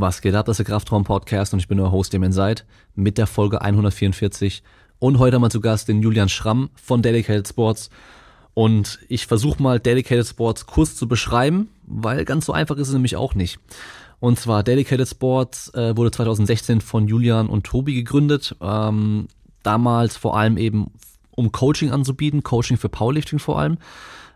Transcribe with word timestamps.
Was 0.00 0.20
geht 0.20 0.36
ab, 0.36 0.46
das 0.46 0.60
ist 0.60 0.68
der 0.68 0.72
Kraftraum-Podcast 0.72 1.52
und 1.52 1.58
ich 1.58 1.66
bin 1.66 1.80
euer 1.80 1.90
Host, 1.90 2.12
dem 2.12 2.22
Inside, 2.22 2.62
mit 2.94 3.18
der 3.18 3.26
Folge 3.26 3.62
144 3.62 4.62
und 5.00 5.18
heute 5.18 5.40
mal 5.40 5.50
zu 5.50 5.60
Gast 5.60 5.88
den 5.88 6.02
Julian 6.02 6.28
Schramm 6.28 6.70
von 6.76 7.02
Dedicated 7.02 7.48
Sports. 7.48 7.90
Und 8.54 9.00
ich 9.08 9.26
versuche 9.26 9.60
mal 9.60 9.80
Dedicated 9.80 10.24
Sports 10.24 10.66
kurz 10.66 10.94
zu 10.94 11.08
beschreiben, 11.08 11.70
weil 11.84 12.24
ganz 12.24 12.46
so 12.46 12.52
einfach 12.52 12.76
ist 12.76 12.86
es 12.86 12.94
nämlich 12.94 13.16
auch 13.16 13.34
nicht. 13.34 13.58
Und 14.20 14.38
zwar 14.38 14.62
Dedicated 14.62 15.08
Sports 15.08 15.74
äh, 15.74 15.96
wurde 15.96 16.12
2016 16.12 16.80
von 16.80 17.08
Julian 17.08 17.48
und 17.48 17.66
Tobi 17.66 17.94
gegründet, 17.94 18.54
ähm, 18.60 19.26
damals 19.64 20.16
vor 20.16 20.36
allem 20.38 20.58
eben 20.58 20.92
um 21.32 21.50
Coaching 21.50 21.90
anzubieten, 21.90 22.44
Coaching 22.44 22.76
für 22.76 22.88
Powerlifting 22.88 23.40
vor 23.40 23.58
allem 23.58 23.78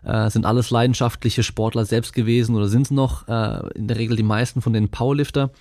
äh, 0.03 0.29
sind 0.29 0.45
alles 0.45 0.69
leidenschaftliche 0.69 1.43
Sportler 1.43 1.85
selbst 1.85 2.13
gewesen 2.13 2.55
oder 2.55 2.67
sind 2.67 2.83
es 2.83 2.91
noch, 2.91 3.27
äh, 3.27 3.69
in 3.75 3.87
der 3.87 3.97
Regel 3.97 4.17
die 4.17 4.23
meisten 4.23 4.61
von 4.61 4.73
den 4.73 4.89
Powerlifter. 4.89 5.51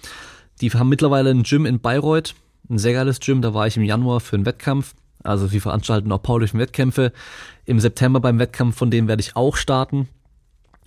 Die 0.61 0.71
haben 0.71 0.89
mittlerweile 0.89 1.31
ein 1.31 1.43
Gym 1.43 1.67
in 1.67 1.81
Bayreuth, 1.81 2.35
ein 2.69 2.79
sehr 2.79 2.93
geiles 2.93 3.21
Gym, 3.21 3.43
da 3.43 3.55
war 3.55 3.67
ich 3.67 3.77
im 3.77 3.83
Januar 3.83 4.21
für 4.21 4.37
einen 4.37 4.47
Wettkampf. 4.47 4.95
Also 5.25 5.47
sie 5.47 5.61
veranstalten 5.61 6.11
auch 6.11 6.23
Powerlifting-Wettkämpfe. 6.23 7.13
Im 7.65 7.79
September 7.81 8.21
beim 8.21 8.39
Wettkampf 8.39 8.77
von 8.77 8.91
dem 8.91 9.09
werde 9.09 9.21
ich 9.21 9.37
auch 9.37 9.57
starten. 9.57 10.09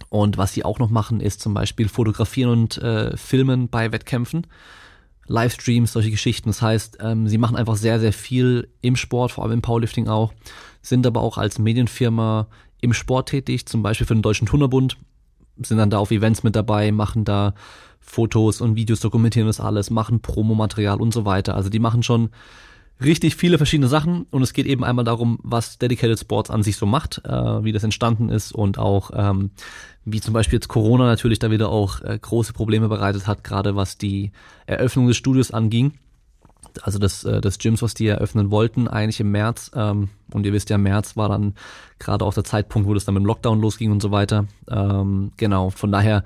Und 0.09 0.38
was 0.38 0.53
sie 0.53 0.66
auch 0.66 0.80
noch 0.80 0.89
machen, 0.89 1.22
ist 1.22 1.41
zum 1.41 1.53
Beispiel 1.53 1.88
fotografieren 1.88 2.52
und 2.52 2.77
äh, 2.77 3.16
filmen 3.16 3.69
bei 3.69 3.91
Wettkämpfen. 3.91 4.47
Livestreams, 5.27 5.94
solche 5.94 6.11
Geschichten. 6.11 6.49
Das 6.49 6.61
heißt, 6.61 6.97
ähm, 7.02 7.27
sie 7.27 7.38
machen 7.38 7.55
einfach 7.55 7.75
sehr, 7.75 7.99
sehr 7.99 8.13
viel 8.13 8.69
im 8.81 8.95
Sport, 8.95 9.31
vor 9.31 9.44
allem 9.44 9.53
im 9.53 9.61
Powerlifting 9.61 10.08
auch, 10.08 10.33
sind 10.81 11.08
aber 11.08 11.22
auch 11.22 11.38
als 11.38 11.58
Medienfirma 11.58 12.47
im 12.85 12.94
Sport 12.94 13.30
tätig, 13.30 13.66
zum 13.66 13.84
Beispiel 13.84 14.07
für 14.07 14.16
den 14.16 14.21
Deutschen 14.21 14.48
Turnerbund, 14.48 14.98
sind 15.62 15.77
dann 15.77 15.89
da 15.89 15.99
auf 15.99 16.12
Events 16.12 16.44
mit 16.44 16.55
dabei, 16.55 16.91
machen 16.91 17.25
da 17.25 17.53
Fotos 17.99 18.61
und 18.61 18.75
Videos, 18.75 18.99
dokumentieren 18.99 19.48
das 19.48 19.59
alles, 19.59 19.89
machen 19.89 20.21
Promomaterial 20.21 21.02
und 21.02 21.13
so 21.13 21.25
weiter. 21.25 21.55
Also 21.55 21.70
die 21.70 21.80
machen 21.80 22.03
schon 22.03 22.30
richtig 23.03 23.36
viele 23.36 23.58
verschiedene 23.58 23.88
Sachen 23.88 24.25
und 24.31 24.41
es 24.41 24.53
geht 24.53 24.66
eben 24.66 24.83
einmal 24.83 25.03
darum, 25.03 25.39
was 25.44 25.78
Dedicated 25.78 26.19
Sports 26.19 26.50
an 26.50 26.63
sich 26.63 26.78
so 26.78 26.86
macht, 26.86 27.22
äh, 27.25 27.63
wie 27.63 27.72
das 27.72 27.83
entstanden 27.83 28.30
ist 28.30 28.53
und 28.53 28.78
auch 28.78 29.11
ähm, 29.13 29.52
wie 30.06 30.22
zum 30.22 30.33
Beispiel 30.33 30.58
jetzt 30.58 30.67
Corona 30.67 31.06
natürlich 31.06 31.39
da 31.39 31.52
wieder 31.52 31.69
auch 31.69 32.02
äh, 32.02 32.17
große 32.19 32.53
Probleme 32.53 32.88
bereitet 32.88 33.28
hat, 33.28 33.44
gerade 33.44 33.75
was 33.75 33.97
die 33.97 34.31
Eröffnung 34.66 35.08
des 35.08 35.17
Studios 35.17 35.52
anging 35.52 35.94
also 36.84 37.00
des, 37.00 37.23
äh, 37.23 37.42
des 37.42 37.58
Gyms, 37.58 37.81
was 37.81 37.94
die 37.94 38.08
eröffnen 38.08 38.52
wollten, 38.52 38.88
eigentlich 38.88 39.20
im 39.20 39.31
März. 39.31 39.72
Ähm, 39.76 40.09
und 40.34 40.45
ihr 40.45 40.54
wisst 40.54 40.70
ja, 40.70 40.78
März 40.78 41.18
war 41.18 41.30
dann 41.30 41.56
gerade 42.00 42.26
auch 42.26 42.34
der 42.34 42.44
Zeitpunkt, 42.44 42.88
wo 42.88 42.94
das 42.94 43.06
dann 43.06 43.16
mit 43.16 43.23
dem 43.23 43.28
Lockdown 43.28 43.62
losging 43.62 43.92
und 43.92 44.02
so 44.02 44.12
weiter. 44.12 44.45
Ähm, 44.70 45.31
genau, 45.38 45.70
von 45.70 45.92
daher 45.92 46.23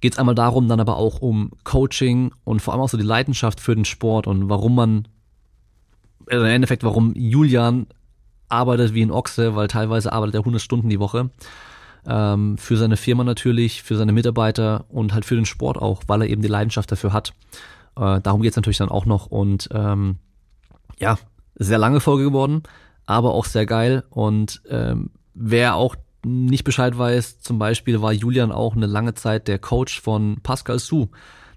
geht 0.00 0.14
es 0.14 0.18
einmal 0.18 0.34
darum, 0.34 0.68
dann 0.68 0.80
aber 0.80 0.96
auch 0.96 1.20
um 1.20 1.52
Coaching 1.64 2.32
und 2.44 2.60
vor 2.60 2.74
allem 2.74 2.82
auch 2.82 2.88
so 2.88 2.98
die 2.98 3.04
Leidenschaft 3.04 3.60
für 3.60 3.74
den 3.74 3.84
Sport 3.84 4.26
und 4.26 4.48
warum 4.48 4.74
man, 4.74 5.08
also 6.26 6.44
im 6.44 6.50
Endeffekt, 6.50 6.82
warum 6.82 7.14
Julian 7.14 7.86
arbeitet 8.48 8.94
wie 8.94 9.02
ein 9.02 9.10
Ochse, 9.10 9.54
weil 9.54 9.68
teilweise 9.68 10.12
arbeitet 10.12 10.34
er 10.34 10.40
100 10.40 10.60
Stunden 10.60 10.88
die 10.88 10.98
Woche. 11.00 11.30
Ähm, 12.04 12.58
für 12.58 12.76
seine 12.76 12.96
Firma 12.96 13.22
natürlich, 13.22 13.82
für 13.82 13.96
seine 13.96 14.12
Mitarbeiter 14.12 14.84
und 14.88 15.14
halt 15.14 15.24
für 15.24 15.36
den 15.36 15.46
Sport 15.46 15.78
auch, 15.78 16.02
weil 16.08 16.22
er 16.22 16.28
eben 16.28 16.42
die 16.42 16.48
Leidenschaft 16.48 16.90
dafür 16.90 17.12
hat. 17.12 17.32
Äh, 17.96 18.20
darum 18.20 18.42
geht's 18.42 18.56
natürlich 18.56 18.78
dann 18.78 18.88
auch 18.88 19.06
noch. 19.06 19.26
Und 19.26 19.68
ähm, 19.72 20.16
ja, 20.98 21.18
sehr 21.54 21.78
lange 21.78 22.00
Folge 22.00 22.24
geworden, 22.24 22.62
aber 23.06 23.34
auch 23.34 23.44
sehr 23.44 23.66
geil. 23.66 24.04
Und 24.10 24.62
ähm, 24.68 25.10
wer 25.34 25.74
auch 25.74 25.96
nicht 26.24 26.64
Bescheid 26.64 26.96
weiß, 26.96 27.40
zum 27.40 27.58
Beispiel 27.58 28.00
war 28.00 28.12
Julian 28.12 28.52
auch 28.52 28.76
eine 28.76 28.86
lange 28.86 29.14
Zeit 29.14 29.48
der 29.48 29.58
Coach 29.58 30.00
von 30.00 30.38
Pascal 30.42 30.78
Su, 30.78 31.08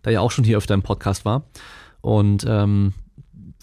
der 0.04 0.14
ja 0.14 0.22
auch 0.22 0.32
schon 0.32 0.44
hier 0.44 0.58
öfter 0.58 0.74
im 0.74 0.82
Podcast 0.82 1.26
war. 1.26 1.44
Und 2.02 2.46
ähm, 2.48 2.94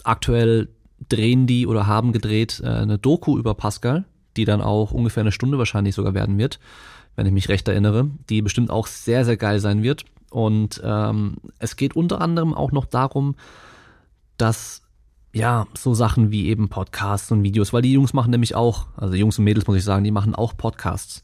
aktuell 0.05 0.69
drehen 1.09 1.47
die 1.47 1.67
oder 1.67 1.87
haben 1.87 2.13
gedreht 2.13 2.61
äh, 2.65 2.69
eine 2.69 2.99
Doku 2.99 3.39
über 3.39 3.55
Pascal, 3.55 4.05
die 4.37 4.45
dann 4.45 4.61
auch 4.61 4.93
ungefähr 4.93 5.23
eine 5.23 5.33
Stunde 5.33 5.59
wahrscheinlich 5.59 5.95
sogar 5.95 6.15
werden 6.15 6.39
wird, 6.39 6.61
wenn 7.17 7.27
ich 7.27 7.33
mich 7.33 7.49
recht 7.49 7.69
erinnere, 7.69 8.11
die 8.29 8.43
bestimmt 8.43 8.71
auch 8.71 8.87
sehr, 8.87 9.25
sehr 9.25 9.37
geil 9.37 9.59
sein 9.59 9.83
wird. 9.83 10.05
Und 10.33 10.81
ähm, 10.83 11.37
es 11.59 11.77
geht 11.77 11.95
unter 11.95 12.21
anderem 12.21 12.55
auch 12.55 12.73
noch 12.73 12.87
darum, 12.87 13.37
dass 14.39 14.83
ja, 15.35 15.67
so 15.75 15.95
Sachen 15.95 16.31
wie 16.31 16.49
eben 16.49 16.69
Podcasts 16.69 17.31
und 17.31 17.43
Videos, 17.43 17.73
weil 17.73 17.83
die 17.83 17.93
Jungs 17.93 18.13
machen 18.13 18.31
nämlich 18.31 18.55
auch, 18.55 18.87
also 18.97 19.15
Jungs 19.15 19.39
und 19.39 19.45
Mädels 19.45 19.67
muss 19.67 19.77
ich 19.77 19.85
sagen, 19.85 20.05
die 20.05 20.11
machen 20.11 20.35
auch 20.35 20.57
Podcasts. 20.57 21.23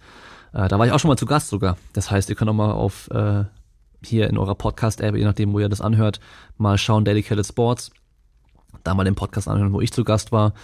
Äh, 0.53 0.69
da 0.69 0.79
war 0.79 0.87
ich 0.87 0.93
auch 0.93 0.99
schon 0.99 1.09
mal 1.09 1.19
zu 1.19 1.27
Gast 1.27 1.49
sogar. 1.49 1.77
Das 1.93 2.11
heißt, 2.11 2.29
ihr 2.31 2.35
könnt 2.35 2.51
auch 2.51 2.55
mal 2.55 2.73
auf 2.73 3.11
äh, 3.11 3.45
hier 4.03 4.29
in 4.29 4.39
eurer 4.39 4.55
Podcast-App, 4.55 5.15
je 5.15 5.25
nachdem, 5.25 5.53
wo 5.53 5.59
ihr 5.59 5.69
das 5.69 5.81
anhört, 5.81 6.21
mal 6.57 6.79
schauen, 6.79 7.05
Dedicated 7.05 7.47
Sports. 7.47 7.91
Da 8.85 8.95
mal 8.95 9.05
den 9.05 9.15
Podcast 9.15 9.49
anhören, 9.49 9.73
wo 9.73 9.81
ich 9.81 9.93
zu 9.93 10.05
Gast 10.05 10.33
war. 10.33 10.55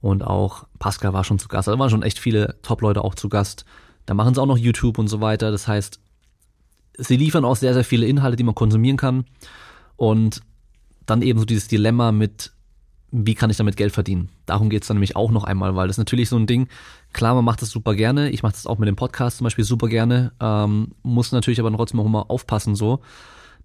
Und 0.00 0.22
auch 0.22 0.66
Pascal 0.78 1.12
war 1.12 1.24
schon 1.24 1.38
zu 1.38 1.48
Gast. 1.48 1.68
Da 1.68 1.78
waren 1.78 1.90
schon 1.90 2.02
echt 2.02 2.18
viele 2.18 2.56
Top-Leute 2.62 3.04
auch 3.04 3.14
zu 3.14 3.28
Gast. 3.28 3.64
Da 4.06 4.14
machen 4.14 4.34
sie 4.34 4.42
auch 4.42 4.46
noch 4.46 4.58
YouTube 4.58 4.98
und 4.98 5.08
so 5.08 5.20
weiter. 5.20 5.50
Das 5.50 5.68
heißt, 5.68 6.00
sie 6.96 7.16
liefern 7.16 7.44
auch 7.44 7.56
sehr, 7.56 7.74
sehr 7.74 7.84
viele 7.84 8.06
Inhalte, 8.06 8.36
die 8.36 8.44
man 8.44 8.54
konsumieren 8.54 8.96
kann. 8.96 9.24
Und 9.96 10.42
dann 11.06 11.22
eben 11.22 11.38
so 11.38 11.44
dieses 11.44 11.68
Dilemma 11.68 12.12
mit, 12.12 12.52
wie 13.10 13.34
kann 13.34 13.50
ich 13.50 13.56
damit 13.56 13.76
Geld 13.76 13.92
verdienen? 13.92 14.30
Darum 14.46 14.70
geht's 14.70 14.86
dann 14.86 14.96
nämlich 14.96 15.16
auch 15.16 15.30
noch 15.30 15.44
einmal, 15.44 15.74
weil 15.74 15.88
das 15.88 15.94
ist 15.94 15.98
natürlich 15.98 16.28
so 16.28 16.36
ein 16.36 16.46
Ding, 16.46 16.68
klar, 17.12 17.34
man 17.34 17.44
macht 17.44 17.62
das 17.62 17.70
super 17.70 17.94
gerne, 17.94 18.30
ich 18.30 18.42
mache 18.42 18.52
das 18.52 18.66
auch 18.66 18.78
mit 18.78 18.88
dem 18.88 18.96
Podcast 18.96 19.38
zum 19.38 19.44
Beispiel 19.44 19.64
super 19.64 19.88
gerne, 19.88 20.32
ähm, 20.40 20.92
muss 21.02 21.32
natürlich 21.32 21.60
aber 21.60 21.72
trotzdem 21.72 22.00
auch 22.00 22.06
immer 22.06 22.30
aufpassen 22.30 22.76
so, 22.76 23.00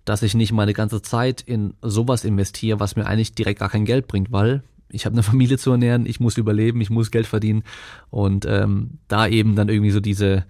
dass 0.03 0.23
ich 0.23 0.33
nicht 0.33 0.51
meine 0.51 0.73
ganze 0.73 1.01
Zeit 1.01 1.41
in 1.41 1.73
sowas 1.81 2.25
investiere, 2.25 2.79
was 2.79 2.95
mir 2.95 3.05
eigentlich 3.05 3.33
direkt 3.33 3.59
gar 3.59 3.69
kein 3.69 3.85
Geld 3.85 4.07
bringt, 4.07 4.31
weil 4.31 4.63
ich 4.89 5.05
habe 5.05 5.13
eine 5.13 5.23
Familie 5.31 5.57
zu 5.57 5.71
ernähren, 5.71 6.05
ich 6.05 6.19
muss 6.19 6.37
überleben, 6.37 6.81
ich 6.81 6.89
muss 6.89 7.11
Geld 7.11 7.27
verdienen 7.27 7.63
und 8.09 8.45
ähm, 8.45 8.99
da 9.07 9.27
eben 9.27 9.55
dann 9.55 9.69
irgendwie 9.69 9.91
so 9.91 9.99
diese, 9.99 10.45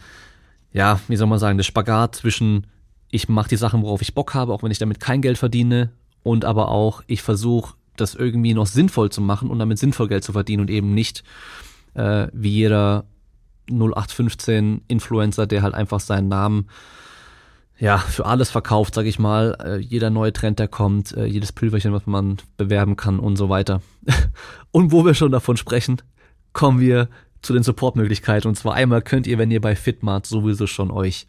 ja, 0.75 0.99
wie 1.07 1.15
soll 1.15 1.27
man 1.27 1.39
sagen, 1.39 1.57
der 1.57 1.63
Spagat 1.63 2.15
zwischen 2.15 2.67
ich 3.09 3.29
mache 3.29 3.47
die 3.47 3.55
Sachen, 3.55 3.81
worauf 3.81 4.01
ich 4.01 4.13
Bock 4.13 4.33
habe, 4.33 4.51
auch 4.51 4.61
wenn 4.61 4.71
ich 4.71 4.77
damit 4.77 4.99
kein 4.99 5.21
Geld 5.21 5.37
verdiene 5.37 5.91
und 6.21 6.43
aber 6.43 6.67
auch 6.67 7.01
ich 7.07 7.21
versuche 7.21 7.75
das 7.95 8.13
irgendwie 8.13 8.53
noch 8.53 8.65
sinnvoll 8.65 9.09
zu 9.09 9.21
machen 9.21 9.49
und 9.49 9.57
damit 9.57 9.79
sinnvoll 9.79 10.09
Geld 10.09 10.25
zu 10.25 10.33
verdienen 10.33 10.61
und 10.61 10.69
eben 10.69 10.93
nicht 10.93 11.23
äh, 11.93 12.27
wie 12.33 12.49
jeder 12.49 13.05
0815 13.69 14.81
Influencer, 14.89 15.47
der 15.47 15.61
halt 15.61 15.73
einfach 15.73 16.01
seinen 16.01 16.27
Namen 16.27 16.67
ja 17.79 17.97
für 17.97 18.25
alles 18.25 18.51
verkauft, 18.51 18.95
sag 18.95 19.05
ich 19.05 19.17
mal, 19.17 19.55
äh, 19.63 19.77
jeder 19.77 20.09
neue 20.09 20.33
Trend, 20.33 20.59
der 20.59 20.67
kommt, 20.67 21.15
äh, 21.15 21.25
jedes 21.25 21.53
Pülverchen, 21.53 21.93
was 21.93 22.05
man 22.05 22.37
bewerben 22.57 22.97
kann 22.97 23.19
und 23.19 23.37
so 23.37 23.47
weiter. 23.47 23.81
und 24.71 24.91
wo 24.91 25.05
wir 25.05 25.13
schon 25.13 25.31
davon 25.31 25.55
sprechen, 25.55 26.01
kommen 26.51 26.81
wir 26.81 27.07
zu 27.45 27.53
den 27.53 27.63
Supportmöglichkeiten 27.63 28.47
und 28.47 28.55
zwar 28.55 28.73
einmal 28.73 29.01
könnt 29.01 29.27
ihr, 29.27 29.37
wenn 29.37 29.51
ihr 29.51 29.61
bei 29.61 29.75
Fitmart 29.75 30.25
sowieso 30.25 30.67
schon 30.67 30.91
euch 30.91 31.27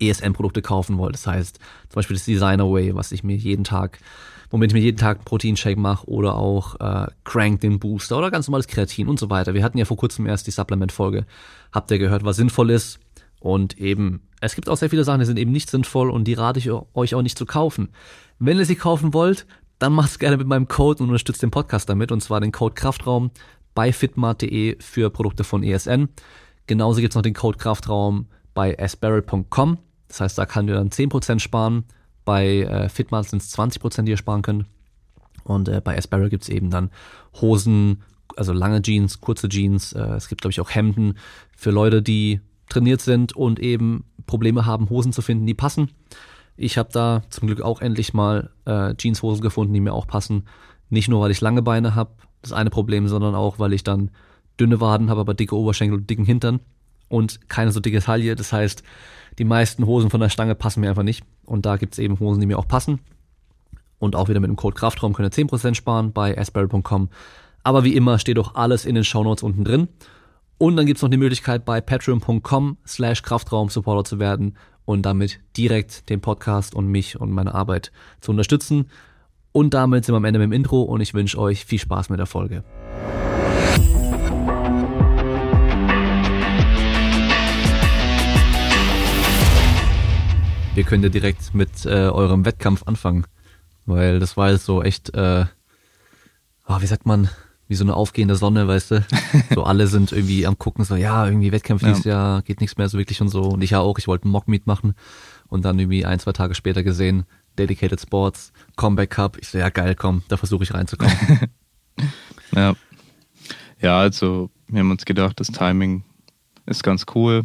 ESN-Produkte 0.00 0.62
kaufen 0.62 0.98
wollt. 0.98 1.14
Das 1.14 1.26
heißt 1.26 1.58
zum 1.88 1.94
Beispiel 1.94 2.16
das 2.16 2.24
Designer 2.24 2.70
Way, 2.70 2.94
was 2.94 3.12
ich 3.12 3.22
mir 3.22 3.36
jeden 3.36 3.64
Tag, 3.64 3.98
womit 4.50 4.70
ich 4.70 4.74
mir 4.74 4.80
jeden 4.80 4.96
Tag 4.96 5.18
einen 5.18 5.24
Proteinshake 5.24 5.78
mache 5.78 6.08
oder 6.08 6.36
auch 6.36 6.80
äh, 6.80 7.08
Crank 7.24 7.60
den 7.60 7.78
Booster 7.78 8.16
oder 8.18 8.30
ganz 8.30 8.48
normales 8.48 8.66
Kreatin 8.66 9.08
und 9.08 9.18
so 9.18 9.30
weiter. 9.30 9.54
Wir 9.54 9.62
hatten 9.62 9.78
ja 9.78 9.84
vor 9.84 9.96
kurzem 9.96 10.26
erst 10.26 10.46
die 10.46 10.52
Supplement-Folge. 10.52 11.26
Habt 11.72 11.90
ihr 11.90 11.98
gehört, 11.98 12.24
was 12.24 12.36
sinnvoll 12.36 12.70
ist? 12.70 12.98
Und 13.40 13.78
eben, 13.78 14.22
es 14.40 14.54
gibt 14.54 14.70
auch 14.70 14.76
sehr 14.76 14.88
viele 14.88 15.04
Sachen, 15.04 15.20
die 15.20 15.26
sind 15.26 15.38
eben 15.38 15.52
nicht 15.52 15.68
sinnvoll 15.68 16.10
und 16.10 16.24
die 16.24 16.32
rate 16.32 16.58
ich 16.58 16.70
euch 16.70 17.14
auch 17.14 17.22
nicht 17.22 17.36
zu 17.36 17.44
kaufen. 17.44 17.90
Wenn 18.38 18.58
ihr 18.58 18.64
sie 18.64 18.76
kaufen 18.76 19.12
wollt, 19.12 19.46
dann 19.78 19.92
macht 19.92 20.10
es 20.10 20.18
gerne 20.18 20.38
mit 20.38 20.46
meinem 20.46 20.66
Code 20.66 21.02
und 21.02 21.10
unterstützt 21.10 21.42
den 21.42 21.50
Podcast 21.50 21.88
damit 21.88 22.10
und 22.10 22.22
zwar 22.22 22.40
den 22.40 22.52
Code 22.52 22.74
Kraftraum 22.74 23.30
bei 23.74 23.92
fitmart.de 23.92 24.76
für 24.80 25.10
Produkte 25.10 25.44
von 25.44 25.62
ESN. 25.62 26.08
Genauso 26.66 27.00
gibt's 27.00 27.16
noch 27.16 27.22
den 27.22 27.34
Code 27.34 27.58
Kraftraum 27.58 28.26
bei 28.54 28.78
asbarrel.com. 28.78 29.78
Das 30.08 30.20
heißt, 30.20 30.38
da 30.38 30.46
kann 30.46 30.68
ihr 30.68 30.74
dann 30.74 30.90
10% 30.90 31.40
sparen. 31.40 31.84
Bei 32.24 32.60
äh, 32.60 32.88
Fitmart 32.88 33.28
sind 33.28 33.42
es 33.42 33.56
20%, 33.56 34.02
die 34.02 34.12
ihr 34.12 34.16
sparen 34.16 34.42
könnt. 34.42 34.66
Und 35.44 35.68
äh, 35.68 35.80
bei 35.82 35.96
Asbarrel 35.96 36.30
gibt 36.30 36.44
es 36.44 36.48
eben 36.48 36.70
dann 36.70 36.90
Hosen, 37.40 38.02
also 38.36 38.52
lange 38.52 38.82
Jeans, 38.82 39.20
kurze 39.20 39.48
Jeans. 39.48 39.92
Äh, 39.92 40.00
es 40.14 40.28
gibt, 40.28 40.40
glaube 40.40 40.52
ich, 40.52 40.60
auch 40.60 40.70
Hemden 40.70 41.18
für 41.56 41.70
Leute, 41.70 42.02
die 42.02 42.40
trainiert 42.68 43.02
sind 43.02 43.36
und 43.36 43.60
eben 43.60 44.04
Probleme 44.26 44.64
haben, 44.64 44.88
Hosen 44.88 45.12
zu 45.12 45.20
finden, 45.20 45.46
die 45.46 45.54
passen. 45.54 45.90
Ich 46.56 46.78
habe 46.78 46.88
da 46.92 47.22
zum 47.28 47.46
Glück 47.46 47.60
auch 47.60 47.80
endlich 47.80 48.14
mal 48.14 48.50
äh, 48.64 48.94
Jeanshosen 48.96 49.42
gefunden, 49.42 49.74
die 49.74 49.80
mir 49.80 49.92
auch 49.92 50.06
passen. 50.06 50.44
Nicht 50.88 51.08
nur, 51.08 51.20
weil 51.20 51.30
ich 51.30 51.40
lange 51.40 51.62
Beine 51.62 51.94
habe, 51.94 52.12
das 52.44 52.52
eine 52.52 52.70
Problem, 52.70 53.08
sondern 53.08 53.34
auch, 53.34 53.58
weil 53.58 53.72
ich 53.72 53.84
dann 53.84 54.10
dünne 54.60 54.80
Waden 54.80 55.10
habe, 55.10 55.20
aber 55.20 55.34
dicke 55.34 55.56
Oberschenkel 55.56 55.98
und 55.98 56.08
dicken 56.10 56.24
Hintern 56.24 56.60
und 57.08 57.48
keine 57.48 57.72
so 57.72 57.80
dicke 57.80 58.00
Taille. 58.00 58.36
Das 58.36 58.52
heißt, 58.52 58.82
die 59.38 59.44
meisten 59.44 59.86
Hosen 59.86 60.10
von 60.10 60.20
der 60.20 60.28
Stange 60.28 60.54
passen 60.54 60.80
mir 60.80 60.90
einfach 60.90 61.02
nicht. 61.02 61.24
Und 61.44 61.66
da 61.66 61.76
gibt's 61.76 61.98
eben 61.98 62.18
Hosen, 62.20 62.40
die 62.40 62.46
mir 62.46 62.58
auch 62.58 62.68
passen. 62.68 63.00
Und 63.98 64.16
auch 64.16 64.28
wieder 64.28 64.40
mit 64.40 64.48
dem 64.48 64.56
Code 64.56 64.74
Kraftraum 64.74 65.12
könnt 65.14 65.36
ihr 65.36 65.46
10% 65.46 65.74
sparen 65.74 66.12
bei 66.12 66.36
asperry.com. 66.36 67.08
Aber 67.62 67.84
wie 67.84 67.96
immer 67.96 68.18
steht 68.18 68.38
auch 68.38 68.54
alles 68.54 68.84
in 68.84 68.94
den 68.94 69.04
Shownotes 69.04 69.42
unten 69.42 69.64
drin. 69.64 69.88
Und 70.58 70.76
dann 70.76 70.86
gibt's 70.86 71.02
noch 71.02 71.10
die 71.10 71.16
Möglichkeit 71.16 71.64
bei 71.64 71.80
patreon.com 71.80 72.76
slash 72.86 73.22
Kraftraum 73.22 73.70
Supporter 73.70 74.04
zu 74.04 74.18
werden 74.18 74.56
und 74.84 75.02
damit 75.02 75.40
direkt 75.56 76.08
den 76.10 76.20
Podcast 76.20 76.74
und 76.74 76.86
mich 76.86 77.20
und 77.20 77.32
meine 77.32 77.54
Arbeit 77.54 77.90
zu 78.20 78.30
unterstützen. 78.30 78.86
Und 79.56 79.72
damit 79.72 80.04
sind 80.04 80.14
wir 80.14 80.16
am 80.16 80.24
Ende 80.24 80.40
mit 80.40 80.46
dem 80.46 80.52
Intro 80.52 80.82
und 80.82 81.00
ich 81.00 81.14
wünsche 81.14 81.38
euch 81.38 81.64
viel 81.64 81.78
Spaß 81.78 82.10
mit 82.10 82.18
der 82.18 82.26
Folge. 82.26 82.64
Wir 90.74 90.82
können 90.82 91.04
ja 91.04 91.08
direkt 91.08 91.54
mit 91.54 91.86
äh, 91.86 92.08
eurem 92.08 92.44
Wettkampf 92.44 92.82
anfangen, 92.86 93.26
weil 93.86 94.18
das 94.18 94.36
war 94.36 94.50
jetzt 94.50 94.64
so 94.64 94.82
echt, 94.82 95.14
äh, 95.14 95.44
oh, 96.66 96.80
wie 96.80 96.86
sagt 96.86 97.06
man, 97.06 97.30
wie 97.68 97.76
so 97.76 97.84
eine 97.84 97.94
aufgehende 97.94 98.34
Sonne, 98.34 98.66
weißt 98.66 98.90
du? 98.90 99.06
So 99.54 99.62
alle 99.62 99.86
sind 99.86 100.10
irgendwie 100.10 100.48
am 100.48 100.58
gucken, 100.58 100.84
so 100.84 100.96
ja, 100.96 101.26
irgendwie 101.26 101.52
Wettkämpfe 101.52 101.86
ja. 101.86 101.96
Jahr 101.98 102.42
geht 102.42 102.60
nichts 102.60 102.76
mehr 102.76 102.88
so 102.88 102.98
wirklich 102.98 103.20
und 103.20 103.28
so. 103.28 103.42
Und 103.42 103.62
ich 103.62 103.70
ja 103.70 103.78
auch, 103.78 103.98
ich 103.98 104.08
wollte 104.08 104.24
einen 104.24 104.32
Mock-Meet 104.32 104.66
machen 104.66 104.94
und 105.46 105.64
dann 105.64 105.78
irgendwie 105.78 106.04
ein, 106.04 106.18
zwei 106.18 106.32
Tage 106.32 106.56
später 106.56 106.82
gesehen, 106.82 107.24
Dedicated 107.58 108.00
Sports, 108.00 108.52
Comeback 108.76 109.10
Cup. 109.10 109.38
Ich 109.38 109.48
so, 109.48 109.58
ja 109.58 109.68
geil, 109.68 109.94
komm, 109.94 110.22
da 110.28 110.36
versuche 110.36 110.64
ich 110.64 110.74
reinzukommen. 110.74 111.16
ja. 112.54 112.74
Ja, 113.80 113.98
also 113.98 114.50
wir 114.68 114.80
haben 114.80 114.90
uns 114.90 115.04
gedacht, 115.04 115.40
das 115.40 115.48
Timing 115.48 116.04
ist 116.66 116.82
ganz 116.82 117.06
cool. 117.14 117.42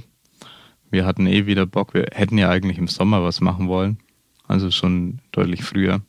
Wir 0.90 1.06
hatten 1.06 1.28
eh 1.28 1.46
wieder 1.46 1.66
Bock. 1.66 1.94
Wir 1.94 2.08
hätten 2.14 2.38
ja 2.38 2.50
eigentlich 2.50 2.78
im 2.78 2.88
Sommer 2.88 3.24
was 3.24 3.42
machen 3.42 3.68
wollen. 3.68 4.00
Also 4.48 4.72
schon 4.72 5.20
deutlich 5.32 5.64
früher. 5.64 6.02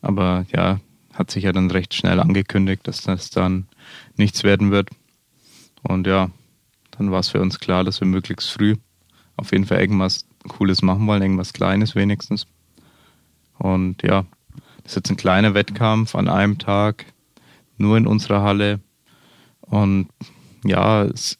Aber 0.00 0.46
ja, 0.54 0.80
hat 1.12 1.30
sich 1.30 1.44
ja 1.44 1.52
dann 1.52 1.70
recht 1.70 1.94
schnell 1.94 2.20
angekündigt, 2.20 2.86
dass 2.86 3.02
das 3.02 3.30
dann 3.30 3.66
nichts 4.16 4.44
werden 4.44 4.70
wird. 4.70 4.90
Und 5.82 6.06
ja, 6.06 6.30
dann 6.92 7.10
war 7.10 7.20
es 7.20 7.28
für 7.30 7.40
uns 7.40 7.58
klar, 7.58 7.82
dass 7.84 8.00
wir 8.00 8.06
möglichst 8.06 8.50
früh 8.50 8.76
auf 9.36 9.52
jeden 9.52 9.64
Fall 9.64 9.80
irgendwas 9.80 10.26
Cooles 10.46 10.82
machen 10.82 11.06
wollen, 11.06 11.22
irgendwas 11.22 11.52
Kleines 11.52 11.94
wenigstens. 11.94 12.46
Und 13.58 14.02
ja, 14.02 14.24
das 14.82 14.92
ist 14.92 14.96
jetzt 14.96 15.10
ein 15.10 15.16
kleiner 15.16 15.54
Wettkampf 15.54 16.14
an 16.14 16.28
einem 16.28 16.58
Tag, 16.58 17.06
nur 17.76 17.96
in 17.96 18.06
unserer 18.06 18.42
Halle. 18.42 18.80
Und 19.60 20.08
ja, 20.64 21.04
es, 21.04 21.38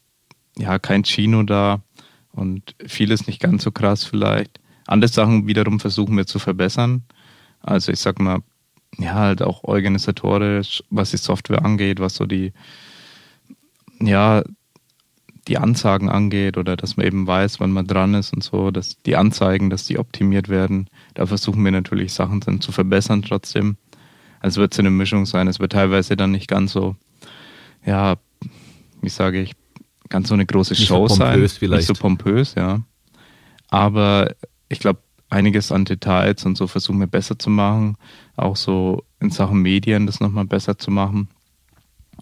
ja, 0.57 0.79
kein 0.79 1.03
Chino 1.03 1.43
da 1.43 1.81
und 2.31 2.75
vieles 2.85 3.27
nicht 3.27 3.41
ganz 3.41 3.63
so 3.63 3.71
krass 3.71 4.03
vielleicht. 4.03 4.59
Andere 4.85 5.11
Sachen 5.11 5.47
wiederum 5.47 5.79
versuchen 5.79 6.17
wir 6.17 6.25
zu 6.25 6.39
verbessern. 6.39 7.03
Also 7.61 7.91
ich 7.91 7.99
sag 7.99 8.19
mal, 8.19 8.39
ja, 8.97 9.13
halt 9.13 9.41
auch 9.41 9.63
organisatorisch, 9.63 10.83
was 10.89 11.11
die 11.11 11.17
Software 11.17 11.63
angeht, 11.63 11.99
was 11.99 12.15
so 12.15 12.25
die, 12.25 12.53
ja, 13.99 14.43
die 15.49 15.57
Ansagen 15.57 16.09
angeht 16.09 16.57
oder 16.57 16.77
dass 16.77 16.95
man 16.95 17.05
eben 17.05 17.27
weiß, 17.27 17.59
wann 17.59 17.71
man 17.71 17.87
dran 17.87 18.13
ist 18.13 18.33
und 18.33 18.43
so, 18.43 18.71
dass 18.71 18.97
die 19.01 19.15
Anzeigen, 19.15 19.69
dass 19.69 19.85
die 19.85 19.97
optimiert 19.97 20.47
werden. 20.47 20.87
Da 21.15 21.25
versuchen 21.25 21.63
wir 21.65 21.71
natürlich 21.71 22.13
Sachen 22.13 22.39
dann 22.39 22.61
zu 22.61 22.71
verbessern 22.71 23.23
trotzdem. 23.23 23.77
Also 24.39 24.61
wird 24.61 24.73
es 24.73 24.79
eine 24.79 24.91
Mischung 24.91 25.25
sein. 25.25 25.47
Es 25.47 25.59
wird 25.59 25.73
teilweise 25.73 26.15
dann 26.15 26.31
nicht 26.31 26.47
ganz 26.47 26.71
so, 26.71 26.95
ja, 27.85 28.15
wie 29.01 29.09
sage 29.09 29.41
ich, 29.41 29.53
ganz 30.07 30.29
so 30.29 30.33
eine 30.33 30.45
große 30.45 30.73
nicht 30.73 30.87
Show 30.87 31.07
so 31.07 31.15
sein. 31.15 31.47
Vielleicht. 31.49 31.89
Nicht 31.89 31.97
so 31.97 32.01
pompös, 32.01 32.55
ja. 32.55 32.81
Aber 33.69 34.33
ich 34.69 34.79
glaube, 34.79 34.99
einiges 35.29 35.71
an 35.71 35.85
Details 35.85 36.45
und 36.45 36.57
so 36.57 36.67
versuchen 36.67 36.99
wir 36.99 37.07
besser 37.07 37.37
zu 37.37 37.49
machen. 37.49 37.97
Auch 38.35 38.55
so 38.55 39.03
in 39.19 39.29
Sachen 39.29 39.61
Medien 39.61 40.05
das 40.05 40.19
nochmal 40.19 40.45
besser 40.45 40.77
zu 40.77 40.91
machen. 40.91 41.29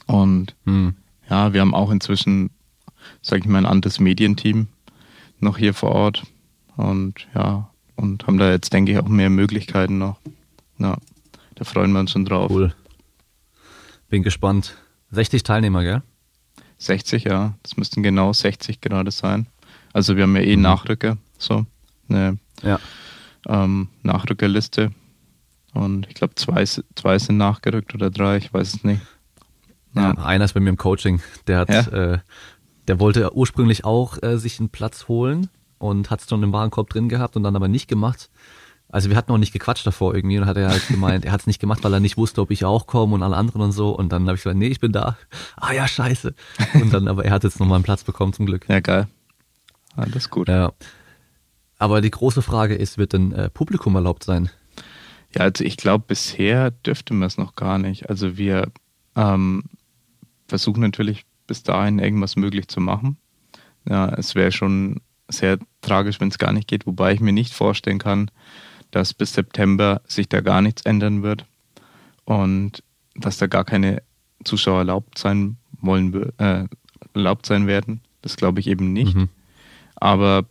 Und 0.05 0.55
hm. 0.65 0.95
ja, 1.29 1.53
wir 1.53 1.61
haben 1.61 1.73
auch 1.73 1.91
inzwischen, 1.91 2.51
sage 3.21 3.41
ich 3.41 3.47
mal, 3.47 3.59
ein 3.59 3.65
anderes 3.65 3.99
Medienteam 3.99 4.67
noch 5.39 5.57
hier 5.57 5.73
vor 5.73 5.91
Ort. 5.91 6.23
Und 6.75 7.27
ja, 7.33 7.69
und 7.95 8.27
haben 8.27 8.37
da 8.37 8.51
jetzt, 8.51 8.71
denke 8.73 8.91
ich, 8.91 8.99
auch 8.99 9.07
mehr 9.07 9.29
Möglichkeiten 9.29 9.97
noch. 9.97 10.19
Ja, 10.77 10.97
da 11.55 11.63
freuen 11.63 11.91
wir 11.91 11.99
uns 11.99 12.11
schon 12.11 12.25
drauf. 12.25 12.51
Cool. 12.51 12.73
Bin 14.09 14.23
gespannt. 14.23 14.77
60 15.11 15.43
Teilnehmer, 15.43 15.83
gell? 15.83 16.03
60, 16.77 17.23
ja. 17.23 17.55
Das 17.63 17.77
müssten 17.77 18.03
genau 18.03 18.33
60 18.33 18.81
gerade 18.81 19.11
sein. 19.11 19.47
Also 19.93 20.15
wir 20.15 20.23
haben 20.23 20.35
ja 20.35 20.43
eh 20.43 20.55
mhm. 20.55 20.61
Nachrücker, 20.61 21.17
so 21.37 21.65
eine 22.09 22.37
ja. 22.61 22.79
ähm, 23.47 23.89
Nachrückerliste. 24.03 24.91
Und 25.73 26.07
ich 26.07 26.15
glaube, 26.15 26.35
zwei, 26.35 26.65
zwei 26.65 27.19
sind 27.19 27.37
nachgerückt 27.37 27.93
oder 27.95 28.09
drei, 28.09 28.37
ich 28.37 28.53
weiß 28.53 28.75
es 28.75 28.83
nicht. 28.83 29.01
Ja. 29.95 30.13
ja 30.13 30.17
einer 30.23 30.45
ist 30.45 30.53
bei 30.53 30.59
mir 30.59 30.69
im 30.69 30.77
Coaching. 30.77 31.21
Der 31.47 31.59
hat, 31.59 31.69
ja? 31.69 32.13
äh, 32.13 32.19
der 32.87 32.99
wollte 32.99 33.35
ursprünglich 33.35 33.85
auch 33.85 34.21
äh, 34.23 34.37
sich 34.37 34.59
einen 34.59 34.69
Platz 34.69 35.07
holen 35.07 35.49
und 35.77 36.09
hat 36.09 36.21
es 36.21 36.29
schon 36.29 36.43
im 36.43 36.53
Warenkorb 36.53 36.89
drin 36.89 37.09
gehabt 37.09 37.35
und 37.35 37.43
dann 37.43 37.55
aber 37.55 37.67
nicht 37.67 37.87
gemacht. 37.87 38.29
Also 38.89 39.09
wir 39.09 39.17
hatten 39.17 39.31
noch 39.31 39.37
nicht 39.37 39.51
gequatscht 39.51 39.85
davor 39.85 40.15
irgendwie 40.15 40.37
und 40.37 40.45
hat 40.45 40.55
er 40.55 40.69
halt 40.69 40.87
gemeint, 40.87 41.25
er 41.25 41.33
hat 41.33 41.41
es 41.41 41.47
nicht 41.47 41.59
gemacht, 41.59 41.83
weil 41.83 41.93
er 41.93 41.99
nicht 41.99 42.15
wusste, 42.15 42.41
ob 42.41 42.51
ich 42.51 42.63
auch 42.63 42.87
komme 42.87 43.15
und 43.15 43.23
alle 43.23 43.35
anderen 43.35 43.61
und 43.61 43.73
so. 43.73 43.89
Und 43.89 44.11
dann 44.13 44.23
habe 44.27 44.35
ich 44.35 44.43
gesagt, 44.43 44.57
nee, 44.57 44.67
ich 44.67 44.79
bin 44.79 44.93
da. 44.93 45.17
Ah 45.57 45.73
ja, 45.73 45.87
scheiße. 45.87 46.33
Und 46.75 46.93
dann, 46.93 47.07
aber 47.09 47.25
er 47.25 47.31
hat 47.31 47.43
jetzt 47.43 47.59
nochmal 47.59 47.75
einen 47.75 47.83
Platz 47.83 48.05
bekommen 48.05 48.31
zum 48.31 48.45
Glück. 48.45 48.67
Ja, 48.69 48.79
geil. 48.79 49.07
Alles 49.95 50.29
gut. 50.29 50.47
Ja. 50.47 50.71
Aber 51.77 51.99
die 51.99 52.11
große 52.11 52.41
Frage 52.41 52.75
ist, 52.75 52.97
wird 52.97 53.13
denn 53.13 53.33
äh, 53.33 53.49
Publikum 53.49 53.95
erlaubt 53.95 54.23
sein? 54.23 54.49
Ja, 55.35 55.41
also 55.41 55.65
ich 55.65 55.75
glaube, 55.75 56.05
bisher 56.07 56.71
dürfte 56.71 57.13
man 57.13 57.27
es 57.27 57.37
noch 57.37 57.55
gar 57.55 57.77
nicht. 57.77 58.09
Also 58.09 58.37
wir 58.37 58.71
ähm, 59.15 59.63
versuchen 60.47 60.81
natürlich 60.81 61.25
bis 61.47 61.63
dahin 61.63 61.99
irgendwas 61.99 62.35
möglich 62.35 62.67
zu 62.67 62.79
machen. 62.79 63.17
Ja, 63.89 64.09
es 64.09 64.35
wäre 64.35 64.51
schon 64.51 65.01
sehr 65.29 65.57
tragisch, 65.81 66.19
wenn 66.19 66.29
es 66.29 66.37
gar 66.37 66.53
nicht 66.53 66.67
geht, 66.67 66.85
wobei 66.85 67.13
ich 67.13 67.19
mir 67.19 67.33
nicht 67.33 67.53
vorstellen 67.53 67.99
kann, 67.99 68.29
dass 68.91 69.13
bis 69.13 69.33
September 69.33 70.01
sich 70.07 70.29
da 70.29 70.41
gar 70.41 70.61
nichts 70.61 70.83
ändern 70.83 71.23
wird 71.23 71.45
und 72.25 72.83
dass 73.15 73.37
da 73.37 73.47
gar 73.47 73.65
keine 73.65 74.01
Zuschauer 74.43 74.79
erlaubt 74.79 75.17
sein 75.17 75.57
wollen, 75.81 76.31
äh, 76.37 76.65
erlaubt 77.13 77.45
sein 77.45 77.67
werden. 77.67 78.01
Das 78.21 78.37
glaube 78.37 78.59
ich 78.59 78.67
eben 78.67 78.93
nicht. 78.93 79.15
Mhm. 79.15 79.29
Aber 79.95 80.45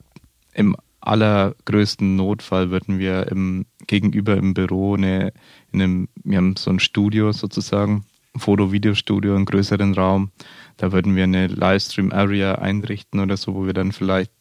im 0.52 0.76
allergrößten 1.00 2.16
Notfall 2.16 2.70
würden 2.70 2.99
wir 2.99 3.28
im, 3.28 3.66
gegenüber 3.87 4.37
im 4.37 4.54
Büro 4.54 4.94
eine, 4.94 5.32
in 5.72 5.82
einem, 5.82 6.08
wir 6.25 6.38
haben 6.38 6.56
so 6.56 6.70
ein 6.70 6.81
Studio 6.81 7.32
sozusagen, 7.32 8.04
Foto-Videostudio, 8.37 9.34
einen 9.34 9.44
größeren 9.44 9.94
Raum. 9.94 10.31
Da 10.76 10.93
würden 10.93 11.17
wir 11.17 11.25
eine 11.25 11.46
Livestream-Area 11.46 12.56
einrichten 12.56 13.20
oder 13.20 13.37
so, 13.37 13.55
wo 13.55 13.67
wir 13.67 13.73
dann 13.73 13.93
vielleicht 13.93 14.32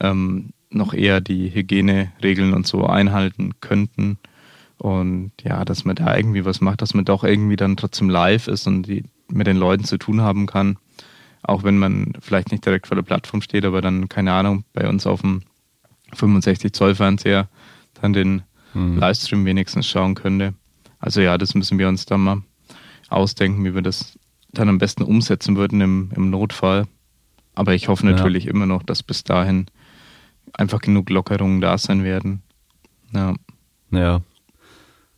ähm, 0.00 0.50
noch 0.70 0.94
eher 0.94 1.20
die 1.20 1.52
Hygieneregeln 1.52 2.54
und 2.54 2.66
so 2.66 2.86
einhalten 2.86 3.52
könnten. 3.60 4.18
Und 4.78 5.32
ja, 5.42 5.64
dass 5.64 5.84
man 5.84 5.96
da 5.96 6.16
irgendwie 6.16 6.44
was 6.44 6.60
macht, 6.60 6.80
dass 6.80 6.94
man 6.94 7.04
doch 7.04 7.24
irgendwie 7.24 7.56
dann 7.56 7.76
trotzdem 7.76 8.08
live 8.08 8.48
ist 8.48 8.66
und 8.66 8.84
die, 8.84 9.04
mit 9.28 9.46
den 9.46 9.58
Leuten 9.58 9.84
zu 9.84 9.98
tun 9.98 10.22
haben 10.22 10.46
kann. 10.46 10.78
Auch 11.42 11.64
wenn 11.64 11.78
man 11.78 12.14
vielleicht 12.20 12.50
nicht 12.50 12.64
direkt 12.64 12.86
vor 12.86 12.94
der 12.94 13.02
Plattform 13.02 13.42
steht, 13.42 13.64
aber 13.64 13.82
dann, 13.82 14.08
keine 14.08 14.32
Ahnung, 14.32 14.64
bei 14.72 14.88
uns 14.88 15.06
auf 15.06 15.20
dem 15.20 15.42
65 16.14 16.72
Zoll 16.72 16.94
Fernseher 16.94 17.48
dann 18.00 18.12
den 18.12 18.42
mhm. 18.72 18.98
Livestream 18.98 19.44
wenigstens 19.44 19.86
schauen 19.86 20.14
könnte. 20.14 20.54
Also 20.98 21.20
ja, 21.20 21.38
das 21.38 21.54
müssen 21.54 21.78
wir 21.78 21.88
uns 21.88 22.06
dann 22.06 22.20
mal 22.20 22.42
ausdenken, 23.08 23.64
wie 23.64 23.74
wir 23.74 23.82
das 23.82 24.18
dann 24.52 24.68
am 24.68 24.78
besten 24.78 25.02
umsetzen 25.02 25.56
würden 25.56 25.80
im, 25.80 26.10
im 26.14 26.30
Notfall. 26.30 26.86
Aber 27.54 27.74
ich 27.74 27.88
hoffe 27.88 28.06
natürlich 28.06 28.44
ja. 28.44 28.50
immer 28.50 28.66
noch, 28.66 28.82
dass 28.82 29.02
bis 29.02 29.24
dahin 29.24 29.66
einfach 30.52 30.80
genug 30.80 31.10
Lockerungen 31.10 31.60
da 31.60 31.78
sein 31.78 32.04
werden. 32.04 32.42
Ja. 33.12 33.34
Ja. 33.90 34.22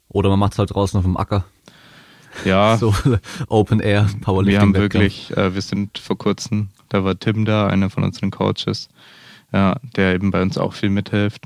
Oder 0.08 0.30
man 0.30 0.38
macht 0.38 0.52
es 0.52 0.58
halt 0.58 0.74
draußen 0.74 0.98
auf 0.98 1.04
dem 1.04 1.16
Acker. 1.16 1.44
Ja. 2.44 2.76
So 2.78 2.94
Open 3.48 3.80
Air, 3.80 4.08
Powerlifting. 4.20 4.52
Wir 4.52 4.60
haben 4.60 4.74
wirklich, 4.74 5.36
äh, 5.36 5.54
wir 5.54 5.62
sind 5.62 5.98
vor 5.98 6.16
kurzem, 6.18 6.68
da 6.88 7.04
war 7.04 7.18
Tim 7.18 7.44
da, 7.44 7.66
einer 7.66 7.90
von 7.90 8.04
unseren 8.04 8.30
Coaches, 8.30 8.88
ja, 9.52 9.76
der 9.96 10.14
eben 10.14 10.30
bei 10.30 10.42
uns 10.42 10.58
auch 10.58 10.72
viel 10.72 10.90
mithilft 10.90 11.44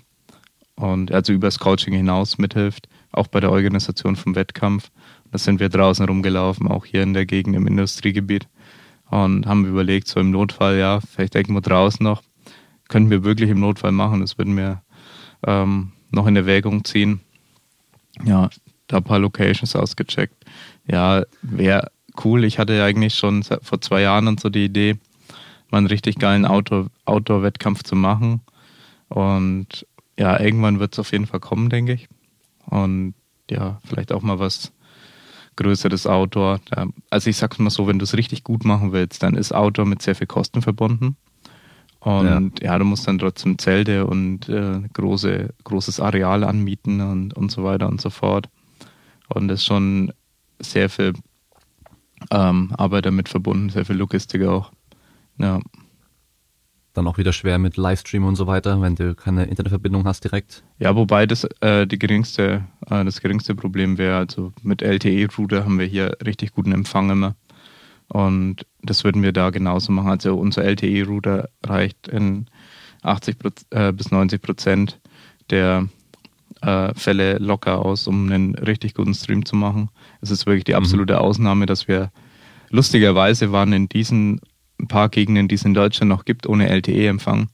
und 0.77 1.13
also 1.13 1.33
über 1.33 1.49
das 1.49 1.59
Coaching 1.59 1.95
hinaus 1.95 2.39
mithilft, 2.39 2.89
auch 3.13 3.27
bei 3.27 3.41
der 3.41 3.51
Organisation 3.51 4.17
vom 4.17 4.35
Wettkampf. 4.35 4.91
Da 5.37 5.41
sind 5.41 5.61
wir 5.61 5.69
draußen 5.69 6.07
rumgelaufen, 6.07 6.67
auch 6.67 6.87
hier 6.87 7.03
in 7.03 7.13
der 7.13 7.27
Gegend 7.27 7.55
im 7.57 7.67
Industriegebiet 7.67 8.49
und 9.11 9.45
haben 9.45 9.67
überlegt, 9.67 10.09
so 10.09 10.19
im 10.19 10.31
Notfall, 10.31 10.79
ja, 10.79 11.01
vielleicht 11.01 11.35
irgendwo 11.35 11.61
draußen 11.61 12.03
noch, 12.03 12.23
könnten 12.89 13.11
wir 13.11 13.23
wirklich 13.23 13.51
im 13.51 13.61
Notfall 13.61 13.93
machen. 13.93 14.23
Das 14.23 14.39
würden 14.39 14.57
wir 14.57 14.81
ähm, 15.47 15.93
noch 16.11 16.27
in 16.27 16.37
Erwägung 16.37 16.87
ziehen. 16.87 17.21
Ja, 18.25 18.49
da 18.87 18.97
ein 18.97 19.05
paar 19.05 19.19
Locations 19.19 19.77
ausgecheckt. 19.77 20.43
Ja, 20.91 21.25
wäre 21.43 21.91
cool. 22.25 22.43
Ich 22.45 22.59
hatte 22.59 22.73
ja 22.73 22.87
eigentlich 22.87 23.15
schon 23.15 23.43
vor 23.43 23.83
zwei 23.83 24.01
Jahren 24.01 24.29
und 24.29 24.41
so 24.41 24.49
die 24.49 24.65
Idee, 24.65 24.97
mal 25.71 25.77
einen 25.77 25.87
richtig 25.87 26.17
geilen 26.17 26.47
Outdoor-Wettkampf 26.47 27.83
zu 27.83 27.95
machen. 27.95 28.41
Und 29.11 29.87
ja, 30.19 30.41
irgendwann 30.41 30.81
wird 30.81 30.95
es 30.95 30.99
auf 30.99 31.13
jeden 31.13 31.27
Fall 31.27 31.41
kommen, 31.41 31.69
denke 31.69 31.93
ich. 31.93 32.09
Und 32.65 33.13
ja, 33.51 33.81
vielleicht 33.85 34.13
auch 34.13 34.23
mal 34.23 34.39
was 34.39 34.73
größeres 35.57 36.07
Outdoor. 36.07 36.61
Also 37.11 37.31
ich 37.31 37.37
sag's 37.37 37.59
mal 37.59 37.71
so, 37.71 37.87
wenn 37.87 37.99
du 37.99 38.05
es 38.05 38.17
richtig 38.17 38.45
gut 38.45 38.65
machen 38.65 38.93
willst, 38.93 39.23
dann 39.23 39.35
ist 39.35 39.53
Outdoor 39.53 39.87
mit 39.87 40.03
sehr 40.03 40.15
viel 40.15 40.27
Kosten 40.27 40.63
verbunden. 40.63 41.17
Und 42.01 42.61
ja. 42.61 42.73
ja, 42.73 42.79
du 42.79 42.85
musst 42.85 43.09
dann 43.09 43.19
trotzdem 43.19 43.59
Zelte 43.59 44.07
und 44.07 44.49
äh, 44.49 44.81
große, 44.93 45.53
großes 45.65 45.99
Areal 45.99 46.45
anmieten 46.45 47.01
und, 47.01 47.35
und 47.35 47.51
so 47.51 47.65
weiter 47.65 47.89
und 47.89 48.01
so 48.01 48.11
fort. 48.11 48.49
Und 49.29 49.49
das 49.49 49.61
ist 49.61 49.67
schon 49.67 50.13
sehr 50.61 50.89
viel 50.89 51.15
ähm, 52.31 52.73
Arbeit 52.77 53.07
damit 53.07 53.29
verbunden, 53.29 53.71
sehr 53.71 53.85
viel 53.85 53.97
Logistik 53.97 54.45
auch. 54.45 54.71
Ja. 55.39 55.61
Dann 56.97 57.07
auch 57.09 57.19
wieder 57.19 57.35
schwer 57.35 57.59
mit 57.59 57.77
Livestream 57.77 58.25
und 58.25 58.37
so 58.37 58.47
weiter, 58.47 58.81
wenn 58.81 58.95
du 58.95 59.15
keine 59.15 59.45
Internetverbindung 59.45 60.05
hast 60.07 60.25
direkt. 60.25 60.63
Ja, 60.79 60.97
wobei 60.97 61.27
das 61.27 61.45
äh, 61.61 61.87
die 61.87 61.99
geringste, 61.99 62.65
äh, 62.89 63.05
das 63.05 63.21
geringste 63.21 63.55
Problem 63.55 63.99
wäre, 63.99 64.17
also 64.17 64.53
mit 64.63 64.81
LTE-Router 64.81 65.65
haben 65.65 65.79
wir 65.79 65.85
hier 65.85 66.17
richtig 66.25 66.53
guten 66.53 66.73
Empfang 66.73 67.11
immer. 67.11 67.37
Und 68.09 68.67
das 68.83 69.05
würden 69.05 69.23
wir 69.23 69.33
da 69.33 69.51
genauso 69.51 69.93
machen. 69.93 70.09
Also 70.09 70.37
unser 70.37 70.65
LTE-Router 70.65 71.51
reicht 71.67 72.09
in 72.09 72.47
80 73.03 73.37
äh, 73.71 73.93
bis 73.93 74.11
90 74.11 74.41
Prozent 74.41 74.99
der 75.51 75.89
äh, 76.63 76.95
Fälle 76.95 77.37
locker 77.37 77.85
aus, 77.85 78.07
um 78.07 78.33
einen 78.33 78.55
richtig 78.55 78.95
guten 78.95 79.13
Stream 79.13 79.45
zu 79.45 79.55
machen. 79.55 79.91
Es 80.23 80.31
ist 80.31 80.47
wirklich 80.47 80.65
die 80.65 80.73
mhm. 80.73 80.79
absolute 80.79 81.15
mhm. 81.15 81.19
Ausnahme, 81.19 81.67
dass 81.67 81.89
wir 81.89 82.11
lustigerweise 82.71 83.53
waren 83.53 83.75
in 83.75 83.89
diesen 83.89 84.41
paar 84.89 85.09
Gegenden, 85.09 85.49
die 85.49 85.55
es 85.55 85.65
in 85.65 85.75
Deutschland 85.75 86.09
noch 86.09 86.25
gibt, 86.25 86.47
ohne 86.47 86.69
LTE-Empfang. 86.69 87.49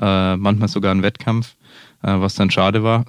Äh, 0.00 0.36
manchmal 0.36 0.68
sogar 0.68 0.94
ein 0.94 1.02
Wettkampf, 1.02 1.56
äh, 2.02 2.18
was 2.18 2.34
dann 2.34 2.50
schade 2.50 2.82
war. 2.82 3.04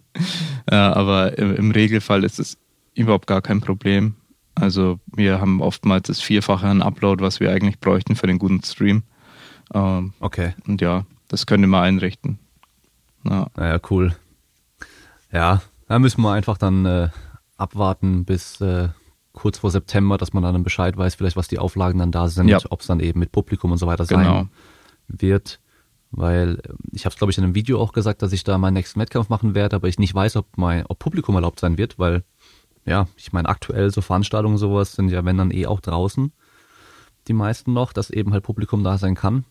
äh, 0.66 0.74
aber 0.74 1.36
im, 1.38 1.54
im, 1.56 1.70
Regelfall 1.72 2.24
ist 2.24 2.38
es 2.38 2.58
überhaupt 2.94 3.26
gar 3.26 3.42
kein 3.42 3.60
Problem. 3.60 4.14
Also 4.54 5.00
wir 5.14 5.40
haben 5.40 5.60
oftmals 5.60 6.08
das 6.08 6.20
Vierfache 6.20 6.66
an 6.66 6.82
Upload, 6.82 7.22
was 7.24 7.40
wir 7.40 7.50
eigentlich 7.50 7.80
bräuchten 7.80 8.16
für 8.16 8.26
den 8.26 8.38
guten 8.38 8.62
Stream. 8.62 9.02
Ähm, 9.74 10.12
okay. 10.20 10.54
Und 10.66 10.80
ja, 10.80 11.04
das 11.28 11.46
können 11.46 11.70
wir 11.70 11.80
einrichten. 11.80 12.38
Ja. 13.24 13.46
Naja, 13.56 13.80
cool. 13.90 14.14
Ja, 15.32 15.62
da 15.88 15.98
müssen 15.98 16.22
wir 16.22 16.32
einfach 16.32 16.58
dann 16.58 16.84
äh, 16.84 17.08
abwarten 17.56 18.24
bis 18.24 18.60
äh, 18.60 18.88
kurz 19.32 19.58
vor 19.58 19.70
September, 19.70 20.18
dass 20.18 20.32
man 20.32 20.42
dann 20.42 20.62
Bescheid 20.62 20.96
weiß, 20.96 21.14
vielleicht 21.14 21.36
was 21.36 21.48
die 21.48 21.58
Auflagen 21.58 21.98
dann 21.98 22.12
da 22.12 22.28
sind, 22.28 22.48
ja. 22.48 22.58
ob 22.70 22.80
es 22.80 22.86
dann 22.86 23.00
eben 23.00 23.20
mit 23.20 23.32
Publikum 23.32 23.72
und 23.72 23.78
so 23.78 23.86
weiter 23.86 24.04
sein 24.04 24.20
genau. 24.20 24.46
wird. 25.08 25.60
Weil 26.10 26.60
äh, 26.64 26.74
ich 26.92 27.04
habe 27.04 27.12
es, 27.12 27.18
glaube 27.18 27.30
ich, 27.30 27.38
in 27.38 27.44
einem 27.44 27.54
Video 27.54 27.80
auch 27.80 27.92
gesagt, 27.92 28.22
dass 28.22 28.32
ich 28.32 28.44
da 28.44 28.58
meinen 28.58 28.74
nächsten 28.74 29.00
Wettkampf 29.00 29.28
machen 29.28 29.54
werde, 29.54 29.76
aber 29.76 29.88
ich 29.88 29.98
nicht 29.98 30.14
weiß, 30.14 30.36
ob 30.36 30.46
mein, 30.56 30.84
ob 30.86 30.98
Publikum 30.98 31.34
erlaubt 31.34 31.60
sein 31.60 31.78
wird, 31.78 31.98
weil 31.98 32.22
ja, 32.84 33.06
ich 33.16 33.32
meine, 33.32 33.48
aktuell 33.48 33.90
so 33.90 34.00
Veranstaltungen 34.00 34.58
sowas 34.58 34.92
sind 34.94 35.08
ja, 35.08 35.24
wenn 35.24 35.38
dann 35.38 35.52
eh 35.52 35.66
auch 35.66 35.80
draußen, 35.80 36.32
die 37.28 37.32
meisten 37.32 37.72
noch, 37.72 37.92
dass 37.92 38.10
eben 38.10 38.32
halt 38.32 38.42
Publikum 38.42 38.82
da 38.82 38.98
sein 38.98 39.14
kann. 39.14 39.44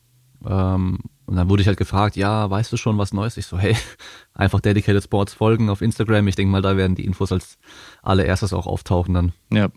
Ähm, 0.45 0.99
und 1.25 1.35
dann 1.37 1.49
wurde 1.49 1.61
ich 1.61 1.67
halt 1.67 1.77
gefragt, 1.77 2.15
ja, 2.15 2.49
weißt 2.49 2.71
du 2.73 2.77
schon 2.77 2.97
was 2.97 3.13
Neues? 3.13 3.37
Ich 3.37 3.45
so, 3.45 3.57
hey, 3.57 3.75
einfach 4.33 4.59
Dedicated 4.59 5.03
Sports 5.03 5.33
folgen 5.33 5.69
auf 5.69 5.81
Instagram. 5.81 6.27
Ich 6.27 6.35
denke 6.35 6.51
mal, 6.51 6.61
da 6.61 6.75
werden 6.77 6.95
die 6.95 7.05
Infos 7.05 7.31
als 7.31 7.57
allererstes 8.01 8.53
auch 8.53 8.67
auftauchen 8.67 9.13
dann. 9.13 9.33
Ja. 9.51 9.69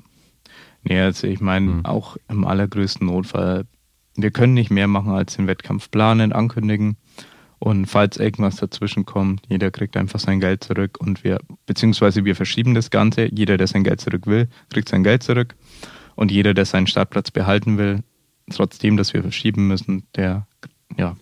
Nee, 0.83 1.00
also 1.00 1.26
ich 1.26 1.40
meine, 1.40 1.73
hm. 1.73 1.85
auch 1.87 2.16
im 2.28 2.44
allergrößten 2.44 3.06
Notfall, 3.06 3.66
wir 4.16 4.30
können 4.30 4.54
nicht 4.54 4.71
mehr 4.71 4.87
machen 4.87 5.12
als 5.12 5.37
den 5.37 5.47
Wettkampf 5.47 5.90
planen, 5.90 6.33
ankündigen. 6.33 6.97
Und 7.59 7.87
falls 7.87 8.18
irgendwas 8.18 8.56
dazwischen 8.56 9.06
kommt, 9.06 9.42
jeder 9.49 9.71
kriegt 9.71 9.97
einfach 9.97 10.21
sein 10.21 10.40
Geld 10.40 10.62
zurück 10.64 10.99
und 11.00 11.25
wir, 11.25 11.38
beziehungsweise 11.64 12.25
wir 12.25 12.37
verschieben 12.37 12.75
das 12.75 12.90
Ganze. 12.90 13.33
Jeder, 13.35 13.56
der 13.56 13.66
sein 13.66 13.85
Geld 13.85 14.02
zurück 14.02 14.26
will, 14.26 14.49
kriegt 14.71 14.88
sein 14.88 15.02
Geld 15.02 15.23
zurück. 15.23 15.54
Und 16.14 16.30
jeder, 16.30 16.52
der 16.52 16.66
seinen 16.66 16.87
Startplatz 16.87 17.30
behalten 17.30 17.78
will, 17.78 18.00
trotzdem, 18.50 18.97
dass 18.97 19.14
wir 19.14 19.23
verschieben 19.23 19.66
müssen, 19.66 20.06
der, 20.14 20.47
ja, 20.96 21.16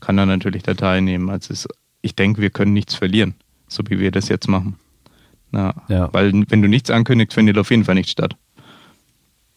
kann 0.00 0.16
dann 0.16 0.28
natürlich 0.28 0.62
da 0.62 0.74
teilnehmen. 0.74 1.30
Also 1.30 1.52
es, 1.52 1.68
ich 2.02 2.14
denke, 2.14 2.40
wir 2.40 2.50
können 2.50 2.72
nichts 2.72 2.94
verlieren, 2.94 3.34
so 3.68 3.82
wie 3.88 3.98
wir 3.98 4.10
das 4.10 4.28
jetzt 4.28 4.48
machen. 4.48 4.76
Na, 5.50 5.74
ja. 5.88 6.12
Weil 6.12 6.32
wenn 6.48 6.62
du 6.62 6.68
nichts 6.68 6.90
ankündigst, 6.90 7.34
findet 7.34 7.58
auf 7.58 7.70
jeden 7.70 7.84
Fall 7.84 7.94
nicht 7.94 8.10
statt. 8.10 8.36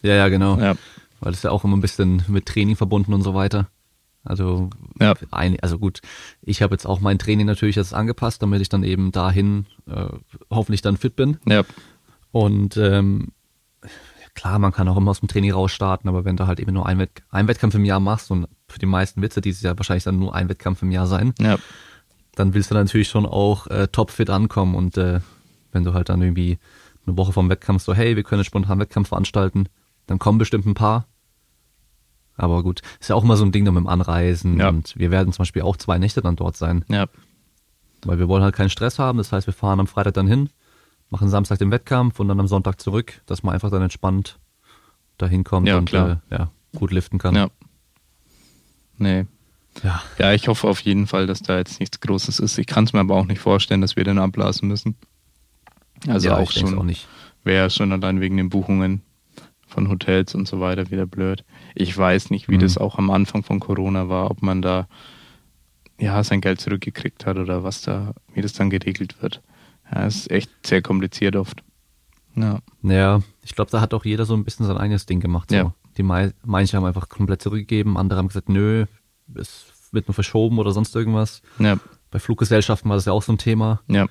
Ja, 0.02 0.14
ja, 0.14 0.28
genau. 0.28 0.58
Ja. 0.58 0.74
Weil 1.20 1.32
es 1.32 1.42
ja 1.42 1.50
auch 1.50 1.64
immer 1.64 1.76
ein 1.76 1.82
bisschen 1.82 2.24
mit 2.28 2.46
Training 2.46 2.76
verbunden 2.76 3.12
und 3.12 3.22
so 3.22 3.34
weiter. 3.34 3.68
Also, 4.24 4.70
ja. 5.00 5.14
ein, 5.30 5.58
also 5.60 5.78
gut, 5.78 6.00
ich 6.42 6.62
habe 6.62 6.74
jetzt 6.74 6.86
auch 6.86 7.00
mein 7.00 7.18
Training 7.18 7.46
natürlich 7.46 7.76
jetzt 7.76 7.92
angepasst, 7.92 8.42
damit 8.42 8.60
ich 8.60 8.68
dann 8.68 8.84
eben 8.84 9.10
dahin 9.10 9.66
äh, 9.86 10.06
hoffentlich 10.50 10.80
dann 10.80 10.96
fit 10.96 11.16
bin. 11.16 11.38
Ja. 11.46 11.64
Und 12.30 12.76
ähm, 12.76 13.32
klar, 14.34 14.58
man 14.58 14.72
kann 14.72 14.88
auch 14.88 14.96
immer 14.96 15.10
aus 15.10 15.20
dem 15.20 15.28
Training 15.28 15.52
rausstarten, 15.52 16.08
aber 16.08 16.24
wenn 16.24 16.36
du 16.36 16.46
halt 16.46 16.60
eben 16.60 16.72
nur 16.72 16.86
ein, 16.86 16.98
Wett 16.98 17.22
ein 17.30 17.48
Wettkampf 17.48 17.74
im 17.74 17.84
Jahr 17.84 18.00
machst 18.00 18.30
und 18.30 18.46
für 18.68 18.78
die 18.78 18.86
meisten 18.86 19.22
Witze 19.22 19.40
dieses 19.40 19.62
Jahr 19.62 19.76
wahrscheinlich 19.78 20.04
dann 20.04 20.18
nur 20.18 20.34
ein 20.34 20.48
Wettkampf 20.48 20.82
im 20.82 20.90
Jahr 20.90 21.06
sein, 21.06 21.34
ja. 21.38 21.58
dann 22.34 22.54
willst 22.54 22.70
du 22.70 22.74
natürlich 22.74 23.08
schon 23.08 23.26
auch 23.26 23.66
äh, 23.66 23.88
topfit 23.88 24.30
ankommen 24.30 24.74
und 24.74 24.96
äh, 24.96 25.20
wenn 25.72 25.84
du 25.84 25.94
halt 25.94 26.08
dann 26.08 26.22
irgendwie 26.22 26.58
eine 27.06 27.16
Woche 27.16 27.32
vom 27.32 27.48
Wettkampf 27.50 27.82
so, 27.82 27.94
hey, 27.94 28.16
wir 28.16 28.22
können 28.22 28.40
einen 28.40 28.44
spontanen 28.44 28.80
Wettkampf 28.80 29.08
veranstalten, 29.08 29.68
dann 30.06 30.18
kommen 30.18 30.38
bestimmt 30.38 30.66
ein 30.66 30.74
paar 30.74 31.06
aber 32.36 32.62
gut, 32.62 32.80
ist 33.00 33.08
ja 33.08 33.16
auch 33.16 33.24
immer 33.24 33.36
so 33.36 33.44
ein 33.44 33.52
Ding 33.52 33.64
mit 33.64 33.74
dem 33.74 33.86
Anreisen 33.86 34.58
ja. 34.58 34.68
und 34.68 34.96
wir 34.96 35.10
werden 35.10 35.32
zum 35.32 35.42
Beispiel 35.42 35.62
auch 35.62 35.76
zwei 35.76 35.98
Nächte 35.98 36.22
dann 36.22 36.36
dort 36.36 36.56
sein. 36.56 36.84
Ja. 36.88 37.06
Weil 38.04 38.18
wir 38.18 38.28
wollen 38.28 38.42
halt 38.42 38.54
keinen 38.54 38.70
Stress 38.70 38.98
haben, 38.98 39.18
das 39.18 39.32
heißt, 39.32 39.46
wir 39.46 39.54
fahren 39.54 39.80
am 39.80 39.86
Freitag 39.86 40.14
dann 40.14 40.26
hin, 40.26 40.50
machen 41.12 41.28
Samstag 41.28 41.58
den 41.58 41.70
Wettkampf 41.70 42.18
und 42.18 42.28
dann 42.28 42.40
am 42.40 42.48
Sonntag 42.48 42.80
zurück, 42.80 43.20
dass 43.26 43.42
man 43.42 43.54
einfach 43.54 43.70
dann 43.70 43.82
entspannt 43.82 44.40
dahin 45.18 45.44
kommt 45.44 45.68
ja, 45.68 45.76
und 45.76 45.84
klar. 45.84 46.22
Äh, 46.30 46.34
ja, 46.34 46.50
gut 46.74 46.90
liften 46.90 47.18
kann. 47.18 47.36
Ja. 47.36 47.50
Nee. 48.96 49.26
Ja. 49.82 50.02
ja, 50.18 50.32
ich 50.32 50.48
hoffe 50.48 50.68
auf 50.68 50.80
jeden 50.80 51.06
Fall, 51.06 51.26
dass 51.26 51.40
da 51.40 51.58
jetzt 51.58 51.80
nichts 51.80 52.00
Großes 52.00 52.38
ist. 52.40 52.58
Ich 52.58 52.66
kann 52.66 52.84
es 52.84 52.92
mir 52.92 53.00
aber 53.00 53.14
auch 53.14 53.26
nicht 53.26 53.40
vorstellen, 53.40 53.80
dass 53.80 53.96
wir 53.96 54.04
den 54.04 54.18
abblasen 54.18 54.68
müssen. 54.68 54.96
Also 56.08 56.28
ja, 56.28 56.38
auch 56.38 56.50
schon, 56.50 56.78
auch 56.78 56.82
nicht. 56.82 57.06
Wäre 57.44 57.70
schon 57.70 57.92
allein 57.92 58.20
wegen 58.20 58.36
den 58.36 58.50
Buchungen 58.50 59.02
von 59.66 59.88
Hotels 59.88 60.34
und 60.34 60.48
so 60.48 60.60
weiter 60.60 60.90
wieder 60.90 61.06
blöd. 61.06 61.44
Ich 61.74 61.96
weiß 61.96 62.30
nicht, 62.30 62.48
wie 62.48 62.56
mhm. 62.56 62.60
das 62.60 62.76
auch 62.76 62.98
am 62.98 63.10
Anfang 63.10 63.42
von 63.42 63.60
Corona 63.60 64.08
war, 64.08 64.30
ob 64.30 64.42
man 64.42 64.62
da 64.62 64.88
ja 65.98 66.22
sein 66.24 66.40
Geld 66.40 66.60
zurückgekriegt 66.60 67.26
hat 67.26 67.36
oder 67.36 67.64
was 67.64 67.82
da, 67.82 68.14
wie 68.34 68.42
das 68.42 68.52
dann 68.52 68.70
geregelt 68.70 69.22
wird. 69.22 69.42
Ja, 69.94 70.06
ist 70.06 70.30
echt 70.30 70.50
sehr 70.66 70.82
kompliziert 70.82 71.36
oft. 71.36 71.62
Ja. 72.34 72.60
Ja, 72.82 73.20
ich 73.44 73.54
glaube, 73.54 73.70
da 73.70 73.80
hat 73.80 73.94
auch 73.94 74.04
jeder 74.04 74.24
so 74.24 74.34
ein 74.34 74.44
bisschen 74.44 74.66
sein 74.66 74.78
eigenes 74.78 75.06
Ding 75.06 75.20
gemacht. 75.20 75.50
So. 75.50 75.56
Ja. 75.56 75.74
Die 75.96 76.02
manche 76.02 76.76
haben 76.76 76.84
einfach 76.84 77.08
komplett 77.08 77.42
zurückgegeben, 77.42 77.98
andere 77.98 78.18
haben 78.18 78.28
gesagt, 78.28 78.48
nö, 78.48 78.86
es 79.34 79.66
wird 79.92 80.08
nur 80.08 80.14
verschoben 80.14 80.58
oder 80.58 80.72
sonst 80.72 80.96
irgendwas. 80.96 81.42
Ja. 81.58 81.78
Bei 82.10 82.18
Fluggesellschaften 82.18 82.88
war 82.88 82.96
das 82.96 83.04
ja 83.04 83.12
auch 83.12 83.22
so 83.22 83.32
ein 83.32 83.38
Thema. 83.38 83.80
Ja. 83.88 84.06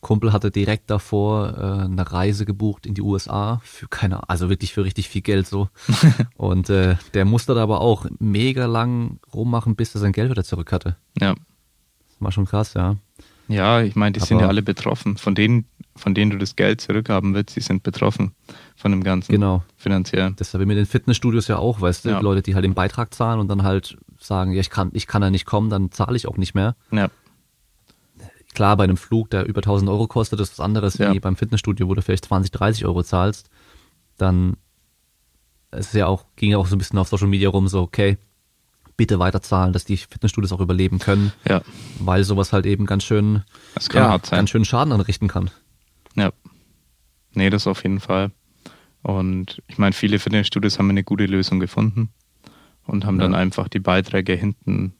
Kumpel 0.00 0.32
hatte 0.32 0.50
direkt 0.50 0.90
davor 0.90 1.56
äh, 1.56 1.84
eine 1.84 2.12
Reise 2.12 2.44
gebucht 2.44 2.86
in 2.86 2.94
die 2.94 3.02
USA 3.02 3.60
für 3.64 3.88
keine, 3.88 4.28
also 4.28 4.48
wirklich 4.48 4.72
für 4.72 4.84
richtig 4.84 5.08
viel 5.08 5.22
Geld 5.22 5.46
so. 5.46 5.68
und 6.36 6.70
äh, 6.70 6.96
der 7.14 7.24
musste 7.24 7.54
da 7.54 7.62
aber 7.62 7.80
auch 7.80 8.06
mega 8.18 8.66
lang 8.66 9.18
rummachen, 9.34 9.76
bis 9.76 9.94
er 9.94 10.00
sein 10.00 10.12
Geld 10.12 10.30
wieder 10.30 10.44
zurück 10.44 10.72
hatte. 10.72 10.96
Ja. 11.18 11.34
Das 11.34 12.20
war 12.20 12.32
schon 12.32 12.46
krass, 12.46 12.74
ja. 12.74 12.96
Ja, 13.48 13.82
ich 13.82 13.96
meine, 13.96 14.12
die 14.12 14.20
aber 14.20 14.26
sind 14.26 14.40
ja 14.40 14.48
alle 14.48 14.62
betroffen. 14.62 15.16
Von 15.16 15.34
denen, 15.34 15.66
von 15.94 16.14
denen 16.14 16.30
du 16.30 16.38
das 16.38 16.56
Geld 16.56 16.80
zurückhaben 16.80 17.34
willst, 17.34 17.56
die 17.56 17.60
sind 17.60 17.82
betroffen 17.82 18.32
von 18.74 18.90
dem 18.90 19.02
Ganzen. 19.02 19.32
Genau. 19.32 19.62
Finanziell. 19.76 20.34
Deshalb 20.38 20.66
mit 20.66 20.76
den 20.76 20.86
Fitnessstudios 20.86 21.48
ja 21.48 21.58
auch, 21.58 21.80
weißt 21.80 22.04
du, 22.04 22.10
ja. 22.10 22.20
Leute, 22.20 22.42
die 22.42 22.54
halt 22.54 22.64
den 22.64 22.74
Beitrag 22.74 23.14
zahlen 23.14 23.40
und 23.40 23.48
dann 23.48 23.62
halt 23.62 23.96
sagen, 24.18 24.52
ja, 24.52 24.60
ich 24.60 24.70
kann, 24.70 24.90
ich 24.92 25.06
kann 25.06 25.22
da 25.22 25.30
nicht 25.30 25.46
kommen, 25.46 25.70
dann 25.70 25.90
zahle 25.92 26.16
ich 26.16 26.26
auch 26.26 26.36
nicht 26.36 26.54
mehr. 26.54 26.76
Ja. 26.90 27.08
Klar, 28.54 28.76
bei 28.76 28.84
einem 28.84 28.96
Flug, 28.96 29.30
der 29.30 29.44
über 29.46 29.58
1000 29.58 29.90
Euro 29.90 30.06
kostet, 30.06 30.40
ist 30.40 30.58
was 30.58 30.64
anderes 30.64 30.98
ja. 30.98 31.12
wie 31.12 31.20
beim 31.20 31.36
Fitnessstudio, 31.36 31.88
wo 31.88 31.94
du 31.94 32.02
vielleicht 32.02 32.24
20, 32.24 32.50
30 32.52 32.86
Euro 32.86 33.02
zahlst. 33.02 33.50
Dann 34.16 34.56
es 35.70 35.88
ist 35.88 35.94
ja 35.94 36.06
auch, 36.06 36.24
ging 36.36 36.50
ja 36.50 36.58
auch 36.58 36.66
so 36.66 36.74
ein 36.74 36.78
bisschen 36.78 36.98
auf 36.98 37.08
Social 37.08 37.28
Media 37.28 37.48
rum, 37.48 37.68
so, 37.68 37.82
okay, 37.82 38.18
bitte 38.96 39.18
weiterzahlen, 39.18 39.72
dass 39.72 39.84
die 39.84 39.96
Fitnessstudios 39.96 40.52
auch 40.52 40.60
überleben 40.60 40.98
können. 40.98 41.32
Ja. 41.48 41.62
Weil 41.98 42.24
sowas 42.24 42.52
halt 42.52 42.66
eben 42.66 42.86
ganz 42.86 43.04
schön, 43.04 43.42
ja, 43.92 44.18
ganz 44.18 44.50
schön 44.50 44.64
Schaden 44.64 44.92
anrichten 44.92 45.28
kann. 45.28 45.50
Ja. 46.14 46.32
Nee, 47.32 47.50
das 47.50 47.66
auf 47.66 47.82
jeden 47.82 48.00
Fall. 48.00 48.30
Und 49.02 49.62
ich 49.68 49.78
meine, 49.78 49.92
viele 49.92 50.18
Fitnessstudios 50.18 50.78
haben 50.78 50.90
eine 50.90 51.04
gute 51.04 51.26
Lösung 51.26 51.60
gefunden 51.60 52.08
und 52.86 53.04
haben 53.04 53.18
ja. 53.18 53.24
dann 53.24 53.34
einfach 53.34 53.68
die 53.68 53.78
Beiträge 53.78 54.32
hinten 54.32 54.94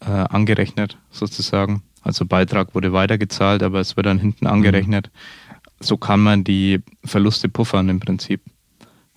äh, 0.00 0.10
angerechnet, 0.10 0.98
sozusagen. 1.10 1.82
Also 2.02 2.24
Beitrag 2.24 2.74
wurde 2.74 2.92
weitergezahlt, 2.92 3.62
aber 3.62 3.80
es 3.80 3.96
wird 3.96 4.06
dann 4.06 4.18
hinten 4.18 4.46
mhm. 4.46 4.52
angerechnet. 4.52 5.10
So 5.80 5.96
kann 5.96 6.20
man 6.20 6.44
die 6.44 6.82
Verluste 7.04 7.48
puffern 7.48 7.88
im 7.88 8.00
Prinzip. 8.00 8.42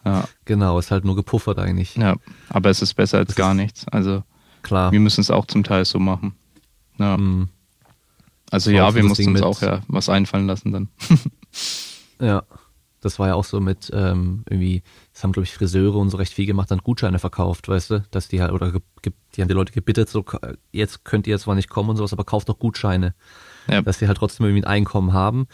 Ja. 0.06 0.28
Genau, 0.46 0.80
ist 0.80 0.92
halt 0.92 1.06
nur 1.06 1.16
gepuffert 1.16 1.60
eigentlich. 1.60 1.96
Ja, 1.96 2.16
aber 2.50 2.70
es 2.70 2.82
ist 2.82 2.94
besser 2.94 3.20
als 3.20 3.30
das 3.30 3.36
gar 3.36 3.54
nichts. 3.54 3.88
Also 3.88 4.24
klar. 4.62 4.92
wir 4.92 5.00
müssen 5.00 5.22
es 5.22 5.32
auch 5.32 5.46
zum 5.46 5.64
Teil 5.64 5.86
so 5.86 6.00
machen. 6.00 6.36
Ja. 6.98 7.18
Mhm. 7.18 7.50
Also 8.52 8.70
ja, 8.70 8.94
wir 8.94 9.04
mussten 9.04 9.30
uns 9.30 9.42
auch 9.42 9.62
ja 9.62 9.82
was 9.88 10.10
einfallen 10.10 10.46
lassen 10.48 10.72
dann. 10.72 10.90
ja. 12.20 12.44
Das 13.02 13.20
war 13.20 13.28
ja 13.28 13.36
auch 13.36 13.44
so 13.44 13.60
mit 13.60 13.92
ähm, 13.94 14.46
irgendwie, 14.50 14.82
das 15.12 15.24
haben 15.24 15.34
glaube 15.34 15.44
ich 15.44 15.54
Friseure 15.54 15.98
und 15.98 16.10
so 16.10 16.16
recht 16.16 16.32
viel 16.32 16.46
gemacht, 16.46 16.72
dann 16.72 16.78
Gutscheine 16.78 17.20
verkauft, 17.20 17.68
weißt 17.68 17.90
du, 17.90 18.04
dass 18.12 18.30
die 18.30 18.42
halt 18.42 18.54
oder 18.54 18.72
die 19.36 19.42
haben 19.42 19.50
die 19.50 19.54
Leute 19.54 19.74
gebittet, 19.74 20.08
so 20.08 20.24
jetzt 20.72 21.04
könnt 21.04 21.28
ihr 21.28 21.38
zwar 21.38 21.56
nicht 21.56 21.70
kommen 21.70 21.90
und 21.90 21.98
sowas, 21.98 22.14
aber 22.14 22.24
kauft 22.24 22.48
doch 22.48 22.60
Gutscheine, 22.60 23.14
ja. 23.68 23.82
dass 23.82 23.98
die 23.98 24.08
halt 24.08 24.18
trotzdem 24.18 24.46
irgendwie 24.46 24.62
ein 24.64 24.72
Einkommen 24.72 25.12
haben. 25.12 25.48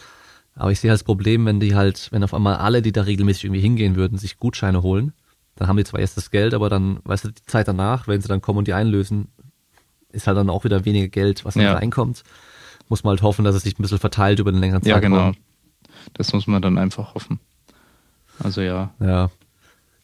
Aber 0.60 0.72
ich 0.72 0.80
sehe 0.82 0.92
halt 0.92 1.00
das 1.00 1.06
Problem, 1.06 1.46
wenn 1.46 1.62
die 1.62 1.74
halt, 1.74 2.10
wenn 2.12 2.24
auf 2.24 2.34
einmal 2.34 2.58
alle, 2.58 2.82
die 2.82 2.92
da 2.92 3.04
regelmäßig 3.04 3.46
irgendwie 3.46 3.62
hingehen 3.62 3.96
würden, 3.96 4.18
sich 4.18 4.40
Gutscheine 4.40 4.84
holen, 4.84 5.14
dann 5.56 5.70
haben 5.70 5.78
die 5.78 5.86
zwar 5.86 6.02
erst 6.02 6.18
das 6.18 6.32
Geld, 6.32 6.54
aber 6.54 6.70
dann, 6.70 7.00
weißt 7.06 7.24
du, 7.26 7.30
die 7.30 7.46
Zeit 7.46 7.68
danach, 7.70 8.08
wenn 8.08 8.20
sie 8.20 8.28
dann 8.28 8.42
kommen 8.42 8.60
und 8.60 8.68
die 8.68 8.74
einlösen, 8.74 9.30
ist 10.12 10.28
halt 10.28 10.38
dann 10.38 10.50
auch 10.50 10.66
wieder 10.66 10.84
weniger 10.84 11.08
Geld, 11.08 11.46
was 11.46 11.54
dann 11.54 11.64
ja. 11.64 11.74
reinkommt. 11.74 12.24
Muss 12.90 13.04
man 13.04 13.12
halt 13.12 13.22
hoffen, 13.22 13.46
dass 13.46 13.56
es 13.56 13.64
sich 13.64 13.80
ein 13.80 13.82
bisschen 13.82 14.00
verteilt 14.00 14.40
über 14.40 14.52
den 14.52 14.60
längeren 14.60 14.82
Zeitraum. 14.82 15.02
Ja, 15.02 15.30
genau. 15.32 15.32
Das 16.14 16.34
muss 16.34 16.46
man 16.46 16.62
dann 16.62 16.78
einfach 16.78 17.16
hoffen. 17.16 17.40
Also 18.40 18.60
ja. 18.60 18.94
Ja. 19.00 19.30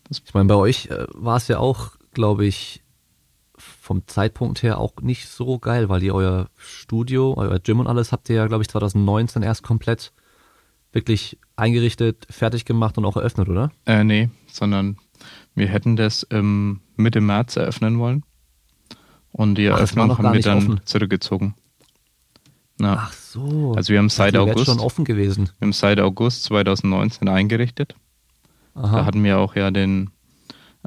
Ich 0.10 0.34
meine, 0.34 0.48
bei 0.48 0.56
euch 0.56 0.88
äh, 0.88 1.06
war 1.14 1.36
es 1.36 1.50
ja 1.50 1.58
auch, 1.58 1.98
glaube 2.14 2.46
ich, 2.46 2.82
vom 3.58 4.08
Zeitpunkt 4.08 4.64
her 4.64 4.78
auch 4.78 4.94
nicht 5.02 5.28
so 5.28 5.60
geil, 5.60 5.90
weil 5.90 6.04
ihr 6.04 6.16
euer 6.16 6.48
Studio, 6.58 7.34
euer 7.36 7.60
Gym 7.60 7.80
und 7.80 7.88
alles 7.88 8.12
habt 8.12 8.30
ihr 8.30 8.36
ja, 8.38 8.48
glaube 8.48 8.62
ich, 8.62 8.70
2019 8.70 9.44
erst 9.44 9.64
komplett 9.64 10.14
wirklich 10.96 11.38
eingerichtet, 11.58 12.26
fertig 12.30 12.66
gemacht 12.66 12.98
und 12.98 13.06
auch 13.06 13.18
eröffnet, 13.18 13.50
oder? 13.50 13.72
Äh, 13.86 14.04
nee, 14.04 14.30
sondern 14.48 14.98
wir 15.54 15.68
hätten 15.68 15.96
das 15.96 16.26
ähm, 16.32 16.80
Mitte 16.96 17.22
März 17.22 17.58
eröffnen 17.58 18.00
wollen. 18.00 18.24
Und 19.32 19.56
die 19.56 19.66
Eröffnung 19.66 20.12
Ach, 20.12 20.18
haben 20.18 20.34
wir 20.34 20.42
dann 20.42 20.58
offen. 20.60 20.82
zurückgezogen. 20.86 21.56
Ja. 22.80 22.96
Ach 23.00 23.14
so. 23.14 23.74
Also 23.76 23.92
wir 23.92 24.00
haben 24.00 24.10
seit 24.10 24.36
August 24.38 24.66
schon 24.66 24.80
offen 24.80 25.04
gewesen. 25.04 25.50
Wir 25.60 25.68
haben 25.68 25.74
seit 25.74 26.00
August 26.00 26.46
2019 26.46 27.28
eingerichtet. 27.28 27.96
Aha. 28.76 28.98
Da 28.98 29.06
hatten 29.06 29.24
wir 29.24 29.38
auch 29.40 29.56
ja 29.56 29.72
den 29.72 30.10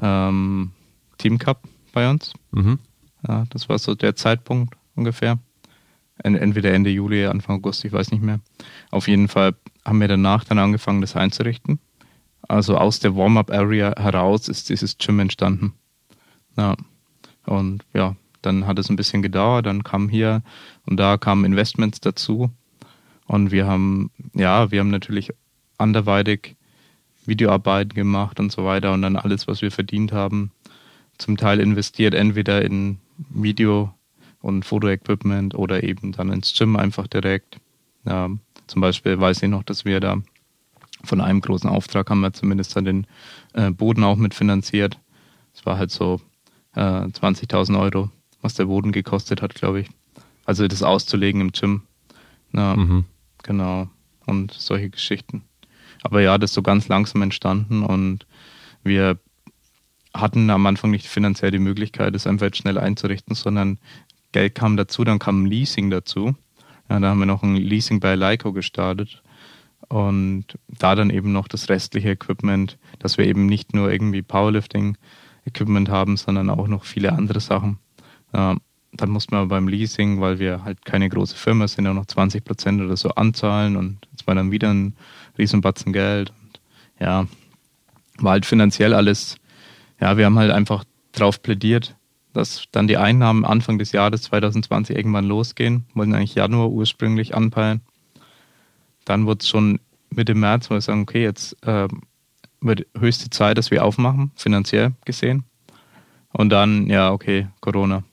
ähm, 0.01 0.71
Team 1.19 1.37
Cup 1.37 1.67
bei 1.93 2.09
uns. 2.09 2.33
Mhm. 2.51 2.79
Ja, 3.27 3.45
das 3.51 3.69
war 3.69 3.77
so 3.77 3.93
der 3.93 4.15
Zeitpunkt 4.15 4.75
ungefähr. 4.95 5.37
Entweder 6.21 6.73
Ende 6.73 6.89
Juli, 6.89 7.25
Anfang 7.25 7.57
August, 7.57 7.85
ich 7.85 7.93
weiß 7.93 8.11
nicht 8.11 8.23
mehr. 8.23 8.39
Auf 8.91 9.07
jeden 9.07 9.27
Fall 9.29 9.55
haben 9.89 9.99
wir 9.99 10.07
danach 10.07 10.43
dann 10.43 10.59
angefangen, 10.59 11.01
das 11.01 11.15
einzurichten. 11.15 11.79
Also 12.47 12.77
aus 12.77 12.99
der 12.99 13.15
Warm-up-Area 13.15 13.95
heraus 13.97 14.47
ist 14.47 14.69
dieses 14.69 14.97
Gym 14.97 15.19
entstanden. 15.19 15.73
Ja. 16.57 16.75
Und 17.45 17.85
ja, 17.93 18.15
dann 18.41 18.67
hat 18.67 18.79
es 18.79 18.89
ein 18.89 18.95
bisschen 18.95 19.21
gedauert, 19.21 19.65
dann 19.65 19.83
kam 19.83 20.09
hier 20.09 20.41
und 20.85 20.97
da 20.97 21.17
kamen 21.17 21.45
Investments 21.45 21.99
dazu. 21.99 22.51
Und 23.27 23.51
wir 23.51 23.67
haben, 23.67 24.11
ja, 24.33 24.71
wir 24.71 24.79
haben 24.79 24.89
natürlich 24.89 25.31
anderweitig 25.77 26.55
Videoarbeiten 27.25 27.93
gemacht 27.93 28.39
und 28.39 28.51
so 28.51 28.65
weiter 28.65 28.93
und 28.93 29.01
dann 29.01 29.15
alles, 29.15 29.47
was 29.47 29.61
wir 29.61 29.71
verdient 29.71 30.11
haben, 30.11 30.51
zum 31.17 31.37
Teil 31.37 31.59
investiert, 31.59 32.13
entweder 32.13 32.63
in 32.63 32.97
Video- 33.29 33.93
und 34.41 34.65
Fotoequipment 34.65 35.53
oder 35.53 35.83
eben 35.83 36.11
dann 36.11 36.31
ins 36.31 36.53
Gym 36.57 36.75
einfach 36.75 37.07
direkt. 37.07 37.59
Ja, 38.05 38.29
zum 38.69 38.81
Beispiel 38.81 39.19
weiß 39.19 39.41
ich 39.41 39.49
noch, 39.49 39.63
dass 39.63 39.83
wir 39.83 39.99
da 39.99 40.17
von 41.03 41.21
einem 41.21 41.41
großen 41.41 41.69
Auftrag 41.69 42.09
haben 42.09 42.19
wir 42.21 42.33
zumindest 42.33 42.75
dann 42.75 42.85
den 42.85 43.07
äh, 43.53 43.71
Boden 43.71 44.03
auch 44.03 44.17
mitfinanziert. 44.17 44.99
Es 45.53 45.65
war 45.65 45.77
halt 45.77 45.91
so 45.91 46.21
äh, 46.75 46.79
20.000 46.79 47.79
Euro, 47.79 48.09
was 48.41 48.53
der 48.53 48.65
Boden 48.65 48.91
gekostet 48.91 49.41
hat, 49.41 49.55
glaube 49.55 49.81
ich. 49.81 49.89
Also 50.45 50.67
das 50.67 50.83
auszulegen 50.83 51.41
im 51.41 51.51
Gym. 51.51 51.83
Ja, 52.53 52.75
mhm. 52.75 53.05
Genau. 53.43 53.89
Und 54.25 54.51
solche 54.53 54.89
Geschichten. 54.89 55.43
Aber 56.03 56.21
ja, 56.21 56.37
das 56.37 56.51
ist 56.51 56.55
so 56.55 56.61
ganz 56.61 56.87
langsam 56.87 57.21
entstanden 57.21 57.83
und 57.83 58.25
wir 58.83 59.19
hatten 60.13 60.49
am 60.49 60.65
Anfang 60.65 60.91
nicht 60.91 61.07
finanziell 61.07 61.51
die 61.51 61.59
Möglichkeit, 61.59 62.15
das 62.15 62.27
einfach 62.27 62.53
schnell 62.53 62.77
einzurichten, 62.77 63.35
sondern 63.35 63.79
Geld 64.31 64.55
kam 64.55 64.77
dazu, 64.77 65.03
dann 65.03 65.19
kam 65.19 65.45
Leasing 65.45 65.89
dazu. 65.89 66.35
Ja, 66.89 66.99
da 66.99 67.09
haben 67.09 67.19
wir 67.19 67.25
noch 67.25 67.43
ein 67.43 67.55
Leasing 67.55 67.99
bei 67.99 68.15
Leico 68.15 68.51
gestartet 68.51 69.21
und 69.87 70.45
da 70.67 70.95
dann 70.95 71.09
eben 71.09 71.31
noch 71.31 71.47
das 71.47 71.69
restliche 71.69 72.09
Equipment, 72.09 72.77
dass 72.99 73.17
wir 73.17 73.25
eben 73.25 73.45
nicht 73.45 73.73
nur 73.73 73.91
irgendwie 73.91 74.21
Powerlifting-Equipment 74.21 75.89
haben, 75.89 76.17
sondern 76.17 76.49
auch 76.49 76.67
noch 76.67 76.85
viele 76.85 77.13
andere 77.13 77.39
Sachen. 77.39 77.79
Äh, 78.33 78.55
dann 78.91 79.09
mussten 79.09 79.35
wir 79.35 79.45
beim 79.45 79.67
Leasing, 79.67 80.19
weil 80.19 80.39
wir 80.39 80.63
halt 80.63 80.83
keine 80.83 81.09
große 81.09 81.35
Firma 81.35 81.67
sind, 81.67 81.87
auch 81.87 81.93
noch 81.93 82.07
20 82.07 82.43
Prozent 82.43 82.81
oder 82.81 82.97
so 82.97 83.09
anzahlen 83.09 83.75
und 83.75 83.99
es 84.17 84.25
war 84.25 84.35
dann 84.35 84.51
wieder 84.51 84.73
ein 84.73 84.95
Riesenbatzen 85.37 85.93
Geld. 85.93 86.31
Und 86.41 86.59
ja, 86.99 87.27
war 88.17 88.31
halt 88.31 88.45
finanziell 88.45 88.93
alles, 88.93 89.37
ja, 90.01 90.17
wir 90.17 90.25
haben 90.25 90.39
halt 90.39 90.51
einfach 90.51 90.83
drauf 91.11 91.41
plädiert, 91.41 91.95
dass 92.33 92.65
dann 92.71 92.87
die 92.87 92.97
Einnahmen 92.97 93.45
Anfang 93.45 93.79
des 93.79 93.91
Jahres 93.91 94.23
2020 94.23 94.95
irgendwann 94.95 95.25
losgehen. 95.25 95.85
Wollten 95.93 96.13
eigentlich 96.13 96.35
Januar 96.35 96.69
ursprünglich 96.69 97.35
anpeilen 97.35 97.81
dann 99.09 99.25
wurde 99.25 99.39
es 99.41 99.49
schon 99.49 99.79
Mitte 100.11 100.35
März, 100.35 100.69
wo 100.69 100.75
wir 100.75 100.81
sagen, 100.81 101.01
okay, 101.01 101.23
jetzt 101.23 101.57
äh, 101.65 101.87
wird 102.61 102.85
höchste 102.97 103.29
Zeit, 103.31 103.57
dass 103.57 103.71
wir 103.71 103.83
aufmachen, 103.83 104.31
finanziell 104.35 104.93
gesehen. 105.03 105.45
Und 106.31 106.49
dann, 106.49 106.87
ja, 106.87 107.11
okay, 107.11 107.47
Corona. 107.59 108.03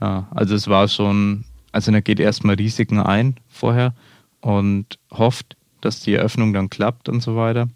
Ja, 0.00 0.28
also 0.30 0.54
es 0.54 0.68
war 0.68 0.88
schon, 0.88 1.44
also 1.70 1.92
er 1.92 2.00
geht 2.00 2.18
erstmal 2.18 2.54
Risiken 2.54 2.98
ein 2.98 3.36
vorher 3.48 3.94
und 4.40 4.98
hofft, 5.12 5.56
dass 5.82 6.00
die 6.00 6.14
Eröffnung 6.14 6.54
dann 6.54 6.70
klappt 6.70 7.10
und 7.10 7.20
so 7.20 7.36
weiter. 7.36 7.68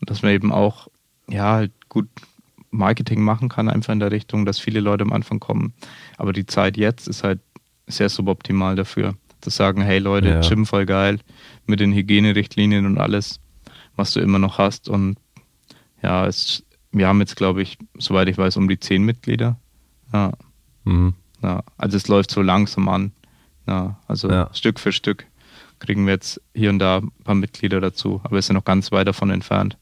Und 0.00 0.10
dass 0.10 0.22
man 0.22 0.32
eben 0.32 0.50
auch, 0.50 0.88
ja, 1.28 1.52
halt 1.52 1.72
gut 1.90 2.08
Marketing 2.70 3.22
machen 3.22 3.48
kann, 3.48 3.68
einfach 3.68 3.92
in 3.92 4.00
der 4.00 4.10
Richtung, 4.10 4.44
dass 4.44 4.58
viele 4.58 4.80
Leute 4.80 5.04
am 5.04 5.12
Anfang 5.12 5.40
kommen. 5.40 5.72
Aber 6.16 6.32
die 6.32 6.46
Zeit 6.46 6.76
jetzt 6.76 7.08
ist 7.08 7.24
halt 7.24 7.40
sehr 7.86 8.08
suboptimal 8.08 8.76
dafür. 8.76 9.14
Zu 9.40 9.50
sagen, 9.50 9.82
hey 9.82 9.98
Leute, 9.98 10.28
ja. 10.28 10.40
Gym 10.40 10.66
voll 10.66 10.84
geil, 10.84 11.20
mit 11.66 11.80
den 11.80 11.92
Hygienerichtlinien 11.92 12.86
und 12.86 12.98
alles, 12.98 13.40
was 13.96 14.12
du 14.12 14.20
immer 14.20 14.38
noch 14.38 14.58
hast. 14.58 14.88
Und 14.88 15.16
ja, 16.02 16.26
es, 16.26 16.64
wir 16.92 17.06
haben 17.06 17.20
jetzt, 17.20 17.36
glaube 17.36 17.62
ich, 17.62 17.78
soweit 17.96 18.28
ich 18.28 18.36
weiß, 18.36 18.56
um 18.56 18.68
die 18.68 18.80
zehn 18.80 19.02
Mitglieder. 19.04 19.58
Ja. 20.12 20.32
Mhm. 20.84 21.14
ja. 21.42 21.62
Also 21.76 21.96
es 21.96 22.08
läuft 22.08 22.30
so 22.30 22.42
langsam 22.42 22.88
an. 22.88 23.12
Ja, 23.66 23.98
also 24.08 24.30
ja. 24.30 24.50
Stück 24.52 24.80
für 24.80 24.92
Stück 24.92 25.26
kriegen 25.78 26.06
wir 26.06 26.14
jetzt 26.14 26.40
hier 26.54 26.70
und 26.70 26.78
da 26.78 26.98
ein 26.98 27.12
paar 27.24 27.34
Mitglieder 27.34 27.80
dazu, 27.80 28.20
aber 28.24 28.36
wir 28.36 28.42
sind 28.42 28.54
noch 28.54 28.64
ganz 28.64 28.90
weit 28.92 29.06
davon 29.06 29.30
entfernt. 29.30 29.76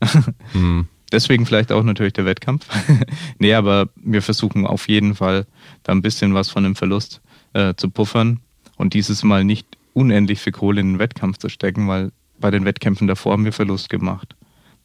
mhm. 0.54 0.88
Deswegen 1.12 1.46
vielleicht 1.46 1.72
auch 1.72 1.82
natürlich 1.82 2.14
der 2.14 2.24
Wettkampf. 2.24 2.66
nee, 3.38 3.54
aber 3.54 3.88
wir 3.96 4.22
versuchen 4.22 4.66
auf 4.66 4.88
jeden 4.88 5.14
Fall 5.14 5.46
da 5.82 5.92
ein 5.92 6.02
bisschen 6.02 6.34
was 6.34 6.50
von 6.50 6.64
dem 6.64 6.76
Verlust 6.76 7.20
äh, 7.52 7.74
zu 7.76 7.90
puffern 7.90 8.40
und 8.76 8.94
dieses 8.94 9.22
Mal 9.22 9.44
nicht 9.44 9.66
unendlich 9.94 10.40
viel 10.40 10.52
Kohle 10.52 10.80
in 10.80 10.94
den 10.94 10.98
Wettkampf 10.98 11.38
zu 11.38 11.48
stecken, 11.48 11.88
weil 11.88 12.12
bei 12.38 12.50
den 12.50 12.64
Wettkämpfen 12.64 13.06
davor 13.06 13.32
haben 13.32 13.44
wir 13.44 13.52
Verlust 13.52 13.88
gemacht. 13.88 14.36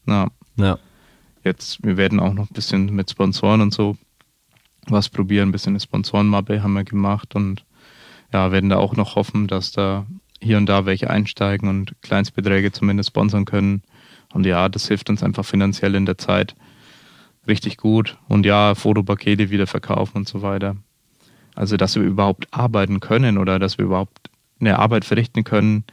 Na, 0.06 0.28
ja. 0.56 0.78
Jetzt, 1.44 1.84
wir 1.84 1.98
werden 1.98 2.20
auch 2.20 2.34
noch 2.34 2.50
ein 2.50 2.54
bisschen 2.54 2.94
mit 2.94 3.10
Sponsoren 3.10 3.62
und 3.62 3.74
so 3.74 3.98
was 4.88 5.10
probieren, 5.10 5.50
ein 5.50 5.52
bisschen 5.52 5.72
eine 5.72 5.80
Sponsorenmappe 5.80 6.64
haben 6.64 6.74
wir 6.74 6.84
gemacht 6.84 7.36
und 7.36 7.66
ja, 8.34 8.52
werden 8.52 8.70
da 8.70 8.78
auch 8.78 8.96
noch 8.96 9.16
hoffen, 9.16 9.48
dass 9.48 9.72
da 9.72 10.06
hier 10.42 10.58
und 10.58 10.68
da 10.68 10.86
welche 10.86 11.10
einsteigen 11.10 11.70
und 11.70 11.94
Kleinstbeträge 12.02 12.72
zumindest 12.72 13.10
sponsern 13.10 13.46
können. 13.46 13.84
Und 14.34 14.46
ja, 14.46 14.70
das 14.70 14.88
hilft 14.88 15.10
uns 15.10 15.24
einfach 15.24 15.46
finanziell 15.46 15.96
in 15.96 16.06
der 16.06 16.18
Zeit 16.18 16.56
richtig 17.48 17.78
gut. 17.78 18.18
Und 18.28 18.46
ja, 18.46 18.76
Fotopakete 18.76 19.50
wieder 19.50 19.68
verkaufen 19.68 20.18
und 20.18 20.28
so 20.28 20.42
weiter. 20.42 20.76
Also, 21.56 21.78
dass 21.78 21.96
wir 21.96 22.04
überhaupt 22.04 22.48
arbeiten 22.52 23.00
können 23.00 23.38
oder 23.38 23.60
dass 23.60 23.78
wir 23.78 23.86
überhaupt 23.86 24.30
eine 24.60 24.80
Arbeit 24.80 25.06
verrichten 25.06 25.44
können, 25.44 25.84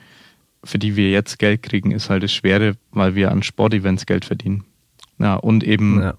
für 0.65 0.79
die 0.79 0.97
wir 0.97 1.11
jetzt 1.11 1.39
Geld 1.39 1.63
kriegen, 1.63 1.91
ist 1.91 2.11
halt 2.11 2.23
das 2.23 2.33
Schwere, 2.33 2.77
weil 2.91 3.15
wir 3.15 3.31
an 3.31 3.43
Sportevents 3.43 4.07
Geld 4.07 4.25
verdienen. 4.25 4.65
Ja, 5.19 5.35
und 5.35 5.65
eben 5.65 6.01
ja. 6.01 6.15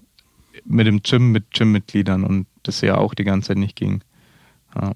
mit 0.64 0.86
dem 0.86 1.02
Gym, 1.02 1.32
mit 1.32 1.52
Gymmitgliedern 1.52 2.24
und 2.24 2.46
das 2.62 2.80
ja 2.80 2.96
auch 2.96 3.14
die 3.14 3.24
ganze 3.24 3.48
Zeit 3.48 3.58
nicht 3.58 3.76
ging. 3.76 4.02
Ja. 4.74 4.92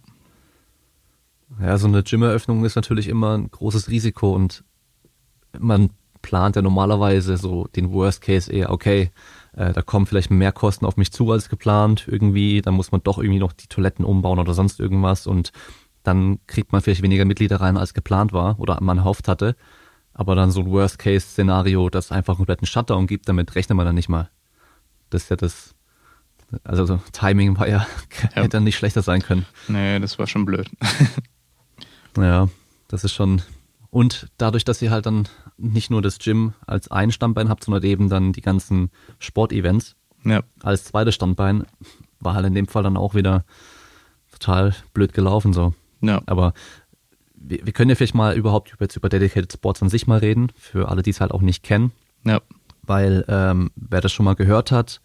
Ja, 1.61 1.79
so 1.79 1.87
eine 1.87 2.03
Gymeröffnung 2.03 2.65
ist 2.65 2.75
natürlich 2.75 3.09
immer 3.09 3.39
ein 3.39 3.51
großes 3.51 3.89
Risiko 3.89 4.35
und 4.35 4.65
man 5.59 5.91
plant 6.25 6.57
ja 6.57 6.63
normalerweise 6.63 7.37
so 7.37 7.69
den 7.77 7.93
Worst 7.93 8.23
Case 8.23 8.51
eher, 8.51 8.71
okay, 8.71 9.11
äh, 9.57 9.73
da 9.73 9.83
kommen 9.83 10.07
vielleicht 10.07 10.31
mehr 10.31 10.53
Kosten 10.53 10.87
auf 10.87 10.97
mich 10.97 11.13
zu 11.13 11.31
als 11.31 11.49
geplant 11.49 12.07
irgendwie, 12.09 12.63
dann 12.63 12.75
muss 12.75 12.91
man 12.91 13.03
doch 13.03 13.19
irgendwie 13.19 13.39
noch 13.39 13.53
die 13.53 13.69
Toiletten 13.69 14.05
umbauen 14.05 14.39
oder 14.39 14.55
sonst 14.55 14.81
irgendwas 14.81 15.27
und 15.27 15.53
dann 16.03 16.39
kriegt 16.47 16.73
man 16.73 16.83
vielleicht 16.83 17.03
weniger 17.03 17.25
Mitglieder 17.25 17.61
rein, 17.61 17.77
als 17.77 17.95
geplant 17.95 18.33
war 18.33 18.59
oder 18.59 18.79
man 18.81 18.99
erhofft 18.99 19.29
hatte. 19.29 19.57
Aber 20.13 20.35
dann 20.35 20.51
so 20.51 20.61
ein 20.61 20.71
Worst-Case-Szenario, 20.71 21.91
das 21.91 22.13
einfach 22.13 22.35
einen 22.35 22.39
kompletten 22.39 22.67
Shutdown 22.67 23.07
gibt, 23.07 23.29
damit 23.29 23.55
rechnet 23.55 23.77
man 23.77 23.87
dann 23.87 23.95
nicht 23.95 24.09
mal. 24.09 24.31
Das 25.11 25.25
ist 25.25 25.31
ja 25.31 25.37
das, 25.37 25.75
also 26.63 26.87
so, 26.87 27.01
Timing 27.13 27.59
war 27.59 27.69
ja, 27.69 27.87
ja, 28.23 28.43
hätte 28.43 28.51
dann 28.51 28.65
nicht 28.65 28.77
schlechter 28.77 29.03
sein 29.03 29.23
können. 29.23 29.47
Nee, 29.69 29.99
das 29.99 30.19
war 30.19 30.27
schon 30.27 30.45
blöd. 30.45 30.71
ja, 32.17 32.49
das 32.89 33.03
ist 33.03 33.13
schon 33.13 33.43
Und 33.91 34.29
dadurch, 34.37 34.65
dass 34.65 34.83
ihr 34.83 34.91
halt 34.91 35.07
dann 35.07 35.27
nicht 35.57 35.91
nur 35.91 36.03
das 36.03 36.19
Gym 36.19 36.55
als 36.67 36.91
ein 36.91 37.13
Standbein 37.13 37.49
habt, 37.49 37.65
sondern 37.65 37.83
eben 37.85 38.09
dann 38.09 38.33
die 38.33 38.41
ganzen 38.41 38.91
Sportevents 39.19 39.97
ja. 40.25 40.43
als 40.63 40.85
zweites 40.85 41.15
Standbein, 41.15 41.65
war 42.21 42.35
halt 42.35 42.47
in 42.47 42.55
dem 42.55 42.67
Fall 42.67 42.83
dann 42.83 42.97
auch 42.97 43.15
wieder 43.15 43.45
total 44.33 44.75
blöd 44.93 45.13
gelaufen 45.13 45.53
so. 45.53 45.75
Ja. 46.01 46.23
Aber 46.27 46.55
wir, 47.35 47.65
wir 47.65 47.73
können 47.73 47.91
ja 47.91 47.97
vielleicht 47.97 48.15
mal 48.15 48.37
überhaupt 48.37 48.75
jetzt 48.81 48.97
über 48.97 49.09
Dedicated 49.09 49.53
Sports 49.53 49.83
an 49.83 49.89
sich 49.89 50.07
mal 50.07 50.19
reden, 50.19 50.49
für 50.57 50.89
alle, 50.89 51.03
die 51.03 51.11
es 51.11 51.21
halt 51.21 51.33
auch 51.33 51.43
nicht 51.43 51.63
kennen. 51.63 51.93
Ja. 52.25 52.41
Weil 52.83 53.25
ähm, 53.29 53.71
wer 53.77 54.01
das 54.01 54.13
schon 54.13 54.25
mal 54.25 54.35
gehört 54.35 54.73
hat, 54.73 55.01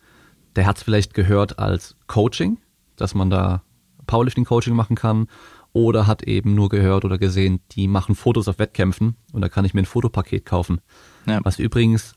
der 0.55 0.65
hat 0.65 0.77
es 0.77 0.83
vielleicht 0.83 1.13
gehört 1.13 1.59
als 1.59 1.95
Coaching, 2.07 2.57
dass 2.95 3.13
man 3.13 3.29
da 3.29 3.61
Powerlifting-Coaching 4.07 4.75
machen 4.75 4.95
kann 4.95 5.27
oder 5.73 6.07
hat 6.07 6.23
eben 6.23 6.55
nur 6.55 6.69
gehört 6.69 7.05
oder 7.05 7.17
gesehen, 7.17 7.61
die 7.71 7.87
machen 7.87 8.15
Fotos 8.15 8.47
auf 8.47 8.59
Wettkämpfen 8.59 9.15
und 9.33 9.41
da 9.41 9.49
kann 9.49 9.65
ich 9.65 9.73
mir 9.73 9.81
ein 9.81 9.85
Fotopaket 9.85 10.45
kaufen. 10.45 10.81
Ja. 11.25 11.39
Was 11.43 11.59
übrigens 11.59 12.15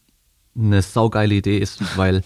eine 0.56 0.82
saugeile 0.82 1.34
Idee 1.34 1.58
ist, 1.58 1.80
weil 1.96 2.22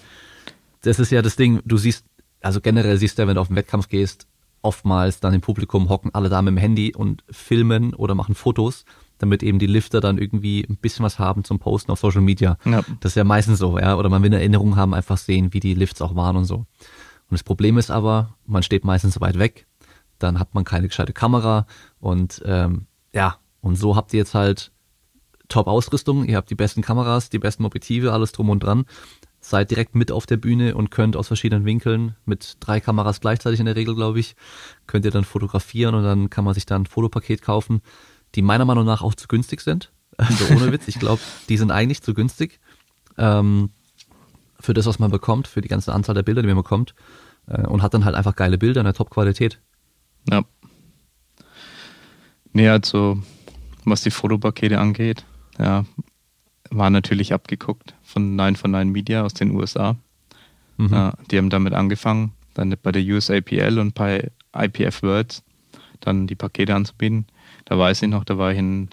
das 0.83 0.99
ist 0.99 1.11
ja 1.11 1.23
das 1.23 1.37
Ding, 1.37 1.61
du 1.65 1.77
siehst, 1.77 2.05
also 2.41 2.61
generell 2.61 2.97
siehst 2.99 3.19
du, 3.19 3.27
wenn 3.27 3.35
du 3.35 3.41
auf 3.41 3.49
den 3.49 3.57
Wettkampf 3.57 3.89
gehst, 3.89 4.27
oftmals 4.63 5.21
dann 5.21 5.35
im 5.35 5.41
Publikum 5.41 5.89
hocken 5.89 6.15
alle 6.15 6.29
da 6.29 6.43
mit 6.43 6.53
dem 6.53 6.59
Handy 6.59 6.95
und 6.95 7.25
filmen 7.31 7.95
oder 7.95 8.15
machen 8.15 8.35
Fotos, 8.35 8.85
damit 9.19 9.43
eben 9.43 9.59
die 9.59 9.67
Lifter 9.67 10.01
dann 10.01 10.19
irgendwie 10.19 10.67
ein 10.69 10.77
bisschen 10.77 11.05
was 11.05 11.19
haben 11.19 11.45
zum 11.45 11.59
Posten 11.59 11.91
auf 11.93 12.01
Social 12.01 12.21
Media. 12.21 12.59
Ja. 12.65 12.83
Das 13.01 13.13
ist 13.13 13.17
ja 13.17 13.25
meistens 13.25 13.59
so, 13.59 13.79
ja. 13.79 13.97
Oder 13.97 14.09
man 14.09 14.23
will 14.23 14.29
eine 14.29 14.41
Erinnerung 14.41 14.77
haben, 14.77 14.95
einfach 14.95 15.19
sehen, 15.19 15.53
wie 15.53 15.61
die 15.61 15.75
Lifts 15.75 16.03
auch 16.03 16.15
waren 16.15 16.37
und 16.37 16.45
so. 16.45 16.57
Und 16.57 17.33
das 17.33 17.43
Problem 17.43 17.79
ist 17.79 17.91
aber, 17.91 18.35
man 18.47 18.63
steht 18.63 18.85
meistens 18.85 19.21
weit 19.21 19.39
weg, 19.39 19.67
dann 20.19 20.39
hat 20.39 20.55
man 20.55 20.65
keine 20.65 20.89
gescheite 20.89 21.13
Kamera 21.13 21.67
und 22.01 22.43
ähm, 22.45 22.87
ja, 23.13 23.39
und 23.61 23.77
so 23.77 23.97
habt 23.97 24.13
ihr 24.13 24.19
jetzt 24.19 24.35
halt 24.35 24.73
Top-Ausrüstung, 25.49 26.25
ihr 26.25 26.37
habt 26.37 26.51
die 26.51 26.55
besten 26.55 26.83
Kameras, 26.83 27.31
die 27.31 27.39
besten 27.39 27.65
Objektive, 27.65 28.13
alles 28.13 28.33
drum 28.33 28.51
und 28.51 28.61
dran 28.61 28.85
seid 29.49 29.71
direkt 29.71 29.95
mit 29.95 30.11
auf 30.11 30.27
der 30.27 30.37
Bühne 30.37 30.75
und 30.75 30.91
könnt 30.91 31.17
aus 31.17 31.29
verschiedenen 31.29 31.65
Winkeln 31.65 32.17
mit 32.25 32.57
drei 32.61 32.81
Kameras 32.81 33.21
gleichzeitig 33.21 33.61
in 33.61 33.67
der 33.67 33.77
Regel, 33.77 33.95
glaube 33.95 34.19
ich, 34.19 34.35
könnt 34.87 35.05
ihr 35.05 35.11
dann 35.11 35.25
fotografieren 35.25 35.95
und 35.95 36.03
dann 36.03 36.31
kann 36.31 36.45
man 36.45 36.55
sich 36.55 36.67
dann 36.67 36.83
ein 36.83 36.87
Fotopaket 36.87 37.43
kaufen, 37.43 37.81
die 38.35 38.43
meiner 38.43 38.65
Meinung 38.65 38.85
nach 38.85 39.03
auch 39.03 39.15
zu 39.15 39.29
günstig 39.29 39.61
sind. 39.61 39.93
Also 40.19 40.47
ohne 40.47 40.73
Witz, 40.73 40.89
ich 40.89 40.99
glaube, 40.99 41.21
die 41.51 41.59
sind 41.59 41.71
eigentlich 41.71 42.03
zu 42.03 42.15
günstig 42.15 42.59
ähm, 43.19 43.69
für 44.59 44.73
das, 44.73 44.87
was 44.87 44.99
man 44.99 45.11
bekommt, 45.11 45.47
für 45.47 45.61
die 45.61 45.69
ganze 45.69 45.93
Anzahl 45.93 46.15
der 46.15 46.23
Bilder, 46.23 46.41
die 46.41 46.49
man 46.49 46.57
bekommt 46.57 46.95
äh, 47.49 47.67
und 47.67 47.83
hat 47.83 47.93
dann 47.93 48.07
halt 48.07 48.15
einfach 48.15 48.35
geile 48.35 48.57
Bilder 48.57 48.81
in 48.81 48.87
der 48.87 48.95
Top-Qualität. 48.95 49.61
Ja. 50.31 50.45
Nee, 52.53 52.69
also 52.69 53.23
was 53.85 54.03
die 54.03 54.11
Fotopakete 54.11 54.79
angeht, 54.79 55.25
ja, 55.59 55.85
war 56.71 56.91
natürlich 56.91 57.33
abgeguckt 57.33 57.95
von 58.03 58.35
Nine 58.37 58.57
von 58.57 58.71
Nine 58.71 58.91
Media 58.91 59.23
aus 59.23 59.35
den 59.35 59.53
USA. 59.53 59.97
Mhm. 60.77 60.89
Ja, 60.93 61.15
die 61.31 61.39
haben 61.39 61.51
damit 61.51 61.75
angefangen, 61.75 62.33
dann 62.55 62.75
bei 62.83 62.93
der 62.93 63.03
USAPL 63.03 63.79
und 63.79 63.95
bei 63.95 64.31
IPF 64.57 65.03
Worlds 65.03 65.43
dann 66.01 66.27
die 66.27 66.35
Pakete 66.35 66.75
anzubieten. 66.75 67.27
Da 67.65 67.79
weiß 67.79 68.03
ich 68.03 68.09
noch, 68.09 68.25
da 68.25 68.39
war 68.39 68.53
ich 68.53 68.59
in 68.59 68.89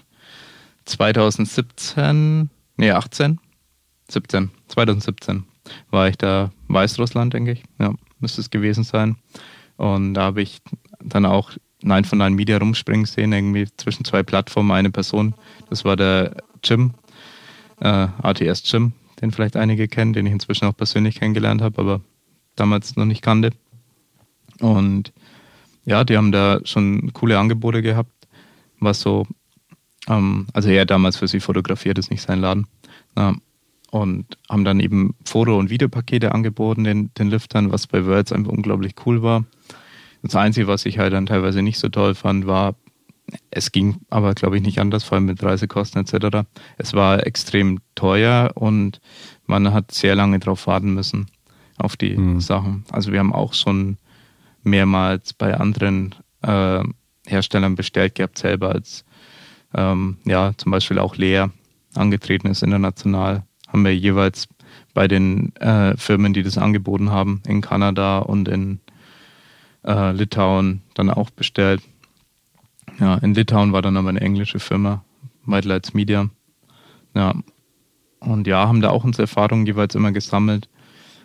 2017, 0.84 2.50
nee 2.76 2.90
18, 2.90 3.40
17, 4.08 4.50
2017 4.68 5.44
war 5.90 6.08
ich 6.08 6.16
da 6.16 6.50
Weißrussland, 6.68 7.32
denke 7.32 7.52
ich. 7.52 7.62
Ja, 7.78 7.94
müsste 8.20 8.40
es 8.40 8.50
gewesen 8.50 8.84
sein. 8.84 9.16
Und 9.76 10.14
da 10.14 10.22
habe 10.22 10.42
ich 10.42 10.60
dann 11.04 11.26
auch 11.26 11.52
Nein 11.82 12.04
von 12.04 12.18
Nein 12.18 12.34
Media 12.34 12.58
rumspringen 12.58 13.06
sehen, 13.06 13.32
irgendwie 13.32 13.68
zwischen 13.76 14.04
zwei 14.04 14.22
Plattformen, 14.22 14.70
eine 14.70 14.90
Person. 14.90 15.34
Das 15.68 15.84
war 15.84 15.96
der 15.96 16.36
Jim, 16.62 16.94
äh, 17.80 18.08
RTS 18.22 18.62
Jim, 18.64 18.92
den 19.20 19.30
vielleicht 19.30 19.56
einige 19.56 19.86
kennen, 19.86 20.14
den 20.14 20.26
ich 20.26 20.32
inzwischen 20.32 20.66
auch 20.66 20.76
persönlich 20.76 21.20
kennengelernt 21.20 21.62
habe, 21.62 21.80
aber 21.80 22.00
damals 22.56 22.96
noch 22.96 23.04
nicht 23.04 23.22
kannte. 23.22 23.50
Und 24.60 25.12
ja, 25.84 26.04
die 26.04 26.16
haben 26.16 26.32
da 26.32 26.60
schon 26.64 27.12
coole 27.12 27.38
Angebote 27.38 27.82
gehabt, 27.82 28.12
was 28.80 29.00
so, 29.00 29.26
ähm, 30.08 30.46
also 30.52 30.70
er 30.70 30.86
damals 30.86 31.18
für 31.18 31.28
sie 31.28 31.40
fotografiert, 31.40 31.98
ist 31.98 32.10
nicht 32.10 32.22
sein 32.22 32.40
Laden. 32.40 32.66
Ja, 33.16 33.34
und 33.90 34.38
haben 34.50 34.64
dann 34.64 34.80
eben 34.80 35.14
Foto- 35.24 35.58
und 35.58 35.70
Videopakete 35.70 36.32
angeboten 36.32 36.82
den, 36.82 37.14
den 37.14 37.28
Liftern, 37.28 37.70
was 37.70 37.86
bei 37.86 38.04
Worlds 38.04 38.32
einfach 38.32 38.50
unglaublich 38.50 38.94
cool 39.06 39.22
war. 39.22 39.44
Das 40.24 40.36
Einzige, 40.36 40.66
was 40.68 40.86
ich 40.86 40.98
halt 40.98 41.12
dann 41.12 41.26
teilweise 41.26 41.60
nicht 41.60 41.78
so 41.78 41.90
toll 41.90 42.14
fand, 42.14 42.46
war, 42.46 42.76
es 43.50 43.72
ging 43.72 43.96
aber, 44.08 44.34
glaube 44.34 44.56
ich, 44.56 44.62
nicht 44.62 44.78
anders, 44.78 45.04
vor 45.04 45.16
allem 45.16 45.26
mit 45.26 45.42
Reisekosten 45.42 46.00
etc. 46.00 46.46
Es 46.78 46.94
war 46.94 47.26
extrem 47.26 47.80
teuer 47.94 48.52
und 48.54 49.02
man 49.44 49.74
hat 49.74 49.92
sehr 49.92 50.14
lange 50.14 50.38
darauf 50.38 50.66
warten 50.66 50.94
müssen, 50.94 51.26
auf 51.76 51.96
die 51.96 52.16
mhm. 52.16 52.40
Sachen. 52.40 52.84
Also 52.90 53.12
wir 53.12 53.18
haben 53.18 53.34
auch 53.34 53.52
schon 53.52 53.98
mehrmals 54.62 55.34
bei 55.34 55.58
anderen 55.58 56.14
äh, 56.40 56.82
Herstellern 57.26 57.74
bestellt 57.74 58.14
gehabt, 58.14 58.38
selber 58.38 58.70
als 58.70 59.04
ähm, 59.74 60.16
ja 60.24 60.52
zum 60.56 60.72
Beispiel 60.72 60.98
auch 60.98 61.16
Leer 61.16 61.50
angetreten 61.94 62.48
ist 62.48 62.62
international, 62.62 63.44
haben 63.68 63.84
wir 63.84 63.94
jeweils 63.94 64.48
bei 64.94 65.06
den 65.06 65.54
äh, 65.56 65.96
Firmen, 65.98 66.32
die 66.32 66.42
das 66.42 66.56
angeboten 66.56 67.10
haben, 67.10 67.42
in 67.46 67.60
Kanada 67.60 68.18
und 68.20 68.48
in 68.48 68.80
äh, 69.84 70.12
Litauen 70.12 70.82
dann 70.94 71.10
auch 71.10 71.30
bestellt. 71.30 71.82
Ja, 73.00 73.16
in 73.16 73.34
Litauen 73.34 73.72
war 73.72 73.82
dann 73.82 73.96
aber 73.96 74.08
eine 74.08 74.20
englische 74.20 74.58
Firma, 74.58 75.04
White 75.46 75.68
Lights 75.68 75.94
Media. 75.94 76.28
Ja, 77.14 77.34
und 78.20 78.46
ja, 78.46 78.66
haben 78.66 78.80
da 78.80 78.90
auch 78.90 79.04
unsere 79.04 79.24
Erfahrungen 79.24 79.66
jeweils 79.66 79.94
immer 79.94 80.12
gesammelt, 80.12 80.68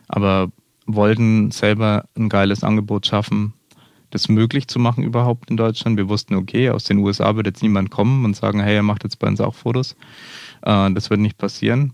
aber 0.07 0.51
wollten 0.85 1.51
selber 1.51 2.05
ein 2.17 2.29
geiles 2.29 2.63
Angebot 2.63 3.05
schaffen, 3.05 3.53
das 4.09 4.27
möglich 4.27 4.67
zu 4.67 4.79
machen 4.79 5.03
überhaupt 5.03 5.49
in 5.49 5.57
Deutschland. 5.57 5.97
Wir 5.97 6.09
wussten, 6.09 6.35
okay, 6.35 6.71
aus 6.71 6.85
den 6.85 6.97
USA 6.99 7.35
wird 7.35 7.45
jetzt 7.45 7.61
niemand 7.61 7.91
kommen 7.91 8.25
und 8.25 8.35
sagen, 8.35 8.59
hey, 8.59 8.75
er 8.75 8.83
macht 8.83 9.03
jetzt 9.03 9.19
bei 9.19 9.27
uns 9.27 9.39
auch 9.39 9.55
Fotos. 9.55 9.95
Äh, 10.63 10.91
das 10.91 11.09
wird 11.09 11.19
nicht 11.19 11.37
passieren. 11.37 11.93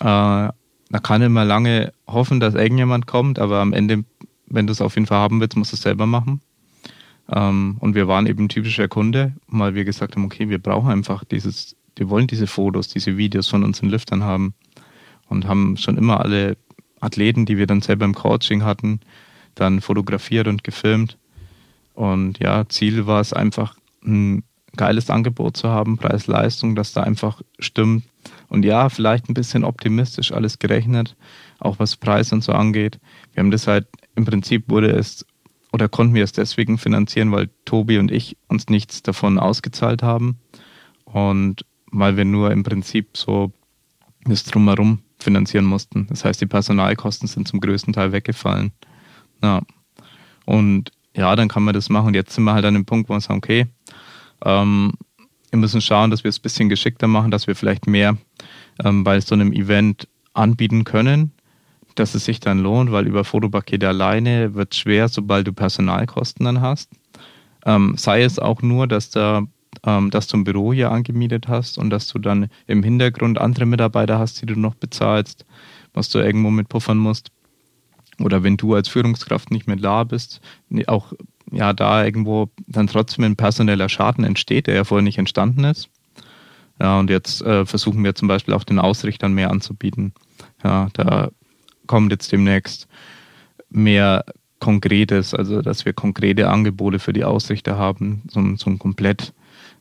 Äh, 0.00 0.48
da 0.90 1.00
kann 1.02 1.20
immer 1.20 1.44
lange 1.44 1.92
hoffen, 2.06 2.40
dass 2.40 2.54
irgendjemand 2.54 3.06
kommt, 3.06 3.38
aber 3.38 3.60
am 3.60 3.72
Ende, 3.72 4.04
wenn 4.48 4.66
du 4.66 4.72
es 4.72 4.80
auf 4.80 4.94
jeden 4.94 5.06
Fall 5.06 5.18
haben 5.18 5.40
willst, 5.40 5.56
musst 5.56 5.72
du 5.72 5.76
es 5.76 5.82
selber 5.82 6.06
machen. 6.06 6.40
Ähm, 7.30 7.76
und 7.80 7.94
wir 7.94 8.08
waren 8.08 8.26
eben 8.26 8.48
typischer 8.48 8.88
Kunde, 8.88 9.34
weil 9.46 9.74
wir 9.74 9.84
gesagt 9.84 10.16
haben, 10.16 10.24
okay, 10.24 10.48
wir 10.48 10.58
brauchen 10.58 10.90
einfach 10.90 11.24
dieses, 11.24 11.76
wir 11.96 12.08
wollen 12.10 12.26
diese 12.26 12.46
Fotos, 12.46 12.88
diese 12.88 13.16
Videos 13.16 13.48
von 13.48 13.64
unseren 13.64 13.90
Lüftern 13.90 14.24
haben 14.24 14.54
und 15.28 15.46
haben 15.46 15.76
schon 15.76 15.98
immer 15.98 16.20
alle 16.20 16.56
Athleten, 17.00 17.46
die 17.46 17.58
wir 17.58 17.66
dann 17.66 17.82
selber 17.82 18.04
im 18.04 18.14
Coaching 18.14 18.64
hatten, 18.64 19.00
dann 19.54 19.80
fotografiert 19.80 20.48
und 20.48 20.64
gefilmt. 20.64 21.18
Und 21.94 22.38
ja, 22.38 22.68
Ziel 22.68 23.06
war 23.06 23.20
es 23.20 23.32
einfach, 23.32 23.76
ein 24.04 24.44
geiles 24.76 25.10
Angebot 25.10 25.56
zu 25.56 25.68
haben, 25.68 25.98
Preis-Leistung, 25.98 26.74
dass 26.74 26.92
da 26.92 27.02
einfach 27.02 27.42
stimmt. 27.58 28.04
Und 28.48 28.64
ja, 28.64 28.88
vielleicht 28.88 29.28
ein 29.28 29.34
bisschen 29.34 29.64
optimistisch 29.64 30.32
alles 30.32 30.58
gerechnet, 30.58 31.16
auch 31.58 31.78
was 31.78 31.96
Preis 31.96 32.32
und 32.32 32.42
so 32.42 32.52
angeht. 32.52 32.98
Wir 33.32 33.42
haben 33.42 33.50
das 33.50 33.66
halt, 33.66 33.86
im 34.14 34.24
Prinzip 34.24 34.68
wurde 34.68 34.90
es 34.90 35.24
oder 35.72 35.88
konnten 35.88 36.14
wir 36.14 36.24
es 36.24 36.32
deswegen 36.32 36.78
finanzieren, 36.78 37.30
weil 37.30 37.50
Tobi 37.64 37.98
und 37.98 38.10
ich 38.10 38.36
uns 38.48 38.68
nichts 38.68 39.02
davon 39.02 39.38
ausgezahlt 39.38 40.02
haben 40.02 40.38
und 41.04 41.64
weil 41.90 42.16
wir 42.16 42.24
nur 42.24 42.50
im 42.50 42.62
Prinzip 42.62 43.16
so 43.16 43.52
das 44.24 44.44
drumherum 44.44 45.00
finanzieren 45.18 45.64
mussten. 45.64 46.06
Das 46.08 46.24
heißt, 46.24 46.40
die 46.40 46.46
Personalkosten 46.46 47.28
sind 47.28 47.48
zum 47.48 47.60
größten 47.60 47.92
Teil 47.92 48.12
weggefallen. 48.12 48.72
Ja. 49.42 49.62
Und 50.44 50.92
ja, 51.16 51.34
dann 51.34 51.48
kann 51.48 51.64
man 51.64 51.74
das 51.74 51.88
machen. 51.88 52.08
Und 52.08 52.14
jetzt 52.14 52.34
sind 52.34 52.44
wir 52.44 52.54
halt 52.54 52.64
an 52.64 52.74
dem 52.74 52.84
Punkt, 52.84 53.08
wo 53.08 53.14
wir 53.14 53.20
sagen, 53.20 53.38
okay, 53.38 53.66
ähm, 54.44 54.92
wir 55.50 55.58
müssen 55.58 55.80
schauen, 55.80 56.10
dass 56.10 56.24
wir 56.24 56.28
es 56.28 56.38
ein 56.38 56.42
bisschen 56.42 56.68
geschickter 56.68 57.08
machen, 57.08 57.30
dass 57.30 57.46
wir 57.46 57.56
vielleicht 57.56 57.86
mehr 57.86 58.16
ähm, 58.84 59.02
bei 59.04 59.20
so 59.20 59.34
einem 59.34 59.52
Event 59.52 60.08
anbieten 60.34 60.84
können, 60.84 61.32
dass 61.98 62.14
es 62.14 62.24
sich 62.24 62.40
dann 62.40 62.58
lohnt, 62.58 62.92
weil 62.92 63.06
über 63.06 63.24
Fotopakete 63.24 63.88
alleine 63.88 64.54
wird 64.54 64.72
es 64.72 64.78
schwer, 64.78 65.08
sobald 65.08 65.46
du 65.46 65.52
Personalkosten 65.52 66.44
dann 66.44 66.60
hast. 66.60 66.90
Ähm, 67.66 67.94
sei 67.96 68.22
es 68.22 68.38
auch 68.38 68.62
nur, 68.62 68.86
dass, 68.86 69.10
da, 69.10 69.42
ähm, 69.84 70.10
dass 70.10 70.28
du 70.28 70.36
ein 70.36 70.44
Büro 70.44 70.72
hier 70.72 70.90
angemietet 70.90 71.48
hast 71.48 71.78
und 71.78 71.90
dass 71.90 72.06
du 72.08 72.18
dann 72.18 72.48
im 72.66 72.82
Hintergrund 72.82 73.38
andere 73.38 73.66
Mitarbeiter 73.66 74.18
hast, 74.18 74.40
die 74.40 74.46
du 74.46 74.58
noch 74.58 74.74
bezahlst, 74.74 75.44
was 75.92 76.08
du 76.08 76.18
irgendwo 76.18 76.50
mit 76.50 76.68
puffern 76.68 76.98
musst. 76.98 77.30
Oder 78.20 78.42
wenn 78.42 78.56
du 78.56 78.74
als 78.74 78.88
Führungskraft 78.88 79.50
nicht 79.50 79.66
mehr 79.66 79.76
da 79.76 80.04
bist, 80.04 80.40
auch 80.86 81.12
ja 81.50 81.72
da 81.72 82.04
irgendwo 82.04 82.50
dann 82.66 82.88
trotzdem 82.88 83.24
ein 83.24 83.36
personeller 83.36 83.88
Schaden 83.88 84.24
entsteht, 84.24 84.66
der 84.66 84.74
ja 84.74 84.84
vorher 84.84 85.04
nicht 85.04 85.18
entstanden 85.18 85.64
ist. 85.64 85.88
Ja, 86.80 86.98
und 86.98 87.10
jetzt 87.10 87.42
äh, 87.42 87.66
versuchen 87.66 88.04
wir 88.04 88.14
zum 88.14 88.28
Beispiel 88.28 88.54
auch 88.54 88.64
den 88.64 88.78
Ausrichtern 88.78 89.32
mehr 89.32 89.50
anzubieten. 89.50 90.12
Ja, 90.62 90.88
da 90.92 91.30
kommt 91.88 92.12
jetzt 92.12 92.30
demnächst 92.30 92.86
mehr 93.70 94.24
Konkretes, 94.60 95.34
also 95.34 95.62
dass 95.62 95.84
wir 95.84 95.92
konkrete 95.92 96.48
Angebote 96.48 96.98
für 96.98 97.12
die 97.12 97.24
Ausrichter 97.24 97.76
haben, 97.76 98.22
so, 98.28 98.40
so 98.56 98.70
ein 98.70 98.78
komplett 98.78 99.32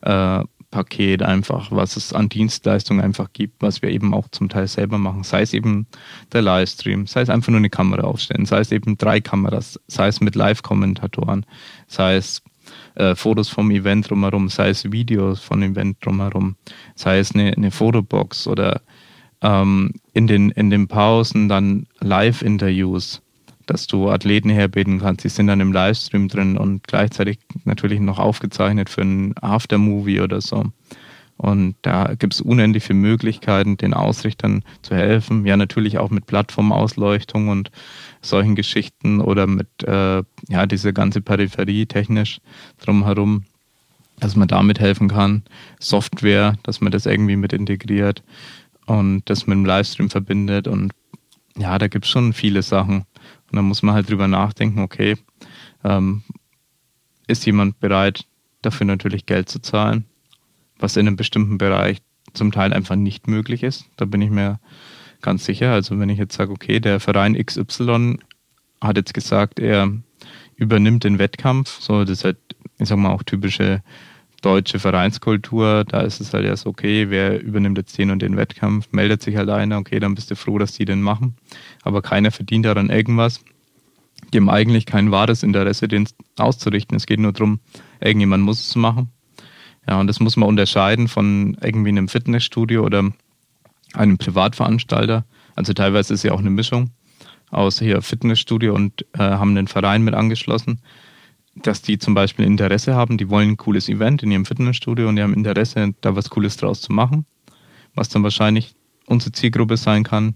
äh, 0.02 0.44
einfach, 0.72 1.72
was 1.72 1.98
es 1.98 2.14
an 2.14 2.30
Dienstleistungen 2.30 3.02
einfach 3.02 3.34
gibt, 3.34 3.64
was 3.64 3.82
wir 3.82 3.90
eben 3.90 4.14
auch 4.14 4.28
zum 4.30 4.50
Teil 4.50 4.68
selber 4.68 5.00
machen. 5.00 5.24
Sei 5.24 5.42
es 5.42 5.54
eben 5.54 5.88
der 6.34 6.44
Livestream, 6.44 7.08
sei 7.08 7.22
es 7.22 7.30
einfach 7.30 7.50
nur 7.50 7.58
eine 7.58 7.70
Kamera 7.70 8.04
aufstellen, 8.04 8.46
sei 8.46 8.60
es 8.60 8.72
eben 8.72 8.98
drei 8.98 9.20
Kameras, 9.20 9.80
sei 9.88 10.08
es 10.08 10.22
mit 10.22 10.36
Live-Kommentatoren, 10.36 11.46
sei 11.88 12.18
es 12.18 12.44
äh, 12.96 13.16
Fotos 13.16 13.50
vom 13.50 13.72
Event 13.72 14.10
drumherum, 14.10 14.50
sei 14.50 14.70
es 14.70 14.92
Videos 14.92 15.40
vom 15.40 15.64
Event 15.64 16.06
drumherum, 16.06 16.58
sei 16.96 17.20
es 17.20 17.34
eine, 17.34 17.54
eine 17.54 17.72
Fotobox 17.72 18.48
oder 18.48 18.82
ähm, 19.42 19.94
in, 20.14 20.28
den, 20.28 20.52
in 20.52 20.70
den 20.70 20.88
Pausen 20.88 21.50
dann 21.50 21.88
Live-Interviews, 22.00 23.22
dass 23.66 23.88
du 23.88 24.10
Athleten 24.10 24.50
herbeten 24.50 25.00
kannst. 25.00 25.24
Die 25.24 25.30
sind 25.30 25.48
dann 25.48 25.60
im 25.60 25.74
Livestream 25.74 26.28
drin 26.28 26.58
und 26.58 26.88
gleichzeitig 26.88 27.40
natürlich 27.66 28.00
noch 28.00 28.20
aufgezeichnet 28.20 28.90
für 28.90 29.02
ein 29.02 29.36
Aftermovie 29.38 30.22
oder 30.22 30.42
so. 30.42 30.66
Und 31.38 31.76
da 31.84 32.16
gibt 32.18 32.34
es 32.34 32.42
unendlich 32.42 32.84
viele 32.84 32.98
Möglichkeiten, 32.98 33.78
den 33.78 33.94
Ausrichtern 33.94 34.64
zu 34.82 34.96
helfen. 34.96 35.46
Ja, 35.46 35.56
natürlich 35.56 36.00
auch 36.00 36.10
mit 36.10 36.26
Plattformausleuchtung 36.26 37.50
und 37.50 37.70
solchen 38.22 38.56
Geschichten 38.56 39.22
oder 39.22 39.46
mit 39.46 39.68
äh, 39.84 40.24
ja 40.50 40.66
diese 40.66 40.94
ganze 40.94 41.22
Peripherie 41.22 41.86
technisch 41.86 42.40
drumherum, 42.80 43.44
dass 44.20 44.36
man 44.36 44.48
damit 44.48 44.80
helfen 44.80 45.10
kann. 45.10 45.44
Software, 45.80 46.56
dass 46.64 46.82
man 46.82 46.92
das 46.92 47.06
irgendwie 47.06 47.36
mit 47.36 47.54
integriert 47.54 48.24
und 48.88 49.24
das 49.26 49.46
mit 49.46 49.56
dem 49.56 49.66
Livestream 49.66 50.10
verbindet. 50.10 50.68
Und 50.68 50.94
ja, 51.58 51.78
da 51.78 51.88
gibt 51.88 52.06
es 52.06 52.12
schon 52.12 52.34
viele 52.34 52.64
Sachen. 52.64 53.06
Und 53.50 53.56
da 53.56 53.62
muss 53.62 53.84
man 53.84 53.94
halt 53.94 54.10
drüber 54.10 54.28
nachdenken, 54.28 54.80
okay, 54.80 55.18
ähm, 55.84 56.24
ist 57.28 57.46
jemand 57.46 57.80
bereit, 57.80 58.26
dafür 58.62 58.88
natürlich 58.88 59.26
Geld 59.26 59.50
zu 59.50 59.62
zahlen, 59.62 60.06
was 60.80 60.98
in 60.98 61.08
einem 61.08 61.16
bestimmten 61.16 61.58
Bereich 61.58 62.00
zum 62.34 62.52
Teil 62.52 62.74
einfach 62.74 62.96
nicht 62.96 63.28
möglich 63.28 63.64
ist. 63.64 63.86
Da 63.98 64.06
bin 64.06 64.22
ich 64.22 64.30
mir 64.30 64.60
ganz 65.22 65.46
sicher. 65.46 65.74
Also 65.74 66.00
wenn 66.00 66.10
ich 66.10 66.18
jetzt 66.18 66.36
sage, 66.36 66.52
okay, 66.52 66.80
der 66.80 67.00
Verein 67.00 67.34
XY 67.34 68.18
hat 68.82 68.98
jetzt 68.98 69.14
gesagt, 69.14 69.60
er 69.60 69.92
übernimmt 70.56 71.04
den 71.04 71.20
Wettkampf, 71.20 71.80
so 71.80 72.02
das 72.02 72.20
ist 72.20 72.26
halt, 72.26 72.38
ich 72.80 72.88
sag 72.88 72.98
mal, 72.98 73.12
auch 73.12 73.24
typische 73.24 73.84
deutsche 74.42 74.80
Vereinskultur, 74.80 75.84
da 75.86 76.02
ist 76.02 76.22
es 76.22 76.34
halt 76.34 76.46
erst 76.46 76.66
okay, 76.66 77.10
wer 77.10 77.42
übernimmt 77.42 77.78
jetzt 77.78 77.98
den 77.98 78.12
und 78.12 78.22
den 78.22 78.38
Wettkampf, 78.38 78.90
meldet 78.92 79.22
sich 79.22 79.36
halt 79.36 79.50
einer, 79.50 79.78
okay, 79.78 80.00
dann 80.00 80.16
bist 80.16 80.30
du 80.32 80.36
froh, 80.36 80.58
dass 80.58 80.74
die 80.74 80.86
den 80.86 81.02
machen. 81.02 81.36
Aber 81.84 82.02
keiner 82.02 82.32
verdient 82.32 82.66
daran 82.66 82.90
irgendwas. 82.90 83.44
Die 84.34 84.38
haben 84.38 84.50
eigentlich 84.50 84.86
kein 84.86 85.12
wahres 85.12 85.44
Interesse, 85.44 85.88
den 85.88 86.08
auszurichten. 86.38 86.98
Es 86.98 87.06
geht 87.06 87.20
nur 87.20 87.34
darum, 87.34 87.60
irgendjemand 88.00 88.44
muss 88.44 88.68
es 88.68 88.76
machen. 88.76 89.10
Ja, 89.88 90.00
und 90.00 90.08
das 90.08 90.20
muss 90.20 90.36
man 90.36 90.50
unterscheiden 90.50 91.08
von 91.08 91.58
irgendwie 91.62 91.90
einem 91.90 92.08
Fitnessstudio 92.08 92.84
oder 92.84 93.10
einem 93.94 94.18
Privatveranstalter. 94.18 95.26
Also 95.56 95.74
teilweise 95.74 96.14
ist 96.14 96.24
ja 96.24 96.34
auch 96.34 96.40
eine 96.40 96.50
Mischung 96.50 96.92
aus 97.50 97.80
hier 97.80 98.02
Fitnessstudio 98.02 98.76
und 98.76 99.06
äh, 99.14 99.20
haben 99.20 99.52
einen 99.52 99.68
Verein 99.68 100.04
mit 100.04 100.14
angeschlossen 100.14 100.82
dass 101.64 101.82
die 101.82 101.98
zum 101.98 102.14
Beispiel 102.14 102.46
Interesse 102.46 102.96
haben, 102.96 103.18
die 103.18 103.30
wollen 103.30 103.52
ein 103.52 103.58
cooles 103.58 103.90
Event 103.90 104.24
in 104.24 104.32
ihrem 104.32 104.46
Fitnessstudio 104.46 105.08
und 105.08 105.16
die 105.16 105.22
haben 105.22 105.34
Interesse, 105.34 105.94
da 106.02 106.16
was 106.16 106.30
Cooles 106.30 106.58
draus 106.58 106.82
zu 106.82 106.92
machen, 106.94 107.26
was 107.96 108.10
dann 108.10 108.24
wahrscheinlich 108.24 108.76
unsere 109.06 109.32
Zielgruppe 109.32 109.78
sein 109.78 110.04
kann 110.04 110.36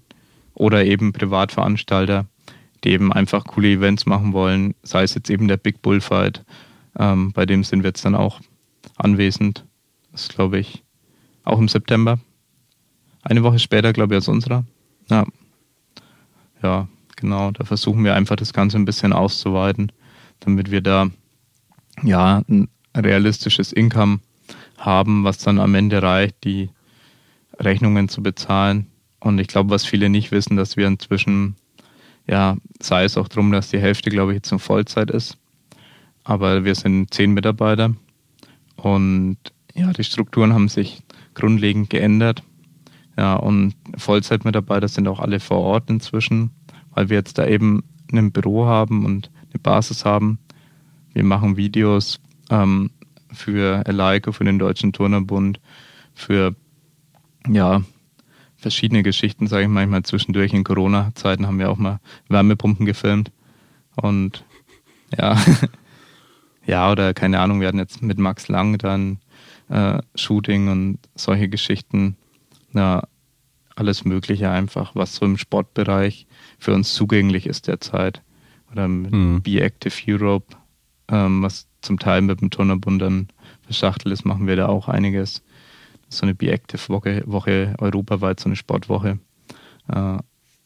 oder 0.53 0.85
eben 0.85 1.13
Privatveranstalter, 1.13 2.25
die 2.83 2.89
eben 2.89 3.13
einfach 3.13 3.45
coole 3.45 3.69
Events 3.69 4.05
machen 4.05 4.33
wollen, 4.33 4.73
sei 4.83 5.03
es 5.03 5.13
jetzt 5.13 5.29
eben 5.29 5.47
der 5.47 5.57
Big 5.57 5.81
Bullfight, 5.81 6.43
ähm, 6.97 7.31
bei 7.31 7.45
dem 7.45 7.63
sind 7.63 7.83
wir 7.83 7.89
jetzt 7.89 8.03
dann 8.05 8.15
auch 8.15 8.39
anwesend. 8.97 9.65
Das 10.11 10.23
ist, 10.23 10.35
glaube 10.35 10.59
ich, 10.59 10.83
auch 11.43 11.59
im 11.59 11.67
September. 11.67 12.19
Eine 13.23 13.43
Woche 13.43 13.59
später, 13.59 13.93
glaube 13.93 14.13
ich, 14.13 14.17
als 14.17 14.27
unserer. 14.27 14.65
Ja. 15.09 15.25
ja, 16.61 16.87
genau. 17.15 17.51
Da 17.51 17.63
versuchen 17.63 18.03
wir 18.03 18.15
einfach 18.15 18.35
das 18.35 18.51
Ganze 18.51 18.77
ein 18.77 18.85
bisschen 18.85 19.13
auszuweiten 19.13 19.91
damit 20.41 20.69
wir 20.71 20.81
da 20.81 21.09
ja 22.03 22.43
ein 22.49 22.67
realistisches 22.95 23.71
Income 23.71 24.19
haben, 24.77 25.23
was 25.23 25.37
dann 25.39 25.59
am 25.59 25.75
Ende 25.75 26.01
reicht, 26.01 26.43
die 26.43 26.69
Rechnungen 27.59 28.09
zu 28.09 28.21
bezahlen. 28.21 28.87
Und 29.19 29.39
ich 29.39 29.47
glaube, 29.47 29.69
was 29.69 29.85
viele 29.85 30.09
nicht 30.09 30.31
wissen, 30.31 30.57
dass 30.57 30.77
wir 30.77 30.87
inzwischen, 30.87 31.55
ja, 32.27 32.57
sei 32.81 33.03
es 33.03 33.17
auch 33.17 33.27
darum, 33.27 33.51
dass 33.51 33.69
die 33.69 33.79
Hälfte, 33.79 34.09
glaube 34.09 34.31
ich, 34.31 34.37
jetzt 34.37 34.51
in 34.51 34.59
Vollzeit 34.59 35.11
ist. 35.11 35.37
Aber 36.23 36.65
wir 36.65 36.75
sind 36.75 37.13
zehn 37.13 37.31
Mitarbeiter 37.31 37.95
und 38.75 39.37
ja, 39.73 39.91
die 39.93 40.03
Strukturen 40.03 40.53
haben 40.53 40.67
sich 40.67 41.01
grundlegend 41.33 41.89
geändert. 41.89 42.43
Ja, 43.17 43.35
und 43.35 43.75
Vollzeitmitarbeiter 43.97 44.87
sind 44.87 45.07
auch 45.07 45.19
alle 45.19 45.39
vor 45.39 45.59
Ort 45.59 45.89
inzwischen, 45.89 46.51
weil 46.91 47.09
wir 47.09 47.17
jetzt 47.17 47.37
da 47.37 47.45
eben 47.45 47.83
ein 48.11 48.31
Büro 48.31 48.65
haben 48.65 49.05
und 49.05 49.31
Basis 49.61 50.05
haben. 50.05 50.39
Wir 51.13 51.23
machen 51.23 51.57
Videos 51.57 52.19
ähm, 52.49 52.91
für 53.31 53.83
Eleiko, 53.85 54.31
für 54.31 54.43
den 54.43 54.59
Deutschen 54.59 54.93
Turnerbund, 54.93 55.59
für 56.13 56.55
ja, 57.47 57.81
verschiedene 58.57 59.03
Geschichten, 59.03 59.47
sage 59.47 59.63
ich 59.63 59.69
manchmal. 59.69 60.03
Zwischendurch 60.03 60.53
in 60.53 60.63
Corona-Zeiten 60.63 61.47
haben 61.47 61.59
wir 61.59 61.69
auch 61.69 61.77
mal 61.77 61.99
Wärmepumpen 62.29 62.85
gefilmt. 62.85 63.31
Und 63.95 64.45
ja, 65.17 65.37
ja, 66.65 66.91
oder 66.91 67.13
keine 67.13 67.39
Ahnung, 67.39 67.59
wir 67.59 67.67
hatten 67.67 67.79
jetzt 67.79 68.01
mit 68.01 68.19
Max 68.19 68.47
Lang 68.47 68.77
dann 68.77 69.19
äh, 69.69 70.01
Shooting 70.15 70.69
und 70.69 70.99
solche 71.15 71.49
Geschichten. 71.49 72.17
Ja, 72.73 73.03
alles 73.75 74.05
Mögliche 74.05 74.49
einfach, 74.49 74.95
was 74.95 75.15
so 75.15 75.25
im 75.25 75.37
Sportbereich 75.37 76.27
für 76.59 76.73
uns 76.73 76.93
zugänglich 76.93 77.47
ist 77.47 77.67
derzeit 77.67 78.21
oder 78.71 78.87
mit 78.87 79.11
mhm. 79.11 79.41
Be 79.41 79.61
Active 79.61 79.93
Europe, 80.07 80.55
ähm, 81.09 81.43
was 81.43 81.67
zum 81.81 81.99
Teil 81.99 82.21
mit 82.21 82.41
dem 82.41 82.49
Turnerbund 82.49 83.01
dann 83.01 83.27
verschachtelt 83.63 84.13
ist, 84.13 84.25
machen 84.25 84.47
wir 84.47 84.55
da 84.55 84.67
auch 84.67 84.87
einiges. 84.87 85.43
So 86.09 86.23
eine 86.23 86.35
Be 86.35 86.51
Active 86.51 86.89
Woche, 86.89 87.23
Woche 87.25 87.75
europaweit, 87.79 88.39
so 88.39 88.49
eine 88.49 88.55
Sportwoche, 88.55 89.19
äh, 89.87 90.17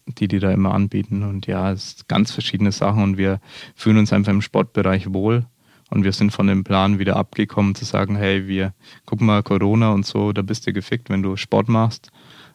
die 0.08 0.28
die 0.28 0.40
da 0.40 0.52
immer 0.52 0.74
anbieten. 0.74 1.24
Und 1.24 1.48
ja, 1.48 1.72
es 1.72 1.92
sind 1.92 2.08
ganz 2.08 2.32
verschiedene 2.32 2.72
Sachen 2.72 3.04
und 3.04 3.18
wir 3.18 3.40
fühlen 3.76 3.98
uns 3.98 4.14
einfach 4.14 4.32
im 4.32 4.42
Sportbereich 4.42 5.14
wohl. 5.14 5.46
Und 5.92 6.04
wir 6.04 6.14
sind 6.14 6.32
von 6.32 6.48
dem 6.48 6.64
Plan 6.64 6.98
wieder 6.98 7.16
abgekommen 7.16 7.76
zu 7.76 7.86
sagen, 7.86 8.16
hey, 8.16 8.48
wir 8.48 8.74
gucken 9.06 9.28
mal 9.28 9.44
Corona 9.44 9.92
und 9.92 10.06
so, 10.06 10.34
da 10.34 10.42
bist 10.42 10.66
du 10.66 10.74
gefickt, 10.74 11.10
wenn 11.10 11.22
du 11.22 11.36
Sport 11.36 11.70
machst. 11.70 12.12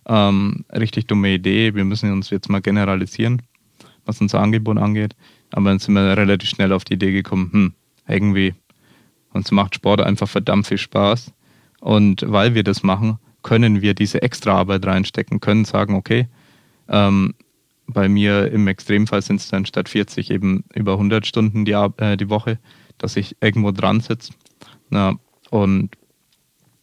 Ähm, 0.07 0.65
richtig 0.73 1.07
dumme 1.07 1.33
Idee, 1.35 1.75
wir 1.75 1.85
müssen 1.85 2.13
uns 2.13 2.31
jetzt 2.31 2.49
mal 2.49 2.61
generalisieren, 2.61 3.43
was 4.05 4.21
unser 4.21 4.41
Angebot 4.41 4.79
angeht. 4.79 5.15
Aber 5.53 5.71
dann 5.71 5.79
sind 5.79 5.95
wir 5.95 6.17
relativ 6.17 6.49
schnell 6.49 6.73
auf 6.73 6.85
die 6.85 6.95
Idee 6.95 7.13
gekommen, 7.13 7.51
hm, 7.53 7.73
irgendwie, 8.09 8.55
uns 9.33 9.51
macht 9.51 9.75
Sport 9.75 10.01
einfach 10.01 10.29
verdammt 10.29 10.67
viel 10.67 10.79
Spaß. 10.79 11.33
Und 11.81 12.25
weil 12.27 12.55
wir 12.55 12.65
das 12.65 12.83
machen, 12.83 13.19
können 13.43 13.81
wir 13.81 13.95
diese 13.95 14.23
extra 14.23 14.53
Arbeit 14.53 14.85
reinstecken, 14.87 15.41
können 15.41 15.65
sagen, 15.65 15.95
okay, 15.95 16.29
ähm, 16.89 17.35
bei 17.87 18.09
mir 18.09 18.53
im 18.53 18.69
Extremfall 18.69 19.23
sind 19.23 19.41
es 19.41 19.49
dann 19.49 19.67
statt 19.67 19.89
40 19.89 20.31
eben 20.31 20.65
über 20.75 20.93
100 20.93 21.27
Stunden 21.27 21.65
die, 21.65 21.73
äh, 21.73 22.17
die 22.17 22.29
Woche, 22.29 22.59
dass 22.99 23.17
ich 23.17 23.37
irgendwo 23.41 23.73
dran 23.73 24.01
sitze 24.01 24.33
und 25.51 25.91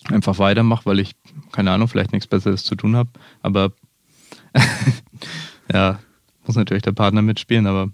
einfach 0.10 0.40
weitermache, 0.40 0.86
weil 0.86 1.00
ich, 1.00 1.16
keine 1.52 1.72
Ahnung, 1.72 1.88
vielleicht 1.88 2.14
nichts 2.14 2.28
Besseres 2.28 2.64
zu 2.64 2.76
tun 2.76 2.96
habe. 2.96 3.10
Aber 3.42 3.72
ja, 5.74 6.00
muss 6.46 6.56
natürlich 6.56 6.84
der 6.84 6.94
Partner 6.94 7.22
mitspielen, 7.22 7.68
aber 7.68 7.92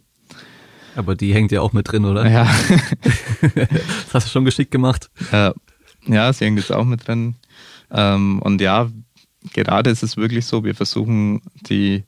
aber 0.95 1.15
die 1.15 1.33
hängt 1.33 1.51
ja 1.51 1.61
auch 1.61 1.73
mit 1.73 1.91
drin, 1.91 2.05
oder? 2.05 2.29
Ja. 2.29 2.43
das 3.55 4.13
hast 4.13 4.27
du 4.27 4.31
schon 4.31 4.45
geschickt 4.45 4.71
gemacht. 4.71 5.09
Ja, 5.31 5.53
ja 6.05 6.31
sie 6.33 6.45
hängt 6.45 6.59
jetzt 6.59 6.71
auch 6.71 6.85
mit 6.85 7.07
drin. 7.07 7.35
Ähm, 7.91 8.39
und 8.41 8.61
ja, 8.61 8.89
gerade 9.53 9.89
ist 9.89 10.03
es 10.03 10.17
wirklich 10.17 10.45
so, 10.45 10.63
wir 10.63 10.75
versuchen 10.75 11.41
die 11.67 12.03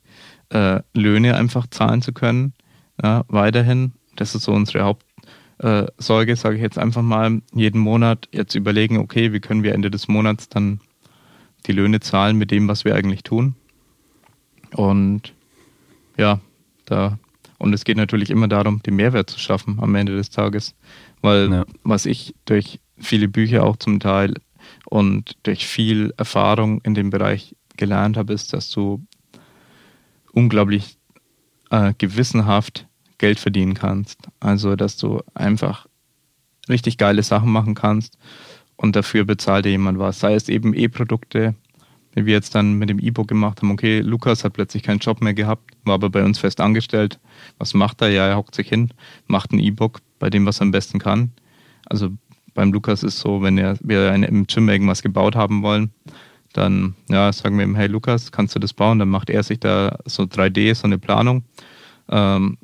äh, 0.50 0.80
Löhne 0.94 1.36
einfach 1.36 1.66
zahlen 1.68 2.02
zu 2.02 2.12
können, 2.12 2.54
ja, 3.02 3.24
weiterhin. 3.28 3.92
Das 4.16 4.34
ist 4.34 4.44
so 4.44 4.52
unsere 4.52 4.82
Hauptsorge, 4.84 6.32
äh, 6.32 6.36
sage 6.36 6.56
ich 6.56 6.62
jetzt 6.62 6.78
einfach 6.78 7.02
mal. 7.02 7.42
Jeden 7.54 7.80
Monat 7.80 8.28
jetzt 8.32 8.54
überlegen, 8.54 8.98
okay, 8.98 9.32
wie 9.32 9.40
können 9.40 9.62
wir 9.62 9.74
Ende 9.74 9.90
des 9.90 10.08
Monats 10.08 10.48
dann 10.48 10.80
die 11.66 11.72
Löhne 11.72 12.00
zahlen 12.00 12.36
mit 12.36 12.50
dem, 12.50 12.68
was 12.68 12.84
wir 12.84 12.94
eigentlich 12.94 13.22
tun. 13.22 13.54
Und 14.72 15.34
ja, 16.16 16.40
da 16.84 17.18
und 17.58 17.72
es 17.72 17.84
geht 17.84 17.96
natürlich 17.96 18.30
immer 18.30 18.48
darum, 18.48 18.82
den 18.82 18.96
Mehrwert 18.96 19.30
zu 19.30 19.38
schaffen 19.38 19.78
am 19.80 19.94
Ende 19.94 20.16
des 20.16 20.30
Tages. 20.30 20.74
Weil 21.22 21.50
ja. 21.50 21.64
was 21.82 22.06
ich 22.06 22.34
durch 22.44 22.80
viele 22.98 23.28
Bücher 23.28 23.64
auch 23.64 23.76
zum 23.76 24.00
Teil 24.00 24.34
und 24.86 25.36
durch 25.42 25.66
viel 25.66 26.12
Erfahrung 26.16 26.80
in 26.82 26.94
dem 26.94 27.10
Bereich 27.10 27.54
gelernt 27.76 28.16
habe, 28.16 28.32
ist, 28.32 28.52
dass 28.52 28.70
du 28.70 29.04
unglaublich 30.32 30.98
äh, 31.70 31.94
gewissenhaft 31.98 32.86
Geld 33.18 33.38
verdienen 33.38 33.74
kannst. 33.74 34.18
Also, 34.40 34.76
dass 34.76 34.96
du 34.96 35.22
einfach 35.34 35.86
richtig 36.68 36.98
geile 36.98 37.22
Sachen 37.22 37.50
machen 37.50 37.74
kannst 37.74 38.18
und 38.76 38.96
dafür 38.96 39.24
bezahlt 39.24 39.64
dir 39.64 39.70
jemand 39.70 39.98
was. 39.98 40.20
Sei 40.20 40.34
es 40.34 40.48
eben 40.48 40.74
E-Produkte, 40.74 41.54
wie 42.16 42.24
wir 42.24 42.32
jetzt 42.32 42.54
dann 42.54 42.74
mit 42.74 42.88
dem 42.88 42.98
E-Book 42.98 43.28
gemacht 43.28 43.62
haben, 43.62 43.70
okay, 43.70 44.00
Lukas 44.00 44.42
hat 44.42 44.54
plötzlich 44.54 44.82
keinen 44.82 44.98
Job 44.98 45.20
mehr 45.20 45.34
gehabt, 45.34 45.76
war 45.84 45.94
aber 45.94 46.08
bei 46.08 46.24
uns 46.24 46.38
fest 46.38 46.60
angestellt. 46.60 47.20
Was 47.58 47.74
macht 47.74 48.00
er? 48.00 48.08
Ja, 48.08 48.26
er 48.26 48.36
hockt 48.36 48.54
sich 48.54 48.68
hin, 48.68 48.88
macht 49.26 49.52
ein 49.52 49.58
E-Book 49.58 50.00
bei 50.18 50.30
dem, 50.30 50.46
was 50.46 50.58
er 50.58 50.62
am 50.62 50.70
besten 50.70 50.98
kann. 50.98 51.32
Also 51.84 52.10
beim 52.54 52.72
Lukas 52.72 53.02
ist 53.02 53.20
so, 53.20 53.42
wenn 53.42 53.58
er, 53.58 53.76
wir 53.82 54.12
im 54.14 54.46
Gym 54.46 54.68
irgendwas 54.68 55.02
gebaut 55.02 55.36
haben 55.36 55.62
wollen, 55.62 55.90
dann 56.54 56.94
ja, 57.10 57.30
sagen 57.34 57.58
wir 57.58 57.66
ihm, 57.66 57.76
hey 57.76 57.86
Lukas, 57.86 58.32
kannst 58.32 58.54
du 58.54 58.58
das 58.58 58.72
bauen? 58.72 58.98
Dann 58.98 59.10
macht 59.10 59.28
er 59.28 59.42
sich 59.42 59.60
da 59.60 59.98
so 60.06 60.22
3D, 60.22 60.74
so 60.74 60.84
eine 60.84 60.98
Planung. 60.98 61.44
Ähm, 62.08 62.56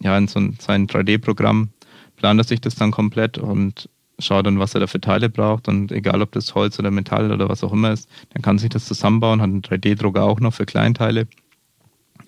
ja, 0.00 0.18
in 0.18 0.28
so 0.28 0.38
ein, 0.38 0.58
sein 0.60 0.86
3D-Programm 0.86 1.70
plant 2.16 2.40
er 2.40 2.44
sich 2.44 2.60
das 2.60 2.74
dann 2.74 2.90
komplett 2.90 3.38
und 3.38 3.88
schaut 4.18 4.46
dann, 4.46 4.58
was 4.58 4.74
er 4.74 4.80
da 4.80 4.86
für 4.86 5.00
Teile 5.00 5.28
braucht. 5.28 5.68
Und 5.68 5.92
egal, 5.92 6.22
ob 6.22 6.32
das 6.32 6.54
Holz 6.54 6.78
oder 6.78 6.90
Metall 6.90 7.30
oder 7.32 7.48
was 7.48 7.62
auch 7.62 7.72
immer 7.72 7.92
ist, 7.92 8.08
dann 8.32 8.42
kann 8.42 8.58
sich 8.58 8.70
das 8.70 8.86
zusammenbauen, 8.86 9.40
hat 9.40 9.48
einen 9.48 9.62
3D-Drucker 9.62 10.22
auch 10.22 10.40
noch 10.40 10.54
für 10.54 10.66
Kleinteile. 10.66 11.26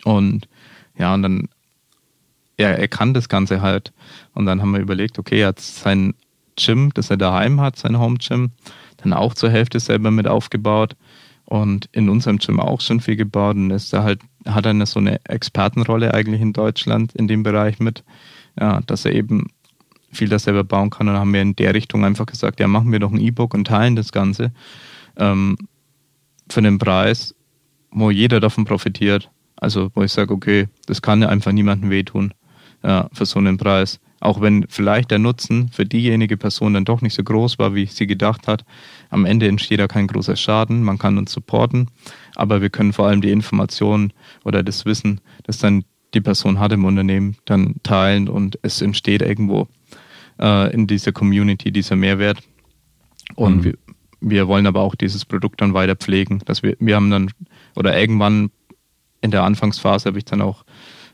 Und 0.05 0.49
ja, 0.97 1.15
und 1.15 1.23
dann, 1.23 1.49
er, 2.57 2.79
er 2.79 2.89
kann 2.89 3.15
das 3.15 3.29
Ganze 3.29 3.61
halt. 3.63 3.93
Und 4.35 4.47
dann 4.47 4.61
haben 4.61 4.73
wir 4.73 4.81
überlegt, 4.81 5.19
okay, 5.19 5.41
er 5.41 5.49
hat 5.49 5.61
sein 5.61 6.15
Gym, 6.57 6.93
das 6.95 7.11
er 7.11 7.17
daheim 7.17 7.61
hat, 7.61 7.77
sein 7.77 7.99
Home 7.99 8.19
Gym, 8.19 8.51
dann 8.99 9.13
auch 9.13 9.35
zur 9.35 9.51
Hälfte 9.51 9.81
selber 9.81 10.11
mit 10.11 10.27
aufgebaut 10.27 10.97
und 11.47 11.89
in 11.93 12.09
unserem 12.09 12.39
Gym 12.39 12.61
auch 12.61 12.81
schon 12.81 13.01
viel 13.01 13.17
gebaut 13.17 13.57
und 13.57 13.71
ist 13.71 13.93
da 13.93 14.03
halt, 14.03 14.21
hat 14.47 14.67
er 14.67 14.71
eine, 14.71 14.87
so 14.87 15.01
eine 15.01 15.25
Expertenrolle 15.25 16.15
eigentlich 16.15 16.41
in 16.41 16.53
Deutschland 16.53 17.15
in 17.15 17.29
dem 17.29 17.43
Bereich 17.43 17.81
mit, 17.81 18.05
ja, 18.59 18.81
dass 18.87 19.05
er 19.05 19.13
eben 19.13 19.49
viel 20.11 20.29
das 20.29 20.45
selber 20.45 20.65
bauen 20.65 20.91
kann. 20.91 21.09
Und 21.09 21.15
dann 21.15 21.21
haben 21.21 21.33
wir 21.33 21.43
in 21.43 21.57
der 21.57 21.75
Richtung 21.75 22.05
einfach 22.05 22.27
gesagt, 22.27 22.61
ja, 22.61 22.69
machen 22.69 22.93
wir 22.93 22.99
doch 22.99 23.13
ein 23.13 23.21
E-Book 23.21 23.55
und 23.55 23.67
teilen 23.67 23.97
das 23.97 24.13
Ganze 24.13 24.53
ähm, 25.17 25.57
für 26.49 26.63
den 26.63 26.79
Preis, 26.79 27.35
wo 27.91 28.11
jeder 28.11 28.41
davon 28.41 28.65
profitiert. 28.65 29.31
Also 29.57 29.91
wo 29.95 30.03
ich 30.03 30.13
sage, 30.13 30.33
okay, 30.33 30.69
das 30.87 31.03
kann 31.03 31.23
ja 31.23 31.29
einfach 31.29 31.53
niemandem 31.53 31.91
wehtun 31.91 32.35
ja, 32.83 33.09
für 33.13 33.27
so 33.27 33.39
einen 33.39 33.59
Preis. 33.59 34.01
Auch 34.21 34.41
wenn 34.41 34.67
vielleicht 34.69 35.11
der 35.11 35.19
Nutzen 35.19 35.71
für 35.71 35.87
diejenige 35.87 36.37
Person 36.37 36.75
dann 36.75 36.85
doch 36.85 37.01
nicht 37.01 37.15
so 37.15 37.23
groß 37.23 37.59
war, 37.59 37.75
wie 37.75 37.87
sie 37.87 38.07
gedacht 38.07 38.49
hat. 38.49 38.65
Am 39.09 39.25
Ende 39.25 39.49
entsteht 39.49 39.81
da 39.81 39.89
kein 39.89 40.07
großer 40.07 40.37
Schaden. 40.37 40.83
Man 40.83 40.99
kann 40.99 41.17
uns 41.17 41.33
supporten, 41.33 41.89
aber 42.37 42.61
wir 42.61 42.69
können 42.69 42.93
vor 42.93 43.07
allem 43.07 43.23
die 43.23 43.31
Informationen 43.31 44.13
oder 44.45 44.63
das 44.63 44.85
Wissen, 44.85 45.21
das 45.45 45.59
dann 45.59 45.85
die 46.13 46.21
Person 46.21 46.59
hat 46.59 46.73
im 46.73 46.85
Unternehmen, 46.85 47.37
dann 47.45 47.77
teilen 47.83 48.29
und 48.29 48.59
es 48.63 48.83
entsteht 48.83 49.23
irgendwo 49.23 49.69
äh, 50.41 50.73
in 50.73 50.87
dieser 50.87 51.13
Community 51.13 51.71
dieser 51.71 51.97
Mehrwert. 51.97 52.39
Und 53.37 53.59
mhm. 53.59 53.65
wir, 53.65 53.75
wir 54.21 54.49
wollen 54.49 54.67
aber 54.67 54.81
auch 54.81 54.95
dieses 54.95 55.25
Produkt 55.25 55.61
dann 55.61 55.75
weiter 55.75 55.97
pflegen. 55.97 56.41
Dass 56.45 56.63
wir, 56.63 56.77
wir 56.81 56.97
haben 56.97 57.11
dann, 57.11 57.31
oder 57.77 57.99
irgendwann 57.99 58.51
in 59.21 59.31
der 59.31 59.45
Anfangsphase 59.45 60.09
habe 60.09 60.19
ich 60.19 60.25
dann 60.25 60.43
auch 60.43 60.65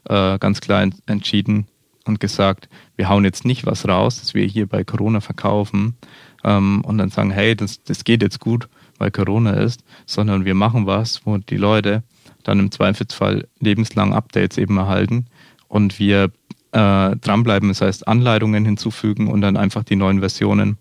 äh, 0.08 0.38
ganz 0.38 0.60
klar 0.60 0.88
entschieden 1.06 1.66
und 2.04 2.20
gesagt, 2.20 2.68
wir 2.96 3.08
hauen 3.08 3.24
jetzt 3.24 3.44
nicht 3.44 3.66
was 3.66 3.86
raus, 3.86 4.20
das 4.20 4.34
wir 4.34 4.46
hier 4.46 4.66
bei 4.66 4.84
Corona 4.84 5.20
verkaufen 5.20 5.96
ähm, 6.44 6.82
und 6.82 6.98
dann 6.98 7.10
sagen, 7.10 7.30
hey, 7.30 7.56
das, 7.56 7.82
das 7.82 8.04
geht 8.04 8.22
jetzt 8.22 8.40
gut, 8.40 8.68
weil 8.98 9.10
Corona 9.10 9.52
ist, 9.54 9.82
sondern 10.06 10.44
wir 10.44 10.54
machen 10.54 10.86
was, 10.86 11.26
wo 11.26 11.36
die 11.38 11.56
Leute 11.56 12.04
dann 12.44 12.60
im 12.60 12.70
Zweifelsfall 12.70 13.48
lebenslang 13.58 14.14
Updates 14.14 14.56
eben 14.56 14.78
erhalten 14.78 15.26
und 15.68 15.98
wir 15.98 16.30
äh, 16.76 17.16
dranbleiben, 17.16 17.70
das 17.70 17.80
heißt 17.80 18.06
Anleitungen 18.06 18.64
hinzufügen 18.66 19.28
und 19.28 19.40
dann 19.40 19.56
einfach 19.56 19.82
die 19.82 19.96
neuen 19.96 20.20
Versionen 20.20 20.76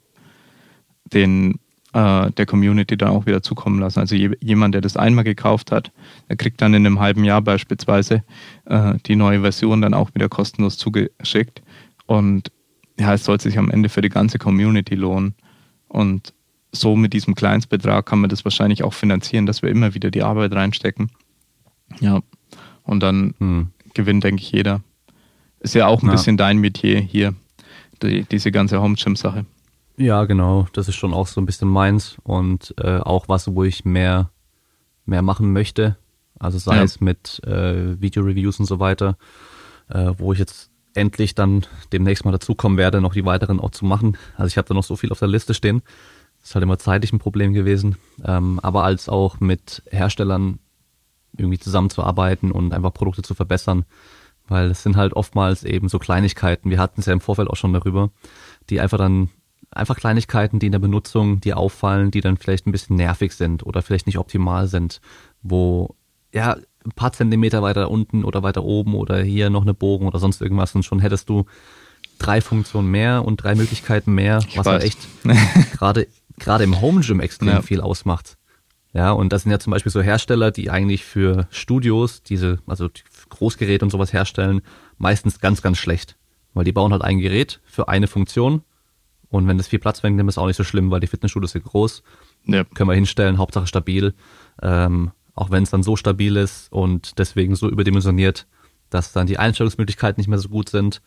den 1.14 1.60
äh, 1.94 2.32
der 2.32 2.46
Community 2.46 2.98
dann 2.98 3.10
auch 3.10 3.26
wieder 3.26 3.42
zukommen 3.42 3.80
lassen. 3.80 4.00
Also 4.00 4.16
je, 4.16 4.32
jemand, 4.42 4.74
der 4.74 4.82
das 4.82 4.98
einmal 4.98 5.24
gekauft 5.24 5.72
hat, 5.72 5.92
der 6.28 6.36
kriegt 6.36 6.62
dann 6.62 6.74
in 6.74 6.86
einem 6.86 7.00
halben 7.00 7.24
Jahr 7.24 7.42
beispielsweise 7.42 8.24
äh, 8.66 8.96
die 9.06 9.16
neue 9.16 9.42
Version 9.42 9.82
dann 9.82 9.94
auch 9.94 10.14
wieder 10.14 10.28
kostenlos 10.28 10.78
zugeschickt. 10.78 11.62
Und 12.08 12.52
ja, 13.00 13.14
es 13.14 13.24
soll 13.24 13.40
sich 13.40 13.58
am 13.58 13.72
Ende 13.72 13.88
für 13.88 14.02
die 14.02 14.10
ganze 14.10 14.38
Community 14.38 14.96
lohnen. 14.96 15.36
Und 15.88 16.34
so 16.74 16.98
mit 16.98 17.14
diesem 17.14 17.36
Kleinstbetrag 17.36 18.06
kann 18.06 18.20
man 18.20 18.30
das 18.30 18.44
wahrscheinlich 18.44 18.84
auch 18.84 18.94
finanzieren, 18.94 19.46
dass 19.46 19.62
wir 19.62 19.70
immer 19.70 19.94
wieder 19.94 20.12
die 20.12 20.24
Arbeit 20.24 20.54
reinstecken. 20.54 21.10
Ja. 22.02 22.22
Und 22.84 23.02
dann 23.02 23.36
hm. 23.40 23.68
gewinnt, 23.94 24.26
denke 24.26 24.42
ich, 24.42 24.52
jeder. 24.52 24.82
Ist 25.66 25.74
ja 25.74 25.88
auch 25.88 26.04
ein 26.04 26.06
ja. 26.06 26.12
bisschen 26.12 26.38
dein 26.38 26.60
Metier 26.60 27.00
hier, 27.00 27.34
die, 28.04 28.24
diese 28.24 28.52
ganze 28.52 28.80
Home-Gym-Sache. 28.80 29.48
Ja, 29.98 30.26
genau. 30.26 30.68
Das 30.74 30.88
ist 30.88 30.94
schon 30.94 31.12
auch 31.12 31.26
so 31.26 31.42
ein 31.42 31.48
bisschen 31.48 31.70
meins 31.70 32.18
und 32.22 32.76
äh, 32.78 33.00
auch 33.00 33.30
was, 33.30 33.48
wo 33.48 33.64
ich 33.64 33.84
mehr, 33.84 34.30
mehr 35.08 35.24
machen 35.24 35.54
möchte. 35.54 35.98
Also 36.38 36.60
sei 36.60 36.76
ja. 36.76 36.84
es 36.84 37.02
mit 37.02 37.42
äh, 37.46 38.00
Video-Reviews 38.00 38.60
und 38.60 38.68
so 38.68 38.80
weiter, 38.80 39.18
äh, 39.90 40.12
wo 40.20 40.34
ich 40.34 40.38
jetzt 40.38 40.70
endlich 40.94 41.34
dann 41.34 41.66
demnächst 41.92 42.26
mal 42.26 42.32
dazukommen 42.32 42.78
werde, 42.78 43.02
noch 43.02 43.16
die 43.16 43.26
weiteren 43.26 43.60
auch 43.60 43.72
zu 43.72 43.86
machen. 43.86 44.20
Also 44.38 44.50
ich 44.50 44.58
habe 44.60 44.68
da 44.68 44.76
noch 44.76 44.84
so 44.84 44.96
viel 44.96 45.12
auf 45.12 45.18
der 45.18 45.30
Liste 45.30 45.56
stehen. 45.56 45.82
Das 46.42 46.50
ist 46.50 46.56
halt 46.56 46.62
immer 46.62 46.78
zeitlich 46.78 47.12
ein 47.12 47.18
Problem 47.18 47.54
gewesen. 47.54 47.98
Ähm, 48.24 48.60
aber 48.62 48.84
als 48.84 49.10
auch 49.10 49.40
mit 49.40 49.82
Herstellern 49.90 50.60
irgendwie 51.36 51.58
zusammenzuarbeiten 51.58 52.52
und 52.52 52.72
einfach 52.72 52.94
Produkte 52.94 53.24
zu 53.24 53.34
verbessern. 53.34 53.86
Weil 54.48 54.70
es 54.70 54.84
sind 54.84 54.96
halt 54.96 55.14
oftmals 55.14 55.64
eben 55.64 55.90
so 55.90 56.00
Kleinigkeiten, 56.00 56.70
wir 56.70 56.80
hatten 56.80 57.00
es 57.00 57.08
ja 57.08 57.14
im 57.14 57.22
Vorfeld 57.22 57.50
auch 57.50 57.56
schon 57.56 57.74
darüber, 57.74 58.12
die 58.70 58.80
einfach 58.80 58.98
dann 58.98 59.30
einfach 59.72 59.98
Kleinigkeiten, 59.98 60.60
die 60.60 60.68
in 60.68 60.72
der 60.72 60.80
Benutzung 60.80 61.42
dir 61.42 61.58
auffallen, 61.58 62.12
die 62.12 62.22
dann 62.22 62.38
vielleicht 62.38 62.68
ein 62.68 62.72
bisschen 62.72 62.96
nervig 62.96 63.34
sind 63.34 63.66
oder 63.66 63.82
vielleicht 63.82 64.06
nicht 64.06 64.18
optimal 64.18 64.68
sind, 64.68 65.02
wo 65.42 65.96
ja 66.34 66.58
ein 66.86 66.92
paar 66.96 67.12
Zentimeter 67.12 67.62
weiter 67.62 67.90
unten 67.90 68.24
oder 68.24 68.44
weiter 68.44 68.64
oben 68.64 68.96
oder 68.96 69.22
hier 69.22 69.50
noch 69.50 69.64
eine 69.64 69.74
Bogen 69.74 70.08
oder 70.08 70.20
sonst 70.20 70.42
irgendwas 70.42 70.76
und 70.76 70.84
schon 70.84 71.00
hättest 71.00 71.30
du 71.30 71.46
drei 72.20 72.42
Funktionen 72.42 72.90
mehr 72.90 73.26
und 73.26 73.38
drei 73.38 73.56
Möglichkeiten 73.56 74.14
mehr, 74.14 74.40
ich 74.48 74.58
was 74.58 74.66
weiß. 74.66 74.74
halt 74.74 74.84
echt 74.84 75.08
gerade 75.78 76.08
gerade 76.38 76.64
im 76.64 76.82
Home 76.82 77.02
Gym 77.02 77.20
extrem 77.20 77.50
ja. 77.50 77.62
viel 77.62 77.82
ausmacht. 77.82 78.38
Ja, 78.94 79.12
und 79.12 79.34
das 79.34 79.44
sind 79.44 79.52
ja 79.52 79.60
zum 79.60 79.72
Beispiel 79.72 79.92
so 79.92 80.02
Hersteller, 80.02 80.52
die 80.52 80.70
eigentlich 80.70 81.04
für 81.04 81.48
Studios 81.52 82.24
diese, 82.24 82.60
also 82.66 82.90
Großgeräte 83.30 83.86
und 83.86 83.92
sowas 83.92 84.14
herstellen, 84.14 84.62
meistens 84.98 85.40
ganz, 85.40 85.62
ganz 85.62 85.78
schlecht. 85.78 86.18
Weil 86.54 86.64
die 86.64 86.72
bauen 86.72 86.92
halt 86.92 87.02
ein 87.02 87.20
Gerät 87.20 87.60
für 87.66 87.88
eine 87.90 88.08
Funktion 88.08 88.64
und 89.30 89.48
wenn 89.48 89.58
das 89.58 89.68
viel 89.68 89.80
Platz 89.80 90.02
wegnimmt, 90.04 90.30
ist 90.30 90.38
auch 90.38 90.48
nicht 90.48 90.56
so 90.56 90.64
schlimm, 90.64 90.92
weil 90.92 91.00
die 91.00 91.08
Fitnessstudios 91.08 91.52
sind 91.52 91.66
groß. 91.66 92.04
Ja. 92.46 92.64
Können 92.64 92.90
wir 92.90 92.96
hinstellen, 92.96 93.38
Hauptsache 93.38 93.68
stabil. 93.68 94.14
Ähm, 94.62 95.12
auch 95.34 95.52
wenn 95.52 95.64
es 95.64 95.72
dann 95.72 95.84
so 95.84 95.98
stabil 95.98 96.38
ist 96.38 96.72
und 96.72 97.20
deswegen 97.20 97.56
so 97.56 97.70
überdimensioniert, 97.70 98.48
dass 98.90 99.12
dann 99.12 99.28
die 99.28 99.38
Einstellungsmöglichkeiten 99.38 100.22
nicht 100.22 100.30
mehr 100.30 100.40
so 100.40 100.50
gut 100.50 100.70
sind. 100.70 101.02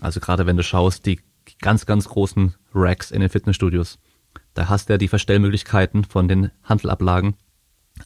Also 0.00 0.18
gerade 0.18 0.46
wenn 0.46 0.56
du 0.56 0.64
schaust, 0.64 1.06
die 1.06 1.20
ganz, 1.60 1.86
ganz 1.86 2.08
großen 2.08 2.54
Racks 2.74 3.10
in 3.12 3.20
den 3.20 3.30
Fitnessstudios, 3.30 3.98
da 4.54 4.68
hast 4.68 4.88
du 4.88 4.94
ja 4.94 4.98
die 4.98 5.08
Verstellmöglichkeiten 5.08 6.04
von 6.04 6.26
den 6.26 6.50
Handelablagen 6.64 7.36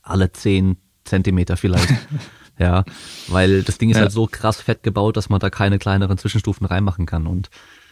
alle 0.03 0.33
zehn 0.33 0.77
Zentimeter 1.05 1.57
vielleicht. 1.57 1.88
ja, 2.59 2.85
weil 3.29 3.62
das 3.62 3.79
Ding 3.79 3.90
ist 3.90 3.97
ja. 3.97 4.03
halt 4.03 4.12
so 4.12 4.27
krass 4.27 4.61
fett 4.61 4.83
gebaut, 4.83 5.16
dass 5.16 5.29
man 5.29 5.40
da 5.40 5.51
keine 5.51 5.79
kleineren 5.79 6.18
Zwischenstufen 6.18 6.66
reinmachen 6.66 7.07
kann. 7.07 7.27
Und 7.27 7.51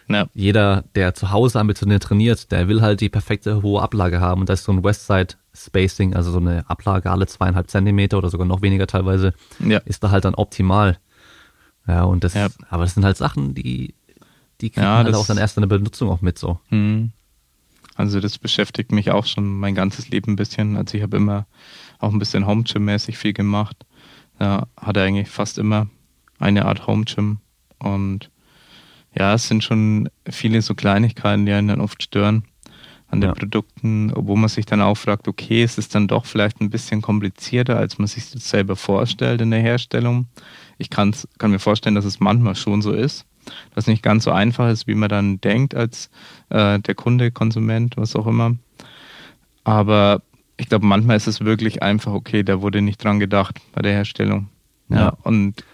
ja. 0.09 0.27
Jeder, 0.35 0.85
der 0.95 1.15
zu 1.15 1.31
Hause 1.33 1.59
ambitioniert 1.59 2.03
trainiert, 2.03 2.53
der 2.53 2.69
will 2.69 2.81
halt 2.81 3.01
die 3.01 3.09
perfekte 3.09 3.63
hohe 3.63 3.83
Ablage 3.83 4.21
haben. 4.21 4.43
Und 4.43 4.49
da 4.49 4.53
ist 4.53 4.65
so 4.65 4.73
ein 4.73 4.85
Westside 4.85 5.35
Spacing, 5.55 6.15
also 6.15 6.31
so 6.31 6.39
eine 6.39 6.69
Ablage 6.69 7.11
alle 7.11 7.27
zweieinhalb 7.27 7.71
Zentimeter 7.71 8.19
oder 8.19 8.31
sogar 8.31 8.47
noch 8.47 8.63
weniger 8.63 8.87
teilweise, 8.87 9.33
ja. 9.59 9.79
ist 9.79 10.05
da 10.05 10.11
halt 10.11 10.25
dann 10.25 10.35
optimal. 10.35 10.99
Ja, 11.89 12.05
und 12.05 12.25
das, 12.25 12.35
ja. 12.35 12.49
aber 12.69 12.85
das 12.85 12.95
sind 12.95 13.05
halt 13.05 13.17
Sachen, 13.17 13.55
die, 13.55 13.95
die 14.61 14.71
kriegen 14.71 14.85
ja, 14.85 14.99
halt 14.99 15.15
auch 15.15 15.27
dann 15.27 15.39
erst 15.39 15.57
in 15.57 15.63
der 15.63 15.69
Benutzung 15.69 16.11
auch 16.11 16.21
mit 16.21 16.39
so. 16.39 16.61
Mhm. 16.71 17.13
Also 17.95 18.21
das 18.21 18.39
beschäftigt 18.39 18.93
mich 18.93 19.11
auch 19.11 19.25
schon 19.25 19.59
mein 19.59 19.75
ganzes 19.75 20.11
Leben 20.11 20.33
ein 20.33 20.37
bisschen. 20.37 20.77
Also 20.77 20.97
ich 20.97 21.03
habe 21.03 21.17
immer 21.17 21.47
auch 21.99 22.13
ein 22.13 22.19
bisschen 22.19 22.47
Home 22.47 22.65
Gym 22.65 22.85
mäßig 22.85 23.17
viel 23.17 23.33
gemacht. 23.33 23.87
Da 24.39 24.67
hatte 24.77 25.03
eigentlich 25.03 25.29
fast 25.29 25.59
immer 25.59 25.89
eine 26.39 26.67
Art 26.67 26.87
Home 26.87 27.05
Gym 27.05 27.39
und 27.79 28.31
ja, 29.19 29.35
es 29.35 29.49
sind 29.49 29.65
schon 29.65 30.11
viele 30.29 30.61
so 30.61 30.75
Kleinigkeiten, 30.75 31.47
die 31.47 31.53
einen 31.53 31.69
dann 31.69 31.81
oft 31.81 32.03
stören 32.03 32.45
an 33.09 33.21
den 33.21 33.31
ja. 33.31 33.35
Produkten, 33.35 34.13
wo 34.15 34.37
man 34.37 34.49
sich 34.49 34.67
dann 34.67 34.83
auch 34.83 34.97
fragt, 34.97 35.29
okay, 35.29 35.63
es 35.63 35.79
ist 35.79 35.95
dann 35.95 36.09
doch 36.09 36.27
vielleicht 36.27 36.61
ein 36.61 36.71
bisschen 36.71 37.03
komplizierter, 37.03 37.79
als 37.79 37.99
man 37.99 38.09
sich 38.09 38.31
das 38.31 38.49
selber 38.49 38.77
vorstellt 38.77 39.41
in 39.41 39.51
der 39.51 39.61
Herstellung. 39.61 40.27
Ich 40.77 40.91
kann 40.91 41.15
mir 41.41 41.59
vorstellen, 41.59 41.95
dass 41.95 42.05
es 42.05 42.21
manchmal 42.21 42.57
schon 42.57 42.83
so 42.83 42.93
ist, 42.93 43.25
dass 43.75 43.85
es 43.85 43.87
nicht 43.87 44.03
ganz 44.03 44.25
so 44.25 44.33
einfach 44.33 44.69
ist, 44.69 44.87
wie 44.87 44.95
man 44.95 45.09
dann 45.09 45.41
denkt 45.41 45.75
als 45.75 46.11
äh, 46.51 46.81
der 46.81 46.95
Kunde, 46.95 47.31
Konsument, 47.31 47.97
was 47.97 48.17
auch 48.17 48.27
immer. 48.27 48.57
Aber 49.65 50.21
ich 50.57 50.69
glaube, 50.69 50.87
manchmal 50.87 51.17
ist 51.17 51.27
es 51.27 51.45
wirklich 51.45 51.83
einfach, 51.83 52.13
okay, 52.13 52.43
da 52.43 52.63
wurde 52.63 52.83
nicht 52.83 53.03
dran 53.03 53.21
gedacht 53.21 53.61
bei 53.73 53.83
der 53.83 53.93
Herstellung. 53.93 54.49
Ja, 54.89 54.97
ja 54.97 55.17
und 55.23 55.65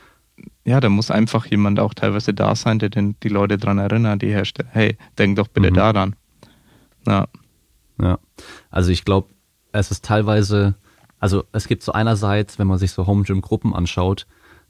ja, 0.64 0.80
da 0.80 0.88
muss 0.88 1.10
einfach 1.10 1.46
jemand 1.46 1.80
auch 1.80 1.94
teilweise 1.94 2.34
da 2.34 2.54
sein, 2.54 2.78
der 2.78 2.88
den, 2.88 3.16
die 3.22 3.28
Leute 3.28 3.58
dran 3.58 3.78
erinnert, 3.78 4.22
die 4.22 4.28
herstellt. 4.28 4.68
Hey, 4.72 4.96
denk 5.18 5.36
doch 5.36 5.48
bitte 5.48 5.70
mhm. 5.70 5.74
daran. 5.74 6.16
Ja. 7.06 7.26
Ja, 8.00 8.18
also 8.70 8.90
ich 8.90 9.04
glaube, 9.04 9.28
es 9.72 9.90
ist 9.90 10.04
teilweise, 10.04 10.74
also 11.18 11.44
es 11.52 11.68
gibt 11.68 11.82
so 11.82 11.92
einerseits, 11.92 12.58
wenn 12.58 12.66
man 12.66 12.78
sich 12.78 12.90
so 12.90 13.06
Home 13.06 13.22
Gym 13.22 13.40
Gruppen 13.40 13.74
anschaut, 13.74 14.26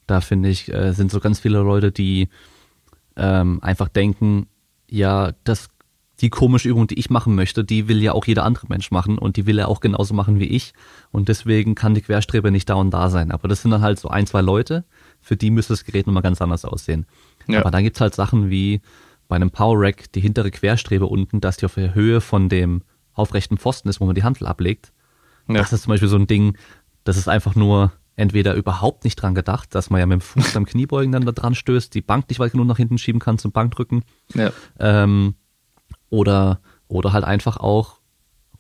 da 0.07 0.21
finde 0.21 0.49
ich, 0.49 0.73
äh, 0.73 0.93
sind 0.93 1.11
so 1.11 1.21
ganz 1.21 1.41
viele 1.41 1.61
Leute, 1.61 1.93
die 1.93 2.29
ähm, 3.17 3.63
einfach 3.63 3.89
denken, 3.89 4.49
ja, 4.89 5.33
das 5.45 5.71
die 6.23 6.31
komische 6.31 6.69
Übung, 6.69 6.87
die 6.87 6.99
ich 6.99 7.11
machen 7.11 7.35
möchte, 7.35 7.65
die 7.65 7.89
will 7.89 8.01
ja 8.01 8.13
auch 8.13 8.25
jeder 8.25 8.45
andere 8.45 8.67
Mensch 8.69 8.91
machen 8.93 9.19
und 9.19 9.37
die 9.37 9.47
will 9.47 9.59
er 9.59 9.69
auch 9.69 9.81
genauso 9.81 10.15
machen 10.15 10.39
wie 10.39 10.47
ich. 10.47 10.73
Und 11.11 11.29
deswegen 11.29 11.75
kann 11.75 11.95
die 11.95 12.01
Querstrebe 12.01 12.53
nicht 12.53 12.71
da 12.71 12.75
und 12.75 12.91
da 12.91 13.11
sein. 13.11 13.33
Aber 13.33 13.49
das 13.49 13.63
sind 13.63 13.73
dann 13.73 13.83
halt 13.83 13.99
so 13.99 14.09
ein, 14.09 14.27
zwei 14.27 14.41
Leute, 14.41 14.85
für 15.21 15.37
die 15.37 15.51
müsste 15.51 15.73
das 15.73 15.85
Gerät 15.85 16.07
nochmal 16.07 16.23
ganz 16.23 16.41
anders 16.41 16.65
aussehen. 16.65 17.07
Ja. 17.49 17.61
Aber 17.61 17.73
dann 17.73 17.83
gibt's 17.83 18.01
halt 18.01 18.15
Sachen 18.15 18.51
wie 18.51 18.81
bei 19.27 19.37
einem 19.37 19.51
Power 19.51 19.81
Rack 19.81 20.13
die 20.13 20.21
hintere 20.21 20.53
Querstrebe 20.53 21.07
unten, 21.07 21.41
dass 21.41 21.57
die 21.57 21.67
auf 21.67 21.75
der 21.75 21.95
Höhe 21.95 22.21
von 22.21 22.49
dem 22.49 22.83
aufrechten 23.15 23.59
Pfosten 23.59 23.89
ist, 23.89 24.01
wo 24.01 24.07
man 24.07 24.15
die 24.15 24.23
Handel 24.23 24.47
ablegt. 24.47 24.93
Ja. 25.49 25.55
Das 25.57 25.73
ist 25.73 25.83
zum 25.83 25.91
Beispiel 25.91 26.09
so 26.09 26.17
ein 26.17 26.29
Ding, 26.29 26.57
das 27.03 27.17
ist 27.17 27.29
einfach 27.29 27.57
nur 27.57 27.93
entweder 28.15 28.55
überhaupt 28.55 29.05
nicht 29.05 29.17
dran 29.17 29.35
gedacht, 29.35 29.75
dass 29.75 29.91
man 29.91 29.99
ja 29.99 30.07
mit 30.07 30.21
dem 30.21 30.21
Fuß 30.21 30.53
beim 30.53 30.67
Kniebeugen 30.67 31.11
dann 31.13 31.25
da 31.25 31.33
dran 31.33 31.57
stößt, 31.57 31.93
die 31.95 32.03
Bank 32.03 32.29
nicht 32.29 32.39
weit 32.39 32.53
genug 32.53 32.69
nach 32.69 32.77
hinten 32.77 32.99
schieben 32.99 33.21
kann 33.21 33.39
zum 33.39 33.51
Bankdrücken. 33.53 34.05
Ja. 34.35 34.53
Ähm, 34.79 35.35
oder, 36.13 36.61
oder 36.89 37.15
halt 37.15 37.25
einfach 37.25 37.57
auch 37.57 37.97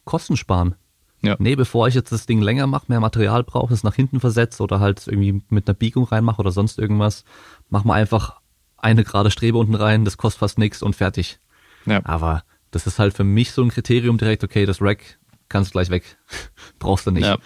Kosten 0.04 0.38
sparen. 0.38 0.74
Ja. 1.20 1.36
Nee, 1.38 1.54
bevor 1.54 1.86
ich 1.86 1.94
jetzt 1.94 2.10
das 2.10 2.24
Ding 2.24 2.40
länger 2.40 2.66
mache, 2.66 2.86
mehr 2.88 2.98
Material 2.98 3.44
brauche, 3.44 3.74
es 3.74 3.84
nach 3.84 3.94
hinten 3.94 4.20
versetze 4.20 4.62
oder 4.62 4.80
halt 4.80 5.06
irgendwie 5.06 5.42
mit 5.50 5.68
einer 5.68 5.74
Biegung 5.74 6.04
reinmache 6.04 6.40
oder 6.40 6.50
sonst 6.50 6.78
irgendwas, 6.78 7.24
mach 7.68 7.84
mal 7.84 7.94
einfach 7.94 8.40
eine 8.78 9.04
gerade 9.04 9.30
Strebe 9.30 9.58
unten 9.58 9.74
rein, 9.74 10.06
das 10.06 10.16
kostet 10.16 10.40
fast 10.40 10.58
nichts 10.58 10.82
und 10.82 10.96
fertig. 10.96 11.38
Ja. 11.84 12.00
Aber 12.04 12.42
das 12.70 12.86
ist 12.86 12.98
halt 12.98 13.14
für 13.14 13.22
mich 13.22 13.52
so 13.52 13.62
ein 13.62 13.68
Kriterium 13.68 14.16
direkt, 14.16 14.42
okay, 14.42 14.64
das 14.64 14.80
Rack 14.80 15.18
kannst 15.50 15.72
gleich 15.72 15.90
weg. 15.90 16.16
Brauchst 16.78 17.06
du 17.06 17.10
nicht. 17.10 17.26
Ja. 17.26 17.36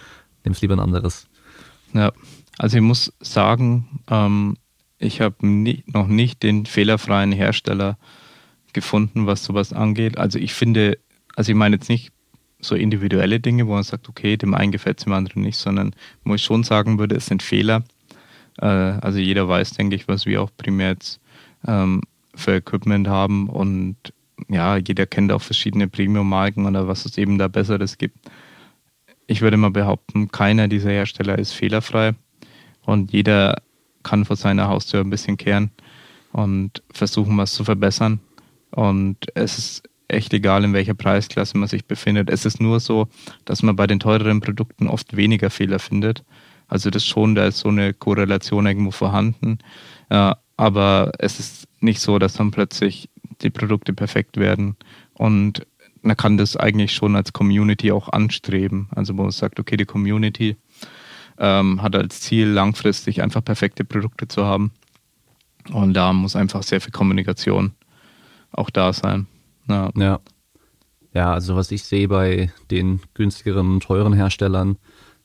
Nimmst 0.44 0.62
lieber 0.62 0.76
ein 0.76 0.80
anderes. 0.80 1.28
Ja, 1.92 2.12
also 2.58 2.76
ich 2.76 2.82
muss 2.82 3.12
sagen, 3.20 4.00
ähm, 4.08 4.56
ich 4.98 5.20
habe 5.20 5.34
noch 5.42 6.06
nicht 6.06 6.44
den 6.44 6.64
fehlerfreien 6.64 7.32
Hersteller 7.32 7.98
gefunden, 8.76 9.26
was 9.26 9.42
sowas 9.42 9.72
angeht. 9.72 10.18
Also 10.18 10.38
ich 10.38 10.52
finde, 10.52 10.98
also 11.34 11.50
ich 11.50 11.56
meine 11.56 11.76
jetzt 11.76 11.88
nicht 11.88 12.12
so 12.60 12.74
individuelle 12.74 13.40
Dinge, 13.40 13.66
wo 13.66 13.72
man 13.72 13.82
sagt, 13.82 14.08
okay, 14.08 14.36
dem 14.36 14.54
einen 14.54 14.70
gefällt 14.70 14.98
es, 14.98 15.04
dem 15.04 15.14
anderen 15.14 15.42
nicht, 15.42 15.56
sondern 15.56 15.94
wo 16.24 16.34
ich 16.34 16.42
schon 16.42 16.62
sagen 16.62 16.98
würde, 16.98 17.16
es 17.16 17.26
sind 17.26 17.42
Fehler. 17.42 17.84
Äh, 18.60 18.66
also 18.66 19.18
jeder 19.18 19.48
weiß, 19.48 19.70
denke 19.72 19.96
ich, 19.96 20.08
was 20.08 20.26
wir 20.26 20.42
auch 20.42 20.50
primär 20.56 20.90
jetzt 20.90 21.20
ähm, 21.66 22.02
für 22.34 22.56
Equipment 22.56 23.08
haben 23.08 23.48
und 23.48 23.96
ja, 24.48 24.76
jeder 24.76 25.06
kennt 25.06 25.32
auch 25.32 25.40
verschiedene 25.40 25.88
Premium-Marken 25.88 26.66
oder 26.66 26.86
was 26.86 27.06
es 27.06 27.16
eben 27.16 27.38
da 27.38 27.48
Besseres 27.48 27.96
gibt. 27.96 28.18
Ich 29.26 29.40
würde 29.40 29.56
mal 29.56 29.70
behaupten, 29.70 30.30
keiner 30.30 30.68
dieser 30.68 30.90
Hersteller 30.90 31.38
ist 31.38 31.52
fehlerfrei 31.52 32.14
und 32.84 33.10
jeder 33.10 33.62
kann 34.02 34.26
vor 34.26 34.36
seiner 34.36 34.68
Haustür 34.68 35.00
ein 35.00 35.10
bisschen 35.10 35.38
kehren 35.38 35.70
und 36.32 36.82
versuchen, 36.92 37.38
was 37.38 37.54
zu 37.54 37.64
verbessern. 37.64 38.20
Und 38.70 39.16
es 39.34 39.58
ist 39.58 39.82
echt 40.08 40.32
egal, 40.32 40.64
in 40.64 40.72
welcher 40.72 40.94
Preisklasse 40.94 41.58
man 41.58 41.68
sich 41.68 41.86
befindet. 41.86 42.30
Es 42.30 42.44
ist 42.44 42.60
nur 42.60 42.80
so, 42.80 43.08
dass 43.44 43.62
man 43.62 43.76
bei 43.76 43.86
den 43.86 44.00
teureren 44.00 44.40
Produkten 44.40 44.88
oft 44.88 45.16
weniger 45.16 45.50
Fehler 45.50 45.78
findet. 45.78 46.24
Also 46.68 46.90
das 46.90 47.04
schon, 47.04 47.34
da 47.34 47.46
ist 47.46 47.58
so 47.58 47.68
eine 47.68 47.94
Korrelation 47.94 48.66
irgendwo 48.66 48.90
vorhanden. 48.90 49.58
Ja, 50.10 50.38
aber 50.56 51.12
es 51.18 51.38
ist 51.38 51.68
nicht 51.80 52.00
so, 52.00 52.18
dass 52.18 52.34
dann 52.34 52.50
plötzlich 52.50 53.08
die 53.42 53.50
Produkte 53.50 53.92
perfekt 53.92 54.36
werden. 54.36 54.76
Und 55.14 55.66
man 56.02 56.16
kann 56.16 56.36
das 56.36 56.56
eigentlich 56.56 56.92
schon 56.92 57.16
als 57.16 57.32
Community 57.32 57.92
auch 57.92 58.08
anstreben. 58.08 58.88
Also 58.94 59.16
wo 59.16 59.22
man 59.22 59.30
sagt, 59.32 59.60
okay, 59.60 59.76
die 59.76 59.84
Community 59.84 60.56
ähm, 61.38 61.82
hat 61.82 61.94
als 61.94 62.20
Ziel, 62.20 62.48
langfristig 62.48 63.22
einfach 63.22 63.44
perfekte 63.44 63.84
Produkte 63.84 64.28
zu 64.28 64.44
haben. 64.44 64.72
Und 65.72 65.94
da 65.94 66.12
muss 66.12 66.36
einfach 66.36 66.62
sehr 66.62 66.80
viel 66.80 66.92
Kommunikation 66.92 67.72
auch 68.58 68.70
da 68.70 68.92
sein. 68.92 69.26
Ja. 69.68 69.90
ja. 69.96 70.20
Ja, 71.12 71.32
also 71.32 71.56
was 71.56 71.70
ich 71.70 71.82
sehe 71.84 72.08
bei 72.08 72.52
den 72.70 73.00
günstigeren 73.14 73.72
und 73.72 73.82
teuren 73.82 74.12
Herstellern, 74.12 74.76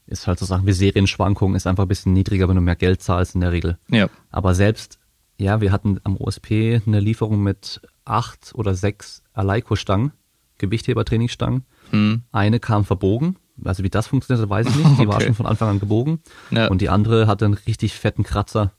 ist 0.08 0.26
halt 0.26 0.40
so 0.40 0.46
Sachen 0.46 0.66
wie 0.66 0.72
Serienschwankungen, 0.72 1.56
ist 1.56 1.68
einfach 1.68 1.84
ein 1.84 1.90
bisschen 1.90 2.14
niedriger, 2.14 2.48
wenn 2.48 2.56
du 2.56 2.62
mehr 2.62 2.78
Geld 2.78 3.02
zahlst 3.02 3.36
in 3.36 3.42
der 3.42 3.52
Regel. 3.52 3.78
Ja. 3.90 4.08
Aber 4.30 4.54
selbst, 4.56 5.00
ja, 5.38 5.60
wir 5.60 5.74
hatten 5.74 6.00
am 6.06 6.16
OSP 6.16 6.82
eine 6.86 7.02
Lieferung 7.02 7.44
mit 7.44 7.82
acht 8.06 8.52
oder 8.56 8.74
sechs 8.74 9.22
Aleiko-Stangen, 9.34 10.12
Gewichtheber-Trainingsstangen. 10.60 11.66
Hm. 11.90 12.24
Eine 12.32 12.60
kam 12.62 12.86
verbogen. 12.86 13.36
Also 13.64 13.84
wie 13.84 13.90
das 13.90 14.08
funktioniert, 14.08 14.50
weiß 14.50 14.68
ich 14.68 14.76
nicht. 14.76 14.86
Die 14.98 15.02
okay. 15.02 15.08
war 15.08 15.22
schon 15.22 15.36
von 15.36 15.46
Anfang 15.46 15.70
an 15.70 15.80
gebogen. 15.80 16.20
Ja. 16.52 16.68
Und 16.68 16.82
die 16.82 16.90
andere 16.90 17.28
hatte 17.28 17.46
einen 17.46 17.54
richtig 17.54 17.94
fetten 17.94 18.24
Kratzer. 18.24 18.72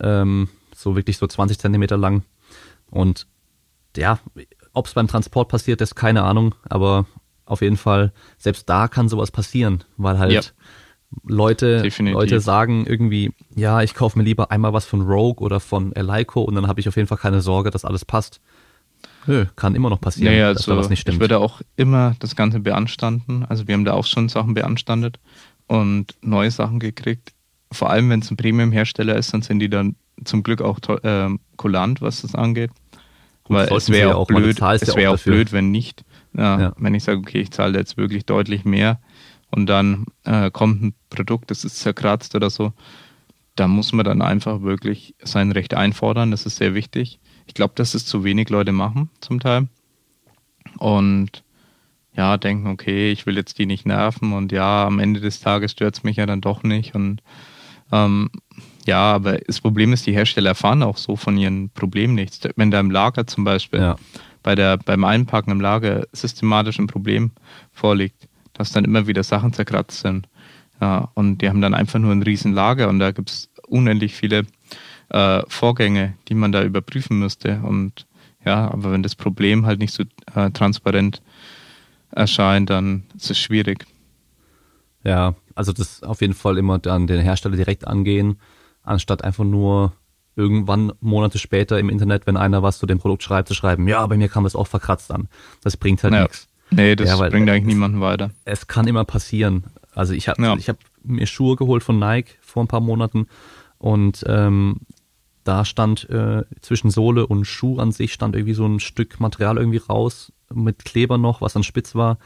Ähm, 0.00 0.48
so 0.74 0.96
wirklich 0.96 1.18
so 1.18 1.26
20 1.26 1.58
Zentimeter 1.58 1.96
lang. 1.96 2.24
Und 2.90 3.26
ja, 3.98 4.18
ob 4.72 4.86
es 4.86 4.94
beim 4.94 5.08
Transport 5.08 5.48
passiert 5.48 5.80
ist, 5.80 5.94
keine 5.94 6.22
Ahnung, 6.22 6.54
aber 6.68 7.06
auf 7.44 7.62
jeden 7.62 7.76
Fall, 7.76 8.12
selbst 8.36 8.68
da 8.68 8.88
kann 8.88 9.08
sowas 9.08 9.30
passieren, 9.30 9.84
weil 9.96 10.18
halt 10.18 10.32
ja. 10.32 10.40
Leute, 11.24 11.82
Leute 12.00 12.40
sagen 12.40 12.86
irgendwie, 12.86 13.32
ja, 13.54 13.82
ich 13.82 13.94
kaufe 13.94 14.18
mir 14.18 14.24
lieber 14.24 14.50
einmal 14.50 14.74
was 14.74 14.84
von 14.84 15.00
Rogue 15.00 15.44
oder 15.44 15.58
von 15.58 15.92
Eleiko 15.94 16.42
und 16.42 16.54
dann 16.54 16.68
habe 16.68 16.80
ich 16.80 16.88
auf 16.88 16.96
jeden 16.96 17.08
Fall 17.08 17.18
keine 17.18 17.40
Sorge, 17.40 17.70
dass 17.70 17.84
alles 17.84 18.04
passt. 18.04 18.40
Nö, 19.26 19.46
kann 19.56 19.74
immer 19.74 19.90
noch 19.90 20.00
passieren, 20.00 20.32
naja, 20.32 20.52
dass 20.52 20.62
also, 20.62 20.72
da 20.72 20.78
was 20.78 20.90
nicht 20.90 21.00
stimmt. 21.00 21.16
Ich 21.16 21.20
würde 21.20 21.38
auch 21.38 21.60
immer 21.76 22.14
das 22.18 22.36
Ganze 22.36 22.60
beanstanden. 22.60 23.44
Also 23.48 23.66
wir 23.66 23.74
haben 23.74 23.84
da 23.84 23.94
auch 23.94 24.06
schon 24.06 24.28
Sachen 24.28 24.54
beanstandet 24.54 25.18
und 25.66 26.16
neue 26.22 26.50
Sachen 26.50 26.78
gekriegt. 26.78 27.32
Vor 27.72 27.90
allem, 27.90 28.10
wenn 28.10 28.20
es 28.20 28.30
ein 28.30 28.36
Premium-Hersteller 28.36 29.16
ist, 29.16 29.32
dann 29.32 29.42
sind 29.42 29.60
die 29.60 29.68
dann 29.68 29.96
zum 30.24 30.42
Glück 30.42 30.62
auch 30.62 30.78
äh, 31.02 31.28
kulant, 31.56 32.00
was 32.00 32.22
das 32.22 32.34
angeht. 32.34 32.70
Gut, 33.48 33.56
Weil 33.56 33.72
es 33.72 33.88
wäre 33.88 34.16
auch 34.16 34.26
blöd, 34.26 34.60
es 34.60 34.94
wäre 34.94 35.12
auch 35.12 35.18
blöd, 35.18 35.52
wenn 35.52 35.70
nicht. 35.70 36.04
Ja, 36.36 36.60
ja. 36.60 36.72
Wenn 36.76 36.94
ich 36.94 37.02
sage, 37.04 37.18
okay, 37.18 37.40
ich 37.40 37.50
zahle 37.50 37.78
jetzt 37.78 37.96
wirklich 37.96 38.26
deutlich 38.26 38.66
mehr 38.66 39.00
und 39.50 39.66
dann 39.66 40.04
äh, 40.24 40.50
kommt 40.50 40.82
ein 40.82 40.94
Produkt, 41.08 41.50
das 41.50 41.64
ist 41.64 41.78
zerkratzt 41.78 42.34
oder 42.34 42.50
so, 42.50 42.74
da 43.56 43.66
muss 43.66 43.92
man 43.92 44.04
dann 44.04 44.20
einfach 44.20 44.60
wirklich 44.60 45.14
sein 45.22 45.50
Recht 45.50 45.72
einfordern. 45.72 46.30
Das 46.30 46.44
ist 46.44 46.56
sehr 46.56 46.74
wichtig. 46.74 47.20
Ich 47.46 47.54
glaube, 47.54 47.72
dass 47.74 47.94
es 47.94 48.04
zu 48.04 48.22
wenig 48.22 48.50
Leute 48.50 48.72
machen 48.72 49.08
zum 49.20 49.40
Teil. 49.40 49.68
Und 50.76 51.42
ja, 52.14 52.36
denken, 52.36 52.66
okay, 52.66 53.10
ich 53.10 53.24
will 53.24 53.36
jetzt 53.36 53.58
die 53.58 53.66
nicht 53.66 53.86
nerven 53.86 54.34
und 54.34 54.52
ja, 54.52 54.86
am 54.86 54.98
Ende 54.98 55.20
des 55.20 55.40
Tages 55.40 55.72
stört 55.72 55.96
es 55.96 56.02
mich 56.04 56.16
ja 56.16 56.26
dann 56.26 56.42
doch 56.42 56.62
nicht. 56.62 56.94
Und 56.94 57.22
ähm, 57.92 58.28
ja, 58.88 59.12
aber 59.12 59.36
das 59.36 59.60
Problem 59.60 59.92
ist, 59.92 60.06
die 60.06 60.14
Hersteller 60.14 60.48
erfahren 60.48 60.82
auch 60.82 60.96
so 60.96 61.14
von 61.14 61.36
ihren 61.36 61.68
Problemen 61.68 62.14
nichts. 62.14 62.40
Wenn 62.56 62.70
da 62.70 62.80
im 62.80 62.90
Lager 62.90 63.26
zum 63.26 63.44
Beispiel 63.44 63.80
ja. 63.80 63.96
bei 64.42 64.54
der, 64.54 64.78
beim 64.78 65.04
Einpacken 65.04 65.50
im 65.50 65.60
Lager 65.60 66.06
systematisch 66.12 66.78
ein 66.78 66.86
Problem 66.86 67.32
vorliegt, 67.70 68.28
dass 68.54 68.72
dann 68.72 68.86
immer 68.86 69.06
wieder 69.06 69.22
Sachen 69.22 69.52
zerkratzt 69.52 70.00
sind. 70.00 70.26
Ja, 70.80 71.10
und 71.12 71.42
die 71.42 71.50
haben 71.50 71.60
dann 71.60 71.74
einfach 71.74 71.98
nur 71.98 72.12
ein 72.12 72.22
Riesenlager 72.22 72.88
und 72.88 72.98
da 72.98 73.10
gibt 73.10 73.28
es 73.28 73.50
unendlich 73.66 74.14
viele 74.14 74.46
äh, 75.10 75.42
Vorgänge, 75.48 76.14
die 76.30 76.34
man 76.34 76.52
da 76.52 76.62
überprüfen 76.62 77.18
müsste. 77.18 77.60
Und 77.60 78.06
ja, 78.46 78.70
aber 78.70 78.90
wenn 78.90 79.02
das 79.02 79.16
Problem 79.16 79.66
halt 79.66 79.80
nicht 79.80 79.92
so 79.92 80.04
äh, 80.34 80.50
transparent 80.50 81.20
erscheint, 82.10 82.70
dann 82.70 83.02
ist 83.14 83.30
es 83.30 83.38
schwierig. 83.38 83.84
Ja, 85.04 85.34
also 85.54 85.74
das 85.74 86.02
auf 86.02 86.22
jeden 86.22 86.32
Fall 86.32 86.56
immer 86.56 86.78
dann 86.78 87.06
den 87.06 87.20
Hersteller 87.20 87.56
direkt 87.56 87.86
angehen 87.86 88.38
anstatt 88.88 89.24
einfach 89.24 89.44
nur 89.44 89.92
irgendwann 90.36 90.92
Monate 91.00 91.38
später 91.38 91.78
im 91.78 91.88
Internet, 91.88 92.26
wenn 92.26 92.36
einer 92.36 92.62
was 92.62 92.78
zu 92.78 92.86
dem 92.86 92.98
Produkt 92.98 93.22
schreibt, 93.22 93.48
zu 93.48 93.54
schreiben, 93.54 93.88
ja, 93.88 94.06
bei 94.06 94.16
mir 94.16 94.28
kam 94.28 94.44
das 94.44 94.54
auch 94.54 94.68
verkratzt 94.68 95.10
an. 95.10 95.28
Das 95.62 95.76
bringt 95.76 96.02
halt 96.04 96.14
ja. 96.14 96.22
nichts. 96.22 96.48
Nee, 96.70 96.96
das 96.96 97.08
ja, 97.08 97.16
bringt 97.16 97.48
eigentlich 97.48 97.64
niemanden 97.64 98.00
weiter. 98.00 98.30
Es 98.44 98.66
kann 98.66 98.86
immer 98.86 99.04
passieren. 99.04 99.64
Also 99.94 100.12
ich 100.12 100.28
habe 100.28 100.42
ja. 100.42 100.54
ich 100.56 100.68
hab 100.68 100.76
mir 101.02 101.26
Schuhe 101.26 101.56
geholt 101.56 101.82
von 101.82 101.98
Nike 101.98 102.36
vor 102.40 102.62
ein 102.62 102.68
paar 102.68 102.80
Monaten 102.80 103.26
und 103.78 104.24
ähm, 104.28 104.80
da 105.44 105.64
stand 105.64 106.08
äh, 106.10 106.44
zwischen 106.60 106.90
Sohle 106.90 107.26
und 107.26 107.46
Schuh 107.46 107.78
an 107.78 107.90
sich 107.90 108.12
stand 108.12 108.36
irgendwie 108.36 108.54
so 108.54 108.66
ein 108.66 108.80
Stück 108.80 109.18
Material 109.18 109.56
irgendwie 109.56 109.78
raus 109.78 110.32
mit 110.52 110.84
Kleber 110.84 111.18
noch, 111.18 111.40
was 111.40 111.54
dann 111.54 111.62
spitz 111.62 111.94
war 111.94 112.18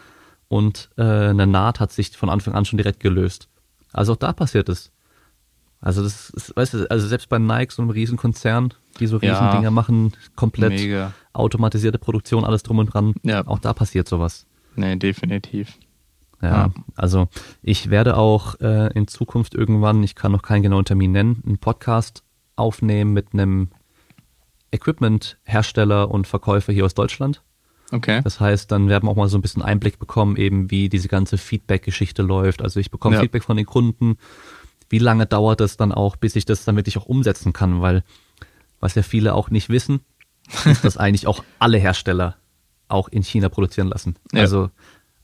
und 0.49 0.91
äh, 0.99 1.03
eine 1.03 1.47
Naht 1.47 1.81
hat 1.81 1.93
sich 1.93 2.17
von 2.17 2.29
Anfang 2.29 2.55
an 2.55 2.65
schon 2.65 2.77
direkt 2.77 3.01
gelöst. 3.01 3.49
Also 3.93 4.13
auch 4.13 4.17
da 4.17 4.33
passiert 4.33 4.69
es. 4.69 4.91
Also 5.83 6.03
das 6.03 6.31
ist, 6.31 6.57
weißt 6.57 6.75
du, 6.75 6.91
also 6.91 7.09
selbst 7.09 7.29
bei 7.29 7.39
Nike, 7.39 7.73
so 7.73 7.83
einem 7.83 7.91
Riesenkonzern, 7.91 8.73
die 9.01 9.09
so 9.09 9.17
Riesendinger 9.17 9.65
ja, 9.65 9.71
machen, 9.71 10.13
komplett 10.37 10.71
mega. 10.71 11.13
automatisierte 11.33 11.99
Produktion, 11.99 12.45
alles 12.45 12.63
drum 12.63 12.79
und 12.79 12.87
dran. 12.87 13.15
Ja. 13.25 13.45
Auch 13.47 13.59
da 13.59 13.75
passiert 13.75 14.09
sowas. 14.09 14.47
Nee, 14.77 14.95
definitiv. 14.97 15.77
Ja, 16.41 16.49
ja. 16.49 16.71
also 16.95 17.29
ich 17.63 17.91
werde 17.91 18.17
auch 18.17 18.61
äh, 18.61 18.93
in 18.95 19.09
Zukunft 19.09 19.55
irgendwann, 19.55 20.03
ich 20.05 20.15
kann 20.15 20.33
noch 20.33 20.43
keinen 20.43 20.63
genauen 20.63 20.85
Termin 20.85 21.13
nennen, 21.13 21.43
einen 21.45 21.59
Podcast 21.59 22.23
aufnehmen 22.55 23.13
mit 23.13 23.33
einem 23.33 23.69
Equipment-Hersteller 24.71 26.11
und 26.11 26.29
Verkäufer 26.29 26.73
hier 26.73 26.85
aus 26.85 26.95
Deutschland. 26.95 27.43
Okay. 27.91 28.21
Das 28.23 28.41
heißt, 28.41 28.71
dann 28.73 28.89
werden 28.89 29.07
wir 29.07 29.11
auch 29.11 29.17
mal 29.17 29.29
so 29.29 29.37
ein 29.37 29.43
bisschen 29.43 29.63
Einblick 29.63 29.99
bekommen, 29.99 30.37
eben 30.37 30.71
wie 30.71 30.89
diese 30.89 31.09
ganze 31.09 31.39
Feedback-Geschichte 31.39 32.23
läuft. 32.23 32.63
Also 32.63 32.81
ich 32.81 32.91
bekomme 32.91 33.17
Ja. 33.17 33.21
Feedback 33.21 33.43
von 33.43 33.57
den 33.57 33.67
Kunden. 33.67 34.17
Wie 34.93 34.99
lange 34.99 35.25
dauert 35.25 35.63
es 35.63 35.79
dann 35.79 35.91
auch, 35.91 36.17
bis 36.17 36.37
ich 36.37 36.45
das 36.45 36.67
dann 36.67 36.77
wirklich 36.77 36.99
auch 36.99 37.07
umsetzen 37.07 37.55
kann? 37.55 37.81
Weil 37.81 38.05
was 38.79 38.95
ja 38.95 39.03
viele 39.03 39.35
auch 39.35 39.49
nicht 39.49 39.71
wissen, 39.71 40.01
ist, 40.67 40.85
dass 40.85 40.99
eigentlich 40.99 41.27
auch 41.27 41.43
alle 41.59 41.79
Hersteller 41.79 42.37
auch 42.89 43.09
in 43.09 43.23
China 43.23 43.49
produzieren 43.49 43.89
lassen. 43.89 44.17
Ja. 44.33 44.41
Also 44.43 44.69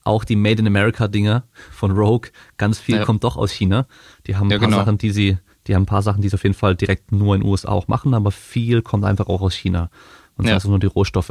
auch 0.05 0.25
die 0.25 0.37
Made 0.37 0.61
in 0.61 0.67
America 0.67 1.07
Dinger 1.07 1.43
von 1.71 1.91
Rogue, 1.91 2.31
ganz 2.57 2.79
viel 2.79 2.97
Ja. 2.97 3.05
kommt 3.05 3.25
doch 3.25 3.37
aus 3.37 3.51
China. 3.53 3.87
Die 4.27 4.37
haben 4.37 4.47
ein 4.49 4.53
Ja, 4.53 4.59
paar 4.59 4.69
genau. 4.69 4.79
Sachen, 4.79 4.97
die 4.97 5.11
sie, 5.11 5.37
die 5.67 5.75
haben 5.75 5.83
ein 5.83 5.87
paar 5.87 6.01
Sachen, 6.03 6.23
die 6.23 6.31
sie 6.31 6.35
auf 6.37 6.45
jeden 6.45 6.55
Fall 6.55 6.75
direkt 6.75 7.13
nur 7.13 7.35
in 7.35 7.43
den 7.43 7.51
USA 7.51 7.69
auch 7.69 7.89
machen, 7.89 8.15
aber 8.15 8.31
viel 8.31 8.81
kommt 8.81 9.05
einfach 9.05 9.27
auch 9.27 9.43
aus 9.43 9.53
China. 9.55 9.91
Und 10.39 10.47
Ja. 10.47 10.55
das 10.55 10.63
sind 10.63 10.71
nur 10.71 10.79
die 10.81 10.87
Rohstoffe. 10.87 11.29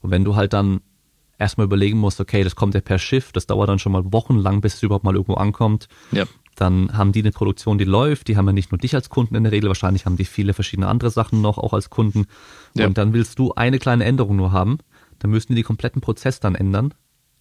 Und 0.00 0.10
wenn 0.10 0.24
du 0.24 0.34
halt 0.34 0.54
dann 0.54 0.80
erstmal 1.38 1.66
überlegen 1.66 1.98
musst, 1.98 2.18
okay, 2.20 2.42
das 2.42 2.56
kommt 2.56 2.74
ja 2.74 2.80
per 2.80 2.98
Schiff, 2.98 3.30
das 3.30 3.46
dauert 3.46 3.68
dann 3.68 3.78
schon 3.78 3.92
mal 3.92 4.02
wochenlang, 4.12 4.60
bis 4.60 4.74
es 4.74 4.82
überhaupt 4.82 5.04
mal 5.04 5.14
irgendwo 5.14 5.34
ankommt. 5.34 5.86
Ja. 6.10 6.24
Dann 6.56 6.96
haben 6.96 7.12
die 7.12 7.20
eine 7.20 7.32
Produktion, 7.32 7.78
die 7.78 7.84
läuft, 7.84 8.28
die 8.28 8.36
haben 8.36 8.46
ja 8.46 8.52
nicht 8.52 8.72
nur 8.72 8.78
dich 8.78 8.94
als 8.94 9.10
Kunden 9.10 9.34
in 9.34 9.44
der 9.44 9.52
Regel, 9.52 9.68
wahrscheinlich 9.68 10.06
haben 10.06 10.16
die 10.16 10.24
viele 10.24 10.54
verschiedene 10.54 10.88
andere 10.88 11.10
Sachen 11.10 11.42
noch 11.42 11.58
auch 11.58 11.74
als 11.74 11.90
Kunden. 11.90 12.26
Ja. 12.74 12.86
Und 12.86 12.98
dann 12.98 13.12
willst 13.12 13.38
du 13.38 13.52
eine 13.54 13.78
kleine 13.78 14.04
Änderung 14.04 14.36
nur 14.36 14.52
haben, 14.52 14.78
dann 15.18 15.30
müssen 15.30 15.48
die 15.52 15.56
den 15.56 15.64
kompletten 15.64 16.00
Prozess 16.00 16.40
dann 16.40 16.54
ändern. 16.54 16.94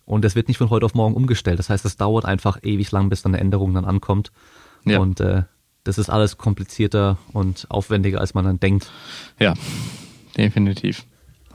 Und 0.05 0.23
das 0.23 0.35
wird 0.35 0.49
nicht 0.49 0.57
von 0.57 0.69
heute 0.69 0.85
auf 0.85 0.93
morgen 0.93 1.15
umgestellt. 1.15 1.59
Das 1.59 1.69
heißt, 1.69 1.85
es 1.85 1.97
dauert 1.97 2.25
einfach 2.25 2.59
ewig 2.61 2.91
lang, 2.91 3.09
bis 3.09 3.21
dann 3.21 3.33
eine 3.33 3.41
Änderung 3.41 3.73
dann 3.73 3.85
ankommt. 3.85 4.31
Ja. 4.85 4.99
Und 4.99 5.19
äh, 5.19 5.43
das 5.85 5.97
ist 5.97 6.09
alles 6.09 6.37
komplizierter 6.37 7.17
und 7.31 7.67
aufwendiger, 7.69 8.19
als 8.19 8.33
man 8.33 8.43
dann 8.45 8.59
denkt. 8.59 8.91
Ja, 9.39 9.53
definitiv. 10.35 11.05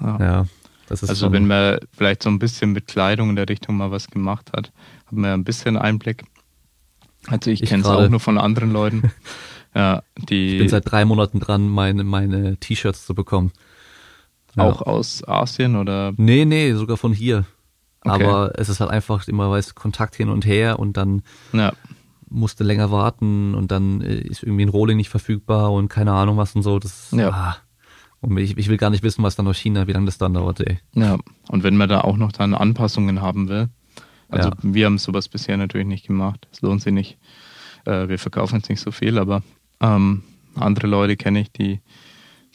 Ja. 0.01 0.19
Ja, 0.19 0.47
Also 0.89 1.31
wenn 1.31 1.47
man 1.47 1.79
vielleicht 1.93 2.23
so 2.23 2.31
ein 2.31 2.39
bisschen 2.39 2.73
mit 2.73 2.87
Kleidung 2.87 3.31
in 3.31 3.37
der 3.37 3.49
Richtung 3.49 3.77
mal 3.77 3.91
was 3.91 4.09
gemacht 4.09 4.51
hat, 4.57 4.73
hat 5.07 5.13
man 5.13 5.29
ja 5.29 5.35
ein 5.35 5.45
bisschen 5.45 5.77
Einblick. 5.77 6.25
Also 7.27 7.51
ich, 7.51 7.63
Ich 7.63 7.69
kenne 7.69 7.83
es 7.83 7.89
auch 7.89 8.09
nur 8.09 8.21
von 8.21 8.39
anderen 8.39 8.73
Leuten. 8.73 9.13
ja, 9.75 10.03
die 10.17 10.55
ich 10.55 10.59
bin 10.59 10.69
seit 10.69 10.91
drei 10.91 11.05
Monaten 11.05 11.41
dran, 11.41 11.69
meine, 11.69 12.05
meine 12.05 12.57
T-Shirts 12.57 13.07
zu 13.07 13.15
bekommen. 13.15 13.53
Ja. 14.57 14.65
auch 14.65 14.83
aus 14.83 15.23
Asien 15.29 15.77
oder 15.77 16.13
Nee, 16.17 16.45
nee, 16.45 16.73
sogar 16.75 16.97
von 16.97 17.13
hier. 17.13 17.45
Okay. 18.05 18.25
Aber 18.25 18.59
es 18.59 18.69
ist 18.69 18.81
halt 18.81 18.91
einfach 18.91 19.29
immer, 19.29 19.51
weißt 19.51 19.75
Kontakt 19.77 20.17
hin 20.17 20.29
und 20.29 20.45
her 20.45 20.79
und 20.79 20.97
dann 20.97 21.23
ja, 21.53 21.73
musste 22.29 22.65
länger 22.65 22.91
warten 22.91 23.55
und 23.55 23.71
dann 23.71 24.01
äh, 24.01 24.17
ist 24.17 24.43
irgendwie 24.43 24.65
ein 24.65 24.71
Rohling 24.71 24.97
nicht 24.97 25.11
verfügbar 25.11 25.71
und 25.73 25.89
keine 25.89 26.13
Ahnung 26.13 26.37
was 26.37 26.55
und 26.57 26.63
so. 26.63 26.79
Das, 26.79 27.11
Ja. 27.13 27.31
ah. 27.31 27.57
Und 28.23 28.37
ich, 28.39 28.59
ich 28.59 28.69
will 28.69 28.77
gar 28.77 28.91
nicht 28.91 29.03
wissen, 29.03 29.23
was 29.23 29.37
dann 29.37 29.47
aus 29.47 29.57
China, 29.57 29.87
wie 29.87 29.93
lange 29.93 30.07
das 30.07 30.19
dann 30.19 30.35
dauert, 30.35 30.61
ey. 30.61 30.79
ja. 30.95 31.17
Und 31.49 31.63
wenn 31.63 31.77
man 31.77 31.89
da 31.89 32.01
auch 32.03 32.17
noch 32.17 32.33
dann 32.33 32.55
Anpassungen 32.55 33.23
haben 33.23 33.49
will, 33.49 33.69
also 34.31 34.49
Ja. 34.51 34.57
wir 34.63 34.87
haben 34.87 34.99
sowas 34.99 35.29
bisher 35.29 35.57
natürlich 35.57 35.87
nicht 35.87 36.07
gemacht. 36.07 36.47
Es 36.53 36.61
lohnt 36.63 36.83
sich 36.83 36.93
nicht. 36.93 37.19
Äh, 37.85 38.09
wir 38.09 38.19
verkaufen 38.19 38.57
jetzt 38.57 38.69
nicht 38.69 38.81
so 38.81 38.91
viel, 38.91 39.19
aber 39.19 39.43
ähm, 39.81 40.23
andere 40.55 40.87
Leute 40.87 41.17
kenne 41.17 41.41
ich, 41.41 41.53
die 41.53 41.81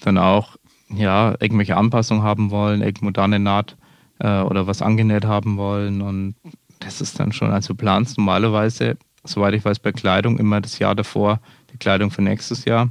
dann 0.02 0.18
auch 0.18 0.58
ja 0.90 1.36
irgendwelche 1.40 1.78
Anpassungen 1.78 2.24
haben 2.24 2.52
wollen, 2.52 2.82
irgendwo 2.82 3.10
da 3.12 3.24
eine 3.24 3.40
Naht 3.40 3.76
äh, 4.20 4.42
oder 4.42 4.68
was 4.68 4.82
angenäht 4.82 5.26
haben 5.26 5.58
wollen 5.58 6.02
und 6.02 6.36
das 6.80 7.02
ist 7.02 7.20
dann 7.20 7.32
schon, 7.32 7.52
also 7.52 7.74
du 7.74 7.78
planst 7.78 8.18
normalerweise, 8.18 8.98
soweit 9.24 9.54
ich 9.56 9.66
weiß, 9.66 9.80
bei 9.80 9.92
Kleidung 9.92 10.38
immer 10.38 10.62
das 10.62 10.78
Jahr 10.80 10.94
davor 10.94 11.40
die 11.72 11.78
Kleidung 11.78 12.12
für 12.12 12.22
nächstes 12.22 12.66
Jahr. 12.66 12.90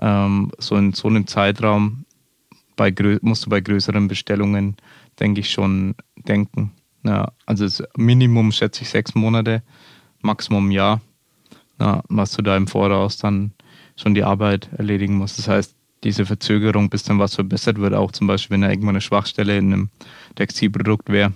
Ähm, 0.00 0.52
so 0.58 0.76
in 0.76 0.92
so 0.92 1.08
einem 1.08 1.26
Zeitraum 1.26 2.04
bei 2.76 2.92
musst 3.22 3.46
du 3.46 3.50
bei 3.50 3.60
größeren 3.60 4.06
Bestellungen, 4.08 4.76
denke 5.18 5.40
ich, 5.40 5.50
schon 5.50 5.94
denken. 6.16 6.72
Ja, 7.06 7.32
also 7.46 7.64
das 7.64 7.82
Minimum 7.96 8.50
schätze 8.52 8.82
ich 8.82 8.90
sechs 8.90 9.14
Monate, 9.14 9.62
Maximum 10.22 10.68
ein 10.68 10.72
Jahr, 10.72 11.00
ja, 11.80 12.02
was 12.08 12.32
du 12.32 12.42
da 12.42 12.56
im 12.56 12.66
Voraus 12.66 13.18
dann 13.18 13.52
schon 13.96 14.14
die 14.14 14.24
Arbeit 14.24 14.68
erledigen 14.76 15.16
musst. 15.16 15.38
Das 15.38 15.46
heißt, 15.48 15.76
diese 16.04 16.26
Verzögerung, 16.26 16.90
bis 16.90 17.04
dann 17.04 17.18
was 17.18 17.34
verbessert 17.34 17.78
wird, 17.78 17.94
auch 17.94 18.12
zum 18.12 18.26
Beispiel, 18.26 18.54
wenn 18.54 18.62
da 18.62 18.70
irgendwann 18.70 18.90
eine 18.96 19.00
Schwachstelle 19.00 19.56
in 19.56 19.72
einem 19.72 19.88
Textilprodukt 20.34 21.08
wäre, 21.10 21.32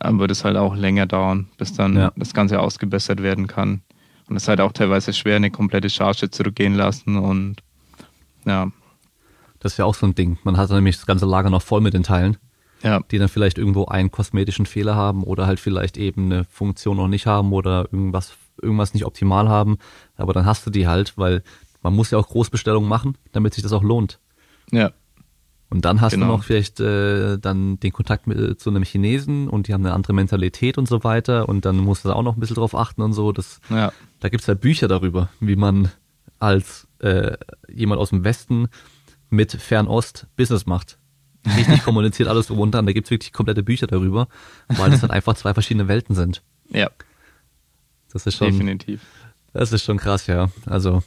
äh, 0.00 0.12
wird 0.12 0.30
es 0.30 0.44
halt 0.44 0.56
auch 0.56 0.74
länger 0.76 1.06
dauern, 1.06 1.48
bis 1.58 1.72
dann 1.72 1.96
Ja. 1.96 2.12
das 2.16 2.32
Ganze 2.34 2.60
ausgebessert 2.60 3.22
werden 3.22 3.46
kann. 3.46 3.82
Und 4.28 4.36
es 4.36 4.44
ist 4.44 4.48
halt 4.48 4.60
auch 4.60 4.72
teilweise 4.72 5.12
schwer, 5.12 5.36
eine 5.36 5.50
komplette 5.50 5.90
Charge 5.90 6.30
zurückgehen 6.30 6.74
lassen 6.74 7.16
und 7.16 7.56
ja, 8.46 8.70
Das 9.60 9.72
ist 9.72 9.78
ja 9.78 9.86
auch 9.86 9.94
so 9.94 10.04
ein 10.06 10.14
Ding. 10.14 10.36
Man 10.44 10.58
hat 10.58 10.68
dann 10.68 10.76
nämlich 10.76 10.96
das 10.96 11.06
ganze 11.06 11.24
Lager 11.24 11.48
noch 11.48 11.62
voll 11.62 11.80
mit 11.80 11.94
den 11.94 12.02
Teilen, 12.02 12.36
ja, 12.84 13.00
die 13.10 13.18
dann 13.18 13.28
vielleicht 13.28 13.58
irgendwo 13.58 13.86
einen 13.86 14.10
kosmetischen 14.12 14.66
Fehler 14.66 14.94
haben 14.94 15.24
oder 15.24 15.46
halt 15.48 15.58
vielleicht 15.58 15.96
eben 15.96 16.26
eine 16.26 16.44
Funktion 16.44 16.96
noch 16.96 17.08
nicht 17.08 17.26
haben 17.26 17.52
oder 17.52 17.88
irgendwas, 17.90 18.34
irgendwas 18.62 18.94
nicht 18.94 19.04
optimal 19.06 19.48
haben. 19.48 19.78
Aber 20.16 20.32
dann 20.32 20.44
hast 20.46 20.64
du 20.66 20.70
die 20.70 20.86
halt, 20.86 21.18
weil 21.18 21.42
man 21.82 21.94
muss 21.94 22.10
ja 22.12 22.18
auch 22.18 22.28
Großbestellungen 22.28 22.88
machen, 22.88 23.18
damit 23.32 23.54
sich 23.54 23.62
das 23.62 23.72
auch 23.72 23.82
lohnt. 23.82 24.20
ja, 24.70 24.92
Und 25.70 25.84
dann 25.84 26.00
hast 26.00 26.12
Genau. 26.12 26.26
du 26.26 26.32
noch 26.32 26.44
vielleicht 26.44 26.78
äh, 26.80 27.36
dann 27.38 27.80
den 27.80 27.92
Kontakt 27.92 28.26
mit, 28.26 28.38
äh, 28.38 28.56
zu 28.56 28.70
einem 28.70 28.84
Chinesen 28.84 29.48
und 29.48 29.66
die 29.66 29.74
haben 29.74 29.84
eine 29.84 29.94
andere 29.94 30.12
Mentalität 30.12 30.78
und 30.78 30.86
so 30.86 31.02
weiter 31.04 31.48
und 31.48 31.64
dann 31.64 31.76
musst 31.78 32.04
du 32.04 32.08
da 32.10 32.14
auch 32.14 32.22
noch 32.22 32.36
ein 32.36 32.40
bisschen 32.40 32.56
drauf 32.56 32.74
achten 32.76 33.02
und 33.02 33.12
so. 33.12 33.32
Das, 33.32 33.60
ja, 33.70 33.92
da 34.20 34.28
gibt's 34.28 34.46
ja 34.46 34.54
Bücher 34.54 34.86
darüber, 34.88 35.30
wie 35.40 35.56
man 35.56 35.90
als 36.38 36.86
äh, 37.00 37.36
jemand 37.68 38.00
aus 38.00 38.10
dem 38.10 38.24
Westen 38.24 38.68
mit 39.30 39.52
Fernost 39.52 40.26
Business 40.36 40.66
macht. 40.66 40.98
Richtig 41.46 41.82
kommuniziert 41.84 42.28
alles 42.28 42.46
drum 42.46 42.60
und 42.60 42.74
dran. 42.74 42.86
Da 42.86 42.92
gibt's 42.92 43.10
wirklich 43.10 43.32
komplette 43.32 43.62
Bücher 43.62 43.86
darüber, 43.86 44.28
weil 44.68 44.90
das 44.90 45.00
dann 45.00 45.10
einfach 45.12 45.34
zwei 45.34 45.52
verschiedene 45.54 45.88
Welten 45.88 46.14
sind. 46.14 46.42
ja, 46.70 46.90
Das 48.12 48.26
ist 48.26 48.36
schon, 48.36 48.52
definitiv. 48.52 49.02
das 49.52 49.72
ist 49.72 49.84
schon 49.84 49.98
krass, 49.98 50.26
ja. 50.26 50.48
Also, 50.66 51.02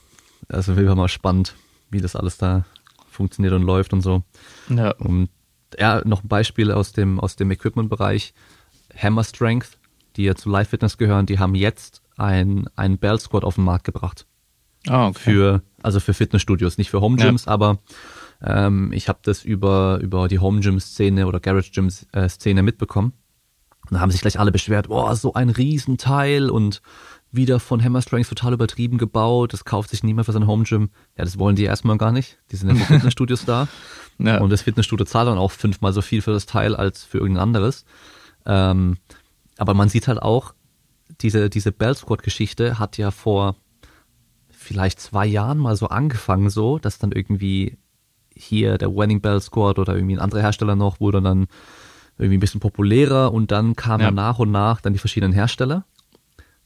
also 0.49 0.75
will 0.75 0.93
mal 0.95 1.07
spannend, 1.07 1.55
wie 1.89 2.01
das 2.01 2.15
alles 2.15 2.37
da 2.37 2.65
funktioniert 3.09 3.53
und 3.53 3.63
läuft 3.63 3.93
und 3.93 4.01
so. 4.01 4.23
Ja, 4.69 4.91
Und 4.91 5.29
ja, 5.79 6.01
noch 6.05 6.23
ein 6.23 6.27
Beispiel 6.27 6.71
aus 6.71 6.91
dem, 6.93 7.19
aus 7.19 7.35
dem 7.35 7.49
Equipment-Bereich. 7.51 8.33
Hammer 8.95 9.23
Strength, 9.23 9.77
die 10.15 10.23
ja 10.23 10.35
zu 10.35 10.49
Live 10.49 10.69
Fitness 10.69 10.97
gehören, 10.97 11.25
die 11.25 11.39
haben 11.39 11.55
jetzt 11.55 12.01
ein, 12.15 12.67
ein 12.75 12.97
Bell 12.97 13.19
Squad 13.19 13.43
auf 13.43 13.55
den 13.55 13.63
Markt 13.65 13.83
gebracht. 13.85 14.25
ah, 14.87 15.07
okay. 15.07 15.19
Für, 15.19 15.61
also 15.83 15.99
für 15.99 16.13
Fitnessstudios, 16.13 16.77
nicht 16.77 16.89
für 16.89 17.01
Home 17.01 17.17
Gyms, 17.17 17.47
aber 17.47 17.79
ähm, 18.41 18.91
ich 18.93 19.09
habe 19.09 19.19
das 19.23 19.43
über, 19.43 19.99
über 20.01 20.27
die 20.27 20.39
Home 20.39 20.59
Gym 20.61 20.79
Szene 20.79 21.27
oder 21.27 21.39
Garage 21.39 21.71
Gym 21.71 21.89
äh, 22.13 22.61
mitbekommen. 22.61 23.13
Und 23.89 23.95
da 23.95 23.99
haben 23.99 24.11
sich 24.11 24.21
gleich 24.21 24.39
alle 24.39 24.51
beschwert, 24.51 24.89
boah, 24.89 25.15
so 25.15 25.33
ein 25.33 25.49
Riesenteil 25.49 26.49
und 26.49 26.81
wieder 27.31 27.59
von 27.59 27.83
Hammer 27.83 28.01
Strength 28.01 28.29
total 28.29 28.53
übertrieben 28.53 28.97
gebaut, 28.97 29.53
das 29.53 29.65
kauft 29.65 29.89
sich 29.89 30.03
niemand 30.03 30.25
für 30.25 30.31
sein 30.31 30.47
Home 30.47 30.63
Gym. 30.63 30.89
Ja, 31.17 31.23
das 31.23 31.37
wollen 31.37 31.55
die 31.55 31.63
erstmal 31.63 31.97
gar 31.97 32.11
nicht. 32.11 32.37
Die 32.51 32.55
sind 32.55 32.69
ja 32.69 32.75
für 32.75 32.93
Fitnessstudios 32.93 33.45
da. 33.45 33.67
ja, 34.17 34.39
Und 34.39 34.49
das 34.49 34.61
Fitnessstudio 34.61 35.05
zahlt 35.05 35.27
dann 35.27 35.37
auch 35.37 35.51
fünfmal 35.51 35.93
so 35.93 36.01
viel 36.01 36.21
für 36.21 36.31
das 36.31 36.45
Teil 36.45 36.75
als 36.75 37.03
für 37.03 37.17
irgendein 37.17 37.43
anderes. 37.43 37.85
Ähm, 38.45 38.97
aber 39.57 39.73
man 39.73 39.89
sieht 39.89 40.07
halt 40.07 40.21
auch, 40.21 40.53
diese, 41.21 41.49
diese 41.49 41.71
Bell 41.71 41.95
Squad 41.95 42.23
Geschichte 42.23 42.79
hat 42.79 42.97
ja 42.97 43.11
vor 43.11 43.55
vielleicht 44.49 44.99
zwei 44.99 45.25
Jahren 45.25 45.57
mal 45.57 45.75
so 45.75 45.87
angefangen 45.87 46.49
so, 46.49 46.79
dass 46.79 46.99
dann 46.99 47.11
irgendwie 47.11 47.77
hier 48.39 48.77
der 48.77 48.95
Wedding 48.95 49.21
Bell 49.21 49.41
Squad 49.41 49.79
oder 49.79 49.95
irgendwie 49.95 50.15
ein 50.15 50.19
anderer 50.21 50.41
Hersteller 50.41 50.75
noch 50.75 50.99
wurde 50.99 51.21
dann 51.21 51.47
irgendwie 52.17 52.37
ein 52.37 52.41
bisschen 52.41 52.59
populärer 52.59 53.31
und 53.33 53.51
dann 53.51 53.75
kamen 53.75 54.03
Ja. 54.03 54.11
nach 54.11 54.39
und 54.39 54.51
nach 54.51 54.81
dann 54.81 54.93
die 54.93 54.99
verschiedenen 54.99 55.33
Hersteller. 55.33 55.85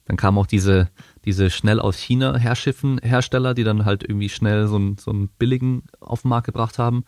Dann 0.05 0.17
kamen 0.17 0.37
auch 0.37 0.47
diese, 0.47 0.89
diese 1.25 1.49
schnell 1.49 1.79
aus 1.79 1.97
China 1.97 2.35
herschiffen 2.37 2.99
Hersteller, 2.99 3.53
die 3.53 3.63
dann 3.63 3.85
halt 3.85 4.03
irgendwie 4.03 4.29
schnell 4.29 4.67
so 4.67 4.75
einen, 4.75 4.97
so 4.97 5.11
einen 5.11 5.27
billigen 5.27 5.83
auf 5.99 6.23
den 6.23 6.29
Markt 6.29 6.45
gebracht 6.47 6.79
haben. 6.79 7.03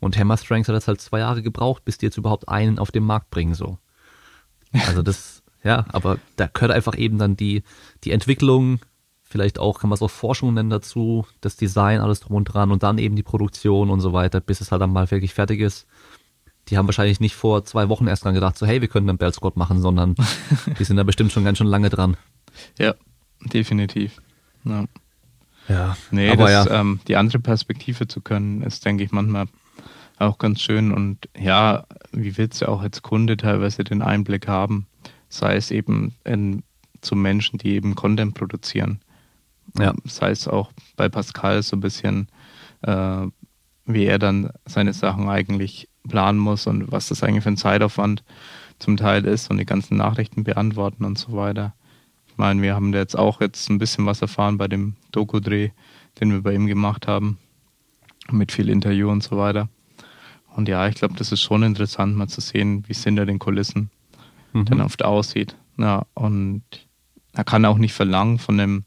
Und 0.00 0.16
Hammer 0.18 0.36
Strength 0.36 0.68
hat 0.68 0.74
das 0.76 0.88
halt 0.88 1.00
zwei 1.00 1.18
Jahre 1.18 1.42
gebraucht, 1.42 1.84
bis 1.84 1.98
die 1.98 2.06
jetzt 2.06 2.16
überhaupt 2.16 2.48
einen 2.48 2.78
auf 2.78 2.90
den 2.90 3.04
Markt 3.04 3.30
bringen, 3.30 3.54
so. 3.54 3.78
Also 4.86 5.02
das, 5.02 5.42
ja, 5.64 5.84
aber 5.92 6.18
da 6.36 6.46
gehört 6.46 6.72
einfach 6.72 6.96
eben 6.96 7.18
dann 7.18 7.36
die, 7.36 7.62
die 8.04 8.12
Entwicklung, 8.12 8.78
vielleicht 9.28 9.58
auch, 9.58 9.78
kann 9.78 9.90
man 9.90 9.96
es 9.96 10.02
auch 10.02 10.10
Forschung 10.10 10.54
nennen 10.54 10.70
dazu, 10.70 11.26
das 11.40 11.56
Design, 11.56 12.00
alles 12.00 12.20
drum 12.20 12.36
und 12.36 12.44
dran 12.44 12.70
und 12.70 12.82
dann 12.82 12.98
eben 12.98 13.16
die 13.16 13.22
Produktion 13.22 13.90
und 13.90 14.00
so 14.00 14.12
weiter, 14.12 14.40
bis 14.40 14.60
es 14.60 14.72
halt 14.72 14.82
dann 14.82 14.92
mal 14.92 15.10
wirklich 15.10 15.34
fertig 15.34 15.60
ist. 15.60 15.86
Die 16.68 16.76
haben 16.76 16.86
wahrscheinlich 16.86 17.20
nicht 17.20 17.34
vor 17.34 17.64
zwei 17.64 17.88
Wochen 17.88 18.06
erst 18.06 18.24
dran 18.24 18.34
gedacht, 18.34 18.58
so 18.58 18.66
hey, 18.66 18.80
wir 18.80 18.88
können 18.88 19.08
einen 19.08 19.18
Bell 19.18 19.32
Squad 19.32 19.56
machen, 19.56 19.80
sondern 19.80 20.14
die 20.78 20.84
sind 20.84 20.96
da 20.96 21.02
bestimmt 21.02 21.32
schon 21.32 21.44
ganz 21.44 21.58
schön 21.58 21.66
lange 21.66 21.90
dran. 21.90 22.16
ja, 22.78 22.94
definitiv. 23.52 24.20
Ja. 24.64 24.84
Ja, 25.68 25.96
Nee, 26.10 26.30
aber 26.30 26.50
das, 26.50 26.66
ja. 26.66 26.80
ähm, 26.80 27.00
die 27.08 27.16
andere 27.16 27.40
Perspektive 27.40 28.08
zu 28.08 28.22
können, 28.22 28.62
ist, 28.62 28.86
denke 28.86 29.04
ich, 29.04 29.12
manchmal 29.12 29.48
auch 30.18 30.38
ganz 30.38 30.62
schön. 30.62 30.92
Und 30.92 31.28
ja, 31.38 31.84
wie 32.12 32.38
willst 32.38 32.62
du 32.62 32.68
auch 32.68 32.80
als 32.80 33.02
Kunde 33.02 33.36
teilweise 33.36 33.84
den 33.84 34.00
Einblick 34.00 34.48
haben, 34.48 34.86
sei 35.28 35.56
es 35.56 35.70
eben 35.70 36.14
in, 36.24 36.62
zu 37.00 37.16
Menschen, 37.16 37.58
die 37.58 37.74
eben 37.74 37.94
Content 37.94 38.34
produzieren. 38.34 39.00
Ja. 39.78 39.94
Sei 40.04 40.30
es 40.30 40.48
auch 40.48 40.70
bei 40.96 41.08
Pascal 41.08 41.62
so 41.62 41.76
ein 41.76 41.80
bisschen, 41.80 42.28
äh, 42.82 43.26
wie 43.86 44.04
er 44.04 44.18
dann 44.18 44.50
seine 44.66 44.92
Sachen 44.92 45.28
eigentlich 45.28 45.88
planen 46.08 46.38
muss 46.38 46.66
und 46.66 46.90
was 46.90 47.08
das 47.08 47.22
eigentlich 47.22 47.44
für 47.44 47.50
ein 47.50 47.56
Zeitaufwand 47.56 48.24
zum 48.78 48.96
Teil 48.96 49.24
ist 49.24 49.50
und 49.50 49.58
die 49.58 49.66
ganzen 49.66 49.96
Nachrichten 49.96 50.44
beantworten 50.44 51.04
und 51.04 51.18
so 51.18 51.32
weiter. 51.32 51.74
Ich 52.28 52.36
meine, 52.36 52.62
wir 52.62 52.74
haben 52.74 52.92
da 52.92 52.98
jetzt 52.98 53.18
auch 53.18 53.40
jetzt 53.40 53.68
ein 53.68 53.78
bisschen 53.78 54.06
was 54.06 54.22
erfahren 54.22 54.58
bei 54.58 54.68
dem 54.68 54.94
Doku-Dreh, 55.12 55.70
den 56.20 56.32
wir 56.32 56.42
bei 56.42 56.54
ihm 56.54 56.66
gemacht 56.66 57.06
haben, 57.06 57.38
mit 58.30 58.52
viel 58.52 58.68
Interview 58.68 59.10
und 59.10 59.22
so 59.22 59.36
weiter. 59.36 59.68
Und 60.54 60.68
ja, 60.68 60.86
ich 60.88 60.96
glaube, 60.96 61.14
das 61.16 61.32
ist 61.32 61.42
schon 61.42 61.62
interessant, 61.62 62.16
mal 62.16 62.28
zu 62.28 62.40
sehen, 62.40 62.84
wie 62.86 62.92
es 62.92 63.04
hinter 63.04 63.26
den 63.26 63.38
Kulissen 63.38 63.90
mhm. 64.52 64.64
dann 64.64 64.80
oft 64.80 65.04
aussieht. 65.04 65.56
Ja, 65.76 66.04
und 66.14 66.62
er 67.32 67.44
kann 67.44 67.64
auch 67.64 67.78
nicht 67.78 67.92
verlangen 67.92 68.38
von 68.38 68.58
dem 68.58 68.84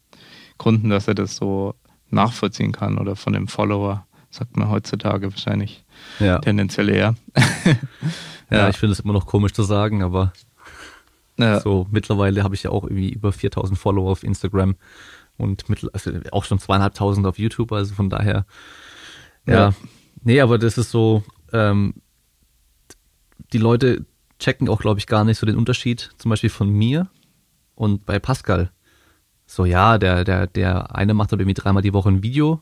Kunden, 0.62 0.92
dass 0.92 1.08
er 1.08 1.16
das 1.16 1.38
so 1.38 1.74
nachvollziehen 2.12 2.72
kann 2.72 3.00
oder 3.00 3.16
von 3.16 3.34
dem 3.34 3.48
Follower, 3.48 4.06
sagt 4.30 4.56
man 4.58 4.70
heutzutage 4.70 5.32
wahrscheinlich 5.32 5.84
ja. 6.20 6.38
tendenziell 6.38 6.90
eher. 6.90 7.16
ja, 8.52 8.58
ja, 8.58 8.70
ich 8.70 8.78
finde 8.78 8.94
es 8.94 9.00
immer 9.00 9.14
noch 9.14 9.26
komisch 9.26 9.54
zu 9.54 9.64
sagen, 9.64 10.04
aber 10.04 10.34
ja. 11.40 11.60
so 11.60 11.88
mittlerweile 11.90 12.44
habe 12.44 12.54
ich 12.54 12.62
ja 12.62 12.70
auch 12.70 12.84
irgendwie 12.84 13.10
über 13.10 13.32
4000 13.32 13.76
Follower 13.80 14.12
auf 14.12 14.24
Instagram 14.24 14.76
und 15.36 15.68
mit, 15.68 15.90
also 15.96 16.12
auch 16.32 16.46
schon 16.46 16.60
zweieinhalbtausend 16.60 17.26
auf 17.26 17.40
YouTube, 17.40 17.72
also 17.72 17.96
von 17.96 18.12
daher, 18.12 18.46
ja. 19.48 19.54
ja. 19.54 19.74
Nee, 20.24 20.42
aber 20.42 20.60
das 20.60 20.78
ist 20.78 20.92
so, 20.92 21.24
ähm, 21.54 21.96
die 23.52 23.58
Leute 23.58 24.06
checken 24.38 24.70
auch, 24.70 24.80
glaube 24.80 25.00
ich, 25.00 25.08
gar 25.08 25.24
nicht 25.26 25.40
so 25.40 25.48
den 25.48 25.58
Unterschied, 25.58 26.12
zum 26.20 26.30
Beispiel 26.30 26.52
von 26.52 26.70
mir 26.70 27.10
und 27.74 28.06
bei 28.06 28.20
Pascal. 28.20 28.72
So, 29.52 29.66
ja, 29.66 29.98
der, 29.98 30.24
der, 30.24 30.48
der 30.48 30.96
eine 30.96 31.14
macht 31.14 31.34
halt 31.34 31.42
irgendwie 31.42 31.62
dreimal 31.62 31.84
die 31.84 31.92
Woche 31.92 32.08
ein 32.08 32.24
Video. 32.24 32.62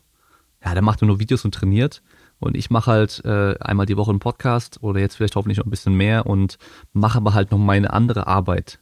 Ja, 0.64 0.72
der 0.72 0.82
macht 0.82 1.00
nur 1.02 1.20
Videos 1.20 1.44
und 1.44 1.54
trainiert. 1.54 2.02
Und 2.40 2.56
ich 2.56 2.68
mache 2.68 2.90
halt 2.90 3.24
äh, 3.24 3.54
einmal 3.60 3.86
die 3.86 3.96
Woche 3.96 4.10
einen 4.10 4.18
Podcast 4.18 4.82
oder 4.82 4.98
jetzt 4.98 5.14
vielleicht 5.14 5.36
hoffentlich 5.36 5.58
noch 5.58 5.66
ein 5.66 5.70
bisschen 5.70 5.94
mehr 5.94 6.26
und 6.26 6.58
mache 6.92 7.18
aber 7.18 7.32
halt 7.32 7.52
noch 7.52 7.58
meine 7.58 7.92
andere 7.92 8.26
Arbeit. 8.26 8.80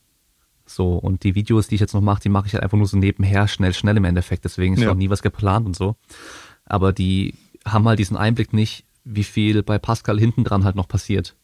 So, 0.65 0.95
und 0.95 1.23
die 1.23 1.35
Videos, 1.35 1.69
die 1.69 1.75
ich 1.75 1.83
jetzt 1.83 1.93
noch 1.93 2.01
mache, 2.01 2.23
die 2.23 2.31
mache 2.31 2.47
ich 2.47 2.55
halt 2.55 2.63
einfach 2.63 2.79
nur 2.79 2.87
so 2.87 2.97
nebenher, 2.97 3.47
schnell, 3.47 3.75
schnell 3.75 3.99
im 3.99 4.05
Endeffekt. 4.07 4.47
Deswegen 4.47 4.73
ist 4.73 4.81
ja. 4.81 4.89
noch 4.89 4.95
nie 4.95 5.11
was 5.11 5.21
geplant 5.21 5.67
und 5.67 5.77
so. 5.77 5.97
Aber 6.65 6.95
die 6.95 7.35
haben 7.67 7.87
halt 7.87 7.99
diesen 7.99 8.17
Einblick 8.17 8.55
nicht, 8.55 8.87
wie 9.05 9.25
viel 9.25 9.63
bei 9.63 9.79
Pascal 9.79 10.19
hinten 10.19 10.45
dran 10.45 10.65
halt 10.65 10.77
noch 10.77 10.89
passiert. 10.89 11.37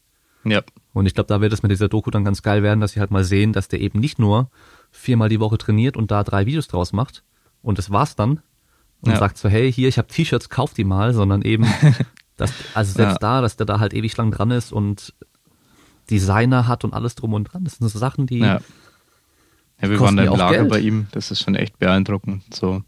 Ja. 0.44 0.62
Und 0.94 1.04
ich 1.04 1.12
glaube, 1.12 1.28
da 1.28 1.42
wird 1.42 1.52
es 1.52 1.62
mit 1.62 1.72
dieser 1.72 1.90
Doku 1.90 2.10
dann 2.10 2.24
ganz 2.24 2.40
geil 2.40 2.62
werden, 2.62 2.80
dass 2.80 2.92
sie 2.92 3.00
halt 3.00 3.10
mal 3.10 3.24
sehen, 3.24 3.52
dass 3.52 3.68
der 3.68 3.82
eben 3.82 4.00
nicht 4.00 4.18
nur 4.18 4.48
viermal 4.94 5.28
die 5.28 5.40
Woche 5.40 5.58
trainiert 5.58 5.96
und 5.96 6.10
da 6.10 6.22
drei 6.22 6.46
Videos 6.46 6.68
draus 6.68 6.92
macht 6.92 7.24
und 7.62 7.78
das 7.78 7.90
war's 7.90 8.16
dann 8.16 8.40
und 9.00 9.12
ja. 9.12 9.18
sagt 9.18 9.36
so, 9.36 9.48
hey, 9.48 9.70
hier, 9.70 9.88
ich 9.88 9.98
habe 9.98 10.08
T-Shirts, 10.08 10.48
kauf 10.48 10.72
die 10.72 10.84
mal, 10.84 11.12
sondern 11.12 11.42
eben, 11.42 11.66
dass, 12.36 12.52
also 12.74 12.92
selbst 12.92 13.14
ja. 13.14 13.18
da, 13.18 13.40
dass 13.42 13.56
der 13.56 13.66
da 13.66 13.80
halt 13.80 13.92
ewig 13.92 14.16
lang 14.16 14.30
dran 14.30 14.50
ist 14.50 14.72
und 14.72 15.12
Designer 16.10 16.68
hat 16.68 16.84
und 16.84 16.94
alles 16.94 17.14
drum 17.14 17.34
und 17.34 17.44
dran. 17.44 17.64
Das 17.64 17.76
sind 17.76 17.88
so 17.88 17.98
Sachen, 17.98 18.26
die. 18.26 18.38
Ja, 18.38 18.60
ja 19.80 19.90
wir 19.90 20.00
waren 20.00 20.16
da 20.16 20.24
im 20.24 20.36
Lager 20.36 20.58
Geld. 20.58 20.68
bei 20.68 20.80
ihm, 20.80 21.06
das 21.12 21.30
ist 21.30 21.40
schon 21.40 21.54
echt 21.54 21.78
beeindruckend. 21.78 22.42
So 22.54 22.82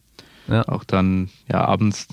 ja. 0.48 0.66
auch 0.68 0.84
dann, 0.84 1.30
ja, 1.48 1.64
abends 1.64 2.08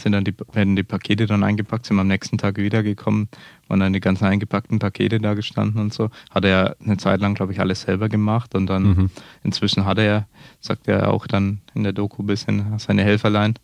sind 0.00 0.12
dann 0.12 0.24
die, 0.24 0.34
werden 0.52 0.76
die 0.76 0.82
Pakete 0.82 1.26
dann 1.26 1.42
eingepackt, 1.42 1.86
sind 1.86 1.98
am 1.98 2.08
nächsten 2.08 2.38
Tag 2.38 2.58
wiedergekommen, 2.58 3.28
waren 3.68 3.80
dann 3.80 3.92
die 3.92 4.00
ganzen 4.00 4.24
eingepackten 4.24 4.78
Pakete 4.78 5.20
da 5.20 5.34
gestanden 5.34 5.80
und 5.80 5.94
so. 5.94 6.10
Hat 6.30 6.44
er 6.44 6.76
eine 6.84 6.96
Zeit 6.96 7.20
lang, 7.20 7.34
glaube 7.34 7.52
ich, 7.52 7.60
alles 7.60 7.82
selber 7.82 8.08
gemacht 8.08 8.54
und 8.54 8.66
dann 8.66 8.82
mhm. 8.82 9.10
inzwischen 9.42 9.84
hat 9.84 9.98
er, 9.98 10.26
sagt 10.60 10.88
er 10.88 11.12
auch 11.12 11.26
dann 11.26 11.60
in 11.74 11.82
der 11.82 11.92
Doku 11.92 12.22
ein 12.22 12.26
bisschen, 12.26 12.78
seine 12.78 13.02
Helferlein. 13.02 13.54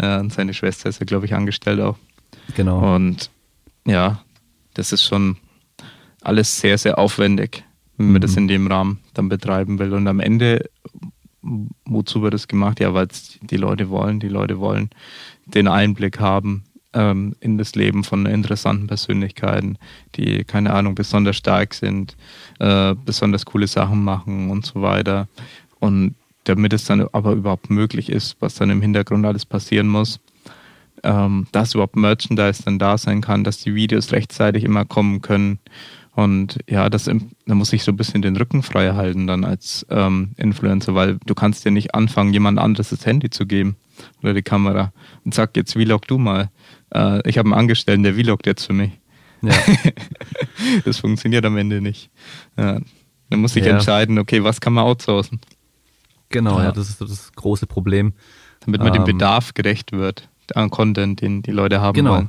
ja. 0.00 0.20
und 0.20 0.32
seine 0.32 0.54
Schwester 0.54 0.88
ist 0.88 1.00
er, 1.00 1.06
glaube 1.06 1.26
ich, 1.26 1.34
angestellt 1.34 1.80
auch. 1.80 1.96
Genau. 2.54 2.94
Und 2.94 3.30
ja, 3.86 4.22
das 4.74 4.92
ist 4.92 5.04
schon 5.04 5.36
alles 6.22 6.58
sehr, 6.58 6.78
sehr 6.78 6.98
aufwendig, 6.98 7.64
wenn 7.96 8.06
man 8.06 8.16
mhm. 8.16 8.20
das 8.20 8.36
in 8.36 8.48
dem 8.48 8.66
Rahmen 8.66 9.00
dann 9.12 9.28
betreiben 9.28 9.78
will. 9.78 9.92
Und 9.92 10.08
am 10.08 10.20
Ende 10.20 10.70
wozu 11.84 12.22
wird 12.22 12.34
das 12.34 12.48
gemacht? 12.48 12.80
Ja, 12.80 12.94
weil 12.94 13.06
es 13.06 13.38
die 13.42 13.56
Leute 13.56 13.90
wollen. 13.90 14.20
Die 14.20 14.28
Leute 14.28 14.58
wollen 14.58 14.90
den 15.46 15.68
Einblick 15.68 16.20
haben 16.20 16.64
ähm, 16.94 17.34
in 17.40 17.58
das 17.58 17.74
Leben 17.74 18.04
von 18.04 18.26
interessanten 18.26 18.86
Persönlichkeiten, 18.86 19.78
die, 20.14 20.44
keine 20.44 20.72
Ahnung, 20.72 20.94
besonders 20.94 21.36
stark 21.36 21.74
sind, 21.74 22.16
äh, 22.60 22.94
besonders 23.04 23.44
coole 23.44 23.66
Sachen 23.66 24.04
machen 24.04 24.50
und 24.50 24.64
so 24.64 24.80
weiter. 24.80 25.28
Und 25.80 26.14
damit 26.44 26.72
es 26.72 26.84
dann 26.84 27.06
aber 27.12 27.32
überhaupt 27.32 27.70
möglich 27.70 28.10
ist, 28.10 28.36
was 28.40 28.54
dann 28.54 28.70
im 28.70 28.80
Hintergrund 28.80 29.24
alles 29.26 29.44
passieren 29.44 29.88
muss, 29.88 30.20
ähm, 31.02 31.46
dass 31.52 31.74
überhaupt 31.74 31.96
Merchandise 31.96 32.62
dann 32.64 32.78
da 32.78 32.96
sein 32.96 33.20
kann, 33.20 33.44
dass 33.44 33.58
die 33.58 33.74
Videos 33.74 34.12
rechtzeitig 34.12 34.64
immer 34.64 34.84
kommen 34.84 35.20
können 35.20 35.58
und 36.14 36.58
ja, 36.68 36.88
das, 36.88 37.04
da 37.04 37.54
muss 37.54 37.72
ich 37.72 37.82
so 37.82 37.90
ein 37.90 37.96
bisschen 37.96 38.22
den 38.22 38.36
Rücken 38.36 38.62
frei 38.62 38.92
halten 38.92 39.26
dann 39.26 39.44
als 39.44 39.84
ähm, 39.90 40.30
Influencer, 40.36 40.94
weil 40.94 41.18
du 41.26 41.34
kannst 41.34 41.64
ja 41.64 41.72
nicht 41.72 41.94
anfangen, 41.94 42.32
jemand 42.32 42.58
anderes 42.58 42.90
das 42.90 43.04
Handy 43.04 43.30
zu 43.30 43.46
geben 43.46 43.76
oder 44.22 44.32
die 44.32 44.42
Kamera 44.42 44.92
und 45.24 45.34
sag 45.34 45.56
jetzt 45.56 45.72
vlog 45.72 46.06
du 46.06 46.18
mal. 46.18 46.50
Äh, 46.94 47.28
ich 47.28 47.36
habe 47.36 47.46
einen 47.46 47.58
Angestellten, 47.58 48.04
der 48.04 48.14
vlogt 48.14 48.46
jetzt 48.46 48.64
für 48.64 48.72
mich. 48.72 48.92
Ja. 49.42 49.52
das 50.84 50.98
funktioniert 50.98 51.44
am 51.44 51.56
Ende 51.56 51.80
nicht. 51.80 52.10
Ja. 52.56 52.80
Dann 53.30 53.40
muss 53.40 53.56
ich 53.56 53.64
ja. 53.64 53.72
entscheiden, 53.72 54.18
okay, 54.18 54.44
was 54.44 54.60
kann 54.60 54.72
man 54.72 54.84
outsourcen? 54.84 55.40
Genau, 56.28 56.60
ja, 56.60 56.70
das 56.70 56.88
ist 56.88 57.00
das 57.00 57.32
große 57.32 57.66
Problem. 57.66 58.12
Damit 58.60 58.80
man 58.80 58.94
ähm, 58.94 59.04
dem 59.04 59.04
Bedarf 59.04 59.54
gerecht 59.54 59.90
wird 59.90 60.28
an 60.54 60.70
Content, 60.70 61.20
den 61.20 61.42
die 61.42 61.50
Leute 61.50 61.80
haben 61.80 61.94
genau. 61.94 62.12
wollen. 62.12 62.28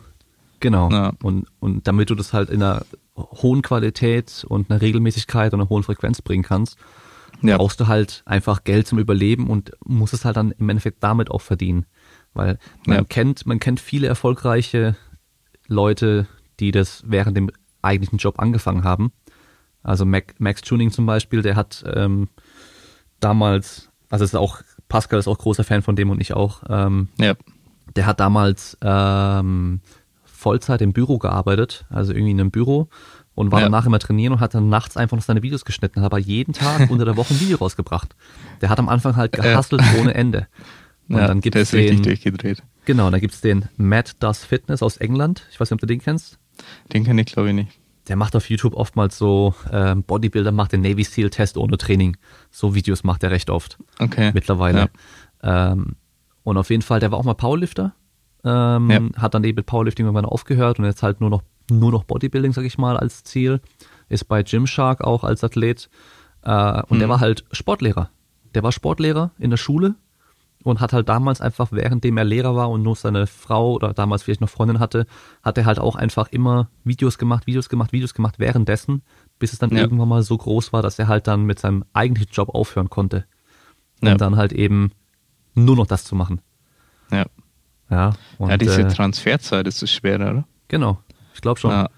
Genau. 0.59 0.89
Ja. 0.89 1.13
Und, 1.21 1.45
und 1.59 1.87
damit 1.87 2.09
du 2.09 2.15
das 2.15 2.33
halt 2.33 2.49
in 2.49 2.63
einer 2.63 2.83
hohen 3.15 3.61
Qualität 3.61 4.45
und 4.47 4.69
einer 4.69 4.81
Regelmäßigkeit 4.81 5.53
und 5.53 5.61
einer 5.61 5.69
hohen 5.69 5.83
Frequenz 5.83 6.21
bringen 6.21 6.43
kannst, 6.43 6.77
ja. 7.41 7.57
brauchst 7.57 7.79
du 7.79 7.87
halt 7.87 8.23
einfach 8.25 8.63
Geld 8.63 8.87
zum 8.87 8.99
Überleben 8.99 9.49
und 9.49 9.71
musst 9.85 10.13
es 10.13 10.25
halt 10.25 10.37
dann 10.37 10.51
im 10.51 10.69
Endeffekt 10.69 11.03
damit 11.03 11.31
auch 11.31 11.41
verdienen. 11.41 11.85
Weil 12.33 12.57
man 12.85 12.97
ja. 12.97 13.03
kennt, 13.03 13.45
man 13.45 13.59
kennt 13.59 13.79
viele 13.79 14.07
erfolgreiche 14.07 14.95
Leute, 15.67 16.27
die 16.59 16.71
das 16.71 17.03
während 17.05 17.37
dem 17.37 17.49
eigentlichen 17.81 18.17
Job 18.17 18.39
angefangen 18.39 18.83
haben. 18.83 19.11
Also 19.83 20.05
Mac, 20.05 20.35
Max 20.39 20.61
Tuning 20.61 20.91
zum 20.91 21.05
Beispiel, 21.05 21.41
der 21.41 21.55
hat 21.55 21.83
ähm, 21.93 22.29
damals, 23.19 23.89
also 24.09 24.25
ist 24.25 24.35
auch, 24.35 24.61
Pascal 24.89 25.19
ist 25.19 25.27
auch 25.27 25.37
großer 25.37 25.63
Fan 25.63 25.81
von 25.81 25.95
dem 25.95 26.09
und 26.09 26.19
ich 26.19 26.33
auch. 26.33 26.63
Ähm, 26.67 27.09
ja. 27.19 27.35
Der 27.95 28.05
hat 28.05 28.19
damals 28.19 28.77
ähm, 28.81 29.81
Vollzeit 30.45 30.79
im 30.83 30.93
Büro 30.93 31.17
gearbeitet, 31.17 31.85
also 31.89 32.13
irgendwie 32.13 32.33
in 32.33 32.39
einem 32.39 32.51
Büro 32.51 32.87
und 33.33 33.51
war 33.51 33.61
ja. 33.61 33.65
danach 33.65 33.87
immer 33.87 33.97
trainieren 33.97 34.31
und 34.31 34.41
hat 34.41 34.53
dann 34.53 34.69
nachts 34.69 34.95
einfach 34.95 35.17
noch 35.17 35.23
seine 35.23 35.41
Videos 35.41 35.65
geschnitten, 35.65 36.01
hat 36.01 36.05
aber 36.05 36.19
jeden 36.19 36.53
Tag 36.53 36.87
unter 36.91 37.03
der 37.03 37.17
Woche 37.17 37.33
ein 37.33 37.39
Video 37.39 37.57
rausgebracht. 37.57 38.15
Der 38.61 38.69
hat 38.69 38.77
am 38.77 38.87
Anfang 38.87 39.15
halt 39.15 39.31
gehustelt 39.31 39.81
ja. 39.81 39.99
ohne 39.99 40.13
Ende. 40.13 40.45
Und 41.09 41.17
ja, 41.17 41.27
dann 41.27 41.41
gibt's 41.41 41.53
der 41.53 41.61
ist 41.63 41.73
den, 41.73 41.79
richtig 41.79 42.01
durchgedreht. 42.01 42.63
Genau, 42.85 43.09
dann 43.11 43.21
gibt's 43.21 43.41
den 43.41 43.69
Matt 43.77 44.23
Does 44.23 44.43
Fitness 44.43 44.81
aus 44.81 44.97
England. 44.97 45.47
Ich 45.51 45.59
weiß 45.59 45.69
nicht, 45.69 45.75
ob 45.75 45.81
du 45.81 45.87
den 45.87 45.99
kennst. 45.99 46.37
Den 46.93 47.03
kenne 47.03 47.21
ich, 47.21 47.27
glaube 47.27 47.49
ich, 47.49 47.55
nicht. 47.55 47.79
Der 48.07 48.15
macht 48.15 48.35
auf 48.35 48.49
YouTube 48.49 48.75
oftmals 48.75 49.17
so 49.17 49.55
ähm, 49.71 50.03
Bodybuilder, 50.03 50.51
macht 50.51 50.73
den 50.73 50.81
Navy 50.81 51.03
Seal 51.03 51.29
Test 51.31 51.57
ohne 51.57 51.77
Training. 51.77 52.17
So 52.51 52.73
Videos 52.73 53.03
macht 53.03 53.23
er 53.23 53.31
recht 53.31 53.49
oft. 53.49 53.77
Okay. 53.99 54.31
Mittlerweile. 54.33 54.89
Ähm, 55.43 55.95
und 56.43 56.57
auf 56.57 56.69
jeden 56.69 56.83
Fall, 56.83 56.99
der 56.99 57.11
war 57.11 57.19
auch 57.19 57.23
mal 57.23 57.33
Powerlifter 57.33 57.93
ähm, 58.45 58.89
ja. 58.91 59.21
Hat 59.21 59.33
dann 59.33 59.43
eben 59.43 59.55
mit 59.57 59.65
Powerlifting 59.65 60.05
irgendwann 60.05 60.25
aufgehört 60.25 60.77
und 60.79 60.85
jetzt 60.85 61.03
halt 61.03 61.19
nur 61.19 61.31
noch, 61.31 61.41
nur 61.69 61.91
noch 61.91 62.03
Bodybuilding, 62.03 62.53
sag 62.53 62.63
ich 62.63 62.77
mal, 62.77 62.95
als 62.95 63.23
Ziel. 63.23 63.59
Ist 64.07 64.25
bei 64.25 64.43
Gymshark 64.43 65.03
auch 65.03 65.23
als 65.23 65.43
Athlet. 65.43 65.89
Äh, 66.43 66.83
und 66.83 66.97
mhm. 66.97 66.99
der 66.99 67.09
war 67.09 67.19
halt 67.19 67.43
Sportlehrer. 67.51 68.09
Der 68.53 68.61
war 68.61 68.71
Sportlehrer 68.71 69.31
in 69.39 69.49
der 69.49 69.57
Schule 69.57 69.95
und 70.63 70.79
hat 70.79 70.93
halt 70.93 71.09
damals 71.09 71.41
einfach, 71.41 71.71
währenddem 71.71 72.17
er 72.17 72.23
Lehrer 72.23 72.55
war 72.55 72.69
und 72.69 72.83
nur 72.83 72.95
seine 72.95 73.27
Frau 73.27 73.73
oder 73.73 73.93
damals 73.93 74.23
vielleicht 74.23 74.41
noch 74.41 74.49
Freundin 74.49 74.79
hatte, 74.79 75.07
hat 75.43 75.57
er 75.57 75.65
halt 75.65 75.79
auch 75.79 75.95
einfach 75.95 76.27
immer 76.29 76.69
Videos 76.83 77.17
gemacht, 77.17 77.47
Videos 77.47 77.67
gemacht, 77.67 77.91
Videos 77.93 78.13
gemacht 78.13 78.35
währenddessen, 78.37 79.01
bis 79.39 79.53
es 79.53 79.59
dann 79.59 79.71
ja. 79.71 79.81
irgendwann 79.81 80.07
mal 80.07 80.23
so 80.23 80.37
groß 80.37 80.71
war, 80.71 80.81
dass 80.81 80.99
er 80.99 81.07
halt 81.07 81.27
dann 81.27 81.43
mit 81.45 81.59
seinem 81.59 81.83
eigentlichen 81.93 82.31
Job 82.31 82.49
aufhören 82.49 82.89
konnte. 82.89 83.25
Um 84.01 84.09
ja. 84.09 84.15
dann 84.15 84.35
halt 84.35 84.53
eben 84.53 84.91
nur 85.55 85.75
noch 85.75 85.87
das 85.87 86.03
zu 86.03 86.15
machen. 86.15 86.41
Ja. 87.11 87.25
Ja, 87.89 88.13
und, 88.37 88.49
ja 88.49 88.57
diese 88.57 88.81
äh, 88.81 88.87
Transferzeit 88.87 89.67
ist 89.67 89.81
das 89.81 89.91
schwerer, 89.91 90.31
oder? 90.31 90.47
Genau, 90.67 90.99
ich 91.33 91.41
glaube 91.41 91.59
schon. 91.59 91.71
Ja. 91.71 91.89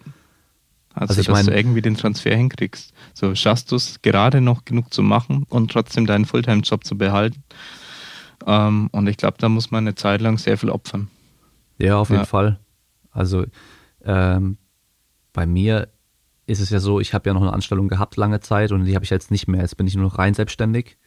Also, 0.94 1.12
also 1.12 1.22
ich 1.22 1.28
dass 1.28 1.36
mein, 1.36 1.46
du 1.46 1.56
irgendwie 1.56 1.82
den 1.84 1.96
Transfer 1.96 2.36
hinkriegst. 2.36 2.92
So 3.14 3.36
schaffst 3.36 3.72
du 3.72 3.76
es 3.76 4.02
gerade 4.02 4.42
noch 4.42 4.66
genug 4.66 4.92
zu 4.92 5.04
machen 5.04 5.46
und 5.48 5.72
trotzdem 5.72 6.08
deinen 6.08 6.26
Fulltime-Job 6.26 6.84
zu 6.84 6.98
behalten. 6.98 7.44
Ähm, 8.48 8.90
und 8.92 9.06
ich 9.08 9.18
glaube, 9.18 9.38
da 9.40 9.48
muss 9.48 9.70
man 9.70 9.84
eine 9.84 9.94
Zeit 9.94 10.22
lang 10.22 10.40
sehr 10.40 10.58
viel 10.58 10.72
opfern. 10.72 11.10
Ja, 11.78 11.98
auf 11.98 12.10
jeden 12.10 12.22
ja. 12.22 12.26
Fall. 12.26 12.60
Also 13.12 13.46
ähm, 14.04 14.58
bei 15.34 15.46
mir 15.46 15.90
ist 16.48 16.62
es 16.62 16.72
ja 16.72 16.80
so, 16.80 17.00
ich 17.00 17.14
habe 17.14 17.30
ja 17.30 17.34
noch 17.36 17.42
eine 17.42 17.54
Anstellung 17.54 17.90
gehabt 17.90 18.16
lange 18.16 18.40
Zeit 18.40 18.72
und 18.72 18.86
die 18.86 18.96
habe 18.96 19.06
ich 19.06 19.12
jetzt 19.12 19.30
nicht 19.30 19.48
mehr. 19.48 19.62
Jetzt 19.62 19.78
bin 19.78 19.86
ich 19.86 19.96
nur 19.96 20.06
noch 20.06 20.18
rein 20.18 20.34
selbstständig. 20.34 20.98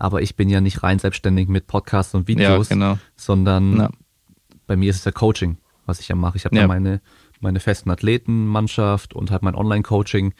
Aber 0.00 0.20
ich 0.20 0.34
bin 0.34 0.48
ja 0.48 0.60
nicht 0.60 0.82
rein 0.82 0.98
selbstständig 0.98 1.48
mit 1.48 1.68
Podcasts 1.68 2.14
und 2.14 2.26
Videos, 2.26 2.70
ja, 2.70 2.74
genau. 2.74 2.98
sondern 3.16 3.76
ja 3.76 3.90
bei 4.68 4.76
mir 4.76 4.90
ist 4.90 4.96
es 4.98 5.04
ja 5.04 5.10
Coaching. 5.10 5.58
was 5.86 5.98
ich 5.98 6.08
ja 6.08 6.14
mache. 6.14 6.36
Ich 6.36 6.44
habe 6.44 6.54
ja. 6.54 6.62
da 6.62 6.68
meine, 6.68 7.00
meine 7.40 7.58
festen 7.58 7.90
Athletenmannschaft 7.90 9.14
und 9.14 9.30
halt 9.30 9.42
mein 9.42 9.54
Online-Coaching, 9.54 10.34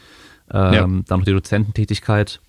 ähm, 0.50 0.72
ja. 0.72 0.80
dann 0.82 1.04
noch 1.08 1.24
die 1.24 1.32
Dozententätigkeit 1.32 2.40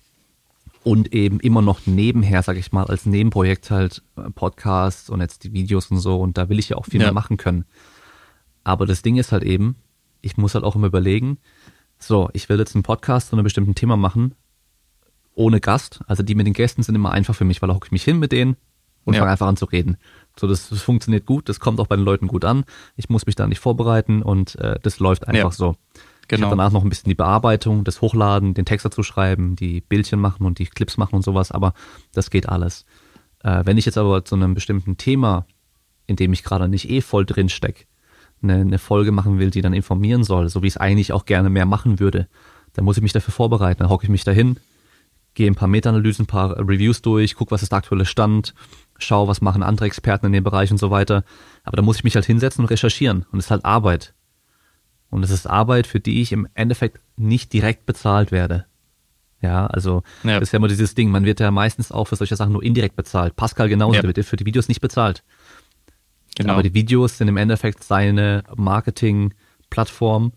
und 0.84 1.12
eben 1.14 1.40
immer 1.40 1.62
noch 1.62 1.86
nebenher, 1.86 2.42
sage 2.42 2.58
ich 2.58 2.72
mal, 2.72 2.84
als 2.84 3.06
Nebenprojekt 3.06 3.70
halt 3.70 4.02
äh, 4.16 4.30
Podcasts 4.30 5.10
und 5.10 5.20
jetzt 5.20 5.44
die 5.44 5.52
Videos 5.52 5.90
und 5.90 5.98
so 5.98 6.20
und 6.20 6.38
da 6.38 6.48
will 6.48 6.58
ich 6.58 6.68
ja 6.68 6.76
auch 6.76 6.84
viel 6.84 7.00
ja. 7.00 7.06
mehr 7.06 7.14
machen 7.14 7.38
können. 7.38 7.64
Aber 8.64 8.86
das 8.86 9.02
Ding 9.02 9.16
ist 9.16 9.32
halt 9.32 9.42
eben, 9.42 9.76
ich 10.20 10.36
muss 10.36 10.54
halt 10.54 10.64
auch 10.64 10.76
immer 10.76 10.86
überlegen, 10.86 11.38
so, 11.98 12.30
ich 12.32 12.48
will 12.48 12.58
jetzt 12.58 12.74
einen 12.74 12.82
Podcast 12.82 13.28
zu 13.28 13.36
einem 13.36 13.44
bestimmten 13.44 13.74
Thema 13.74 13.96
machen, 13.96 14.34
ohne 15.34 15.60
Gast. 15.60 16.00
Also 16.06 16.22
die 16.22 16.34
mit 16.34 16.46
den 16.46 16.54
Gästen 16.54 16.82
sind 16.82 16.94
immer 16.94 17.12
einfach 17.12 17.34
für 17.34 17.44
mich, 17.44 17.62
weil 17.62 17.68
da 17.68 17.74
hocke 17.74 17.86
ich 17.86 17.92
mich 17.92 18.04
hin 18.04 18.18
mit 18.18 18.32
denen 18.32 18.56
und 19.04 19.14
ja. 19.14 19.20
fange 19.20 19.32
einfach 19.32 19.46
an 19.46 19.56
zu 19.56 19.66
reden. 19.66 19.96
So, 20.40 20.46
das, 20.46 20.70
das, 20.70 20.80
funktioniert 20.80 21.26
gut, 21.26 21.50
das 21.50 21.60
kommt 21.60 21.80
auch 21.80 21.86
bei 21.86 21.96
den 21.96 22.04
Leuten 22.04 22.26
gut 22.26 22.46
an. 22.46 22.64
Ich 22.96 23.10
muss 23.10 23.26
mich 23.26 23.34
da 23.34 23.46
nicht 23.46 23.58
vorbereiten 23.58 24.22
und 24.22 24.56
äh, 24.56 24.78
das 24.82 24.98
läuft 24.98 25.28
einfach 25.28 25.38
ja. 25.38 25.50
so. 25.50 25.76
Genau. 26.28 26.46
Ich 26.46 26.50
habe 26.50 26.56
danach 26.56 26.72
noch 26.72 26.82
ein 26.82 26.88
bisschen 26.88 27.10
die 27.10 27.14
Bearbeitung, 27.14 27.84
das 27.84 28.00
Hochladen, 28.00 28.54
den 28.54 28.64
Text 28.64 28.86
dazu 28.86 29.02
schreiben, 29.02 29.54
die 29.54 29.82
Bildchen 29.82 30.18
machen 30.18 30.46
und 30.46 30.58
die 30.58 30.64
Clips 30.64 30.96
machen 30.96 31.16
und 31.16 31.22
sowas, 31.22 31.52
aber 31.52 31.74
das 32.14 32.30
geht 32.30 32.48
alles. 32.48 32.86
Äh, 33.42 33.66
wenn 33.66 33.76
ich 33.76 33.84
jetzt 33.84 33.98
aber 33.98 34.24
zu 34.24 34.34
einem 34.34 34.54
bestimmten 34.54 34.96
Thema, 34.96 35.44
in 36.06 36.16
dem 36.16 36.32
ich 36.32 36.42
gerade 36.42 36.68
nicht 36.68 36.88
eh 36.88 37.02
voll 37.02 37.26
drin 37.26 37.50
stecke, 37.50 37.84
eine, 38.42 38.54
eine 38.54 38.78
Folge 38.78 39.12
machen 39.12 39.38
will, 39.38 39.50
die 39.50 39.60
dann 39.60 39.74
informieren 39.74 40.24
soll, 40.24 40.48
so 40.48 40.62
wie 40.62 40.68
ich 40.68 40.74
es 40.74 40.80
eigentlich 40.80 41.12
auch 41.12 41.26
gerne 41.26 41.50
mehr 41.50 41.66
machen 41.66 42.00
würde, 42.00 42.28
dann 42.72 42.86
muss 42.86 42.96
ich 42.96 43.02
mich 43.02 43.12
dafür 43.12 43.34
vorbereiten. 43.34 43.80
Dann 43.80 43.90
hocke 43.90 44.04
ich 44.04 44.10
mich 44.10 44.24
dahin, 44.24 44.58
gehe 45.34 45.46
ein 45.50 45.54
paar 45.54 45.68
Meta-Analysen, 45.68 46.24
ein 46.24 46.28
paar 46.28 46.58
Reviews 46.58 47.02
durch, 47.02 47.34
gucke, 47.34 47.50
was 47.50 47.62
ist 47.62 47.72
der 47.72 47.78
aktuelle 47.78 48.04
Stand, 48.04 48.54
schaue, 48.98 49.28
was 49.28 49.40
machen 49.40 49.62
andere 49.62 49.86
Experten 49.86 50.26
in 50.26 50.32
dem 50.32 50.44
Bereich 50.44 50.70
und 50.70 50.78
so 50.78 50.90
weiter. 50.90 51.24
Aber 51.64 51.76
da 51.76 51.82
muss 51.82 51.96
ich 51.96 52.04
mich 52.04 52.14
halt 52.14 52.26
hinsetzen 52.26 52.64
und 52.64 52.70
recherchieren. 52.70 53.26
Und 53.30 53.38
es 53.38 53.46
ist 53.46 53.50
halt 53.50 53.64
Arbeit. 53.64 54.14
Und 55.10 55.24
es 55.24 55.30
ist 55.30 55.46
Arbeit, 55.46 55.86
für 55.86 56.00
die 56.00 56.20
ich 56.20 56.32
im 56.32 56.48
Endeffekt 56.54 57.00
nicht 57.16 57.52
direkt 57.52 57.86
bezahlt 57.86 58.32
werde. 58.32 58.66
Ja, 59.42 59.66
also 59.66 60.02
ja. 60.22 60.34
das 60.34 60.48
ist 60.48 60.52
ja 60.52 60.58
immer 60.58 60.68
dieses 60.68 60.94
Ding, 60.94 61.10
man 61.10 61.24
wird 61.24 61.40
ja 61.40 61.50
meistens 61.50 61.90
auch 61.92 62.04
für 62.04 62.16
solche 62.16 62.36
Sachen 62.36 62.52
nur 62.52 62.62
indirekt 62.62 62.96
bezahlt. 62.96 63.36
Pascal 63.36 63.68
genauso, 63.68 63.94
ja. 63.94 64.02
der 64.02 64.14
wird 64.14 64.26
für 64.26 64.36
die 64.36 64.44
Videos 64.46 64.68
nicht 64.68 64.80
bezahlt. 64.80 65.24
Genau. 66.36 66.52
Aber 66.52 66.62
die 66.62 66.74
Videos 66.74 67.18
sind 67.18 67.28
im 67.28 67.36
Endeffekt 67.36 67.82
seine 67.82 68.44
Marketing-Plattform 68.54 70.32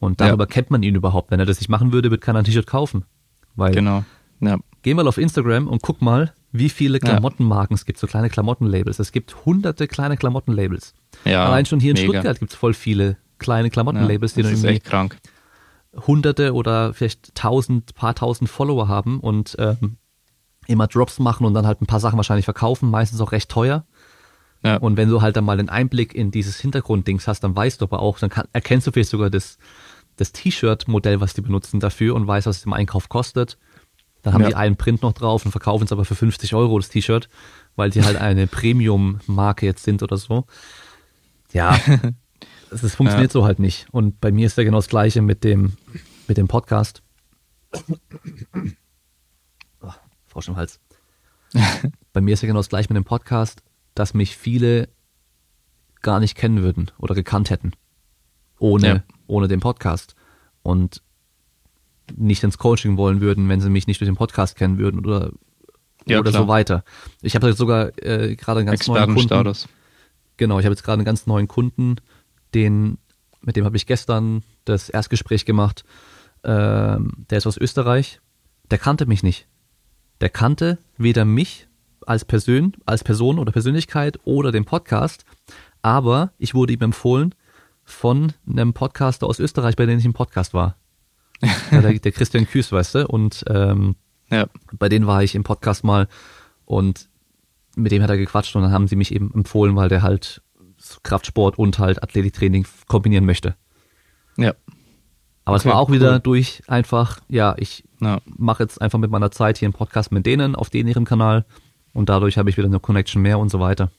und 0.00 0.20
darüber 0.20 0.44
ja. 0.44 0.48
kennt 0.48 0.70
man 0.70 0.82
ihn 0.82 0.94
überhaupt. 0.94 1.30
Wenn 1.30 1.40
er 1.40 1.46
das 1.46 1.60
nicht 1.60 1.68
machen 1.68 1.92
würde, 1.92 2.10
wird 2.10 2.20
keiner 2.20 2.40
ein 2.40 2.44
T-Shirt 2.44 2.66
kaufen. 2.66 3.04
Weil 3.54 3.72
genau. 3.72 4.04
Ja. 4.40 4.58
Geh 4.82 4.94
mal 4.94 5.08
auf 5.08 5.18
Instagram 5.18 5.66
und 5.66 5.82
guck 5.82 6.00
mal, 6.00 6.32
wie 6.52 6.68
viele 6.68 7.00
Klamottenmarken 7.00 7.74
es 7.74 7.84
gibt, 7.84 7.98
so 7.98 8.06
kleine 8.06 8.30
Klamottenlabels. 8.30 8.98
Es 8.98 9.12
gibt 9.12 9.44
hunderte 9.44 9.88
kleine 9.88 10.16
Klamottenlabels. 10.16 10.94
Ja, 11.24 11.44
Allein 11.46 11.66
schon 11.66 11.80
hier 11.80 11.90
in 11.90 11.96
mega. 11.96 12.12
Stuttgart 12.12 12.38
gibt 12.38 12.52
es 12.52 12.56
voll 12.56 12.74
viele 12.74 13.16
kleine 13.38 13.70
Klamottenlabels, 13.70 14.36
ja, 14.36 14.42
die 14.42 14.48
dann 14.48 14.52
irgendwie 14.52 14.80
krank. 14.80 15.18
hunderte 16.06 16.54
oder 16.54 16.94
vielleicht 16.94 17.34
tausend, 17.34 17.94
paar 17.94 18.14
tausend 18.14 18.48
Follower 18.48 18.88
haben 18.88 19.20
und 19.20 19.56
ähm, 19.58 19.96
immer 20.66 20.86
Drops 20.86 21.18
machen 21.18 21.46
und 21.46 21.54
dann 21.54 21.66
halt 21.66 21.80
ein 21.80 21.86
paar 21.86 22.00
Sachen 22.00 22.16
wahrscheinlich 22.16 22.44
verkaufen, 22.44 22.90
meistens 22.90 23.20
auch 23.20 23.32
recht 23.32 23.50
teuer. 23.50 23.84
Ja. 24.62 24.76
Und 24.76 24.96
wenn 24.96 25.08
du 25.08 25.22
halt 25.22 25.36
dann 25.36 25.44
mal 25.44 25.58
einen 25.58 25.68
Einblick 25.68 26.14
in 26.14 26.30
dieses 26.30 26.58
Hintergrunddings 26.60 27.28
hast, 27.28 27.40
dann 27.40 27.54
weißt 27.54 27.80
du 27.80 27.84
aber 27.84 28.00
auch, 28.00 28.18
dann 28.18 28.30
kann, 28.30 28.46
erkennst 28.52 28.86
du 28.86 28.92
vielleicht 28.92 29.10
sogar 29.10 29.30
das, 29.30 29.58
das 30.16 30.32
T-Shirt-Modell, 30.32 31.20
was 31.20 31.34
die 31.34 31.42
benutzen 31.42 31.78
dafür 31.78 32.14
und 32.14 32.26
weißt, 32.26 32.46
was 32.46 32.58
es 32.58 32.64
im 32.66 32.72
Einkauf 32.72 33.08
kostet. 33.08 33.58
Dann 34.26 34.34
haben 34.34 34.42
ja. 34.42 34.48
die 34.48 34.54
einen 34.56 34.74
Print 34.74 35.02
noch 35.02 35.12
drauf 35.12 35.44
und 35.44 35.52
verkaufen 35.52 35.84
es 35.84 35.92
aber 35.92 36.04
für 36.04 36.16
50 36.16 36.52
Euro 36.56 36.76
das 36.80 36.88
T-Shirt, 36.88 37.28
weil 37.76 37.90
die 37.90 38.02
halt 38.02 38.16
eine 38.16 38.48
Premium-Marke 38.48 39.64
jetzt 39.64 39.84
sind 39.84 40.02
oder 40.02 40.16
so. 40.16 40.46
Ja, 41.52 41.78
es 42.72 42.96
funktioniert 42.96 43.30
ja. 43.30 43.32
so 43.32 43.44
halt 43.44 43.60
nicht. 43.60 43.86
Und 43.92 44.20
bei 44.20 44.32
mir 44.32 44.48
ist 44.48 44.58
ja 44.58 44.64
genau 44.64 44.78
das 44.78 44.88
Gleiche 44.88 45.22
mit 45.22 45.44
dem, 45.44 45.74
mit 46.26 46.38
dem 46.38 46.48
Podcast. 46.48 47.04
Oh, 49.80 49.92
Frosch 50.26 50.48
im 50.48 50.56
Hals. 50.56 50.80
bei 52.12 52.20
mir 52.20 52.34
ist 52.34 52.42
ja 52.42 52.48
genau 52.48 52.58
das 52.58 52.68
Gleiche 52.68 52.88
mit 52.92 52.96
dem 52.96 53.04
Podcast, 53.04 53.62
dass 53.94 54.12
mich 54.12 54.36
viele 54.36 54.88
gar 56.02 56.18
nicht 56.18 56.34
kennen 56.34 56.62
würden 56.62 56.90
oder 56.98 57.14
gekannt 57.14 57.50
hätten. 57.50 57.74
Ohne, 58.58 58.88
ja. 58.88 59.04
ohne 59.28 59.46
den 59.46 59.60
Podcast. 59.60 60.16
Und 60.64 61.00
nicht 62.14 62.42
ins 62.42 62.58
Coaching 62.58 62.96
wollen 62.96 63.20
würden, 63.20 63.48
wenn 63.48 63.60
sie 63.60 63.70
mich 63.70 63.86
nicht 63.86 64.00
durch 64.00 64.08
den 64.08 64.16
Podcast 64.16 64.56
kennen 64.56 64.78
würden 64.78 65.04
oder, 65.04 65.32
ja, 66.06 66.20
oder 66.20 66.32
so 66.32 66.48
weiter. 66.48 66.84
Ich 67.22 67.34
habe 67.34 67.52
sogar 67.52 67.90
äh, 68.02 68.36
gerade 68.36 68.60
einen 68.60 68.68
ganz 68.68 68.86
neuen 68.86 69.14
Kunden. 69.14 69.54
Genau, 70.36 70.58
ich 70.58 70.66
habe 70.66 70.74
jetzt 70.74 70.82
gerade 70.82 70.98
einen 70.98 71.06
ganz 71.06 71.26
neuen 71.26 71.48
Kunden, 71.48 71.96
den, 72.54 72.98
mit 73.40 73.56
dem 73.56 73.64
habe 73.64 73.76
ich 73.76 73.86
gestern 73.86 74.42
das 74.64 74.88
Erstgespräch 74.88 75.44
gemacht. 75.46 75.84
Ähm, 76.44 77.12
der 77.30 77.38
ist 77.38 77.46
aus 77.46 77.56
Österreich. 77.56 78.20
Der 78.70 78.78
kannte 78.78 79.06
mich 79.06 79.22
nicht. 79.22 79.46
Der 80.20 80.28
kannte 80.28 80.78
weder 80.98 81.24
mich 81.24 81.66
als 82.06 82.24
Person, 82.24 82.72
als 82.86 83.04
Person 83.04 83.38
oder 83.38 83.52
Persönlichkeit 83.52 84.18
oder 84.24 84.52
den 84.52 84.64
Podcast, 84.64 85.24
aber 85.82 86.32
ich 86.38 86.54
wurde 86.54 86.72
ihm 86.72 86.80
empfohlen 86.80 87.34
von 87.84 88.32
einem 88.48 88.72
Podcaster 88.72 89.26
aus 89.26 89.38
Österreich, 89.38 89.76
bei 89.76 89.86
dem 89.86 89.98
ich 89.98 90.04
im 90.04 90.12
Podcast 90.12 90.54
war. 90.54 90.76
ja, 91.70 91.80
der, 91.80 91.98
der, 91.98 92.12
Christian 92.12 92.46
Küß, 92.46 92.72
weißt 92.72 92.94
du, 92.96 93.06
und 93.06 93.44
ähm, 93.48 93.96
ja. 94.30 94.46
bei 94.72 94.88
denen 94.88 95.06
war 95.06 95.22
ich 95.22 95.34
im 95.34 95.44
Podcast 95.44 95.84
mal 95.84 96.08
und 96.64 97.08
mit 97.76 97.92
dem 97.92 98.02
hat 98.02 98.10
er 98.10 98.16
gequatscht 98.16 98.56
und 98.56 98.62
dann 98.62 98.72
haben 98.72 98.88
sie 98.88 98.96
mich 98.96 99.14
eben 99.14 99.32
empfohlen, 99.34 99.76
weil 99.76 99.88
der 99.88 100.02
halt 100.02 100.42
Kraftsport 101.02 101.58
und 101.58 101.78
halt 101.78 102.02
Athletiktraining 102.02 102.66
kombinieren 102.86 103.26
möchte. 103.26 103.54
Ja. 104.36 104.54
Aber 105.44 105.56
okay, 105.56 105.68
es 105.68 105.72
war 105.72 105.78
auch 105.78 105.88
cool. 105.88 105.96
wieder 105.96 106.18
durch 106.18 106.62
einfach, 106.66 107.20
ja, 107.28 107.54
ich 107.58 107.84
ja. 108.00 108.20
mache 108.24 108.64
jetzt 108.64 108.80
einfach 108.80 108.98
mit 108.98 109.10
meiner 109.10 109.30
Zeit 109.30 109.58
hier 109.58 109.66
einen 109.66 109.74
Podcast 109.74 110.10
mit 110.10 110.26
denen 110.26 110.56
auf 110.56 110.70
denen 110.70 110.88
ihrem 110.88 111.04
Kanal 111.04 111.44
und 111.92 112.08
dadurch 112.08 112.36
habe 112.36 112.50
ich 112.50 112.56
wieder 112.56 112.66
eine 112.66 112.80
Connection 112.80 113.22
mehr 113.22 113.38
und 113.38 113.50
so 113.50 113.60
weiter. 113.60 113.90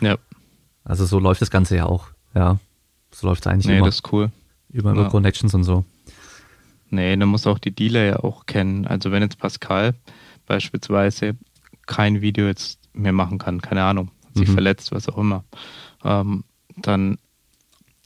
Ja. 0.00 0.16
Also 0.84 1.04
so 1.04 1.18
läuft 1.18 1.42
das 1.42 1.50
Ganze 1.50 1.76
ja 1.76 1.86
auch, 1.86 2.08
ja. 2.34 2.58
So 3.10 3.26
läuft 3.26 3.44
es 3.44 3.46
eigentlich 3.52 3.66
nee, 3.66 3.78
immer. 3.78 3.86
das 3.86 3.96
ist 3.96 4.12
cool. 4.12 4.30
Über, 4.70 4.92
über 4.92 5.02
ja. 5.02 5.08
Connections 5.08 5.54
und 5.54 5.64
so. 5.64 5.84
Nee, 6.90 7.16
dann 7.16 7.28
muss 7.28 7.46
auch 7.46 7.58
die 7.58 7.74
Dealer 7.74 8.04
ja 8.04 8.16
auch 8.20 8.46
kennen. 8.46 8.86
Also 8.86 9.10
wenn 9.10 9.22
jetzt 9.22 9.38
Pascal 9.38 9.94
beispielsweise 10.46 11.36
kein 11.86 12.20
Video 12.20 12.46
jetzt 12.46 12.80
mehr 12.92 13.12
machen 13.12 13.38
kann, 13.38 13.60
keine 13.60 13.82
Ahnung, 13.82 14.10
hat 14.26 14.36
sich 14.36 14.48
mhm. 14.48 14.54
verletzt, 14.54 14.92
was 14.92 15.08
auch 15.08 15.18
immer, 15.18 15.44
ähm, 16.04 16.44
dann 16.76 17.18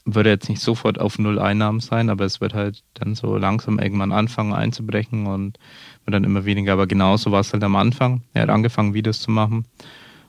würde 0.05 0.29
jetzt 0.29 0.49
nicht 0.49 0.61
sofort 0.61 0.99
auf 0.99 1.17
null 1.17 1.39
Einnahmen 1.39 1.79
sein, 1.79 2.09
aber 2.09 2.25
es 2.25 2.41
wird 2.41 2.53
halt 2.53 2.83
dann 2.93 3.15
so 3.15 3.37
langsam 3.37 3.79
irgendwann 3.79 4.11
anfangen 4.11 4.53
einzubrechen 4.53 5.27
und 5.27 5.57
wird 6.03 6.13
dann 6.13 6.25
immer 6.25 6.43
weniger. 6.43 6.73
Aber 6.73 6.87
genauso 6.87 7.31
war 7.31 7.39
es 7.39 7.53
halt 7.53 7.63
am 7.63 7.77
Anfang. 7.77 8.21
Er 8.33 8.43
hat 8.43 8.49
angefangen, 8.49 8.93
Videos 8.93 9.21
zu 9.21 9.31
machen 9.31 9.65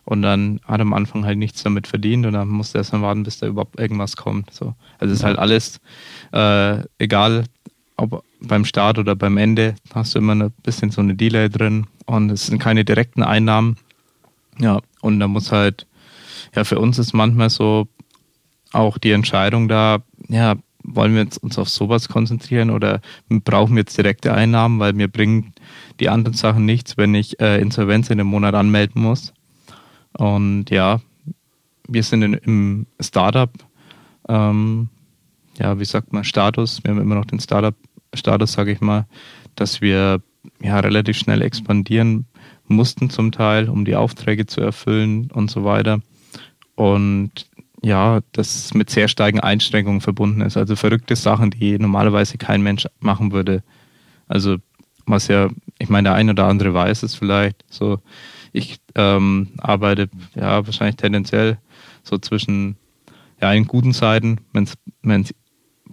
und 0.04 0.22
dann 0.22 0.60
hat 0.64 0.78
er 0.80 0.82
am 0.82 0.92
Anfang 0.92 1.24
halt 1.24 1.38
nichts 1.38 1.62
damit 1.62 1.86
verdient 1.86 2.26
und 2.26 2.34
dann 2.34 2.48
musste 2.48 2.78
er 2.78 2.80
erst 2.80 2.92
mal 2.92 3.02
warten, 3.02 3.24
bis 3.24 3.38
da 3.38 3.46
überhaupt 3.46 3.78
irgendwas 3.78 4.16
kommt. 4.16 4.52
So. 4.52 4.74
Also 4.98 5.12
es 5.12 5.20
ist 5.20 5.24
halt 5.24 5.38
alles 5.38 5.80
äh, 6.32 6.84
egal, 6.98 7.44
ob 7.96 8.24
beim 8.46 8.64
Start 8.64 8.98
oder 8.98 9.16
beim 9.16 9.36
Ende 9.36 9.74
hast 9.94 10.14
du 10.14 10.18
immer 10.18 10.34
ein 10.34 10.52
bisschen 10.62 10.90
so 10.90 11.00
eine 11.00 11.14
Delay 11.14 11.48
drin 11.48 11.86
und 12.06 12.30
es 12.30 12.46
sind 12.46 12.58
keine 12.58 12.84
direkten 12.84 13.22
Einnahmen. 13.22 13.76
Ja, 14.58 14.80
und 15.00 15.20
da 15.20 15.28
muss 15.28 15.50
halt 15.50 15.86
ja, 16.54 16.64
für 16.64 16.78
uns 16.78 16.98
ist 16.98 17.12
manchmal 17.12 17.50
so 17.50 17.88
auch 18.72 18.98
die 18.98 19.12
Entscheidung 19.12 19.68
da, 19.68 19.98
ja, 20.28 20.56
wollen 20.82 21.14
wir 21.14 21.22
jetzt 21.22 21.38
uns 21.38 21.58
auf 21.58 21.68
sowas 21.68 22.08
konzentrieren 22.08 22.70
oder 22.70 23.00
brauchen 23.28 23.74
wir 23.74 23.80
jetzt 23.80 23.96
direkte 23.96 24.34
Einnahmen, 24.34 24.80
weil 24.80 24.92
mir 24.92 25.08
bringen 25.08 25.54
die 26.00 26.08
anderen 26.08 26.36
Sachen 26.36 26.66
nichts, 26.66 26.96
wenn 26.96 27.14
ich 27.14 27.40
äh, 27.40 27.60
Insolvenz 27.60 28.10
in 28.10 28.20
einem 28.20 28.28
Monat 28.28 28.54
anmelden 28.54 29.00
muss. 29.00 29.32
Und 30.12 30.70
ja, 30.70 31.00
wir 31.88 32.02
sind 32.02 32.22
in, 32.22 32.34
im 32.34 32.86
Startup, 33.00 33.50
ähm, 34.28 34.88
ja, 35.58 35.78
wie 35.78 35.84
sagt 35.84 36.12
man, 36.12 36.24
Status, 36.24 36.82
wir 36.84 36.90
haben 36.90 37.00
immer 37.00 37.14
noch 37.14 37.24
den 37.24 37.40
Startup-Status, 38.16 38.52
sage 38.52 38.72
ich 38.72 38.80
mal, 38.80 39.06
dass 39.54 39.80
wir 39.80 40.20
ja 40.62 40.80
relativ 40.80 41.16
schnell 41.16 41.42
expandieren 41.42 42.26
mussten 42.66 43.10
zum 43.10 43.32
Teil, 43.32 43.68
um 43.68 43.84
die 43.84 43.96
Aufträge 43.96 44.46
zu 44.46 44.60
erfüllen 44.60 45.30
und 45.30 45.50
so 45.50 45.64
weiter 45.64 46.00
und 46.74 47.30
ja, 47.82 48.20
das 48.32 48.72
mit 48.72 48.88
sehr 48.88 49.08
starken 49.08 49.40
Einschränkungen 49.40 50.00
verbunden 50.00 50.40
ist. 50.40 50.56
Also 50.56 50.74
verrückte 50.74 51.16
Sachen, 51.16 51.50
die 51.50 51.78
normalerweise 51.78 52.38
kein 52.38 52.62
Mensch 52.62 52.88
machen 53.00 53.32
würde. 53.32 53.62
Also 54.26 54.56
was 55.04 55.28
ja, 55.28 55.50
ich 55.78 55.90
meine, 55.90 56.08
der 56.08 56.14
eine 56.14 56.30
oder 56.30 56.46
andere 56.46 56.72
weiß 56.72 57.02
es 57.02 57.14
vielleicht. 57.14 57.62
So, 57.68 58.00
ich 58.52 58.78
ähm, 58.94 59.48
arbeite 59.58 60.08
ja 60.34 60.64
wahrscheinlich 60.64 60.96
tendenziell 60.96 61.58
so 62.02 62.16
zwischen 62.16 62.76
ja 63.42 63.52
in 63.52 63.66
guten 63.66 63.92
Zeiten, 63.92 64.38
wenn 64.54 64.64
es 64.64 64.74
ein 65.02 65.26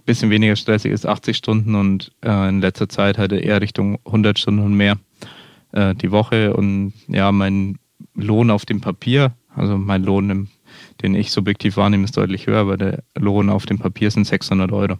bisschen 0.04 0.30
weniger 0.30 0.56
stressig 0.56 0.92
ist, 0.92 1.06
80 1.06 1.36
Stunden 1.36 1.74
und 1.74 2.12
äh, 2.24 2.48
in 2.48 2.60
letzter 2.60 2.88
Zeit 2.88 3.18
hatte 3.18 3.36
eher 3.36 3.60
Richtung 3.60 3.98
100 4.04 4.38
Stunden 4.38 4.60
und 4.60 4.74
mehr 4.74 4.96
äh, 5.72 5.94
die 5.94 6.10
Woche 6.10 6.54
und 6.54 6.92
ja, 7.08 7.30
mein 7.32 7.78
Lohn 8.14 8.50
auf 8.50 8.66
dem 8.66 8.80
Papier, 8.80 9.32
also 9.54 9.78
mein 9.78 10.02
Lohn 10.02 10.30
im 10.30 10.48
den 11.02 11.14
ich 11.14 11.32
subjektiv 11.32 11.76
wahrnehme, 11.76 12.04
ist 12.04 12.16
deutlich 12.16 12.46
höher, 12.46 12.60
aber 12.60 12.76
der 12.76 13.02
Lohn 13.18 13.50
auf 13.50 13.66
dem 13.66 13.78
Papier 13.78 14.10
sind 14.10 14.26
600 14.26 14.72
Euro, 14.72 14.98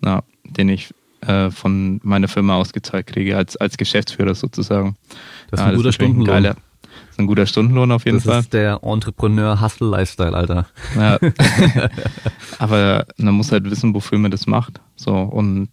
na, 0.00 0.22
den 0.44 0.68
ich 0.68 0.92
äh, 1.20 1.50
von 1.50 2.00
meiner 2.02 2.28
Firma 2.28 2.56
ausgezahlt 2.56 3.06
kriege, 3.06 3.36
als, 3.36 3.56
als 3.56 3.76
Geschäftsführer 3.76 4.34
sozusagen. 4.34 4.96
Das 5.50 5.60
ist 5.60 5.66
ein 5.66 5.72
ja, 5.72 5.76
guter 5.76 5.92
Stundenlohn. 5.92 6.28
Ein 6.28 6.42
geiler, 6.42 6.56
ist 7.16 7.20
ein 7.20 7.26
guter 7.26 7.46
Stundenlohn 7.46 7.92
auf 7.92 8.04
jeden 8.04 8.18
das 8.18 8.24
Fall. 8.24 8.34
Das 8.34 8.44
ist 8.44 8.52
der 8.52 8.80
Entrepreneur-Hustle-Lifestyle, 8.82 10.36
Alter. 10.36 10.66
Ja. 10.94 11.18
Aber 12.58 13.06
man 13.16 13.34
muss 13.34 13.52
halt 13.52 13.64
wissen, 13.70 13.94
wofür 13.94 14.18
man 14.18 14.30
das 14.30 14.46
macht. 14.46 14.80
So, 14.96 15.14
und 15.14 15.70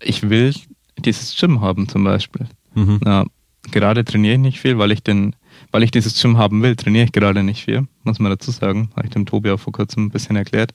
ich 0.00 0.28
will 0.30 0.54
dieses 0.98 1.36
Gym 1.36 1.60
haben 1.60 1.88
zum 1.88 2.04
Beispiel. 2.04 2.46
Mhm. 2.74 3.00
Ja, 3.04 3.24
gerade 3.72 4.04
trainiere 4.04 4.34
ich 4.34 4.40
nicht 4.40 4.60
viel, 4.60 4.78
weil 4.78 4.92
ich 4.92 5.02
den, 5.02 5.34
weil 5.72 5.82
ich 5.82 5.90
dieses 5.90 6.20
Gym 6.22 6.38
haben 6.38 6.62
will, 6.62 6.76
trainiere 6.76 7.06
ich 7.06 7.12
gerade 7.12 7.42
nicht 7.42 7.64
viel, 7.64 7.88
muss 8.04 8.20
man 8.20 8.30
dazu 8.30 8.52
sagen. 8.52 8.90
Habe 8.94 9.06
ich 9.08 9.12
dem 9.12 9.26
Tobi 9.26 9.50
auch 9.50 9.60
vor 9.60 9.72
kurzem 9.72 10.06
ein 10.06 10.10
bisschen 10.10 10.36
erklärt. 10.36 10.74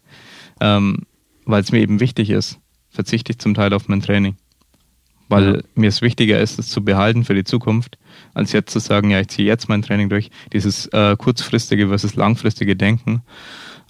Ähm, 0.60 1.04
weil 1.46 1.62
es 1.62 1.72
mir 1.72 1.80
eben 1.80 2.02
wichtig 2.02 2.30
ist, 2.30 2.60
verzichte 2.90 3.32
ich 3.32 3.40
zum 3.40 3.54
Teil 3.54 3.74
auf 3.74 3.88
mein 3.88 4.02
Training 4.02 4.36
weil 5.32 5.56
ja. 5.56 5.62
mir 5.76 5.88
es 5.88 6.02
wichtiger 6.02 6.40
ist, 6.40 6.60
es 6.60 6.68
zu 6.68 6.84
behalten 6.84 7.24
für 7.24 7.34
die 7.34 7.46
Zukunft, 7.46 7.98
als 8.34 8.52
jetzt 8.52 8.72
zu 8.72 8.80
sagen, 8.80 9.10
ja, 9.10 9.20
ich 9.20 9.30
ziehe 9.30 9.48
jetzt 9.48 9.70
mein 9.70 9.82
Training 9.82 10.10
durch. 10.10 10.30
Dieses 10.54 10.88
äh, 10.88 11.16
kurzfristige 11.18 11.88
versus 11.88 12.16
langfristige 12.16 12.76
Denken, 12.76 13.22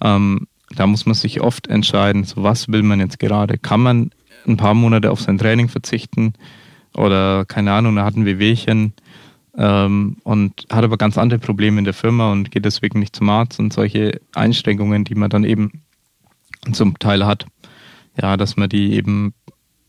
ähm, 0.02 0.46
da 0.74 0.86
muss 0.86 1.06
man 1.06 1.14
sich 1.14 1.40
oft 1.40 1.66
entscheiden, 1.66 2.24
so 2.24 2.42
was 2.42 2.68
will 2.68 2.82
man 2.82 3.00
jetzt 3.00 3.18
gerade? 3.18 3.58
Kann 3.58 3.80
man 3.80 4.10
ein 4.46 4.56
paar 4.56 4.74
Monate 4.74 5.10
auf 5.10 5.20
sein 5.20 5.38
Training 5.38 5.68
verzichten 5.68 6.32
oder 6.94 7.44
keine 7.44 7.72
Ahnung, 7.72 7.96
da 7.96 8.04
hat 8.04 8.16
ein 8.16 8.24
Wehwehchen 8.24 8.94
ähm, 9.56 10.16
und 10.24 10.66
hat 10.70 10.84
aber 10.84 10.96
ganz 10.96 11.18
andere 11.18 11.38
Probleme 11.38 11.78
in 11.78 11.84
der 11.84 11.94
Firma 11.94 12.32
und 12.32 12.50
geht 12.50 12.64
deswegen 12.64 12.98
nicht 12.98 13.14
zum 13.14 13.28
Arzt 13.28 13.60
und 13.60 13.72
solche 13.72 14.20
Einschränkungen, 14.34 15.04
die 15.04 15.14
man 15.14 15.30
dann 15.30 15.44
eben 15.44 15.82
zum 16.72 16.98
Teil 16.98 17.26
hat, 17.26 17.46
ja, 18.20 18.36
dass 18.36 18.56
man 18.56 18.68
die 18.68 18.94
eben 18.94 19.34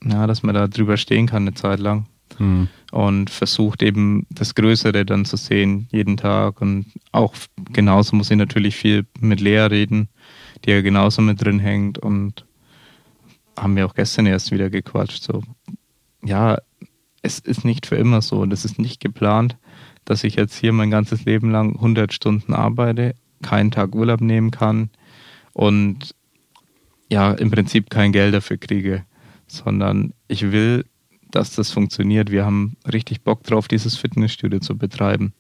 ja, 0.06 0.28
dass 0.28 0.44
man 0.44 0.54
da 0.54 0.68
drüber 0.68 0.98
stehen 0.98 1.28
kann 1.28 1.44
eine 1.44 1.54
Zeit 1.54 1.80
lang. 1.80 2.06
Mhm. 2.40 2.68
Und 2.92 3.30
versucht 3.30 3.82
eben 3.82 4.26
das 4.30 4.56
Größere 4.56 5.06
dann 5.06 5.26
zu 5.26 5.38
sehen, 5.38 5.88
jeden 5.92 6.18
Tag. 6.18 6.62
Und 6.62 6.86
auch 7.12 7.34
genauso 7.72 8.16
muss 8.16 8.32
ich 8.32 8.38
natürlich 8.38 8.76
viel 8.76 9.06
mit 9.20 9.42
Lea 9.42 9.68
reden, 9.68 10.10
die 10.64 10.72
ja 10.72 10.82
genauso 10.82 11.22
mit 11.22 11.44
drin 11.44 11.60
hängt. 11.60 11.98
Und 11.98 12.46
haben 13.58 13.76
wir 13.76 13.86
auch 13.86 13.96
gestern 13.96 14.26
erst 14.26 14.52
wieder 14.52 14.70
gequatscht. 14.70 15.24
So, 15.24 15.42
ja, 16.24 16.58
es 17.22 17.40
ist 17.40 17.66
nicht 17.66 17.86
für 17.86 17.96
immer 17.96 18.22
so. 18.22 18.46
Das 18.46 18.66
ist 18.66 18.80
nicht 18.80 19.00
geplant, 19.00 19.58
dass 20.06 20.24
ich 20.24 20.36
jetzt 20.36 20.56
hier 20.56 20.74
mein 20.74 20.92
ganzes 20.92 21.26
Leben 21.26 21.52
lang 21.52 21.76
100 21.76 22.14
Stunden 22.14 22.54
arbeite, 22.54 23.16
keinen 23.42 23.72
Tag 23.72 23.96
Urlaub 23.96 24.22
nehmen 24.22 24.52
kann 24.52 24.90
und 25.54 26.16
ja, 27.10 27.32
im 27.34 27.52
Prinzip 27.52 27.90
kein 27.90 28.12
Geld 28.12 28.34
dafür 28.34 28.58
kriege 28.58 29.06
sondern 29.54 30.14
ich 30.28 30.52
will, 30.52 30.86
dass 31.36 31.56
das 31.56 31.72
funktioniert. 31.72 32.32
Wir 32.32 32.46
haben 32.46 32.78
richtig 32.92 33.24
Bock 33.24 33.44
drauf, 33.44 33.68
dieses 33.68 33.98
Fitnessstudio 33.98 34.60
zu 34.60 34.78
betreiben, 34.78 35.34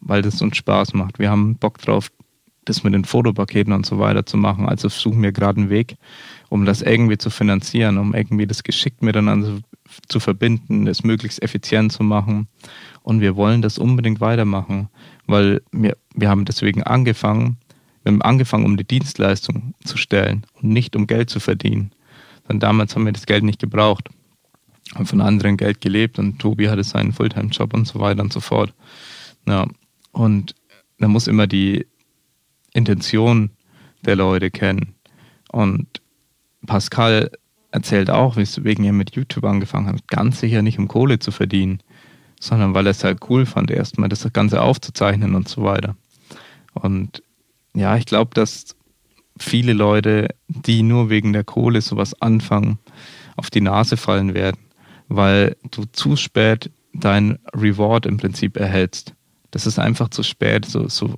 weil 0.00 0.22
das 0.22 0.40
uns 0.40 0.56
Spaß 0.56 0.94
macht. 0.94 1.18
Wir 1.18 1.30
haben 1.30 1.56
Bock 1.56 1.78
drauf, 1.78 2.10
das 2.64 2.84
mit 2.84 2.94
den 2.94 3.04
Fotopaketen 3.04 3.72
und 3.72 3.84
so 3.84 3.98
weiter 3.98 4.24
zu 4.24 4.36
machen. 4.36 4.68
Also 4.68 4.88
suchen 4.88 5.22
wir 5.22 5.32
gerade 5.32 5.60
einen 5.60 5.70
Weg, 5.70 5.96
um 6.48 6.64
das 6.64 6.82
irgendwie 6.82 7.18
zu 7.18 7.30
finanzieren, 7.30 7.98
um 7.98 8.14
irgendwie 8.14 8.46
das 8.46 8.62
geschickt 8.62 9.02
miteinander 9.02 9.58
zu 10.08 10.20
verbinden, 10.20 10.86
es 10.86 11.04
möglichst 11.04 11.42
effizient 11.42 11.92
zu 11.92 12.04
machen. 12.04 12.48
Und 13.02 13.20
wir 13.20 13.36
wollen 13.36 13.60
das 13.60 13.76
unbedingt 13.76 14.20
weitermachen, 14.20 14.88
weil 15.26 15.62
wir, 15.72 15.96
wir 16.14 16.30
haben 16.30 16.44
deswegen 16.44 16.82
angefangen, 16.82 17.58
wir 18.02 18.12
haben 18.12 18.22
angefangen, 18.22 18.64
um 18.64 18.76
die 18.76 18.86
Dienstleistung 18.86 19.74
zu 19.84 19.96
stellen 19.96 20.46
und 20.62 20.70
nicht 20.70 20.94
um 20.94 21.06
Geld 21.06 21.28
zu 21.28 21.40
verdienen. 21.40 21.90
Denn 22.48 22.60
damals 22.60 22.94
haben 22.94 23.04
wir 23.04 23.12
das 23.12 23.26
Geld 23.26 23.44
nicht 23.44 23.58
gebraucht. 23.58 24.10
Haben 24.94 25.06
von 25.06 25.20
anderen 25.20 25.56
Geld 25.56 25.80
gelebt 25.80 26.18
und 26.18 26.38
Tobi 26.38 26.68
hatte 26.68 26.84
seinen 26.84 27.12
Fulltime-Job 27.12 27.74
und 27.74 27.86
so 27.86 28.00
weiter 28.00 28.22
und 28.22 28.32
so 28.32 28.40
fort. 28.40 28.74
Ja, 29.46 29.66
und 30.12 30.54
man 30.98 31.10
muss 31.10 31.26
immer 31.26 31.46
die 31.46 31.86
Intention 32.72 33.50
der 34.04 34.16
Leute 34.16 34.50
kennen. 34.50 34.94
Und 35.50 35.86
Pascal 36.66 37.30
erzählt 37.70 38.10
auch, 38.10 38.36
weswegen 38.36 38.84
er 38.84 38.92
mit 38.92 39.16
YouTube 39.16 39.44
angefangen 39.44 39.86
hat, 39.86 40.06
ganz 40.08 40.40
sicher 40.40 40.62
nicht 40.62 40.78
um 40.78 40.88
Kohle 40.88 41.18
zu 41.18 41.30
verdienen, 41.30 41.80
sondern 42.40 42.74
weil 42.74 42.86
er 42.86 42.92
es 42.92 43.04
halt 43.04 43.18
cool 43.28 43.46
fand, 43.46 43.70
erstmal 43.70 44.08
das 44.08 44.30
Ganze 44.32 44.62
aufzuzeichnen 44.62 45.34
und 45.34 45.48
so 45.48 45.64
weiter. 45.64 45.96
Und 46.74 47.22
ja, 47.74 47.96
ich 47.96 48.06
glaube, 48.06 48.30
dass 48.34 48.76
viele 49.38 49.72
Leute, 49.72 50.28
die 50.48 50.82
nur 50.82 51.10
wegen 51.10 51.32
der 51.32 51.44
Kohle 51.44 51.80
sowas 51.80 52.20
anfangen, 52.20 52.78
auf 53.36 53.50
die 53.50 53.60
Nase 53.60 53.96
fallen 53.96 54.34
werden, 54.34 54.58
weil 55.08 55.56
du 55.70 55.84
zu 55.92 56.16
spät 56.16 56.70
dein 56.92 57.38
Reward 57.54 58.06
im 58.06 58.16
Prinzip 58.16 58.56
erhältst. 58.56 59.14
Das 59.50 59.66
ist 59.66 59.78
einfach 59.78 60.08
zu 60.08 60.22
spät. 60.22 60.64
So, 60.64 60.88
so, 60.88 61.14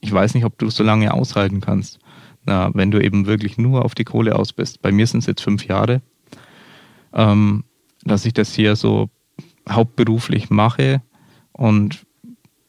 ich 0.00 0.12
weiß 0.12 0.34
nicht, 0.34 0.44
ob 0.44 0.58
du 0.58 0.70
so 0.70 0.82
lange 0.82 1.12
aushalten 1.12 1.60
kannst, 1.60 1.98
na, 2.44 2.70
wenn 2.74 2.90
du 2.90 3.02
eben 3.02 3.26
wirklich 3.26 3.58
nur 3.58 3.84
auf 3.84 3.94
die 3.94 4.04
Kohle 4.04 4.36
aus 4.36 4.52
bist. 4.52 4.82
Bei 4.82 4.92
mir 4.92 5.06
sind 5.06 5.20
es 5.20 5.26
jetzt 5.26 5.42
fünf 5.42 5.66
Jahre, 5.66 6.02
ähm, 7.12 7.64
dass 8.04 8.24
ich 8.24 8.34
das 8.34 8.54
hier 8.54 8.76
so 8.76 9.10
hauptberuflich 9.68 10.50
mache 10.50 11.02
und 11.52 12.06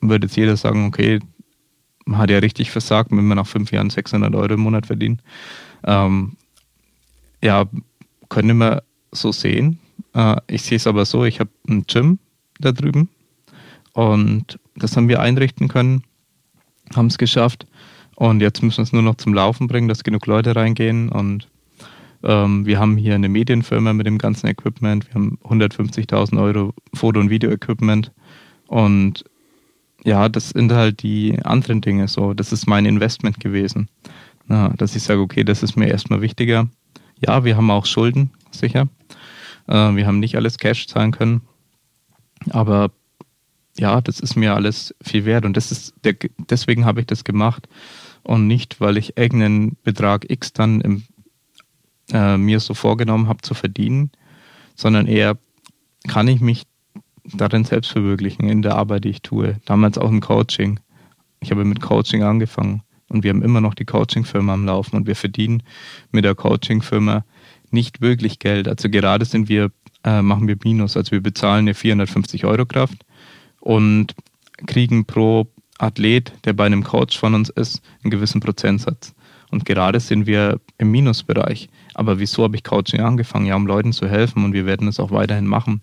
würde 0.02 0.28
jetzt 0.28 0.36
jeder 0.36 0.58
sagen, 0.58 0.88
okay, 0.88 1.20
man 2.06 2.20
hat 2.20 2.30
ja 2.30 2.40
richtig 2.40 2.72
versagt, 2.72 3.12
wenn 3.12 3.28
man 3.28 3.38
nach 3.38 3.48
fünf 3.48 3.72
Jahren 3.72 3.90
600 3.90 4.34
Euro 4.34 4.54
im 4.54 4.62
Monat 4.62 4.88
verdient. 4.88 5.22
Ähm, 5.84 6.38
ja, 7.44 7.66
könnte 8.30 8.54
man 8.54 8.80
so 9.12 9.32
sehen. 9.32 9.80
Äh, 10.14 10.38
ich 10.48 10.64
sehe 10.64 10.78
es 10.78 10.88
aber 10.88 11.06
so, 11.06 11.26
ich 11.26 11.40
habe 11.40 11.50
ein 11.68 11.86
Gym 11.88 12.20
da 12.60 12.72
drüben 12.72 13.10
und 13.94 14.60
das 14.76 14.96
haben 14.96 15.08
wir 15.08 15.22
einrichten 15.22 15.68
können, 15.68 16.04
haben 16.96 17.08
es 17.08 17.18
geschafft 17.18 17.66
und 18.16 18.42
jetzt 18.42 18.62
müssen 18.64 18.78
wir 18.78 18.84
es 18.84 18.94
nur 18.94 19.02
noch 19.02 19.16
zum 19.16 19.34
Laufen 19.34 19.68
bringen, 19.68 19.88
dass 19.88 20.04
genug 20.04 20.26
Leute 20.26 20.56
reingehen 20.56 21.10
und 21.10 21.50
ähm, 22.24 22.66
wir 22.66 22.80
haben 22.80 22.98
hier 22.98 23.16
eine 23.16 23.30
Medienfirma 23.30 23.94
mit 23.94 24.08
dem 24.08 24.18
ganzen 24.18 24.48
Equipment, 24.48 25.08
wir 25.08 25.16
haben 25.16 25.38
150.000 25.44 26.42
Euro 26.42 26.74
Foto- 26.94 27.20
und 27.20 27.30
Video-Equipment 27.30 28.12
und 28.68 29.24
ja, 30.04 30.30
das 30.30 30.50
sind 30.50 30.72
halt 30.72 31.04
die 31.04 31.38
anderen 31.44 31.82
Dinge 31.82 32.08
so. 32.08 32.34
Das 32.34 32.52
ist 32.52 32.68
mein 32.68 32.86
Investment 32.86 33.40
gewesen. 33.40 33.90
Na, 34.46 34.70
dass 34.70 34.96
ich 34.96 35.04
sage, 35.04 35.20
okay, 35.20 35.44
das 35.44 35.64
ist 35.64 35.76
mir 35.76 35.88
erstmal 35.88 36.22
wichtiger. 36.22 36.70
Ja, 37.20 37.44
wir 37.44 37.58
haben 37.58 37.70
auch 37.72 37.86
Schulden, 37.86 38.32
sicher. 38.52 38.88
Äh, 39.68 39.96
wir 39.96 40.08
haben 40.08 40.20
nicht 40.20 40.36
alles 40.36 40.58
Cash 40.58 40.88
zahlen 40.88 41.12
können. 41.12 41.42
Aber 42.50 42.92
ja, 43.78 44.02
das 44.02 44.20
ist 44.20 44.36
mir 44.36 44.56
alles 44.56 44.96
viel 45.02 45.26
wert. 45.26 45.46
Und 45.46 45.56
das 45.58 45.72
ist 45.72 45.94
der, 46.04 46.16
deswegen 46.50 46.86
habe 46.86 47.02
ich 47.02 47.08
das 47.08 47.24
gemacht. 47.24 47.68
Und 48.24 48.48
nicht, 48.48 48.82
weil 48.82 48.98
ich 48.98 49.18
irgendeinen 49.18 49.78
Betrag 49.84 50.30
X 50.30 50.54
dann 50.54 50.82
im, 50.82 51.04
äh, 52.12 52.38
mir 52.38 52.60
so 52.60 52.74
vorgenommen 52.74 53.28
habe 53.28 53.42
zu 53.42 53.54
verdienen, 53.54 54.12
sondern 54.76 55.08
eher 55.08 55.38
kann 56.08 56.28
ich 56.28 56.42
mich 56.42 56.64
darin 57.24 57.66
selbst 57.66 57.92
verwirklichen 57.92 58.48
in 58.50 58.62
der 58.62 58.76
Arbeit, 58.76 59.04
die 59.04 59.10
ich 59.10 59.22
tue. 59.22 59.60
Damals 59.66 59.98
auch 59.98 60.10
im 60.10 60.22
Coaching. 60.22 60.80
Ich 61.40 61.52
habe 61.52 61.66
mit 61.66 61.82
Coaching 61.82 62.24
angefangen 62.24 62.82
und 63.10 63.24
wir 63.24 63.30
haben 63.30 63.42
immer 63.42 63.62
noch 63.62 63.74
die 63.74 63.86
Coaching-Firma 63.86 64.54
am 64.54 64.66
Laufen 64.66 64.96
und 64.96 65.08
wir 65.08 65.16
verdienen 65.16 65.64
mit 66.12 66.26
der 66.26 66.36
Coaching-Firma 66.36 67.26
nicht 67.72 68.02
wirklich 68.02 68.40
Geld. 68.40 68.68
Also 68.68 68.90
gerade 68.90 69.26
sind 69.26 69.50
wir, 69.50 69.72
äh, 70.04 70.22
machen 70.22 70.48
wir 70.48 70.58
Minus. 70.64 70.98
Also 70.98 71.12
wir 71.12 71.22
bezahlen 71.22 71.66
eine 71.66 71.74
450 71.74 72.46
Euro 72.46 72.66
Kraft 72.66 72.98
und 73.60 74.16
kriegen 74.66 75.06
pro 75.06 75.48
Athlet, 75.78 76.34
der 76.46 76.54
bei 76.54 76.66
einem 76.66 76.84
Coach 76.84 77.18
von 77.18 77.36
uns 77.36 77.50
ist, 77.50 77.82
einen 78.04 78.12
gewissen 78.12 78.42
Prozentsatz. 78.42 79.14
Und 79.50 79.66
gerade 79.66 80.00
sind 80.00 80.26
wir 80.26 80.60
im 80.78 80.92
Minusbereich. 80.92 81.70
Aber 81.94 82.20
wieso 82.20 82.44
habe 82.44 82.56
ich 82.56 82.64
Coaching 82.64 83.02
angefangen? 83.02 83.46
Ja, 83.46 83.56
um 83.56 83.66
Leuten 83.66 83.94
zu 83.94 84.08
helfen 84.08 84.44
und 84.44 84.54
wir 84.54 84.66
werden 84.66 84.88
es 84.88 85.00
auch 85.00 85.12
weiterhin 85.12 85.48
machen. 85.48 85.82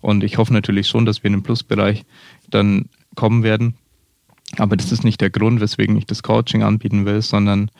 Und 0.00 0.24
ich 0.24 0.38
hoffe 0.38 0.52
natürlich 0.52 0.88
schon, 0.88 1.06
dass 1.06 1.22
wir 1.22 1.28
in 1.28 1.34
den 1.34 1.42
Plusbereich 1.42 2.04
dann 2.50 2.86
kommen 3.14 3.42
werden. 3.42 3.74
Aber 4.58 4.76
das 4.76 4.92
ist 4.92 5.04
nicht 5.04 5.20
der 5.20 5.30
Grund, 5.30 5.60
weswegen 5.60 5.96
ich 5.96 6.06
das 6.06 6.22
Coaching 6.22 6.62
anbieten 6.62 7.06
will, 7.06 7.22
sondern 7.22 7.70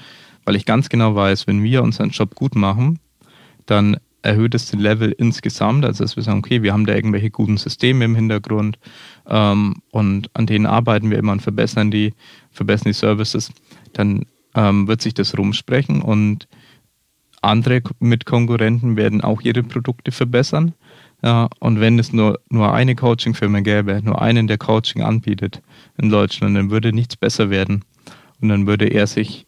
weil 0.45 0.57
ich 0.57 0.67
ganz 0.67 0.89
genau 0.89 1.15
weiß, 1.15 1.47
wenn 1.47 1.63
wir 1.63 1.83
unseren 1.83 2.11
Job 2.11 2.35
gut 2.35 2.55
machen, 2.55 2.99
dann 3.67 3.97
erhöht 4.25 4.55
es 4.55 4.71
den 4.71 4.81
Level 4.81 5.13
insgesamt. 5.13 5.85
Also 5.85 6.03
dass 6.03 6.17
wir 6.17 6.23
sagen, 6.23 6.39
okay, 6.39 6.63
wir 6.63 6.73
haben 6.73 6.87
da 6.87 6.95
irgendwelche 6.95 7.31
guten 7.31 7.57
Systeme 7.57 8.05
im 8.07 8.15
Hintergrund 8.15 8.79
ähm, 9.29 9.77
und 9.91 10.31
an 10.35 10.47
denen 10.47 10.67
arbeiten 10.67 11.11
wir 11.11 11.19
immer 11.19 11.33
und 11.33 11.43
verbessern 11.43 11.91
die, 11.91 12.15
verbessern 12.51 12.87
die 12.87 12.95
Services, 12.95 13.53
dann 13.93 14.25
ähm, 14.55 14.89
wird 14.89 15.03
sich 15.03 15.15
das 15.15 15.37
rumsprechen 15.37 16.01
und 16.01 16.49
andere 17.43 17.83
Mitkonkurrenten 17.99 18.97
werden 18.97 19.21
auch 19.21 19.43
ihre 19.43 19.63
Produkte 19.63 20.11
verbessern. 20.13 20.75
Ja, 21.23 21.49
und 21.61 21.81
wenn 21.81 21.99
es 21.99 22.13
nur, 22.13 22.41
nur 22.51 22.73
eine 22.73 22.95
Coaching-Firma 22.95 23.61
gäbe, 23.61 24.01
nur 24.03 24.21
einen, 24.21 24.47
der 24.47 24.59
Coaching 24.59 25.03
anbietet 25.03 25.63
in 25.97 26.11
Deutschland, 26.11 26.57
dann 26.57 26.71
würde 26.71 26.93
nichts 26.93 27.17
besser 27.17 27.51
werden. 27.51 27.85
Und 28.41 28.49
dann 28.49 28.67
würde 28.67 28.87
er 28.87 29.07
sich 29.07 29.47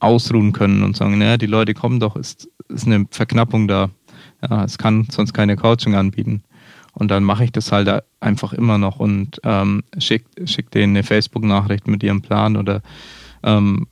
ausruhen 0.00 0.52
können 0.52 0.82
und 0.82 0.96
sagen, 0.96 1.18
naja, 1.18 1.36
die 1.36 1.46
Leute 1.46 1.74
kommen 1.74 2.00
doch, 2.00 2.16
ist, 2.16 2.48
ist 2.72 2.86
eine 2.86 3.06
Verknappung 3.10 3.68
da. 3.68 3.90
Ja, 4.48 4.64
es 4.64 4.78
kann 4.78 5.06
sonst 5.10 5.32
keine 5.32 5.56
Coaching 5.56 5.94
anbieten. 5.94 6.42
Und 6.94 7.10
dann 7.10 7.24
mache 7.24 7.44
ich 7.44 7.52
das 7.52 7.72
halt 7.72 8.04
einfach 8.20 8.52
immer 8.52 8.78
noch 8.78 8.98
und 8.98 9.40
ähm, 9.44 9.82
schicke 9.98 10.46
schick 10.46 10.70
denen 10.70 10.94
eine 10.94 11.04
Facebook-Nachricht 11.04 11.86
mit 11.88 12.02
ihrem 12.02 12.20
Plan 12.20 12.56
oder 12.56 12.82
ähm, 13.42 13.86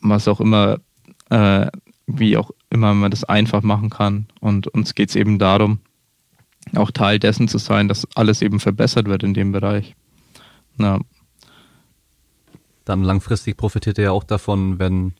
was 0.00 0.28
auch 0.28 0.40
immer, 0.40 0.78
äh, 1.30 1.66
wie 2.06 2.36
auch 2.36 2.50
immer 2.70 2.94
man 2.94 3.10
das 3.10 3.24
einfach 3.24 3.62
machen 3.62 3.90
kann. 3.90 4.26
Und 4.40 4.66
uns 4.68 4.94
geht 4.94 5.10
es 5.10 5.16
eben 5.16 5.38
darum, 5.38 5.80
auch 6.74 6.90
Teil 6.90 7.18
dessen 7.18 7.48
zu 7.48 7.58
sein, 7.58 7.88
dass 7.88 8.08
alles 8.16 8.40
eben 8.40 8.60
verbessert 8.60 9.06
wird 9.06 9.22
in 9.22 9.34
dem 9.34 9.52
Bereich. 9.52 9.94
Ja. 10.78 11.00
Dann 12.84 13.04
langfristig 13.04 13.56
profitiert 13.56 13.98
er 13.98 14.04
ja 14.04 14.10
auch 14.12 14.24
davon, 14.24 14.78
wenn 14.78 15.14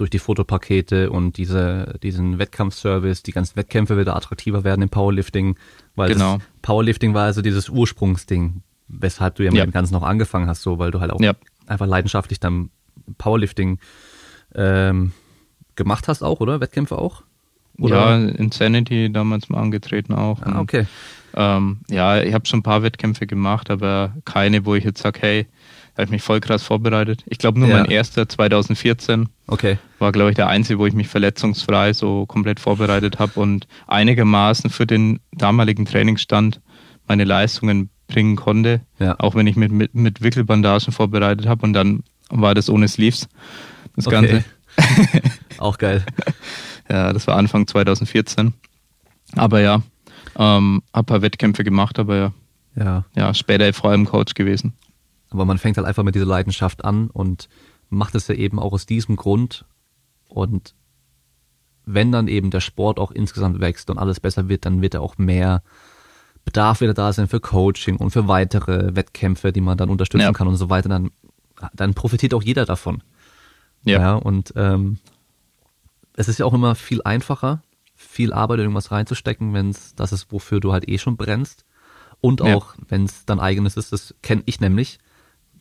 durch 0.00 0.10
die 0.10 0.18
Fotopakete 0.18 1.10
und 1.10 1.36
diese, 1.36 1.98
diesen 2.02 2.38
Wettkampfservice 2.38 3.22
die 3.22 3.32
ganzen 3.32 3.56
Wettkämpfe 3.56 3.98
wieder 3.98 4.16
attraktiver 4.16 4.64
werden 4.64 4.80
im 4.80 4.88
Powerlifting, 4.88 5.56
weil 5.94 6.14
genau. 6.14 6.38
Powerlifting 6.62 7.12
war 7.12 7.24
also 7.24 7.42
dieses 7.42 7.68
Ursprungsding, 7.68 8.62
weshalb 8.88 9.34
du 9.34 9.44
ja 9.44 9.50
mit 9.50 9.58
ja. 9.58 9.66
dem 9.66 9.72
Ganzen 9.72 9.92
noch 9.92 10.02
angefangen 10.02 10.48
hast, 10.48 10.62
so, 10.62 10.78
weil 10.78 10.90
du 10.90 11.00
halt 11.00 11.12
auch 11.12 11.20
ja. 11.20 11.34
einfach 11.66 11.86
leidenschaftlich 11.86 12.40
dann 12.40 12.70
Powerlifting 13.18 13.78
ähm, 14.54 15.12
gemacht 15.76 16.08
hast 16.08 16.22
auch, 16.22 16.40
oder? 16.40 16.60
Wettkämpfe 16.60 16.96
auch? 16.96 17.22
Oder? 17.78 18.18
Ja, 18.18 18.28
Insanity 18.28 19.12
damals 19.12 19.50
mal 19.50 19.60
angetreten 19.60 20.14
auch. 20.14 20.40
Ah, 20.42 20.60
okay. 20.60 20.86
ähm, 21.34 21.80
ja, 21.88 22.22
ich 22.22 22.32
habe 22.32 22.46
schon 22.46 22.60
ein 22.60 22.62
paar 22.64 22.82
Wettkämpfe 22.82 23.26
gemacht, 23.26 23.70
aber 23.70 24.14
keine, 24.24 24.64
wo 24.64 24.74
ich 24.74 24.84
jetzt 24.84 25.02
sage, 25.02 25.20
hey, 25.20 25.46
habe 26.00 26.06
ich 26.06 26.10
mich 26.10 26.22
voll 26.22 26.40
krass 26.40 26.62
vorbereitet. 26.62 27.22
Ich 27.26 27.38
glaube 27.38 27.58
nur 27.58 27.68
ja. 27.68 27.78
mein 27.78 27.90
erster 27.90 28.28
2014 28.28 29.28
okay. 29.46 29.78
war, 29.98 30.12
glaube 30.12 30.30
ich, 30.30 30.36
der 30.36 30.48
einzige, 30.48 30.78
wo 30.78 30.86
ich 30.86 30.94
mich 30.94 31.08
verletzungsfrei 31.08 31.92
so 31.92 32.26
komplett 32.26 32.60
vorbereitet 32.60 33.18
habe 33.18 33.38
und 33.38 33.66
einigermaßen 33.86 34.70
für 34.70 34.86
den 34.86 35.20
damaligen 35.32 35.84
Trainingsstand 35.84 36.60
meine 37.06 37.24
Leistungen 37.24 37.90
bringen 38.08 38.36
konnte. 38.36 38.80
Ja. 38.98 39.16
Auch 39.18 39.34
wenn 39.34 39.46
ich 39.46 39.56
mit, 39.56 39.72
mit, 39.72 39.94
mit 39.94 40.22
Wickelbandagen 40.22 40.92
vorbereitet 40.92 41.46
habe 41.46 41.64
und 41.64 41.72
dann 41.72 42.02
war 42.30 42.54
das 42.54 42.70
ohne 42.70 42.88
Sleeves. 42.88 43.28
Das 43.96 44.06
okay. 44.06 44.14
Ganze. 44.16 44.44
Auch 45.58 45.78
geil. 45.78 46.04
ja, 46.88 47.12
das 47.12 47.26
war 47.26 47.36
Anfang 47.36 47.66
2014. 47.66 48.54
Aber 49.36 49.60
ja, 49.60 49.82
ähm, 50.38 50.82
hab 50.92 51.02
ein 51.02 51.06
paar 51.06 51.22
Wettkämpfe 51.22 51.64
gemacht, 51.64 51.98
aber 51.98 52.16
ja. 52.16 52.32
Ja. 52.76 53.04
Ja, 53.16 53.34
später 53.34 53.72
vor 53.72 53.90
allem 53.90 54.06
Coach 54.06 54.34
gewesen. 54.34 54.74
Aber 55.30 55.44
man 55.44 55.58
fängt 55.58 55.76
halt 55.76 55.86
einfach 55.86 56.02
mit 56.02 56.14
dieser 56.14 56.26
Leidenschaft 56.26 56.84
an 56.84 57.08
und 57.08 57.48
macht 57.88 58.14
es 58.14 58.28
ja 58.28 58.34
eben 58.34 58.58
auch 58.58 58.72
aus 58.72 58.86
diesem 58.86 59.16
Grund. 59.16 59.64
Und 60.28 60.74
wenn 61.86 62.12
dann 62.12 62.28
eben 62.28 62.50
der 62.50 62.60
Sport 62.60 62.98
auch 62.98 63.10
insgesamt 63.10 63.60
wächst 63.60 63.90
und 63.90 63.98
alles 63.98 64.20
besser 64.20 64.48
wird, 64.48 64.64
dann 64.64 64.82
wird 64.82 64.94
er 64.94 65.02
auch 65.02 65.18
mehr 65.18 65.62
Bedarf 66.44 66.80
wieder 66.80 66.94
da 66.94 67.12
sein 67.12 67.28
für 67.28 67.40
Coaching 67.40 67.96
und 67.96 68.10
für 68.10 68.28
weitere 68.28 68.96
Wettkämpfe, 68.96 69.52
die 69.52 69.60
man 69.60 69.76
dann 69.76 69.90
unterstützen 69.90 70.24
ja. 70.24 70.32
kann 70.32 70.48
und 70.48 70.56
so 70.56 70.70
weiter. 70.70 70.88
Dann, 70.88 71.10
dann 71.74 71.94
profitiert 71.94 72.34
auch 72.34 72.42
jeder 72.42 72.64
davon. 72.64 73.02
Ja. 73.84 74.00
ja 74.00 74.14
und 74.14 74.52
ähm, 74.56 74.98
es 76.16 76.28
ist 76.28 76.38
ja 76.38 76.46
auch 76.46 76.54
immer 76.54 76.74
viel 76.74 77.02
einfacher, 77.02 77.62
viel 77.94 78.32
Arbeit 78.32 78.58
in 78.58 78.64
irgendwas 78.64 78.90
reinzustecken, 78.90 79.52
wenn 79.54 79.70
es 79.70 79.94
das 79.94 80.12
ist, 80.12 80.32
wofür 80.32 80.60
du 80.60 80.72
halt 80.72 80.88
eh 80.88 80.98
schon 80.98 81.16
brennst. 81.16 81.64
Und 82.20 82.42
auch, 82.42 82.76
ja. 82.76 82.82
wenn 82.88 83.04
es 83.04 83.24
dein 83.24 83.40
eigenes 83.40 83.76
ist, 83.76 83.92
das 83.92 84.14
kenne 84.22 84.42
ich 84.46 84.60
nämlich. 84.60 84.98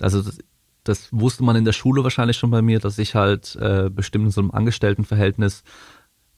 Also 0.01 0.21
das, 0.21 0.37
das, 0.83 1.09
wusste 1.11 1.43
man 1.43 1.55
in 1.55 1.65
der 1.65 1.73
Schule 1.73 2.03
wahrscheinlich 2.03 2.37
schon 2.37 2.51
bei 2.51 2.61
mir, 2.61 2.79
dass 2.79 2.97
ich 2.97 3.15
halt 3.15 3.55
äh, 3.55 3.89
bestimmt 3.89 4.25
in 4.25 4.31
so 4.31 4.41
einem 4.41 4.51
Angestelltenverhältnis 4.51 5.63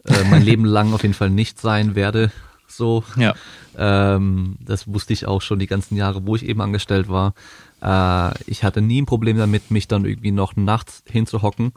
äh, 0.06 0.24
mein 0.30 0.44
Leben 0.44 0.66
lang 0.78 0.94
auf 0.94 1.04
jeden 1.04 1.14
Fall 1.14 1.30
nicht 1.30 1.60
sein 1.60 1.96
werde. 1.96 2.32
So. 2.68 3.04
Ja. 3.16 3.36
Ähm, 3.78 4.58
das 4.60 4.88
wusste 4.88 5.14
ich 5.14 5.26
auch 5.28 5.42
schon 5.42 5.60
die 5.60 5.68
ganzen 5.68 5.96
Jahre, 5.96 6.26
wo 6.26 6.36
ich 6.36 6.46
eben 6.46 6.62
angestellt 6.62 7.10
war. 7.10 7.34
Äh, 7.82 8.34
ich 8.46 8.64
hatte 8.64 8.82
nie 8.82 9.02
ein 9.02 9.06
Problem 9.06 9.38
damit, 9.38 9.72
mich 9.72 9.88
dann 9.88 10.06
irgendwie 10.06 10.32
noch 10.32 10.56
nachts 10.56 11.04
hinzuhocken 11.08 11.74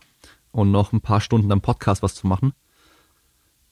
und 0.53 0.70
noch 0.70 0.93
ein 0.93 1.01
paar 1.01 1.20
Stunden 1.20 1.51
am 1.53 1.61
Podcast 1.61 2.03
was 2.03 2.14
zu 2.14 2.26
machen. 2.26 2.53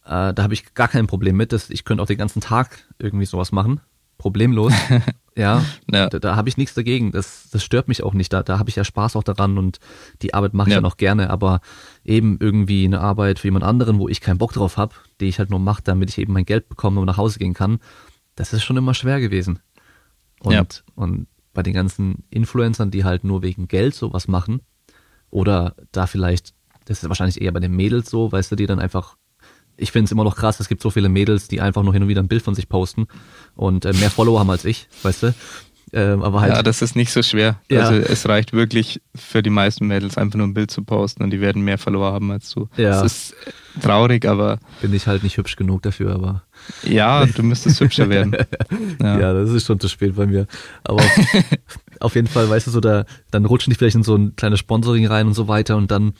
Äh, 0.04 0.34
da 0.34 0.42
habe 0.42 0.54
ich 0.54 0.74
gar 0.74 0.88
kein 0.88 1.06
Problem 1.06 1.36
mit. 1.36 1.52
Das, 1.52 1.70
ich 1.70 1.84
könnte 1.84 2.02
auch 2.02 2.08
den 2.08 2.18
ganzen 2.18 2.40
Tag 2.40 2.84
irgendwie 2.98 3.26
sowas 3.26 3.52
machen. 3.52 3.80
Problemlos. 4.22 4.72
ja, 5.36 5.64
ja, 5.90 6.08
da, 6.08 6.20
da 6.20 6.36
habe 6.36 6.48
ich 6.48 6.56
nichts 6.56 6.74
dagegen. 6.74 7.10
Das, 7.10 7.50
das 7.50 7.64
stört 7.64 7.88
mich 7.88 8.04
auch 8.04 8.14
nicht. 8.14 8.32
Da, 8.32 8.44
da 8.44 8.60
habe 8.60 8.70
ich 8.70 8.76
ja 8.76 8.84
Spaß 8.84 9.16
auch 9.16 9.24
daran 9.24 9.58
und 9.58 9.80
die 10.22 10.32
Arbeit 10.32 10.54
mache 10.54 10.68
ich 10.68 10.74
ja. 10.74 10.80
dann 10.80 10.88
auch 10.88 10.96
gerne. 10.96 11.28
Aber 11.28 11.60
eben 12.04 12.38
irgendwie 12.38 12.84
eine 12.84 13.00
Arbeit 13.00 13.40
für 13.40 13.48
jemand 13.48 13.64
anderen, 13.64 13.98
wo 13.98 14.08
ich 14.08 14.20
keinen 14.20 14.38
Bock 14.38 14.52
drauf 14.52 14.76
habe, 14.76 14.94
die 15.20 15.26
ich 15.26 15.40
halt 15.40 15.50
nur 15.50 15.58
mache, 15.58 15.82
damit 15.82 16.08
ich 16.08 16.18
eben 16.18 16.32
mein 16.32 16.44
Geld 16.44 16.68
bekomme 16.68 17.00
und 17.00 17.06
nach 17.06 17.16
Hause 17.16 17.40
gehen 17.40 17.52
kann, 17.52 17.80
das 18.36 18.52
ist 18.52 18.62
schon 18.62 18.76
immer 18.76 18.94
schwer 18.94 19.18
gewesen. 19.18 19.58
Und, 20.38 20.52
ja. 20.52 20.64
und 20.94 21.26
bei 21.52 21.64
den 21.64 21.74
ganzen 21.74 22.22
Influencern, 22.30 22.92
die 22.92 23.02
halt 23.02 23.24
nur 23.24 23.42
wegen 23.42 23.66
Geld 23.66 23.96
sowas 23.96 24.28
machen, 24.28 24.60
oder 25.30 25.74
da 25.90 26.06
vielleicht, 26.06 26.54
das 26.84 27.02
ist 27.02 27.08
wahrscheinlich 27.08 27.40
eher 27.40 27.50
bei 27.50 27.58
den 27.58 27.74
Mädels 27.74 28.08
so, 28.08 28.30
weißt 28.30 28.52
du, 28.52 28.56
die 28.56 28.66
dann 28.66 28.78
einfach, 28.78 29.16
ich 29.82 29.92
finde 29.92 30.06
es 30.06 30.12
immer 30.12 30.24
noch 30.24 30.36
krass, 30.36 30.60
es 30.60 30.68
gibt 30.68 30.82
so 30.82 30.90
viele 30.90 31.08
Mädels, 31.08 31.48
die 31.48 31.60
einfach 31.60 31.82
nur 31.82 31.92
hin 31.92 32.02
und 32.02 32.08
wieder 32.08 32.22
ein 32.22 32.28
Bild 32.28 32.42
von 32.42 32.54
sich 32.54 32.68
posten 32.68 33.06
und 33.54 33.84
äh, 33.84 33.92
mehr 33.92 34.10
Follower 34.10 34.38
haben 34.38 34.50
als 34.50 34.64
ich, 34.64 34.88
weißt 35.02 35.24
du. 35.24 35.34
Ähm, 35.94 36.22
aber 36.22 36.40
halt, 36.40 36.54
ja, 36.54 36.62
das 36.62 36.80
ist 36.80 36.96
nicht 36.96 37.12
so 37.12 37.22
schwer. 37.22 37.60
Ja. 37.70 37.80
Also 37.80 37.96
es 37.96 38.26
reicht 38.26 38.54
wirklich 38.54 39.02
für 39.14 39.42
die 39.42 39.50
meisten 39.50 39.86
Mädels 39.86 40.16
einfach 40.16 40.38
nur 40.38 40.46
ein 40.46 40.54
Bild 40.54 40.70
zu 40.70 40.84
posten 40.84 41.22
und 41.22 41.30
die 41.30 41.42
werden 41.42 41.62
mehr 41.62 41.76
Follower 41.76 42.12
haben 42.12 42.30
als 42.30 42.48
du. 42.48 42.68
Ja. 42.78 43.02
Das 43.02 43.04
ist 43.04 43.34
traurig, 43.82 44.26
aber. 44.26 44.58
Bin 44.80 44.94
ich 44.94 45.06
halt 45.06 45.22
nicht 45.22 45.36
hübsch 45.36 45.56
genug 45.56 45.82
dafür, 45.82 46.14
aber. 46.14 46.44
Ja, 46.82 47.26
du 47.26 47.42
müsstest 47.42 47.80
hübscher 47.80 48.08
werden. 48.08 48.36
Ja. 49.02 49.20
ja. 49.20 49.32
das 49.34 49.50
ist 49.50 49.66
schon 49.66 49.80
zu 49.80 49.88
spät 49.88 50.16
bei 50.16 50.26
mir. 50.26 50.46
Aber 50.84 51.02
auf, 51.02 51.18
auf 52.00 52.14
jeden 52.14 52.28
Fall, 52.28 52.48
weißt 52.48 52.68
du, 52.68 52.70
so 52.70 52.80
da, 52.80 53.04
dann 53.30 53.44
rutschen 53.44 53.70
die 53.70 53.76
vielleicht 53.76 53.96
in 53.96 54.02
so 54.02 54.16
ein 54.16 54.34
kleines 54.34 54.60
Sponsoring 54.60 55.06
rein 55.06 55.26
und 55.26 55.34
so 55.34 55.48
weiter 55.48 55.76
und 55.76 55.90
dann 55.90 56.14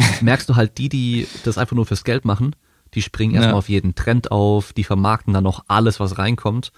merkst 0.20 0.48
du 0.48 0.56
halt 0.56 0.78
die, 0.78 0.88
die 0.88 1.26
das 1.44 1.58
einfach 1.58 1.74
nur 1.74 1.86
fürs 1.86 2.04
Geld 2.04 2.24
machen, 2.24 2.54
die 2.94 3.02
springen 3.02 3.34
erstmal 3.34 3.54
ja. 3.54 3.58
auf 3.58 3.68
jeden 3.68 3.94
Trend 3.94 4.30
auf, 4.30 4.72
die 4.72 4.84
vermarkten 4.84 5.34
dann 5.34 5.44
noch 5.44 5.64
alles, 5.68 6.00
was 6.00 6.18
reinkommt 6.18 6.72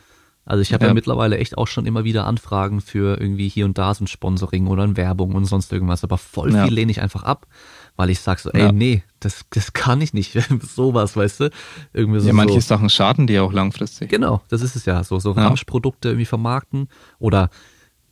also 0.45 0.61
ich 0.61 0.73
habe 0.73 0.85
ja. 0.85 0.89
ja. 0.89 0.95
mittlerweile 0.95 1.39
echt 1.39 1.57
auch 1.57 1.69
schon 1.69 1.87
immer 1.87 2.03
wieder 2.03 2.27
Anfragen 2.27 2.81
für 2.81 3.21
irgendwie 3.21 3.49
hier 3.49 3.65
und 3.65 3.79
da 3.79 3.95
so 3.95 4.05
ein 4.05 4.09
Sponsoring 4.09 4.67
oder 4.67 4.83
eine 4.83 4.97
Werbung 4.97 5.35
und 5.35 5.45
sonst 5.45 5.73
irgendwas, 5.73 6.03
aber 6.03 6.19
voll 6.19 6.53
ja. 6.53 6.65
viel 6.65 6.75
lehne 6.75 6.91
ich 6.91 7.01
einfach 7.01 7.23
ab, 7.23 7.47
weil 7.95 8.11
ich 8.11 8.19
sag 8.19 8.41
so, 8.41 8.51
ey, 8.51 8.73
nee, 8.73 9.05
das, 9.21 9.45
das 9.51 9.73
kann 9.73 10.01
ich 10.01 10.15
nicht, 10.15 10.37
sowas, 10.61 11.17
weißt 11.17 11.41
du? 11.41 11.51
Irgendwie 11.93 12.19
so, 12.19 12.27
ja, 12.27 12.33
manche 12.33 12.61
so. 12.61 12.67
Sachen 12.67 12.91
schaden 12.91 13.29
dir 13.29 13.45
auch 13.45 13.53
langfristig. 13.53 14.11
Genau, 14.11 14.43
das 14.49 14.63
ist 14.63 14.75
es 14.75 14.85
ja, 14.85 15.05
so, 15.05 15.21
so 15.21 15.31
Ramschprodukte 15.31 16.09
irgendwie 16.09 16.27
vermarkten 16.27 16.89
oder 17.21 17.49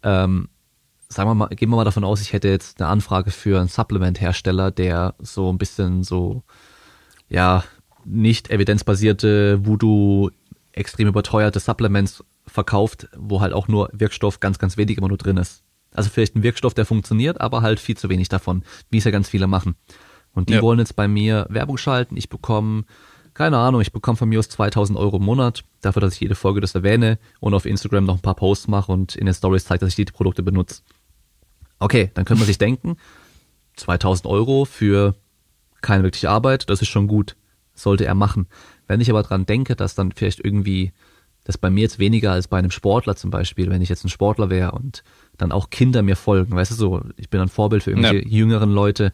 ähm, 0.05 0.49
sagen 1.09 1.29
wir 1.29 1.35
mal, 1.35 1.49
gehen 1.49 1.69
wir 1.69 1.77
mal 1.77 1.85
davon 1.85 2.05
aus, 2.05 2.21
ich 2.21 2.33
hätte 2.33 2.49
jetzt 2.49 2.81
eine 2.81 2.89
Anfrage 2.89 3.33
für 3.33 3.59
einen 3.59 3.69
Supplement-Hersteller, 3.69 4.71
der 4.71 5.17
so 5.19 5.53
ein 5.53 5.59
bisschen 5.59 6.05
so, 6.05 6.45
ja, 7.29 7.65
nicht 8.05 8.51
evidenzbasierte 8.51 9.65
Voodoo 9.67 10.31
extrem 10.73 11.09
überteuerte 11.09 11.61
Supplements 11.61 12.25
verkauft, 12.47 13.09
wo 13.17 13.41
halt 13.41 13.53
auch 13.53 13.69
nur 13.69 13.91
Wirkstoff 13.93 14.41
ganz, 14.41 14.59
ganz 14.59 14.77
wenig 14.77 14.99
immer 14.99 15.09
nur 15.09 15.19
drin 15.19 15.37
ist. 15.37 15.63
Also 15.93 16.11
vielleicht 16.11 16.37
ein 16.37 16.43
Wirkstoff, 16.43 16.75
der 16.75 16.87
funktioniert, 16.87 17.41
aber 17.41 17.63
halt 17.63 17.81
viel 17.81 17.97
zu 17.97 18.09
wenig 18.09 18.29
davon, 18.29 18.63
wie 18.91 18.99
es 18.99 19.05
ja 19.05 19.11
ganz 19.11 19.29
viele 19.29 19.47
machen. 19.47 19.75
Und 20.33 20.49
die 20.49 20.55
ja. 20.55 20.63
wollen 20.63 20.79
jetzt 20.79 20.95
bei 20.95 21.09
mir 21.09 21.47
Werbung 21.49 21.77
schalten. 21.77 22.17
Ich 22.17 22.29
bekomme, 22.29 22.85
keine 23.35 23.59
Ahnung, 23.59 23.81
ich 23.81 23.93
bekomme 23.93 24.17
von 24.17 24.29
mir 24.29 24.39
aus 24.39 24.49
2000 24.49 24.99
Euro 24.99 25.17
im 25.17 25.25
Monat 25.25 25.65
dafür, 25.81 26.01
dass 26.01 26.15
ich 26.15 26.21
jede 26.21 26.37
Folge 26.37 26.61
das 26.61 26.75
erwähne 26.75 27.19
und 27.41 27.55
auf 27.55 27.67
Instagram 27.67 28.05
noch 28.05 28.17
ein 28.17 28.23
paar 28.23 28.37
Posts 28.37 28.69
mache 28.69 28.93
und 28.93 29.17
in 29.17 29.27
den 29.27 29.35
Stories 29.35 29.65
zeige, 29.65 29.81
dass 29.81 29.91
ich 29.91 29.97
die 29.97 30.05
Produkte 30.05 30.43
benutze. 30.43 30.83
Okay, 31.81 32.11
dann 32.15 32.25
könnte 32.25 32.41
man 32.41 32.47
sich 32.47 32.59
denken, 32.59 32.97
2000 33.77 34.27
Euro 34.27 34.65
für 34.65 35.15
keine 35.81 36.05
wirkliche 36.05 36.31
Arbeit, 36.31 36.69
das 36.69 36.83
ist 36.83 36.89
schon 36.89 37.09
gut. 37.09 37.37
Sollte 37.83 38.05
er 38.05 38.15
machen. 38.15 38.47
Wenn 38.87 39.01
ich 39.01 39.11
aber 39.11 39.23
dran 39.23 39.47
denke, 39.47 39.77
dass 39.77 39.95
dann 39.95 40.13
vielleicht 40.13 40.45
irgendwie 40.45 40.93
das 41.45 41.59
bei 41.59 41.71
mir 41.71 41.83
jetzt 41.83 41.99
weniger 41.99 42.33
als 42.33 42.49
bei 42.49 42.59
einem 42.59 42.71
Sportler 42.71 43.17
zum 43.17 43.31
Beispiel, 43.31 43.71
wenn 43.71 43.83
ich 43.83 43.89
jetzt 43.89 44.05
ein 44.05 44.09
Sportler 44.09 44.51
wäre 44.51 44.73
und 44.73 45.03
dann 45.39 45.53
auch 45.53 45.71
Kinder 45.71 46.03
mir 46.03 46.17
folgen, 46.17 46.55
weißt 46.55 46.73
du 46.73 46.75
so, 46.75 47.03
ich 47.17 47.31
bin 47.31 47.41
ein 47.41 47.49
Vorbild 47.49 47.83
für 47.83 47.91
irgendwelche 47.91 48.25
ja. 48.25 48.29
jüngeren 48.29 48.73
Leute, 48.73 49.13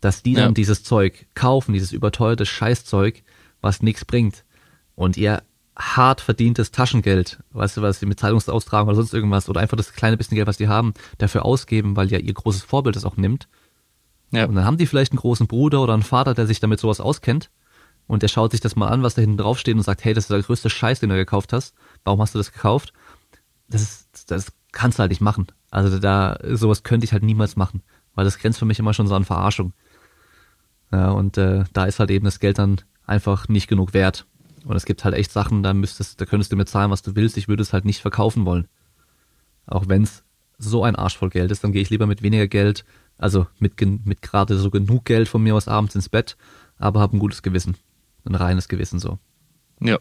dass 0.00 0.22
die 0.22 0.34
ja. 0.34 0.40
dann 0.40 0.54
dieses 0.54 0.84
Zeug 0.84 1.26
kaufen, 1.34 1.72
dieses 1.72 1.92
überteuerte 1.92 2.44
Scheißzeug, 2.44 3.22
was 3.60 3.82
nichts 3.82 4.04
bringt 4.04 4.44
und 4.94 5.16
ihr 5.16 5.42
hart 5.76 6.20
verdientes 6.20 6.70
Taschengeld, 6.70 7.40
weißt 7.52 7.78
du 7.78 7.82
was, 7.82 7.98
sie 7.98 8.06
mit 8.06 8.20
Zeitungsaustragung 8.20 8.88
oder 8.88 8.96
sonst 8.96 9.14
irgendwas 9.14 9.48
oder 9.48 9.60
einfach 9.60 9.76
das 9.76 9.92
kleine 9.92 10.16
bisschen 10.16 10.36
Geld, 10.36 10.46
was 10.46 10.58
die 10.58 10.68
haben, 10.68 10.94
dafür 11.18 11.44
ausgeben, 11.44 11.96
weil 11.96 12.12
ja 12.12 12.18
ihr 12.18 12.34
großes 12.34 12.62
Vorbild 12.62 12.94
das 12.94 13.04
auch 13.04 13.16
nimmt. 13.16 13.48
Ja. 14.30 14.44
Und 14.44 14.54
dann 14.54 14.64
haben 14.64 14.76
die 14.76 14.86
vielleicht 14.86 15.12
einen 15.12 15.20
großen 15.20 15.46
Bruder 15.46 15.80
oder 15.82 15.94
einen 15.94 16.02
Vater, 16.02 16.34
der 16.34 16.46
sich 16.46 16.60
damit 16.60 16.78
sowas 16.78 17.00
auskennt 17.00 17.50
und 18.06 18.22
der 18.22 18.28
schaut 18.28 18.50
sich 18.50 18.60
das 18.60 18.76
mal 18.76 18.88
an, 18.88 19.02
was 19.02 19.14
da 19.14 19.22
hinten 19.22 19.38
drauf 19.38 19.58
steht 19.58 19.76
und 19.76 19.82
sagt, 19.82 20.04
hey, 20.04 20.14
das 20.14 20.24
ist 20.24 20.30
der 20.30 20.42
größte 20.42 20.70
Scheiß, 20.70 21.00
den 21.00 21.10
du 21.10 21.16
gekauft 21.16 21.52
hast. 21.52 21.74
Warum 22.04 22.20
hast 22.20 22.34
du 22.34 22.38
das 22.38 22.52
gekauft? 22.52 22.92
Das 23.68 23.82
ist, 23.82 24.30
das 24.30 24.52
kannst 24.72 24.98
du 24.98 25.00
halt 25.00 25.10
nicht 25.10 25.20
machen. 25.20 25.46
Also 25.70 25.98
da, 25.98 26.38
sowas 26.52 26.82
könnte 26.82 27.04
ich 27.04 27.12
halt 27.12 27.22
niemals 27.22 27.56
machen. 27.56 27.82
weil 28.14 28.24
das 28.24 28.38
grenzt 28.38 28.58
für 28.58 28.64
mich 28.64 28.78
immer 28.78 28.94
schon 28.94 29.06
so 29.06 29.14
an 29.14 29.24
Verarschung. 29.24 29.72
Ja, 30.92 31.10
und 31.10 31.38
äh, 31.38 31.64
da 31.72 31.84
ist 31.84 31.98
halt 31.98 32.10
eben 32.10 32.24
das 32.24 32.40
Geld 32.40 32.58
dann 32.58 32.80
einfach 33.06 33.48
nicht 33.48 33.68
genug 33.68 33.94
wert. 33.94 34.26
Und 34.64 34.76
es 34.76 34.84
gibt 34.84 35.04
halt 35.04 35.14
echt 35.14 35.32
Sachen, 35.32 35.62
da 35.62 35.74
müsstest, 35.74 36.20
da 36.20 36.24
könntest 36.24 36.52
du 36.52 36.56
mir 36.56 36.64
zahlen, 36.64 36.90
was 36.90 37.02
du 37.02 37.16
willst, 37.16 37.36
ich 37.36 37.48
würde 37.48 37.62
es 37.62 37.72
halt 37.72 37.84
nicht 37.84 38.00
verkaufen 38.00 38.46
wollen. 38.46 38.68
Auch 39.66 39.88
wenn 39.88 40.02
es 40.02 40.24
so 40.58 40.84
ein 40.84 40.96
Arsch 40.96 41.18
voll 41.18 41.30
Geld 41.30 41.50
ist, 41.50 41.64
dann 41.64 41.72
gehe 41.72 41.82
ich 41.82 41.90
lieber 41.90 42.06
mit 42.06 42.22
weniger 42.22 42.46
Geld, 42.46 42.84
also 43.18 43.46
mit, 43.58 43.80
mit 44.04 44.22
gerade 44.22 44.56
so 44.56 44.70
genug 44.70 45.04
Geld 45.04 45.28
von 45.28 45.42
mir 45.42 45.54
aus 45.54 45.68
abends 45.68 45.94
ins 45.94 46.08
Bett, 46.08 46.36
aber 46.78 47.00
habe 47.00 47.16
ein 47.16 47.20
gutes 47.20 47.42
Gewissen. 47.42 47.76
Ein 48.24 48.34
reines 48.34 48.68
Gewissen 48.68 48.98
so. 48.98 49.18
Ja. 49.80 49.98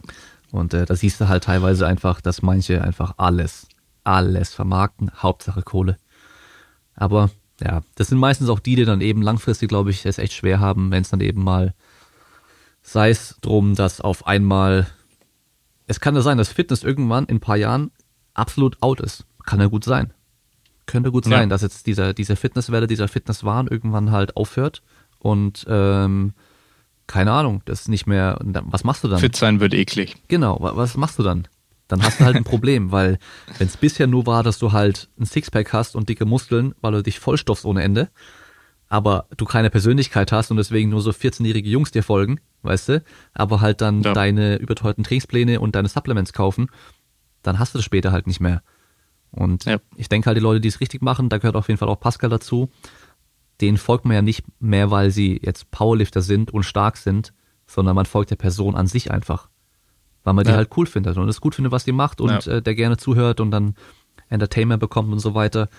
Und 0.51 0.73
äh, 0.73 0.85
da 0.85 0.95
siehst 0.95 1.19
du 1.19 1.27
halt 1.27 1.43
teilweise 1.43 1.87
einfach, 1.87 2.21
dass 2.21 2.41
manche 2.41 2.81
einfach 2.81 3.15
alles, 3.17 3.67
alles 4.03 4.53
vermarkten, 4.53 5.11
Hauptsache 5.17 5.61
Kohle. 5.63 5.97
Aber 6.95 7.31
ja, 7.59 7.81
das 7.95 8.07
sind 8.07 8.17
meistens 8.17 8.49
auch 8.49 8.59
die, 8.59 8.75
die 8.75 8.85
dann 8.85 9.01
eben 9.01 9.21
langfristig, 9.21 9.69
glaube 9.69 9.89
ich, 9.89 10.05
es 10.05 10.17
echt 10.17 10.33
schwer 10.33 10.59
haben, 10.59 10.91
wenn 10.91 11.01
es 11.01 11.09
dann 11.09 11.21
eben 11.21 11.43
mal, 11.43 11.73
sei 12.81 13.09
es 13.09 13.37
drum, 13.41 13.75
dass 13.75 14.01
auf 14.01 14.27
einmal, 14.27 14.87
es 15.87 15.99
kann 15.99 16.15
ja 16.15 16.21
sein, 16.21 16.37
dass 16.37 16.51
Fitness 16.51 16.83
irgendwann 16.83 17.25
in 17.25 17.37
ein 17.37 17.41
paar 17.41 17.57
Jahren 17.57 17.91
absolut 18.33 18.81
out 18.81 18.99
ist. 18.99 19.25
Kann 19.45 19.59
ja 19.59 19.67
gut 19.67 19.83
sein. 19.83 20.13
Könnte 20.85 21.11
gut 21.11 21.23
sein, 21.23 21.31
ja. 21.31 21.45
dass 21.47 21.61
jetzt 21.61 21.87
dieser, 21.87 22.13
diese 22.13 22.35
Fitnesswelle, 22.35 22.87
dieser 22.87 23.07
Fitnesswahn 23.07 23.67
irgendwann 23.67 24.11
halt 24.11 24.35
aufhört 24.35 24.83
und 25.19 25.65
ähm, 25.67 26.33
keine 27.07 27.31
Ahnung, 27.31 27.61
das 27.65 27.81
ist 27.81 27.89
nicht 27.89 28.07
mehr, 28.07 28.37
was 28.41 28.83
machst 28.83 29.03
du 29.03 29.07
dann? 29.07 29.19
Fit 29.19 29.35
sein 29.35 29.59
wird 29.59 29.73
eklig. 29.73 30.15
Genau, 30.27 30.57
was 30.61 30.97
machst 30.97 31.19
du 31.19 31.23
dann? 31.23 31.47
Dann 31.87 32.01
hast 32.01 32.19
du 32.19 32.25
halt 32.25 32.35
ein 32.35 32.43
Problem, 32.43 32.91
weil 32.91 33.19
wenn 33.57 33.67
es 33.67 33.77
bisher 33.77 34.07
nur 34.07 34.25
war, 34.25 34.41
dass 34.41 34.57
du 34.57 34.71
halt 34.71 35.09
ein 35.19 35.25
Sixpack 35.25 35.73
hast 35.73 35.95
und 35.95 36.09
dicke 36.09 36.25
Muskeln, 36.25 36.73
weil 36.81 36.93
du 36.93 37.03
dich 37.03 37.19
vollstoffst 37.19 37.65
ohne 37.65 37.83
Ende, 37.83 38.09
aber 38.87 39.27
du 39.37 39.45
keine 39.45 39.69
Persönlichkeit 39.69 40.31
hast 40.31 40.49
und 40.49 40.57
deswegen 40.57 40.89
nur 40.89 41.01
so 41.01 41.11
14-jährige 41.11 41.69
Jungs 41.69 41.91
dir 41.91 42.03
folgen, 42.03 42.39
weißt 42.61 42.89
du, 42.89 43.03
aber 43.33 43.59
halt 43.59 43.81
dann 43.81 44.01
ja. 44.01 44.13
deine 44.13 44.57
überteuerten 44.57 45.03
Trainingspläne 45.03 45.59
und 45.59 45.75
deine 45.75 45.89
Supplements 45.89 46.31
kaufen, 46.31 46.67
dann 47.41 47.59
hast 47.59 47.73
du 47.73 47.79
das 47.79 47.85
später 47.85 48.11
halt 48.11 48.27
nicht 48.27 48.39
mehr. 48.39 48.63
Und 49.31 49.65
ja. 49.65 49.77
ich 49.95 50.09
denke 50.09 50.27
halt, 50.27 50.37
die 50.37 50.41
Leute, 50.41 50.61
die 50.61 50.67
es 50.67 50.79
richtig 50.79 51.01
machen, 51.01 51.29
da 51.29 51.39
gehört 51.39 51.55
auf 51.55 51.67
jeden 51.67 51.79
Fall 51.79 51.89
auch 51.89 51.99
Pascal 51.99 52.29
dazu, 52.29 52.69
denen 53.61 53.77
folgt 53.77 54.05
man 54.05 54.15
ja 54.15 54.21
nicht 54.21 54.43
mehr, 54.59 54.91
weil 54.91 55.11
sie 55.11 55.39
jetzt 55.43 55.71
Powerlifter 55.71 56.21
sind 56.21 56.51
und 56.51 56.63
stark 56.63 56.97
sind, 56.97 57.33
sondern 57.67 57.95
man 57.95 58.05
folgt 58.05 58.31
der 58.31 58.35
Person 58.35 58.75
an 58.75 58.87
sich 58.87 59.11
einfach. 59.11 59.49
Weil 60.23 60.33
man 60.33 60.45
ja. 60.45 60.51
die 60.51 60.57
halt 60.57 60.69
cool 60.77 60.85
findet 60.85 61.17
und 61.17 61.27
es 61.29 61.41
gut 61.41 61.55
findet, 61.55 61.71
was 61.71 61.83
die 61.83 61.91
macht 61.91 62.21
und 62.21 62.45
ja. 62.45 62.53
äh, 62.53 62.61
der 62.61 62.75
gerne 62.75 62.97
zuhört 62.97 63.39
und 63.39 63.51
dann 63.51 63.75
Entertainment 64.29 64.79
bekommt 64.79 65.11
und 65.11 65.19
so 65.19 65.35
weiter. 65.35 65.69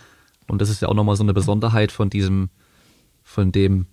Und 0.49 0.61
das 0.61 0.71
ist 0.71 0.83
ja 0.83 0.89
auch 0.89 0.95
nochmal 0.95 1.17
so 1.17 1.23
eine 1.23 1.35
Besonderheit 1.35 1.93
von 1.93 2.11
diesem, 2.11 2.51
von 3.23 3.53
dem, 3.53 3.87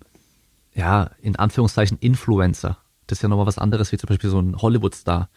ja, 0.74 1.12
in 1.22 1.36
Anführungszeichen 1.36 1.98
Influencer. 2.00 2.78
Das 3.08 3.20
ist 3.20 3.24
ja 3.24 3.30
nochmal 3.30 3.48
was 3.48 3.58
anderes 3.58 3.92
wie 3.92 3.98
zum 3.98 4.08
Beispiel 4.08 4.30
so 4.30 4.40
ein 4.40 4.56
Hollywood-Star 4.58 5.30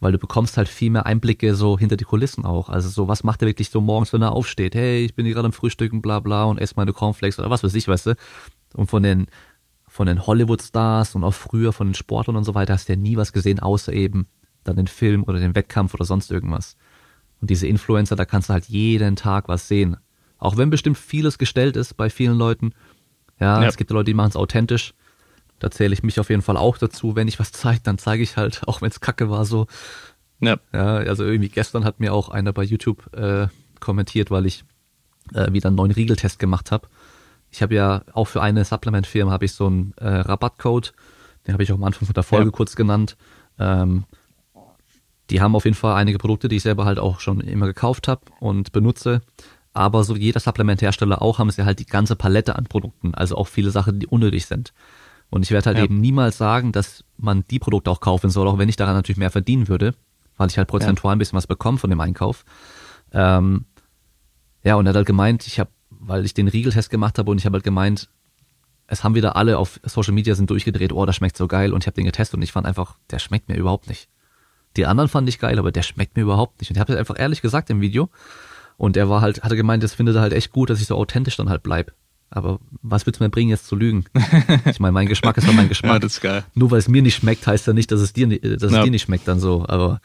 weil 0.00 0.12
du 0.12 0.18
bekommst 0.18 0.56
halt 0.56 0.68
viel 0.68 0.90
mehr 0.90 1.06
Einblicke 1.06 1.54
so 1.54 1.78
hinter 1.78 1.96
die 1.96 2.04
Kulissen 2.04 2.44
auch. 2.44 2.68
Also 2.68 2.88
so, 2.88 3.08
was 3.08 3.24
macht 3.24 3.42
er 3.42 3.48
wirklich 3.48 3.70
so 3.70 3.80
morgens, 3.80 4.12
wenn 4.12 4.22
er 4.22 4.32
aufsteht? 4.32 4.74
Hey, 4.74 5.04
ich 5.04 5.14
bin 5.14 5.24
hier 5.24 5.34
gerade 5.34 5.46
am 5.46 5.52
Frühstücken, 5.52 6.02
bla 6.02 6.20
bla 6.20 6.44
und 6.44 6.58
esse 6.58 6.74
meine 6.76 6.92
Cornflakes 6.92 7.38
oder 7.38 7.50
was 7.50 7.64
weiß 7.64 7.74
ich, 7.74 7.88
weißt 7.88 8.06
du? 8.06 8.16
Und 8.74 8.88
von 8.88 9.02
den, 9.02 9.26
von 9.88 10.06
den 10.06 10.26
Hollywood-Stars 10.26 11.14
und 11.14 11.24
auch 11.24 11.34
früher 11.34 11.72
von 11.72 11.88
den 11.88 11.94
Sportlern 11.94 12.36
und 12.36 12.44
so 12.44 12.54
weiter 12.54 12.74
hast 12.74 12.88
du 12.88 12.92
ja 12.92 12.98
nie 12.98 13.16
was 13.16 13.32
gesehen, 13.32 13.60
außer 13.60 13.92
eben 13.92 14.26
dann 14.64 14.76
den 14.76 14.86
Film 14.86 15.24
oder 15.24 15.38
den 15.38 15.54
Wettkampf 15.54 15.94
oder 15.94 16.04
sonst 16.04 16.30
irgendwas. 16.30 16.76
Und 17.40 17.50
diese 17.50 17.66
Influencer, 17.66 18.16
da 18.16 18.24
kannst 18.24 18.48
du 18.48 18.52
halt 18.52 18.66
jeden 18.66 19.16
Tag 19.16 19.48
was 19.48 19.68
sehen. 19.68 19.96
Auch 20.38 20.56
wenn 20.56 20.70
bestimmt 20.70 20.98
vieles 20.98 21.38
gestellt 21.38 21.76
ist 21.76 21.96
bei 21.96 22.10
vielen 22.10 22.36
Leuten. 22.36 22.72
Ja, 23.40 23.62
ja. 23.62 23.68
es 23.68 23.76
gibt 23.76 23.90
Leute, 23.90 24.06
die 24.06 24.14
machen 24.14 24.30
es 24.30 24.36
authentisch. 24.36 24.94
Da 25.58 25.70
zähle 25.70 25.94
ich 25.94 26.02
mich 26.02 26.20
auf 26.20 26.30
jeden 26.30 26.42
Fall 26.42 26.56
auch 26.56 26.78
dazu. 26.78 27.16
Wenn 27.16 27.28
ich 27.28 27.38
was 27.38 27.52
zeige, 27.52 27.80
dann 27.82 27.98
zeige 27.98 28.22
ich 28.22 28.36
halt, 28.36 28.62
auch 28.66 28.82
wenn 28.82 28.90
es 28.90 29.00
kacke 29.00 29.30
war, 29.30 29.44
so. 29.44 29.66
Ja. 30.40 30.58
ja. 30.72 30.96
Also 30.96 31.24
irgendwie 31.24 31.48
gestern 31.48 31.84
hat 31.84 32.00
mir 32.00 32.12
auch 32.12 32.28
einer 32.28 32.52
bei 32.52 32.62
YouTube 32.62 33.12
äh, 33.14 33.48
kommentiert, 33.80 34.30
weil 34.30 34.46
ich 34.46 34.64
äh, 35.34 35.52
wieder 35.52 35.68
einen 35.68 35.76
neuen 35.76 35.92
Riegeltest 35.92 36.38
gemacht 36.38 36.70
habe. 36.70 36.88
Ich 37.50 37.62
habe 37.62 37.74
ja 37.74 38.02
auch 38.12 38.26
für 38.26 38.42
eine 38.42 38.64
Supplement-Firma 38.64 39.30
habe 39.30 39.44
ich 39.44 39.52
so 39.52 39.66
einen 39.66 39.94
äh, 39.96 40.06
Rabattcode, 40.08 40.92
den 41.46 41.54
habe 41.54 41.62
ich 41.62 41.72
auch 41.72 41.76
am 41.76 41.84
Anfang 41.84 42.06
von 42.06 42.14
der 42.14 42.22
Folge 42.22 42.46
ja. 42.46 42.52
kurz 42.52 42.76
genannt. 42.76 43.16
Ähm, 43.58 44.04
die 45.30 45.40
haben 45.40 45.56
auf 45.56 45.64
jeden 45.64 45.76
Fall 45.76 45.94
einige 45.94 46.18
Produkte, 46.18 46.48
die 46.48 46.56
ich 46.56 46.62
selber 46.62 46.84
halt 46.84 46.98
auch 46.98 47.20
schon 47.20 47.40
immer 47.40 47.66
gekauft 47.66 48.08
habe 48.08 48.20
und 48.40 48.72
benutze. 48.72 49.22
Aber 49.72 50.04
so 50.04 50.16
wie 50.16 50.20
jeder 50.20 50.40
Supplementhersteller 50.40 51.20
auch, 51.20 51.38
haben 51.38 51.50
sie 51.50 51.64
halt 51.64 51.78
die 51.78 51.86
ganze 51.86 52.16
Palette 52.16 52.56
an 52.56 52.64
Produkten, 52.64 53.14
also 53.14 53.36
auch 53.36 53.48
viele 53.48 53.70
Sachen, 53.70 54.00
die 54.00 54.06
unnötig 54.06 54.46
sind. 54.46 54.72
Und 55.30 55.42
ich 55.42 55.50
werde 55.50 55.66
halt 55.66 55.78
ja. 55.78 55.84
eben 55.84 56.00
niemals 56.00 56.38
sagen, 56.38 56.72
dass 56.72 57.04
man 57.16 57.44
die 57.50 57.58
Produkte 57.58 57.90
auch 57.90 58.00
kaufen 58.00 58.30
soll, 58.30 58.48
auch 58.48 58.58
wenn 58.58 58.68
ich 58.68 58.76
daran 58.76 58.94
natürlich 58.94 59.18
mehr 59.18 59.30
verdienen 59.30 59.68
würde, 59.68 59.94
weil 60.36 60.48
ich 60.48 60.58
halt 60.58 60.68
prozentual 60.68 61.14
ein 61.14 61.18
bisschen 61.18 61.36
was 61.36 61.46
bekomme 61.46 61.78
von 61.78 61.90
dem 61.90 62.00
Einkauf. 62.00 62.44
Ähm, 63.12 63.64
ja, 64.62 64.76
und 64.76 64.86
er 64.86 64.90
hat 64.90 64.96
halt 64.96 65.06
gemeint, 65.06 65.46
ich 65.46 65.58
habe, 65.58 65.70
weil 65.90 66.24
ich 66.24 66.34
den 66.34 66.48
Riegeltest 66.48 66.90
gemacht 66.90 67.18
habe 67.18 67.30
und 67.30 67.38
ich 67.38 67.46
habe 67.46 67.54
halt 67.54 67.64
gemeint, 67.64 68.08
es 68.88 69.02
haben 69.02 69.14
wieder 69.14 69.36
alle 69.36 69.58
auf 69.58 69.80
Social 69.84 70.14
Media 70.14 70.34
sind 70.34 70.50
durchgedreht, 70.50 70.92
oh, 70.92 71.06
das 71.06 71.16
schmeckt 71.16 71.36
so 71.36 71.48
geil 71.48 71.72
und 71.72 71.82
ich 71.82 71.86
habe 71.86 71.96
den 71.96 72.04
getestet 72.04 72.36
und 72.36 72.42
ich 72.42 72.52
fand 72.52 72.66
einfach, 72.66 72.96
der 73.10 73.18
schmeckt 73.18 73.48
mir 73.48 73.56
überhaupt 73.56 73.88
nicht. 73.88 74.08
Die 74.76 74.86
anderen 74.86 75.08
fand 75.08 75.28
ich 75.28 75.38
geil, 75.38 75.58
aber 75.58 75.72
der 75.72 75.82
schmeckt 75.82 76.16
mir 76.16 76.22
überhaupt 76.22 76.60
nicht. 76.60 76.70
Und 76.70 76.76
ich 76.76 76.80
habe 76.80 76.92
es 76.92 76.98
einfach 76.98 77.18
ehrlich 77.18 77.42
gesagt 77.42 77.70
im 77.70 77.80
Video. 77.80 78.10
Und 78.76 78.96
er 78.96 79.08
war 79.08 79.22
halt, 79.22 79.42
hatte 79.42 79.56
gemeint, 79.56 79.82
das 79.82 79.94
findet 79.94 80.16
er 80.16 80.20
halt 80.20 80.34
echt 80.34 80.52
gut, 80.52 80.68
dass 80.68 80.80
ich 80.80 80.86
so 80.86 80.96
authentisch 80.96 81.36
dann 81.36 81.48
halt 81.48 81.62
bleib. 81.62 81.92
Aber 82.30 82.58
was 82.82 83.06
willst 83.06 83.20
du 83.20 83.24
mir 83.24 83.30
bringen, 83.30 83.50
jetzt 83.50 83.66
zu 83.66 83.76
lügen? 83.76 84.04
Ich 84.66 84.80
meine, 84.80 84.92
mein 84.92 85.06
Geschmack 85.06 85.36
ist 85.36 85.46
doch 85.46 85.52
mein 85.52 85.68
Geschmack. 85.70 85.92
ja, 85.92 85.98
das 85.98 86.14
ist 86.14 86.20
geil. 86.20 86.44
Nur 86.54 86.70
weil 86.70 86.78
es 86.78 86.88
mir 86.88 87.02
nicht 87.02 87.14
schmeckt, 87.14 87.46
heißt 87.46 87.66
ja 87.66 87.72
nicht, 87.72 87.90
dass 87.92 88.00
es 88.00 88.12
dir, 88.12 88.28
dass 88.28 88.72
ja. 88.72 88.78
es 88.78 88.84
dir 88.84 88.90
nicht 88.90 89.02
schmeckt 89.02 89.28
dann 89.28 89.38
so. 89.38 89.64
Aber 89.68 90.00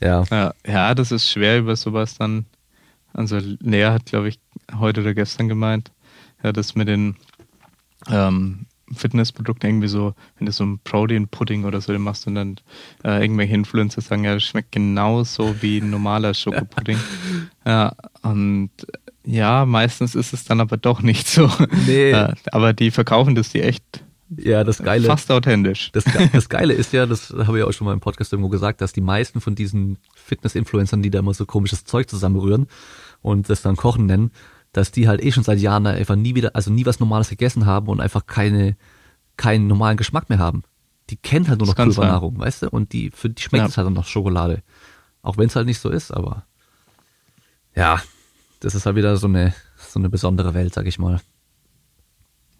ja. 0.00 0.24
ja. 0.30 0.54
Ja, 0.66 0.94
das 0.94 1.12
ist 1.12 1.30
schwer 1.30 1.58
über 1.58 1.76
sowas 1.76 2.16
dann. 2.18 2.46
Also 3.12 3.38
Lea 3.38 3.86
hat, 3.86 4.06
glaube 4.06 4.28
ich, 4.28 4.38
heute 4.78 5.02
oder 5.02 5.14
gestern 5.14 5.48
gemeint, 5.48 5.92
ja, 6.42 6.52
das 6.52 6.74
mit 6.74 6.88
den 6.88 7.16
ähm, 8.08 8.66
Fitnessprodukten 8.94 9.68
irgendwie 9.68 9.88
so, 9.88 10.14
wenn 10.38 10.46
du 10.46 10.52
so 10.52 10.64
ein 10.64 10.78
Protein-Pudding 10.80 11.64
oder 11.64 11.80
so 11.80 11.96
machst 11.98 12.26
und 12.26 12.34
dann 12.34 12.56
äh, 13.04 13.22
irgendwelche 13.22 13.54
Influencer 13.54 14.00
sagen, 14.00 14.24
ja, 14.24 14.34
das 14.34 14.42
schmeckt 14.42 14.72
genauso 14.72 15.54
wie 15.62 15.78
ein 15.78 15.90
normaler 15.90 16.34
Schokopudding. 16.34 16.98
ja, 17.66 17.94
und 18.22 18.70
ja, 19.24 19.66
meistens 19.66 20.14
ist 20.14 20.32
es 20.32 20.44
dann 20.44 20.60
aber 20.60 20.76
doch 20.76 21.02
nicht 21.02 21.28
so. 21.28 21.50
Nee. 21.86 22.12
Äh, 22.12 22.34
aber 22.50 22.72
die 22.72 22.90
verkaufen 22.90 23.34
das 23.34 23.50
die 23.50 23.62
echt 23.62 24.02
ja, 24.36 24.64
das 24.64 24.78
Geile. 24.78 25.06
Fast 25.06 25.30
authentisch. 25.30 25.90
Das, 25.92 26.04
das 26.32 26.48
Geile 26.48 26.72
ist 26.72 26.92
ja, 26.92 27.06
das 27.06 27.30
habe 27.30 27.58
ich 27.58 27.64
auch 27.64 27.72
schon 27.72 27.84
mal 27.84 27.92
im 27.92 28.00
Podcast 28.00 28.32
irgendwo 28.32 28.48
gesagt, 28.48 28.80
dass 28.80 28.92
die 28.92 29.00
meisten 29.00 29.40
von 29.40 29.54
diesen 29.54 29.98
Fitness-Influencern, 30.14 31.02
die 31.02 31.10
da 31.10 31.18
immer 31.18 31.34
so 31.34 31.44
komisches 31.44 31.84
Zeug 31.84 32.08
zusammenrühren 32.08 32.66
und 33.20 33.50
das 33.50 33.62
dann 33.62 33.76
Kochen 33.76 34.06
nennen, 34.06 34.30
dass 34.72 34.90
die 34.90 35.06
halt 35.06 35.22
eh 35.22 35.32
schon 35.32 35.42
seit 35.42 35.58
Jahren 35.58 35.86
einfach 35.86 36.16
nie 36.16 36.34
wieder, 36.34 36.54
also 36.54 36.70
nie 36.70 36.86
was 36.86 36.98
Normales 36.98 37.28
gegessen 37.28 37.66
haben 37.66 37.88
und 37.88 38.00
einfach 38.00 38.26
keine, 38.26 38.76
keinen 39.36 39.66
normalen 39.66 39.98
Geschmack 39.98 40.30
mehr 40.30 40.38
haben. 40.38 40.62
Die 41.10 41.16
kennen 41.16 41.48
halt 41.48 41.58
nur 41.58 41.68
noch 41.68 41.76
Pulvernahrung, 41.76 42.38
weißt 42.38 42.62
du? 42.62 42.70
Und 42.70 42.92
die, 42.92 43.10
für 43.10 43.28
die 43.28 43.42
schmeckt 43.42 43.64
ja. 43.64 43.68
es 43.68 43.76
halt 43.76 43.86
dann 43.86 43.94
noch 43.94 44.06
Schokolade. 44.06 44.62
Auch 45.20 45.36
wenn 45.36 45.46
es 45.46 45.56
halt 45.56 45.66
nicht 45.66 45.78
so 45.78 45.90
ist, 45.90 46.10
aber 46.10 46.46
ja, 47.74 48.00
das 48.62 48.76
ist 48.76 48.86
halt 48.86 48.94
wieder 48.94 49.16
so 49.16 49.26
eine, 49.26 49.52
so 49.76 49.98
eine 49.98 50.08
besondere 50.08 50.54
Welt, 50.54 50.72
sag 50.72 50.86
ich 50.86 50.98
mal. 50.98 51.20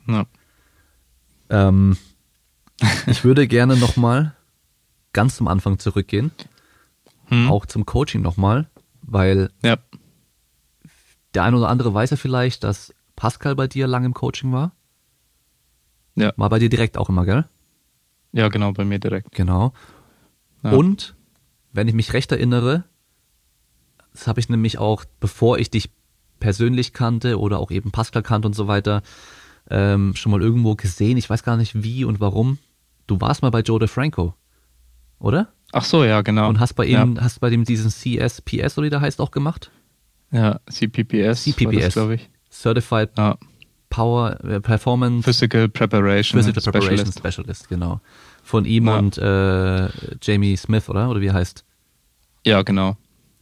Ja. 0.09 0.27
Ähm, 1.49 1.97
ich 3.07 3.23
würde 3.25 3.47
gerne 3.47 3.77
nochmal 3.77 4.35
ganz 5.13 5.37
zum 5.37 5.47
Anfang 5.47 5.79
zurückgehen. 5.79 6.33
Hm. 7.27 7.49
Auch 7.49 7.67
zum 7.67 7.87
Coaching 7.87 8.21
nochmal, 8.21 8.69
weil 9.01 9.51
ja. 9.63 9.77
der 11.35 11.45
ein 11.45 11.55
oder 11.55 11.69
andere 11.69 11.95
weiß 11.95 12.11
ja 12.11 12.17
vielleicht, 12.17 12.65
dass 12.65 12.93
Pascal 13.15 13.55
bei 13.55 13.69
dir 13.69 13.87
lang 13.87 14.05
im 14.05 14.13
Coaching 14.13 14.53
war. 14.53 14.73
Ja. 16.17 16.33
War 16.37 16.51
bei 16.51 16.59
dir 16.59 16.69
direkt 16.69 16.99
auch 16.99 17.09
immer, 17.11 17.25
gell? 17.25 17.49
Ja, 18.33 18.49
genau, 18.49 18.73
bei 18.73 18.85
mir 18.85 18.99
direkt. 18.99 19.33
Genau. 19.33 19.73
Ja. 20.65 20.73
Und, 20.73 21.15
wenn 21.73 21.87
ich 21.87 21.95
mich 21.95 22.13
recht 22.13 22.33
erinnere, 22.33 22.85
das 24.13 24.27
habe 24.27 24.41
ich 24.41 24.49
nämlich 24.49 24.79
auch, 24.79 25.05
bevor 25.21 25.59
ich 25.59 25.71
dich 25.71 25.91
persönlich 26.41 26.93
kannte 26.93 27.39
oder 27.39 27.59
auch 27.59 27.71
eben 27.71 27.91
Pascal 27.93 28.23
kannte 28.23 28.49
und 28.49 28.55
so 28.55 28.67
weiter, 28.67 29.03
ähm, 29.71 30.15
schon 30.17 30.33
mal 30.33 30.43
irgendwo 30.43 30.75
gesehen. 30.75 31.17
Ich 31.17 31.31
weiß 31.31 31.45
gar 31.45 31.57
nicht 31.57 31.83
wie 31.83 32.05
und 32.05 32.21
warum. 32.21 32.59
Du 33.07 33.21
warst 33.21 33.43
mal 33.43 33.51
bei 33.51 33.61
Joe 33.61 33.79
DeFranco, 33.79 34.35
oder? 35.19 35.53
Ach 35.73 35.85
so, 35.85 36.05
ja, 36.05 36.21
genau. 36.23 36.49
Und 36.49 36.61
hast 36.61 36.75
bei 36.75 36.85
ihm, 36.85 37.17
ja. 37.17 37.23
hast 37.23 37.41
bei 37.41 37.49
dem 37.49 37.65
diesen 37.65 37.91
CSPS 37.91 38.77
oder 38.77 38.87
wie 38.87 38.91
der 38.91 39.01
heißt 39.01 39.21
auch 39.21 39.31
gemacht? 39.31 39.71
Ja, 40.31 40.61
CPPS. 40.71 41.45
CPPS, 41.45 41.95
glaube 41.95 42.17
ich. 42.17 42.31
Certified 42.51 43.11
ja. 43.17 43.39
Power 43.89 44.43
äh, 44.45 44.61
Performance 44.61 45.25
Physical 45.25 45.69
Preparation 45.69 46.41
Physical 46.41 46.63
Preparation 46.63 47.13
Specialist, 47.13 47.19
Specialist 47.19 47.69
genau. 47.69 48.01
Von 48.43 48.65
ihm 48.65 48.87
ja. 48.87 48.99
und 48.99 49.19
äh, 49.19 49.89
Jamie 50.21 50.57
Smith, 50.57 50.89
oder? 50.89 51.09
Oder 51.09 51.21
wie 51.21 51.29
er 51.29 51.35
heißt? 51.35 51.65
Ja, 52.45 52.63
genau. 52.63 52.97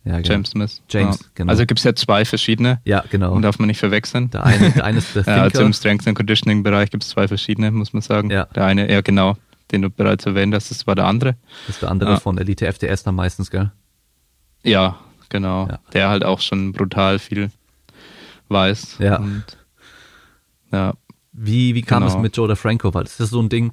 Ja, 0.05 0.17
genau. 0.17 0.29
James 0.29 0.51
Smith. 0.51 0.83
James, 0.89 1.21
ja. 1.21 1.27
genau. 1.35 1.51
Also 1.51 1.67
gibt 1.67 1.79
es 1.79 1.85
ja 1.85 1.95
zwei 1.95 2.25
verschiedene. 2.25 2.81
Ja, 2.85 3.05
genau. 3.11 3.33
Und 3.33 3.43
darf 3.43 3.59
man 3.59 3.67
nicht 3.67 3.79
verwechseln. 3.79 4.31
Der 4.31 4.45
eine, 4.45 4.71
der 4.71 4.85
eine 4.85 4.99
ist 4.99 5.15
der 5.15 5.23
ja, 5.27 5.43
also 5.43 5.63
im 5.63 5.73
Strength 5.73 6.09
and 6.09 6.17
Conditioning 6.17 6.63
Bereich 6.63 6.91
gibt 6.91 7.03
es 7.03 7.11
zwei 7.11 7.29
verschiedene, 7.29 7.71
muss 7.71 7.93
man 7.93 8.01
sagen. 8.01 8.31
Ja. 8.31 8.47
Der 8.47 8.65
eine, 8.65 8.91
ja 8.91 9.03
genau, 9.03 9.37
den 9.73 9.83
du 9.83 9.91
bereits 9.91 10.25
erwähnt 10.25 10.55
hast, 10.55 10.71
das 10.71 10.87
war 10.87 10.95
der 10.95 11.05
andere. 11.05 11.37
Das 11.67 11.77
ist 11.77 11.83
der 11.83 11.91
andere 11.91 12.13
ja. 12.13 12.21
von 12.21 12.39
Elite 12.39 12.67
FDS 12.67 13.03
dann 13.03 13.15
meistens, 13.15 13.51
gell? 13.51 13.73
Ja, 14.63 14.99
genau. 15.29 15.69
Ja. 15.69 15.81
Der 15.93 16.09
halt 16.09 16.25
auch 16.25 16.41
schon 16.41 16.73
brutal 16.73 17.19
viel 17.19 17.51
weiß. 18.49 18.97
Ja. 19.01 19.19
Und, 19.19 19.45
ja. 20.73 20.95
Wie, 21.33 21.75
wie 21.75 21.83
kam 21.83 22.03
genau. 22.03 22.15
es 22.15 22.21
mit 22.21 22.37
Joe 22.37 22.49
DeFranco? 22.49 22.93
Weil 22.93 23.05
das 23.05 23.21
ist 23.21 23.31
so 23.31 23.41
ein 23.41 23.49
Ding, 23.49 23.73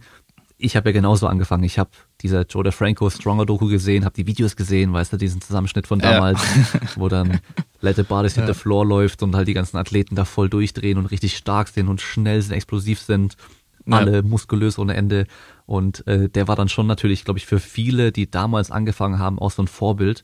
ich 0.57 0.75
habe 0.75 0.89
ja 0.89 0.93
genauso 0.93 1.27
angefangen. 1.27 1.63
Ich 1.63 1.77
habe 1.77 1.91
dieser 2.21 2.45
Joe 2.45 2.63
DeFranco 2.63 3.09
Stronger 3.09 3.45
Doku 3.45 3.67
gesehen, 3.67 4.05
habe 4.05 4.15
die 4.15 4.25
Videos 4.25 4.55
gesehen, 4.55 4.91
weißt 4.91 5.13
du, 5.13 5.17
diesen 5.17 5.39
Zusammenschnitt 5.39 5.87
von 5.87 5.99
damals, 5.99 6.39
ja. 6.55 6.79
wo 6.95 7.07
dann 7.09 7.39
Let 7.81 7.95
the 7.95 8.03
Bodies 8.03 8.35
ja. 8.35 8.43
hit 8.45 8.53
the 8.53 8.59
floor 8.59 8.85
läuft 8.85 9.21
und 9.21 9.35
halt 9.35 9.47
die 9.47 9.53
ganzen 9.53 9.77
Athleten 9.77 10.15
da 10.15 10.25
voll 10.25 10.49
durchdrehen 10.49 10.97
und 10.97 11.05
richtig 11.07 11.37
stark 11.37 11.67
sind 11.67 11.87
und 11.87 12.01
schnell 12.01 12.41
sind, 12.41 12.53
explosiv 12.53 12.99
sind, 12.99 13.37
ja. 13.85 13.97
alle 13.97 14.23
muskulös 14.23 14.79
ohne 14.79 14.95
Ende. 14.95 15.27
Und 15.67 16.05
äh, 16.07 16.27
der 16.27 16.47
war 16.47 16.55
dann 16.55 16.69
schon 16.69 16.87
natürlich, 16.87 17.23
glaube 17.23 17.37
ich, 17.37 17.45
für 17.45 17.59
viele, 17.59 18.11
die 18.11 18.29
damals 18.29 18.71
angefangen 18.71 19.19
haben, 19.19 19.37
auch 19.37 19.51
so 19.51 19.61
ein 19.61 19.67
Vorbild. 19.67 20.23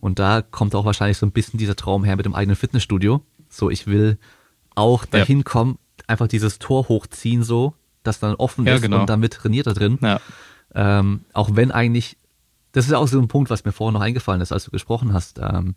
Und 0.00 0.18
da 0.18 0.40
kommt 0.42 0.74
auch 0.74 0.84
wahrscheinlich 0.86 1.18
so 1.18 1.26
ein 1.26 1.32
bisschen 1.32 1.58
dieser 1.58 1.76
Traum 1.76 2.04
her 2.04 2.16
mit 2.16 2.24
dem 2.24 2.34
eigenen 2.34 2.56
Fitnessstudio. 2.56 3.22
So, 3.48 3.70
ich 3.70 3.86
will 3.86 4.18
auch 4.74 5.04
dahin 5.04 5.44
kommen, 5.44 5.78
einfach 6.06 6.28
dieses 6.28 6.58
Tor 6.58 6.88
hochziehen 6.88 7.42
so, 7.42 7.74
das 8.06 8.18
dann 8.20 8.34
offen 8.36 8.66
ist 8.66 8.82
genau. 8.82 9.00
und 9.00 9.10
damit 9.10 9.34
trainiert 9.34 9.66
da 9.66 9.72
drin. 9.72 9.98
Ja. 10.02 10.20
Ähm, 10.74 11.24
auch 11.32 11.50
wenn 11.52 11.70
eigentlich, 11.70 12.16
das 12.72 12.86
ist 12.86 12.92
auch 12.92 13.08
so 13.08 13.20
ein 13.20 13.28
Punkt, 13.28 13.50
was 13.50 13.64
mir 13.64 13.72
vorhin 13.72 13.94
noch 13.94 14.00
eingefallen 14.00 14.40
ist, 14.40 14.52
als 14.52 14.64
du 14.64 14.70
gesprochen 14.70 15.12
hast. 15.12 15.38
Ähm, 15.38 15.74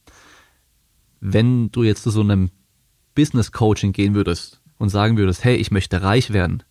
wenn 1.19 1.71
du 1.71 1.83
jetzt 1.83 2.03
zu 2.03 2.09
so 2.09 2.21
einem 2.21 2.49
Business 3.15 3.51
Coaching 3.51 3.91
gehen 3.91 4.15
würdest 4.15 4.61
und 4.77 4.89
sagen 4.89 5.17
würdest, 5.17 5.43
hey, 5.43 5.55
ich 5.55 5.71
möchte 5.71 6.01
reich 6.01 6.31
werden, 6.31 6.63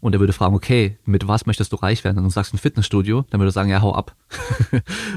und 0.00 0.14
er 0.14 0.20
würde 0.20 0.32
fragen, 0.32 0.54
okay, 0.54 0.96
mit 1.04 1.26
was 1.26 1.46
möchtest 1.46 1.72
du 1.72 1.76
reich 1.76 2.04
werden? 2.04 2.18
Und 2.18 2.24
du 2.24 2.30
sagst 2.30 2.54
ein 2.54 2.58
Fitnessstudio, 2.58 3.24
dann 3.30 3.40
würde 3.40 3.48
er 3.48 3.52
sagen, 3.52 3.68
ja, 3.68 3.82
hau 3.82 3.94
ab. 3.94 4.14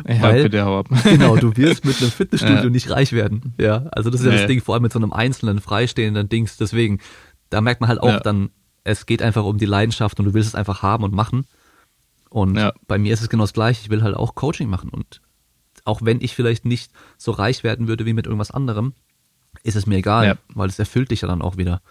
ja, 0.07 0.21
Weil, 0.21 0.43
bitte 0.43 0.65
hau 0.65 0.79
ab. 0.79 0.87
genau, 1.03 1.35
du 1.35 1.55
wirst 1.55 1.85
mit 1.85 2.01
einem 2.01 2.11
Fitnessstudio 2.11 2.63
ja. 2.63 2.69
nicht 2.69 2.89
reich 2.89 3.11
werden. 3.11 3.53
Ja, 3.59 3.85
also 3.91 4.09
das 4.09 4.21
ist 4.21 4.25
ja 4.25 4.31
nee. 4.31 4.37
das 4.39 4.47
Ding, 4.47 4.61
vor 4.61 4.73
allem 4.73 4.83
mit 4.83 4.91
so 4.91 4.99
einem 4.99 5.13
einzelnen, 5.13 5.59
freistehenden 5.59 6.29
Dings. 6.29 6.57
Deswegen, 6.57 6.99
da 7.49 7.61
merkt 7.61 7.81
man 7.81 7.89
halt 7.89 7.99
auch 8.01 8.07
ja. 8.07 8.19
dann, 8.19 8.49
es 8.83 9.05
geht 9.05 9.21
einfach 9.21 9.43
um 9.43 9.57
die 9.57 9.65
Leidenschaft 9.65 10.19
und 10.19 10.25
du 10.25 10.33
willst 10.33 10.49
es 10.49 10.55
einfach 10.55 10.81
haben 10.81 11.03
und 11.03 11.13
machen. 11.13 11.45
Und 12.29 12.55
ja. 12.55 12.73
bei 12.87 12.97
mir 12.97 13.13
ist 13.13 13.21
es 13.21 13.29
genau 13.29 13.43
das 13.43 13.53
gleiche. 13.53 13.81
Ich 13.81 13.89
will 13.89 14.03
halt 14.03 14.15
auch 14.15 14.35
Coaching 14.35 14.69
machen. 14.69 14.89
Und 14.89 15.21
auch 15.83 16.01
wenn 16.01 16.21
ich 16.21 16.35
vielleicht 16.35 16.65
nicht 16.65 16.91
so 17.17 17.31
reich 17.31 17.63
werden 17.63 17.87
würde 17.87 18.05
wie 18.05 18.13
mit 18.13 18.25
irgendwas 18.25 18.51
anderem, 18.51 18.93
ist 19.63 19.75
es 19.75 19.85
mir 19.85 19.97
egal, 19.97 20.25
ja. 20.25 20.35
weil 20.53 20.69
es 20.69 20.79
erfüllt 20.79 21.11
dich 21.11 21.21
ja 21.21 21.27
dann 21.27 21.41
auch 21.41 21.57
wieder. 21.57 21.81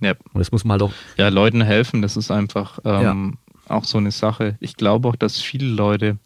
Ja. 0.00 0.12
Und 0.32 0.40
das 0.40 0.52
muss 0.52 0.64
man 0.64 0.80
halt 0.80 0.90
auch. 0.90 0.94
Ja, 1.16 1.28
Leuten 1.28 1.62
helfen, 1.62 2.02
das 2.02 2.16
ist 2.16 2.30
einfach 2.30 2.78
ähm, 2.84 3.38
ja. 3.68 3.74
auch 3.74 3.84
so 3.84 3.98
eine 3.98 4.10
Sache. 4.10 4.56
Ich 4.60 4.76
glaube 4.76 5.08
auch, 5.08 5.16
dass 5.16 5.40
viele 5.40 5.66
Leute, 5.68 6.18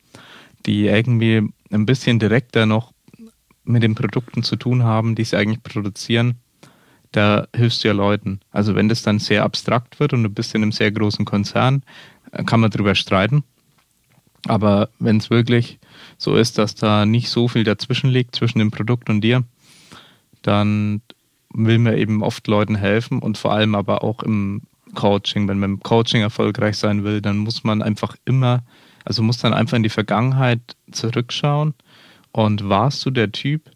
die 0.66 0.86
irgendwie 0.86 1.52
ein 1.70 1.86
bisschen 1.86 2.18
direkter 2.18 2.66
noch 2.66 2.92
mit 3.64 3.82
den 3.82 3.94
Produkten 3.94 4.42
zu 4.42 4.56
tun 4.56 4.82
haben, 4.82 5.14
die 5.14 5.24
sie 5.24 5.36
eigentlich 5.36 5.62
produzieren, 5.62 6.36
da 7.12 7.47
hilfst 7.55 7.82
du 7.82 7.89
ja 7.89 7.94
Leuten. 7.94 8.40
Also 8.51 8.74
wenn 8.74 8.89
das 8.89 9.02
dann 9.02 9.18
sehr 9.18 9.44
abstrakt 9.44 10.01
wird 10.01 10.12
und 10.12 10.22
du 10.22 10.28
bist 10.28 10.55
in 10.55 10.62
einem 10.62 10.72
sehr 10.72 10.93
großen 10.93 11.24
Konzern, 11.24 11.82
äh, 12.32 12.44
kann 12.44 12.60
man 12.60 12.70
drüber 12.70 12.94
streiten. 12.94 13.44
Aber 14.47 14.89
wenn 14.98 15.16
es 15.16 15.30
wirklich 15.30 15.78
so 16.16 16.36
ist, 16.36 16.59
dass 16.59 16.74
da 16.74 17.06
nicht 17.06 17.28
so 17.28 17.48
viel 17.48 17.64
dazwischen 17.64 18.10
liegt, 18.10 18.36
zwischen 18.36 18.59
dem 18.59 18.70
Produkt 18.70 19.10
und 19.10 19.20
dir, 19.20 19.44
dann 20.43 21.02
will 21.52 21.78
man 21.78 21.97
eben 21.97 22.22
oft 22.22 22.47
Leuten 22.47 22.76
helfen 22.76 23.20
und 23.20 23.39
vor 23.39 23.52
allem 23.52 23.74
aber 23.74 24.05
auch 24.05 24.22
im 24.22 24.62
Coaching. 24.94 25.48
Wenn 25.48 25.59
man 25.59 25.72
im 25.72 25.80
Coaching 25.80 26.22
erfolgreich 26.22 26.76
sein 26.76 27.05
will, 27.05 27.20
dann 27.20 27.39
muss 27.39 27.64
man 27.64 27.82
einfach 27.82 28.16
immer, 28.24 28.62
also 29.05 29.22
muss 29.22 29.39
dann 29.39 29.55
einfach 29.55 29.76
in 29.76 29.82
die 29.82 29.89
Vergangenheit 29.89 30.60
zurückschauen. 30.90 31.74
Und 32.30 32.68
warst 32.68 33.05
du 33.05 33.10
der 33.10 33.32
Typ, 33.32 33.70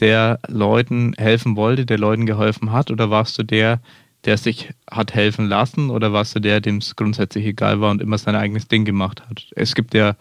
der 0.00 0.38
Leuten 0.48 1.14
helfen 1.16 1.56
wollte, 1.56 1.86
der 1.86 1.98
Leuten 1.98 2.26
geholfen 2.26 2.72
hat, 2.72 2.90
oder 2.90 3.10
warst 3.10 3.38
du 3.38 3.42
der, 3.42 3.80
der 4.24 4.38
sich 4.38 4.70
hat 4.90 5.14
helfen 5.14 5.48
lassen, 5.48 5.90
oder 5.90 6.12
warst 6.12 6.36
du 6.36 6.40
der, 6.40 6.60
dem 6.60 6.78
es 6.78 6.96
grundsätzlich 6.96 7.46
egal 7.46 7.80
war 7.80 7.90
und 7.90 8.02
immer 8.02 8.18
sein 8.18 8.36
eigenes 8.36 8.68
Ding 8.68 8.84
gemacht 8.84 9.22
hat? 9.28 9.46
Es 9.54 9.74
gibt 9.74 9.94
ja 9.94 10.16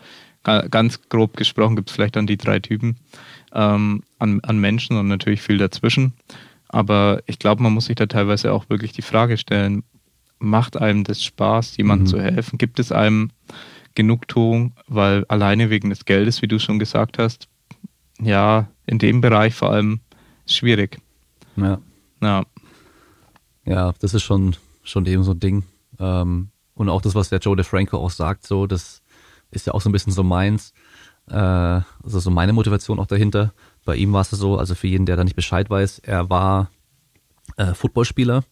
ganz 0.71 1.09
grob 1.09 1.35
gesprochen, 1.35 1.75
gibt 1.75 1.89
es 1.89 1.95
vielleicht 1.95 2.15
dann 2.15 2.27
die 2.27 2.37
drei 2.37 2.59
Typen 2.59 2.95
ähm, 3.53 4.03
an, 4.17 4.39
an 4.41 4.57
Menschen 4.59 4.97
und 4.97 5.07
natürlich 5.07 5.41
viel 5.41 5.57
dazwischen. 5.57 6.13
Aber 6.69 7.21
ich 7.25 7.39
glaube, 7.39 7.63
man 7.63 7.73
muss 7.73 7.85
sich 7.85 7.95
da 7.95 8.05
teilweise 8.05 8.53
auch 8.53 8.69
wirklich 8.69 8.93
die 8.93 9.01
Frage 9.01 9.37
stellen, 9.37 9.83
macht 10.39 10.77
einem 10.77 11.03
das 11.03 11.23
Spaß, 11.23 11.77
jemandem 11.77 12.05
mhm. 12.05 12.09
zu 12.09 12.21
helfen? 12.21 12.57
Gibt 12.57 12.79
es 12.79 12.91
einem 12.91 13.31
Genugtuung, 13.95 14.73
weil 14.87 15.25
alleine 15.27 15.69
wegen 15.69 15.89
des 15.89 16.05
Geldes, 16.05 16.41
wie 16.41 16.47
du 16.47 16.59
schon 16.59 16.79
gesagt 16.79 17.17
hast, 17.17 17.47
ja, 18.19 18.67
in 18.85 18.99
dem 18.99 19.21
Bereich 19.21 19.55
vor 19.55 19.71
allem 19.71 19.99
schwierig. 20.45 20.99
Ja. 21.55 21.79
Ja, 22.21 22.43
ja 23.65 23.93
das 23.99 24.13
ist 24.13 24.23
schon, 24.23 24.55
schon 24.83 25.05
eben 25.05 25.23
so 25.23 25.31
ein 25.31 25.39
Ding. 25.39 25.63
Ähm, 25.99 26.49
und 26.73 26.89
auch 26.89 27.01
das, 27.01 27.15
was 27.15 27.29
der 27.29 27.39
Joe 27.39 27.55
DeFranco 27.55 27.97
auch 27.97 28.11
sagt, 28.11 28.45
so, 28.45 28.67
das 28.67 29.01
ist 29.51 29.67
ja 29.67 29.73
auch 29.73 29.81
so 29.81 29.89
ein 29.89 29.93
bisschen 29.93 30.13
so 30.13 30.23
meins. 30.23 30.73
Äh, 31.29 31.35
also 31.35 32.19
so 32.19 32.31
meine 32.31 32.53
Motivation 32.53 32.99
auch 32.99 33.07
dahinter. 33.07 33.53
Bei 33.85 33.95
ihm 33.95 34.13
war 34.13 34.21
es 34.21 34.29
so, 34.29 34.57
also 34.57 34.75
für 34.75 34.87
jeden, 34.87 35.05
der 35.05 35.15
da 35.15 35.23
nicht 35.23 35.35
Bescheid 35.35 35.69
weiß, 35.69 35.99
er 35.99 36.29
war 36.29 36.69
äh, 37.57 37.73
Footballspieler 37.73 38.43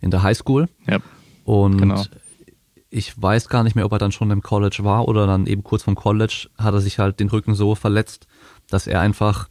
in 0.00 0.10
der 0.10 0.22
Highschool. 0.22 0.68
Ja. 0.86 0.98
Und 1.44 1.78
genau. 1.78 2.04
ich 2.90 3.20
weiß 3.20 3.48
gar 3.48 3.64
nicht 3.64 3.74
mehr, 3.74 3.84
ob 3.84 3.92
er 3.92 3.98
dann 3.98 4.12
schon 4.12 4.30
im 4.30 4.42
College 4.42 4.78
war 4.80 5.08
oder 5.08 5.26
dann 5.26 5.46
eben 5.46 5.64
kurz 5.64 5.82
vom 5.82 5.94
College 5.94 6.48
hat 6.58 6.74
er 6.74 6.80
sich 6.80 6.98
halt 6.98 7.20
den 7.20 7.28
Rücken 7.28 7.54
so 7.54 7.74
verletzt, 7.74 8.26
dass 8.72 8.86
er 8.86 9.00
einfach 9.00 9.48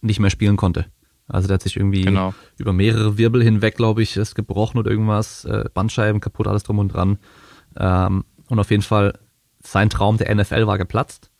nicht 0.00 0.20
mehr 0.20 0.30
spielen 0.30 0.56
konnte. 0.56 0.86
Also 1.28 1.48
der 1.48 1.54
hat 1.54 1.62
sich 1.62 1.76
irgendwie 1.76 2.02
genau. 2.02 2.34
über 2.56 2.72
mehrere 2.72 3.18
Wirbel 3.18 3.42
hinweg, 3.42 3.76
glaube 3.76 4.02
ich, 4.02 4.16
ist 4.16 4.34
gebrochen 4.34 4.78
oder 4.78 4.90
irgendwas, 4.90 5.44
äh, 5.44 5.64
Bandscheiben 5.74 6.20
kaputt, 6.20 6.46
alles 6.46 6.62
drum 6.62 6.78
und 6.78 6.88
dran. 6.88 7.18
Ähm, 7.76 8.24
und 8.48 8.58
auf 8.58 8.70
jeden 8.70 8.82
Fall, 8.82 9.18
sein 9.62 9.90
Traum 9.90 10.18
der 10.18 10.32
NFL 10.32 10.66
war 10.66 10.78
geplatzt. 10.78 11.30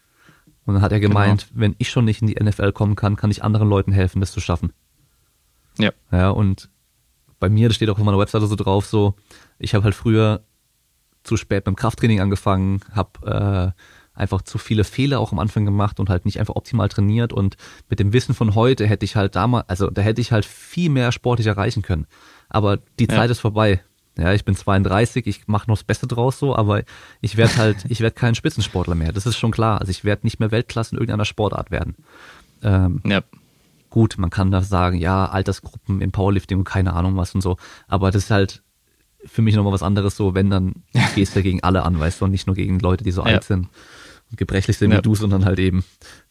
Und 0.64 0.74
dann 0.74 0.82
hat 0.82 0.90
er 0.90 0.98
gemeint, 0.98 1.48
genau. 1.48 1.60
wenn 1.60 1.76
ich 1.78 1.90
schon 1.90 2.04
nicht 2.04 2.20
in 2.20 2.26
die 2.26 2.34
NFL 2.42 2.72
kommen 2.72 2.96
kann, 2.96 3.14
kann 3.14 3.30
ich 3.30 3.44
anderen 3.44 3.68
Leuten 3.68 3.92
helfen, 3.92 4.20
das 4.20 4.32
zu 4.32 4.40
schaffen. 4.40 4.72
Ja. 5.78 5.92
Ja, 6.10 6.30
und 6.30 6.68
bei 7.38 7.48
mir, 7.48 7.68
das 7.68 7.76
steht 7.76 7.88
auch 7.88 7.98
auf 7.98 8.04
meiner 8.04 8.18
Webseite 8.18 8.46
so 8.46 8.56
drauf, 8.56 8.86
so, 8.86 9.14
ich 9.58 9.74
habe 9.74 9.84
halt 9.84 9.94
früher 9.94 10.42
zu 11.22 11.36
spät 11.36 11.64
beim 11.64 11.76
Krafttraining 11.76 12.20
angefangen, 12.20 12.80
habe 12.92 13.74
äh, 13.76 13.82
einfach 14.16 14.42
zu 14.42 14.58
viele 14.58 14.84
Fehler 14.84 15.20
auch 15.20 15.32
am 15.32 15.38
Anfang 15.38 15.64
gemacht 15.64 16.00
und 16.00 16.08
halt 16.08 16.24
nicht 16.24 16.40
einfach 16.40 16.56
optimal 16.56 16.88
trainiert 16.88 17.32
und 17.32 17.56
mit 17.88 18.00
dem 18.00 18.12
Wissen 18.12 18.34
von 18.34 18.54
heute 18.54 18.86
hätte 18.86 19.04
ich 19.04 19.14
halt 19.14 19.36
damals, 19.36 19.68
also 19.68 19.90
da 19.90 20.02
hätte 20.02 20.20
ich 20.20 20.32
halt 20.32 20.44
viel 20.44 20.90
mehr 20.90 21.12
sportlich 21.12 21.46
erreichen 21.46 21.82
können. 21.82 22.06
Aber 22.48 22.78
die 22.98 23.08
Zeit 23.08 23.30
ist 23.30 23.40
vorbei. 23.40 23.82
Ja, 24.18 24.32
ich 24.32 24.46
bin 24.46 24.56
32, 24.56 25.26
ich 25.26 25.46
mache 25.46 25.68
noch 25.68 25.76
das 25.76 25.84
Beste 25.84 26.06
draus 26.06 26.38
so, 26.38 26.56
aber 26.56 26.84
ich 27.20 27.36
werde 27.36 27.56
halt, 27.56 27.84
ich 27.88 28.00
werde 28.00 28.14
kein 28.14 28.34
Spitzensportler 28.34 28.94
mehr. 28.94 29.12
Das 29.12 29.26
ist 29.26 29.36
schon 29.36 29.50
klar. 29.50 29.80
Also 29.80 29.90
ich 29.90 30.04
werde 30.04 30.24
nicht 30.24 30.40
mehr 30.40 30.50
Weltklasse 30.50 30.92
in 30.92 30.98
irgendeiner 30.98 31.26
Sportart 31.26 31.70
werden. 31.70 31.96
Ähm, 32.62 33.02
ja. 33.04 33.20
Gut, 33.90 34.16
man 34.16 34.30
kann 34.30 34.50
da 34.50 34.62
sagen, 34.62 34.96
ja, 34.96 35.26
Altersgruppen 35.26 36.00
im 36.00 36.12
Powerlifting 36.12 36.58
und 36.58 36.64
keine 36.64 36.94
Ahnung 36.94 37.16
was 37.16 37.34
und 37.34 37.42
so. 37.42 37.58
Aber 37.88 38.10
das 38.10 38.24
ist 38.24 38.30
halt 38.30 38.62
für 39.26 39.42
mich 39.42 39.54
nochmal 39.54 39.72
was 39.72 39.82
anderes 39.82 40.16
so, 40.16 40.34
wenn 40.34 40.48
dann 40.48 40.84
gehst 41.14 41.36
du 41.36 41.42
gegen 41.42 41.62
alle 41.62 41.82
an, 41.82 41.98
weißt 41.98 42.20
du, 42.20 42.24
und 42.24 42.30
nicht 42.30 42.46
nur 42.46 42.56
gegen 42.56 42.78
Leute, 42.78 43.04
die 43.04 43.12
so 43.12 43.22
ja. 43.22 43.34
alt 43.34 43.44
sind 43.44 43.68
und 44.30 44.36
gebrechlich 44.36 44.76
sind 44.76 44.92
ja. 44.92 44.98
wie 44.98 45.02
du, 45.02 45.14
sondern 45.14 45.44
halt 45.44 45.58
eben 45.58 45.84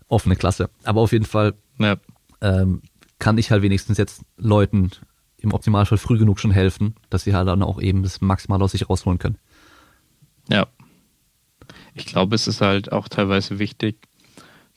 offene 0.07 0.35
Klasse. 0.35 0.69
Aber 0.83 1.01
auf 1.01 1.11
jeden 1.11 1.25
Fall 1.25 1.53
ja. 1.79 1.97
ähm, 2.41 2.81
kann 3.19 3.37
ich 3.37 3.51
halt 3.51 3.61
wenigstens 3.61 3.97
jetzt 3.97 4.23
Leuten 4.37 4.91
im 5.37 5.53
Optimalfall 5.53 5.97
früh 5.97 6.17
genug 6.17 6.39
schon 6.39 6.51
helfen, 6.51 6.95
dass 7.09 7.23
sie 7.23 7.33
halt 7.33 7.47
dann 7.47 7.63
auch 7.63 7.81
eben 7.81 8.03
das 8.03 8.21
maximal 8.21 8.61
aus 8.61 8.71
sich 8.71 8.89
rausholen 8.89 9.19
können. 9.19 9.37
Ja. 10.49 10.67
Ich 11.93 12.05
glaube, 12.05 12.35
es 12.35 12.47
ist 12.47 12.61
halt 12.61 12.91
auch 12.91 13.07
teilweise 13.07 13.59
wichtig 13.59 13.97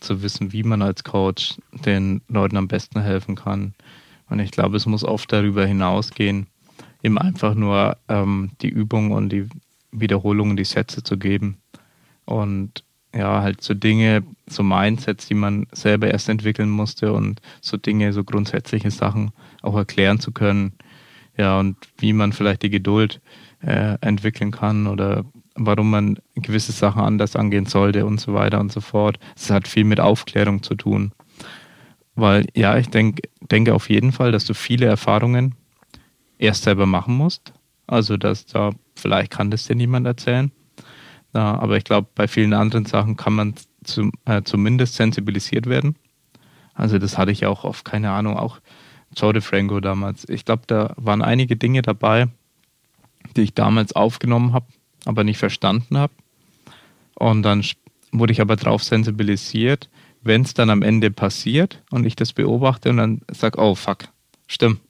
zu 0.00 0.22
wissen, 0.22 0.52
wie 0.52 0.62
man 0.62 0.82
als 0.82 1.04
Coach 1.04 1.56
den 1.72 2.22
Leuten 2.28 2.56
am 2.56 2.68
besten 2.68 3.00
helfen 3.00 3.34
kann. 3.34 3.74
Und 4.28 4.38
ich 4.38 4.50
glaube, 4.50 4.76
es 4.76 4.86
muss 4.86 5.04
oft 5.04 5.32
darüber 5.32 5.66
hinausgehen, 5.66 6.46
ihm 7.02 7.18
einfach 7.18 7.54
nur 7.54 7.96
ähm, 8.08 8.52
die 8.60 8.68
Übung 8.68 9.10
und 9.10 9.30
die 9.30 9.48
Wiederholungen, 9.90 10.56
die 10.56 10.64
Sätze 10.64 11.02
zu 11.02 11.18
geben. 11.18 11.58
Und 12.24 12.84
ja, 13.14 13.42
halt 13.42 13.62
so 13.62 13.74
Dinge, 13.74 14.22
so 14.46 14.62
Mindsets, 14.62 15.26
die 15.26 15.34
man 15.34 15.66
selber 15.72 16.10
erst 16.10 16.28
entwickeln 16.28 16.70
musste 16.70 17.12
und 17.12 17.40
so 17.60 17.76
Dinge, 17.76 18.12
so 18.12 18.24
grundsätzliche 18.24 18.90
Sachen 18.90 19.30
auch 19.62 19.76
erklären 19.76 20.20
zu 20.20 20.32
können. 20.32 20.72
Ja, 21.36 21.58
und 21.58 21.76
wie 21.98 22.12
man 22.12 22.32
vielleicht 22.32 22.62
die 22.62 22.70
Geduld 22.70 23.20
äh, 23.62 23.96
entwickeln 24.00 24.50
kann 24.50 24.86
oder 24.86 25.24
warum 25.54 25.90
man 25.90 26.18
gewisse 26.34 26.72
Sachen 26.72 27.02
anders 27.02 27.36
angehen 27.36 27.66
sollte 27.66 28.06
und 28.06 28.20
so 28.20 28.34
weiter 28.34 28.60
und 28.60 28.72
so 28.72 28.80
fort. 28.80 29.18
Es 29.36 29.50
hat 29.50 29.66
viel 29.68 29.84
mit 29.84 30.00
Aufklärung 30.00 30.62
zu 30.62 30.74
tun. 30.74 31.12
Weil 32.14 32.46
ja, 32.54 32.76
ich 32.76 32.88
denk, 32.88 33.22
denke 33.40 33.74
auf 33.74 33.88
jeden 33.88 34.12
Fall, 34.12 34.32
dass 34.32 34.44
du 34.44 34.54
viele 34.54 34.86
Erfahrungen 34.86 35.54
erst 36.38 36.64
selber 36.64 36.86
machen 36.86 37.16
musst. 37.16 37.52
Also, 37.86 38.16
dass 38.16 38.46
da, 38.46 38.72
vielleicht 38.94 39.30
kann 39.30 39.50
das 39.50 39.66
dir 39.66 39.74
niemand 39.74 40.06
erzählen. 40.06 40.50
Aber 41.42 41.76
ich 41.76 41.84
glaube, 41.84 42.08
bei 42.14 42.28
vielen 42.28 42.52
anderen 42.52 42.86
Sachen 42.86 43.16
kann 43.16 43.34
man 43.34 43.54
zum, 43.84 44.12
äh, 44.24 44.42
zumindest 44.42 44.94
sensibilisiert 44.94 45.66
werden. 45.66 45.96
Also, 46.74 46.98
das 46.98 47.18
hatte 47.18 47.32
ich 47.32 47.46
auch 47.46 47.64
auf, 47.64 47.84
keine 47.84 48.10
Ahnung, 48.10 48.36
auch 48.36 48.60
Joe 49.16 49.32
DeFranco 49.32 49.80
damals. 49.80 50.28
Ich 50.28 50.44
glaube, 50.44 50.62
da 50.66 50.94
waren 50.96 51.22
einige 51.22 51.56
Dinge 51.56 51.82
dabei, 51.82 52.28
die 53.36 53.42
ich 53.42 53.54
damals 53.54 53.94
aufgenommen 53.94 54.52
habe, 54.52 54.66
aber 55.04 55.24
nicht 55.24 55.38
verstanden 55.38 55.98
habe. 55.98 56.12
Und 57.14 57.42
dann 57.42 57.64
wurde 58.12 58.32
ich 58.32 58.40
aber 58.40 58.56
darauf 58.56 58.84
sensibilisiert, 58.84 59.88
wenn 60.22 60.42
es 60.42 60.54
dann 60.54 60.70
am 60.70 60.82
Ende 60.82 61.10
passiert 61.10 61.82
und 61.90 62.04
ich 62.04 62.16
das 62.16 62.32
beobachte 62.32 62.90
und 62.90 62.98
dann 62.98 63.20
sage, 63.30 63.58
oh 63.60 63.74
fuck, 63.74 64.08
stimmt. 64.46 64.80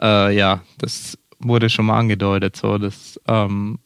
Äh, 0.00 0.36
ja, 0.36 0.62
das 0.78 1.18
wurde 1.38 1.70
schon 1.70 1.86
mal 1.86 1.98
angedeutet, 1.98 2.56
so 2.56 2.78
dass 2.78 3.20
ähm, 3.26 3.78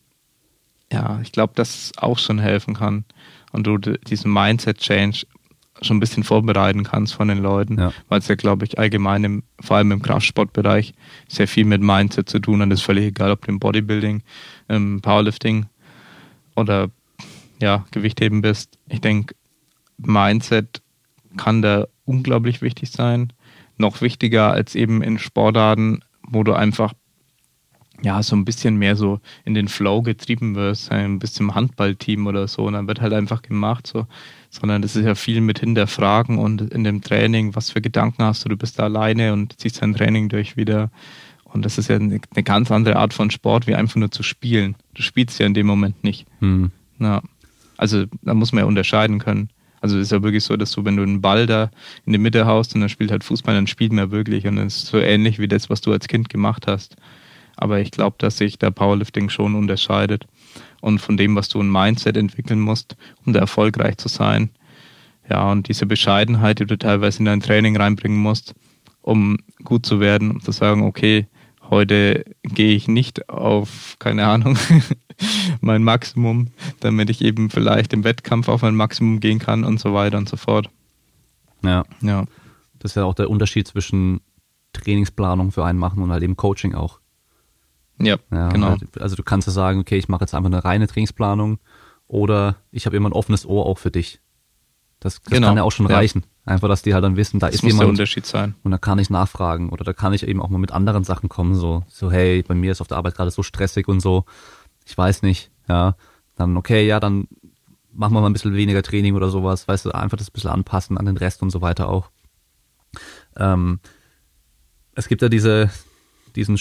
ja, 0.93 1.21
ich 1.23 1.33
glaube, 1.33 1.53
das 1.57 1.93
auch 1.97 2.19
schon 2.19 2.39
helfen 2.39 2.75
kann 2.75 3.05
und 3.53 3.67
du 3.67 3.79
diesen 3.79 4.33
Mindset-Change 4.33 5.27
schon 5.83 5.99
ein 5.99 6.01
bisschen 6.01 6.25
vorbereiten 6.25 6.85
kannst 6.85 7.15
von 7.15 7.29
den 7.29 7.39
Leuten, 7.39 7.79
ja. 7.79 7.93
weil 8.09 8.21
es 8.21 8.29
ja, 8.29 8.35
glaube 8.35 8.65
ich, 8.65 8.79
allgemein, 8.79 9.25
im, 9.25 9.43
vor 9.61 9.77
allem 9.77 9.93
im 9.93 10.03
Kraftsportbereich, 10.03 10.95
sehr 11.29 11.49
viel 11.49 11.65
mit 11.65 11.83
Mindset 11.83 12.29
zu 12.29 12.39
tun 12.39 12.63
hat. 12.63 12.71
Das 12.71 12.81
ist 12.81 12.87
völlig 12.87 13.07
egal, 13.07 13.31
ob 13.31 13.45
du 13.45 13.53
im 13.53 13.59
Bodybuilding, 13.59 14.23
im 14.69 15.01
Powerlifting 15.03 15.67
oder 16.55 16.91
ja, 17.61 17.85
Gewichtheben 17.91 18.43
bist. 18.43 18.79
Ich 18.89 19.01
denke, 19.01 19.35
Mindset 19.99 20.83
kann 21.37 21.63
da 21.63 21.87
unglaublich 22.05 22.63
wichtig 22.63 22.91
sein. 22.91 23.33
Noch 23.77 24.01
wichtiger 24.01 24.53
als 24.53 24.75
eben 24.75 25.03
in 25.03 25.19
Sportarten, 25.19 26.01
wo 26.23 26.43
du 26.43 26.55
einfach 26.55 26.95
ja, 28.03 28.23
so 28.23 28.37
ein 28.37 28.45
bisschen 28.45 28.77
mehr 28.77 28.97
so 28.97 29.21
in 29.45 29.55
den 29.55 29.69
Flow 29.69 30.03
getrieben 30.03 30.55
wirst, 30.55 30.91
ein 30.93 31.19
bisschen 31.19 31.55
Handballteam 31.55 32.27
oder 32.27 32.49
so, 32.49 32.67
und 32.67 32.75
dann 32.75 32.89
wird 32.89 33.01
halt 33.01 33.13
einfach 33.13 33.43
gemacht, 33.43 33.87
so, 33.87 34.07
sondern 34.51 34.83
das 34.83 34.97
ist 34.97 35.05
ja 35.05 35.15
viel 35.15 35.41
mit 35.41 35.61
hinterfragen 35.61 36.39
und 36.39 36.61
in 36.61 36.85
dem 36.85 37.03
Training, 37.03 37.55
was 37.55 37.71
für 37.71 37.81
Gedanken 37.81 38.23
hast 38.23 38.45
du, 38.45 38.49
du 38.49 38.57
bist 38.57 38.79
da 38.79 38.85
alleine 38.85 39.33
und 39.33 39.59
ziehst 39.59 39.83
dein 39.83 39.95
Training 39.95 40.29
durch 40.29 40.57
wieder. 40.57 40.91
Und 41.45 41.65
das 41.65 41.79
ist 41.79 41.89
ja 41.89 41.97
eine, 41.97 42.21
eine 42.35 42.43
ganz 42.43 42.71
andere 42.71 42.97
Art 42.97 43.15
von 43.15 43.31
Sport, 43.31 43.67
wie 43.67 43.75
einfach 43.75 43.97
nur 43.97 44.11
zu 44.11 44.23
spielen. 44.23 44.75
Du 44.95 45.03
spielst 45.03 45.39
ja 45.39 45.47
in 45.47 45.55
dem 45.55 45.67
Moment 45.67 46.05
nicht. 46.05 46.27
Hm. 46.41 46.71
Ja. 46.99 47.23
Also 47.77 48.05
da 48.23 48.35
muss 48.35 48.53
man 48.53 48.63
ja 48.63 48.67
unterscheiden 48.67 49.19
können. 49.19 49.49
Also 49.81 49.97
es 49.99 50.05
ist 50.05 50.13
ja 50.13 50.23
wirklich 50.23 50.45
so, 50.45 50.57
dass 50.57 50.73
du, 50.73 50.85
wenn 50.85 50.97
du 50.97 51.03
einen 51.03 51.21
Ball 51.21 51.47
da 51.47 51.71
in 52.05 52.13
die 52.13 52.19
Mitte 52.19 52.47
haust 52.47 52.75
und 52.75 52.81
dann 52.81 52.91
spielt 52.91 53.11
halt 53.11 53.25
Fußball, 53.25 53.55
dann 53.55 53.67
spielt 53.67 53.93
man 53.93 54.11
wirklich. 54.11 54.47
Und 54.47 54.57
das 54.57 54.77
ist 54.79 54.87
so 54.87 54.99
ähnlich 54.99 55.39
wie 55.39 55.49
das, 55.49 55.71
was 55.71 55.81
du 55.81 55.93
als 55.93 56.09
Kind 56.09 56.29
gemacht 56.29 56.67
hast. 56.67 56.97
Aber 57.57 57.81
ich 57.81 57.91
glaube, 57.91 58.17
dass 58.19 58.39
sich 58.39 58.59
der 58.59 58.71
Powerlifting 58.71 59.29
schon 59.29 59.55
unterscheidet. 59.55 60.27
Und 60.81 61.01
von 61.01 61.17
dem, 61.17 61.35
was 61.35 61.49
du 61.49 61.61
ein 61.61 61.71
Mindset 61.71 62.17
entwickeln 62.17 62.61
musst, 62.61 62.97
um 63.25 63.33
da 63.33 63.41
erfolgreich 63.41 63.97
zu 63.97 64.09
sein. 64.09 64.51
Ja, 65.29 65.51
und 65.51 65.69
diese 65.69 65.87
Bescheidenheit, 65.87 66.61
die 66.61 66.67
du 66.67 66.79
teilweise 66.79 67.19
in 67.19 67.25
dein 67.25 67.41
Training 67.41 67.77
reinbringen 67.77 68.19
musst, 68.19 68.55
um 69.03 69.39
gut 69.65 69.87
zu 69.87 70.01
werden, 70.01 70.31
um 70.31 70.41
zu 70.41 70.53
sagen, 70.53 70.83
okay, 70.83 71.27
heute 71.71 72.25
gehe 72.43 72.75
ich 72.75 72.87
nicht 72.89 73.29
auf, 73.29 73.97
keine 73.99 74.27
Ahnung, 74.27 74.57
mein 75.61 75.83
Maximum, 75.83 76.49
damit 76.81 77.11
ich 77.11 77.23
eben 77.23 77.51
vielleicht 77.51 77.93
im 77.93 78.05
Wettkampf 78.05 78.49
auf 78.49 78.63
mein 78.63 78.77
Maximum 78.77 79.21
gehen 79.21 79.39
kann 79.39 79.65
und 79.65 79.81
so 79.81 79.95
weiter 79.95 80.19
und 80.19 80.29
so 80.29 80.37
fort. 80.37 80.71
Ja. 81.63 81.85
Ja. 82.03 82.25
Das 82.79 82.93
ist 82.93 82.97
ja 82.97 83.05
auch 83.05 83.15
der 83.15 83.31
Unterschied 83.31 83.67
zwischen 83.67 84.21
Trainingsplanung 84.73 85.51
für 85.51 85.65
einen 85.65 85.79
machen 85.79 86.03
und 86.03 86.13
halt 86.13 86.23
eben 86.23 86.37
Coaching 86.37 86.75
auch. 86.75 87.01
Ja, 87.99 88.17
ja 88.31 88.49
genau. 88.49 88.71
Halt, 88.71 89.01
also 89.01 89.17
du 89.17 89.23
kannst 89.23 89.47
ja 89.47 89.53
sagen, 89.53 89.81
okay, 89.81 89.97
ich 89.97 90.09
mache 90.09 90.23
jetzt 90.23 90.35
einfach 90.35 90.51
eine 90.51 90.65
reine 90.65 90.87
Trainingsplanung 90.87 91.59
oder 92.07 92.57
ich 92.71 92.87
habe 92.87 92.97
immer 92.97 93.09
ein 93.09 93.15
offenes 93.15 93.47
Ohr 93.47 93.67
auch 93.67 93.79
für 93.79 93.91
dich. 93.91 94.21
Das, 95.01 95.21
das 95.21 95.31
genau. 95.31 95.49
kann 95.49 95.57
ja 95.57 95.63
auch 95.63 95.73
schon 95.73 95.89
ja. 95.89 95.97
reichen. 95.97 96.25
Einfach, 96.45 96.69
dass 96.69 96.83
die 96.83 96.95
halt 96.95 97.05
dann 97.05 97.17
wissen, 97.17 97.41
da 97.41 97.47
das 97.47 97.57
ist 97.57 97.63
muss 97.63 97.73
jemand. 97.73 97.83
Der 97.83 97.89
Unterschied 97.91 98.25
sein. 98.25 98.55
Und 98.63 98.71
da 98.71 98.79
kann 98.79 98.99
ich 98.99 99.11
nachfragen 99.11 99.71
oder 99.71 99.85
da 99.85 99.93
kann 99.93 100.13
ich 100.13 100.27
eben 100.27 100.41
auch 100.41 100.49
mal 100.49 100.59
mit 100.59 100.73
anderen 100.73 101.05
Sachen 101.05 101.29
kommen, 101.29 101.55
so, 101.55 101.83
so, 101.89 102.11
hey, 102.11 102.43
bei 102.43 102.55
mir 102.55 102.73
ist 102.73 102.81
auf 102.81 102.87
der 102.87 102.97
Arbeit 102.97 103.17
gerade 103.17 103.31
so 103.31 103.43
stressig 103.43 103.89
und 103.89 104.01
so. 104.01 104.25
Ich 104.85 104.97
weiß 104.97 105.23
nicht, 105.23 105.51
ja. 105.69 105.97
Dann, 106.37 106.57
okay, 106.57 106.87
ja, 106.87 107.01
dann 107.01 107.29
machen 107.93 108.13
wir 108.13 108.21
mal 108.21 108.29
ein 108.29 108.33
bisschen 108.33 108.55
weniger 108.55 108.83
Training 108.83 109.15
oder 109.15 109.31
sowas, 109.31 109.67
weißt 109.67 109.87
du, 109.87 109.91
einfach 109.91 110.19
das 110.19 110.29
ein 110.29 110.33
bisschen 110.33 110.51
anpassen 110.51 110.99
an 110.99 111.07
den 111.07 111.17
Rest 111.17 111.43
und 111.43 111.51
so 111.51 111.63
weiter 111.63 111.89
auch. 111.89 112.11
Ähm, 113.37 113.81
es 114.95 115.09
gibt 115.09 115.23
ja 115.23 115.29
diese, 115.29 115.71
diesen 116.37 116.59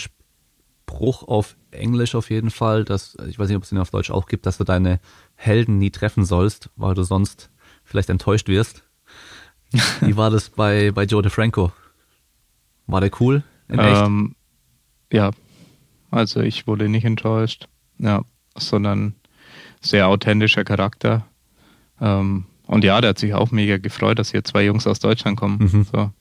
Spruch 0.86 1.24
auf 1.24 1.58
Englisch 1.72 2.14
auf 2.14 2.30
jeden 2.30 2.52
Fall, 2.52 2.86
dass, 2.86 3.18
ich 3.28 3.40
weiß 3.40 3.48
nicht, 3.48 3.58
ob 3.58 3.64
es 3.64 3.70
den 3.70 3.80
auf 3.80 3.90
Deutsch 3.90 4.12
auch 4.12 4.28
gibt, 4.28 4.46
dass 4.46 4.58
du 4.58 4.64
deine 4.64 5.00
Helden 5.36 5.80
nie 5.80 5.90
treffen 5.90 6.26
sollst, 6.26 6.70
weil 6.76 6.94
du 6.94 7.04
sonst 7.04 7.50
vielleicht 7.84 8.10
enttäuscht 8.10 8.48
wirst. 8.48 8.84
Wie 10.02 10.16
war 10.16 10.30
das 10.30 10.50
bei, 10.50 10.92
bei 10.92 11.04
Joe 11.04 11.24
DeFranco? 11.24 11.72
War 12.86 13.02
der 13.02 13.10
cool? 13.20 13.44
In 13.68 13.80
ähm, 13.80 14.36
ja, 15.12 15.32
also 16.12 16.42
ich 16.42 16.68
wurde 16.68 16.88
nicht 16.88 17.06
enttäuscht, 17.06 17.68
ja, 17.98 18.22
sondern 18.56 19.16
sehr 19.82 20.08
authentischer 20.08 20.64
Charakter. 20.64 21.26
Ähm, 22.00 22.46
und 22.68 22.84
ja, 22.84 23.02
der 23.02 23.10
hat 23.10 23.20
sich 23.20 23.34
auch 23.34 23.50
mega 23.50 23.78
gefreut, 23.78 24.20
dass 24.20 24.32
hier 24.32 24.44
zwei 24.44 24.64
Jungs 24.66 24.86
aus 24.86 25.00
Deutschland 25.00 25.38
kommen. 25.38 25.58
Mhm. 25.60 25.84
So. 25.92 26.12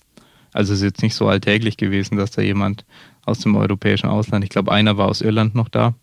Also 0.53 0.73
es 0.73 0.81
ist 0.81 0.85
jetzt 0.85 1.03
nicht 1.03 1.15
so 1.15 1.29
alltäglich 1.29 1.77
gewesen, 1.77 2.17
dass 2.17 2.31
da 2.31 2.41
jemand 2.41 2.87
aus 3.27 3.39
dem 3.39 3.57
europäischen 3.57 4.09
Ausland, 4.09 4.45
ich 4.45 4.51
glaube, 4.51 4.73
einer 4.73 4.97
war 4.97 5.09
aus 5.09 5.21
Irland 5.21 5.55
noch 5.55 5.69
da. 5.69 5.95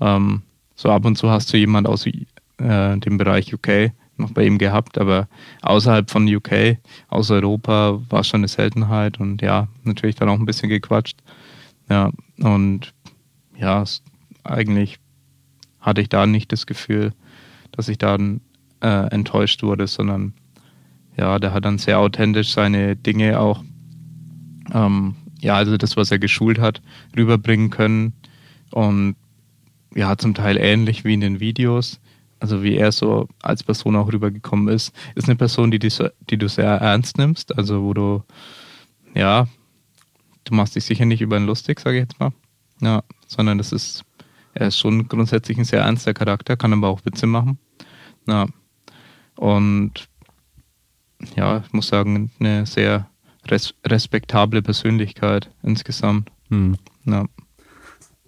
Ähm, 0.00 0.42
so 0.74 0.90
ab 0.90 1.04
und 1.04 1.16
zu 1.16 1.30
hast 1.30 1.52
du 1.52 1.56
jemand 1.56 1.86
aus 1.86 2.06
äh, 2.06 2.12
dem 2.58 3.18
Bereich 3.18 3.52
UK 3.52 3.92
noch 4.16 4.30
bei 4.30 4.44
ihm 4.44 4.58
gehabt, 4.58 4.98
aber 4.98 5.28
außerhalb 5.62 6.10
von 6.10 6.32
UK, 6.32 6.78
aus 7.08 7.30
Europa, 7.30 8.00
war 8.08 8.20
es 8.20 8.28
schon 8.28 8.40
eine 8.40 8.48
Seltenheit 8.48 9.18
und 9.18 9.42
ja, 9.42 9.68
natürlich 9.82 10.14
dann 10.14 10.28
auch 10.28 10.38
ein 10.38 10.46
bisschen 10.46 10.68
gequatscht. 10.68 11.18
Ja, 11.88 12.10
und 12.38 12.94
ja, 13.56 13.84
eigentlich 14.44 14.98
hatte 15.80 16.00
ich 16.00 16.08
da 16.08 16.26
nicht 16.26 16.52
das 16.52 16.66
Gefühl, 16.66 17.12
dass 17.72 17.88
ich 17.88 17.98
dann 17.98 18.40
äh, 18.80 19.08
enttäuscht 19.10 19.62
wurde, 19.62 19.86
sondern 19.86 20.34
ja, 21.16 21.38
der 21.38 21.52
hat 21.52 21.64
dann 21.64 21.78
sehr 21.78 21.98
authentisch 21.98 22.52
seine 22.52 22.96
Dinge 22.96 23.40
auch 23.40 23.62
ähm, 24.72 25.16
ja, 25.44 25.56
also 25.56 25.76
das, 25.76 25.96
was 25.96 26.10
er 26.10 26.18
geschult 26.18 26.58
hat, 26.58 26.80
rüberbringen 27.16 27.68
können. 27.68 28.14
Und 28.70 29.14
ja, 29.94 30.16
zum 30.16 30.34
Teil 30.34 30.56
ähnlich 30.56 31.04
wie 31.04 31.14
in 31.14 31.20
den 31.20 31.38
Videos. 31.38 32.00
Also 32.40 32.62
wie 32.62 32.76
er 32.76 32.92
so 32.92 33.28
als 33.42 33.62
Person 33.62 33.94
auch 33.94 34.10
rübergekommen 34.10 34.68
ist, 34.68 34.94
ist 35.14 35.28
eine 35.28 35.36
Person, 35.36 35.70
die, 35.70 35.78
die, 35.78 35.92
die 36.30 36.38
du 36.38 36.48
sehr 36.48 36.70
ernst 36.70 37.18
nimmst. 37.18 37.56
Also 37.56 37.82
wo 37.82 37.92
du, 37.92 38.22
ja, 39.14 39.46
du 40.44 40.54
machst 40.54 40.76
dich 40.76 40.84
sicher 40.84 41.04
nicht 41.04 41.20
über 41.20 41.36
ihn 41.36 41.46
lustig, 41.46 41.78
sage 41.78 41.98
ich 41.98 42.02
jetzt 42.04 42.18
mal. 42.18 42.32
Ja, 42.80 43.02
sondern 43.26 43.58
das 43.58 43.70
ist, 43.70 44.02
er 44.54 44.68
ist 44.68 44.78
schon 44.78 45.08
grundsätzlich 45.08 45.58
ein 45.58 45.64
sehr 45.64 45.82
ernster 45.82 46.14
Charakter, 46.14 46.56
kann 46.56 46.72
aber 46.72 46.88
auch 46.88 47.04
Witze 47.04 47.26
machen. 47.26 47.58
Ja. 48.26 48.46
Und 49.36 50.08
ja, 51.36 51.62
ich 51.66 51.72
muss 51.72 51.88
sagen, 51.88 52.30
eine 52.40 52.64
sehr 52.64 53.08
res 53.50 53.74
respektable 53.84 54.62
Persönlichkeit 54.62 55.50
insgesamt. 55.62 56.30
Hm. 56.50 56.76
Ja. 57.04 57.26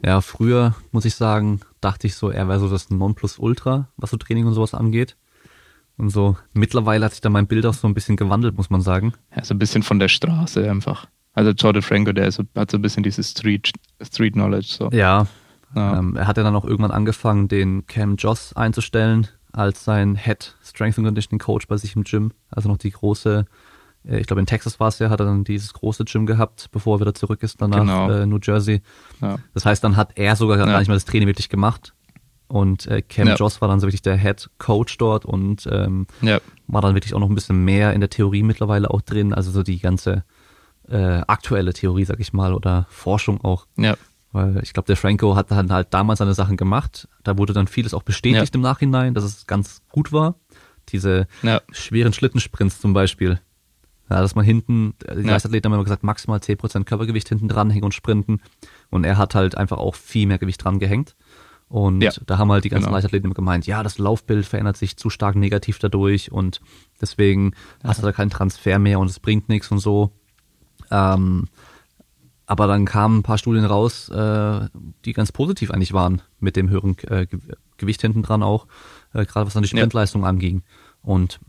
ja, 0.05 0.20
früher 0.20 0.74
muss 0.93 1.05
ich 1.05 1.14
sagen, 1.14 1.60
dachte 1.80 2.06
ich 2.06 2.14
so, 2.14 2.30
er 2.30 2.48
wäre 2.48 2.60
so 2.60 2.68
das 2.68 2.90
Nonplusultra, 2.90 3.88
was 3.97 4.10
so 4.10 4.16
Training 4.16 4.47
und 4.47 4.55
sowas 4.55 4.74
angeht. 4.74 5.16
Und 5.98 6.10
so 6.10 6.36
mittlerweile 6.52 7.05
hat 7.05 7.12
sich 7.12 7.22
da 7.22 7.30
mein 7.30 7.47
Bild 7.47 7.64
auch 7.64 7.74
so 7.74 7.88
ein 7.88 7.94
bisschen 7.94 8.16
gewandelt, 8.16 8.56
muss 8.56 8.70
man 8.70 8.82
sagen. 8.82 9.14
Ja, 9.34 9.44
so 9.44 9.55
ein 9.55 9.59
bisschen 9.59 9.82
von 9.82 9.98
der 9.98 10.09
Straße 10.09 10.70
einfach. 10.70 11.06
Also 11.32 11.51
Jordan 11.51 11.82
Franco, 11.82 12.12
der 12.12 12.30
so, 12.32 12.44
hat 12.55 12.70
so 12.70 12.78
ein 12.78 12.82
bisschen 12.82 13.02
dieses 13.02 13.30
Street, 13.30 13.72
Street 14.02 14.34
Knowledge. 14.34 14.68
So. 14.68 14.90
Ja. 14.90 15.26
ja. 15.74 15.98
Ähm, 15.98 16.16
er 16.16 16.26
hat 16.26 16.36
ja 16.36 16.43
dann 16.43 16.56
auch 16.56 16.64
irgendwann 16.64 16.90
angefangen, 16.90 17.48
den 17.48 17.86
Cam 17.86 18.16
Joss 18.16 18.55
einzustellen 18.55 19.28
als 19.52 19.84
sein 19.84 20.16
Head 20.16 20.55
Strength 20.62 20.98
and 20.98 21.06
Conditioning 21.06 21.38
Coach 21.38 21.66
bei 21.66 21.76
sich 21.78 21.97
im 21.97 22.05
Gym. 22.05 22.32
Also 22.51 22.68
noch 22.68 22.76
die 22.76 22.90
große 22.90 23.47
ich 24.08 24.26
glaube 24.26 24.40
in 24.40 24.46
Texas 24.46 24.78
war 24.78 24.88
es 24.88 24.98
ja, 24.98 25.10
hat 25.10 25.20
er 25.20 25.26
dann 25.26 25.44
dieses 25.44 25.72
große 25.72 26.04
Gym 26.04 26.26
gehabt, 26.26 26.68
bevor 26.70 26.96
er 26.96 27.00
wieder 27.00 27.14
zurück 27.14 27.42
ist 27.42 27.60
danach 27.60 27.80
genau. 27.80 28.10
äh, 28.10 28.26
New 28.26 28.38
Jersey. 28.42 28.82
Ja. 29.20 29.36
Das 29.54 29.64
heißt, 29.64 29.82
dann 29.82 29.96
hat 29.96 30.12
er 30.16 30.36
sogar 30.36 30.58
ja. 30.58 30.64
gar 30.64 30.78
nicht 30.78 30.88
mal 30.88 30.94
das 30.94 31.04
Training 31.04 31.28
wirklich 31.28 31.48
gemacht. 31.48 31.94
Und 32.48 32.86
äh, 32.86 33.02
Cam 33.02 33.28
ja. 33.28 33.34
Joss 33.34 33.60
war 33.60 33.68
dann 33.68 33.80
so 33.80 33.86
wirklich 33.88 34.02
der 34.02 34.16
Head 34.16 34.50
Coach 34.58 34.98
dort 34.98 35.24
und 35.24 35.68
ähm, 35.70 36.06
ja. 36.22 36.38
war 36.68 36.80
dann 36.80 36.94
wirklich 36.94 37.14
auch 37.14 37.18
noch 37.18 37.28
ein 37.28 37.34
bisschen 37.34 37.64
mehr 37.64 37.92
in 37.92 38.00
der 38.00 38.10
Theorie 38.10 38.44
mittlerweile 38.44 38.90
auch 38.90 39.00
drin, 39.00 39.34
also 39.34 39.50
so 39.50 39.64
die 39.64 39.80
ganze 39.80 40.22
äh, 40.88 41.22
aktuelle 41.26 41.72
Theorie, 41.72 42.04
sag 42.04 42.20
ich 42.20 42.32
mal, 42.32 42.54
oder 42.54 42.86
Forschung 42.88 43.40
auch. 43.42 43.66
Ja. 43.76 43.96
Weil 44.30 44.60
ich 44.62 44.72
glaube, 44.72 44.86
der 44.86 44.96
Franco 44.96 45.34
hat 45.34 45.50
dann 45.50 45.72
halt 45.72 45.88
damals 45.90 46.18
seine 46.18 46.34
Sachen 46.34 46.56
gemacht. 46.56 47.08
Da 47.24 47.38
wurde 47.38 47.52
dann 47.52 47.66
vieles 47.66 47.94
auch 47.94 48.02
bestätigt 48.02 48.54
im 48.54 48.60
Nachhinein, 48.60 49.14
dass 49.14 49.24
es 49.24 49.46
ganz 49.46 49.82
gut 49.90 50.12
war. 50.12 50.36
Diese 50.90 51.26
schweren 51.72 52.12
Schlittensprints 52.12 52.80
zum 52.80 52.92
Beispiel, 52.92 53.40
Ja, 54.08 54.20
dass 54.20 54.34
man 54.34 54.44
hinten, 54.44 54.94
die 55.00 55.22
ja. 55.22 55.32
Leichtathleten 55.32 55.68
haben 55.68 55.74
immer 55.74 55.84
gesagt, 55.84 56.04
maximal 56.04 56.38
10% 56.38 56.84
Körpergewicht 56.84 57.28
hinten 57.28 57.48
dran 57.48 57.70
hängen 57.70 57.84
und 57.84 57.94
sprinten. 57.94 58.40
Und 58.90 59.04
er 59.04 59.18
hat 59.18 59.34
halt 59.34 59.56
einfach 59.56 59.78
auch 59.78 59.96
viel 59.96 60.26
mehr 60.26 60.38
Gewicht 60.38 60.62
dran 60.62 60.78
gehängt. 60.78 61.16
Und 61.68 62.00
ja, 62.00 62.12
da 62.26 62.38
haben 62.38 62.52
halt 62.52 62.64
die 62.64 62.68
ganzen 62.68 62.84
genau. 62.84 62.96
Leichtathleten 62.96 63.26
immer 63.26 63.34
gemeint, 63.34 63.66
ja, 63.66 63.82
das 63.82 63.98
Laufbild 63.98 64.46
verändert 64.46 64.76
sich 64.76 64.96
zu 64.96 65.10
stark 65.10 65.34
negativ 65.34 65.80
dadurch 65.80 66.30
und 66.30 66.60
deswegen 67.00 67.54
ja. 67.82 67.88
hast 67.88 67.98
du 67.98 68.06
da 68.06 68.12
keinen 68.12 68.30
Transfer 68.30 68.78
mehr 68.78 69.00
und 69.00 69.10
es 69.10 69.18
bringt 69.18 69.48
nichts 69.48 69.72
und 69.72 69.80
so. 69.80 70.12
Ähm, 70.92 71.48
aber 72.46 72.68
dann 72.68 72.84
kamen 72.84 73.18
ein 73.18 73.22
paar 73.24 73.38
Studien 73.38 73.64
raus, 73.64 74.08
äh, 74.10 74.68
die 75.04 75.12
ganz 75.12 75.32
positiv 75.32 75.72
eigentlich 75.72 75.92
waren 75.92 76.22
mit 76.38 76.54
dem 76.54 76.70
höheren 76.70 76.96
äh, 77.08 77.26
Gewicht 77.76 78.00
hinten 78.00 78.22
dran 78.22 78.44
auch, 78.44 78.68
äh, 79.12 79.26
gerade 79.26 79.46
was 79.46 79.54
dann 79.54 79.64
die 79.64 79.68
Sprintleistung 79.68 80.22
ja. 80.22 80.28
anging. 80.28 80.62
Und 81.02 81.40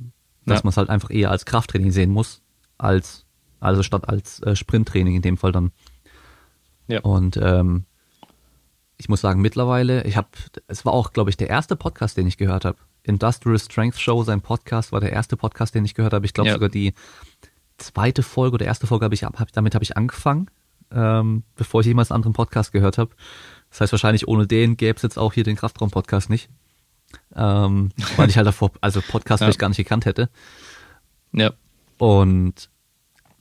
dass 0.45 0.63
man 0.63 0.69
es 0.69 0.77
halt 0.77 0.89
einfach 0.89 1.11
eher 1.11 1.29
als 1.29 1.45
Krafttraining 1.45 1.91
sehen 1.91 2.09
muss, 2.09 2.41
als 2.77 3.25
also 3.59 3.83
statt 3.83 4.07
als 4.07 4.41
äh, 4.43 4.55
Sprinttraining 4.55 5.15
in 5.15 5.21
dem 5.21 5.37
Fall 5.37 5.51
dann. 5.51 5.71
Ja. 6.87 7.01
Und 7.01 7.37
ähm, 7.37 7.85
ich 8.97 9.09
muss 9.09 9.21
sagen, 9.21 9.41
mittlerweile, 9.41 10.03
ich 10.03 10.17
habe, 10.17 10.27
es 10.67 10.85
war 10.85 10.93
auch, 10.93 11.13
glaube 11.13 11.29
ich, 11.29 11.37
der 11.37 11.49
erste 11.49 11.75
Podcast, 11.75 12.17
den 12.17 12.27
ich 12.27 12.37
gehört 12.37 12.65
habe. 12.65 12.77
Industrial 13.03 13.57
Strength 13.57 13.99
Show, 13.99 14.23
sein 14.23 14.41
Podcast 14.41 14.91
war 14.91 14.99
der 14.99 15.13
erste 15.13 15.37
Podcast, 15.37 15.75
den 15.75 15.85
ich 15.85 15.93
gehört 15.93 16.13
habe. 16.13 16.25
Ich 16.25 16.33
glaube 16.33 16.49
ja. 16.49 16.53
sogar 16.53 16.69
die 16.69 16.93
zweite 17.77 18.23
Folge 18.23 18.55
oder 18.55 18.65
erste 18.65 18.87
Folge 18.87 19.05
habe 19.05 19.15
ich, 19.15 19.23
hab, 19.23 19.51
damit 19.53 19.75
habe 19.75 19.83
ich 19.83 19.95
angefangen, 19.95 20.49
ähm, 20.91 21.43
bevor 21.55 21.81
ich 21.81 21.87
jemals 21.87 22.11
einen 22.11 22.17
anderen 22.17 22.33
Podcast 22.33 22.73
gehört 22.73 22.97
habe. 22.97 23.11
Das 23.69 23.81
heißt, 23.81 23.93
wahrscheinlich 23.93 24.27
ohne 24.27 24.47
den 24.47 24.77
gäbe 24.77 24.97
es 24.97 25.03
jetzt 25.03 25.17
auch 25.17 25.33
hier 25.33 25.43
den 25.43 25.55
Kraftraum-Podcast 25.55 26.29
nicht. 26.29 26.49
Ähm, 27.35 27.91
weil 28.17 28.29
ich 28.29 28.37
halt 28.37 28.47
davor, 28.47 28.71
also 28.81 29.01
Podcast 29.01 29.41
ja. 29.41 29.45
vielleicht 29.45 29.59
gar 29.59 29.69
nicht 29.69 29.77
gekannt 29.77 30.05
hätte. 30.05 30.29
Ja. 31.31 31.53
Und 31.97 32.69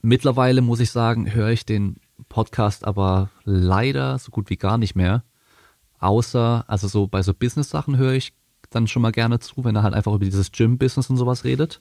mittlerweile 0.03 0.63
muss 0.63 0.81
ich 0.81 0.91
sagen, 0.91 1.33
höre 1.33 1.51
ich 1.51 1.67
den 1.67 1.97
Podcast 2.29 2.87
aber 2.87 3.31
leider 3.45 4.19
so 4.19 4.31
gut 4.31 4.51
wie 4.51 4.57
gar 4.57 4.79
nicht 4.79 4.95
mehr. 4.95 5.23
Außer, 5.99 6.65
also 6.69 6.89
so 6.89 7.07
bei 7.07 7.23
so 7.23 7.35
Business-Sachen 7.35 7.97
höre 7.97 8.13
ich 8.13 8.33
dann 8.71 8.87
schon 8.87 9.03
mal 9.03 9.13
gerne 9.13 9.39
zu, 9.39 9.65
wenn 9.65 9.77
er 9.77 9.83
halt 9.83 9.95
einfach 9.95 10.15
über 10.15 10.25
dieses 10.25 10.53
Gym-Business 10.53 11.11
und 11.11 11.17
sowas 11.17 11.45
redet. 11.45 11.81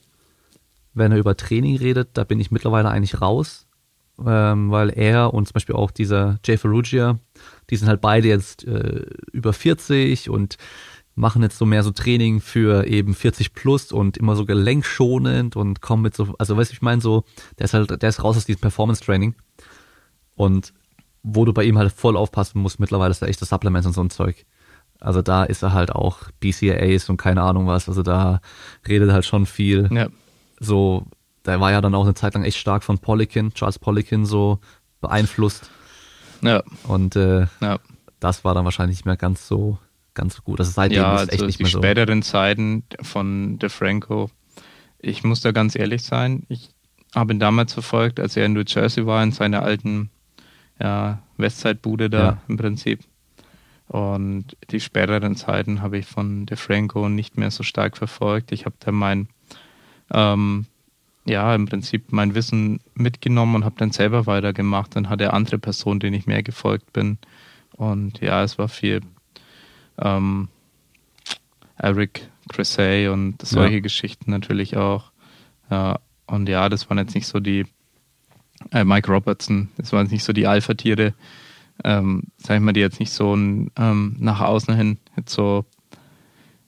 Wenn 0.93 1.11
er 1.11 1.17
über 1.17 1.35
Training 1.35 1.77
redet, 1.77 2.09
da 2.13 2.23
bin 2.23 2.39
ich 2.39 2.51
mittlerweile 2.51 2.89
eigentlich 2.89 3.21
raus, 3.21 3.67
ähm, 4.25 4.71
weil 4.71 4.89
er 4.89 5.33
und 5.33 5.47
zum 5.47 5.53
Beispiel 5.53 5.75
auch 5.75 5.91
dieser 5.91 6.39
Jay 6.45 6.57
Ferrugia, 6.57 7.19
die 7.69 7.75
sind 7.75 7.89
halt 7.89 8.01
beide 8.01 8.27
jetzt 8.27 8.65
äh, 8.65 9.05
über 9.31 9.51
40 9.51 10.29
und 10.29 10.57
machen 11.15 11.41
jetzt 11.41 11.57
so 11.57 11.65
mehr 11.65 11.81
so 11.81 11.91
Training 11.91 12.41
für 12.41 12.85
eben 12.85 13.13
40 13.13 13.53
plus 13.53 13.91
und 13.91 14.17
immer 14.17 14.35
so 14.35 14.45
gelenkschonend 14.45 15.55
und 15.55 15.81
kommen 15.81 16.03
mit 16.03 16.15
so, 16.15 16.35
also 16.37 16.57
weißt 16.57 16.71
du, 16.71 16.73
ich 16.73 16.81
meine 16.81 17.01
so, 17.01 17.23
der 17.57 17.65
ist 17.65 17.73
halt, 17.73 18.01
der 18.01 18.09
ist 18.09 18.23
raus 18.23 18.35
aus 18.37 18.45
diesem 18.45 18.61
Performance 18.61 19.01
Training 19.03 19.33
und 20.35 20.73
wo 21.23 21.45
du 21.45 21.53
bei 21.53 21.63
ihm 21.63 21.77
halt 21.77 21.91
voll 21.91 22.17
aufpassen 22.17 22.61
musst, 22.61 22.79
mittlerweile 22.79 23.11
ist 23.11 23.21
er 23.21 23.29
echt 23.29 23.41
das 23.41 23.49
Supplements 23.49 23.87
und 23.87 23.93
so 23.93 24.01
ein 24.01 24.09
Zeug. 24.09 24.45
Also 24.99 25.21
da 25.21 25.43
ist 25.43 25.63
er 25.63 25.73
halt 25.73 25.91
auch 25.91 26.29
BCAAs 26.39 27.09
und 27.09 27.17
keine 27.17 27.41
Ahnung 27.41 27.67
was. 27.67 27.89
Also 27.89 28.03
da 28.03 28.41
redet 28.87 29.11
halt 29.11 29.25
schon 29.25 29.45
viel. 29.45 29.89
Ja. 29.91 30.07
So, 30.59 31.05
der 31.45 31.59
war 31.59 31.71
ja 31.71 31.81
dann 31.81 31.95
auch 31.95 32.03
eine 32.03 32.13
Zeit 32.13 32.33
lang 32.33 32.43
echt 32.43 32.57
stark 32.57 32.83
von 32.83 32.99
Polikin, 32.99 33.53
Charles 33.53 33.79
Polikin 33.79 34.25
so 34.25 34.59
beeinflusst. 35.01 35.69
Ja. 36.41 36.63
Und 36.87 37.15
äh, 37.15 37.47
ja. 37.61 37.79
das 38.19 38.43
war 38.43 38.53
dann 38.53 38.65
wahrscheinlich 38.65 38.99
nicht 38.99 39.05
mehr 39.05 39.17
ganz 39.17 39.47
so 39.47 39.79
ganz 40.15 40.43
gut. 40.43 40.59
Also 40.59 40.71
seitdem 40.71 40.97
ja, 40.97 41.15
ist 41.15 41.21
es 41.21 41.27
echt 41.27 41.33
also 41.33 41.45
nicht 41.45 41.59
die 41.59 41.63
mehr 41.63 41.71
so. 41.71 41.77
späteren 41.79 42.21
Zeiten 42.23 42.83
von 43.01 43.59
DeFranco, 43.59 44.31
ich 44.97 45.23
muss 45.23 45.41
da 45.41 45.51
ganz 45.51 45.75
ehrlich 45.75 46.01
sein, 46.01 46.43
ich 46.49 46.69
habe 47.13 47.33
ihn 47.33 47.39
damals 47.39 47.73
verfolgt, 47.73 48.19
als 48.19 48.35
er 48.35 48.45
in 48.45 48.53
New 48.53 48.63
Jersey 48.65 49.05
war, 49.05 49.23
in 49.23 49.31
seiner 49.31 49.61
alten 49.61 50.09
ja, 50.79 51.21
Westside-Bude 51.37 52.09
da 52.09 52.23
ja. 52.23 52.41
im 52.47 52.57
Prinzip. 52.57 53.01
Und 53.87 54.57
die 54.71 54.79
späteren 54.79 55.35
Zeiten 55.35 55.81
habe 55.81 55.99
ich 55.99 56.07
von 56.07 56.45
DeFranco 56.47 57.07
nicht 57.07 57.37
mehr 57.37 57.51
so 57.51 57.63
stark 57.63 57.97
verfolgt. 57.97 58.51
Ich 58.51 58.65
habe 58.65 58.75
da 58.79 58.91
mein, 58.91 59.27
ähm, 60.11 60.65
ja, 61.25 61.53
im 61.53 61.67
Prinzip 61.67 62.11
mein 62.11 62.35
Wissen 62.35 62.79
mitgenommen 62.95 63.55
und 63.55 63.65
habe 63.65 63.75
dann 63.77 63.91
selber 63.91 64.25
weitergemacht. 64.25 64.95
Dann 64.95 65.09
hatte 65.09 65.25
er 65.25 65.33
andere 65.33 65.59
Personen, 65.59 65.99
denen 65.99 66.15
ich 66.15 66.25
mehr 66.25 66.43
gefolgt 66.43 66.93
bin. 66.93 67.19
Und 67.73 68.21
ja, 68.21 68.43
es 68.43 68.57
war 68.57 68.69
viel 68.69 69.01
ähm, 69.99 70.49
Eric 71.77 72.29
Cressay 72.49 73.07
und 73.09 73.41
solche 73.41 73.75
ja. 73.75 73.79
Geschichten 73.81 74.31
natürlich 74.31 74.77
auch. 74.77 75.11
Ja, 75.69 75.99
und 76.27 76.47
ja, 76.49 76.69
das 76.69 76.89
waren 76.89 76.97
jetzt 76.97 77.15
nicht 77.15 77.27
so 77.27 77.39
die 77.39 77.65
äh, 78.71 78.83
Mike 78.83 79.11
Robertson, 79.11 79.69
das 79.77 79.91
waren 79.93 80.07
nicht 80.07 80.23
so 80.23 80.33
die 80.33 80.47
Alpha-Tiere, 80.47 81.13
ähm, 81.83 82.23
sag 82.37 82.55
ich 82.55 82.61
mal, 82.61 82.73
die 82.73 82.79
jetzt 82.79 82.99
nicht 82.99 83.11
so 83.11 83.35
ein, 83.35 83.71
ähm, 83.77 84.15
nach 84.19 84.41
außen 84.41 84.75
hin 84.75 84.97
jetzt 85.17 85.33
so 85.33 85.65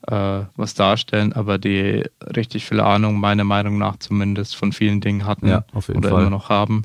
äh, 0.07 0.41
was 0.55 0.73
darstellen, 0.73 1.33
aber 1.33 1.57
die 1.57 2.03
richtig 2.35 2.65
viel 2.65 2.79
Ahnung, 2.79 3.19
meiner 3.19 3.43
Meinung 3.43 3.77
nach 3.77 3.97
zumindest, 3.97 4.55
von 4.55 4.71
vielen 4.71 5.01
Dingen 5.01 5.25
hatten 5.25 5.47
ja, 5.47 5.65
oder 5.73 6.09
Fall. 6.09 6.21
immer 6.21 6.29
noch 6.29 6.49
haben. 6.49 6.83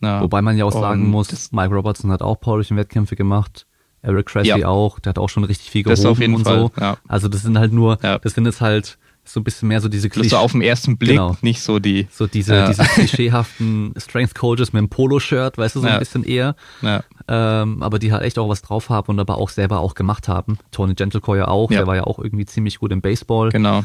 Ja, 0.00 0.20
Wobei 0.20 0.42
man 0.42 0.56
ja 0.56 0.64
auch 0.64 0.72
sagen 0.72 1.08
muss, 1.08 1.52
Mike 1.52 1.74
Robertson 1.74 2.10
hat 2.10 2.22
auch 2.22 2.38
paulischen 2.40 2.76
Wettkämpfe 2.76 3.16
gemacht. 3.16 3.66
Eric 4.04 4.26
Cressy 4.26 4.48
ja. 4.48 4.68
auch, 4.68 4.98
der 5.00 5.10
hat 5.10 5.18
auch 5.18 5.28
schon 5.28 5.44
richtig 5.44 5.70
viel 5.70 5.82
gehoben 5.82 6.34
und 6.34 6.44
Fall, 6.44 6.58
so. 6.58 6.70
Ja. 6.80 6.98
Also 7.08 7.28
das 7.28 7.42
sind 7.42 7.58
halt 7.58 7.72
nur, 7.72 7.96
das 7.96 8.34
sind 8.34 8.44
jetzt 8.44 8.60
halt 8.60 8.98
so 9.24 9.40
ein 9.40 9.44
bisschen 9.44 9.68
mehr 9.68 9.80
so 9.80 9.88
diese 9.88 10.10
Klischee. 10.10 10.28
So 10.28 10.36
auf 10.36 10.52
den 10.52 10.60
ersten 10.60 10.98
Blick 10.98 11.12
genau. 11.12 11.36
nicht 11.40 11.62
so 11.62 11.78
die. 11.78 12.06
So 12.10 12.26
diese, 12.26 12.54
ja. 12.54 12.68
diese 12.68 12.84
klischeehaften 12.84 13.94
Strength 13.98 14.34
Coaches 14.34 14.72
mit 14.72 14.80
einem 14.80 14.90
Poloshirt, 14.90 15.56
weißt 15.56 15.76
du, 15.76 15.80
so 15.80 15.86
ja. 15.86 15.94
ein 15.94 15.98
bisschen 15.98 16.24
eher. 16.24 16.54
Ja. 16.82 17.02
Ähm, 17.26 17.82
aber 17.82 17.98
die 17.98 18.12
halt 18.12 18.22
echt 18.22 18.38
auch 18.38 18.50
was 18.50 18.60
drauf 18.60 18.90
haben 18.90 19.08
und 19.08 19.18
aber 19.18 19.38
auch 19.38 19.48
selber 19.48 19.80
auch 19.80 19.94
gemacht 19.94 20.28
haben. 20.28 20.58
Tony 20.70 20.94
Gentlecore 20.94 21.38
ja 21.38 21.48
auch, 21.48 21.70
der 21.70 21.86
war 21.86 21.96
ja 21.96 22.04
auch 22.04 22.18
irgendwie 22.18 22.44
ziemlich 22.44 22.78
gut 22.78 22.92
im 22.92 23.00
Baseball. 23.00 23.48
Genau. 23.48 23.84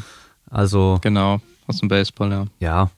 Also. 0.50 0.98
Genau, 1.00 1.40
aus 1.66 1.78
dem 1.78 1.88
Baseball, 1.88 2.30
ja. 2.30 2.44
Ja. 2.60 2.90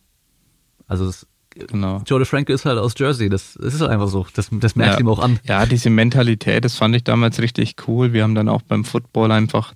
Also 0.89 1.07
das, 1.07 1.27
Genau. 1.55 2.03
Joe 2.07 2.19
DeFranco 2.19 2.53
ist 2.53 2.65
halt 2.65 2.79
aus 2.79 2.95
Jersey, 2.97 3.29
das, 3.29 3.59
das 3.61 3.75
ist 3.75 3.81
halt 3.81 3.91
einfach 3.91 4.09
so, 4.09 4.27
das, 4.35 4.49
das 4.53 4.77
merkt 4.77 4.95
ja. 4.95 5.01
ihm 5.01 5.09
auch 5.09 5.19
an. 5.19 5.39
Ja, 5.45 5.67
diese 5.67 5.91
Mentalität, 5.91 6.65
das 6.65 6.77
fand 6.77 6.97
ich 6.97 7.05
damals 7.05 7.41
richtig 7.41 7.77
cool. 7.87 8.13
Wir 8.13 8.23
haben 8.23 8.35
dann 8.35 8.49
auch 8.49 8.63
beim 8.63 8.85
Football 8.85 9.33
einfach 9.33 9.75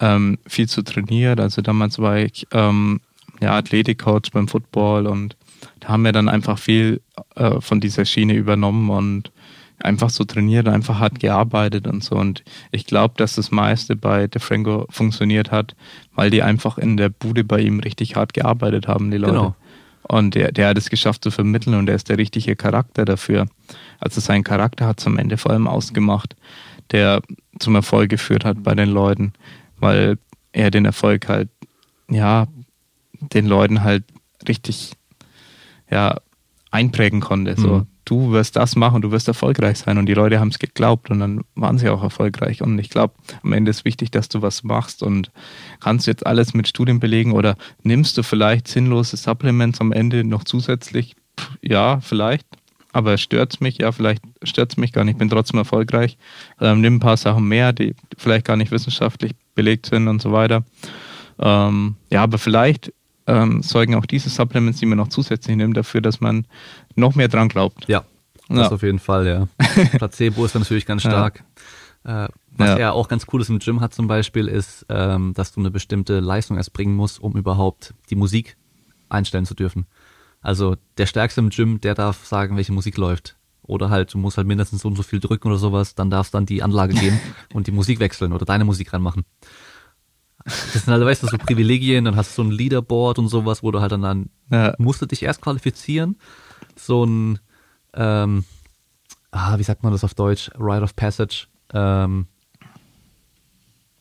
ähm, 0.00 0.38
viel 0.46 0.68
zu 0.68 0.82
trainiert. 0.82 1.40
Also 1.40 1.62
damals 1.62 1.98
war 1.98 2.18
ich 2.18 2.46
ähm, 2.52 3.00
ja, 3.40 3.56
Athletikcoach 3.56 4.30
beim 4.32 4.48
Football 4.48 5.06
und 5.06 5.36
da 5.80 5.88
haben 5.88 6.04
wir 6.04 6.12
dann 6.12 6.28
einfach 6.28 6.58
viel 6.58 7.00
äh, 7.34 7.60
von 7.60 7.80
dieser 7.80 8.04
Schiene 8.04 8.34
übernommen 8.34 8.90
und 8.90 9.30
einfach 9.78 10.10
so 10.10 10.24
trainiert, 10.24 10.68
einfach 10.68 10.98
hart 10.98 11.20
gearbeitet 11.20 11.86
und 11.86 12.02
so. 12.02 12.16
Und 12.16 12.42
ich 12.70 12.86
glaube, 12.86 13.14
dass 13.16 13.34
das 13.36 13.50
meiste 13.50 13.94
bei 13.94 14.26
DeFranco 14.26 14.86
funktioniert 14.90 15.50
hat, 15.50 15.76
weil 16.14 16.30
die 16.30 16.42
einfach 16.42 16.78
in 16.78 16.96
der 16.96 17.10
Bude 17.10 17.44
bei 17.44 17.60
ihm 17.60 17.80
richtig 17.80 18.16
hart 18.16 18.32
gearbeitet 18.32 18.88
haben, 18.88 19.10
die 19.10 19.18
Leute. 19.18 19.32
Genau. 19.34 19.56
Und 20.08 20.34
der, 20.34 20.52
der 20.52 20.68
hat 20.68 20.78
es 20.78 20.90
geschafft 20.90 21.24
zu 21.24 21.30
vermitteln 21.30 21.74
und 21.74 21.88
er 21.88 21.96
ist 21.96 22.08
der 22.08 22.18
richtige 22.18 22.54
Charakter 22.56 23.04
dafür. 23.04 23.46
Also 23.98 24.20
sein 24.20 24.44
Charakter 24.44 24.86
hat 24.86 25.00
es 25.00 25.06
am 25.06 25.18
Ende 25.18 25.36
vor 25.36 25.50
allem 25.50 25.66
ausgemacht, 25.66 26.36
der 26.92 27.22
zum 27.58 27.74
Erfolg 27.74 28.10
geführt 28.10 28.44
hat 28.44 28.62
bei 28.62 28.74
den 28.74 28.90
Leuten 28.90 29.32
weil 29.78 30.18
er 30.52 30.70
den 30.70 30.84
Erfolg 30.84 31.28
halt, 31.28 31.48
ja, 32.10 32.46
den 33.20 33.46
Leuten 33.46 33.82
halt 33.82 34.04
richtig, 34.48 34.92
ja, 35.90 36.20
einprägen 36.70 37.20
konnte. 37.20 37.58
Mhm. 37.60 37.86
Du 38.06 38.32
wirst 38.32 38.56
das 38.56 38.76
machen, 38.76 39.02
du 39.02 39.10
wirst 39.10 39.28
erfolgreich 39.28 39.78
sein. 39.78 39.98
Und 39.98 40.06
die 40.06 40.14
Leute 40.14 40.40
haben 40.40 40.48
es 40.48 40.58
geglaubt 40.58 41.10
und 41.10 41.18
dann 41.18 41.42
waren 41.54 41.76
sie 41.76 41.90
auch 41.90 42.02
erfolgreich. 42.02 42.62
Und 42.62 42.78
ich 42.78 42.88
glaube, 42.88 43.14
am 43.42 43.52
Ende 43.52 43.70
ist 43.70 43.84
wichtig, 43.84 44.10
dass 44.10 44.30
du 44.30 44.40
was 44.40 44.62
machst 44.62 45.02
und 45.02 45.30
kannst 45.80 46.06
jetzt 46.06 46.24
alles 46.24 46.54
mit 46.54 46.68
Studien 46.68 47.00
belegen 47.00 47.32
oder 47.32 47.56
nimmst 47.82 48.16
du 48.16 48.22
vielleicht 48.22 48.68
sinnlose 48.68 49.18
Supplements 49.18 49.80
am 49.80 49.92
Ende 49.92 50.24
noch 50.24 50.44
zusätzlich? 50.44 51.16
Ja, 51.60 52.00
vielleicht 52.00 52.46
aber 52.96 53.18
stört's 53.18 53.60
mich? 53.60 53.76
Ja, 53.76 53.92
vielleicht 53.92 54.22
stört's 54.42 54.78
mich 54.78 54.90
gar 54.90 55.04
nicht. 55.04 55.14
Ich 55.14 55.18
bin 55.18 55.28
trotzdem 55.28 55.58
erfolgreich. 55.58 56.16
Ähm, 56.62 56.80
nimm 56.80 56.94
ein 56.94 57.00
paar 57.00 57.18
Sachen 57.18 57.46
mehr, 57.46 57.74
die 57.74 57.94
vielleicht 58.16 58.46
gar 58.46 58.56
nicht 58.56 58.70
wissenschaftlich 58.70 59.32
belegt 59.54 59.84
sind 59.84 60.08
und 60.08 60.22
so 60.22 60.32
weiter. 60.32 60.64
Ähm, 61.38 61.96
ja, 62.10 62.22
aber 62.22 62.38
vielleicht 62.38 62.94
ähm, 63.26 63.62
sorgen 63.62 63.94
auch 63.94 64.06
diese 64.06 64.28
Supplements, 64.30 64.78
die 64.78 64.86
man 64.86 64.98
noch 64.98 65.08
zusätzlich 65.08 65.56
nimmt, 65.56 65.76
dafür, 65.76 66.00
dass 66.00 66.20
man 66.20 66.46
noch 66.94 67.14
mehr 67.14 67.28
dran 67.28 67.48
glaubt. 67.48 67.88
Ja, 67.88 68.04
das 68.48 68.58
ja. 68.58 68.70
auf 68.70 68.82
jeden 68.82 68.98
Fall, 68.98 69.26
ja. 69.26 69.48
Placebo 69.98 70.44
ist 70.44 70.54
natürlich 70.54 70.86
ganz 70.86 71.02
stark. 71.02 71.44
Ja. 72.06 72.26
Äh, 72.26 72.28
was 72.58 72.68
ja. 72.70 72.76
er 72.76 72.92
auch 72.94 73.08
ganz 73.08 73.26
cooles 73.26 73.50
im 73.50 73.58
Gym 73.58 73.80
hat 73.80 73.92
zum 73.92 74.06
Beispiel, 74.06 74.48
ist, 74.48 74.86
ähm, 74.88 75.34
dass 75.34 75.52
du 75.52 75.60
eine 75.60 75.70
bestimmte 75.70 76.20
Leistung 76.20 76.56
erst 76.56 76.72
bringen 76.72 76.94
musst, 76.94 77.20
um 77.20 77.36
überhaupt 77.36 77.92
die 78.08 78.16
Musik 78.16 78.56
einstellen 79.08 79.44
zu 79.44 79.54
dürfen. 79.54 79.86
Also 80.40 80.76
der 80.96 81.06
Stärkste 81.06 81.40
im 81.40 81.50
Gym, 81.50 81.80
der 81.80 81.94
darf 81.94 82.24
sagen, 82.24 82.56
welche 82.56 82.72
Musik 82.72 82.96
läuft. 82.96 83.36
Oder 83.62 83.90
halt, 83.90 84.14
du 84.14 84.18
musst 84.18 84.36
halt 84.36 84.46
mindestens 84.46 84.82
so 84.82 84.88
und 84.88 84.96
so 84.96 85.02
viel 85.02 85.18
drücken 85.18 85.48
oder 85.48 85.58
sowas, 85.58 85.94
dann 85.96 86.08
darfst 86.08 86.34
dann 86.34 86.46
die 86.46 86.62
Anlage 86.62 86.94
gehen 86.94 87.20
und 87.52 87.66
die 87.66 87.72
Musik 87.72 87.98
wechseln 87.98 88.32
oder 88.32 88.46
deine 88.46 88.64
Musik 88.64 88.92
reinmachen. 88.92 89.24
Das 90.46 90.84
sind 90.84 90.92
halt, 90.92 91.04
weißt 91.04 91.22
du, 91.24 91.26
so 91.26 91.38
Privilegien, 91.38 92.04
dann 92.04 92.16
hast 92.16 92.30
du 92.38 92.42
so 92.42 92.48
ein 92.48 92.52
Leaderboard 92.52 93.18
und 93.18 93.28
sowas, 93.28 93.62
wo 93.62 93.70
du 93.72 93.80
halt 93.80 93.92
dann, 93.92 94.02
dann 94.02 94.30
Ja. 94.50 94.74
musst 94.78 95.02
du 95.02 95.06
dich 95.06 95.22
erst 95.22 95.40
qualifizieren. 95.42 96.16
So 96.76 97.04
ein, 97.04 97.38
ähm, 97.94 98.44
ah, 99.32 99.58
wie 99.58 99.62
sagt 99.64 99.82
man 99.82 99.92
das 99.92 100.04
auf 100.04 100.14
Deutsch? 100.14 100.50
Rite 100.58 100.82
of 100.82 100.94
Passage. 100.94 101.46
Ähm, 101.72 102.26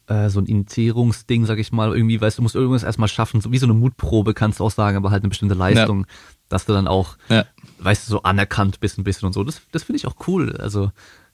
äh, 0.08 0.30
so 0.30 0.40
ein 0.40 0.46
Initiierungsding, 0.46 1.46
sag 1.48 1.58
ich 1.58 1.72
mal, 1.72 1.92
irgendwie, 1.96 2.22
weißt 2.22 2.38
du, 2.38 2.42
du 2.42 2.44
musst 2.44 2.56
irgendwas 2.56 2.84
erstmal 2.84 3.10
schaffen, 3.10 3.42
so 3.42 3.52
wie 3.52 3.58
so 3.58 3.66
eine 3.66 3.74
Mutprobe 3.74 4.34
kannst 4.36 4.60
du 4.60 4.66
auch 4.66 4.72
sagen, 4.72 4.98
aber 4.98 5.10
halt 5.10 5.24
eine 5.24 5.30
bestimmte 5.30 5.56
Leistung, 5.56 6.06
dass 6.48 6.66
du 6.66 6.74
dann 6.74 6.88
auch, 6.88 7.18
Ja. 7.30 7.46
weißt 7.80 8.08
du, 8.08 8.12
so 8.12 8.22
anerkannt 8.24 8.80
bist 8.80 9.00
ein 9.00 9.04
bisschen 9.04 9.26
und 9.26 9.34
so. 9.34 9.44
Das, 9.44 9.62
das 9.72 9.82
finde 9.84 9.98
ich 9.98 10.06
auch 10.06 10.16
cool. 10.28 10.56
Also, 10.58 10.92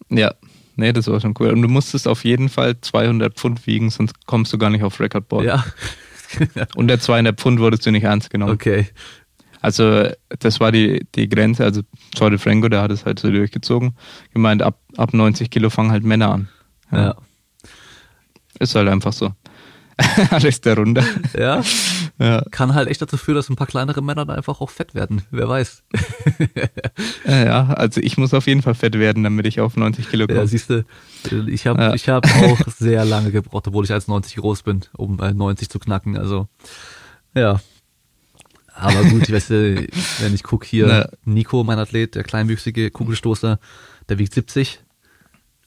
Ja. 0.09 0.33
Nee, 0.75 0.93
das 0.93 1.07
war 1.07 1.19
schon 1.19 1.33
cool. 1.39 1.49
Und 1.49 1.61
du 1.61 1.67
musstest 1.67 2.07
auf 2.07 2.23
jeden 2.23 2.49
Fall 2.49 2.79
200 2.79 3.33
Pfund 3.33 3.67
wiegen, 3.67 3.89
sonst 3.89 4.25
kommst 4.25 4.53
du 4.53 4.57
gar 4.57 4.69
nicht 4.69 4.83
auf 4.83 4.99
Recordboard. 4.99 5.45
ja. 5.45 5.63
Unter 6.75 6.99
200 6.99 7.39
Pfund 7.39 7.59
wurdest 7.59 7.85
du 7.85 7.91
nicht 7.91 8.03
ernst 8.03 8.29
genommen. 8.29 8.53
okay. 8.53 8.87
Also 9.61 10.07
das 10.39 10.59
war 10.59 10.71
die, 10.71 11.05
die 11.13 11.29
Grenze. 11.29 11.63
Also 11.63 11.81
Jordi 12.15 12.39
Franco, 12.39 12.67
der 12.67 12.81
hat 12.81 12.91
es 12.91 13.05
halt 13.05 13.19
so 13.19 13.29
durchgezogen. 13.29 13.95
Gemeint, 14.33 14.63
ab, 14.63 14.79
ab 14.97 15.13
90 15.13 15.51
Kilo 15.51 15.69
fangen 15.69 15.91
halt 15.91 16.03
Männer 16.03 16.31
an. 16.31 16.49
Ja. 16.91 17.15
Ist 18.59 18.75
halt 18.75 18.89
einfach 18.89 19.13
so. 19.13 19.33
Alles 20.31 20.61
darunter. 20.61 21.03
Ja. 21.37 21.61
Ja. 22.19 22.43
Kann 22.51 22.73
halt 22.75 22.87
echt 22.87 23.01
dazu 23.01 23.17
führen, 23.17 23.35
dass 23.35 23.49
ein 23.49 23.55
paar 23.55 23.67
kleinere 23.67 24.01
Männer 24.01 24.25
dann 24.25 24.35
einfach 24.37 24.61
auch 24.61 24.69
fett 24.69 24.93
werden. 24.95 25.23
Wer 25.31 25.47
weiß. 25.49 25.83
Ja, 27.25 27.67
also 27.67 28.01
ich 28.01 28.17
muss 28.17 28.33
auf 28.33 28.47
jeden 28.47 28.61
Fall 28.61 28.75
fett 28.75 28.97
werden, 28.99 29.23
damit 29.23 29.45
ich 29.47 29.59
auf 29.59 29.75
90 29.77 30.09
Kilo 30.09 30.27
komme. 30.27 30.39
Ja, 30.39 30.47
siehst 30.47 30.69
du, 30.69 30.83
ich 31.47 31.65
habe 31.67 31.81
Ja. 31.81 31.93
ich 31.93 32.09
hab 32.09 32.25
auch 32.43 32.59
sehr 32.67 33.05
lange 33.05 33.31
gebraucht, 33.31 33.67
obwohl 33.67 33.85
ich 33.85 33.91
als 33.91 34.07
90 34.07 34.35
groß 34.37 34.63
bin, 34.63 34.81
um 34.97 35.17
bei 35.17 35.31
90 35.31 35.69
zu 35.69 35.79
knacken. 35.79 36.17
Also, 36.17 36.47
ja. 37.35 37.59
Aber 38.73 39.03
gut, 39.03 39.23
ich 39.23 39.31
weiß, 39.33 39.51
äh, 39.51 39.87
wenn 40.19 40.33
ich 40.35 40.43
guck 40.43 40.65
hier, 40.65 40.87
Ja. 40.87 41.09
Nico, 41.25 41.63
mein 41.63 41.79
Athlet, 41.79 42.15
der 42.15 42.23
kleinwüchsige 42.23 42.89
Kugelstoßer, 42.91 43.59
der 44.09 44.19
wiegt 44.19 44.33
70. 44.33 44.81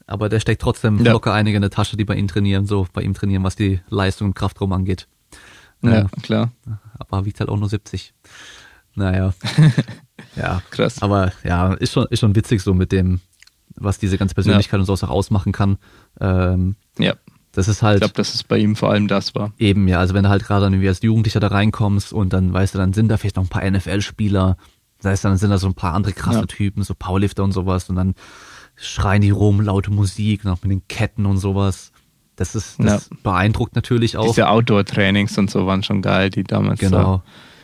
Aber 0.06 0.28
der 0.28 0.40
steckt 0.40 0.60
trotzdem 0.62 1.02
Ja. 1.04 1.12
locker 1.12 1.32
einige 1.32 1.56
in 1.56 1.62
der 1.62 1.70
Tasche, 1.70 1.96
die 1.96 2.04
bei 2.04 2.14
ihm 2.16 2.28
trainieren, 2.28 2.66
so 2.66 2.86
bei 2.92 3.02
ihm 3.02 3.14
trainieren, 3.14 3.42
was 3.44 3.56
die 3.56 3.80
Leistung 3.88 4.28
und 4.28 4.34
Kraftraum 4.34 4.72
angeht. 4.72 5.08
ja, 5.82 5.92
Ja. 6.00 6.06
klar. 6.22 6.52
Aber 6.98 7.24
wiegt 7.24 7.40
halt 7.40 7.48
auch 7.50 7.58
nur 7.58 7.68
70. 7.68 8.12
Naja. 8.94 9.32
ja. 10.36 10.62
Krass. 10.70 11.02
Aber 11.02 11.32
ja, 11.42 11.72
ist 11.74 11.92
schon, 11.92 12.06
ist 12.10 12.20
schon 12.20 12.34
witzig 12.36 12.62
so 12.62 12.74
mit 12.74 12.92
dem, 12.92 13.20
was 13.76 13.98
diese 13.98 14.18
ganze 14.18 14.34
Persönlichkeit 14.34 14.78
und 14.78 14.86
sowas 14.86 15.02
auch 15.04 15.10
ausmachen 15.10 15.52
kann. 15.52 15.78
Ähm, 16.20 16.76
Ja, 16.98 17.14
das 17.52 17.66
ist 17.68 17.78
ich 17.78 17.82
halt 17.82 18.00
glaube, 18.00 18.14
dass 18.14 18.34
es 18.34 18.44
bei 18.44 18.58
ihm 18.58 18.76
vor 18.76 18.90
allem 18.90 19.08
das 19.08 19.34
war. 19.34 19.52
eben, 19.58 19.88
ja, 19.88 19.98
also 19.98 20.14
wenn 20.14 20.24
du 20.24 20.28
halt 20.28 20.44
gerade 20.44 20.66
irgendwie 20.66 20.86
als 20.88 21.02
Jugendlicher 21.02 21.40
da 21.40 21.48
reinkommst 21.48 22.12
und 22.12 22.32
dann 22.32 22.52
weißt 22.52 22.74
du, 22.74 22.78
dann 22.78 22.92
sind 22.92 23.08
da 23.08 23.16
vielleicht 23.16 23.36
noch 23.36 23.44
ein 23.44 23.48
paar 23.48 23.68
NFL-Spieler, 23.68 24.56
das 25.00 25.10
heißt, 25.10 25.24
dann 25.24 25.36
sind 25.38 25.50
da 25.50 25.58
so 25.58 25.66
ein 25.66 25.74
paar 25.74 25.92
andere 25.94 26.12
krasse 26.12 26.40
Ja. 26.40 26.46
Typen, 26.46 26.82
so 26.84 26.94
Powerlifter 26.94 27.42
und 27.44 27.52
sowas 27.52 27.88
und 27.90 27.96
dann 27.96 28.14
schreien 28.76 29.22
die 29.22 29.30
rum, 29.30 29.60
laute 29.60 29.90
Musik, 29.90 30.44
noch 30.44 30.62
mit 30.62 30.70
den 30.70 30.86
Ketten 30.88 31.26
und 31.26 31.38
sowas. 31.38 31.92
Das 32.36 32.54
ist, 32.56 32.82
das 32.82 33.10
beeindruckt 33.22 33.76
natürlich 33.76 34.16
auch. 34.16 34.26
Diese 34.26 34.48
Outdoor-Trainings 34.48 35.38
und 35.38 35.50
so 35.50 35.66
waren 35.66 35.82
schon 35.84 36.02
geil, 36.02 36.30
die 36.30 36.42
damals 36.42 36.80
Genau. 36.80 37.22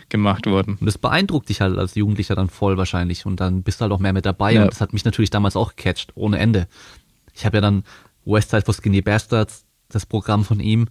gemacht 0.09 0.47
wurden. 0.47 0.77
Und 0.77 0.87
das 0.87 0.97
beeindruckt 0.99 1.49
dich 1.49 1.61
halt 1.61 1.77
als 1.77 1.95
Jugendlicher 1.97 2.37
dann 2.37 2.49
voll 2.49 2.77
wahrscheinlich. 2.77 3.27
Und 3.27 3.41
dann 3.41 3.63
bist 3.65 3.81
du 3.81 3.83
halt 3.83 3.93
auch 3.93 3.99
mehr 3.99 4.13
mit 4.13 4.27
dabei. 4.27 4.53
Ja. 4.53 4.63
Und 4.63 4.71
das 4.71 4.81
hat 4.81 4.93
mich 4.93 5.05
natürlich 5.05 5.31
damals 5.31 5.57
auch 5.57 5.75
gecatcht, 5.75 6.13
ohne 6.15 6.39
Ende. 6.39 6.69
Ich 7.35 7.45
habe 7.45 7.57
ja 7.57 7.61
dann 7.61 7.83
Westside 8.25 8.63
for 8.63 8.75
Skinny 8.75 9.03
Bastards, 9.03 9.65
das 9.89 10.07
Programm 10.07 10.45
von 10.45 10.61
ihm, 10.61 10.87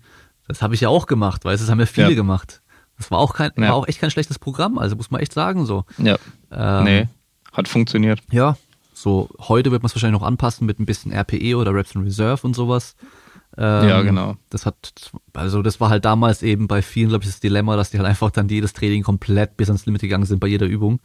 das 0.47 0.61
habe 0.61 0.73
ich 0.75 0.81
ja 0.81 0.89
auch 0.89 1.05
gemacht, 1.05 1.45
weil 1.45 1.55
das 1.57 1.69
haben 1.69 1.79
ja 1.79 1.85
viele 1.85 2.09
Ja. 2.09 2.15
gemacht. 2.15 2.61
Das 2.97 3.11
war 3.11 3.19
auch 3.19 3.33
kein, 3.33 3.51
Ja. 3.55 3.69
war 3.69 3.75
auch 3.75 3.87
echt 3.87 4.01
kein 4.01 4.11
schlechtes 4.11 4.39
Programm, 4.39 4.77
also 4.77 4.95
muss 4.97 5.09
man 5.11 5.21
echt 5.21 5.31
sagen 5.31 5.65
so. 5.65 5.85
Ja, 5.99 6.17
Ähm, 6.51 6.83
nee, 6.83 7.07
hat 7.53 7.67
funktioniert. 7.69 8.19
Ja, 8.31 8.57
so 9.01 9.29
heute 9.39 9.71
wird 9.71 9.81
man 9.81 9.87
es 9.87 9.95
wahrscheinlich 9.95 10.19
noch 10.19 10.27
anpassen 10.27 10.65
mit 10.67 10.79
ein 10.79 10.85
bisschen 10.85 11.11
RPE 11.13 11.55
oder 11.55 11.73
Reps 11.73 11.95
in 11.95 12.01
Reserve 12.03 12.45
und 12.45 12.53
sowas. 12.55 12.95
Ähm, 13.57 13.87
Ja, 13.87 14.01
genau. 14.01 14.35
Das 14.49 14.65
hat, 14.65 14.93
also 15.33 15.61
das 15.61 15.79
war 15.79 15.89
halt 15.89 16.03
damals 16.05 16.43
eben 16.43 16.67
bei 16.67 16.81
vielen, 16.81 17.09
glaube 17.09 17.23
ich, 17.23 17.29
das 17.29 17.39
Dilemma, 17.39 17.75
dass 17.77 17.91
die 17.91 17.97
halt 17.97 18.07
einfach 18.07 18.29
dann 18.31 18.49
jedes 18.49 18.73
Training 18.73 19.03
komplett 19.03 19.55
bis 19.57 19.69
ans 19.69 19.85
Limit 19.85 20.01
gegangen 20.01 20.25
sind 20.25 20.39
bei 20.39 20.47
jeder 20.47 20.65
Übung. 20.67 20.99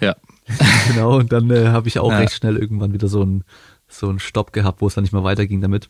Ja, 0.00 0.14
Genau, 0.88 1.16
und 1.16 1.32
dann 1.32 1.50
äh, 1.50 1.68
habe 1.68 1.88
ich 1.88 1.98
auch 1.98 2.10
Ja. 2.10 2.18
recht 2.18 2.34
schnell 2.34 2.56
irgendwann 2.58 2.92
wieder 2.92 3.08
so 3.08 3.22
einen 3.22 3.44
so 3.88 4.08
einen 4.08 4.18
Stopp 4.18 4.52
gehabt, 4.52 4.80
wo 4.80 4.86
es 4.86 4.94
dann 4.94 5.02
nicht 5.04 5.12
mehr 5.12 5.24
weiterging 5.24 5.60
damit. 5.60 5.88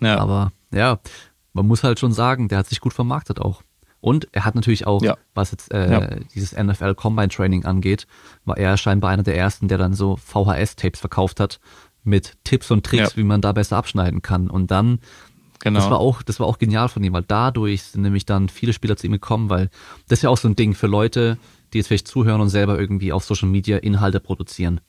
ja, 0.00 0.18
Aber 0.18 0.52
ja, 0.72 1.00
man 1.54 1.66
muss 1.66 1.82
halt 1.84 1.98
schon 1.98 2.12
sagen, 2.12 2.48
der 2.48 2.58
hat 2.58 2.68
sich 2.68 2.80
gut 2.80 2.92
vermarktet 2.92 3.40
auch. 3.40 3.62
Und 4.02 4.26
er 4.32 4.44
hat 4.44 4.54
natürlich 4.56 4.86
auch, 4.86 5.00
Ja. 5.02 5.16
was 5.32 5.52
jetzt 5.52 5.72
äh, 5.72 5.90
Ja. 5.90 6.16
dieses 6.34 6.52
NFL 6.52 6.94
Combine 6.96 7.28
Training 7.28 7.64
angeht, 7.64 8.06
war 8.44 8.58
er 8.58 8.76
scheinbar 8.76 9.10
einer 9.10 9.22
der 9.22 9.36
ersten, 9.38 9.68
der 9.68 9.78
dann 9.78 9.94
so 9.94 10.16
VHS-Tapes 10.16 10.98
verkauft 11.00 11.38
hat 11.40 11.60
mit 12.04 12.36
Tipps 12.42 12.70
und 12.72 12.84
Tricks, 12.84 13.12
Ja. 13.12 13.16
wie 13.16 13.22
man 13.22 13.40
da 13.40 13.52
besser 13.52 13.76
abschneiden 13.76 14.20
kann. 14.20 14.50
Und 14.50 14.72
dann, 14.72 14.98
genau. 15.60 15.78
das 15.78 15.88
war 15.88 16.00
auch, 16.00 16.22
das 16.22 16.40
war 16.40 16.48
auch 16.48 16.58
genial 16.58 16.88
von 16.88 17.04
ihm, 17.04 17.12
weil 17.12 17.22
dadurch 17.22 17.84
sind 17.84 18.02
nämlich 18.02 18.26
dann 18.26 18.48
viele 18.48 18.72
Spieler 18.72 18.96
zu 18.96 19.06
ihm 19.06 19.12
gekommen, 19.12 19.48
weil 19.50 19.70
das 20.08 20.18
ist 20.18 20.22
ja 20.24 20.30
auch 20.30 20.36
so 20.36 20.48
ein 20.48 20.56
Ding 20.56 20.74
für 20.74 20.88
Leute, 20.88 21.38
die 21.72 21.78
jetzt 21.78 21.86
vielleicht 21.86 22.08
zuhören 22.08 22.40
und 22.40 22.48
selber 22.48 22.78
irgendwie 22.80 23.12
auf 23.12 23.24
Social 23.24 23.48
Media 23.48 23.76
Inhalte 23.78 24.18
produzieren. 24.18 24.80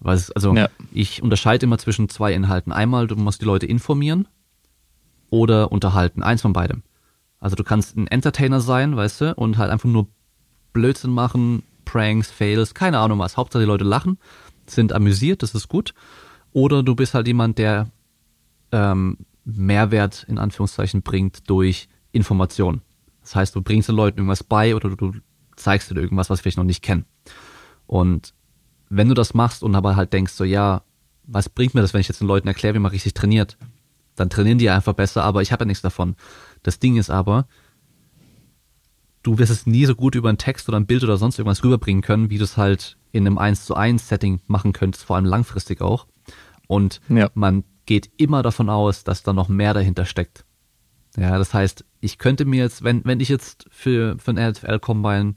Weil 0.00 0.16
es, 0.16 0.30
also 0.30 0.54
Ja. 0.56 0.68
ich 0.90 1.22
unterscheide 1.22 1.66
immer 1.66 1.76
zwischen 1.76 2.08
zwei 2.08 2.32
Inhalten. 2.32 2.72
Einmal, 2.72 3.06
du 3.08 3.14
musst 3.16 3.42
die 3.42 3.44
Leute 3.46 3.66
informieren 3.66 4.26
oder 5.28 5.70
unterhalten. 5.70 6.22
Eins 6.22 6.40
von 6.40 6.54
beidem. 6.54 6.82
Also 7.42 7.56
du 7.56 7.64
kannst 7.64 7.96
ein 7.96 8.06
Entertainer 8.06 8.60
sein, 8.60 8.96
weißt 8.96 9.20
du, 9.20 9.34
und 9.34 9.58
halt 9.58 9.72
einfach 9.72 9.88
nur 9.88 10.06
Blödsinn 10.72 11.10
machen, 11.10 11.64
Pranks, 11.84 12.30
Fails, 12.30 12.72
keine 12.72 13.00
Ahnung 13.00 13.18
was. 13.18 13.36
Hauptsache 13.36 13.64
die 13.64 13.66
Leute 13.66 13.84
lachen, 13.84 14.18
sind 14.66 14.92
amüsiert, 14.92 15.42
das 15.42 15.52
ist 15.52 15.68
gut. 15.68 15.92
Oder 16.52 16.84
du 16.84 16.94
bist 16.94 17.14
halt 17.14 17.26
jemand, 17.26 17.58
der 17.58 17.90
ähm, 18.70 19.18
Mehrwert 19.44 20.24
in 20.28 20.38
Anführungszeichen 20.38 21.02
bringt 21.02 21.50
durch 21.50 21.88
Information. 22.12 22.80
Das 23.22 23.34
heißt, 23.34 23.56
du 23.56 23.60
bringst 23.60 23.88
den 23.88 23.96
Leuten 23.96 24.18
irgendwas 24.18 24.44
bei 24.44 24.76
oder 24.76 24.90
du 24.90 25.12
zeigst 25.56 25.90
ihnen 25.90 26.00
irgendwas, 26.00 26.30
was 26.30 26.38
sie 26.38 26.42
vielleicht 26.42 26.58
noch 26.58 26.64
nicht 26.64 26.82
kennen. 26.82 27.06
Und 27.88 28.34
wenn 28.88 29.08
du 29.08 29.14
das 29.14 29.34
machst 29.34 29.64
und 29.64 29.74
aber 29.74 29.96
halt 29.96 30.12
denkst 30.12 30.32
so, 30.32 30.44
ja, 30.44 30.82
was 31.24 31.48
bringt 31.48 31.74
mir 31.74 31.80
das, 31.80 31.92
wenn 31.92 32.00
ich 32.00 32.08
jetzt 32.08 32.20
den 32.20 32.28
Leuten 32.28 32.46
erkläre, 32.46 32.74
wie 32.74 32.78
man 32.78 32.92
richtig 32.92 33.14
trainiert? 33.14 33.58
Dann 34.14 34.30
trainieren 34.30 34.58
die 34.58 34.70
einfach 34.70 34.92
besser, 34.92 35.24
aber 35.24 35.42
ich 35.42 35.50
habe 35.50 35.62
ja 35.62 35.66
nichts 35.66 35.82
davon. 35.82 36.14
Das 36.62 36.78
Ding 36.78 36.96
ist 36.96 37.10
aber, 37.10 37.46
du 39.22 39.38
wirst 39.38 39.52
es 39.52 39.66
nie 39.66 39.86
so 39.86 39.94
gut 39.94 40.14
über 40.14 40.28
einen 40.28 40.38
Text 40.38 40.68
oder 40.68 40.78
ein 40.78 40.86
Bild 40.86 41.04
oder 41.04 41.16
sonst 41.16 41.38
irgendwas 41.38 41.62
rüberbringen 41.64 42.02
können, 42.02 42.30
wie 42.30 42.38
du 42.38 42.44
es 42.44 42.56
halt 42.56 42.96
in 43.12 43.26
einem 43.26 43.38
1 43.38 43.64
zu 43.66 43.74
1 43.74 44.08
Setting 44.08 44.40
machen 44.46 44.72
könntest, 44.72 45.04
vor 45.04 45.16
allem 45.16 45.24
langfristig 45.24 45.80
auch. 45.80 46.06
Und 46.66 47.00
Ja. 47.08 47.30
man 47.34 47.64
geht 47.86 48.10
immer 48.16 48.42
davon 48.42 48.70
aus, 48.70 49.04
dass 49.04 49.22
da 49.22 49.32
noch 49.32 49.48
mehr 49.48 49.74
dahinter 49.74 50.04
steckt. 50.04 50.44
Ja, 51.16 51.36
das 51.36 51.52
heißt, 51.52 51.84
ich 52.00 52.18
könnte 52.18 52.44
mir 52.44 52.64
jetzt, 52.64 52.82
wenn, 52.84 53.04
wenn 53.04 53.20
ich 53.20 53.28
jetzt 53.28 53.66
für, 53.70 54.16
für 54.18 54.30
ein 54.30 54.50
NFL 54.50 54.78
Combine 54.78 55.34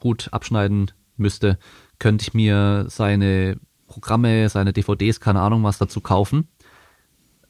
gut 0.00 0.28
abschneiden 0.32 0.90
müsste, 1.16 1.58
könnte 2.00 2.22
ich 2.22 2.34
mir 2.34 2.86
seine 2.88 3.60
Programme, 3.86 4.48
seine 4.48 4.72
DVDs, 4.72 5.20
keine 5.20 5.40
Ahnung 5.40 5.62
was 5.62 5.78
dazu 5.78 6.00
kaufen. 6.00 6.48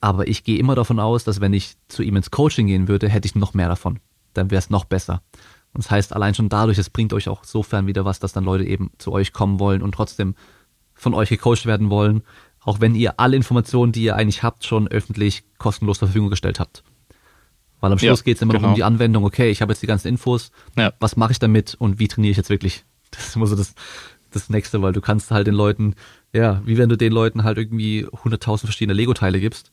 Aber 0.03 0.27
ich 0.27 0.43
gehe 0.45 0.59
immer 0.59 0.75
davon 0.75 0.99
aus, 0.99 1.23
dass 1.25 1.41
wenn 1.41 1.55
ich 1.55 1.77
zu 1.89 2.03
ihm 2.03 2.17
ins 2.17 2.31
Coaching 2.33 2.67
gehen 2.67 2.89
würde, 2.89 3.09
hätte 3.09 3.27
ich 3.27 3.35
noch 3.37 3.55
mehr 3.55 3.69
davon. 3.69 4.01
Dann 4.35 4.51
wäre 4.51 4.59
es 4.59 4.69
noch 4.69 4.85
besser. 4.85 5.23
Und 5.73 5.85
das 5.85 5.91
heißt, 5.91 6.13
allein 6.13 6.35
schon 6.35 6.49
dadurch, 6.49 6.77
es 6.77 6.91
bringt 6.91 7.13
euch 7.13 7.29
auch 7.29 7.45
sofern 7.45 7.87
wieder 7.87 8.05
was, 8.05 8.19
dass 8.19 8.33
dann 8.33 8.45
Leute 8.45 8.65
eben 8.65 8.91
zu 8.99 9.13
euch 9.13 9.33
kommen 9.33 9.61
wollen 9.61 9.81
und 9.81 9.93
trotzdem 9.95 10.35
von 10.93 11.15
euch 11.15 11.29
gecoacht 11.29 11.67
werden 11.67 11.89
wollen, 11.89 12.23
auch 12.61 12.81
wenn 12.81 12.95
ihr 12.97 13.19
alle 13.21 13.37
Informationen, 13.37 13.93
die 13.93 14.03
ihr 14.03 14.17
eigentlich 14.17 14.43
habt, 14.43 14.65
schon 14.65 14.89
öffentlich 14.89 15.45
kostenlos 15.59 16.01
zur 16.01 16.09
Verfügung 16.09 16.31
gestellt 16.31 16.59
habt. 16.61 16.83
Weil 17.81 17.93
am 17.93 17.99
Ja, 17.99 18.09
Schluss 18.09 18.25
geht 18.25 18.37
es 18.37 18.43
immer 18.43 18.53
noch 18.55 18.61
genau. 18.61 18.71
um 18.71 18.75
die 18.77 18.85
Anwendung, 18.85 19.25
okay, 19.25 19.51
ich 19.51 19.63
habe 19.63 19.73
jetzt 19.73 19.83
die 19.83 19.87
ganzen 19.89 20.09
Infos, 20.09 20.51
Ja. 20.77 20.93
was 21.01 21.17
mache 21.17 21.33
ich 21.33 21.39
damit 21.39 21.75
und 21.77 21.99
wie 22.01 22.09
trainiere 22.09 22.33
ich 22.33 22.37
jetzt 22.37 22.51
wirklich? 22.51 22.85
Das 23.13 23.29
ist 23.29 23.37
immer 23.37 23.47
so 23.47 23.55
das, 23.57 23.75
das 24.31 24.49
Nächste, 24.51 24.81
weil 24.83 24.93
du 24.93 25.01
kannst 25.03 25.31
halt 25.31 25.47
den 25.47 25.55
Leuten, 25.55 25.95
ja, 26.33 26.61
wie 26.65 26.77
wenn 26.79 26.89
du 26.89 26.97
den 26.97 27.13
Leuten 27.13 27.45
halt 27.45 27.59
irgendwie 27.59 28.07
100.000 28.07 28.61
verschiedene 28.65 28.95
Lego-Teile 28.95 29.39
gibst, 29.39 29.71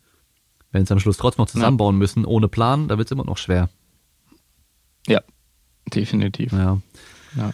wenn 0.71 0.85
sie 0.85 0.93
am 0.93 0.99
Schluss 0.99 1.17
trotzdem 1.17 1.43
noch 1.43 1.49
zusammenbauen 1.49 1.97
müssen, 1.97 2.25
ohne 2.25 2.47
Plan, 2.47 2.87
da 2.87 2.97
wird 2.97 3.07
es 3.07 3.11
immer 3.11 3.25
noch 3.25 3.37
schwer. 3.37 3.69
Ja, 5.07 5.21
definitiv. 5.93 6.51
Ja, 6.51 6.79
Ja. 7.35 7.51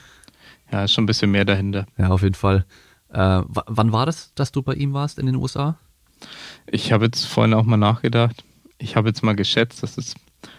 ja, 0.71 0.83
ist 0.83 0.91
schon 0.93 1.03
ein 1.03 1.07
bisschen 1.07 1.31
mehr 1.31 1.45
dahinter. 1.45 1.85
ja 1.97 2.09
auf 2.09 2.21
jeden 2.23 2.35
Fall. 2.35 2.65
Äh, 3.09 3.41
wann 3.47 3.91
war 3.93 4.05
das, 4.05 4.33
dass 4.35 4.51
du 4.51 4.61
bei 4.61 4.73
ihm 4.73 4.93
warst 4.93 5.19
in 5.19 5.25
den 5.25 5.35
USA? 5.35 5.77
Ich 6.67 6.91
habe 6.91 7.05
jetzt 7.05 7.25
vorhin 7.25 7.53
auch 7.53 7.63
mal 7.63 7.77
nachgedacht. 7.77 8.43
Ich 8.77 8.95
habe 8.95 9.07
jetzt 9.07 9.23
mal 9.23 9.35
geschätzt, 9.35 9.83
dass 9.83 9.97
es 9.97 10.15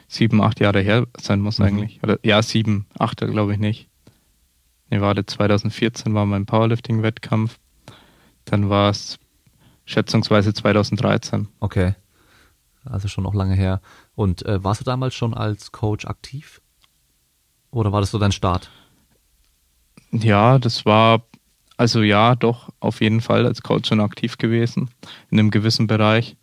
sieben, 0.08 0.40
acht 0.42 0.60
Jahre 0.60 0.80
her 0.80 1.06
sein 1.20 1.40
muss 1.40 1.58
Mhm. 1.58 1.64
eigentlich. 1.66 2.02
Oder 2.02 2.18
ja, 2.22 2.40
sieben, 2.42 2.86
acht 2.98 3.18
glaube 3.18 3.52
ich 3.52 3.58
nicht. 3.58 3.88
Nee, 4.88 5.00
warte, 5.00 5.26
2014 5.26 6.14
war 6.14 6.24
mein 6.26 6.46
Powerlifting-Wettkampf. 6.46 7.58
Dann 8.44 8.70
war 8.70 8.90
es 8.90 9.18
schätzungsweise 9.84 10.54
2013. 10.54 11.48
Okay. 11.60 11.94
Also 12.90 13.08
schon 13.08 13.24
noch 13.24 13.34
lange 13.34 13.54
her. 13.54 13.80
Und 14.14 14.44
äh, 14.46 14.62
warst 14.62 14.80
du 14.80 14.84
damals 14.84 15.14
schon 15.14 15.34
als 15.34 15.72
Coach 15.72 16.06
aktiv? 16.06 16.60
Oder 17.70 17.92
war 17.92 18.00
das 18.00 18.10
so 18.10 18.18
dein 18.18 18.32
Start? 18.32 18.70
Ja, 20.12 20.58
das 20.58 20.86
war, 20.86 21.24
also 21.76 22.02
ja, 22.02 22.34
doch, 22.34 22.70
auf 22.80 23.00
jeden 23.00 23.20
Fall 23.20 23.44
als 23.44 23.62
Coach 23.62 23.88
schon 23.88 24.00
aktiv 24.00 24.38
gewesen, 24.38 24.90
in 25.30 25.38
einem 25.38 25.50
gewissen 25.50 25.86
Bereich. 25.86 26.36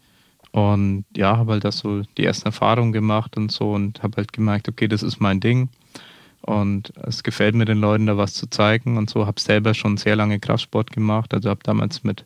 Und 0.51 1.05
ja, 1.17 1.37
habe 1.37 1.53
halt 1.53 1.63
das 1.63 1.79
so 1.79 2.03
die 2.17 2.25
ersten 2.25 2.45
Erfahrungen 2.45 2.91
gemacht 2.91 3.37
und 3.37 3.51
so 3.51 3.71
und 3.71 4.03
habe 4.03 4.17
halt 4.17 4.33
gemerkt, 4.33 4.69
okay, 4.69 4.87
das 4.87 5.01
ist 5.01 5.19
mein 5.19 5.39
Ding. 5.39 5.69
Und 6.41 6.93
es 6.97 7.23
gefällt 7.23 7.55
mir 7.55 7.65
den 7.65 7.79
Leuten 7.79 8.05
da 8.05 8.17
was 8.17 8.33
zu 8.33 8.47
zeigen 8.49 8.97
und 8.97 9.09
so. 9.09 9.25
Habe 9.25 9.39
selber 9.39 9.73
schon 9.73 9.97
sehr 9.97 10.15
lange 10.15 10.39
Kraftsport 10.39 10.91
gemacht. 10.91 11.33
Also 11.33 11.49
habe 11.49 11.61
damals 11.63 12.03
mit, 12.03 12.25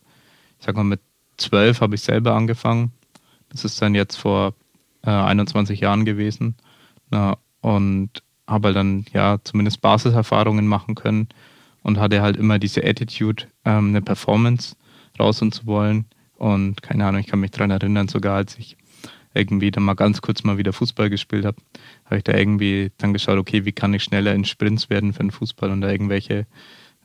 ich 0.60 0.66
sag 0.66 0.76
mal, 0.76 0.84
mit 0.84 1.00
zwölf 1.38 1.80
habe 1.82 1.96
ich 1.96 2.02
selber 2.02 2.34
angefangen. 2.34 2.92
Das 3.50 3.66
ist 3.66 3.82
dann 3.82 3.96
jetzt 3.96 4.16
vor 4.16 4.54
äh, 5.04 5.10
21 5.10 5.80
Jahren 5.80 6.06
gewesen. 6.06 6.56
Na, 7.10 7.38
und 7.62 8.24
habe 8.48 8.68
halt 8.68 8.78
dann 8.78 9.06
ja 9.14 9.40
zumindest 9.44 9.82
Basiserfahrungen 9.82 10.68
machen 10.68 10.96
können 10.96 11.28
und 11.84 12.00
hatte 12.00 12.22
halt 12.22 12.38
immer 12.38 12.60
diese 12.60 12.84
Attitude, 12.84 13.46
ähm, 13.66 13.90
eine 13.90 14.02
Performance 14.02 14.76
raus 15.20 15.42
und 15.42 15.54
zu 15.54 15.66
wollen. 15.66 16.06
Und 16.36 16.82
keine 16.82 17.06
Ahnung, 17.06 17.22
ich 17.22 17.28
kann 17.28 17.40
mich 17.40 17.52
daran 17.52 17.72
erinnern, 17.72 18.08
sogar 18.08 18.36
als 18.36 18.58
ich 18.58 18.78
irgendwie 19.34 19.72
dann 19.72 19.84
mal 19.84 19.94
ganz 19.94 20.22
kurz 20.22 20.44
mal 20.44 20.58
wieder 20.58 20.74
Fußball 20.74 21.10
gespielt 21.10 21.46
habe, 21.46 21.58
habe 22.06 22.18
ich 22.18 22.24
da 22.24 22.34
irgendwie 22.34 22.92
dann 22.98 23.14
geschaut, 23.14 23.38
okay, 23.38 23.66
wie 23.66 23.72
kann 23.72 23.94
ich 23.94 24.04
schneller 24.04 24.34
in 24.34 24.46
Sprints 24.46 24.90
werden 24.90 25.14
für 25.14 25.24
den 25.24 25.32
Fußball 25.32 25.70
und 25.72 25.82
da 25.82 25.90
irgendwelche 25.90 26.48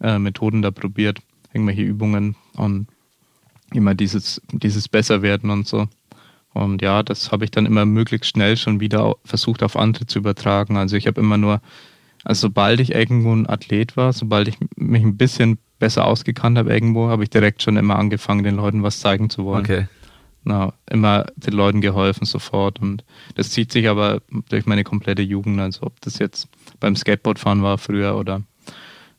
äh, 0.00 0.18
Methoden 0.18 0.62
da 0.62 0.70
probiert, 0.70 1.18
irgendwelche 1.52 1.82
Übungen 1.82 2.36
und 2.54 2.86
immer 3.72 3.94
dieses, 3.94 4.40
dieses 4.52 4.88
Besserwerden 4.88 5.50
und 5.50 5.66
so. 5.66 5.88
Und 6.54 6.82
ja, 6.82 7.02
das 7.02 7.32
habe 7.32 7.44
ich 7.44 7.50
dann 7.50 7.66
immer 7.66 7.84
möglichst 7.86 8.30
schnell 8.30 8.56
schon 8.56 8.80
wieder 8.80 9.16
versucht 9.24 9.62
auf 9.62 9.76
andere 9.76 10.06
zu 10.06 10.18
übertragen. 10.18 10.76
Also 10.76 10.96
ich 10.96 11.06
habe 11.06 11.20
immer 11.20 11.38
nur, 11.38 11.60
also 12.24 12.48
sobald 12.48 12.80
ich 12.80 12.94
irgendwo 12.94 13.32
ein 13.32 13.48
Athlet 13.48 13.96
war, 13.96 14.12
sobald 14.12 14.48
ich 14.48 14.56
mich 14.76 15.02
ein 15.02 15.16
bisschen 15.16 15.58
besser 15.78 16.06
ausgekannt 16.06 16.58
habe 16.58 16.72
irgendwo, 16.72 17.08
habe 17.08 17.24
ich 17.24 17.30
direkt 17.30 17.62
schon 17.62 17.76
immer 17.76 17.98
angefangen, 17.98 18.44
den 18.44 18.56
Leuten 18.56 18.82
was 18.82 19.00
zeigen 19.00 19.30
zu 19.30 19.44
wollen. 19.44 19.64
Okay. 19.64 19.86
Na, 20.44 20.72
immer 20.90 21.26
den 21.36 21.54
Leuten 21.54 21.80
geholfen 21.80 22.26
sofort. 22.26 22.80
Und 22.80 23.04
das 23.36 23.50
zieht 23.50 23.72
sich 23.72 23.88
aber 23.88 24.20
durch 24.48 24.66
meine 24.66 24.84
komplette 24.84 25.22
Jugend, 25.22 25.60
also 25.60 25.86
ob 25.86 26.00
das 26.00 26.18
jetzt 26.18 26.48
beim 26.80 26.96
Skateboardfahren 26.96 27.62
war 27.62 27.78
früher 27.78 28.16
oder 28.16 28.42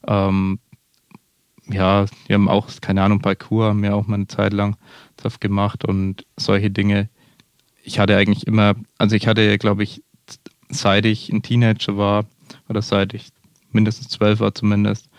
ähm, 0.05 0.59
ja, 1.69 2.05
wir 2.27 2.33
haben 2.33 2.49
auch, 2.49 2.67
keine 2.81 3.01
Ahnung, 3.03 3.19
Parkour 3.19 3.67
haben 3.67 3.83
wir 3.83 3.95
auch 3.95 4.07
mal 4.07 4.15
eine 4.15 4.27
Zeit 4.27 4.53
lang 4.53 4.75
drauf 5.17 5.39
gemacht 5.39 5.85
und 5.85 6.25
solche 6.37 6.69
Dinge, 6.71 7.09
ich 7.83 7.99
hatte 7.99 8.17
eigentlich 8.17 8.47
immer, 8.47 8.75
also 8.97 9.15
ich 9.15 9.27
hatte, 9.27 9.57
glaube 9.57 9.83
ich, 9.83 10.01
seit 10.69 11.05
ich 11.05 11.29
ein 11.29 11.43
Teenager 11.43 11.97
war, 11.97 12.25
oder 12.69 12.81
seit 12.81 13.13
ich 13.13 13.29
mindestens 13.71 14.09
zwölf 14.09 14.39
war 14.39 14.55
zumindest, 14.55 15.09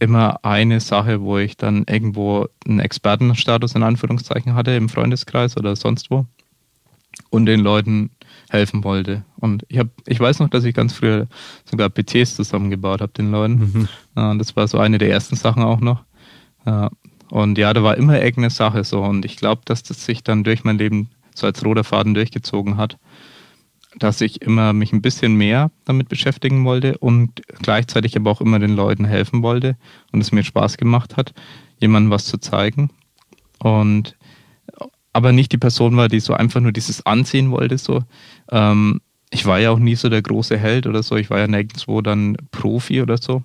immer 0.00 0.44
eine 0.44 0.80
Sache, 0.80 1.22
wo 1.22 1.38
ich 1.38 1.56
dann 1.56 1.84
irgendwo 1.88 2.46
einen 2.66 2.80
Expertenstatus 2.80 3.74
in 3.74 3.82
Anführungszeichen 3.82 4.54
hatte 4.54 4.72
im 4.72 4.88
Freundeskreis 4.88 5.56
oder 5.56 5.74
sonst 5.74 6.10
wo 6.10 6.26
und 7.30 7.46
den 7.46 7.60
Leuten 7.60 8.10
helfen 8.48 8.84
wollte. 8.84 9.24
Und 9.36 9.64
ich 9.68 9.78
habe, 9.78 9.90
ich 10.06 10.20
weiß 10.20 10.38
noch, 10.38 10.50
dass 10.50 10.64
ich 10.64 10.74
ganz 10.74 10.92
früher 10.92 11.26
sogar 11.64 11.90
PCs 11.90 12.36
zusammengebaut 12.36 13.00
habe 13.00 13.12
den 13.12 13.30
Leuten. 13.30 13.88
Mhm. 14.14 14.38
Das 14.38 14.54
war 14.56 14.68
so 14.68 14.78
eine 14.78 14.98
der 14.98 15.10
ersten 15.10 15.36
Sachen 15.36 15.62
auch 15.62 15.80
noch. 15.80 16.04
Und 17.30 17.58
ja, 17.58 17.72
da 17.74 17.82
war 17.82 17.96
immer 17.96 18.16
irgendeine 18.16 18.50
Sache 18.50 18.84
so. 18.84 19.02
Und 19.02 19.24
ich 19.24 19.36
glaube, 19.36 19.62
dass 19.64 19.82
das 19.82 20.04
sich 20.04 20.22
dann 20.22 20.44
durch 20.44 20.64
mein 20.64 20.78
Leben 20.78 21.10
so 21.38 21.46
als 21.46 21.64
roter 21.64 21.84
Faden 21.84 22.14
durchgezogen 22.14 22.76
hat, 22.76 22.98
dass 23.98 24.20
ich 24.20 24.42
immer 24.42 24.72
mich 24.72 24.92
ein 24.92 25.02
bisschen 25.02 25.34
mehr 25.34 25.70
damit 25.84 26.08
beschäftigen 26.08 26.64
wollte 26.64 26.98
und 26.98 27.42
gleichzeitig 27.62 28.16
aber 28.16 28.30
auch 28.30 28.40
immer 28.40 28.58
den 28.58 28.76
Leuten 28.76 29.04
helfen 29.04 29.42
wollte 29.42 29.76
und 30.12 30.20
es 30.20 30.32
mir 30.32 30.44
Spaß 30.44 30.76
gemacht 30.76 31.16
hat, 31.16 31.32
jemandem 31.80 32.10
was 32.10 32.26
zu 32.26 32.38
zeigen. 32.38 32.90
Und 33.58 34.16
aber 35.12 35.32
nicht 35.32 35.52
die 35.52 35.58
Person 35.58 35.96
war, 35.96 36.08
die 36.08 36.20
so 36.20 36.34
einfach 36.34 36.60
nur 36.60 36.72
dieses 36.72 37.04
Ansehen 37.06 37.50
wollte. 37.50 37.78
So. 37.78 38.04
Ähm, 38.50 39.00
ich 39.30 39.46
war 39.46 39.58
ja 39.58 39.70
auch 39.70 39.78
nie 39.78 39.96
so 39.96 40.08
der 40.08 40.22
große 40.22 40.56
Held 40.56 40.86
oder 40.86 41.02
so. 41.02 41.16
Ich 41.16 41.30
war 41.30 41.38
ja 41.38 41.48
nirgendwo 41.48 42.02
dann 42.02 42.36
Profi 42.52 43.02
oder 43.02 43.16
so. 43.18 43.42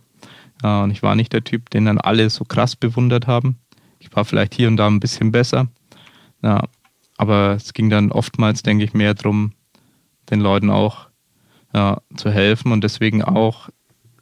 Äh, 0.62 0.82
und 0.82 0.92
ich 0.92 1.02
war 1.02 1.16
nicht 1.16 1.34
der 1.34 1.44
Typ, 1.44 1.70
den 1.70 1.86
dann 1.86 1.98
alle 1.98 2.30
so 2.30 2.44
krass 2.44 2.76
bewundert 2.76 3.28
haben. 3.28 3.58
Ich 4.00 4.14
war 4.16 4.26
vielleicht 4.26 4.54
hier 4.54 4.68
und 4.68 4.78
da 4.78 4.88
ein 4.88 5.00
bisschen 5.00 5.32
besser. 5.32 5.68
Ja, 6.42 6.68
aber 7.24 7.54
es 7.54 7.74
ging 7.74 7.90
dann 7.90 8.12
oftmals, 8.12 8.64
denke 8.64 8.84
ich, 8.84 8.94
mehr 8.94 9.14
darum, 9.14 9.54
den 10.30 10.42
Leuten 10.42 10.70
auch 10.70 11.08
ja, 11.74 12.02
zu 12.18 12.30
helfen 12.30 12.74
und 12.74 12.84
deswegen 12.84 13.24
auch 13.24 13.70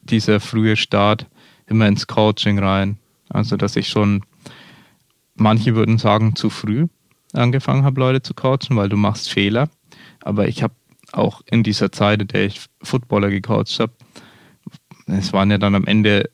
dieser 0.03 0.39
frühe 0.39 0.77
Start 0.77 1.25
immer 1.65 1.87
ins 1.87 2.05
Coaching 2.05 2.59
rein. 2.59 2.99
Also, 3.27 3.57
dass 3.57 3.75
ich 3.75 3.87
schon, 3.87 4.23
manche 5.33 5.73
würden 5.73 5.97
sagen, 5.97 6.35
zu 6.35 6.51
früh 6.51 6.87
angefangen 7.33 7.85
habe, 7.85 7.99
Leute 7.99 8.21
zu 8.21 8.35
coachen, 8.35 8.75
weil 8.75 8.89
du 8.89 8.97
machst 8.97 9.31
Fehler. 9.31 9.67
Aber 10.19 10.47
ich 10.47 10.61
habe 10.61 10.75
auch 11.11 11.41
in 11.49 11.63
dieser 11.63 11.91
Zeit, 11.91 12.21
in 12.21 12.27
der 12.27 12.45
ich 12.45 12.67
Footballer 12.83 13.31
gecoacht 13.31 13.79
habe, 13.79 13.93
es 15.07 15.33
waren 15.33 15.49
ja 15.49 15.57
dann 15.57 15.73
am 15.73 15.85
Ende 15.85 16.29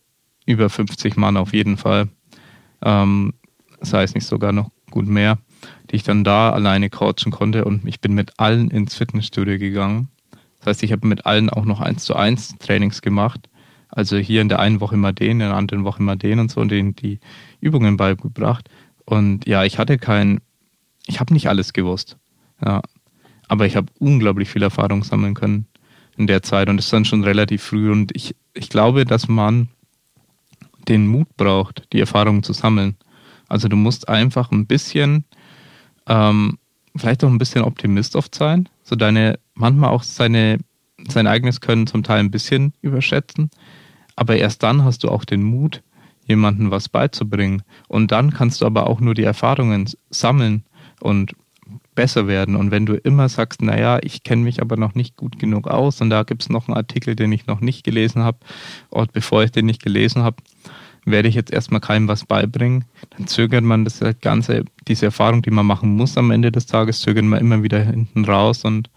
über 0.45 0.69
50 0.69 1.15
Mann 1.15 1.37
auf 1.37 1.53
jeden 1.53 1.77
Fall. 1.77 2.09
Ähm, 2.81 3.35
das 3.79 3.93
heißt 3.93 4.15
nicht 4.15 4.27
sogar 4.27 4.51
noch 4.51 4.69
gut 4.91 5.07
mehr 5.07 5.37
die 5.89 5.95
ich 5.95 6.03
dann 6.03 6.23
da 6.23 6.51
alleine 6.51 6.89
coachen 6.89 7.31
konnte 7.31 7.65
und 7.65 7.87
ich 7.87 8.01
bin 8.01 8.13
mit 8.13 8.39
allen 8.39 8.69
ins 8.69 8.95
Fitnessstudio 8.95 9.57
gegangen. 9.57 10.09
Das 10.59 10.67
heißt, 10.67 10.83
ich 10.83 10.91
habe 10.91 11.07
mit 11.07 11.25
allen 11.25 11.49
auch 11.49 11.65
noch 11.65 11.81
eins 11.81 12.03
zu 12.03 12.15
eins 12.15 12.57
Trainings 12.59 13.01
gemacht. 13.01 13.49
Also 13.89 14.17
hier 14.17 14.41
in 14.41 14.49
der 14.49 14.59
einen 14.59 14.81
Woche 14.81 14.95
immer 14.95 15.13
den, 15.13 15.31
in 15.31 15.39
der 15.39 15.55
anderen 15.55 15.83
Woche 15.83 15.99
immer 15.99 16.15
den 16.15 16.39
und 16.39 16.51
so 16.51 16.61
und 16.61 16.69
denen 16.69 16.95
die 16.95 17.19
Übungen 17.61 17.97
beigebracht. 17.97 18.69
Und 19.05 19.47
ja, 19.47 19.63
ich 19.63 19.79
hatte 19.79 19.97
kein, 19.97 20.41
ich 21.05 21.19
habe 21.19 21.33
nicht 21.33 21.47
alles 21.47 21.73
gewusst. 21.73 22.17
Ja. 22.63 22.81
Aber 23.47 23.65
ich 23.65 23.77
habe 23.77 23.87
unglaublich 23.99 24.49
viel 24.49 24.63
Erfahrung 24.63 25.03
sammeln 25.03 25.33
können 25.33 25.67
in 26.17 26.27
der 26.27 26.43
Zeit 26.43 26.67
und 26.67 26.77
das 26.77 26.87
ist 26.87 26.93
dann 26.93 27.05
schon 27.05 27.23
relativ 27.23 27.63
früh. 27.63 27.91
Und 27.91 28.13
ich, 28.15 28.35
ich 28.53 28.69
glaube, 28.69 29.05
dass 29.05 29.27
man 29.27 29.69
den 30.87 31.07
Mut 31.07 31.27
braucht, 31.37 31.87
die 31.93 31.99
Erfahrung 31.99 32.43
zu 32.43 32.53
sammeln. 32.53 32.95
Also 33.47 33.67
du 33.67 33.77
musst 33.77 34.09
einfach 34.09 34.51
ein 34.51 34.65
bisschen 34.65 35.23
ähm, 36.07 36.57
vielleicht 36.95 37.23
auch 37.23 37.29
ein 37.29 37.37
bisschen 37.37 37.63
Optimist 37.63 38.15
oft 38.15 38.35
sein, 38.35 38.69
so 38.83 38.95
deine, 38.95 39.39
manchmal 39.53 39.89
auch 39.89 40.03
seine, 40.03 40.59
sein 41.07 41.27
eigenes 41.27 41.61
Können 41.61 41.87
zum 41.87 42.03
Teil 42.03 42.19
ein 42.19 42.31
bisschen 42.31 42.73
überschätzen, 42.81 43.49
aber 44.15 44.37
erst 44.37 44.63
dann 44.63 44.83
hast 44.83 45.03
du 45.03 45.09
auch 45.09 45.25
den 45.25 45.43
Mut, 45.43 45.83
jemandem 46.25 46.71
was 46.71 46.89
beizubringen. 46.89 47.63
Und 47.87 48.11
dann 48.11 48.31
kannst 48.31 48.61
du 48.61 48.65
aber 48.65 48.87
auch 48.87 48.99
nur 48.99 49.13
die 49.13 49.23
Erfahrungen 49.23 49.89
sammeln 50.09 50.63
und 50.99 51.33
besser 51.95 52.27
werden. 52.27 52.55
Und 52.55 52.71
wenn 52.71 52.85
du 52.85 52.95
immer 52.95 53.27
sagst, 53.29 53.61
naja, 53.61 53.99
ich 54.01 54.23
kenne 54.23 54.43
mich 54.43 54.61
aber 54.61 54.77
noch 54.77 54.95
nicht 54.95 55.17
gut 55.17 55.39
genug 55.39 55.67
aus 55.67 55.99
und 56.01 56.09
da 56.09 56.23
gibt 56.23 56.43
es 56.43 56.49
noch 56.49 56.67
einen 56.67 56.77
Artikel, 56.77 57.15
den 57.15 57.31
ich 57.31 57.47
noch 57.47 57.59
nicht 57.59 57.83
gelesen 57.83 58.23
habe, 58.23 58.37
und 58.89 59.13
bevor 59.13 59.43
ich 59.43 59.51
den 59.51 59.65
nicht 59.65 59.83
gelesen 59.83 60.23
habe, 60.23 60.37
werde 61.11 61.29
ich 61.29 61.35
jetzt 61.35 61.51
erstmal 61.51 61.81
keinem 61.81 62.07
was 62.07 62.25
beibringen, 62.25 62.85
dann 63.11 63.27
zögert 63.27 63.63
man 63.63 63.85
das 63.85 64.01
Ganze, 64.21 64.65
diese 64.87 65.05
Erfahrung, 65.05 65.41
die 65.41 65.51
man 65.51 65.65
machen 65.65 65.95
muss 65.95 66.17
am 66.17 66.31
Ende 66.31 66.51
des 66.51 66.65
Tages, 66.65 66.99
zögert 66.99 67.25
man 67.25 67.39
immer 67.39 67.63
wieder 67.63 67.79
hinten 67.79 68.25
raus 68.25 68.65
und 68.65 68.89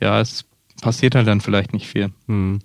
ja, 0.00 0.20
es 0.20 0.44
passiert 0.80 1.14
halt 1.14 1.26
dann 1.28 1.40
vielleicht 1.40 1.72
nicht 1.72 1.86
viel. 1.86 2.12
Hm. 2.26 2.60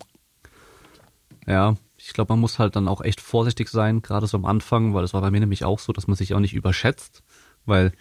Ja, 1.46 1.76
ich 1.98 2.14
glaube, 2.14 2.34
man 2.34 2.40
muss 2.40 2.60
halt 2.60 2.76
dann 2.76 2.88
auch 2.88 3.02
echt 3.02 3.22
vorsichtig 3.22 3.70
sein, 3.70 4.02
gerade 4.02 4.28
so 4.28 4.38
am 4.38 4.46
Anfang, 4.46 4.94
weil 4.94 5.04
das 5.04 5.14
war 5.14 5.22
bei 5.22 5.32
mir 5.32 5.40
nämlich 5.40 5.66
auch 5.66 5.80
so, 5.80 5.94
dass 5.94 6.08
man 6.08 6.16
sich 6.16 6.34
auch 6.34 6.40
nicht 6.40 6.54
überschätzt, 6.54 7.24
weil 7.66 7.94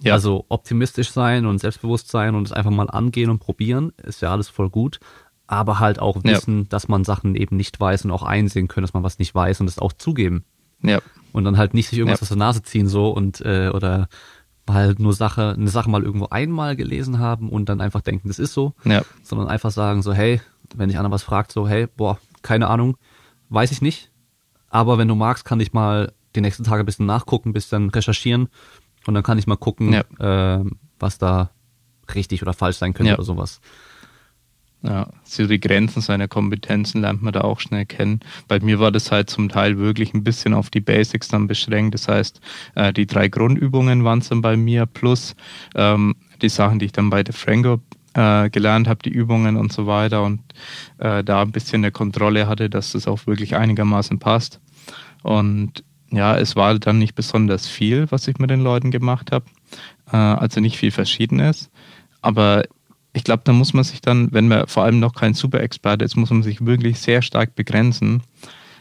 ja. 0.00 0.14
also 0.14 0.46
optimistisch 0.48 1.10
sein 1.10 1.46
und 1.46 1.58
selbstbewusst 1.58 2.10
sein 2.10 2.34
und 2.34 2.46
es 2.46 2.52
einfach 2.52 2.70
mal 2.70 2.90
angehen 2.90 3.30
und 3.30 3.38
probieren, 3.38 3.92
ist 4.02 4.22
ja 4.22 4.32
alles 4.32 4.48
voll 4.48 4.70
gut 4.70 5.00
aber 5.48 5.80
halt 5.80 5.98
auch 5.98 6.22
wissen, 6.22 6.58
ja. 6.60 6.66
dass 6.68 6.86
man 6.86 7.04
Sachen 7.04 7.34
eben 7.34 7.56
nicht 7.56 7.80
weiß 7.80 8.04
und 8.04 8.10
auch 8.12 8.22
einsehen 8.22 8.68
können, 8.68 8.84
dass 8.84 8.94
man 8.94 9.02
was 9.02 9.18
nicht 9.18 9.34
weiß 9.34 9.60
und 9.60 9.66
das 9.66 9.78
auch 9.78 9.94
zugeben. 9.94 10.44
Ja. 10.82 11.00
Und 11.32 11.44
dann 11.44 11.56
halt 11.56 11.74
nicht 11.74 11.88
sich 11.88 11.98
irgendwas 11.98 12.20
ja. 12.20 12.24
aus 12.24 12.28
der 12.28 12.36
Nase 12.36 12.62
ziehen 12.62 12.86
so 12.86 13.10
und 13.10 13.40
äh, 13.40 13.70
oder 13.70 14.08
halt 14.68 14.98
nur 14.98 15.14
Sache, 15.14 15.54
eine 15.56 15.70
Sache 15.70 15.88
mal 15.88 16.04
irgendwo 16.04 16.26
einmal 16.26 16.76
gelesen 16.76 17.18
haben 17.18 17.48
und 17.48 17.70
dann 17.70 17.80
einfach 17.80 18.02
denken, 18.02 18.28
das 18.28 18.38
ist 18.38 18.52
so, 18.52 18.74
ja. 18.84 19.02
sondern 19.22 19.48
einfach 19.48 19.70
sagen 19.70 20.02
so, 20.02 20.12
hey, 20.12 20.42
wenn 20.74 20.90
dich 20.90 20.98
einer 20.98 21.10
was 21.10 21.22
fragt, 21.22 21.50
so, 21.50 21.66
hey, 21.66 21.86
boah, 21.96 22.18
keine 22.42 22.68
Ahnung, 22.68 22.98
weiß 23.48 23.72
ich 23.72 23.80
nicht, 23.80 24.10
aber 24.68 24.98
wenn 24.98 25.08
du 25.08 25.14
magst, 25.14 25.46
kann 25.46 25.60
ich 25.60 25.72
mal 25.72 26.12
die 26.36 26.42
nächsten 26.42 26.64
Tage 26.64 26.82
ein 26.82 26.86
bisschen 26.86 27.06
nachgucken, 27.06 27.50
ein 27.50 27.54
bisschen 27.54 27.88
recherchieren 27.88 28.48
und 29.06 29.14
dann 29.14 29.22
kann 29.22 29.38
ich 29.38 29.46
mal 29.46 29.56
gucken, 29.56 29.94
ja. 29.94 30.58
äh, 30.58 30.64
was 30.98 31.16
da 31.16 31.50
richtig 32.14 32.42
oder 32.42 32.52
falsch 32.52 32.76
sein 32.76 32.92
könnte 32.92 33.10
ja. 33.10 33.14
oder 33.16 33.24
sowas. 33.24 33.62
Ja, 34.82 35.08
so 35.24 35.46
die 35.48 35.58
Grenzen 35.58 36.00
seiner 36.02 36.28
Kompetenzen 36.28 37.00
lernt 37.00 37.20
man 37.20 37.32
da 37.32 37.40
auch 37.40 37.58
schnell 37.58 37.84
kennen. 37.84 38.20
Bei 38.46 38.60
mir 38.60 38.78
war 38.78 38.92
das 38.92 39.10
halt 39.10 39.28
zum 39.28 39.48
Teil 39.48 39.76
wirklich 39.76 40.14
ein 40.14 40.22
bisschen 40.22 40.54
auf 40.54 40.70
die 40.70 40.80
Basics 40.80 41.26
dann 41.26 41.48
beschränkt. 41.48 41.94
Das 41.94 42.06
heißt, 42.06 42.40
äh, 42.76 42.92
die 42.92 43.06
drei 43.06 43.26
Grundübungen 43.28 44.04
waren 44.04 44.20
es 44.20 44.28
dann 44.28 44.40
bei 44.40 44.56
mir 44.56 44.86
plus 44.86 45.34
ähm, 45.74 46.14
die 46.42 46.48
Sachen, 46.48 46.78
die 46.78 46.86
ich 46.86 46.92
dann 46.92 47.10
bei 47.10 47.24
DeFranco 47.24 47.80
äh, 48.14 48.50
gelernt 48.50 48.86
habe, 48.86 49.02
die 49.02 49.10
Übungen 49.10 49.56
und 49.56 49.72
so 49.72 49.88
weiter 49.88 50.22
und 50.22 50.42
äh, 50.98 51.24
da 51.24 51.42
ein 51.42 51.50
bisschen 51.50 51.82
eine 51.82 51.90
Kontrolle 51.90 52.46
hatte, 52.46 52.70
dass 52.70 52.92
das 52.92 53.08
auch 53.08 53.26
wirklich 53.26 53.56
einigermaßen 53.56 54.20
passt. 54.20 54.60
Und 55.24 55.82
ja, 56.12 56.38
es 56.38 56.54
war 56.54 56.78
dann 56.78 57.00
nicht 57.00 57.16
besonders 57.16 57.66
viel, 57.66 58.06
was 58.10 58.28
ich 58.28 58.38
mit 58.38 58.48
den 58.48 58.60
Leuten 58.60 58.90
gemacht 58.92 59.30
habe, 59.32 59.44
also 60.06 60.58
nicht 60.60 60.78
viel 60.78 60.90
Verschiedenes. 60.90 61.68
Aber 62.22 62.62
ich 63.12 63.24
glaube, 63.24 63.42
da 63.44 63.52
muss 63.52 63.72
man 63.72 63.84
sich 63.84 64.00
dann, 64.00 64.32
wenn 64.32 64.48
man 64.48 64.66
vor 64.66 64.84
allem 64.84 65.00
noch 65.00 65.14
kein 65.14 65.34
Super-Experte 65.34 66.04
ist, 66.04 66.16
muss 66.16 66.30
man 66.30 66.42
sich 66.42 66.64
wirklich 66.64 66.98
sehr 67.00 67.22
stark 67.22 67.54
begrenzen, 67.54 68.22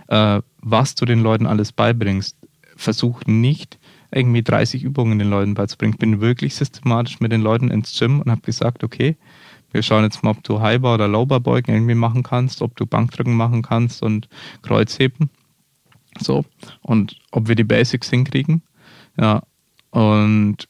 äh, 0.07 0.41
was 0.61 0.95
du 0.95 1.05
den 1.05 1.21
Leuten 1.21 1.45
alles 1.45 1.71
beibringst. 1.71 2.37
Versuch 2.75 3.21
nicht, 3.25 3.79
irgendwie 4.11 4.43
30 4.43 4.83
Übungen 4.83 5.19
den 5.19 5.29
Leuten 5.29 5.53
beizubringen. 5.53 5.93
Ich 5.93 5.99
bin 5.99 6.21
wirklich 6.21 6.55
systematisch 6.55 7.19
mit 7.19 7.31
den 7.31 7.41
Leuten 7.41 7.71
ins 7.71 7.97
Gym 7.97 8.21
und 8.21 8.29
habe 8.29 8.41
gesagt, 8.41 8.83
okay, 8.83 9.17
wir 9.71 9.83
schauen 9.83 10.03
jetzt 10.03 10.23
mal, 10.23 10.31
ob 10.31 10.43
du 10.43 10.61
Highbar 10.61 10.95
oder 10.95 11.07
Lowbar 11.07 11.39
Beugen 11.39 11.73
irgendwie 11.73 11.95
machen 11.95 12.23
kannst, 12.23 12.61
ob 12.61 12.75
du 12.75 12.85
Bankdrücken 12.85 13.35
machen 13.35 13.61
kannst 13.61 14.01
und 14.01 14.29
Kreuzheben. 14.61 15.29
So. 16.19 16.45
Und 16.81 17.19
ob 17.31 17.47
wir 17.47 17.55
die 17.55 17.63
Basics 17.63 18.09
hinkriegen. 18.09 18.61
Ja. 19.19 19.43
Und 19.91 20.67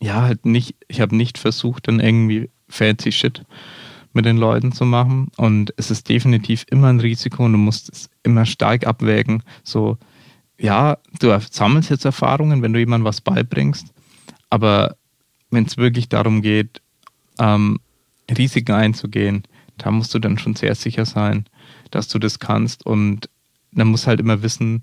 ja, 0.00 0.22
halt 0.22 0.46
nicht, 0.46 0.76
ich 0.88 1.00
habe 1.00 1.14
nicht 1.14 1.38
versucht, 1.38 1.88
dann 1.88 2.00
irgendwie 2.00 2.50
fancy 2.72 3.12
Shit 3.12 3.42
mit 4.12 4.24
den 4.24 4.36
Leuten 4.36 4.72
zu 4.72 4.84
machen. 4.84 5.28
Und 5.36 5.72
es 5.76 5.90
ist 5.90 6.08
definitiv 6.08 6.64
immer 6.70 6.88
ein 6.88 7.00
Risiko 7.00 7.44
und 7.44 7.52
du 7.52 7.58
musst 7.58 7.90
es 7.90 8.10
immer 8.22 8.46
stark 8.46 8.86
abwägen. 8.86 9.42
So, 9.62 9.98
ja, 10.58 10.98
du 11.18 11.38
sammelst 11.50 11.90
jetzt 11.90 12.04
Erfahrungen, 12.04 12.62
wenn 12.62 12.72
du 12.72 12.78
jemandem 12.78 13.06
was 13.06 13.20
beibringst, 13.20 13.86
aber 14.50 14.96
wenn 15.50 15.64
es 15.64 15.76
wirklich 15.76 16.08
darum 16.08 16.42
geht, 16.42 16.80
ähm, 17.38 17.78
Risiken 18.30 18.72
einzugehen, 18.72 19.42
da 19.78 19.90
musst 19.90 20.14
du 20.14 20.18
dann 20.18 20.38
schon 20.38 20.54
sehr 20.54 20.74
sicher 20.74 21.04
sein, 21.04 21.46
dass 21.90 22.08
du 22.08 22.18
das 22.18 22.38
kannst 22.38 22.86
und 22.86 23.28
dann 23.72 23.88
muss 23.88 24.06
halt 24.06 24.20
immer 24.20 24.42
wissen, 24.42 24.82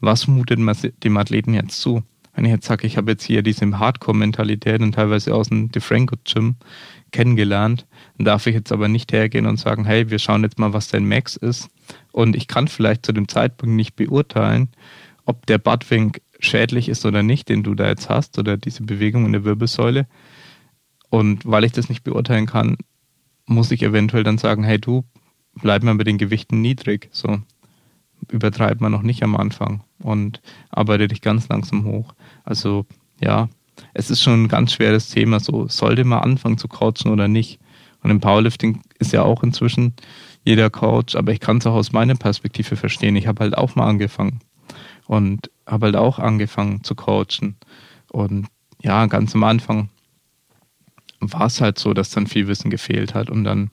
was 0.00 0.28
mutet 0.28 0.58
man 0.58 0.76
dem 1.02 1.16
Athleten 1.16 1.54
jetzt 1.54 1.80
zu. 1.80 2.02
Wenn 2.34 2.44
ich 2.44 2.52
jetzt 2.52 2.66
sage, 2.66 2.86
ich 2.86 2.96
habe 2.96 3.10
jetzt 3.10 3.24
hier 3.24 3.42
diese 3.42 3.78
Hardcore-Mentalität 3.78 4.80
und 4.80 4.92
teilweise 4.92 5.34
aus 5.34 5.48
dem 5.48 5.72
DeFranco-Gym 5.72 6.54
kennengelernt, 7.10 7.86
dann 8.16 8.24
darf 8.24 8.46
ich 8.46 8.54
jetzt 8.54 8.72
aber 8.72 8.88
nicht 8.88 9.12
hergehen 9.12 9.46
und 9.46 9.58
sagen, 9.58 9.84
hey, 9.84 10.10
wir 10.10 10.18
schauen 10.18 10.42
jetzt 10.42 10.58
mal, 10.58 10.72
was 10.72 10.88
dein 10.88 11.06
Max 11.06 11.36
ist. 11.36 11.68
Und 12.12 12.36
ich 12.36 12.48
kann 12.48 12.68
vielleicht 12.68 13.06
zu 13.06 13.12
dem 13.12 13.28
Zeitpunkt 13.28 13.74
nicht 13.74 13.96
beurteilen, 13.96 14.68
ob 15.24 15.46
der 15.46 15.58
Buttwink 15.58 16.20
schädlich 16.40 16.88
ist 16.88 17.04
oder 17.04 17.22
nicht, 17.22 17.48
den 17.48 17.62
du 17.62 17.74
da 17.74 17.88
jetzt 17.88 18.08
hast, 18.08 18.38
oder 18.38 18.56
diese 18.56 18.82
Bewegung 18.82 19.26
in 19.26 19.32
der 19.32 19.44
Wirbelsäule. 19.44 20.06
Und 21.10 21.46
weil 21.46 21.64
ich 21.64 21.72
das 21.72 21.88
nicht 21.88 22.04
beurteilen 22.04 22.46
kann, 22.46 22.76
muss 23.46 23.70
ich 23.70 23.82
eventuell 23.82 24.24
dann 24.24 24.38
sagen, 24.38 24.62
hey 24.62 24.78
du, 24.78 25.04
bleib 25.54 25.82
mal 25.82 25.94
mit 25.94 26.06
den 26.06 26.18
Gewichten 26.18 26.60
niedrig. 26.60 27.08
So 27.12 27.40
übertreibt 28.30 28.80
man 28.80 28.92
noch 28.92 29.02
nicht 29.02 29.22
am 29.22 29.36
Anfang 29.36 29.82
und 30.02 30.40
arbeite 30.70 31.08
dich 31.08 31.20
ganz 31.20 31.48
langsam 31.48 31.84
hoch. 31.84 32.14
Also 32.44 32.86
ja, 33.20 33.48
es 33.94 34.10
ist 34.10 34.22
schon 34.22 34.44
ein 34.44 34.48
ganz 34.48 34.72
schweres 34.72 35.08
Thema. 35.08 35.40
So 35.40 35.68
sollte 35.68 36.04
man 36.04 36.20
anfangen 36.20 36.58
zu 36.58 36.68
coachen 36.68 37.10
oder 37.10 37.28
nicht. 37.28 37.58
Und 38.02 38.10
im 38.10 38.20
Powerlifting 38.20 38.82
ist 38.98 39.12
ja 39.12 39.22
auch 39.22 39.42
inzwischen 39.42 39.94
jeder 40.44 40.70
Coach, 40.70 41.16
aber 41.16 41.32
ich 41.32 41.40
kann 41.40 41.58
es 41.58 41.66
auch 41.66 41.74
aus 41.74 41.92
meiner 41.92 42.14
Perspektive 42.14 42.76
verstehen. 42.76 43.16
Ich 43.16 43.26
habe 43.26 43.40
halt 43.40 43.58
auch 43.58 43.74
mal 43.74 43.88
angefangen 43.88 44.40
und 45.06 45.50
habe 45.66 45.86
halt 45.86 45.96
auch 45.96 46.18
angefangen 46.18 46.84
zu 46.84 46.94
coachen. 46.94 47.56
Und 48.10 48.46
ja, 48.82 49.06
ganz 49.06 49.34
am 49.34 49.44
Anfang 49.44 49.90
war 51.20 51.46
es 51.46 51.60
halt 51.60 51.78
so, 51.78 51.92
dass 51.94 52.10
dann 52.10 52.26
viel 52.26 52.46
Wissen 52.46 52.70
gefehlt 52.70 53.14
hat 53.14 53.28
und 53.30 53.44
dann, 53.44 53.70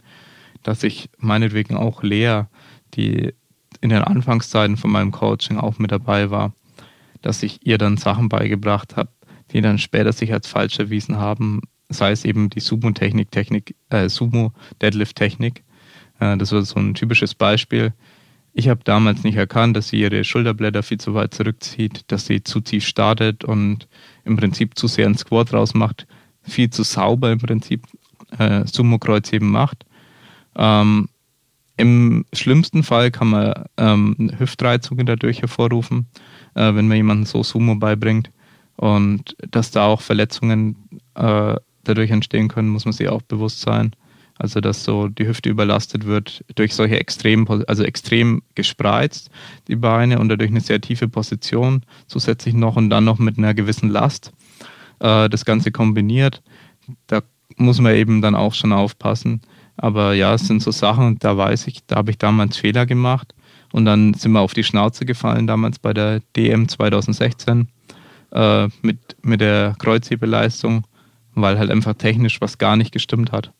dass 0.63 0.83
ich 0.83 1.09
meinetwegen 1.17 1.75
auch 1.75 2.01
Lea, 2.01 2.43
die 2.95 3.33
in 3.81 3.89
den 3.89 4.01
Anfangszeiten 4.01 4.77
von 4.77 4.91
meinem 4.91 5.11
Coaching 5.11 5.57
auch 5.57 5.77
mit 5.77 5.91
dabei 5.91 6.31
war, 6.31 6.53
dass 7.21 7.43
ich 7.43 7.65
ihr 7.65 7.77
dann 7.77 7.97
Sachen 7.97 8.29
beigebracht 8.29 8.95
habe, 8.97 9.09
die 9.51 9.61
dann 9.61 9.77
später 9.77 10.11
sich 10.11 10.33
als 10.33 10.47
falsch 10.47 10.79
erwiesen 10.79 11.17
haben, 11.17 11.61
sei 11.89 12.11
es 12.11 12.25
eben 12.25 12.49
die 12.49 12.59
Sumo-Technik, 12.59 13.31
Technik, 13.31 13.75
äh, 13.89 14.09
Sumo-Deadlift-Technik. 14.09 15.63
Äh, 16.19 16.37
das 16.37 16.51
war 16.51 16.61
so 16.63 16.79
ein 16.79 16.93
typisches 16.93 17.35
Beispiel. 17.35 17.93
Ich 18.53 18.69
habe 18.69 18.81
damals 18.83 19.23
nicht 19.23 19.35
erkannt, 19.35 19.75
dass 19.75 19.89
sie 19.89 19.99
ihre 19.99 20.23
Schulterblätter 20.23 20.81
viel 20.81 20.97
zu 20.97 21.13
weit 21.13 21.33
zurückzieht, 21.33 22.05
dass 22.07 22.25
sie 22.25 22.43
zu 22.43 22.61
tief 22.61 22.85
startet 22.85 23.43
und 23.43 23.87
im 24.23 24.37
Prinzip 24.37 24.77
zu 24.77 24.87
sehr 24.87 25.05
einen 25.05 25.17
Squat 25.17 25.53
rausmacht, 25.53 26.07
viel 26.41 26.69
zu 26.69 26.83
sauber 26.83 27.31
im 27.31 27.39
Prinzip 27.39 27.85
äh, 28.37 28.65
Sumo-Kreuzheben 28.65 29.49
macht. 29.49 29.85
Ähm, 30.55 31.09
Im 31.77 32.25
schlimmsten 32.31 32.83
Fall 32.83 33.11
kann 33.11 33.27
man 33.27 33.65
ähm, 33.77 34.31
Hüftreizungen 34.37 35.05
dadurch 35.05 35.41
hervorrufen, 35.41 36.07
äh, 36.55 36.73
wenn 36.73 36.87
man 36.87 36.97
jemanden 36.97 37.25
so 37.25 37.43
Sumo 37.43 37.75
beibringt. 37.75 38.31
Und 38.77 39.35
dass 39.51 39.71
da 39.71 39.85
auch 39.85 40.01
Verletzungen 40.01 40.75
äh, 41.15 41.55
dadurch 41.83 42.11
entstehen 42.11 42.47
können, 42.47 42.69
muss 42.69 42.85
man 42.85 42.93
sich 42.93 43.09
auch 43.09 43.21
bewusst 43.21 43.61
sein. 43.61 43.95
Also 44.37 44.59
dass 44.59 44.83
so 44.83 45.07
die 45.07 45.27
Hüfte 45.27 45.49
überlastet 45.49 46.05
wird 46.05 46.43
durch 46.55 46.73
solche 46.73 46.99
extrem, 46.99 47.47
also 47.67 47.83
extrem 47.83 48.41
gespreizt, 48.53 49.29
die 49.69 49.77
Beine 49.77 50.19
und 50.19 50.27
dadurch 50.27 50.49
eine 50.49 50.59
sehr 50.59 50.81
tiefe 50.81 51.07
Position 51.07 51.83
zusätzlich 52.07 52.53
noch 52.53 52.75
und 52.75 52.89
dann 52.89 53.05
noch 53.05 53.17
mit 53.17 53.37
einer 53.37 53.53
gewissen 53.53 53.89
Last. 53.89 54.33
Äh, 54.99 55.29
das 55.29 55.45
Ganze 55.45 55.71
kombiniert. 55.71 56.41
Da 57.07 57.21
muss 57.55 57.79
man 57.79 57.95
eben 57.95 58.21
dann 58.21 58.35
auch 58.35 58.53
schon 58.53 58.73
aufpassen. 58.73 59.41
Aber 59.77 60.13
ja, 60.13 60.33
es 60.33 60.47
sind 60.47 60.61
so 60.61 60.71
Sachen, 60.71 61.17
da 61.19 61.37
weiß 61.37 61.67
ich, 61.67 61.85
da 61.85 61.97
habe 61.97 62.11
ich 62.11 62.17
damals 62.17 62.57
Fehler 62.57 62.85
gemacht. 62.85 63.33
Und 63.71 63.85
dann 63.85 64.13
sind 64.13 64.31
wir 64.33 64.41
auf 64.41 64.53
die 64.53 64.63
Schnauze 64.63 65.05
gefallen, 65.05 65.47
damals 65.47 65.79
bei 65.79 65.93
der 65.93 66.21
DM 66.35 66.67
2016 66.67 67.67
äh, 68.35 68.67
mit, 68.81 69.15
mit 69.23 69.41
der 69.41 69.75
Kreuzhebeleistung, 69.79 70.85
weil 71.33 71.57
halt 71.57 71.71
einfach 71.71 71.93
technisch 71.95 72.41
was 72.41 72.57
gar 72.57 72.75
nicht 72.75 72.91
gestimmt 72.91 73.31
hat. 73.31 73.51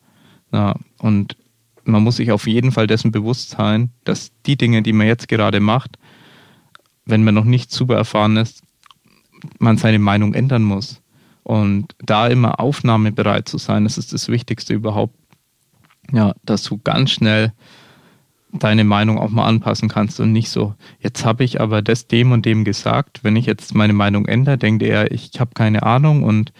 Ja, 0.52 0.76
und 0.98 1.36
man 1.84 2.02
muss 2.02 2.16
sich 2.16 2.30
auf 2.30 2.46
jeden 2.46 2.72
Fall 2.72 2.86
dessen 2.86 3.10
bewusst 3.10 3.50
sein, 3.50 3.90
dass 4.04 4.32
die 4.44 4.56
Dinge, 4.56 4.82
die 4.82 4.92
man 4.92 5.06
jetzt 5.06 5.28
gerade 5.28 5.60
macht, 5.60 5.98
wenn 7.04 7.24
man 7.24 7.34
noch 7.34 7.44
nicht 7.44 7.72
super 7.72 7.96
erfahren 7.96 8.36
ist, 8.36 8.62
man 9.58 9.78
seine 9.78 9.98
Meinung 9.98 10.34
ändern 10.34 10.62
muss. 10.62 11.00
Und 11.42 11.94
da 11.98 12.26
immer 12.26 12.58
aufnahmebereit 12.58 13.48
zu 13.48 13.58
sein, 13.58 13.84
das 13.84 13.98
ist 13.98 14.12
das 14.12 14.28
Wichtigste 14.28 14.74
überhaupt. 14.74 15.14
Ja, 16.12 16.34
dass 16.44 16.64
du 16.64 16.78
ganz 16.78 17.12
schnell 17.12 17.52
deine 18.58 18.84
Meinung 18.84 19.18
auch 19.18 19.30
mal 19.30 19.46
anpassen 19.46 19.88
kannst 19.88 20.20
und 20.20 20.32
nicht 20.32 20.50
so, 20.50 20.74
jetzt 20.98 21.24
habe 21.24 21.44
ich 21.44 21.60
aber 21.60 21.82
das 21.82 22.06
dem 22.06 22.32
und 22.32 22.44
dem 22.44 22.64
gesagt. 22.64 23.22
Wenn 23.22 23.36
ich 23.36 23.46
jetzt 23.46 23.74
meine 23.74 23.92
Meinung 23.92 24.26
ändere, 24.26 24.58
denkt 24.58 24.82
er, 24.82 25.10
ich 25.12 25.38
habe 25.38 25.52
keine 25.54 25.82
Ahnung 25.82 26.22
und 26.22 26.52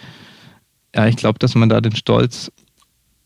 ja, 0.94 1.06
ich 1.06 1.16
glaube, 1.16 1.38
dass 1.38 1.54
man 1.54 1.68
da 1.68 1.80
den 1.80 1.94
Stolz 1.94 2.50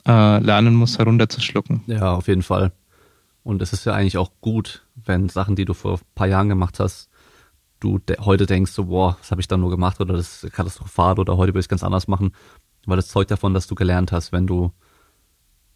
äh, 0.06 0.38
lernen 0.38 0.74
muss, 0.74 0.98
herunterzuschlucken. 0.98 1.82
Ja, 1.86 2.14
auf 2.14 2.28
jeden 2.28 2.42
Fall. 2.42 2.72
Und 3.42 3.62
es 3.62 3.72
ist 3.72 3.84
ja 3.84 3.94
eigentlich 3.94 4.18
auch 4.18 4.32
gut, 4.40 4.84
wenn 4.94 5.28
Sachen, 5.28 5.56
die 5.56 5.64
du 5.64 5.74
vor 5.74 5.94
ein 5.94 6.00
paar 6.14 6.26
Jahren 6.26 6.48
gemacht 6.48 6.80
hast, 6.80 7.08
du 7.80 7.98
de 7.98 8.18
heute 8.20 8.46
denkst 8.46 8.72
so, 8.72 8.86
boah, 8.86 9.16
was 9.18 9.30
habe 9.30 9.40
ich 9.40 9.48
da 9.48 9.56
nur 9.56 9.70
gemacht 9.70 10.00
oder 10.00 10.14
das 10.14 10.44
ist 10.44 10.52
katastrophal 10.52 11.18
oder 11.18 11.36
heute 11.36 11.54
will 11.54 11.60
ich 11.60 11.64
es 11.64 11.68
ganz 11.68 11.82
anders 11.82 12.08
machen, 12.08 12.32
weil 12.86 12.96
das 12.96 13.08
zeugt 13.08 13.30
davon, 13.30 13.54
dass 13.54 13.66
du 13.66 13.74
gelernt 13.74 14.12
hast, 14.12 14.32
wenn 14.32 14.46
du 14.46 14.72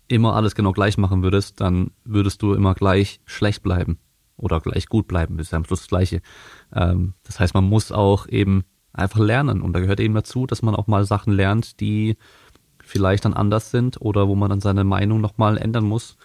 immer 0.09 0.35
alles 0.35 0.55
genau 0.55 0.73
gleich 0.73 0.99
machen 0.99 1.23
würdest, 1.23 1.61
dann 1.61 1.91
würdest 2.05 2.43
du 2.43 2.55
immer 2.55 2.75
gleich 2.75 3.21
schlecht 3.25 3.63
bleiben 3.63 3.99
oder 4.37 4.61
gleich 4.61 4.87
gut 4.87 5.09
bleiben, 5.09 5.37
das 5.37 5.49
ist 5.49 5.51
ja 5.53 5.59
am 5.59 5.65
Schluss 5.65 5.81
das 5.81 5.89
Gleiche. 5.89 6.21
Ähm, 6.75 7.15
das 7.25 7.41
heißt, 7.41 7.55
man 7.55 7.65
muss 7.65 7.93
auch 7.93 8.27
eben 8.29 8.65
einfach 8.93 9.21
lernen 9.21 9.63
und 9.63 9.73
da 9.73 9.81
gehört 9.81 10.01
eben 10.01 10.15
dazu, 10.15 10.47
dass 10.47 10.63
man 10.63 10.75
auch 10.75 10.87
mal 10.87 11.05
Sachen 11.05 11.33
lernt, 11.33 11.81
die 11.81 12.17
vielleicht 12.83 13.25
dann 13.25 13.35
anders 13.35 13.71
sind 13.71 14.01
oder 14.01 14.29
wo 14.29 14.35
man 14.35 14.51
dann 14.51 14.61
seine 14.61 14.85
Meinung 14.85 15.21
nochmal 15.21 15.59
ändern 15.59 15.85
muss. 15.85 16.17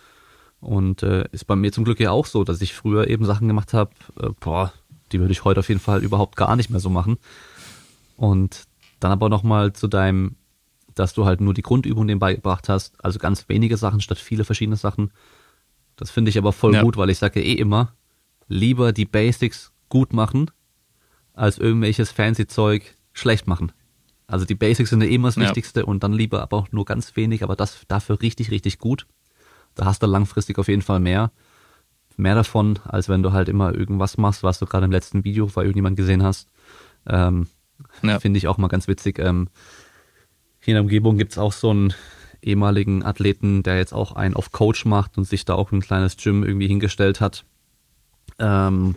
Und 0.59 1.03
äh, 1.03 1.25
ist 1.31 1.45
bei 1.45 1.55
mir 1.55 1.71
zum 1.71 1.85
Glück 1.85 2.01
ja 2.01 2.11
auch 2.11 2.25
so, 2.25 2.43
dass 2.43 2.61
ich 2.61 2.73
früher 2.73 3.07
eben 3.07 3.23
Sachen 3.23 3.47
gemacht 3.47 3.73
habe, 3.73 3.91
äh, 4.19 4.29
boah, 4.39 4.73
die 5.11 5.19
würde 5.19 5.31
ich 5.31 5.45
heute 5.45 5.61
auf 5.61 5.69
jeden 5.69 5.79
Fall 5.79 6.03
überhaupt 6.03 6.35
gar 6.35 6.55
nicht 6.55 6.69
mehr 6.69 6.81
so 6.81 6.89
machen. 6.89 7.17
Und 8.17 8.65
dann 8.99 9.11
aber 9.11 9.29
nochmal 9.29 9.71
zu 9.73 9.87
deinem, 9.87 10.35
dass 10.99 11.13
du 11.13 11.25
halt 11.25 11.39
nur 11.39 11.53
die 11.53 11.61
Grundübung 11.61 12.07
dem 12.07 12.19
beigebracht 12.19 12.67
hast, 12.67 12.93
also 13.03 13.19
ganz 13.19 13.47
wenige 13.47 13.77
Sachen 13.77 14.01
statt 14.01 14.17
viele 14.17 14.43
verschiedene 14.43 14.75
Sachen. 14.75 15.11
Das 15.95 16.11
finde 16.11 16.29
ich 16.29 16.37
aber 16.37 16.51
voll 16.51 16.73
ja. 16.73 16.81
gut, 16.81 16.97
weil 16.97 17.09
ich 17.09 17.17
sage 17.17 17.41
eh 17.41 17.53
immer, 17.53 17.93
lieber 18.47 18.91
die 18.91 19.05
Basics 19.05 19.71
gut 19.87 20.13
machen, 20.13 20.51
als 21.33 21.57
irgendwelches 21.57 22.11
fancy 22.11 22.47
Zeug 22.47 22.95
schlecht 23.13 23.47
machen. 23.47 23.71
Also 24.27 24.45
die 24.45 24.55
Basics 24.55 24.89
sind 24.89 25.01
ja 25.01 25.09
immer 25.09 25.29
das 25.29 25.37
ja. 25.37 25.43
Wichtigste 25.43 25.85
und 25.85 26.03
dann 26.03 26.13
lieber 26.13 26.41
aber 26.41 26.57
auch 26.57 26.71
nur 26.71 26.85
ganz 26.85 27.15
wenig, 27.15 27.43
aber 27.43 27.55
das 27.55 27.79
dafür 27.87 28.21
richtig, 28.21 28.51
richtig 28.51 28.77
gut. 28.77 29.07
Da 29.75 29.85
hast 29.85 30.03
du 30.03 30.07
langfristig 30.07 30.59
auf 30.59 30.67
jeden 30.67 30.81
Fall 30.81 30.99
mehr. 30.99 31.31
Mehr 32.17 32.35
davon, 32.35 32.77
als 32.83 33.07
wenn 33.07 33.23
du 33.23 33.31
halt 33.31 33.47
immer 33.47 33.73
irgendwas 33.73 34.17
machst, 34.17 34.43
was 34.43 34.59
du 34.59 34.65
gerade 34.65 34.85
im 34.85 34.91
letzten 34.91 35.23
Video 35.23 35.47
bei 35.47 35.61
irgendjemand 35.61 35.95
gesehen 35.95 36.23
hast. 36.23 36.49
Ähm, 37.07 37.47
ja. 38.03 38.19
Finde 38.19 38.37
ich 38.37 38.47
auch 38.49 38.57
mal 38.57 38.67
ganz 38.67 38.89
witzig. 38.89 39.17
Ähm, 39.19 39.47
Hier 40.69 40.73
in 40.73 40.83
der 40.83 40.83
Umgebung 40.83 41.17
gibt's 41.17 41.39
auch 41.39 41.51
so 41.51 41.71
einen 41.71 41.95
ehemaligen 42.43 43.03
Athleten, 43.03 43.63
der 43.63 43.77
jetzt 43.77 43.91
auch 43.91 44.11
einen 44.11 44.35
auf 44.35 44.51
Coach 44.51 44.85
macht 44.85 45.17
und 45.17 45.23
sich 45.23 45.43
da 45.43 45.55
auch 45.55 45.71
ein 45.71 45.81
kleines 45.81 46.15
Gym 46.15 46.43
irgendwie 46.43 46.67
hingestellt 46.67 47.21
hat. 47.21 47.43
Ähm, 48.37 48.95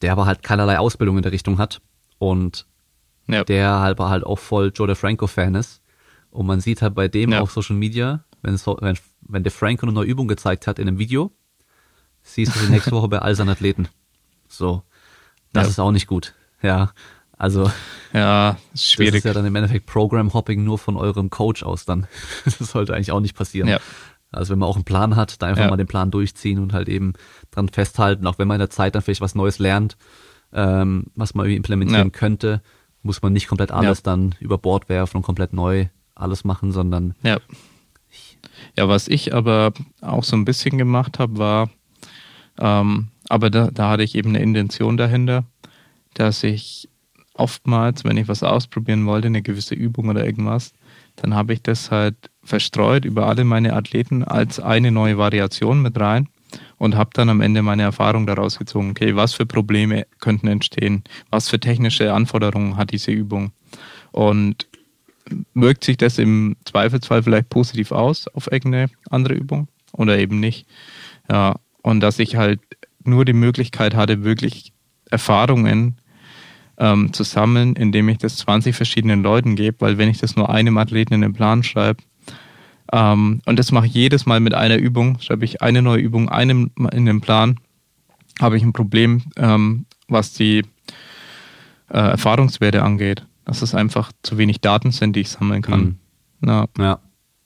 der 0.00 0.12
aber 0.12 0.24
halt 0.24 0.42
keinerlei 0.42 0.78
Ausbildung 0.78 1.18
in 1.18 1.22
der 1.22 1.32
Richtung 1.32 1.58
hat 1.58 1.82
und 2.16 2.66
ja. 3.26 3.44
der 3.44 3.80
halt, 3.80 4.00
halt 4.00 4.24
auch 4.24 4.38
voll 4.38 4.72
Joe 4.74 4.86
DeFranco-Fan 4.86 5.54
ist. 5.54 5.82
Und 6.30 6.46
man 6.46 6.62
sieht 6.62 6.80
halt 6.80 6.94
bei 6.94 7.08
dem 7.08 7.32
ja. 7.32 7.42
auf 7.42 7.52
Social 7.52 7.76
Media, 7.76 8.24
wenn, 8.40 8.56
so, 8.56 8.78
wenn, 8.80 8.96
wenn 9.20 9.44
DeFranco 9.44 9.84
eine 9.84 9.92
neue 9.92 10.06
Übung 10.06 10.28
gezeigt 10.28 10.66
hat 10.66 10.78
in 10.78 10.88
einem 10.88 10.98
Video, 10.98 11.30
siehst 12.22 12.56
du 12.56 12.60
die 12.60 12.72
nächste 12.72 12.92
Woche 12.92 13.08
bei 13.08 13.18
all 13.18 13.34
seinen 13.34 13.50
Athleten. 13.50 13.86
So. 14.48 14.82
Das 15.52 15.64
ja. 15.64 15.70
ist 15.72 15.78
auch 15.78 15.92
nicht 15.92 16.06
gut. 16.06 16.32
Ja. 16.62 16.94
Also. 17.40 17.72
Ja, 18.12 18.58
schwierig. 18.74 19.12
Das 19.12 19.18
ist 19.18 19.24
ja 19.24 19.32
dann 19.32 19.46
im 19.46 19.56
Endeffekt 19.56 19.86
Program 19.86 20.34
Hopping 20.34 20.62
nur 20.62 20.78
von 20.78 20.98
eurem 20.98 21.30
Coach 21.30 21.62
aus 21.62 21.86
dann. 21.86 22.06
Das 22.44 22.58
sollte 22.58 22.94
eigentlich 22.94 23.12
auch 23.12 23.20
nicht 23.20 23.34
passieren. 23.34 23.66
Ja. 23.66 23.80
Also 24.30 24.52
wenn 24.52 24.58
man 24.58 24.68
auch 24.68 24.76
einen 24.76 24.84
Plan 24.84 25.16
hat, 25.16 25.40
da 25.40 25.46
einfach 25.46 25.64
ja. 25.64 25.70
mal 25.70 25.78
den 25.78 25.86
Plan 25.86 26.10
durchziehen 26.10 26.58
und 26.58 26.74
halt 26.74 26.90
eben 26.90 27.14
dran 27.50 27.70
festhalten, 27.70 28.26
auch 28.26 28.38
wenn 28.38 28.46
man 28.46 28.56
in 28.56 28.60
der 28.60 28.68
Zeit 28.68 28.94
dann 28.94 29.00
vielleicht 29.00 29.22
was 29.22 29.34
Neues 29.34 29.58
lernt, 29.58 29.96
ähm, 30.52 31.06
was 31.14 31.34
man 31.34 31.48
implementieren 31.48 32.08
ja. 32.08 32.10
könnte, 32.10 32.60
muss 33.02 33.22
man 33.22 33.32
nicht 33.32 33.48
komplett 33.48 33.72
alles 33.72 34.02
dann 34.02 34.34
über 34.38 34.58
Bord 34.58 34.90
werfen 34.90 35.16
und 35.16 35.22
komplett 35.22 35.54
neu 35.54 35.86
alles 36.14 36.44
machen, 36.44 36.72
sondern 36.72 37.14
ja. 37.22 37.38
Ja, 38.76 38.88
was 38.88 39.08
ich 39.08 39.32
aber 39.32 39.72
auch 40.02 40.24
so 40.24 40.36
ein 40.36 40.44
bisschen 40.44 40.76
gemacht 40.76 41.18
habe, 41.18 41.38
war, 41.38 41.70
ähm, 42.58 43.08
aber 43.30 43.48
da, 43.48 43.70
da 43.70 43.88
hatte 43.88 44.02
ich 44.02 44.14
eben 44.14 44.30
eine 44.30 44.42
Intention 44.42 44.98
dahinter, 44.98 45.44
dass 46.12 46.42
ich 46.42 46.89
oftmals, 47.40 48.04
wenn 48.04 48.16
ich 48.16 48.28
was 48.28 48.42
ausprobieren 48.42 49.06
wollte, 49.06 49.26
eine 49.26 49.42
gewisse 49.42 49.74
Übung 49.74 50.08
oder 50.08 50.24
irgendwas, 50.24 50.72
dann 51.16 51.34
habe 51.34 51.52
ich 51.52 51.62
das 51.62 51.90
halt 51.90 52.16
verstreut 52.44 53.04
über 53.04 53.26
alle 53.26 53.44
meine 53.44 53.74
Athleten 53.74 54.22
als 54.24 54.60
eine 54.60 54.90
neue 54.90 55.18
Variation 55.18 55.82
mit 55.82 55.98
rein 55.98 56.28
und 56.78 56.96
habe 56.96 57.10
dann 57.14 57.28
am 57.28 57.40
Ende 57.40 57.62
meine 57.62 57.82
Erfahrung 57.82 58.26
daraus 58.26 58.58
gezogen. 58.58 58.90
Okay, 58.90 59.16
was 59.16 59.34
für 59.34 59.46
Probleme 59.46 60.06
könnten 60.18 60.48
entstehen? 60.48 61.02
Was 61.30 61.48
für 61.48 61.60
technische 61.60 62.12
Anforderungen 62.12 62.76
hat 62.76 62.92
diese 62.92 63.10
Übung? 63.10 63.52
Und 64.12 64.66
wirkt 65.54 65.84
sich 65.84 65.96
das 65.96 66.18
im 66.18 66.56
Zweifelsfall 66.64 67.22
vielleicht 67.22 67.50
positiv 67.50 67.92
aus 67.92 68.26
auf 68.28 68.50
irgendeine 68.50 68.90
andere 69.10 69.34
Übung 69.34 69.68
oder 69.92 70.18
eben 70.18 70.40
nicht? 70.40 70.66
Ja, 71.30 71.56
und 71.82 72.00
dass 72.00 72.18
ich 72.18 72.36
halt 72.36 72.60
nur 73.04 73.24
die 73.24 73.32
Möglichkeit 73.32 73.94
hatte, 73.94 74.24
wirklich 74.24 74.72
Erfahrungen 75.10 76.00
ähm, 76.80 77.12
zu 77.12 77.22
sammeln, 77.22 77.76
indem 77.76 78.08
ich 78.08 78.18
das 78.18 78.36
20 78.38 78.74
verschiedenen 78.74 79.22
Leuten 79.22 79.54
gebe, 79.54 79.76
weil 79.80 79.98
wenn 79.98 80.08
ich 80.08 80.18
das 80.18 80.34
nur 80.34 80.50
einem 80.50 80.78
Athleten 80.78 81.14
in 81.14 81.20
den 81.20 81.34
Plan 81.34 81.62
schreibe, 81.62 82.02
ähm, 82.92 83.40
und 83.46 83.58
das 83.58 83.70
mache 83.70 83.86
ich 83.86 83.94
jedes 83.94 84.26
Mal 84.26 84.40
mit 84.40 84.54
einer 84.54 84.78
Übung, 84.78 85.20
schreibe 85.20 85.44
ich 85.44 85.62
eine 85.62 85.82
neue 85.82 86.00
Übung 86.00 86.28
einem 86.28 86.70
in 86.92 87.06
den 87.06 87.20
Plan, 87.20 87.60
habe 88.40 88.56
ich 88.56 88.62
ein 88.62 88.72
Problem, 88.72 89.22
ähm, 89.36 89.84
was 90.08 90.32
die 90.32 90.64
äh, 91.88 91.98
Erfahrungswerte 91.98 92.82
angeht. 92.82 93.26
Dass 93.44 93.62
es 93.62 93.74
einfach 93.74 94.12
zu 94.22 94.38
wenig 94.38 94.60
Daten 94.60 94.92
sind, 94.92 95.16
die 95.16 95.20
ich 95.20 95.28
sammeln 95.28 95.62
kann. 95.62 95.98
Mhm. 96.40 96.48
Ja. 96.48 96.66
ja. 96.78 96.98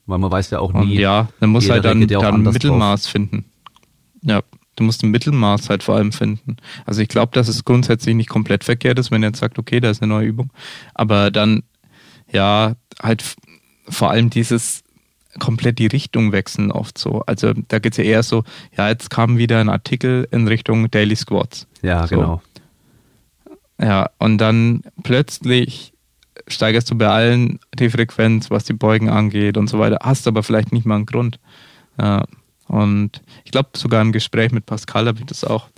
Weil 0.07 0.19
man 0.19 0.31
weiß 0.31 0.51
ja 0.51 0.61
auch 0.61 0.73
nie. 0.73 0.81
Und 0.81 0.91
ja, 0.91 1.29
dann 1.41 1.51
muss 1.51 1.69
halt 1.71 1.85
dann, 1.85 2.07
dann 2.07 2.35
ein 2.35 2.43
Mittelmaß 2.43 3.03
drauf. 3.03 3.13
finden. 3.13 3.45
Ja, 4.23 4.43
du 4.77 4.85
musst 4.85 5.03
ein 5.03 5.11
Mittelmaß 5.11 5.71
halt 5.71 5.83
vor 5.83 5.97
allem 5.97 6.13
finden. 6.13 6.57
Also 6.87 7.03
ich 7.03 7.09
glaube, 7.09 7.33
dass 7.33 7.49
es 7.49 7.65
grundsätzlich 7.65 8.15
nicht 8.15 8.29
komplett 8.29 8.65
verkehrt 8.65 8.99
ist, 8.99 9.11
wenn 9.11 9.23
er 9.23 9.31
jetzt 9.31 9.41
sagt, 9.41 9.59
okay, 9.59 9.81
da 9.81 9.91
ist 9.91 10.03
eine 10.03 10.13
neue 10.13 10.27
Übung. 10.27 10.51
Aber 10.95 11.31
dann, 11.31 11.63
ja, 12.31 12.75
halt 13.03 13.25
vor 13.89 14.11
allem 14.11 14.31
dieses 14.31 14.83
komplett 15.41 15.79
die 15.79 15.87
Richtung 15.87 16.33
wechseln 16.33 16.71
oft 16.71 16.97
so. 16.97 17.23
Also 17.27 17.53
da 17.53 17.79
geht 17.79 17.93
es 17.93 17.99
ja 17.99 18.05
eher 18.05 18.23
so, 18.23 18.45
ja, 18.77 18.89
jetzt 18.89 19.11
kam 19.11 19.37
wieder 19.39 19.61
ein 19.61 19.69
Artikel 19.69 20.29
in 20.31 20.47
Richtung 20.47 20.91
Daily 20.91 21.17
Squats. 21.17 21.67
Ja, 21.83 22.07
so. 22.07 22.17
genau. 22.17 22.43
Ja, 23.81 24.11
und 24.19 24.39
dann 24.39 24.83
plötzlich 25.03 25.93
steigerst 26.47 26.91
du 26.91 26.97
bei 26.97 27.09
allen 27.09 27.59
die 27.75 27.91
Frequenz, 27.91 28.51
was 28.51 28.65
die 28.65 28.73
Beugen 28.73 29.09
angeht 29.09 29.57
und 29.57 29.69
so 29.69 29.79
weiter, 29.79 29.99
hast 30.03 30.29
aber 30.29 30.43
vielleicht 30.43 30.73
nicht 30.73 30.87
mal 30.87 30.97
einen 30.97 31.07
Grund. 31.07 31.39
Ja, 31.99 32.25
und 32.69 33.23
ich 33.45 33.53
glaube, 33.53 33.71
sogar 33.75 34.03
im 34.03 34.13
Gespräch 34.13 34.53
mit 34.53 34.67
Pascal 34.67 35.07
habe 35.07 35.21
ich 35.21 35.27
das 35.27 35.45
auch 35.45 35.69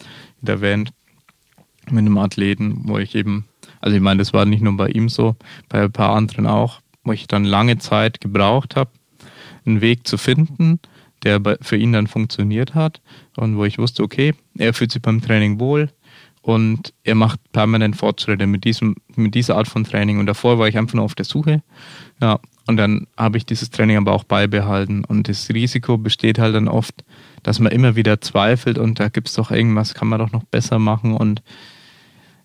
wieder 0.40 0.54
erwähnt, 0.54 0.90
mit 1.90 2.00
einem 2.00 2.18
Athleten, 2.18 2.82
wo 2.84 2.98
ich 2.98 3.14
eben, 3.14 3.46
also 3.80 3.96
ich 3.96 4.02
meine, 4.02 4.18
das 4.18 4.32
war 4.32 4.44
nicht 4.44 4.62
nur 4.62 4.76
bei 4.76 4.88
ihm 4.88 5.08
so, 5.08 5.36
bei 5.68 5.82
ein 5.82 5.92
paar 5.92 6.14
anderen 6.14 6.46
auch, 6.46 6.80
wo 7.04 7.12
ich 7.12 7.26
dann 7.26 7.44
lange 7.44 7.78
Zeit 7.78 8.20
gebraucht 8.20 8.76
habe, 8.76 8.90
einen 9.64 9.80
Weg 9.80 10.06
zu 10.06 10.18
finden, 10.18 10.80
der 11.22 11.40
für 11.60 11.76
ihn 11.76 11.92
dann 11.92 12.06
funktioniert 12.06 12.74
hat 12.74 13.00
und 13.36 13.56
wo 13.56 13.64
ich 13.64 13.78
wusste, 13.78 14.02
okay, 14.02 14.34
er 14.58 14.74
fühlt 14.74 14.92
sich 14.92 15.02
beim 15.02 15.20
Training 15.20 15.60
wohl 15.60 15.90
und 16.42 16.92
er 17.02 17.14
macht 17.14 17.40
permanent 17.52 17.96
Fortschritte 17.96 18.46
mit 18.46 18.64
diesem 18.64 18.96
mit 19.16 19.34
dieser 19.34 19.56
Art 19.56 19.66
von 19.66 19.84
Training 19.84 20.18
und 20.18 20.26
davor 20.26 20.58
war 20.58 20.68
ich 20.68 20.78
einfach 20.78 20.94
nur 20.94 21.04
auf 21.04 21.14
der 21.14 21.24
Suche. 21.24 21.62
Ja, 22.20 22.38
und 22.66 22.76
dann 22.76 23.06
habe 23.16 23.38
ich 23.38 23.47
dieses 23.47 23.70
Training 23.70 23.97
aber 23.97 24.12
auch 24.12 24.24
beibehalten 24.24 25.05
und 25.05 25.28
das 25.28 25.48
Risiko 25.51 25.98
besteht 25.98 26.38
halt 26.38 26.55
dann 26.55 26.68
oft, 26.68 27.05
dass 27.43 27.59
man 27.60 27.72
immer 27.72 27.97
wieder 27.97 28.20
zweifelt 28.20 28.78
und 28.78 28.98
da 28.98 29.09
gibt 29.09 29.28
es 29.28 29.34
doch 29.34 29.51
irgendwas, 29.51 29.94
kann 29.94 30.09
man 30.09 30.18
doch 30.18 30.32
noch 30.32 30.44
besser 30.44 30.78
machen 30.78 31.14
und 31.14 31.43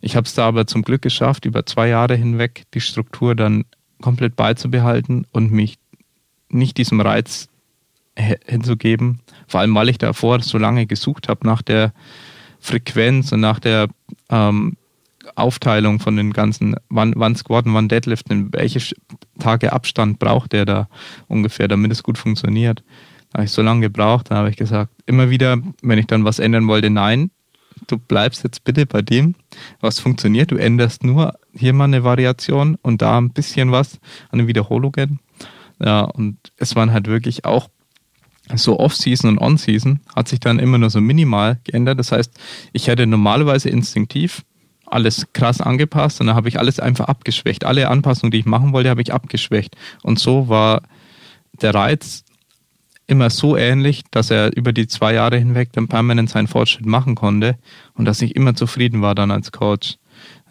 ich 0.02 0.16
habe 0.16 0.26
es 0.26 0.34
da 0.34 0.48
aber 0.48 0.66
zum 0.68 0.82
Glück 0.82 1.02
geschafft, 1.02 1.46
über 1.46 1.66
zwei 1.66 1.88
Jahre 1.88 2.16
hinweg 2.16 2.64
die 2.74 2.82
Struktur 2.82 3.36
dann 3.36 3.66
komplett 4.02 4.36
beizubehalten 4.36 5.28
und 5.32 5.52
mich 5.52 5.78
nicht 6.50 6.78
diesem 6.78 7.00
Reiz 7.00 7.50
hinzugeben. 8.16 9.22
Vor 9.48 9.62
allem, 9.62 9.74
weil 9.76 9.90
ich 9.90 9.98
davor 9.98 10.42
so 10.42 10.58
lange 10.58 10.86
gesucht 10.86 11.30
habe 11.30 11.48
nach 11.48 11.62
der 11.62 11.94
Frequenz 12.60 13.32
und 13.32 13.40
nach 13.40 13.60
der 13.60 13.88
ähm, 14.30 14.76
Aufteilung 15.36 16.00
von 16.00 16.16
den 16.16 16.34
ganzen, 16.34 16.76
wann, 16.90 17.14
wann 17.16 17.36
Squatten, 17.36 17.74
wann 17.74 17.88
Deadliften, 17.88 18.54
welche 18.54 18.96
Tage 19.40 19.74
Abstand 19.74 20.20
braucht 20.20 20.54
der 20.54 20.66
da 20.66 20.90
ungefähr, 21.28 21.68
damit 21.68 21.92
es 21.92 22.04
gut 22.04 22.18
funktioniert. 22.18 22.84
Da 23.32 23.38
habe 23.38 23.46
ich 23.46 23.52
so 23.52 23.62
lange 23.62 23.82
gebraucht, 23.82 24.30
da 24.30 24.36
habe 24.36 24.50
ich 24.50 24.58
gesagt, 24.58 24.92
immer 25.06 25.30
wieder, 25.30 25.58
wenn 25.82 26.00
ich 26.00 26.08
dann 26.08 26.26
was 26.26 26.40
ändern 26.40 26.68
wollte, 26.68 26.90
nein, 26.90 27.32
du 27.88 27.98
bleibst 27.98 28.44
jetzt 28.44 28.64
bitte 28.64 28.86
bei 28.86 29.02
dem, 29.02 29.36
was 29.80 30.00
funktioniert. 30.00 30.52
Du 30.52 30.56
änderst 30.56 31.04
nur 31.04 31.34
hier 31.54 31.74
mal 31.74 31.86
eine 31.86 32.04
Variation 32.04 32.78
und 32.82 33.02
da 33.02 33.18
ein 33.18 33.32
bisschen 33.32 33.72
was 33.72 34.00
an 34.30 34.40
den 34.40 34.48
Wiederholungen. 34.48 35.20
Ja, 35.84 36.02
und 36.02 36.38
es 36.58 36.76
waren 36.76 36.92
halt 36.92 37.08
wirklich 37.08 37.46
auch 37.46 37.70
so 38.56 38.80
Off-Season 38.80 39.30
und 39.30 39.40
On-Season 39.40 40.02
hat 40.16 40.28
sich 40.28 40.40
dann 40.40 40.60
immer 40.60 40.78
nur 40.78 40.90
so 40.90 41.02
minimal 41.02 41.60
geändert. 41.64 42.00
Das 42.00 42.12
heißt, 42.12 42.38
ich 42.74 42.88
hätte 42.88 43.08
normalerweise 43.08 43.70
instinktiv 43.70 44.44
alles 44.92 45.28
krass 45.34 45.62
angepasst 45.62 46.20
und 46.20 46.28
dann 46.28 46.36
habe 46.36 46.50
ich 46.50 46.60
alles 46.60 46.80
einfach 46.80 47.06
abgeschwächt. 47.06 47.66
Alle 47.66 47.90
Anpassungen, 47.90 48.32
die 48.32 48.40
ich 48.40 48.46
machen 48.46 48.74
wollte, 48.74 48.90
habe 48.90 49.02
ich 49.02 49.14
abgeschwächt. 49.14 49.76
Und 50.04 50.20
so 50.20 50.50
war 50.50 50.82
der 51.62 51.74
Reiz 51.74 52.24
immer 53.08 53.30
so 53.30 53.58
ähnlich, 53.58 54.04
dass 54.12 54.32
er 54.32 54.56
über 54.56 54.74
die 54.74 54.88
zwei 54.88 55.14
Jahre 55.14 55.38
hinweg 55.38 55.74
dann 55.74 55.88
permanent 55.88 56.30
seinen 56.30 56.48
Fortschritt 56.48 56.86
machen 56.86 57.16
konnte 57.16 57.58
und 57.94 58.06
dass 58.06 58.22
ich 58.22 58.36
immer 58.36 58.56
zufrieden 58.56 59.02
war 59.02 59.16
dann 59.16 59.32
als 59.32 59.52
Coach. 59.52 59.98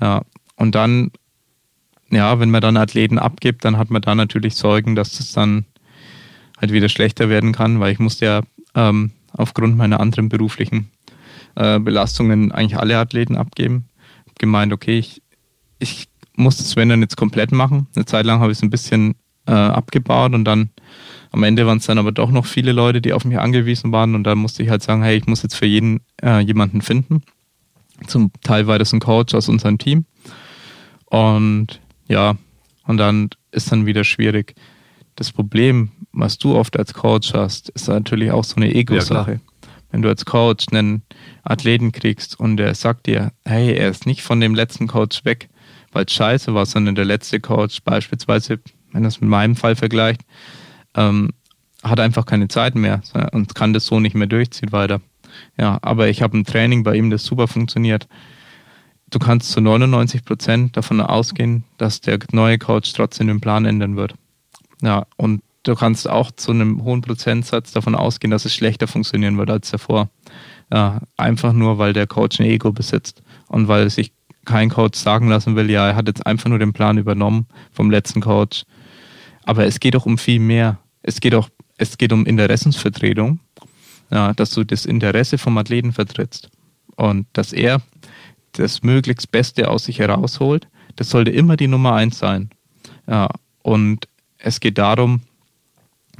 Ja. 0.00 0.22
Und 0.56 0.74
dann 0.74 1.10
ja, 2.10 2.40
wenn 2.40 2.50
man 2.50 2.60
dann 2.60 2.76
Athleten 2.76 3.18
abgibt, 3.18 3.64
dann 3.64 3.78
hat 3.78 3.90
man 3.90 4.02
da 4.02 4.14
natürlich 4.14 4.56
Sorgen, 4.56 4.96
dass 4.96 5.16
das 5.18 5.32
dann 5.32 5.64
halt 6.60 6.72
wieder 6.72 6.88
schlechter 6.88 7.28
werden 7.28 7.52
kann, 7.52 7.80
weil 7.80 7.92
ich 7.92 7.98
musste 7.98 8.24
ja 8.26 8.40
ähm, 8.74 9.12
aufgrund 9.32 9.76
meiner 9.76 10.00
anderen 10.00 10.28
beruflichen 10.28 10.90
äh, 11.54 11.78
Belastungen 11.78 12.52
eigentlich 12.52 12.78
alle 12.78 12.98
Athleten 12.98 13.36
abgeben. 13.36 13.86
Gemeint, 14.40 14.72
okay, 14.72 14.98
ich, 14.98 15.22
ich 15.78 16.08
muss 16.34 16.56
das 16.56 16.74
wenn 16.74 16.88
dann 16.88 17.02
jetzt 17.02 17.16
komplett 17.16 17.52
machen. 17.52 17.86
Eine 17.94 18.06
Zeit 18.06 18.24
lang 18.24 18.40
habe 18.40 18.50
ich 18.50 18.58
es 18.58 18.62
ein 18.62 18.70
bisschen 18.70 19.14
äh, 19.46 19.52
abgebaut 19.52 20.32
und 20.32 20.44
dann 20.44 20.70
am 21.30 21.42
Ende 21.42 21.66
waren 21.66 21.78
es 21.78 21.86
dann 21.86 21.98
aber 21.98 22.10
doch 22.10 22.30
noch 22.30 22.46
viele 22.46 22.72
Leute, 22.72 23.00
die 23.00 23.12
auf 23.12 23.24
mich 23.24 23.38
angewiesen 23.38 23.92
waren 23.92 24.14
und 24.14 24.24
dann 24.24 24.38
musste 24.38 24.62
ich 24.62 24.70
halt 24.70 24.82
sagen, 24.82 25.02
hey, 25.02 25.16
ich 25.16 25.26
muss 25.26 25.42
jetzt 25.42 25.54
für 25.54 25.66
jeden 25.66 26.00
äh, 26.22 26.40
jemanden 26.40 26.80
finden. 26.80 27.22
Zum 28.06 28.32
Teil 28.42 28.66
war 28.66 28.78
das 28.78 28.92
ein 28.92 29.00
Coach 29.00 29.34
aus 29.34 29.48
unserem 29.48 29.76
Team. 29.76 30.06
Und 31.04 31.80
ja, 32.08 32.36
und 32.86 32.96
dann 32.96 33.28
ist 33.52 33.70
dann 33.70 33.84
wieder 33.84 34.04
schwierig. 34.04 34.54
Das 35.16 35.32
Problem, 35.32 35.90
was 36.12 36.38
du 36.38 36.56
oft 36.56 36.78
als 36.78 36.94
Coach 36.94 37.34
hast, 37.34 37.68
ist 37.68 37.88
natürlich 37.88 38.30
auch 38.30 38.44
so 38.44 38.56
eine 38.56 38.74
Ego-Sache. 38.74 39.32
Ja, 39.32 39.49
Wenn 39.90 40.02
du 40.02 40.08
als 40.08 40.24
Coach 40.24 40.66
einen 40.70 41.02
Athleten 41.42 41.92
kriegst 41.92 42.38
und 42.38 42.56
der 42.56 42.74
sagt 42.74 43.06
dir, 43.06 43.32
hey, 43.44 43.74
er 43.74 43.88
ist 43.88 44.06
nicht 44.06 44.22
von 44.22 44.40
dem 44.40 44.54
letzten 44.54 44.86
Coach 44.86 45.24
weg, 45.24 45.48
weil 45.92 46.04
es 46.04 46.12
scheiße 46.12 46.54
war, 46.54 46.66
sondern 46.66 46.94
der 46.94 47.04
letzte 47.04 47.40
Coach 47.40 47.82
beispielsweise, 47.82 48.60
wenn 48.92 49.02
das 49.02 49.20
mit 49.20 49.28
meinem 49.28 49.56
Fall 49.56 49.76
vergleicht, 49.76 50.22
ähm, 50.94 51.30
hat 51.82 51.98
einfach 51.98 52.26
keine 52.26 52.48
Zeit 52.48 52.74
mehr 52.74 53.00
und 53.32 53.54
kann 53.54 53.72
das 53.72 53.86
so 53.86 54.00
nicht 54.00 54.14
mehr 54.14 54.26
durchziehen 54.26 54.72
weiter. 54.72 55.00
Ja, 55.58 55.78
aber 55.82 56.08
ich 56.08 56.22
habe 56.22 56.36
ein 56.36 56.44
Training 56.44 56.82
bei 56.82 56.96
ihm, 56.96 57.10
das 57.10 57.24
super 57.24 57.48
funktioniert 57.48 58.06
du 59.10 59.18
kannst 59.18 59.50
zu 59.50 59.60
99 59.60 60.24
Prozent 60.24 60.76
davon 60.76 61.00
ausgehen, 61.00 61.64
dass 61.78 62.00
der 62.00 62.18
neue 62.32 62.58
Coach 62.58 62.92
trotzdem 62.92 63.26
den 63.26 63.40
Plan 63.40 63.64
ändern 63.64 63.96
wird. 63.96 64.14
Ja, 64.80 65.06
und 65.16 65.42
du 65.62 65.74
kannst 65.74 66.08
auch 66.08 66.30
zu 66.32 66.52
einem 66.52 66.82
hohen 66.84 67.02
Prozentsatz 67.02 67.72
davon 67.72 67.94
ausgehen, 67.94 68.30
dass 68.30 68.44
es 68.44 68.54
schlechter 68.54 68.86
funktionieren 68.86 69.38
wird 69.38 69.50
als 69.50 69.70
davor. 69.70 70.08
Ja, 70.72 71.00
einfach 71.16 71.52
nur, 71.52 71.78
weil 71.78 71.92
der 71.92 72.06
Coach 72.06 72.40
ein 72.40 72.46
Ego 72.46 72.72
besitzt 72.72 73.22
und 73.48 73.68
weil 73.68 73.90
sich 73.90 74.12
kein 74.44 74.70
Coach 74.70 74.98
sagen 74.98 75.28
lassen 75.28 75.56
will, 75.56 75.70
ja, 75.70 75.88
er 75.88 75.96
hat 75.96 76.06
jetzt 76.06 76.26
einfach 76.26 76.48
nur 76.48 76.58
den 76.58 76.72
Plan 76.72 76.98
übernommen 76.98 77.46
vom 77.72 77.90
letzten 77.90 78.20
Coach. 78.20 78.64
Aber 79.44 79.66
es 79.66 79.80
geht 79.80 79.94
doch 79.94 80.06
um 80.06 80.18
viel 80.18 80.40
mehr. 80.40 80.78
Es 81.02 81.20
geht 81.20 81.34
auch, 81.34 81.48
es 81.76 81.98
geht 81.98 82.12
um 82.12 82.24
Interessensvertretung, 82.24 83.40
ja, 84.10 84.32
dass 84.34 84.50
du 84.50 84.64
das 84.64 84.86
Interesse 84.86 85.38
vom 85.38 85.58
Athleten 85.58 85.92
vertrittst 85.92 86.50
und 86.96 87.26
dass 87.32 87.52
er 87.52 87.82
das 88.52 88.82
möglichst 88.82 89.30
Beste 89.30 89.68
aus 89.68 89.84
sich 89.84 89.98
herausholt. 89.98 90.68
Das 90.96 91.10
sollte 91.10 91.30
immer 91.30 91.56
die 91.56 91.68
Nummer 91.68 91.94
eins 91.94 92.18
sein. 92.18 92.50
Ja, 93.06 93.28
und 93.62 94.08
es 94.38 94.60
geht 94.60 94.78
darum, 94.78 95.22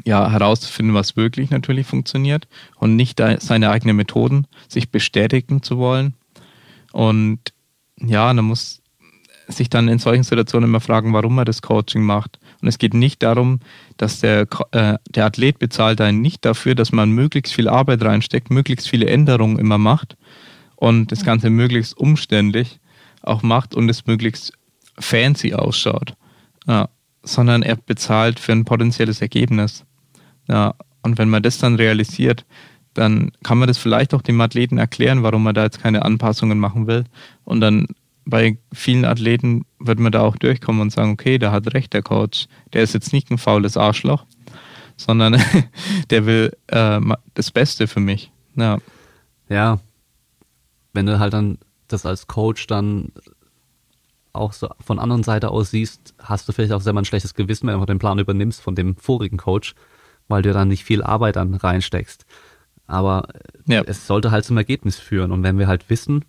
ja, 0.05 0.31
herauszufinden, 0.31 0.95
was 0.95 1.17
wirklich 1.17 1.51
natürlich 1.51 1.87
funktioniert 1.87 2.49
und 2.77 2.97
nicht 2.97 3.21
seine 3.39 3.71
eigenen 3.71 3.97
Methoden 3.97 4.47
sich 4.69 4.91
bestätigen 4.91 5.63
zu 5.63 5.79
wollen. 5.79 6.15
Und 6.93 7.41
ja, 7.97 8.33
man 8.33 8.45
muss 8.45 8.81
sich 9.49 9.69
dann 9.69 9.89
in 9.89 9.99
solchen 9.99 10.23
Situationen 10.23 10.69
immer 10.71 10.81
fragen, 10.81 11.13
warum 11.13 11.39
er 11.39 11.45
das 11.45 11.63
Coaching 11.63 12.03
macht. 12.03 12.39
Und 12.63 12.69
es 12.69 12.79
geht 12.79 12.95
nicht 12.95 13.23
darum, 13.23 13.61
dass 13.97 14.21
der, 14.21 14.47
äh, 14.73 14.97
der 15.09 15.27
Athlet 15.27 15.59
bezahlt 15.59 16.01
einen 16.01 16.21
nicht 16.21 16.45
dafür, 16.45 16.75
dass 16.75 16.93
man 16.93 17.11
möglichst 17.11 17.55
viel 17.55 17.69
Arbeit 17.69 18.03
reinsteckt, 18.03 18.51
möglichst 18.51 18.89
viele 18.89 19.07
Änderungen 19.07 19.59
immer 19.59 19.79
macht 19.79 20.17
und 20.77 21.13
das 21.13 21.25
Ganze 21.25 21.51
möglichst 21.51 21.97
umständlich 21.97 22.81
auch 23.23 23.43
macht 23.43 23.75
und 23.75 23.89
es 23.89 24.07
möglichst 24.07 24.53
fancy 24.99 25.55
ausschaut. 25.55 26.15
Ja, 26.67 26.89
sondern 27.23 27.63
er 27.63 27.77
bezahlt 27.77 28.39
für 28.41 28.53
ein 28.53 28.65
potenzielles 28.65 29.21
Ergebnis. 29.21 29.85
Ja, 30.51 30.75
und 31.03 31.17
wenn 31.17 31.31
man 31.31 31.45
das 31.45 31.59
dann 31.59 31.77
realisiert, 31.77 32.45
dann 32.95 33.31
kann 33.45 33.59
man 33.59 33.69
das 33.69 33.79
vielleicht 33.79 34.13
auch 34.15 34.23
dem 34.23 34.41
Athleten 34.41 34.79
erklären, 34.79 35.23
warum 35.23 35.45
man 35.45 35.55
da 35.55 35.63
jetzt 35.63 35.81
keine 35.81 36.05
Anpassungen 36.05 36.59
machen 36.59 36.89
will. 36.89 37.05
Und 37.45 37.61
dann 37.61 37.87
bei 38.27 38.59
vielen 38.73 39.05
Athleten 39.05 39.65
wird 39.79 40.01
man 40.01 40.11
da 40.11 40.23
auch 40.23 40.37
durchkommen 40.37 40.83
und 40.83 40.91
sagen, 40.91 41.13
okay, 41.13 41.39
der 41.39 41.53
hat 41.53 41.73
recht, 41.73 41.93
der 41.93 42.03
Coach. 42.03 42.49
Der 42.73 42.83
ist 42.83 42.95
jetzt 42.95 43.13
nicht 43.13 43.31
ein 43.31 43.39
faules 43.39 43.77
Arschloch, 43.77 44.27
sondern 44.97 45.41
der 46.11 46.27
will 46.27 46.53
äh, 46.67 47.01
das 47.35 47.53
Beste 47.53 47.87
für 47.87 48.01
mich. 48.01 48.33
Ja. 48.57 48.79
ja, 49.49 49.79
wenn 50.93 51.07
du 51.07 51.21
halt 51.21 51.33
dann 51.33 51.59
das 51.87 52.05
als 52.05 52.27
Coach 52.27 52.67
dann 52.67 53.13
auch 54.33 54.53
so 54.53 54.69
von 54.81 54.99
anderen 54.99 55.23
Seite 55.23 55.51
aus 55.51 55.71
siehst, 55.71 56.15
hast 56.19 56.49
du 56.49 56.53
vielleicht 56.53 56.73
auch 56.73 56.81
selber 56.81 57.01
ein 57.01 57.05
schlechtes 57.05 57.35
Gewissen, 57.35 57.69
wenn 57.69 57.79
du 57.79 57.87
den 57.87 57.99
Plan 57.99 58.19
übernimmst 58.19 58.61
von 58.61 58.75
dem 58.75 58.97
vorigen 58.97 59.37
Coach, 59.37 59.75
weil 60.31 60.43
du 60.43 60.53
dann 60.53 60.69
nicht 60.69 60.85
viel 60.85 61.03
Arbeit 61.03 61.37
dann 61.37 61.55
reinsteckst. 61.55 62.25
Aber 62.87 63.29
ja. 63.67 63.83
es 63.87 64.07
sollte 64.07 64.31
halt 64.31 64.45
zum 64.45 64.57
Ergebnis 64.57 64.99
führen. 64.99 65.33
Und 65.33 65.43
wenn 65.43 65.59
wir 65.59 65.67
halt 65.67 65.91
wissen, 65.91 66.25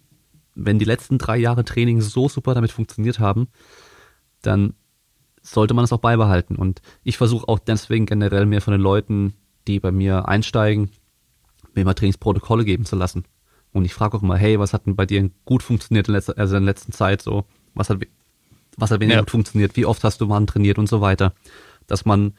wenn 0.56 0.80
die 0.80 0.86
letzten 0.86 1.18
drei 1.18 1.38
Jahre 1.38 1.64
Training 1.64 2.02
so 2.02 2.28
super 2.28 2.54
damit 2.54 2.72
funktioniert 2.72 3.20
haben, 3.20 3.48
dann 4.42 4.74
sollte 5.42 5.74
man 5.74 5.86
es 5.86 5.94
auch 5.94 6.00
beibehalten. 6.00 6.56
Und 6.56 6.82
ich 7.04 7.18
versuche 7.18 7.48
auch 7.48 7.60
deswegen 7.60 8.06
generell 8.06 8.46
mehr 8.46 8.62
von 8.62 8.74
den 8.74 8.82
Leuten, 8.82 9.34
die 9.68 9.80
bei 9.80 9.92
mir 9.92 10.28
einsteigen, 10.28 10.90
mir 11.74 11.86
mal 11.86 11.94
Trainingsprotokolle 11.94 12.66
geben 12.66 12.86
zu 12.86 12.96
lassen. 12.96 13.24
Und 13.72 13.86
ich 13.86 13.94
frage 13.94 14.18
auch 14.18 14.24
immer, 14.24 14.36
hey, 14.36 14.60
was 14.60 14.74
hat 14.74 14.86
denn 14.86 14.96
bei 14.96 15.06
dir 15.06 15.30
gut 15.46 15.64
funktioniert 15.64 16.08
in 16.08 16.16
letzter, 16.16 16.38
also 16.38 16.58
in 16.58 16.64
der 16.64 16.74
letzten 16.74 16.92
Zeit 16.92 17.22
so? 17.22 17.46
Was 17.74 17.90
hat, 17.90 18.00
was 18.78 18.92
hat 18.92 19.00
weniger 19.00 19.18
ja. 19.18 19.22
gut 19.22 19.32
funktioniert? 19.32 19.78
Wie 19.78 19.86
oft 19.86 20.04
hast 20.04 20.22
du 20.22 20.26
mal 20.26 20.46
trainiert 20.46 20.78
und 20.78 20.90
so 20.90 21.02
weiter? 21.02 21.34
Dass 21.88 22.04
man 22.04 22.34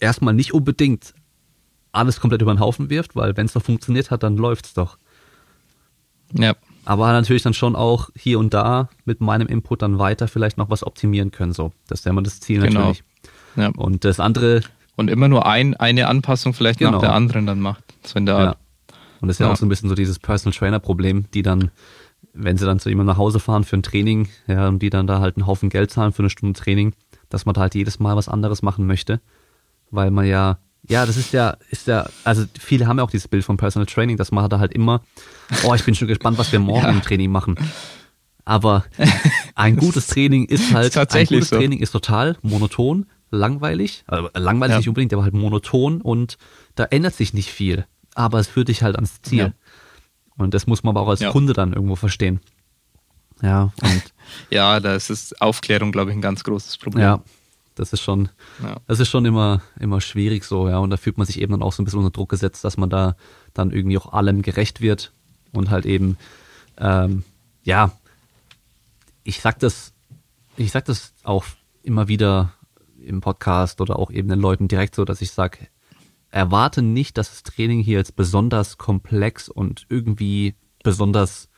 erstmal 0.00 0.34
nicht 0.34 0.52
unbedingt 0.54 1.14
alles 1.92 2.20
komplett 2.20 2.42
über 2.42 2.54
den 2.54 2.60
Haufen 2.60 2.90
wirft, 2.90 3.16
weil 3.16 3.36
wenn 3.36 3.46
es 3.46 3.52
doch 3.52 3.62
funktioniert 3.62 4.10
hat, 4.10 4.22
dann 4.22 4.36
läuft's 4.36 4.74
doch. 4.74 4.96
Ja. 6.32 6.54
Aber 6.84 7.12
natürlich 7.12 7.42
dann 7.42 7.54
schon 7.54 7.76
auch 7.76 8.10
hier 8.16 8.38
und 8.38 8.54
da 8.54 8.88
mit 9.04 9.20
meinem 9.20 9.46
Input 9.48 9.82
dann 9.82 9.98
weiter 9.98 10.28
vielleicht 10.28 10.56
noch 10.56 10.70
was 10.70 10.84
optimieren 10.84 11.30
können. 11.30 11.52
So, 11.52 11.72
das 11.88 12.04
ja 12.04 12.10
immer 12.10 12.22
das 12.22 12.40
Ziel 12.40 12.62
genau. 12.62 12.80
natürlich. 12.80 13.04
Ja. 13.56 13.68
Und 13.76 14.04
das 14.04 14.20
andere. 14.20 14.62
Und 14.96 15.08
immer 15.08 15.28
nur 15.28 15.46
ein, 15.46 15.74
eine 15.76 16.08
Anpassung 16.08 16.54
vielleicht 16.54 16.78
genau. 16.78 16.92
nach 16.92 17.00
der 17.00 17.14
anderen 17.14 17.46
dann 17.46 17.60
macht. 17.60 17.82
So 18.04 18.18
in 18.18 18.26
der 18.26 18.36
Art. 18.36 18.56
Ja. 18.56 18.96
Und 19.20 19.28
das 19.28 19.36
ist 19.36 19.40
ja. 19.40 19.46
ja 19.46 19.52
auch 19.52 19.56
so 19.56 19.66
ein 19.66 19.68
bisschen 19.68 19.88
so 19.88 19.94
dieses 19.94 20.18
Personal 20.18 20.56
Trainer 20.56 20.78
Problem, 20.78 21.26
die 21.34 21.42
dann, 21.42 21.70
wenn 22.32 22.56
sie 22.56 22.64
dann 22.64 22.78
zu 22.78 22.88
jemandem 22.88 23.14
nach 23.14 23.18
Hause 23.18 23.40
fahren 23.40 23.64
für 23.64 23.76
ein 23.76 23.82
Training, 23.82 24.28
ja, 24.46 24.68
und 24.68 24.80
die 24.80 24.90
dann 24.90 25.06
da 25.06 25.20
halt 25.20 25.36
einen 25.36 25.46
Haufen 25.46 25.68
Geld 25.68 25.90
zahlen 25.90 26.12
für 26.12 26.22
eine 26.22 26.30
Stunde 26.30 26.58
Training, 26.58 26.94
dass 27.28 27.44
man 27.44 27.54
da 27.54 27.62
halt 27.62 27.74
jedes 27.74 27.98
Mal 27.98 28.16
was 28.16 28.28
anderes 28.28 28.62
machen 28.62 28.86
möchte, 28.86 29.20
weil 29.90 30.10
man 30.10 30.26
ja 30.26 30.58
ja, 30.90 31.06
das 31.06 31.16
ist 31.16 31.32
ja, 31.32 31.56
ist 31.70 31.86
ja, 31.86 32.08
also 32.24 32.44
viele 32.58 32.88
haben 32.88 32.98
ja 32.98 33.04
auch 33.04 33.10
dieses 33.10 33.28
Bild 33.28 33.44
vom 33.44 33.56
Personal 33.56 33.86
Training, 33.86 34.16
dass 34.16 34.32
man 34.32 34.50
da 34.50 34.58
halt 34.58 34.72
immer, 34.72 35.02
oh, 35.62 35.72
ich 35.74 35.84
bin 35.84 35.94
schon 35.94 36.08
gespannt, 36.08 36.36
was 36.36 36.50
wir 36.50 36.58
morgen 36.58 36.86
ja. 36.86 36.90
im 36.90 37.00
Training 37.00 37.30
machen. 37.30 37.54
Aber 38.44 38.84
ein 39.54 39.76
gutes 39.76 40.08
Training 40.08 40.46
ist 40.46 40.74
halt, 40.74 40.96
ist 40.96 41.14
ein 41.14 41.26
gutes 41.26 41.50
so. 41.50 41.56
Training 41.56 41.78
ist 41.78 41.92
total 41.92 42.38
monoton, 42.42 43.06
langweilig, 43.30 44.02
also 44.08 44.30
langweilig 44.34 44.72
ja. 44.72 44.78
nicht 44.78 44.88
unbedingt, 44.88 45.12
aber 45.12 45.22
halt 45.22 45.34
monoton 45.34 46.00
und 46.00 46.38
da 46.74 46.84
ändert 46.84 47.14
sich 47.14 47.34
nicht 47.34 47.50
viel. 47.50 47.86
Aber 48.16 48.40
es 48.40 48.48
führt 48.48 48.66
dich 48.66 48.82
halt 48.82 48.96
ans 48.96 49.22
Ziel. 49.22 49.38
Ja. 49.38 49.52
Und 50.36 50.54
das 50.54 50.66
muss 50.66 50.82
man 50.82 50.96
aber 50.96 51.06
auch 51.06 51.10
als 51.10 51.24
Kunde 51.24 51.52
dann 51.52 51.72
irgendwo 51.72 51.94
verstehen. 51.94 52.40
Ja, 53.42 53.72
und 53.82 54.02
ja, 54.50 54.80
da 54.80 54.96
ist 54.96 55.40
Aufklärung, 55.40 55.92
glaube 55.92 56.10
ich, 56.10 56.16
ein 56.16 56.22
ganz 56.22 56.42
großes 56.42 56.78
Problem. 56.78 57.04
Ja, 57.04 57.22
das 57.80 57.94
ist 57.94 58.02
schon, 58.02 58.28
ja. 58.62 58.76
das 58.86 59.00
ist 59.00 59.08
schon 59.08 59.24
immer, 59.24 59.62
immer 59.78 60.00
schwierig 60.00 60.44
so, 60.44 60.68
ja. 60.68 60.78
Und 60.78 60.90
da 60.90 60.96
fühlt 60.96 61.16
man 61.16 61.26
sich 61.26 61.40
eben 61.40 61.52
dann 61.52 61.62
auch 61.62 61.72
so 61.72 61.82
ein 61.82 61.84
bisschen 61.84 62.00
unter 62.00 62.10
Druck 62.10 62.28
gesetzt, 62.28 62.62
dass 62.62 62.76
man 62.76 62.90
da 62.90 63.16
dann 63.54 63.70
irgendwie 63.70 63.98
auch 63.98 64.12
allem 64.12 64.42
gerecht 64.42 64.80
wird 64.80 65.12
und 65.52 65.70
halt 65.70 65.86
eben, 65.86 66.18
ähm, 66.78 67.24
ja, 67.64 67.92
ich 69.24 69.40
sag 69.40 69.58
das, 69.58 69.92
ich 70.56 70.70
sag 70.70 70.84
das 70.84 71.14
auch 71.24 71.44
immer 71.82 72.06
wieder 72.06 72.52
im 73.02 73.22
Podcast 73.22 73.80
oder 73.80 73.98
auch 73.98 74.10
eben 74.10 74.28
den 74.28 74.40
Leuten 74.40 74.68
direkt 74.68 74.94
so, 74.94 75.06
dass 75.06 75.22
ich 75.22 75.30
sage, 75.30 75.58
erwarte 76.30 76.82
nicht, 76.82 77.16
dass 77.16 77.30
das 77.30 77.42
Training 77.42 77.80
hier 77.80 77.98
jetzt 77.98 78.14
besonders 78.14 78.76
komplex 78.76 79.48
und 79.48 79.86
irgendwie 79.88 80.54
besonders 80.82 81.48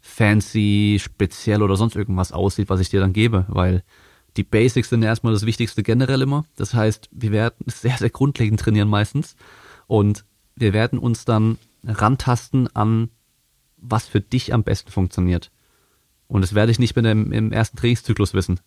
fancy, 0.00 0.98
speziell 0.98 1.62
oder 1.62 1.76
sonst 1.76 1.94
irgendwas 1.94 2.32
aussieht, 2.32 2.70
was 2.70 2.80
ich 2.80 2.88
dir 2.88 3.00
dann 3.00 3.12
gebe, 3.12 3.44
weil 3.48 3.84
die 4.36 4.44
Basics 4.44 4.88
sind 4.88 5.02
erstmal 5.02 5.32
das 5.32 5.46
Wichtigste 5.46 5.82
generell 5.82 6.22
immer. 6.22 6.44
Das 6.56 6.74
heißt, 6.74 7.08
wir 7.12 7.32
werden 7.32 7.66
sehr, 7.66 7.96
sehr 7.98 8.10
grundlegend 8.10 8.60
trainieren 8.60 8.88
meistens. 8.88 9.36
Und 9.86 10.24
wir 10.56 10.72
werden 10.72 10.98
uns 10.98 11.24
dann 11.24 11.58
rantasten 11.84 12.74
an, 12.74 13.10
was 13.76 14.06
für 14.06 14.20
dich 14.20 14.54
am 14.54 14.62
besten 14.62 14.90
funktioniert. 14.90 15.50
Und 16.28 16.40
das 16.40 16.54
werde 16.54 16.72
ich 16.72 16.78
nicht 16.78 16.96
mit 16.96 17.04
dem, 17.04 17.32
im 17.32 17.52
ersten 17.52 17.76
Trainingszyklus 17.76 18.32
wissen, 18.32 18.60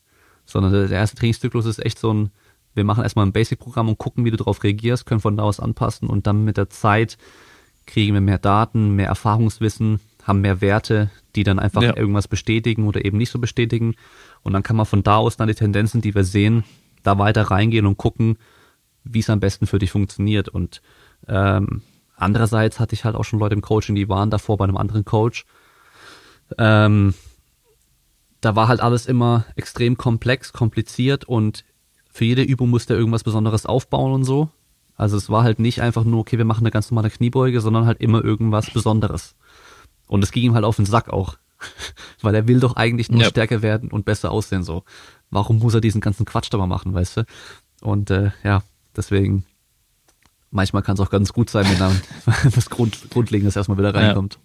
sondern 0.45 0.71
der 0.71 0.89
erste 0.91 1.17
Trainingszyklus 1.17 1.65
ist 1.65 1.83
echt 1.83 1.97
so 1.97 2.13
ein, 2.13 2.29
wir 2.75 2.83
machen 2.83 3.03
erstmal 3.03 3.25
ein 3.25 3.31
Basic-Programm 3.31 3.89
und 3.89 3.97
gucken, 3.97 4.25
wie 4.25 4.31
du 4.31 4.37
darauf 4.37 4.63
reagierst, 4.63 5.05
können 5.05 5.21
von 5.21 5.37
da 5.37 5.43
aus 5.43 5.59
anpassen 5.59 6.09
und 6.09 6.27
dann 6.27 6.43
mit 6.43 6.57
der 6.57 6.69
Zeit 6.69 7.17
kriegen 7.87 8.13
wir 8.13 8.21
mehr 8.21 8.37
Daten, 8.37 8.95
mehr 8.95 9.07
Erfahrungswissen, 9.07 9.99
haben 10.23 10.41
mehr 10.41 10.61
Werte, 10.61 11.09
die 11.35 11.43
dann 11.43 11.59
einfach 11.59 11.81
ja. 11.83 11.95
irgendwas 11.95 12.27
bestätigen 12.27 12.87
oder 12.87 13.05
eben 13.05 13.17
nicht 13.17 13.29
so 13.29 13.39
bestätigen. 13.39 13.95
Und 14.45 14.53
dann 14.53 14.61
kann 14.61 14.75
man 14.75 14.85
von 14.85 15.01
da 15.01 15.17
aus 15.17 15.37
dann 15.37 15.47
die 15.47 15.55
Tendenzen, 15.55 16.01
die 16.01 16.13
wir 16.13 16.23
sehen, 16.23 16.63
da 17.01 17.17
weiter 17.17 17.41
reingehen 17.41 17.87
und 17.87 17.97
gucken, 17.97 18.37
wie 19.03 19.19
es 19.19 19.29
am 19.31 19.39
besten 19.39 19.65
für 19.65 19.79
dich 19.79 19.89
funktioniert. 19.89 20.49
Und 20.49 20.83
ähm, 21.27 21.81
andererseits 22.15 22.79
hatte 22.79 22.93
ich 22.93 23.05
halt 23.05 23.15
auch 23.15 23.23
schon 23.23 23.39
Leute 23.39 23.55
im 23.55 23.61
Coaching, 23.61 23.95
die 23.95 24.07
waren 24.07 24.29
davor 24.29 24.57
bei 24.57 24.65
einem 24.65 24.77
anderen 24.77 25.03
Coach. 25.03 25.45
Ähm, 26.59 27.15
da 28.39 28.55
war 28.55 28.67
halt 28.67 28.81
alles 28.81 29.07
immer 29.07 29.45
extrem 29.55 29.97
komplex, 29.97 30.53
kompliziert 30.53 31.25
und 31.25 31.65
für 32.11 32.25
jede 32.25 32.43
Übung 32.43 32.69
musste 32.69 32.93
er 32.93 32.99
irgendwas 32.99 33.23
Besonderes 33.23 33.65
aufbauen 33.65 34.13
und 34.13 34.25
so. 34.25 34.49
Also 34.95 35.17
es 35.17 35.27
war 35.31 35.41
halt 35.41 35.57
nicht 35.57 35.81
einfach 35.81 36.03
nur, 36.03 36.19
okay, 36.19 36.37
wir 36.37 36.45
machen 36.45 36.61
eine 36.61 36.71
ganz 36.71 36.91
normale 36.91 37.09
Kniebeuge, 37.09 37.61
sondern 37.61 37.87
halt 37.87 37.99
immer 37.99 38.23
irgendwas 38.23 38.69
Besonderes. 38.69 39.33
Und 40.05 40.23
es 40.23 40.31
ging 40.31 40.43
ihm 40.43 40.53
halt 40.53 40.65
auf 40.65 40.75
den 40.75 40.85
Sack 40.85 41.09
auch. 41.09 41.37
Weil 42.21 42.35
er 42.35 42.47
will 42.47 42.59
doch 42.59 42.75
eigentlich 42.75 43.09
nur 43.09 43.21
ja. 43.21 43.29
stärker 43.29 43.61
werden 43.61 43.91
und 43.91 44.05
besser 44.05 44.31
aussehen 44.31 44.63
so. 44.63 44.83
Warum 45.29 45.59
muss 45.59 45.73
er 45.73 45.81
diesen 45.81 46.01
ganzen 46.01 46.25
Quatsch 46.25 46.49
da 46.51 46.57
mal 46.57 46.67
machen, 46.67 46.93
weißt 46.93 47.17
du? 47.17 47.25
Und 47.81 48.09
äh, 48.09 48.31
ja, 48.43 48.63
deswegen, 48.95 49.45
manchmal 50.51 50.81
kann 50.81 50.95
es 50.95 50.99
auch 50.99 51.09
ganz 51.09 51.33
gut 51.33 51.49
sein, 51.49 51.65
wenn 51.69 51.79
dann 51.79 52.01
das 52.53 52.69
Grund, 52.69 53.09
Grundlegendes 53.09 53.55
erstmal 53.55 53.77
wieder 53.77 53.93
reinkommt. 53.93 54.39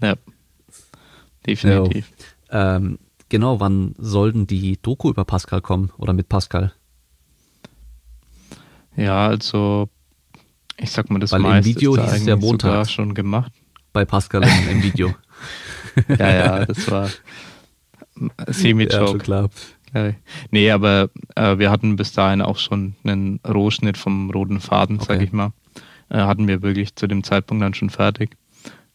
Ja, 0.00 0.08
ja. 0.08 0.14
definitiv. 1.46 2.10
Ja. 2.50 2.76
Ähm, 2.76 2.98
genau, 3.28 3.60
wann 3.60 3.94
sollten 3.98 4.46
die 4.46 4.80
Doku 4.80 5.10
über 5.10 5.24
Pascal 5.24 5.60
kommen 5.60 5.92
oder 5.98 6.12
mit 6.12 6.28
Pascal? 6.28 6.72
Ja, 8.96 9.28
also 9.28 9.88
ich 10.76 10.90
sag 10.90 11.10
mal, 11.10 11.18
das 11.18 11.32
Weil 11.32 11.44
im 11.44 11.64
Video 11.64 11.96
hieß 11.96 12.12
es 12.12 12.26
ja 12.26 12.36
Montag 12.36 12.88
schon 12.88 13.14
gemacht 13.14 13.52
bei 13.92 14.04
Pascal 14.04 14.42
im 14.70 14.82
Video. 14.82 15.14
ja, 16.08 16.34
ja, 16.34 16.66
das 16.66 16.90
war 16.90 17.10
Semi-Joke. 18.48 19.12
Ja, 19.12 19.18
klar. 19.18 19.50
Nee, 20.50 20.70
aber 20.70 21.10
äh, 21.34 21.58
wir 21.58 21.70
hatten 21.70 21.96
bis 21.96 22.12
dahin 22.12 22.42
auch 22.42 22.58
schon 22.58 22.94
einen 23.02 23.40
Rohschnitt 23.46 23.98
vom 23.98 24.30
roten 24.30 24.60
Faden, 24.60 24.96
okay. 24.96 25.06
sag 25.08 25.22
ich 25.22 25.32
mal. 25.32 25.52
Äh, 26.10 26.18
hatten 26.18 26.46
wir 26.46 26.62
wirklich 26.62 26.94
zu 26.94 27.06
dem 27.06 27.24
Zeitpunkt 27.24 27.62
dann 27.62 27.74
schon 27.74 27.90
fertig. 27.90 28.36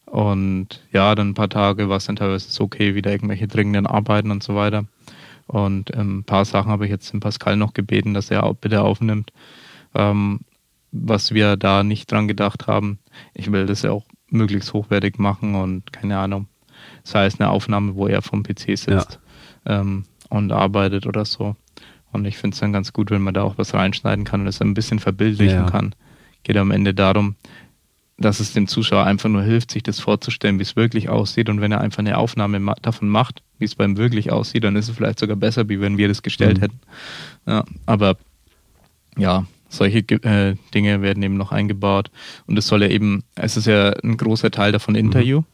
Und 0.06 0.84
ja, 0.94 1.14
dann 1.16 1.30
ein 1.30 1.34
paar 1.34 1.50
Tage 1.50 1.90
war 1.90 1.98
es 1.98 2.06
dann 2.06 2.16
teilweise 2.16 2.50
so 2.50 2.64
okay, 2.64 2.96
wieder 2.96 3.12
irgendwelche 3.12 3.48
dringenden 3.48 3.88
Arbeiten 3.88 4.32
und 4.32 4.44
so 4.44 4.56
weiter. 4.56 4.86
Und 5.48 5.94
ähm, 5.96 6.20
ein 6.20 6.24
paar 6.24 6.46
Sachen 6.46 6.72
habe 6.72 6.86
ich 6.86 6.92
jetzt 6.92 7.12
den 7.12 7.20
Pascal 7.20 7.58
noch 7.58 7.74
gebeten, 7.74 8.14
dass 8.14 8.32
er 8.32 8.44
auch 8.44 8.56
bitte 8.56 8.82
aufnimmt. 8.82 9.32
Ähm, 9.94 10.40
was 10.92 11.34
wir 11.34 11.58
da 11.58 11.84
nicht 11.84 12.12
dran 12.12 12.28
gedacht 12.28 12.68
haben. 12.68 13.00
Ich 13.34 13.52
will 13.52 13.66
das 13.66 13.82
ja 13.82 13.92
auch 13.92 14.06
möglichst 14.30 14.74
hochwertig 14.74 15.20
machen 15.20 15.56
und 15.56 15.92
keine 15.92 16.18
Ahnung. 16.18 16.48
Das 17.06 17.16
heißt 17.16 17.40
eine 17.40 17.52
Aufnahme, 17.52 17.96
wo 17.96 18.08
er 18.08 18.22
vom 18.22 18.44
PC 18.44 18.78
sitzt 18.78 19.20
ja. 19.66 19.80
ähm, 19.80 20.04
und 20.30 20.52
arbeitet 20.52 21.06
oder 21.06 21.24
so. 21.24 21.56
Und 22.12 22.26
ich 22.26 22.38
finde 22.38 22.56
es 22.56 22.60
dann 22.60 22.74
ganz 22.74 22.94
gut, 22.94 23.12
wenn 23.12 23.22
man 23.22 23.34
da 23.34 23.44
auch 23.44 23.58
was 23.58 23.74
reinschneiden 23.74 24.26
kann 24.26 24.42
und 24.42 24.48
es 24.48 24.62
ein 24.62 24.74
bisschen 24.74 25.00
verbildlichen 25.00 25.66
ja. 25.66 25.70
kann. 25.70 25.94
Geht 26.44 26.58
am 26.58 26.72
Ende 26.72 26.94
darum, 26.94 27.36
dass 28.18 28.40
es 28.40 28.54
dem 28.54 28.68
Zuschauer 28.68 29.04
einfach 29.04 29.30
nur 29.30 29.44
hilft, 29.44 29.72
sich 29.72 29.84
das 29.84 30.00
vorzustellen, 30.00 30.58
wie 30.58 30.64
es 30.64 30.76
wirklich 30.76 31.10
aussieht. 31.10 31.50
Und 31.50 31.62
wenn 31.62 31.72
er 31.72 31.82
einfach 31.82 32.00
eine 32.00 32.18
Aufnahme 32.18 32.60
ma 32.60 32.76
davon 32.82 33.10
macht, 33.10 33.44
wie 33.60 33.66
es 33.66 33.76
beim 33.76 33.98
wirklich 33.98 34.32
aussieht, 34.32 34.64
dann 34.64 34.76
ist 34.76 34.90
es 34.90 34.96
vielleicht 34.96 35.20
sogar 35.20 35.36
besser, 35.36 35.70
wie 35.70 35.82
wenn 35.82 35.98
wir 35.98 36.08
das 36.08 36.24
gestellt 36.24 36.58
mhm. 36.58 36.62
hätten. 36.62 36.80
Ja, 37.46 37.66
aber 37.86 38.18
ja, 39.18 39.46
solche 39.70 40.00
äh, 40.00 40.56
Dinge 40.74 41.02
werden 41.02 41.22
eben 41.22 41.38
noch 41.38 41.52
eingebaut. 41.52 42.10
Und 42.48 42.58
es 42.58 42.68
soll 42.68 42.82
ja 42.82 42.90
eben, 42.90 43.24
es 43.36 43.58
ist 43.58 43.68
ja 43.68 43.92
ein 44.04 44.18
großer 44.18 44.50
Teil 44.50 44.72
davon 44.72 44.96
Interview. 44.96 45.42
Mhm. 45.42 45.46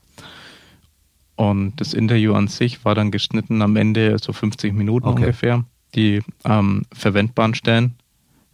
Und 1.42 1.78
das 1.78 1.96
Interview 1.96 2.36
an 2.36 2.48
sich 2.50 2.86
war 2.86 2.94
dann 2.94 3.10
geschnitten 3.10 3.64
am 3.64 3.76
Ende 3.76 4.16
so 4.22 4.32
50 4.32 4.76
Minuten 4.76 5.08
okay. 5.08 5.22
ungefähr. 5.22 5.64
Die 5.96 6.22
ähm, 6.46 6.84
verwendbaren 6.94 7.56
Stellen. 7.56 7.96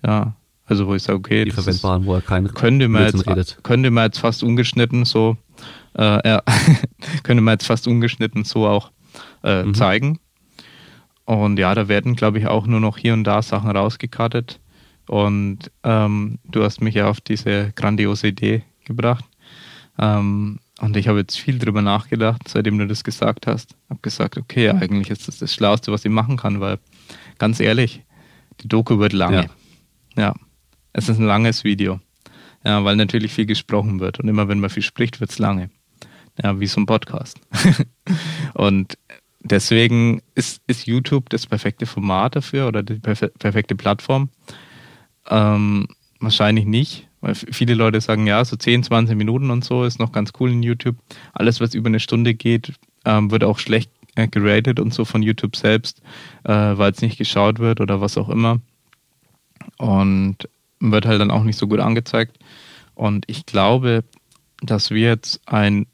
Ja, 0.06 0.38
also 0.66 0.88
wo 0.88 0.96
ich 0.96 1.04
sage, 1.04 1.20
okay, 1.20 1.44
die 1.44 1.52
verwendbaren, 1.52 2.04
ist, 2.04 2.08
wo 2.08 2.14
er 2.16 2.22
kein 2.22 2.48
könnte 2.54 2.88
man 2.88 3.04
jetzt 3.04 3.28
redet. 3.28 3.60
könnte 3.62 3.92
man 3.92 4.06
jetzt 4.06 4.20
fast 4.20 4.42
ungeschnitten 4.42 5.04
so 5.04 5.36
äh, 5.98 6.26
ja, 6.26 6.42
könnte 7.24 7.42
man 7.42 7.56
jetzt 7.56 7.68
fast 7.68 7.90
ungeschnitten 7.90 8.46
so 8.46 8.66
auch 8.66 8.92
äh, 9.44 9.64
mhm. 9.64 9.74
zeigen. 9.74 10.20
Und 11.26 11.60
ja, 11.60 11.76
da 11.76 11.90
werden, 11.90 12.16
glaube 12.16 12.40
ich, 12.40 12.48
auch 12.48 12.68
nur 12.68 12.80
noch 12.80 12.98
hier 12.98 13.12
und 13.12 13.26
da 13.26 13.42
Sachen 13.42 13.70
rausgekartet. 13.70 14.62
Und 15.10 15.72
ähm, 15.84 16.40
du 16.46 16.64
hast 16.64 16.80
mich 16.80 16.96
ja 16.96 17.10
auf 17.10 17.20
diese 17.20 17.74
grandiose 17.76 18.28
Idee 18.28 18.64
gebracht. 18.86 19.26
Ähm, 20.00 20.60
und 20.80 20.96
ich 20.96 21.08
habe 21.08 21.20
jetzt 21.20 21.40
viel 21.40 21.58
drüber 21.58 21.82
nachgedacht, 21.82 22.48
seitdem 22.48 22.78
du 22.78 22.88
das 22.88 23.04
gesagt 23.04 23.48
hast. 23.48 23.76
Habe 23.90 24.00
gesagt, 24.02 24.38
okay, 24.38 24.70
eigentlich 24.70 25.10
ist 25.10 25.28
das 25.28 25.40
das 25.40 25.54
Schlauste, 25.54 25.92
was 25.92 26.06
ich 26.06 26.12
machen 26.12 26.38
kann, 26.38 26.60
weil 26.60 26.80
ganz 27.40 27.60
ehrlich, 27.60 28.04
die 28.62 28.68
Doku 28.68 29.00
wird 29.00 29.14
lange. 29.14 29.50
Ja. 30.16 30.24
ja. 30.24 30.36
Es 30.94 31.10
ist 31.10 31.20
ein 31.20 31.26
langes 31.26 31.64
Video. 31.64 32.00
Ja, 32.64 32.84
weil 32.84 32.96
natürlich 32.96 33.34
viel 33.34 33.46
gesprochen 33.46 34.00
wird. 34.00 34.20
Und 34.20 34.28
immer 34.28 34.48
wenn 34.48 34.60
man 34.60 34.70
viel 34.70 34.84
spricht, 34.84 35.20
wird 35.20 35.32
es 35.32 35.40
lange. 35.40 35.70
Ja, 36.44 36.60
wie 36.60 36.68
so 36.68 36.82
ein 36.82 36.86
Podcast. 36.86 37.40
und 38.54 38.98
deswegen 39.42 40.22
ist, 40.36 40.62
ist 40.68 40.86
YouTube 40.86 41.30
das 41.30 41.48
perfekte 41.48 41.86
Format 41.86 42.36
dafür 42.36 42.68
oder 42.68 42.84
die 42.84 43.00
perfekte 43.00 43.76
Plattform. 43.76 44.30
Ähm, 45.30 45.88
wahrscheinlich 46.20 46.66
nicht, 46.66 47.07
weil 47.28 47.36
viele 47.36 47.74
Leute 47.74 48.00
sagen, 48.00 48.26
ja, 48.26 48.44
so 48.46 48.56
10, 48.56 48.84
20 48.84 49.18
Minuten 49.18 49.52
und 49.52 49.66
so 49.66 49.84
ist 49.84 50.00
noch 50.00 50.14
ganz 50.14 50.32
cool 50.40 50.50
in 50.50 50.64
YouTube. 50.64 50.96
Alles, 51.34 51.60
was 51.60 51.74
über 51.74 51.88
eine 51.88 52.00
Stunde 52.00 52.34
geht, 52.34 52.72
ähm, 53.04 53.32
wird 53.32 53.44
auch 53.44 53.60
schlecht 53.60 53.92
äh, 54.16 54.30
geratet 54.30 54.80
und 54.80 54.94
so 54.94 55.04
von 55.04 55.22
YouTube 55.22 55.58
selbst, 55.58 56.02
äh, 56.46 56.54
weil 56.54 56.94
es 56.94 57.02
nicht 57.02 57.18
geschaut 57.18 57.60
wird 57.60 57.82
oder 57.82 58.00
was 58.00 58.18
auch 58.18 58.30
immer. 58.30 58.62
Und 59.78 60.38
wird 60.80 61.06
halt 61.06 61.20
dann 61.20 61.30
auch 61.30 61.44
nicht 61.44 61.58
so 61.58 61.68
gut 61.68 61.82
angezeigt. 61.82 62.40
Und 62.96 63.26
ich 63.28 63.46
glaube, 63.46 64.06
dass 64.62 64.90
wir 64.90 65.10
jetzt 65.10 65.42
ein 65.48 65.86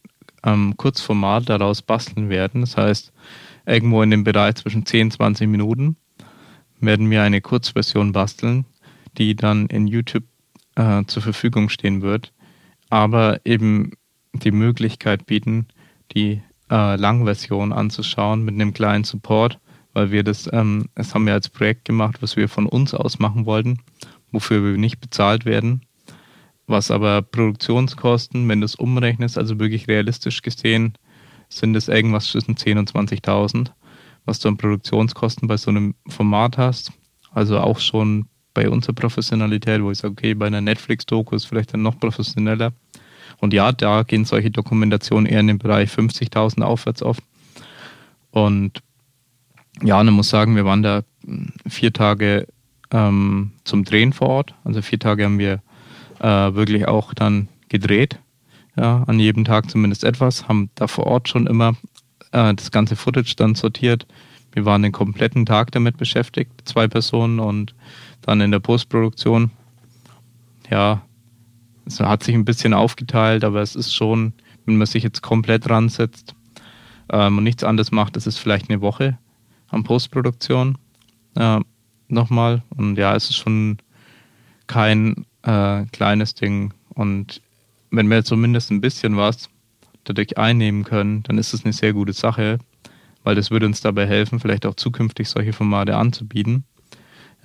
ähm, 0.43 0.77
Kurzformat 0.77 1.49
daraus 1.49 1.81
basteln 1.81 2.29
werden. 2.29 2.61
Das 2.61 2.77
heißt, 2.77 3.11
irgendwo 3.65 4.03
in 4.03 4.11
dem 4.11 4.23
Bereich 4.23 4.55
zwischen 4.55 4.85
10, 4.85 5.09
20 5.09 5.49
Minuten 5.49 5.95
werden 6.79 7.09
wir 7.09 7.23
eine 7.23 7.41
Kurzversion 7.41 8.11
basteln, 8.11 8.65
die 9.17 9.35
dann 9.35 9.65
in 9.65 9.87
YouTube 9.87 10.25
äh, 10.75 11.03
zur 11.05 11.21
Verfügung 11.21 11.69
stehen 11.69 12.01
wird, 12.01 12.33
aber 12.89 13.41
eben 13.45 13.91
die 14.33 14.51
Möglichkeit 14.51 15.25
bieten, 15.25 15.67
die 16.15 16.41
äh, 16.69 16.95
Langversion 16.95 17.73
anzuschauen 17.73 18.43
mit 18.43 18.55
einem 18.55 18.73
kleinen 18.73 19.03
Support, 19.03 19.59
weil 19.93 20.11
wir 20.11 20.23
das, 20.23 20.49
ähm, 20.51 20.89
das 20.95 21.13
haben 21.13 21.25
wir 21.25 21.33
als 21.33 21.49
Projekt 21.49 21.85
gemacht, 21.85 22.17
was 22.21 22.35
wir 22.35 22.49
von 22.49 22.65
uns 22.65 22.93
aus 22.93 23.19
machen 23.19 23.45
wollten, 23.45 23.79
wofür 24.31 24.63
wir 24.63 24.77
nicht 24.77 24.99
bezahlt 24.99 25.45
werden, 25.45 25.81
was 26.67 26.91
aber 26.91 27.21
Produktionskosten, 27.21 28.47
wenn 28.49 28.61
du 28.61 28.65
es 28.65 28.75
umrechnest, 28.75 29.37
also 29.37 29.59
wirklich 29.59 29.87
realistisch 29.87 30.41
gesehen, 30.41 30.93
sind 31.49 31.75
es 31.75 31.87
irgendwas 31.87 32.27
zwischen 32.27 32.55
10.000 32.55 32.77
und 32.79 32.91
20.000, 32.91 33.71
was 34.25 34.39
du 34.39 34.47
an 34.47 34.57
Produktionskosten 34.57 35.47
bei 35.47 35.57
so 35.57 35.69
einem 35.69 35.93
Format 36.07 36.57
hast. 36.57 36.91
Also 37.31 37.59
auch 37.59 37.79
schon 37.79 38.27
bei 38.53 38.69
unserer 38.69 38.93
Professionalität, 38.93 39.81
wo 39.81 39.91
ich 39.91 39.97
sage, 39.97 40.13
okay, 40.13 40.33
bei 40.33 40.47
einer 40.47 40.61
Netflix-Doku 40.61 41.35
ist 41.35 41.45
vielleicht 41.45 41.73
dann 41.73 41.81
noch 41.81 41.99
professioneller. 41.99 42.73
Und 43.39 43.53
ja, 43.53 43.71
da 43.71 44.03
gehen 44.03 44.25
solche 44.25 44.51
Dokumentationen 44.51 45.25
eher 45.25 45.39
in 45.39 45.47
den 45.47 45.59
Bereich 45.59 45.89
50.000 45.89 46.61
aufwärts 46.61 47.01
oft. 47.01 47.23
Und 48.31 48.81
ja, 49.81 50.03
man 50.03 50.13
muss 50.13 50.29
sagen, 50.29 50.55
wir 50.55 50.65
waren 50.65 50.83
da 50.83 51.03
vier 51.67 51.93
Tage 51.93 52.47
ähm, 52.91 53.51
zum 53.63 53.83
Drehen 53.83 54.13
vor 54.13 54.29
Ort. 54.29 54.55
Also 54.63 54.81
vier 54.81 54.99
Tage 54.99 55.25
haben 55.25 55.39
wir 55.39 55.61
äh, 56.19 56.53
wirklich 56.53 56.87
auch 56.87 57.13
dann 57.13 57.47
gedreht. 57.69 58.19
Ja, 58.75 59.03
an 59.03 59.19
jedem 59.19 59.45
Tag 59.45 59.69
zumindest 59.69 60.03
etwas, 60.03 60.47
haben 60.47 60.69
da 60.75 60.87
vor 60.87 61.05
Ort 61.05 61.29
schon 61.29 61.45
immer 61.45 61.75
äh, 62.31 62.53
das 62.53 62.71
ganze 62.71 62.95
Footage 62.95 63.35
dann 63.35 63.55
sortiert. 63.55 64.07
Wir 64.51 64.65
waren 64.65 64.83
den 64.83 64.91
kompletten 64.91 65.45
Tag 65.45 65.71
damit 65.71 65.97
beschäftigt, 65.97 66.51
zwei 66.65 66.87
Personen 66.87 67.39
und 67.39 67.75
dann 68.23 68.41
in 68.41 68.51
der 68.51 68.59
Postproduktion, 68.59 69.51
ja, 70.69 71.01
es 71.85 71.99
hat 71.99 72.23
sich 72.23 72.33
ein 72.33 72.45
bisschen 72.45 72.73
aufgeteilt, 72.73 73.43
aber 73.43 73.61
es 73.61 73.75
ist 73.75 73.93
schon, 73.93 74.33
wenn 74.65 74.77
man 74.77 74.87
sich 74.87 75.03
jetzt 75.03 75.21
komplett 75.21 75.69
ransetzt 75.69 76.33
ähm, 77.11 77.37
und 77.37 77.43
nichts 77.43 77.63
anderes 77.63 77.91
macht, 77.91 78.17
ist 78.17 78.37
vielleicht 78.37 78.69
eine 78.69 78.81
Woche 78.81 79.17
an 79.69 79.83
Postproduktion 79.83 80.77
äh, 81.35 81.59
nochmal. 82.07 82.63
Und 82.75 82.97
ja, 82.97 83.15
es 83.15 83.29
ist 83.29 83.37
schon 83.37 83.77
kein 84.67 85.25
äh, 85.43 85.85
kleines 85.91 86.35
Ding. 86.35 86.73
Und 86.89 87.41
wenn 87.91 88.09
wir 88.09 88.23
zumindest 88.23 88.71
ein 88.71 88.81
bisschen 88.81 89.17
was 89.17 89.49
dadurch 90.03 90.37
einnehmen 90.37 90.83
können, 90.83 91.23
dann 91.23 91.37
ist 91.37 91.53
es 91.53 91.63
eine 91.63 91.73
sehr 91.73 91.93
gute 91.93 92.13
Sache, 92.13 92.59
weil 93.23 93.35
das 93.35 93.51
würde 93.51 93.65
uns 93.65 93.81
dabei 93.81 94.07
helfen, 94.07 94.39
vielleicht 94.39 94.65
auch 94.65 94.75
zukünftig 94.75 95.29
solche 95.29 95.53
Formate 95.53 95.97
anzubieten. 95.97 96.65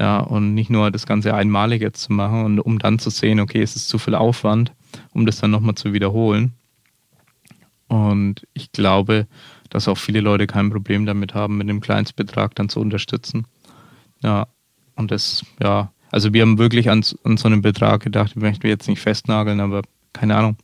Ja, 0.01 0.21
und 0.21 0.55
nicht 0.55 0.71
nur 0.71 0.91
das 0.91 1.07
Ganze 1.07 1.35
einmalig 1.35 1.83
jetzt 1.83 2.03
zu 2.03 2.13
machen 2.13 2.45
und 2.45 2.61
um 2.61 2.79
dann 2.79 2.99
zu 2.99 3.11
sehen, 3.11 3.41
okay, 3.41 3.63
es 3.63 3.75
ist 3.75 3.89
zu 3.89 3.99
viel 3.99 4.15
Aufwand, 4.15 4.73
um 5.13 5.27
das 5.27 5.41
dann 5.41 5.51
nochmal 5.51 5.75
zu 5.75 5.93
wiederholen. 5.93 6.53
Und 7.89 8.47
ich 8.53 8.71
glaube, 8.71 9.27
dass 9.71 9.89
auch 9.89 9.99
viele 9.99 10.21
Leute 10.21 10.47
kein 10.47 10.71
Problem 10.71 11.05
damit 11.05 11.35
haben, 11.35 11.59
mit 11.59 11.69
dem 11.69 11.81
Kleinstbetrag 11.81 12.55
dann 12.55 12.69
zu 12.69 12.81
unterstützen. 12.81 13.47
Ja, 14.23 14.47
und 14.95 15.11
das, 15.11 15.45
ja, 15.61 15.91
also 16.11 16.33
wir 16.33 16.43
haben 16.43 16.59
wirklich 16.59 16.91
an, 16.91 17.05
an 17.25 17.37
so 17.37 17.49
einen 17.49 17.63
Betrag 17.63 18.03
gedacht, 18.03 18.33
ich 18.37 18.37
möchte 18.37 18.69
jetzt 18.69 18.89
nicht 18.89 19.01
festnageln, 19.01 19.61
aber 19.61 19.83
keine 20.13 20.37
Ahnung. 20.37 20.57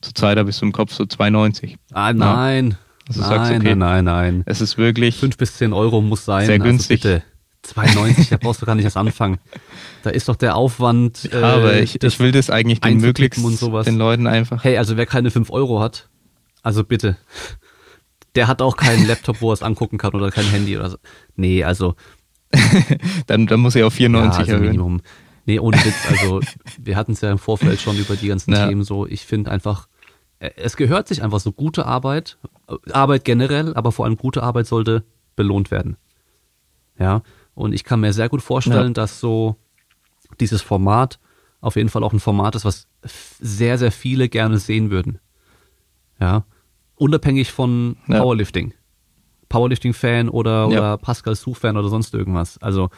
Zurzeit 0.00 0.38
habe 0.38 0.50
ich 0.50 0.56
so 0.56 0.66
im 0.66 0.72
Kopf 0.72 0.92
so 0.92 1.04
2,90. 1.04 1.76
Ah, 1.92 2.12
nein. 2.12 2.70
Ja. 2.70 2.76
Also 3.08 3.20
nein, 3.20 3.30
sagst, 3.30 3.52
okay, 3.52 3.74
nein, 3.74 3.78
nein, 3.78 4.04
nein. 4.04 4.42
Es 4.46 4.60
ist 4.60 4.78
wirklich. 4.78 5.16
Fünf 5.16 5.36
bis 5.36 5.56
zehn 5.56 5.72
Euro 5.72 6.00
muss 6.00 6.24
sein. 6.24 6.46
Sehr 6.46 6.58
günstig. 6.58 7.04
Also 7.04 7.22
bitte. 7.62 7.80
2,90, 7.80 8.30
da 8.30 8.36
brauchst 8.36 8.62
du 8.62 8.66
gar 8.66 8.74
nicht 8.74 8.84
erst 8.84 8.96
anfangen. 8.96 9.38
Da 10.02 10.10
ist 10.10 10.28
doch 10.28 10.36
der 10.36 10.56
Aufwand. 10.56 11.28
Ja, 11.32 11.40
äh, 11.40 11.42
aber 11.44 11.80
ich, 11.80 12.02
ich 12.02 12.18
will 12.20 12.32
das 12.32 12.50
eigentlich 12.50 12.80
den 12.80 12.98
möglichst 12.98 13.42
und 13.42 13.58
sowas. 13.58 13.84
den 13.84 13.96
Leuten 13.96 14.26
einfach. 14.26 14.64
Hey, 14.64 14.78
also 14.78 14.96
wer 14.96 15.06
keine 15.06 15.30
5 15.30 15.50
Euro 15.50 15.80
hat, 15.80 16.08
also 16.62 16.84
bitte. 16.84 17.16
Der 18.34 18.48
hat 18.48 18.62
auch 18.62 18.76
keinen 18.76 19.06
Laptop, 19.06 19.40
wo 19.42 19.50
er 19.50 19.54
es 19.54 19.62
angucken 19.62 19.98
kann 19.98 20.14
oder 20.14 20.30
kein 20.30 20.46
Handy 20.46 20.76
oder 20.76 20.90
so. 20.90 20.96
Nee, 21.36 21.64
also. 21.64 21.94
dann, 23.26 23.46
dann 23.46 23.60
muss 23.60 23.74
er 23.74 23.86
auf 23.86 23.94
94 23.94 24.46
ja, 24.46 24.54
also. 24.54 24.64
Minimum. 24.64 25.00
Nee, 25.44 25.58
ohne 25.58 25.76
Witz, 25.78 26.06
also 26.08 26.40
wir 26.78 26.96
hatten 26.96 27.12
es 27.12 27.20
ja 27.20 27.30
im 27.30 27.38
Vorfeld 27.38 27.80
schon 27.80 27.96
über 27.98 28.14
die 28.14 28.28
ganzen 28.28 28.52
ja. 28.52 28.68
Themen 28.68 28.84
so. 28.84 29.06
Ich 29.06 29.22
finde 29.22 29.50
einfach, 29.50 29.88
äh, 30.38 30.50
es 30.56 30.76
gehört 30.76 31.08
sich 31.08 31.22
einfach 31.22 31.40
so 31.40 31.52
gute 31.52 31.86
Arbeit, 31.86 32.38
äh, 32.68 32.92
Arbeit 32.92 33.24
generell, 33.24 33.74
aber 33.74 33.90
vor 33.90 34.04
allem 34.04 34.16
gute 34.16 34.42
Arbeit 34.42 34.66
sollte 34.66 35.04
belohnt 35.34 35.70
werden. 35.70 35.96
Ja, 36.98 37.22
und 37.54 37.72
ich 37.72 37.84
kann 37.84 38.00
mir 38.00 38.12
sehr 38.12 38.28
gut 38.28 38.42
vorstellen, 38.42 38.88
ja. 38.88 38.92
dass 38.94 39.20
so 39.20 39.56
dieses 40.40 40.62
Format 40.62 41.18
auf 41.60 41.76
jeden 41.76 41.88
Fall 41.88 42.02
auch 42.02 42.12
ein 42.12 42.20
Format 42.20 42.54
ist, 42.56 42.64
was 42.64 42.88
sehr, 43.40 43.78
sehr 43.78 43.92
viele 43.92 44.28
gerne 44.28 44.58
sehen 44.58 44.90
würden. 44.90 45.18
Ja. 46.20 46.44
Unabhängig 46.96 47.52
von 47.52 47.96
ja. 48.08 48.20
Powerlifting. 48.20 48.74
Powerlifting-Fan 49.48 50.28
oder, 50.28 50.62
ja. 50.62 50.66
oder 50.66 50.98
Pascal 50.98 51.36
Su-Fan 51.36 51.76
oder 51.76 51.88
sonst 51.88 52.14
irgendwas. 52.14 52.58
Also 52.58 52.90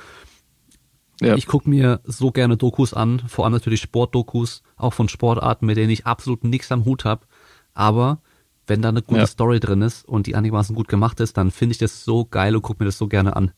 ich 1.21 1.47
gucke 1.47 1.71
mir 1.71 2.01
so 2.05 2.33
gerne 2.33 2.57
Dokus 2.57 2.93
an, 2.93 3.21
vor 3.29 3.45
allem 3.45 3.53
natürlich 3.53 3.81
Sportdokus, 3.81 4.63
auch 4.77 4.93
von 4.93 5.09
Sportarten, 5.09 5.65
mit 5.67 5.77
denen 5.77 5.91
ich 5.91 6.07
absolut 6.07 6.45
nichts 6.45 6.73
am 6.73 6.85
Hut 6.85 7.05
habe. 7.05 7.27
Aber 7.73 8.21
wenn 8.67 8.83
da 8.83 8.89
eine 8.89 9.03
gute. 9.03 9.27
Story 9.27 9.61
drin 9.61 9.83
ist 9.83 10.07
und 10.07 10.27
die 10.27 10.35
einigermaßen 10.35 10.75
gut 10.75 10.89
gemacht 10.89 11.21
ist, 11.21 11.37
dann 11.37 11.51
finde 11.51 11.73
ich 11.73 11.79
das 11.79 12.05
so 12.05 12.25
geil 12.25 12.57
und 12.57 12.63
gucke 12.63 12.83
mir 12.83 12.87
das 12.87 12.99
so 12.99 13.09
gerne 13.09 13.37
an. 13.37 13.53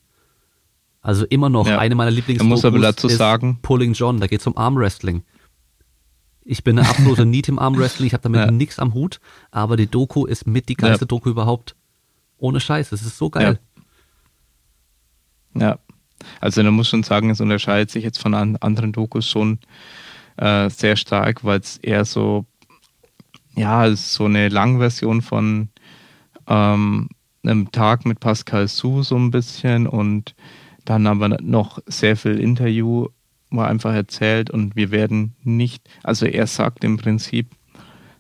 Also 1.06 1.24
immer 1.26 1.48
noch 1.48 1.68
ja. 1.68 1.78
eine 1.78 1.94
meiner 1.94 2.10
Lieblingsdokus 2.10 3.04
ist 3.04 3.16
sagen. 3.16 3.60
Pulling 3.62 3.92
John, 3.92 4.18
da 4.18 4.26
geht 4.26 4.40
es 4.40 4.46
um 4.48 4.56
Armwrestling. 4.56 5.22
Ich 6.42 6.64
bin 6.64 6.80
eine 6.80 6.88
absolute 6.88 7.24
Need 7.26 7.48
im 7.48 7.60
Armwrestling, 7.60 8.08
ich 8.08 8.12
habe 8.12 8.24
damit 8.24 8.40
ja. 8.40 8.50
nichts 8.50 8.80
am 8.80 8.92
Hut, 8.92 9.20
aber 9.52 9.76
die 9.76 9.86
Doku 9.86 10.26
ist 10.26 10.48
mit 10.48 10.68
die 10.68 10.74
geilste 10.74 11.04
ja. 11.04 11.06
Doku 11.06 11.30
überhaupt. 11.30 11.76
Ohne 12.38 12.58
Scheiß, 12.58 12.90
es 12.90 13.02
ist 13.02 13.18
so 13.18 13.30
geil. 13.30 13.60
Ja. 15.54 15.68
ja. 15.68 15.78
Also 16.40 16.64
da 16.64 16.72
muss 16.72 16.88
schon 16.88 17.04
sagen, 17.04 17.30
es 17.30 17.40
unterscheidet 17.40 17.92
sich 17.92 18.02
jetzt 18.02 18.18
von 18.18 18.34
anderen 18.34 18.90
Dokus 18.90 19.28
schon 19.28 19.60
äh, 20.38 20.68
sehr 20.70 20.96
stark, 20.96 21.44
weil 21.44 21.60
es 21.60 21.76
eher 21.76 22.04
so, 22.04 22.46
ja, 23.54 23.86
es 23.86 24.00
ist 24.00 24.14
so 24.14 24.24
eine 24.24 24.48
Langversion 24.48 25.22
von 25.22 25.68
ähm, 26.48 27.10
einem 27.44 27.70
Tag 27.70 28.06
mit 28.06 28.18
Pascal 28.18 28.66
Su 28.66 29.04
so 29.04 29.14
ein 29.14 29.30
bisschen 29.30 29.86
und 29.86 30.34
dann 30.86 31.06
aber 31.06 31.28
noch 31.42 31.80
sehr 31.86 32.16
viel 32.16 32.40
Interview, 32.40 33.08
wo 33.50 33.60
er 33.60 33.68
einfach 33.68 33.94
erzählt 33.94 34.50
und 34.50 34.76
wir 34.76 34.90
werden 34.90 35.34
nicht, 35.42 35.88
also 36.02 36.26
er 36.26 36.46
sagt 36.46 36.84
im 36.84 36.96
Prinzip 36.96 37.48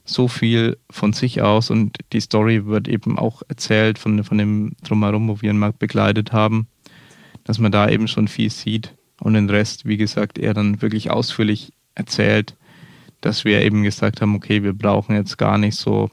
so 0.04 0.28
viel 0.28 0.76
von 0.90 1.12
sich 1.12 1.42
aus 1.42 1.70
und 1.70 1.98
die 2.12 2.20
Story 2.20 2.66
wird 2.66 2.86
eben 2.86 3.18
auch 3.18 3.42
erzählt 3.48 3.98
von, 3.98 4.22
von 4.22 4.38
dem 4.38 4.76
Drumherum, 4.84 5.28
wo 5.28 5.42
wir 5.42 5.50
ihn 5.50 5.58
mal 5.58 5.72
begleitet 5.72 6.32
haben, 6.32 6.68
dass 7.44 7.58
man 7.58 7.72
da 7.72 7.88
eben 7.88 8.06
schon 8.06 8.28
viel 8.28 8.50
sieht 8.50 8.94
und 9.20 9.34
den 9.34 9.50
Rest, 9.50 9.86
wie 9.86 9.96
gesagt, 9.96 10.38
er 10.38 10.54
dann 10.54 10.80
wirklich 10.82 11.10
ausführlich 11.10 11.72
erzählt, 11.94 12.54
dass 13.20 13.44
wir 13.44 13.62
eben 13.62 13.82
gesagt 13.82 14.20
haben, 14.20 14.36
okay, 14.36 14.62
wir 14.62 14.74
brauchen 14.74 15.16
jetzt 15.16 15.38
gar 15.38 15.58
nicht 15.58 15.76
so 15.76 16.10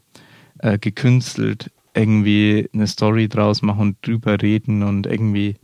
äh, 0.60 0.80
gekünstelt 0.80 1.70
irgendwie 1.96 2.70
eine 2.74 2.88
Story 2.88 3.28
draus 3.30 3.62
machen 3.62 3.82
und 3.82 3.98
drüber 4.08 4.42
reden 4.42 4.84
und 4.84 5.06
irgendwie 5.06 5.56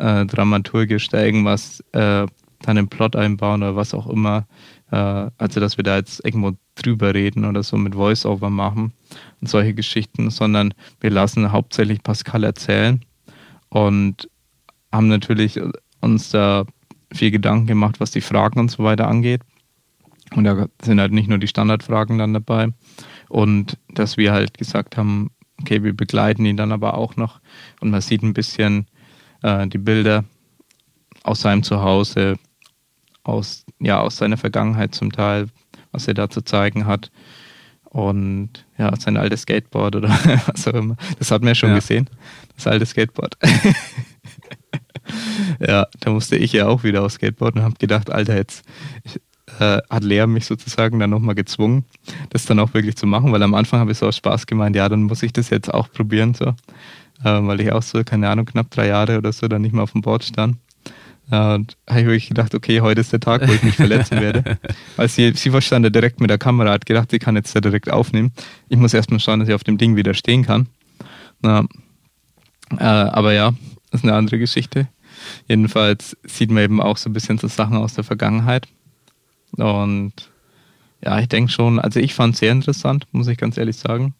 äh, 0.00 0.26
dramaturgisch 0.26 1.08
da 1.08 1.22
irgendwas 1.22 1.84
äh, 1.92 2.26
dann 2.62 2.76
im 2.76 2.88
Plot 2.88 3.16
einbauen 3.16 3.62
oder 3.62 3.76
was 3.76 3.94
auch 3.94 4.06
immer. 4.06 4.46
Äh, 4.90 5.30
also, 5.38 5.60
dass 5.60 5.76
wir 5.76 5.84
da 5.84 5.96
jetzt 5.96 6.24
irgendwo 6.24 6.52
drüber 6.74 7.14
reden 7.14 7.44
oder 7.44 7.62
so 7.62 7.76
mit 7.76 7.94
Voice-Over 7.94 8.50
machen 8.50 8.92
und 9.40 9.48
solche 9.48 9.74
Geschichten, 9.74 10.30
sondern 10.30 10.74
wir 11.00 11.10
lassen 11.10 11.52
hauptsächlich 11.52 12.02
Pascal 12.02 12.44
erzählen 12.44 13.04
und 13.68 14.28
haben 14.92 15.08
natürlich 15.08 15.60
uns 16.00 16.30
da 16.30 16.64
viel 17.12 17.30
Gedanken 17.30 17.66
gemacht, 17.66 18.00
was 18.00 18.10
die 18.10 18.20
Fragen 18.20 18.60
und 18.60 18.70
so 18.70 18.82
weiter 18.82 19.08
angeht. 19.08 19.42
Und 20.34 20.44
da 20.44 20.66
sind 20.82 21.00
halt 21.00 21.12
nicht 21.12 21.28
nur 21.28 21.38
die 21.38 21.48
Standardfragen 21.48 22.18
dann 22.18 22.32
dabei. 22.32 22.68
Und 23.28 23.78
dass 23.88 24.16
wir 24.16 24.32
halt 24.32 24.58
gesagt 24.58 24.96
haben, 24.96 25.30
okay, 25.60 25.82
wir 25.82 25.92
begleiten 25.92 26.44
ihn 26.44 26.56
dann 26.56 26.72
aber 26.72 26.94
auch 26.94 27.16
noch 27.16 27.40
und 27.80 27.90
man 27.90 28.00
sieht 28.00 28.22
ein 28.22 28.32
bisschen, 28.32 28.86
äh, 29.42 29.66
die 29.66 29.78
Bilder 29.78 30.24
aus 31.22 31.42
seinem 31.42 31.62
Zuhause, 31.62 32.38
aus, 33.22 33.64
ja, 33.78 34.00
aus 34.00 34.16
seiner 34.16 34.36
Vergangenheit 34.36 34.94
zum 34.94 35.12
Teil, 35.12 35.48
was 35.92 36.08
er 36.08 36.14
da 36.14 36.30
zu 36.30 36.42
zeigen 36.42 36.86
hat. 36.86 37.10
Und 37.84 38.64
ja, 38.78 38.94
sein 38.96 39.16
altes 39.16 39.42
Skateboard 39.42 39.96
oder 39.96 40.08
was 40.46 40.66
auch 40.68 40.74
immer. 40.74 40.96
Das 41.18 41.30
hat 41.30 41.42
man 41.42 41.48
ja 41.48 41.54
schon 41.56 41.70
ja. 41.70 41.76
gesehen, 41.76 42.08
das 42.54 42.68
alte 42.68 42.86
Skateboard. 42.86 43.36
ja, 45.60 45.86
da 45.98 46.10
musste 46.10 46.36
ich 46.36 46.52
ja 46.52 46.68
auch 46.68 46.84
wieder 46.84 47.02
aufs 47.02 47.14
Skateboard 47.14 47.56
und 47.56 47.62
habe 47.62 47.74
gedacht, 47.78 48.10
Alter, 48.10 48.36
jetzt 48.36 48.64
äh, 49.58 49.80
hat 49.90 50.04
Lea 50.04 50.26
mich 50.26 50.46
sozusagen 50.46 51.00
dann 51.00 51.10
nochmal 51.10 51.34
gezwungen, 51.34 51.84
das 52.30 52.46
dann 52.46 52.60
auch 52.60 52.74
wirklich 52.74 52.96
zu 52.96 53.06
machen, 53.06 53.32
weil 53.32 53.42
am 53.42 53.54
Anfang 53.54 53.80
habe 53.80 53.90
ich 53.90 53.98
so 53.98 54.06
aus 54.06 54.16
Spaß 54.16 54.46
gemeint, 54.46 54.76
ja, 54.76 54.88
dann 54.88 55.02
muss 55.02 55.24
ich 55.24 55.32
das 55.32 55.50
jetzt 55.50 55.72
auch 55.72 55.90
probieren, 55.90 56.34
so 56.34 56.54
äh, 57.24 57.40
weil 57.42 57.60
ich 57.60 57.72
auch 57.72 57.82
so, 57.82 58.02
keine 58.04 58.28
Ahnung, 58.28 58.46
knapp 58.46 58.70
drei 58.70 58.88
Jahre 58.88 59.18
oder 59.18 59.32
so 59.32 59.48
dann 59.48 59.62
nicht 59.62 59.72
mehr 59.72 59.82
auf 59.82 59.92
dem 59.92 60.02
Board 60.02 60.24
stand. 60.24 60.56
Äh, 61.30 61.54
und 61.54 61.76
habe 61.88 62.00
ich 62.00 62.06
wirklich 62.06 62.28
gedacht, 62.28 62.54
okay, 62.54 62.80
heute 62.80 63.00
ist 63.00 63.12
der 63.12 63.20
Tag, 63.20 63.46
wo 63.46 63.52
ich 63.52 63.62
mich 63.62 63.76
verletzen 63.76 64.20
werde. 64.20 64.58
Weil 64.96 65.08
sie, 65.08 65.32
sie 65.34 65.62
stand 65.62 65.84
da 65.84 65.90
direkt 65.90 66.20
mit 66.20 66.30
der 66.30 66.38
Kamera, 66.38 66.70
hat 66.70 66.86
gedacht, 66.86 67.10
sie 67.10 67.18
kann 67.18 67.36
jetzt 67.36 67.54
da 67.54 67.60
direkt 67.60 67.90
aufnehmen. 67.90 68.32
Ich 68.68 68.78
muss 68.78 68.94
erstmal 68.94 69.20
schauen, 69.20 69.40
dass 69.40 69.48
ich 69.48 69.54
auf 69.54 69.64
dem 69.64 69.78
Ding 69.78 69.96
wieder 69.96 70.14
stehen 70.14 70.44
kann. 70.44 70.68
Na, 71.40 71.66
äh, 72.78 72.84
aber 72.84 73.32
ja, 73.32 73.52
das 73.90 74.00
ist 74.00 74.04
eine 74.04 74.14
andere 74.14 74.38
Geschichte. 74.38 74.88
Jedenfalls 75.48 76.16
sieht 76.24 76.50
man 76.50 76.62
eben 76.62 76.80
auch 76.80 76.96
so 76.96 77.10
ein 77.10 77.12
bisschen 77.12 77.38
so 77.38 77.48
Sachen 77.48 77.76
aus 77.76 77.94
der 77.94 78.04
Vergangenheit. 78.04 78.66
Und 79.56 80.12
ja, 81.02 81.18
ich 81.18 81.28
denke 81.28 81.50
schon, 81.50 81.78
also 81.78 82.00
ich 82.00 82.14
fand 82.14 82.34
es 82.34 82.40
sehr 82.40 82.52
interessant, 82.52 83.06
muss 83.12 83.28
ich 83.28 83.38
ganz 83.38 83.56
ehrlich 83.56 83.76
sagen. 83.76 84.14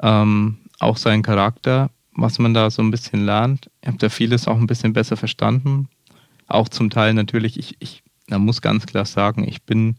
Ähm, 0.00 0.58
auch 0.80 0.96
sein 0.96 1.22
Charakter 1.22 1.90
was 2.14 2.38
man 2.38 2.54
da 2.54 2.70
so 2.70 2.82
ein 2.82 2.90
bisschen 2.90 3.24
lernt. 3.24 3.70
Ich 3.80 3.88
habe 3.88 3.98
da 3.98 4.08
vieles 4.08 4.46
auch 4.46 4.58
ein 4.58 4.66
bisschen 4.66 4.92
besser 4.92 5.16
verstanden. 5.16 5.88
Auch 6.46 6.68
zum 6.68 6.90
Teil 6.90 7.14
natürlich, 7.14 7.58
ich, 7.58 7.76
ich 7.80 8.02
man 8.28 8.44
muss 8.44 8.62
ganz 8.62 8.86
klar 8.86 9.04
sagen, 9.04 9.46
ich 9.46 9.62
bin 9.62 9.96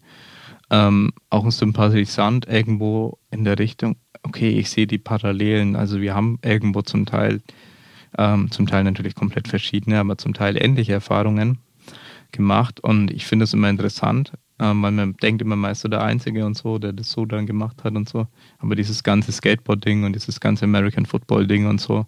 ähm, 0.70 1.12
auch 1.30 1.46
ein 1.46 1.52
Sympathisant 1.52 2.48
irgendwo 2.48 3.20
in 3.32 3.44
der 3.44 3.60
Richtung, 3.60 3.98
okay, 4.24 4.50
ich 4.50 4.70
sehe 4.70 4.88
die 4.88 4.98
Parallelen. 4.98 5.76
Also 5.76 6.02
wir 6.02 6.16
haben 6.16 6.40
irgendwo 6.44 6.82
zum 6.82 7.06
Teil, 7.06 7.42
ähm, 8.18 8.50
zum 8.52 8.68
Teil 8.68 8.84
natürlich 8.84 9.16
komplett 9.16 9.48
verschiedene, 9.48 10.00
aber 10.00 10.18
zum 10.18 10.34
Teil 10.34 10.62
ähnliche 10.62 10.94
Erfahrungen 10.94 11.60
gemacht. 12.32 12.80
Und 12.80 13.12
ich 13.12 13.26
finde 13.26 13.44
es 13.44 13.54
immer 13.54 13.70
interessant, 13.70 14.34
ähm, 14.60 14.82
weil 14.84 14.92
man 14.92 15.14
denkt 15.18 15.42
immer, 15.42 15.56
man 15.56 15.72
ist 15.72 15.82
so 15.82 15.88
der 15.88 16.04
Einzige 16.04 16.46
und 16.46 16.58
so, 16.58 16.78
der 16.78 16.94
das 16.94 17.12
so 17.12 17.26
dann 17.26 17.46
gemacht 17.46 17.84
hat 17.84 17.96
und 17.96 18.08
so. 18.08 18.28
Aber 18.60 18.76
dieses 18.76 19.04
ganze 19.04 19.32
Skateboard-Ding 19.32 20.04
und 20.04 20.14
dieses 20.14 20.40
ganze 20.40 20.66
American 20.66 21.06
Football-Ding 21.06 21.68
und 21.68 21.82
so, 21.82 22.06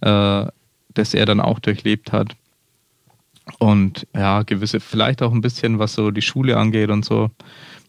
äh, 0.00 0.46
das 0.94 1.14
er 1.14 1.26
dann 1.26 1.40
auch 1.40 1.58
durchlebt 1.58 2.12
hat. 2.12 2.36
Und 3.58 4.06
ja, 4.14 4.42
gewisse, 4.42 4.78
vielleicht 4.80 5.22
auch 5.22 5.32
ein 5.32 5.40
bisschen, 5.40 5.78
was 5.78 5.94
so 5.94 6.10
die 6.10 6.22
Schule 6.22 6.56
angeht 6.56 6.90
und 6.90 7.04
so, 7.04 7.30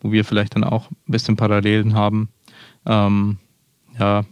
wo 0.01 0.11
wir 0.11 0.25
vielleicht 0.25 0.55
dann 0.55 0.63
auch 0.63 0.89
ein 0.89 1.11
bisschen 1.11 1.35
Parallelen 1.35 1.93
haben. 1.93 2.29
Ähm, 2.85 3.37
ja, 3.99 4.25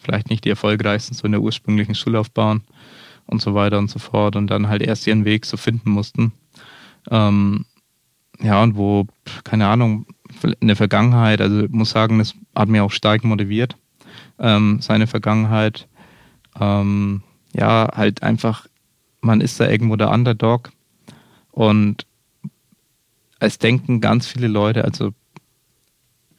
vielleicht 0.00 0.30
nicht 0.30 0.44
die 0.44 0.50
erfolgreichsten 0.50 1.14
so 1.14 1.24
in 1.24 1.32
der 1.32 1.42
ursprünglichen 1.42 1.94
Schullaufbahn 1.94 2.62
und 3.26 3.40
so 3.40 3.54
weiter 3.54 3.78
und 3.78 3.90
so 3.90 3.98
fort 3.98 4.36
und 4.36 4.48
dann 4.48 4.68
halt 4.68 4.82
erst 4.82 5.06
ihren 5.06 5.24
Weg 5.24 5.46
so 5.46 5.56
finden 5.56 5.90
mussten. 5.90 6.32
Ähm, 7.10 7.64
ja, 8.42 8.62
und 8.62 8.76
wo, 8.76 9.06
keine 9.44 9.66
Ahnung, 9.68 10.06
in 10.60 10.68
der 10.68 10.76
Vergangenheit, 10.76 11.40
also 11.40 11.64
ich 11.64 11.70
muss 11.70 11.90
sagen, 11.90 12.18
das 12.18 12.34
hat 12.54 12.68
mir 12.68 12.84
auch 12.84 12.90
stark 12.90 13.24
motiviert, 13.24 13.76
ähm, 14.38 14.80
seine 14.80 15.06
Vergangenheit. 15.06 15.88
Ähm, 16.60 17.22
ja, 17.52 17.88
halt 17.94 18.22
einfach, 18.22 18.66
man 19.20 19.40
ist 19.40 19.58
da 19.60 19.68
irgendwo 19.68 19.96
der 19.96 20.10
Underdog 20.10 20.70
und 21.50 22.06
es 23.38 23.58
denken 23.58 24.00
ganz 24.00 24.26
viele 24.26 24.48
Leute, 24.48 24.84
also 24.84 25.12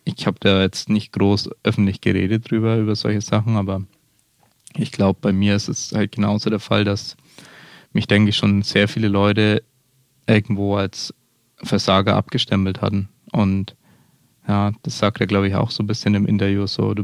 ich 0.04 0.26
habe 0.26 0.38
da 0.40 0.62
jetzt 0.62 0.90
nicht 0.90 1.12
groß 1.14 1.50
öffentlich 1.64 2.02
geredet 2.02 2.50
drüber, 2.50 2.78
über 2.78 2.96
solche 2.96 3.22
Sachen, 3.22 3.58
aber 3.58 3.82
ich 4.76 4.92
glaube, 4.92 5.20
bei 5.22 5.34
mir 5.34 5.56
ist 5.56 5.68
es 5.68 5.92
halt 5.94 6.14
genauso 6.14 6.50
der 6.50 6.60
Fall, 6.60 6.84
dass 6.84 7.18
mich, 7.94 8.08
denke 8.08 8.30
ich, 8.30 8.38
schon 8.38 8.62
sehr 8.62 8.88
viele 8.88 9.08
Leute 9.08 9.64
irgendwo 10.28 10.76
als 10.76 11.14
Versager 11.64 12.16
abgestempelt 12.16 12.82
hatten. 12.82 13.10
Und 13.32 13.76
ja, 14.48 14.72
das 14.84 14.98
sagt 14.98 15.20
er, 15.20 15.28
glaube 15.28 15.48
ich, 15.48 15.56
auch 15.56 15.72
so 15.72 15.84
ein 15.84 15.88
bisschen 15.88 16.16
im 16.16 16.26
Interview 16.26 16.68
so, 16.68 16.94
du, 16.94 17.04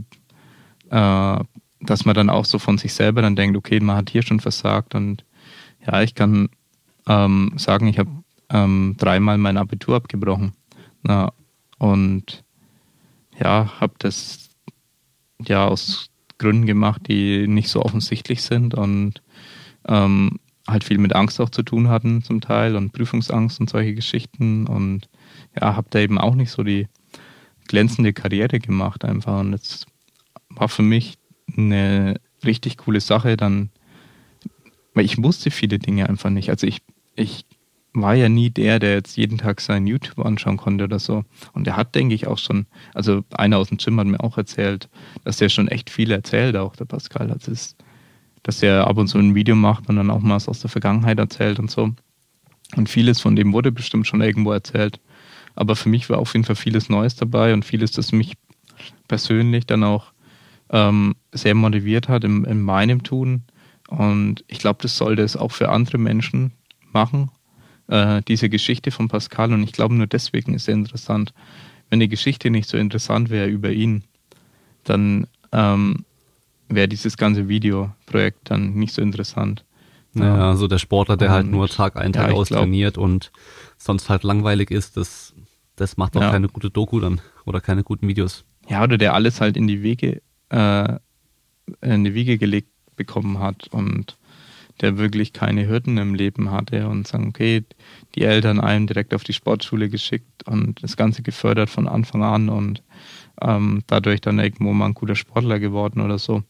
äh, 0.90 1.44
dass 1.82 2.06
man 2.06 2.16
dann 2.16 2.30
auch 2.30 2.46
so 2.46 2.60
von 2.60 2.78
sich 2.78 2.94
selber 2.94 3.22
dann 3.22 3.36
denkt, 3.36 3.58
okay, 3.58 3.80
man 3.80 3.98
hat 3.98 4.10
hier 4.10 4.24
schon 4.24 4.40
versagt. 4.40 4.96
Und 4.96 5.26
ja, 5.86 6.02
ich 6.02 6.16
kann 6.16 6.50
ähm, 7.08 7.54
sagen, 7.58 7.88
ich 7.88 8.00
habe 8.00 8.12
ähm, 8.50 8.96
dreimal 8.98 9.38
mein 9.38 9.58
Abitur 9.58 9.96
abgebrochen. 9.96 10.54
Na, 11.02 11.34
und 11.78 12.44
ja, 13.38 13.74
habe 13.80 13.94
das 14.00 14.50
ja 15.42 15.68
aus 15.68 16.10
Gründen 16.38 16.66
gemacht, 16.66 17.02
die 17.08 17.48
nicht 17.48 17.70
so 17.70 17.82
offensichtlich 17.82 18.42
sind 18.42 18.74
und 18.74 19.22
ähm, 19.88 20.40
halt 20.68 20.84
viel 20.84 20.98
mit 20.98 21.14
Angst 21.14 21.42
auch 21.42 21.50
zu 21.50 21.64
tun 21.64 21.90
hatten 21.90 22.24
zum 22.24 22.42
Teil 22.42 22.76
und 22.76 22.94
Prüfungsangst 22.94 23.60
und 23.60 23.70
solche 23.70 23.94
Geschichten 23.94 24.66
und 24.68 25.10
ja, 25.60 25.76
habe 25.76 25.88
da 25.90 26.00
eben 26.00 26.18
auch 26.18 26.36
nicht 26.36 26.52
so 26.52 26.64
die 26.64 26.88
glänzende 27.68 28.14
Karriere 28.14 28.60
gemacht 28.60 29.04
einfach 29.04 29.40
und 29.40 29.54
es 29.54 29.86
war 30.50 30.70
für 30.70 30.84
mich 30.84 31.18
eine 31.56 32.20
richtig 32.46 32.78
coole 32.78 33.02
Sache 33.02 33.38
dann, 33.38 33.70
weil 34.94 35.06
ich 35.06 35.22
wusste 35.22 35.52
viele 35.52 35.80
Dinge 35.80 36.08
einfach 36.10 36.30
nicht. 36.30 36.50
Also 36.50 36.68
ich, 36.68 36.82
ich 37.16 37.46
war 37.94 38.16
ja 38.16 38.30
nie 38.30 38.50
der, 38.50 38.80
der 38.80 38.94
jetzt 38.94 39.18
jeden 39.18 39.38
Tag 39.38 39.62
seinen 39.62 39.88
YouTube 39.88 40.26
anschauen 40.26 40.58
konnte 40.58 40.86
oder 40.86 41.00
so. 41.00 41.24
Und 41.54 41.68
er 41.68 41.78
hat, 41.78 41.96
denke 41.96 42.16
ich, 42.16 42.28
auch 42.28 42.38
schon, 42.38 42.66
also 42.94 43.24
einer 43.32 43.58
aus 43.58 43.70
dem 43.70 43.78
Gym 43.78 44.00
hat 44.00 44.08
mir 44.08 44.20
auch 44.20 44.38
erzählt, 44.38 44.90
dass 45.24 45.38
der 45.38 45.50
schon 45.50 45.68
echt 45.68 45.90
viel 45.90 46.12
erzählt, 46.12 46.56
auch 46.56 46.76
der 46.76 46.86
Pascal. 46.86 47.32
Also 47.32 47.52
es 47.52 47.76
dass 48.44 48.62
er 48.62 48.88
ab 48.88 48.98
und 48.98 49.08
zu 49.08 49.18
ein 49.18 49.36
Video 49.36 49.56
macht 49.56 49.90
und 49.90 49.96
dann 49.96 50.12
auch 50.12 50.20
mal 50.20 50.36
was 50.36 50.50
aus 50.50 50.60
der 50.60 50.70
Vergangenheit 50.70 51.18
erzählt 51.18 51.60
und 51.60 51.72
so. 51.72 51.92
Und 52.76 52.90
vieles 52.90 53.22
von 53.22 53.36
dem 53.36 53.54
wurde 53.54 53.72
bestimmt 53.72 54.08
schon 54.08 54.22
irgendwo 54.22 54.52
erzählt. 54.52 55.00
Aber 55.56 55.76
für 55.76 55.90
mich 55.90 56.10
war 56.10 56.18
auf 56.18 56.34
jeden 56.34 56.46
Fall 56.46 56.56
vieles 56.56 56.90
Neues 56.90 57.16
dabei 57.16 57.54
und 57.54 57.64
vieles, 57.66 57.92
das 57.92 58.12
mich 58.12 58.34
persönlich 59.08 59.66
dann 59.66 59.84
auch 59.84 60.12
ähm, 60.72 61.16
sehr 61.32 61.56
motiviert 61.56 62.10
hat 62.10 62.24
in, 62.24 62.44
in 62.46 62.62
meinem 62.62 63.04
Tun. 63.04 63.44
Und 63.88 64.44
ich 64.48 64.60
glaube, 64.60 64.80
das 64.82 64.98
sollte 64.98 65.22
es 65.22 65.38
auch 65.38 65.52
für 65.52 65.70
andere 65.70 65.98
Menschen 65.98 66.54
machen, 66.92 67.30
äh, 67.88 68.22
diese 68.28 68.50
Geschichte 68.50 68.92
von 68.92 69.08
Pascal. 69.08 69.54
Und 69.54 69.64
ich 69.64 69.72
glaube, 69.72 69.94
nur 69.94 70.08
deswegen 70.08 70.54
ist 70.56 70.68
er 70.68 70.74
interessant. 70.74 71.34
Wenn 71.90 72.00
die 72.00 72.10
Geschichte 72.10 72.50
nicht 72.50 72.68
so 72.68 72.78
interessant 72.78 73.30
wäre 73.30 73.48
über 73.48 73.72
ihn, 73.72 74.04
dann 74.84 75.28
ähm, 75.52 76.06
wäre 76.70 76.88
dieses 76.88 77.18
ganze 77.18 77.48
Videoprojekt 77.48 78.50
dann 78.50 78.74
nicht 78.74 78.94
so 78.94 79.02
interessant. 79.02 79.66
Ja, 80.16 80.38
ja 80.38 80.56
so 80.56 80.68
der 80.68 80.78
Sportler, 80.78 81.18
der 81.18 81.32
halt 81.32 81.46
und, 81.46 81.52
halt 81.52 81.56
nur 81.56 81.70
Tag 81.70 81.98
ein, 81.98 82.14
Tag 82.14 82.30
ja, 82.30 82.36
aus 82.36 82.50
trainiert 82.50 82.98
und 82.98 83.32
sonst 83.78 84.10
halt 84.10 84.24
langweilig 84.24 84.72
ist, 84.72 84.98
das, 84.98 85.34
das 85.76 85.98
macht 85.98 86.16
auch 86.16 86.22
ja. 86.22 86.32
keine 86.32 86.48
gute 86.48 86.70
Doku 86.70 87.00
dann 87.00 87.22
oder 87.46 87.62
keine 87.62 87.84
guten 87.84 88.08
Videos. 88.08 88.46
Ja, 88.70 88.84
oder 88.84 88.98
der 88.98 89.14
alles 89.14 89.42
halt 89.42 89.58
in 89.58 89.68
die 89.68 89.82
Wege, 89.82 90.22
äh, 90.50 90.98
in 91.82 92.04
die 92.04 92.14
Wiege 92.14 92.38
gelegt 92.38 92.70
bekommen 92.96 93.40
hat 93.40 93.68
und 93.72 94.18
der 94.82 94.98
wirklich 94.98 95.34
keine 95.34 95.68
Hürden 95.68 95.98
im 95.98 96.16
Leben 96.16 96.52
hatte 96.52 96.88
und 96.88 97.08
sagen, 97.08 97.28
okay, 97.28 97.64
die 98.16 98.24
Eltern 98.24 98.60
einem 98.60 98.88
direkt 98.88 99.14
auf 99.14 99.24
die 99.24 99.34
Sportschule 99.34 99.90
geschickt 99.90 100.48
und 100.48 100.82
das 100.84 100.98
Ganze 100.98 101.22
gefördert 101.22 101.70
von 101.70 101.88
Anfang 101.88 102.24
an 102.24 102.50
und 102.50 102.84
ähm, 103.42 103.84
dadurch 103.88 104.22
dann 104.22 104.40
irgendwo 104.40 104.74
mal 104.74 104.88
ein 104.88 104.94
guter 104.94 105.16
Sportler 105.16 105.60
geworden 105.60 106.02
oder 106.02 106.18
so. 106.18 106.44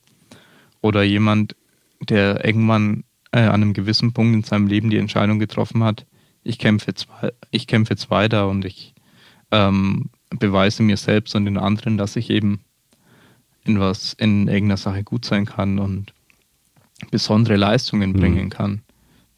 Oder 0.84 1.02
jemand, 1.04 1.56
der 2.02 2.44
irgendwann 2.46 3.06
äh, 3.32 3.40
an 3.40 3.64
einem 3.64 3.74
gewissen 3.74 4.12
Punkt 4.12 4.36
in 4.36 4.44
seinem 4.44 4.68
Leben 4.68 4.90
die 4.90 4.98
Entscheidung 4.98 5.40
getroffen 5.40 5.82
hat, 5.82 6.06
ich 6.44 6.60
kämpfe 6.60 6.88
jetzt, 6.88 7.08
ich 7.52 7.68
kämpfe 7.68 7.94
jetzt 7.94 8.12
weiter 8.12 8.50
und 8.50 8.66
ich 8.66 8.94
ähm, 9.52 10.10
beweise 10.30 10.84
mir 10.84 10.98
selbst 10.98 11.36
und 11.36 11.46
den 11.46 11.58
anderen, 11.58 11.98
dass 11.98 12.18
ich 12.18 12.30
eben 12.30 12.60
in 13.64 13.80
was, 13.80 14.12
in 14.14 14.50
irgendeiner 14.50 14.76
Sache 14.76 15.06
gut 15.06 15.24
sein 15.24 15.46
kann 15.46 15.80
und 15.80 16.14
besondere 17.12 17.56
Leistungen 17.56 18.12
mhm. 18.12 18.20
bringen 18.20 18.50
kann. 18.50 18.82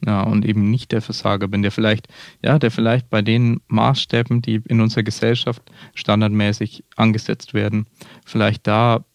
Ja, 0.04 0.22
und 0.22 0.46
eben 0.46 0.72
nicht 0.72 0.92
der 0.92 1.02
Versager 1.02 1.48
bin, 1.48 1.62
der 1.62 1.72
vielleicht, 1.72 2.08
ja, 2.44 2.58
der 2.58 2.72
vielleicht 2.72 3.12
bei 3.12 3.22
den 3.22 3.62
Maßstäben, 3.68 4.42
die 4.42 4.62
in 4.68 4.82
unserer 4.82 5.04
Gesellschaft 5.04 5.62
standardmäßig 5.94 6.84
angesetzt 6.96 7.54
werden, 7.54 7.86
vielleicht 8.26 8.66
da 8.66 9.06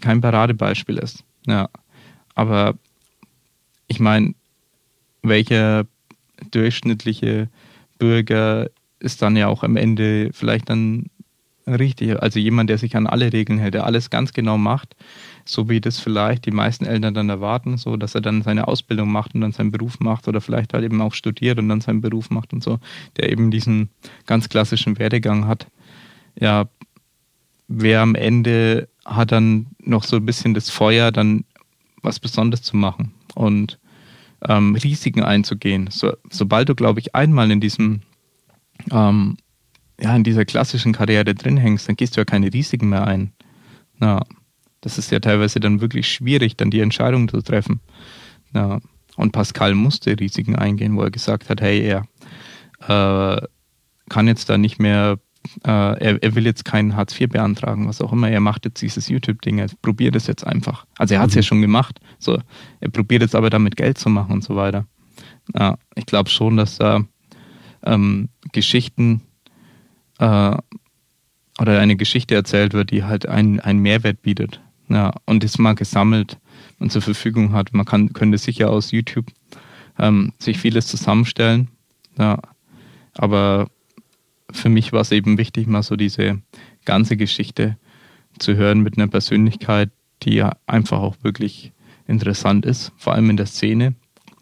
kein 0.00 0.20
Paradebeispiel 0.20 0.98
ist. 0.98 1.24
Ja. 1.46 1.68
Aber 2.34 2.74
ich 3.86 4.00
meine, 4.00 4.34
welcher 5.22 5.84
durchschnittliche 6.50 7.48
Bürger 7.98 8.70
ist 8.98 9.22
dann 9.22 9.36
ja 9.36 9.48
auch 9.48 9.62
am 9.62 9.76
Ende 9.76 10.30
vielleicht 10.32 10.70
dann 10.70 11.10
richtig, 11.66 12.20
also 12.20 12.38
jemand, 12.38 12.70
der 12.70 12.78
sich 12.78 12.96
an 12.96 13.06
alle 13.06 13.32
Regeln 13.32 13.58
hält, 13.58 13.74
der 13.74 13.86
alles 13.86 14.10
ganz 14.10 14.32
genau 14.32 14.58
macht, 14.58 14.96
so 15.44 15.68
wie 15.68 15.80
das 15.80 15.98
vielleicht 15.98 16.46
die 16.46 16.50
meisten 16.50 16.86
Eltern 16.86 17.14
dann 17.14 17.28
erwarten, 17.28 17.76
so 17.76 17.96
dass 17.96 18.14
er 18.14 18.20
dann 18.20 18.42
seine 18.42 18.68
Ausbildung 18.68 19.10
macht 19.10 19.34
und 19.34 19.40
dann 19.40 19.52
seinen 19.52 19.70
Beruf 19.70 20.00
macht 20.00 20.28
oder 20.28 20.40
vielleicht 20.40 20.72
halt 20.72 20.84
eben 20.84 21.00
auch 21.00 21.14
studiert 21.14 21.58
und 21.58 21.68
dann 21.68 21.80
seinen 21.80 22.00
Beruf 22.00 22.30
macht 22.30 22.52
und 22.52 22.62
so, 22.62 22.78
der 23.16 23.30
eben 23.30 23.50
diesen 23.50 23.90
ganz 24.26 24.48
klassischen 24.48 24.98
Werdegang 24.98 25.46
hat. 25.46 25.66
Ja, 26.38 26.68
wer 27.68 28.00
am 28.02 28.14
Ende 28.14 28.88
hat 29.10 29.32
dann 29.32 29.66
noch 29.78 30.04
so 30.04 30.16
ein 30.16 30.26
bisschen 30.26 30.54
das 30.54 30.70
Feuer, 30.70 31.12
dann 31.12 31.44
was 32.02 32.18
Besonderes 32.18 32.62
zu 32.62 32.76
machen 32.76 33.12
und 33.34 33.78
ähm, 34.48 34.74
Risiken 34.74 35.22
einzugehen. 35.22 35.88
So, 35.90 36.14
sobald 36.30 36.68
du, 36.68 36.74
glaube 36.74 37.00
ich, 37.00 37.14
einmal 37.14 37.50
in 37.50 37.60
diesem 37.60 38.02
ähm, 38.90 39.36
ja, 40.00 40.16
in 40.16 40.24
dieser 40.24 40.44
klassischen 40.44 40.92
Karriere 40.92 41.34
drin 41.34 41.56
hängst, 41.56 41.88
dann 41.88 41.96
gehst 41.96 42.16
du 42.16 42.22
ja 42.22 42.24
keine 42.24 42.52
Risiken 42.52 42.88
mehr 42.88 43.06
ein. 43.06 43.32
Ja, 44.00 44.22
das 44.80 44.96
ist 44.96 45.10
ja 45.10 45.20
teilweise 45.20 45.60
dann 45.60 45.80
wirklich 45.80 46.08
schwierig, 46.08 46.56
dann 46.56 46.70
die 46.70 46.80
Entscheidung 46.80 47.28
zu 47.28 47.42
treffen. 47.42 47.80
Ja, 48.54 48.80
und 49.16 49.32
Pascal 49.32 49.74
musste 49.74 50.18
Risiken 50.18 50.56
eingehen, 50.56 50.96
wo 50.96 51.02
er 51.02 51.10
gesagt 51.10 51.50
hat, 51.50 51.60
hey, 51.60 51.80
er 51.82 52.06
äh, 52.88 53.46
kann 54.08 54.26
jetzt 54.26 54.48
da 54.48 54.56
nicht 54.56 54.78
mehr, 54.78 55.18
äh, 55.64 55.70
er, 55.70 56.22
er, 56.22 56.34
will 56.34 56.44
jetzt 56.44 56.64
keinen 56.64 56.96
Hartz 56.96 57.18
IV 57.18 57.30
beantragen, 57.30 57.88
was 57.88 58.00
auch 58.00 58.12
immer. 58.12 58.30
Er 58.30 58.40
macht 58.40 58.64
jetzt 58.64 58.82
dieses 58.82 59.08
YouTube-Ding, 59.08 59.58
er 59.58 59.68
probiert 59.82 60.14
es 60.16 60.26
jetzt 60.26 60.46
einfach. 60.46 60.86
Also 60.98 61.14
er 61.14 61.20
hat 61.20 61.30
es 61.30 61.34
mhm. 61.34 61.38
ja 61.38 61.42
schon 61.42 61.60
gemacht. 61.62 62.00
So, 62.18 62.38
er 62.80 62.90
probiert 62.90 63.22
jetzt 63.22 63.34
aber 63.34 63.50
damit 63.50 63.76
Geld 63.76 63.98
zu 63.98 64.08
machen 64.10 64.32
und 64.32 64.44
so 64.44 64.56
weiter. 64.56 64.86
Ja, 65.54 65.78
ich 65.94 66.06
glaube 66.06 66.30
schon, 66.30 66.56
dass 66.56 66.78
da 66.78 67.04
ähm, 67.84 68.28
Geschichten 68.52 69.22
äh, 70.18 70.56
oder 71.58 71.80
eine 71.80 71.96
Geschichte 71.96 72.34
erzählt 72.34 72.72
wird, 72.72 72.90
die 72.90 73.04
halt 73.04 73.26
einen, 73.26 73.60
einen 73.60 73.80
Mehrwert 73.80 74.22
bietet. 74.22 74.60
Ja, 74.88 75.12
und 75.24 75.44
ist 75.44 75.58
mal 75.58 75.74
gesammelt 75.74 76.38
und 76.80 76.90
zur 76.90 77.02
Verfügung 77.02 77.52
hat. 77.52 77.72
Man 77.72 77.86
kann, 77.86 78.12
könnte 78.12 78.38
sicher 78.38 78.70
aus 78.70 78.90
YouTube 78.90 79.26
ähm, 79.98 80.32
sich 80.38 80.58
vieles 80.58 80.86
zusammenstellen. 80.86 81.68
Ja, 82.18 82.40
aber 83.14 83.68
für 84.52 84.68
mich 84.68 84.92
war 84.92 85.00
es 85.00 85.12
eben 85.12 85.38
wichtig, 85.38 85.66
mal 85.66 85.82
so 85.82 85.96
diese 85.96 86.40
ganze 86.84 87.16
Geschichte 87.16 87.76
zu 88.38 88.56
hören 88.56 88.80
mit 88.80 88.96
einer 88.96 89.08
Persönlichkeit, 89.08 89.90
die 90.22 90.34
ja 90.34 90.56
einfach 90.66 91.00
auch 91.00 91.16
wirklich 91.22 91.72
interessant 92.06 92.66
ist, 92.66 92.92
vor 92.96 93.14
allem 93.14 93.30
in 93.30 93.36
der 93.36 93.46
Szene. 93.46 93.94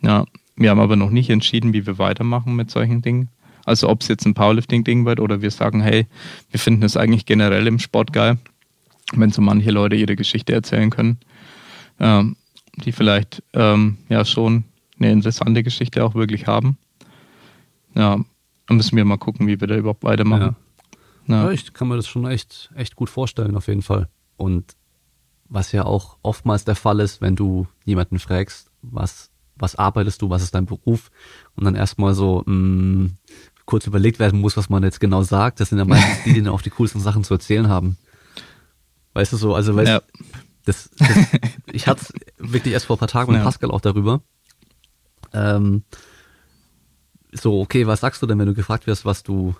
Ja, 0.02 0.24
wir 0.56 0.70
haben 0.70 0.80
aber 0.80 0.96
noch 0.96 1.10
nicht 1.10 1.30
entschieden, 1.30 1.72
wie 1.72 1.86
wir 1.86 1.98
weitermachen 1.98 2.56
mit 2.56 2.70
solchen 2.70 3.02
Dingen. 3.02 3.28
Also 3.64 3.88
ob 3.88 4.00
es 4.00 4.08
jetzt 4.08 4.24
ein 4.26 4.34
Powerlifting-Ding 4.34 5.04
wird 5.04 5.20
oder 5.20 5.42
wir 5.42 5.50
sagen, 5.50 5.82
hey, 5.82 6.06
wir 6.50 6.58
finden 6.58 6.84
es 6.84 6.96
eigentlich 6.96 7.26
generell 7.26 7.66
im 7.66 7.78
Sport 7.78 8.12
geil, 8.12 8.38
wenn 9.12 9.30
so 9.30 9.42
manche 9.42 9.70
Leute 9.70 9.94
ihre 9.94 10.16
Geschichte 10.16 10.54
erzählen 10.54 10.90
können, 10.90 11.18
ähm, 12.00 12.36
die 12.76 12.92
vielleicht 12.92 13.42
ähm, 13.52 13.98
ja 14.08 14.24
schon 14.24 14.64
eine 14.98 15.12
interessante 15.12 15.62
Geschichte 15.62 16.02
auch 16.04 16.14
wirklich 16.14 16.46
haben. 16.46 16.78
Ja, 17.94 18.18
dann 18.68 18.76
müssen 18.76 18.96
wir 18.96 19.04
mal 19.04 19.18
gucken, 19.18 19.46
wie 19.46 19.60
wir 19.60 19.66
da 19.66 19.76
überhaupt 19.76 20.04
weitermachen. 20.04 20.56
Ja. 21.26 21.34
Ja. 21.34 21.44
ja. 21.44 21.50
ich 21.50 21.72
kann 21.72 21.88
mir 21.88 21.96
das 21.96 22.06
schon 22.06 22.26
echt, 22.26 22.70
echt 22.74 22.94
gut 22.94 23.10
vorstellen, 23.10 23.56
auf 23.56 23.66
jeden 23.66 23.82
Fall. 23.82 24.08
Und 24.36 24.76
was 25.48 25.72
ja 25.72 25.84
auch 25.84 26.18
oftmals 26.22 26.64
der 26.64 26.76
Fall 26.76 27.00
ist, 27.00 27.20
wenn 27.20 27.34
du 27.34 27.66
jemanden 27.84 28.18
fragst, 28.18 28.70
was, 28.82 29.30
was 29.56 29.76
arbeitest 29.76 30.22
du, 30.22 30.30
was 30.30 30.42
ist 30.42 30.54
dein 30.54 30.66
Beruf? 30.66 31.10
Und 31.56 31.64
dann 31.64 31.74
erstmal 31.74 32.14
so, 32.14 32.42
mh, 32.46 32.54
mm, 32.54 33.16
kurz 33.64 33.86
überlegt 33.86 34.18
werden 34.18 34.40
muss, 34.40 34.56
was 34.56 34.68
man 34.68 34.82
jetzt 34.82 35.00
genau 35.00 35.22
sagt. 35.22 35.60
Das 35.60 35.70
sind 35.70 35.78
ja 35.78 35.84
meistens 35.84 36.22
die, 36.24 36.34
die 36.34 36.42
dann 36.42 36.52
auch 36.52 36.62
die 36.62 36.70
coolsten 36.70 37.00
Sachen 37.00 37.24
zu 37.24 37.34
erzählen 37.34 37.68
haben. 37.68 37.96
Weißt 39.14 39.32
du 39.32 39.36
so, 39.36 39.54
also 39.54 39.74
weißt 39.74 39.88
ja. 39.88 40.02
das, 40.64 40.90
das, 40.98 41.08
ich 41.72 41.86
hatte 41.86 42.02
es 42.02 42.12
wirklich 42.52 42.74
erst 42.74 42.86
vor 42.86 42.96
ein 42.96 43.00
paar 43.00 43.08
Tagen 43.08 43.32
mit 43.32 43.40
ja. 43.40 43.44
Pascal 43.44 43.70
auch 43.70 43.80
darüber. 43.80 44.22
Ähm, 45.32 45.84
so, 47.40 47.60
okay, 47.60 47.86
was 47.86 48.00
sagst 48.00 48.22
du 48.22 48.26
denn, 48.26 48.38
wenn 48.38 48.46
du 48.46 48.54
gefragt 48.54 48.86
wirst, 48.86 49.04
was 49.04 49.22
du, 49.22 49.54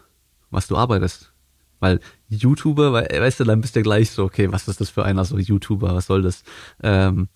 was 0.51 0.67
du 0.67 0.77
arbeitest? 0.77 1.33
Weil 1.81 2.01
YouTuber, 2.29 2.93
weißt 2.93 3.41
du, 3.41 3.45
dann 3.45 3.61
bist 3.61 3.77
du 3.77 3.81
ja 3.81 3.85
gleich 3.85 4.11
so, 4.11 4.25
okay, 4.25 4.51
was 4.51 4.67
ist 4.67 4.81
das 4.81 4.91
für 4.91 5.05
einer, 5.05 5.25
so 5.25 5.39
YouTuber, 5.39 5.95
was 5.95 6.07
soll 6.07 6.23
das? 6.23 6.43
Ähm, 6.83 7.29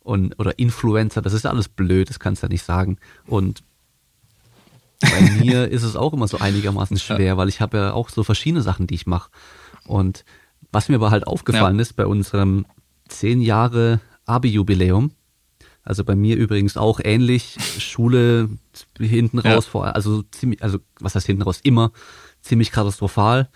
und, 0.00 0.38
oder 0.38 0.58
Influencer, 0.58 1.22
das 1.22 1.32
ist 1.32 1.44
ja 1.44 1.50
alles 1.50 1.68
blöd, 1.68 2.08
das 2.08 2.20
kannst 2.20 2.42
du 2.42 2.46
ja 2.46 2.50
nicht 2.50 2.64
sagen. 2.64 2.98
Und 3.26 3.62
bei 5.00 5.20
mir 5.40 5.68
ist 5.68 5.82
es 5.82 5.96
auch 5.96 6.12
immer 6.12 6.28
so 6.28 6.38
einigermaßen 6.38 6.98
schwer, 6.98 7.36
weil 7.36 7.48
ich 7.48 7.60
habe 7.60 7.76
ja 7.76 7.92
auch 7.92 8.08
so 8.08 8.22
verschiedene 8.22 8.62
Sachen, 8.62 8.86
die 8.86 8.94
ich 8.94 9.06
mache. 9.06 9.30
Und 9.86 10.24
was 10.70 10.88
mir 10.88 10.96
aber 10.96 11.10
halt 11.10 11.26
aufgefallen 11.26 11.76
ja. 11.76 11.82
ist 11.82 11.94
bei 11.94 12.06
unserem 12.06 12.66
zehn 13.08 13.40
Jahre 13.40 14.00
Abi-Jubiläum, 14.26 15.12
also 15.84 16.04
bei 16.04 16.14
mir 16.14 16.36
übrigens 16.36 16.76
auch 16.76 17.00
ähnlich, 17.02 17.56
Schule 17.78 18.48
hinten 18.98 19.38
raus, 19.38 19.64
ja. 19.64 19.70
vor, 19.70 19.94
also 19.94 20.22
ziemlich, 20.30 20.62
also 20.62 20.78
was 21.00 21.14
heißt 21.14 21.26
hinten 21.26 21.42
raus, 21.42 21.60
immer 21.62 21.92
ziemlich 22.40 22.70
katastrophal. 22.70 23.48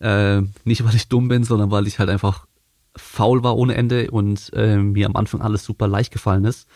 Äh, 0.00 0.42
nicht, 0.64 0.84
weil 0.84 0.94
ich 0.94 1.08
dumm 1.08 1.28
bin, 1.28 1.44
sondern 1.44 1.70
weil 1.70 1.86
ich 1.86 1.98
halt 1.98 2.08
einfach 2.08 2.46
faul 2.96 3.42
war 3.42 3.56
ohne 3.56 3.74
Ende 3.74 4.10
und 4.10 4.52
äh, 4.54 4.76
mir 4.76 5.06
am 5.06 5.16
Anfang 5.16 5.40
alles 5.40 5.64
super 5.64 5.88
leicht 5.88 6.12
gefallen 6.12 6.44
ist. 6.44 6.68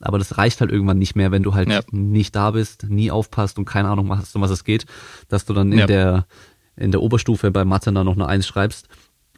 Aber 0.00 0.18
das 0.18 0.36
reicht 0.36 0.60
halt 0.60 0.72
irgendwann 0.72 0.98
nicht 0.98 1.14
mehr, 1.14 1.30
wenn 1.30 1.44
du 1.44 1.54
halt 1.54 1.68
ja. 1.68 1.80
nicht 1.92 2.34
da 2.34 2.50
bist, 2.50 2.84
nie 2.88 3.10
aufpasst 3.10 3.56
und 3.58 3.64
keine 3.64 3.88
Ahnung 3.88 4.10
hast, 4.10 4.34
um 4.34 4.42
was 4.42 4.50
es 4.50 4.64
geht, 4.64 4.84
dass 5.28 5.44
du 5.44 5.54
dann 5.54 5.72
in 5.72 5.78
ja. 5.78 5.86
der 5.86 6.26
in 6.74 6.90
der 6.90 7.02
Oberstufe 7.02 7.50
bei 7.50 7.64
Mathe 7.64 7.92
dann 7.92 8.06
noch 8.06 8.14
eine 8.14 8.26
Eins 8.26 8.46
schreibst. 8.46 8.88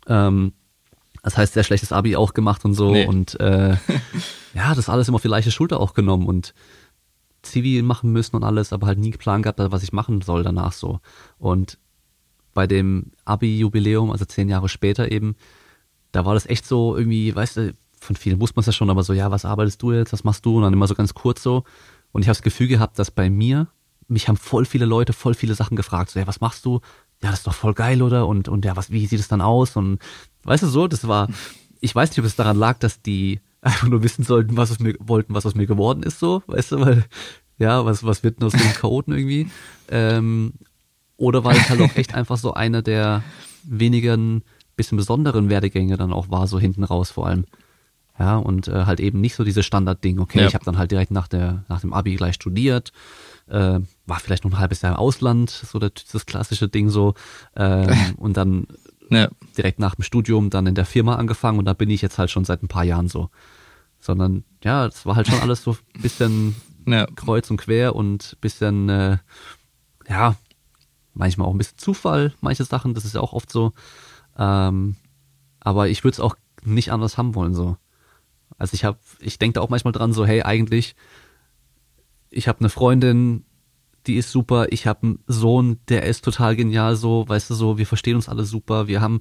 Ähm, 0.07 0.53
das 1.23 1.37
heißt, 1.37 1.55
sehr 1.55 1.65
schlechtes 1.65 1.93
Abi 1.93 2.17
auch 2.17 2.35
gemacht 2.35 2.65
und 2.65 2.75
so 2.75 2.93
nee. 2.93 3.07
und 3.07 3.39
äh, 3.41 3.77
ja, 4.55 4.75
das 4.75 4.89
alles 4.89 5.09
immer 5.09 5.17
auf 5.17 5.23
die 5.23 5.29
leichte 5.29 5.51
Schulter 5.51 5.81
auch 5.81 5.95
genommen 5.95 6.27
und 6.27 6.55
Zivi 7.43 7.83
machen 7.83 8.13
müssen 8.13 8.37
und 8.37 8.45
alles, 8.45 8.73
aber 8.73 8.87
halt 8.87 8.99
nie 8.99 9.11
geplant 9.11 9.43
gehabt, 9.43 9.59
was 9.59 9.83
ich 9.83 9.93
machen 9.93 10.23
soll 10.23 10.43
danach 10.43 10.73
so. 10.73 11.01
Und 11.39 11.79
bei 12.55 12.67
dem 12.67 13.11
Abi-Jubiläum, 13.25 14.11
also 14.11 14.25
zehn 14.25 14.49
Jahre 14.49 14.69
später 14.69 15.11
eben, 15.11 15.37
da 16.13 16.25
war 16.25 16.35
das 16.35 16.47
echt 16.47 16.67
so 16.67 16.97
irgendwie, 16.97 17.35
weißt 17.35 17.57
du, 17.57 17.75
von 18.01 18.17
vielen 18.17 18.41
wusste 18.41 18.57
man 18.57 18.61
es 18.61 18.67
ja 18.67 18.73
schon, 18.73 18.91
aber 18.91 19.03
so, 19.03 19.13
ja, 19.13 19.31
was 19.31 19.45
arbeitest 19.45 19.83
du 19.83 19.93
jetzt, 19.93 20.13
was 20.13 20.25
machst 20.25 20.47
du? 20.47 20.57
Und 20.57 20.63
dann 20.63 20.73
immer 20.73 20.87
so 20.87 20.95
ganz 20.95 21.15
kurz 21.15 21.43
so. 21.43 21.65
Und 22.13 22.23
ich 22.23 22.29
habe 22.29 22.37
das 22.37 22.43
Gefühl 22.43 22.69
gehabt, 22.69 22.99
dass 22.99 23.11
bei 23.11 23.29
mir, 23.29 23.69
mich 24.07 24.29
haben 24.29 24.37
voll 24.37 24.67
viele 24.67 24.85
Leute 24.85 25.13
voll 25.13 25.35
viele 25.35 25.55
Sachen 25.55 25.77
gefragt. 25.77 26.11
So, 26.11 26.21
ja, 26.21 26.27
was 26.27 26.41
machst 26.41 26.65
du? 26.65 26.81
Ja, 27.23 27.31
das 27.31 27.41
ist 27.41 27.47
doch 27.47 27.55
voll 27.55 27.75
geil, 27.75 28.03
oder? 28.03 28.29
Und, 28.29 28.49
und 28.49 28.65
ja, 28.65 28.77
was, 28.77 28.91
wie 28.91 29.07
sieht 29.07 29.21
es 29.21 29.29
dann 29.29 29.41
aus? 29.41 29.77
Und 29.77 29.99
weißt 30.45 30.63
du 30.63 30.67
so, 30.69 30.87
das 30.87 31.09
war, 31.09 31.29
ich 31.81 31.95
weiß 31.95 32.11
nicht, 32.11 32.19
ob 32.19 32.25
es 32.25 32.37
daran 32.37 32.57
lag, 32.57 32.79
dass 32.79 33.03
die 33.03 33.41
einfach 33.65 33.89
nur 33.89 34.03
wissen 34.03 34.25
sollten, 34.25 34.57
was 34.57 34.71
aus 34.71 34.79
mir 34.79 34.95
wollten, 35.01 35.35
was 35.35 35.47
aus 35.47 35.55
mir 35.55 35.67
geworden 35.67 36.03
ist, 36.03 36.19
so, 36.19 36.43
weißt 36.47 36.73
du, 36.73 36.81
weil, 36.81 37.05
ja, 37.59 37.85
was, 37.85 38.05
was 38.05 38.23
wird 38.23 38.39
denn 38.39 38.47
aus 38.47 38.53
den 38.53 38.73
Chaoten 38.75 39.15
irgendwie? 39.15 39.49
Ähm, 39.89 40.55
oder 41.17 41.45
weil 41.45 41.57
ich 41.57 41.69
halt 41.69 41.81
auch 41.81 41.97
echt 41.97 42.15
einfach 42.15 42.37
so 42.37 42.55
einer 42.55 42.83
der 42.83 43.23
wenigen 43.63 44.43
bisschen 44.77 44.99
besonderen 44.99 45.49
Werdegänge 45.49 45.97
dann 45.97 46.13
auch 46.13 46.31
war, 46.31 46.47
so 46.47 46.59
hinten 46.59 46.85
raus 46.85 47.11
vor 47.11 47.27
allem. 47.27 47.47
Ja, 48.19 48.37
und 48.37 48.69
äh, 48.69 48.85
halt 48.85 49.01
eben 49.01 49.21
nicht 49.21 49.35
so 49.35 49.43
diese 49.43 49.65
Standardding, 49.65 50.21
okay, 50.21 50.41
ja. 50.41 50.47
ich 50.47 50.55
habe 50.55 50.65
dann 50.65 50.79
halt 50.79 50.93
direkt 50.93 51.11
nach 51.11 51.27
der 51.27 51.65
nach 51.69 51.81
dem 51.81 51.93
Abi 51.93 52.15
gleich 52.15 52.37
studiert, 52.37 52.93
äh, 53.49 53.81
war 54.07 54.21
vielleicht 54.21 54.45
noch 54.45 54.53
ein 54.53 54.59
halbes 54.59 54.83
Jahr 54.83 54.93
im 54.93 54.99
Ausland, 54.99 55.51
so 55.51 55.81
das, 55.81 55.93
das 56.13 56.25
klassische 56.27 56.69
Ding 56.69 56.91
so, 56.91 57.15
ähm, 57.57 57.89
und 58.17 58.37
dann 58.37 58.69
ja. 59.11 59.29
direkt 59.57 59.81
nach 59.81 59.97
dem 59.97 60.05
Studium 60.05 60.51
dann 60.51 60.67
in 60.67 60.77
der 60.77 60.87
Firma 60.87 61.17
angefangen 61.17 61.59
und 61.59 61.65
da 61.65 61.73
bin 61.73 61.91
ich 61.91 62.03
jetzt 62.03 62.19
halt 62.19 62.31
schon 62.31 62.45
seit 62.45 62.63
ein 62.63 62.69
paar 62.69 62.85
Jahren 62.85 63.09
so. 63.09 63.31
Sondern 64.05 64.45
ja, 64.63 64.85
es 64.85 65.07
war 65.07 65.17
halt 65.17 65.29
schon 65.29 65.41
alles 65.41 65.63
so 65.63 65.79
ein 65.95 66.03
bisschen 66.03 66.55
ja. 66.87 67.07
kreuz 67.07 67.51
und 67.51 67.57
quer 67.57 67.97
und 67.97 68.37
bisschen, 68.43 68.91
äh, 68.91 69.17
ja, 70.07 70.37
manchmal 71.15 71.49
auch 71.49 71.55
ein 71.55 71.59
bisschen 71.59 71.79
Zufall, 71.79 72.35
manche 72.43 72.65
Sachen, 72.65 72.93
das 72.93 73.07
ist 73.07 73.15
ja 73.15 73.23
auch 73.23 73.33
oft 73.33 73.51
so. 73.51 73.73
Ähm, 74.37 74.97
aber 75.59 75.89
ich 75.89 76.05
würde 76.05 76.17
es 76.17 76.21
auch 76.21 76.37
nicht 76.65 76.93
anders 76.93 77.17
haben 77.17 77.35
wollen 77.35 77.55
so. 77.55 77.79
Also 78.59 78.75
ich 78.75 78.85
habe, 78.85 78.99
ich 79.21 79.39
denke 79.39 79.55
da 79.55 79.61
auch 79.63 79.71
manchmal 79.71 79.93
dran 79.93 80.13
so, 80.13 80.27
hey, 80.27 80.43
eigentlich, 80.43 80.97
ich 82.29 82.47
habe 82.47 82.61
eine 82.61 82.69
Freundin, 82.69 83.47
die 84.07 84.17
ist 84.17 84.31
super, 84.31 84.67
ich 84.71 84.87
habe 84.87 85.03
einen 85.03 85.25
Sohn, 85.27 85.81
der 85.89 86.03
ist 86.03 86.27
total 86.27 86.57
genial 86.57 86.97
so, 86.97 87.27
weißt 87.27 87.49
du 87.49 87.55
so, 87.55 87.79
wir 87.79 87.87
verstehen 87.87 88.17
uns 88.17 88.29
alle 88.29 88.45
super, 88.45 88.87
wir 88.87 89.01
haben 89.01 89.21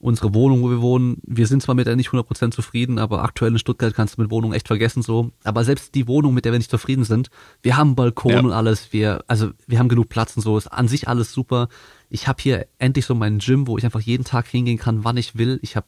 unsere 0.00 0.34
Wohnung, 0.34 0.62
wo 0.62 0.70
wir 0.70 0.80
wohnen, 0.80 1.18
wir 1.22 1.46
sind 1.46 1.62
zwar 1.62 1.74
mit 1.74 1.86
der 1.86 1.94
nicht 1.94 2.08
100% 2.08 2.52
zufrieden, 2.52 2.98
aber 2.98 3.22
aktuell 3.22 3.52
in 3.52 3.58
Stuttgart 3.58 3.94
kannst 3.94 4.16
du 4.16 4.22
mit 4.22 4.30
Wohnung 4.30 4.54
echt 4.54 4.66
vergessen 4.66 5.02
so, 5.02 5.30
aber 5.44 5.62
selbst 5.62 5.94
die 5.94 6.08
Wohnung, 6.08 6.32
mit 6.32 6.46
der 6.46 6.52
wir 6.52 6.58
nicht 6.58 6.70
zufrieden 6.70 7.04
sind, 7.04 7.30
wir 7.62 7.76
haben 7.76 7.94
Balkon 7.94 8.32
ja. 8.32 8.40
und 8.40 8.52
alles, 8.52 8.92
wir 8.92 9.22
also 9.28 9.50
wir 9.66 9.78
haben 9.78 9.88
genug 9.88 10.08
Platz 10.08 10.36
und 10.36 10.42
so, 10.42 10.56
ist 10.56 10.68
an 10.68 10.88
sich 10.88 11.06
alles 11.06 11.32
super. 11.32 11.68
Ich 12.08 12.26
habe 12.26 12.42
hier 12.42 12.66
endlich 12.78 13.04
so 13.04 13.14
meinen 13.14 13.38
Gym, 13.38 13.66
wo 13.66 13.76
ich 13.76 13.84
einfach 13.84 14.00
jeden 14.00 14.24
Tag 14.24 14.48
hingehen 14.48 14.78
kann, 14.78 15.04
wann 15.04 15.18
ich 15.18 15.36
will. 15.36 15.60
Ich 15.62 15.76
habe 15.76 15.86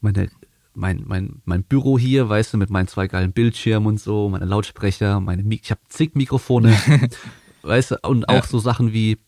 meine 0.00 0.28
mein, 0.76 1.04
mein, 1.06 1.40
mein 1.44 1.62
Büro 1.62 1.96
hier, 1.96 2.28
weißt 2.28 2.54
du, 2.54 2.58
mit 2.58 2.68
meinen 2.68 2.88
zwei 2.88 3.06
geilen 3.06 3.32
Bildschirmen 3.32 3.86
und 3.86 4.00
so, 4.00 4.28
meine 4.28 4.44
Lautsprecher, 4.44 5.20
meine 5.20 5.44
Mik 5.44 5.60
ich 5.62 5.70
habe 5.70 5.80
zig 5.88 6.16
Mikrofone, 6.16 6.76
weißt 7.62 7.92
du, 7.92 7.98
und 8.02 8.28
auch 8.28 8.34
ja. 8.34 8.42
so 8.42 8.58
Sachen 8.58 8.92
wie 8.92 9.18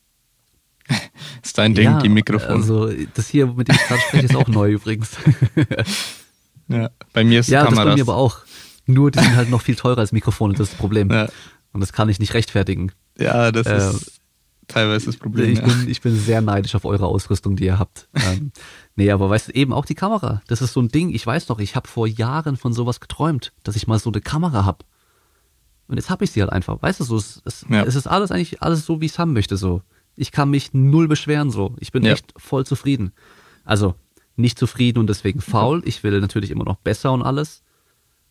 ist 1.42 1.58
dein 1.58 1.74
Ding, 1.74 1.84
ja, 1.84 2.00
die 2.00 2.08
Mikrofone. 2.08 2.54
Also 2.54 2.90
das 3.14 3.28
hier, 3.28 3.46
mit 3.46 3.68
dem 3.68 3.74
ich 3.76 3.86
gerade 3.86 4.00
spreche, 4.00 4.26
ist 4.26 4.36
auch 4.36 4.48
neu 4.48 4.72
übrigens. 4.72 5.10
ja, 6.68 6.90
bei 7.12 7.24
mir 7.24 7.40
ist 7.40 7.48
ja, 7.48 7.64
Kameras. 7.64 7.78
Ja, 7.78 7.84
das 7.84 7.90
bei 7.90 7.94
mir 7.96 8.02
aber 8.02 8.16
auch. 8.16 8.38
Nur 8.86 9.10
die 9.10 9.18
sind 9.18 9.34
halt 9.34 9.50
noch 9.50 9.62
viel 9.62 9.74
teurer 9.74 9.98
als 9.98 10.12
Mikrofone, 10.12 10.54
das 10.54 10.68
ist 10.68 10.72
das 10.72 10.78
Problem. 10.78 11.10
Ja. 11.10 11.28
Und 11.72 11.80
das 11.80 11.92
kann 11.92 12.08
ich 12.08 12.20
nicht 12.20 12.34
rechtfertigen. 12.34 12.92
Ja, 13.18 13.50
das 13.50 13.66
äh, 13.66 13.76
ist 13.76 14.20
teilweise 14.68 15.06
das 15.06 15.16
Problem. 15.16 15.52
Ich, 15.52 15.58
ja. 15.58 15.66
bin, 15.66 15.88
ich 15.88 16.00
bin 16.00 16.16
sehr 16.16 16.40
neidisch 16.40 16.74
auf 16.74 16.84
eure 16.84 17.06
Ausrüstung, 17.06 17.56
die 17.56 17.64
ihr 17.64 17.78
habt. 17.78 18.08
ähm, 18.14 18.52
nee, 18.94 19.10
aber 19.10 19.28
weißt 19.28 19.48
du, 19.48 19.52
eben 19.52 19.72
auch 19.72 19.84
die 19.84 19.94
Kamera. 19.94 20.42
Das 20.46 20.62
ist 20.62 20.72
so 20.72 20.80
ein 20.80 20.88
Ding, 20.88 21.10
ich 21.12 21.26
weiß 21.26 21.46
doch, 21.46 21.58
ich 21.58 21.76
habe 21.76 21.88
vor 21.88 22.06
Jahren 22.06 22.56
von 22.56 22.72
sowas 22.72 23.00
geträumt, 23.00 23.52
dass 23.62 23.76
ich 23.76 23.86
mal 23.86 23.98
so 23.98 24.10
eine 24.10 24.20
Kamera 24.20 24.64
hab. 24.64 24.84
Und 25.88 25.96
jetzt 25.96 26.10
habe 26.10 26.24
ich 26.24 26.32
sie 26.32 26.40
halt 26.40 26.52
einfach. 26.52 26.82
Weißt 26.82 27.00
du, 27.00 27.04
so, 27.04 27.16
es, 27.16 27.42
es, 27.44 27.64
ja. 27.68 27.84
es 27.84 27.94
ist 27.94 28.06
alles 28.06 28.30
eigentlich 28.30 28.62
alles 28.62 28.84
so, 28.84 29.00
wie 29.00 29.06
ich 29.06 29.12
es 29.12 29.18
haben 29.18 29.32
möchte. 29.32 29.56
So, 29.56 29.82
ich 30.16 30.32
kann 30.32 30.50
mich 30.50 30.72
null 30.74 31.08
beschweren. 31.08 31.50
So, 31.50 31.74
ich 31.78 31.92
bin 31.92 32.04
ja. 32.04 32.12
echt 32.12 32.32
voll 32.36 32.66
zufrieden. 32.66 33.12
Also 33.64 33.94
nicht 34.36 34.58
zufrieden 34.58 34.98
und 34.98 35.08
deswegen 35.08 35.40
faul. 35.40 35.82
Ich 35.84 36.02
will 36.02 36.20
natürlich 36.20 36.50
immer 36.50 36.64
noch 36.64 36.76
besser 36.76 37.12
und 37.12 37.22
alles. 37.22 37.62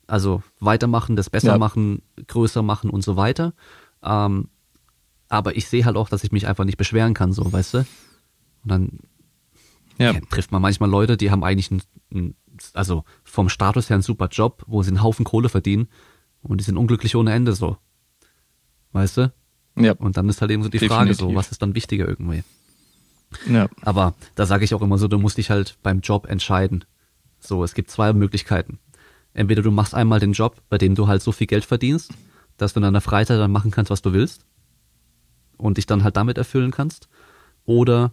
Also 0.08 0.44
weitermachen, 0.60 1.16
das 1.16 1.30
besser 1.30 1.54
ja. 1.54 1.58
machen, 1.58 2.02
größer 2.28 2.62
machen 2.62 2.90
und 2.90 3.04
so 3.04 3.16
weiter. 3.16 3.54
Ähm, 4.04 4.50
aber 5.30 5.56
ich 5.56 5.68
sehe 5.68 5.86
halt 5.86 5.98
auch, 5.98 6.10
dass 6.10 6.24
ich 6.24 6.32
mich 6.32 6.48
einfach 6.48 6.66
nicht 6.66 6.78
beschweren 6.78 7.14
kann, 7.14 7.34
so, 7.34 7.52
weißt 7.52 7.74
du? 7.74 7.78
Und 7.80 7.88
dann 8.64 9.00
ja. 9.98 10.14
trifft 10.30 10.52
man 10.52 10.62
manchmal 10.62 10.90
Leute, 10.90 11.18
die 11.18 11.32
haben 11.32 11.44
eigentlich 11.44 11.72
einen, 12.12 12.36
also 12.74 13.04
vom 13.24 13.50
Status 13.50 13.90
her 13.90 13.96
einen 13.96 14.04
super 14.04 14.28
Job, 14.28 14.64
wo 14.68 14.84
sie 14.84 14.90
einen 14.90 15.02
Haufen 15.02 15.26
Kohle 15.26 15.50
verdienen 15.50 15.88
und 16.42 16.60
die 16.60 16.64
sind 16.64 16.78
unglücklich 16.78 17.16
ohne 17.16 17.34
Ende 17.34 17.54
so. 17.54 17.78
Weißt 18.92 19.18
du? 19.18 19.34
Ja. 19.76 19.94
Und 19.94 20.18
dann 20.18 20.30
ist 20.30 20.42
halt 20.42 20.52
eben 20.52 20.64
so 20.64 20.70
die 20.70 20.80
Definitiv. 20.80 20.96
Frage 20.96 21.14
so, 21.14 21.36
was 21.36 21.52
ist 21.52 21.62
dann 21.62 21.76
wichtiger 21.76 22.08
irgendwie? 22.08 22.44
Ja. 23.50 23.68
Aber 23.82 24.14
da 24.36 24.46
sage 24.46 24.64
ich 24.64 24.74
auch 24.74 24.82
immer 24.82 24.98
so, 24.98 25.08
du 25.08 25.18
musst 25.18 25.38
dich 25.38 25.50
halt 25.50 25.78
beim 25.84 26.00
Job 26.00 26.28
entscheiden. 26.28 26.86
So, 27.40 27.64
es 27.64 27.74
gibt 27.74 27.92
zwei 27.92 28.14
Möglichkeiten. 28.14 28.80
Entweder 29.34 29.62
du 29.62 29.72
machst 29.72 29.94
einmal 29.94 30.20
den 30.20 30.32
Job, 30.32 30.62
bei 30.70 30.78
dem 30.78 30.96
du 30.96 31.08
halt 31.08 31.22
so 31.22 31.32
viel 31.32 31.48
Geld 31.48 31.66
verdienst, 31.66 32.12
dass 32.58 32.74
du 32.74 32.80
in 32.80 32.84
deiner 32.84 33.02
Freizeit 33.02 33.40
dann 33.40 33.52
machen 33.52 33.72
kannst, 33.72 33.92
was 33.92 34.02
du 34.02 34.14
willst 34.14 34.46
und 35.58 35.78
dich 35.78 35.86
dann 35.86 36.04
halt 36.04 36.16
damit 36.16 36.38
erfüllen 36.38 36.72
kannst. 36.72 37.10
Oder 37.66 38.12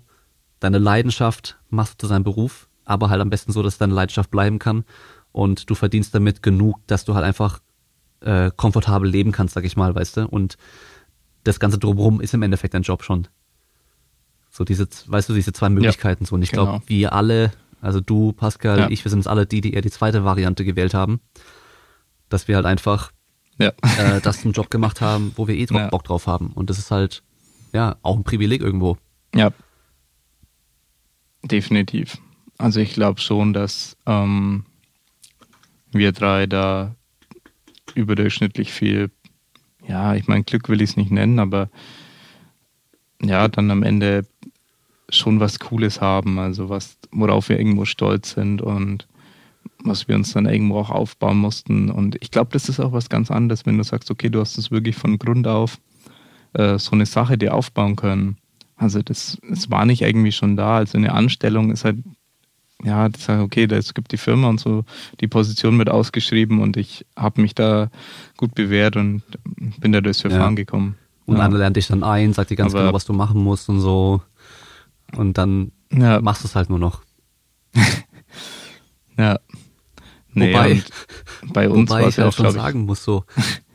deine 0.59 0.78
Leidenschaft 0.78 1.59
machst 1.70 1.94
du 1.94 1.98
zu 1.98 2.09
seinem 2.09 2.24
Beruf, 2.24 2.68
aber 2.84 3.09
halt 3.09 3.20
am 3.20 3.30
besten 3.30 3.52
so, 3.52 3.62
dass 3.62 3.78
deine 3.78 3.94
Leidenschaft 3.94 4.30
bleiben 4.30 4.59
kann 4.59 4.84
und 5.30 5.70
du 5.70 5.74
verdienst 5.74 6.14
damit 6.14 6.43
genug, 6.43 6.78
dass 6.86 7.05
du 7.05 7.14
halt 7.14 7.24
einfach 7.24 7.60
äh, 8.20 8.51
komfortabel 8.56 9.09
leben 9.09 9.32
kannst, 9.32 9.55
sag 9.55 9.64
ich 9.64 9.76
mal, 9.76 9.94
weißt 9.94 10.16
du? 10.16 10.28
Und 10.28 10.56
das 11.44 11.60
Ganze 11.60 11.78
drumherum 11.78 12.20
ist 12.20 12.35
im 12.35 12.43
Endeffekt 12.43 12.74
dein 12.74 12.82
Job 12.82 13.02
schon. 13.02 13.28
So 14.51 14.64
diese, 14.64 14.86
weißt 15.06 15.28
du, 15.28 15.35
diese 15.35 15.52
zwei 15.52 15.69
Möglichkeiten 15.69 16.24
ja, 16.24 16.28
so. 16.28 16.35
Und 16.35 16.43
ich 16.43 16.51
genau. 16.51 16.64
glaube, 16.64 16.85
wir 16.86 17.12
alle, 17.12 17.52
also 17.81 18.01
du, 18.01 18.32
Pascal, 18.32 18.78
ja. 18.78 18.90
ich, 18.90 19.05
wir 19.05 19.10
sind 19.10 19.20
uns 19.20 19.27
alle 19.27 19.47
die, 19.47 19.60
die 19.60 19.73
eher 19.73 19.81
die 19.81 19.90
zweite 19.90 20.24
Variante 20.24 20.64
gewählt 20.64 20.94
haben, 20.94 21.20
dass 22.28 22.48
wir 22.48 22.56
halt 22.56 22.66
einfach 22.66 23.12
ja. 23.59 23.73
äh, 23.98 24.20
das 24.20 24.44
einen 24.44 24.52
Job 24.52 24.70
gemacht 24.70 25.01
haben, 25.01 25.32
wo 25.36 25.48
wir 25.48 25.55
eh 25.55 25.66
ja. 25.70 25.89
Bock 25.89 26.05
drauf 26.05 26.27
haben. 26.27 26.52
Und 26.52 26.70
das 26.70 26.78
ist 26.78 26.90
halt 26.90 27.23
ja, 27.73 27.97
auch 28.02 28.16
ein 28.16 28.24
Privileg 28.24 28.60
irgendwo. 28.60 28.98
Ja. 29.35 29.52
Definitiv. 31.43 32.19
Also 32.59 32.81
ich 32.81 32.93
glaube 32.93 33.20
schon, 33.20 33.52
dass 33.52 33.97
ähm, 34.06 34.66
wir 35.90 36.12
drei 36.12 36.47
da 36.47 36.94
überdurchschnittlich 37.94 38.73
viel, 38.73 39.10
ja, 39.87 40.15
ich 40.15 40.29
meine, 40.29 40.45
Glück 40.45 40.69
will 40.69 40.81
ich 40.81 40.91
es 40.91 40.97
nicht 40.97 41.11
nennen, 41.11 41.39
aber 41.39 41.69
ja, 43.23 43.49
dann 43.49 43.71
am 43.71 43.83
Ende 43.83 44.27
schon 45.09 45.41
was 45.41 45.59
Cooles 45.59 46.01
haben, 46.01 46.39
also 46.39 46.69
was, 46.69 46.97
worauf 47.11 47.49
wir 47.49 47.59
irgendwo 47.59 47.85
stolz 47.85 48.33
sind 48.33 48.63
und 48.63 49.07
was 49.85 50.09
wir 50.09 50.15
uns 50.15 50.33
dann 50.33 50.47
irgendwo 50.47 50.79
auch 50.79 50.91
aufbauen 50.91 51.39
mussten. 51.39 51.91
Und 51.91 52.17
ich 52.21 52.31
glaube, 52.31 52.51
das 52.53 52.69
ist 52.69 52.81
auch 52.81 52.93
was 52.93 53.09
ganz 53.09 53.31
anderes, 53.31 53.67
wenn 53.67 53.79
du 53.79 53.85
sagst, 53.85 54.11
okay, 54.11 54.31
du 54.31 54.41
hast 54.41 54.57
es 54.59 54.71
wirklich 54.71 54.97
von 54.97 55.19
Grund 55.19 55.47
auf 55.47 55.79
äh, 56.55 56.79
so 56.79 56.93
eine 56.93 57.07
Sache 57.07 57.37
dir 57.37 57.55
aufbauen 57.55 57.97
können. 57.97 58.37
Also 58.77 59.03
das, 59.03 59.39
das 59.49 59.71
war 59.71 59.85
nicht 59.85 60.03
irgendwie 60.03 60.33
schon 60.33 60.57
da. 60.57 60.77
Also 60.77 60.99
eine 60.99 61.13
Anstellung 61.13 61.71
ist 61.71 61.85
halt, 61.85 61.99
ja, 62.85 63.09
heißt, 63.09 63.29
okay, 63.29 63.67
es 63.71 63.95
gibt 63.95 64.13
die 64.13 64.17
Firma 64.17 64.49
und 64.49 64.61
so 64.61 64.85
die 65.21 65.29
Position 65.29 65.77
mit 65.77 65.89
ausgeschrieben 65.89 66.61
und 66.61 66.77
ich 66.77 67.07
habe 67.17 67.41
mich 67.41 67.55
da 67.55 67.91
gut 68.37 68.55
bewährt 68.55 68.97
und 68.97 69.23
bin 69.79 69.93
da 69.93 70.01
durchs 70.01 70.21
Verfahren 70.21 70.57
ja. 70.57 70.63
gekommen. 70.63 70.97
Und 71.25 71.37
ja. 71.37 71.45
einer 71.45 71.59
lernt 71.59 71.77
dich 71.77 71.87
dann 71.87 72.03
ein, 72.03 72.33
sagt 72.33 72.51
dir 72.51 72.57
ganz 72.57 72.75
Aber, 72.75 72.83
genau, 72.83 72.95
was 72.95 73.05
du 73.05 73.13
machen 73.13 73.43
musst 73.43 73.69
und 73.69 73.81
so. 73.81 74.23
Und 75.17 75.39
dann 75.39 75.71
ja. 75.93 76.21
machst 76.21 76.43
du 76.43 76.49
es 76.49 76.57
halt 76.57 76.71
nur 76.71 76.79
noch. 76.79 77.03
ja. 79.17 79.39
Nee, 80.35 80.53
wobei, 80.53 80.83
bei 81.53 81.69
uns 81.69 81.91
wobei 81.91 82.09
ich 82.09 82.17
ja 82.17 82.29
auch 82.29 82.33
schon 82.33 82.51
sagen 82.51 82.87
muss, 82.87 83.05
so, 83.05 83.25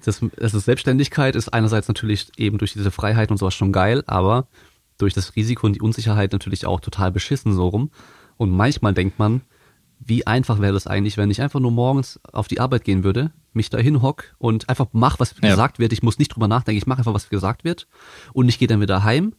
das, 0.03 0.21
also 0.41 0.57
Selbstständigkeit 0.57 1.35
ist 1.35 1.49
einerseits 1.49 1.87
natürlich 1.87 2.31
eben 2.37 2.57
durch 2.57 2.73
diese 2.73 2.91
Freiheit 2.91 3.29
und 3.29 3.37
sowas 3.37 3.53
schon 3.53 3.71
geil, 3.71 4.03
aber 4.07 4.47
durch 4.97 5.13
das 5.13 5.35
Risiko 5.35 5.67
und 5.67 5.73
die 5.73 5.81
Unsicherheit 5.81 6.31
natürlich 6.31 6.65
auch 6.65 6.79
total 6.79 7.11
beschissen 7.11 7.53
so 7.53 7.67
rum. 7.67 7.91
Und 8.37 8.51
manchmal 8.51 8.93
denkt 8.93 9.19
man, 9.19 9.41
wie 9.99 10.27
einfach 10.27 10.59
wäre 10.59 10.73
das 10.73 10.87
eigentlich, 10.87 11.17
wenn 11.17 11.31
ich 11.31 11.41
einfach 11.41 11.59
nur 11.59 11.71
morgens 11.71 12.19
auf 12.31 12.47
die 12.47 12.59
Arbeit 12.59 12.83
gehen 12.83 13.03
würde, 13.03 13.31
mich 13.53 13.69
da 13.69 13.77
hinhock 13.77 14.35
und 14.37 14.69
einfach 14.69 14.87
mach, 14.93 15.19
was 15.19 15.35
ja. 15.41 15.49
gesagt 15.49 15.79
wird. 15.79 15.91
Ich 15.91 16.03
muss 16.03 16.19
nicht 16.19 16.29
drüber 16.29 16.47
nachdenken, 16.47 16.77
ich 16.77 16.87
mache 16.87 16.99
einfach, 16.99 17.13
was 17.13 17.29
gesagt 17.29 17.63
wird. 17.63 17.87
Und 18.33 18.47
ich 18.47 18.59
gehe 18.59 18.67
dann 18.67 18.81
wieder 18.81 19.03
heim 19.03 19.33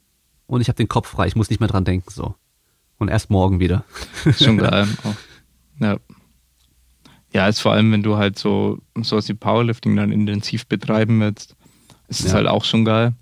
und 0.46 0.60
ich 0.60 0.68
habe 0.68 0.76
den 0.76 0.88
Kopf 0.88 1.08
frei, 1.08 1.26
ich 1.26 1.36
muss 1.36 1.50
nicht 1.50 1.60
mehr 1.60 1.68
dran 1.68 1.84
denken 1.84 2.10
so. 2.10 2.34
Und 2.98 3.08
erst 3.08 3.30
morgen 3.30 3.60
wieder. 3.60 3.84
Schon 4.36 4.58
geil. 4.58 4.88
ja. 5.80 5.98
Ja, 7.32 7.46
ist 7.46 7.60
vor 7.60 7.72
allem, 7.72 7.92
wenn 7.92 8.02
du 8.02 8.16
halt 8.16 8.38
so 8.38 8.80
sowas 9.00 9.28
wie 9.28 9.34
Powerlifting 9.34 9.94
dann 9.94 10.10
intensiv 10.10 10.66
betreiben 10.66 11.20
willst, 11.20 11.54
ist 12.08 12.20
es 12.20 12.28
ja. 12.28 12.32
halt 12.34 12.46
auch 12.46 12.64
schon 12.64 12.84
geil, 12.84 13.12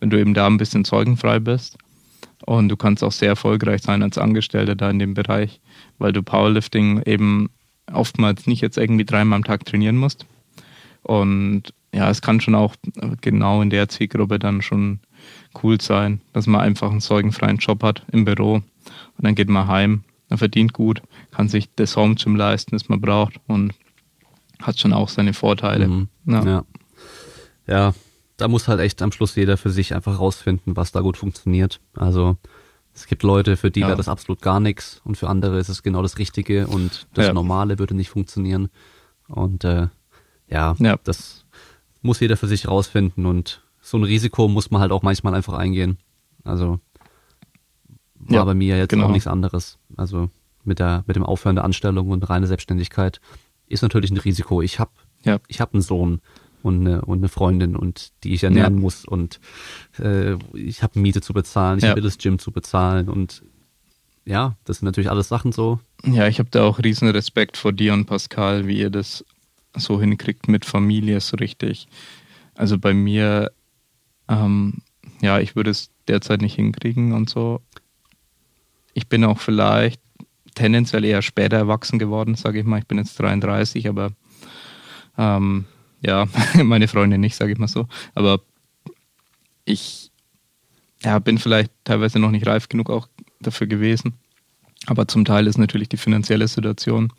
wenn 0.00 0.08
du 0.08 0.18
eben 0.18 0.34
da 0.34 0.46
ein 0.46 0.56
bisschen 0.56 0.84
zeugenfrei 0.84 1.40
bist. 1.40 1.76
Und 2.46 2.68
du 2.68 2.76
kannst 2.76 3.04
auch 3.04 3.12
sehr 3.12 3.28
erfolgreich 3.30 3.82
sein 3.82 4.02
als 4.02 4.18
Angestellter 4.18 4.74
da 4.74 4.88
in 4.88 4.98
dem 4.98 5.14
Bereich, 5.14 5.60
weil 5.98 6.12
du 6.12 6.22
Powerlifting 6.22 7.02
eben 7.02 7.50
oftmals 7.92 8.46
nicht 8.46 8.62
jetzt 8.62 8.78
irgendwie 8.78 9.04
dreimal 9.04 9.36
am 9.36 9.44
Tag 9.44 9.64
trainieren 9.64 9.96
musst. 9.96 10.26
Und 11.02 11.74
ja, 11.92 12.08
es 12.08 12.22
kann 12.22 12.40
schon 12.40 12.54
auch 12.54 12.74
genau 13.20 13.62
in 13.62 13.70
der 13.70 13.88
Zielgruppe 13.88 14.38
dann 14.38 14.62
schon 14.62 15.00
cool 15.62 15.80
sein, 15.80 16.20
dass 16.32 16.46
man 16.46 16.60
einfach 16.60 16.90
einen 16.90 17.00
sorgenfreien 17.00 17.58
Job 17.58 17.82
hat 17.82 18.02
im 18.12 18.24
Büro 18.24 18.54
und 18.54 18.64
dann 19.18 19.34
geht 19.34 19.48
man 19.48 19.66
heim, 19.66 20.04
man 20.28 20.38
verdient 20.38 20.72
gut, 20.72 21.02
kann 21.30 21.48
sich 21.48 21.68
das 21.76 21.96
Home 21.96 22.14
Gym 22.16 22.36
leisten, 22.36 22.72
das 22.72 22.88
man 22.88 23.00
braucht 23.00 23.40
und 23.46 23.72
hat 24.60 24.78
schon 24.78 24.92
auch 24.92 25.08
seine 25.08 25.32
Vorteile. 25.32 25.88
Mhm. 25.88 26.08
Ja. 26.26 26.44
ja. 26.44 26.64
ja. 27.66 27.94
Da 28.36 28.48
muss 28.48 28.68
halt 28.68 28.80
echt 28.80 29.00
am 29.02 29.12
Schluss 29.12 29.34
jeder 29.34 29.56
für 29.56 29.70
sich 29.70 29.94
einfach 29.94 30.18
rausfinden, 30.18 30.76
was 30.76 30.92
da 30.92 31.00
gut 31.00 31.16
funktioniert. 31.16 31.80
Also 31.94 32.36
es 32.94 33.06
gibt 33.06 33.22
Leute, 33.22 33.56
für 33.56 33.70
die 33.70 33.80
ja. 33.80 33.88
wäre 33.88 33.96
das 33.96 34.08
absolut 34.08 34.42
gar 34.42 34.60
nichts 34.60 35.00
und 35.04 35.16
für 35.16 35.28
andere 35.28 35.58
ist 35.58 35.68
es 35.68 35.82
genau 35.82 36.02
das 36.02 36.18
Richtige 36.18 36.66
und 36.66 37.06
das 37.14 37.26
ja. 37.26 37.32
Normale 37.32 37.78
würde 37.78 37.94
nicht 37.94 38.10
funktionieren. 38.10 38.68
Und 39.28 39.64
äh, 39.64 39.88
ja, 40.48 40.76
ja, 40.78 40.96
das 41.04 41.44
muss 42.02 42.20
jeder 42.20 42.36
für 42.36 42.46
sich 42.46 42.68
rausfinden 42.68 43.26
und 43.26 43.62
so 43.80 43.96
ein 43.96 44.04
Risiko 44.04 44.48
muss 44.48 44.70
man 44.70 44.80
halt 44.80 44.92
auch 44.92 45.02
manchmal 45.02 45.34
einfach 45.34 45.54
eingehen. 45.54 45.98
Also 46.44 46.80
war 48.14 48.36
ja, 48.36 48.44
bei 48.44 48.54
mir 48.54 48.76
jetzt 48.76 48.90
genau. 48.90 49.06
auch 49.06 49.10
nichts 49.12 49.26
anderes. 49.26 49.78
Also 49.96 50.30
mit 50.64 50.78
der 50.78 51.04
mit 51.06 51.16
dem 51.16 51.24
Aufhören 51.24 51.56
der 51.56 51.64
Anstellung 51.64 52.10
und 52.10 52.28
reine 52.28 52.46
Selbstständigkeit 52.46 53.20
ist 53.66 53.82
natürlich 53.82 54.10
ein 54.10 54.16
Risiko. 54.16 54.62
Ich 54.62 54.78
habe 54.78 54.90
ja. 55.22 55.38
ich 55.48 55.60
habe 55.60 55.74
einen 55.74 55.82
Sohn 55.82 56.20
und 56.62 56.80
eine, 56.80 57.02
und 57.02 57.18
eine 57.18 57.28
Freundin 57.28 57.76
und 57.76 58.12
die 58.24 58.34
ich 58.34 58.44
ernähren 58.44 58.74
ja. 58.74 58.80
muss 58.80 59.04
und 59.04 59.40
äh, 59.98 60.34
ich 60.54 60.82
habe 60.82 60.98
Miete 60.98 61.20
zu 61.20 61.32
bezahlen, 61.32 61.78
ich 61.78 61.84
ja. 61.84 61.90
habe 61.90 62.00
das 62.00 62.18
Gym 62.18 62.38
zu 62.38 62.50
bezahlen 62.50 63.08
und 63.08 63.42
ja, 64.24 64.56
das 64.64 64.78
sind 64.78 64.86
natürlich 64.86 65.10
alles 65.10 65.28
Sachen 65.28 65.52
so. 65.52 65.78
Ja, 66.04 66.26
ich 66.26 66.40
habe 66.40 66.50
da 66.50 66.64
auch 66.64 66.80
riesen 66.80 67.08
Respekt 67.08 67.56
vor 67.56 67.72
dir 67.72 67.94
und 67.94 68.06
Pascal, 68.06 68.66
wie 68.66 68.78
ihr 68.78 68.90
das 68.90 69.24
so 69.76 70.00
hinkriegt 70.00 70.48
mit 70.48 70.64
Familie 70.64 71.20
so 71.20 71.36
richtig. 71.36 71.86
Also 72.54 72.78
bei 72.78 72.92
mir, 72.92 73.52
ähm, 74.28 74.78
ja, 75.20 75.38
ich 75.38 75.54
würde 75.54 75.70
es 75.70 75.90
derzeit 76.08 76.42
nicht 76.42 76.54
hinkriegen 76.54 77.12
und 77.12 77.30
so. 77.30 77.60
Ich 78.94 79.08
bin 79.08 79.24
auch 79.24 79.38
vielleicht 79.38 80.00
tendenziell 80.54 81.04
eher 81.04 81.22
später 81.22 81.56
erwachsen 81.56 81.98
geworden, 81.98 82.34
sage 82.34 82.58
ich 82.58 82.64
mal. 82.64 82.78
Ich 82.78 82.86
bin 82.86 82.98
jetzt 82.98 83.18
33, 83.20 83.88
aber 83.88 84.10
ähm, 85.18 85.66
ja, 86.06 86.26
meine 86.62 86.88
Freundin 86.88 87.20
nicht, 87.20 87.36
sage 87.36 87.52
ich 87.52 87.58
mal 87.58 87.68
so. 87.68 87.88
Aber 88.14 88.40
ich 89.64 90.10
ja, 91.02 91.18
bin 91.18 91.38
vielleicht 91.38 91.72
teilweise 91.84 92.18
noch 92.18 92.30
nicht 92.30 92.46
reif 92.46 92.68
genug 92.68 92.88
auch 92.90 93.08
dafür 93.40 93.66
gewesen. 93.66 94.14
Aber 94.86 95.08
zum 95.08 95.24
Teil 95.24 95.46
ist 95.46 95.58
natürlich 95.58 95.88
die 95.88 95.96
finanzielle 95.96 96.46
Situation, 96.46 97.12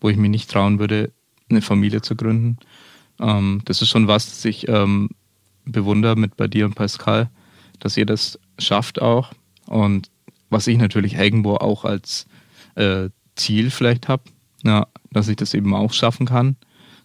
wo 0.00 0.08
ich 0.08 0.16
mir 0.16 0.30
nicht 0.30 0.50
trauen 0.50 0.78
würde, 0.78 1.12
eine 1.50 1.60
Familie 1.60 2.00
zu 2.00 2.16
gründen. 2.16 2.56
Ähm, 3.20 3.60
das 3.66 3.82
ist 3.82 3.90
schon 3.90 4.08
was, 4.08 4.26
das 4.26 4.44
ich 4.46 4.68
ähm, 4.68 5.10
bewundere 5.66 6.16
mit 6.16 6.36
bei 6.36 6.48
dir 6.48 6.64
und 6.64 6.74
Pascal, 6.74 7.28
dass 7.78 7.96
ihr 7.96 8.06
das 8.06 8.38
schafft 8.58 9.02
auch. 9.02 9.32
Und 9.66 10.10
was 10.48 10.66
ich 10.66 10.78
natürlich 10.78 11.14
irgendwo 11.14 11.56
auch 11.56 11.84
als 11.84 12.26
äh, 12.74 13.10
Ziel 13.36 13.70
vielleicht 13.70 14.08
habe, 14.08 14.24
dass 15.10 15.28
ich 15.28 15.36
das 15.36 15.52
eben 15.52 15.74
auch 15.74 15.92
schaffen 15.92 16.26
kann. 16.26 16.56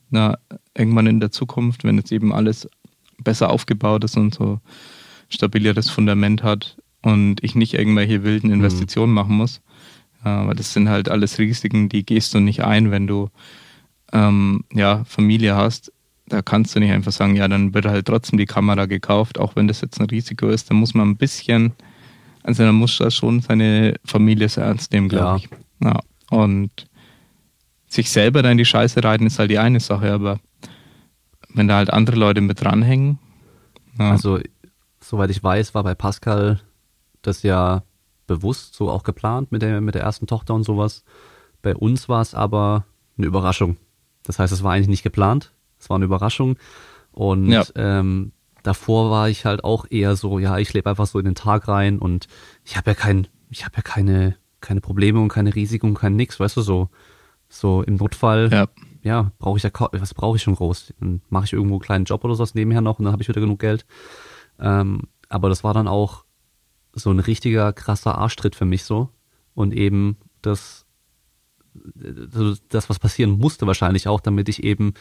Na, 0.10 0.38
irgendwann 0.80 1.08
in 1.08 1.20
der 1.20 1.32
Zukunft, 1.32 1.84
wenn 1.84 1.98
jetzt 1.98 2.12
eben 2.12 2.34
alles 2.34 2.68
besser 3.24 3.50
aufgebaut 3.50 4.04
ist 4.04 4.18
und 4.18 4.34
so 4.34 4.60
stabileres 5.28 5.90
Fundament 5.90 6.42
hat 6.42 6.78
und 7.02 7.44
ich 7.44 7.54
nicht 7.56 7.74
irgendwelche 7.74 8.24
wilden 8.24 8.48
mhm. 8.48 8.56
Investitionen 8.56 9.12
mhm. 9.12 9.16
machen 9.16 9.36
muss. 9.36 9.62
Aber 10.24 10.54
das 10.54 10.74
sind 10.74 10.90
halt 10.90 11.10
alles 11.10 11.38
Risiken, 11.40 11.88
die 11.88 12.06
gehst 12.06 12.34
du 12.34 12.40
nicht 12.40 12.64
ein, 12.64 12.92
wenn 12.92 13.08
du 13.08 13.30
ähm, 14.12 14.64
ja, 14.74 15.04
Familie 15.06 15.56
hast. 15.56 15.94
Da 16.28 16.42
kannst 16.42 16.76
du 16.76 16.80
nicht 16.80 16.92
einfach 16.92 17.12
sagen, 17.12 17.36
ja, 17.36 17.48
dann 17.48 17.74
wird 17.74 17.86
halt 17.86 18.06
trotzdem 18.06 18.38
die 18.38 18.46
Kamera 18.46 18.86
gekauft, 18.86 19.40
auch 19.40 19.56
wenn 19.56 19.68
das 19.68 19.82
jetzt 19.82 20.00
ein 20.00 20.08
Risiko 20.08 20.48
ist. 20.48 20.70
Da 20.70 20.74
muss 20.76 20.94
man 20.94 21.10
ein 21.10 21.18
bisschen, 21.18 21.74
also 22.44 22.64
da 22.64 22.72
muss 22.72 22.98
da 22.98 23.10
schon 23.10 23.42
seine 23.42 23.96
Familie 24.06 24.50
sehr 24.50 24.66
ernst 24.66 24.92
nehmen, 24.92 25.10
glaube 25.10 25.26
ja. 25.26 25.36
ich. 25.38 25.50
Ja. 25.84 26.00
Und 26.30 26.88
sich 27.88 28.10
selber 28.12 28.44
da 28.44 28.52
in 28.52 28.58
die 28.58 28.66
Scheiße 28.66 29.04
reiten 29.04 29.26
ist 29.26 29.40
halt 29.40 29.50
die 29.50 29.58
eine 29.58 29.80
Sache, 29.80 30.12
aber 30.12 30.40
wenn 31.54 31.68
da 31.68 31.78
halt 31.78 31.92
andere 31.92 32.16
Leute 32.16 32.42
mit 32.42 32.62
dranhängen. 32.62 33.20
Ja. 33.98 34.12
Also, 34.12 34.40
soweit 35.02 35.30
ich 35.30 35.44
weiß, 35.44 35.74
war 35.76 35.84
bei 35.84 35.96
Pascal 35.96 36.62
das 37.22 37.44
ja 37.44 37.84
bewusst 38.28 38.76
so 38.76 38.90
auch 38.90 39.04
geplant 39.04 39.52
mit 39.52 39.62
der, 39.62 39.82
mit 39.82 39.96
der 39.96 40.04
ersten 40.04 40.28
Tochter 40.28 40.54
und 40.54 40.64
sowas. 40.64 41.04
Bei 41.62 41.76
uns 41.76 42.08
war 42.08 42.22
es 42.22 42.34
aber 42.34 42.86
eine 43.18 43.28
Überraschung. 43.28 43.78
Das 44.24 44.40
heißt, 44.40 44.54
es 44.54 44.64
war 44.64 44.74
eigentlich 44.74 44.88
nicht 44.88 45.04
geplant. 45.04 45.52
Es 45.80 45.90
war 45.90 45.96
eine 45.96 46.06
Überraschung. 46.06 46.58
Und 47.12 47.50
ja. 47.50 47.64
ähm, 47.76 48.32
davor 48.64 49.10
war 49.10 49.30
ich 49.30 49.46
halt 49.46 49.64
auch 49.64 49.86
eher 49.90 50.16
so, 50.16 50.40
ja, 50.40 50.58
ich 50.58 50.74
lebe 50.74 50.90
einfach 50.90 51.08
so 51.08 51.20
in 51.20 51.26
den 51.26 51.36
Tag 51.36 51.68
rein 51.68 52.00
und 52.00 52.28
ich 52.64 52.78
habe 52.78 52.92
ja 52.92 52.96
kein, 52.96 53.28
ich 53.50 53.66
habe 53.66 53.78
ja 53.78 53.82
keine, 53.82 54.36
keine 54.62 54.82
Probleme 54.82 55.20
und 55.20 55.30
keine 55.30 55.56
Risiken 55.56 55.88
und 55.88 55.96
kein 55.96 56.16
nix, 56.16 56.40
weißt 56.40 56.58
du 56.58 56.62
so. 56.62 56.90
So 57.52 57.82
im 57.82 57.96
Notfall, 57.96 58.50
ja, 58.52 58.68
ja 59.04 59.32
brauche 59.40 59.58
ich 59.58 59.64
ja, 59.64 59.72
was 59.78 60.14
brauche 60.14 60.38
ich 60.38 60.44
schon 60.44 60.56
groß? 60.56 60.94
Dann 61.00 61.22
mache 61.30 61.46
ich 61.46 61.54
irgendwo 61.54 61.76
einen 61.76 61.82
kleinen 61.82 62.06
Job 62.06 62.24
oder 62.24 62.36
sowas 62.36 62.56
nebenher 62.56 62.82
noch 62.82 63.00
und 63.00 63.06
dann 63.06 63.12
habe 63.12 63.22
ich 63.22 63.30
wieder 63.30 63.42
genug 63.42 63.60
Geld. 63.60 63.86
Ähm, 64.60 65.04
aber 65.30 65.50
das 65.50 65.64
war 65.64 65.74
dann 65.74 65.88
auch 65.88 66.26
so 66.94 67.12
ein 67.12 67.20
richtiger 67.20 67.72
krasser 67.74 68.18
Arschtritt 68.18 68.56
für 68.56 68.66
mich 68.66 68.84
so. 68.84 69.10
Und 69.54 69.74
eben 69.74 70.18
das, 70.42 70.86
das, 71.74 72.90
was 72.90 73.00
passieren 73.00 73.32
musste 73.32 73.68
wahrscheinlich 73.68 74.08
auch, 74.08 74.20
damit 74.20 74.50
ich 74.50 74.64
eben, 74.64 74.94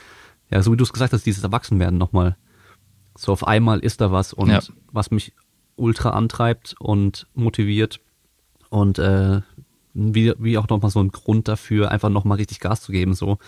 ja, 0.50 0.62
so 0.62 0.72
wie 0.72 0.76
du 0.76 0.84
es 0.84 0.92
gesagt 0.92 1.12
hast, 1.12 1.26
dieses 1.26 1.44
Erwachsenwerden 1.44 1.98
nochmal. 1.98 2.36
So 3.16 3.32
auf 3.32 3.46
einmal 3.46 3.80
ist 3.80 4.00
da 4.00 4.12
was 4.12 4.32
und 4.32 4.50
ja. 4.50 4.60
was 4.92 5.10
mich 5.10 5.32
ultra 5.76 6.10
antreibt 6.10 6.74
und 6.78 7.26
motiviert 7.34 8.00
und 8.68 8.98
äh, 8.98 9.40
wie, 9.94 10.34
wie 10.38 10.58
auch 10.58 10.68
nochmal 10.68 10.90
so 10.90 11.00
ein 11.00 11.10
Grund 11.10 11.48
dafür, 11.48 11.90
einfach 11.90 12.10
nochmal 12.10 12.36
richtig 12.36 12.60
Gas 12.60 12.82
zu 12.82 12.92
geben, 12.92 13.14
so. 13.14 13.38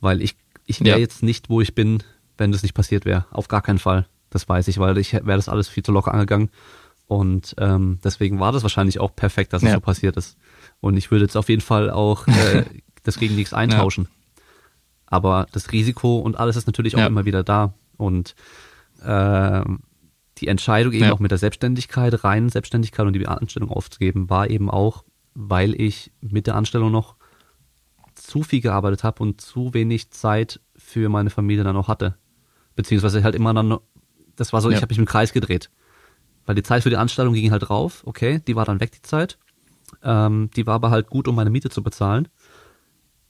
Weil 0.00 0.22
ich, 0.22 0.36
ich 0.66 0.80
wäre 0.80 0.98
ja. 0.98 1.00
jetzt 1.00 1.22
nicht, 1.22 1.48
wo 1.48 1.60
ich 1.60 1.74
bin, 1.74 2.02
wenn 2.38 2.52
das 2.52 2.62
nicht 2.62 2.74
passiert 2.74 3.04
wäre. 3.04 3.26
Auf 3.30 3.48
gar 3.48 3.62
keinen 3.62 3.78
Fall. 3.78 4.06
Das 4.30 4.48
weiß 4.48 4.68
ich, 4.68 4.78
weil 4.78 4.98
ich 4.98 5.12
wäre 5.12 5.36
das 5.36 5.48
alles 5.48 5.68
viel 5.68 5.82
zu 5.82 5.92
locker 5.92 6.12
angegangen. 6.12 6.50
Und 7.06 7.54
ähm, 7.58 7.98
deswegen 8.02 8.40
war 8.40 8.52
das 8.52 8.62
wahrscheinlich 8.62 8.98
auch 8.98 9.14
perfekt, 9.14 9.52
dass 9.52 9.62
es 9.62 9.68
ja. 9.68 9.74
so 9.74 9.80
passiert 9.80 10.16
ist. 10.16 10.36
Und 10.80 10.96
ich 10.96 11.10
würde 11.10 11.24
jetzt 11.24 11.36
auf 11.36 11.48
jeden 11.48 11.62
Fall 11.62 11.90
auch 11.90 12.26
äh, 12.26 12.64
das 13.04 13.18
gegen 13.18 13.36
nichts 13.36 13.54
eintauschen. 13.54 14.04
Ja. 14.04 14.10
Aber 15.06 15.46
das 15.52 15.72
Risiko 15.72 16.18
und 16.18 16.36
alles 16.36 16.56
ist 16.56 16.66
natürlich 16.66 16.96
auch 16.96 17.00
ja. 17.00 17.06
immer 17.06 17.24
wieder 17.24 17.44
da. 17.44 17.74
Und 17.96 18.34
äh, 19.04 19.62
die 20.38 20.48
Entscheidung 20.48 20.92
eben 20.92 21.10
auch 21.10 21.20
mit 21.20 21.30
der 21.30 21.38
Selbstständigkeit, 21.38 22.24
rein 22.24 22.48
Selbstständigkeit 22.48 23.06
und 23.06 23.12
die 23.12 23.26
Anstellung 23.26 23.70
aufzugeben, 23.70 24.28
war 24.28 24.50
eben 24.50 24.68
auch, 24.68 25.04
weil 25.34 25.80
ich 25.80 26.12
mit 26.20 26.46
der 26.46 26.56
Anstellung 26.56 26.90
noch 26.90 27.15
zu 28.26 28.42
viel 28.42 28.60
gearbeitet 28.60 29.04
habe 29.04 29.22
und 29.22 29.40
zu 29.40 29.74
wenig 29.74 30.10
Zeit 30.10 30.60
für 30.76 31.08
meine 31.08 31.30
Familie 31.30 31.64
dann 31.64 31.74
noch 31.74 31.88
hatte. 31.88 32.16
Beziehungsweise 32.74 33.22
halt 33.22 33.34
immer 33.34 33.54
dann, 33.54 33.78
das 34.36 34.52
war 34.52 34.60
so, 34.60 34.70
ja. 34.70 34.76
ich 34.76 34.82
habe 34.82 34.90
mich 34.90 34.98
im 34.98 35.06
Kreis 35.06 35.32
gedreht. 35.32 35.70
Weil 36.44 36.54
die 36.54 36.62
Zeit 36.62 36.82
für 36.82 36.90
die 36.90 36.96
Anstellung 36.96 37.34
ging 37.34 37.50
halt 37.50 37.68
drauf, 37.68 38.02
okay, 38.06 38.40
die 38.46 38.56
war 38.56 38.64
dann 38.64 38.80
weg, 38.80 38.92
die 38.92 39.02
Zeit. 39.02 39.38
Ähm, 40.02 40.50
die 40.54 40.66
war 40.66 40.74
aber 40.74 40.90
halt 40.90 41.08
gut, 41.08 41.28
um 41.28 41.34
meine 41.34 41.50
Miete 41.50 41.70
zu 41.70 41.82
bezahlen. 41.82 42.28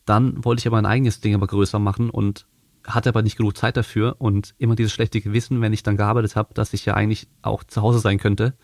Dann 0.05 0.45
wollte 0.45 0.61
ich 0.61 0.67
aber 0.67 0.77
mein 0.77 0.87
eigenes 0.87 1.21
Ding 1.21 1.35
aber 1.35 1.47
größer 1.47 1.79
machen 1.79 2.11
und 2.11 2.47
hatte 2.87 3.09
aber 3.09 3.23
nicht 3.23 3.37
genug 3.37 3.57
Zeit 3.57 3.77
dafür 3.77 4.17
und 4.19 4.55
immer 4.59 4.77
dieses 4.77 4.93
schlechte 4.93 5.21
Gewissen, 5.21 5.61
wenn 5.61 5.73
ich 5.73 5.83
dann 5.83 5.97
gearbeitet 5.97 6.37
habe, 6.37 6.55
dass 6.55 6.73
ich 6.73 6.85
ja 6.85 6.95
eigentlich 6.95 7.29
auch 7.43 7.65
zu 7.65 7.83
Hause 7.83 7.99
sein 7.99 8.19
könnte 8.19 8.55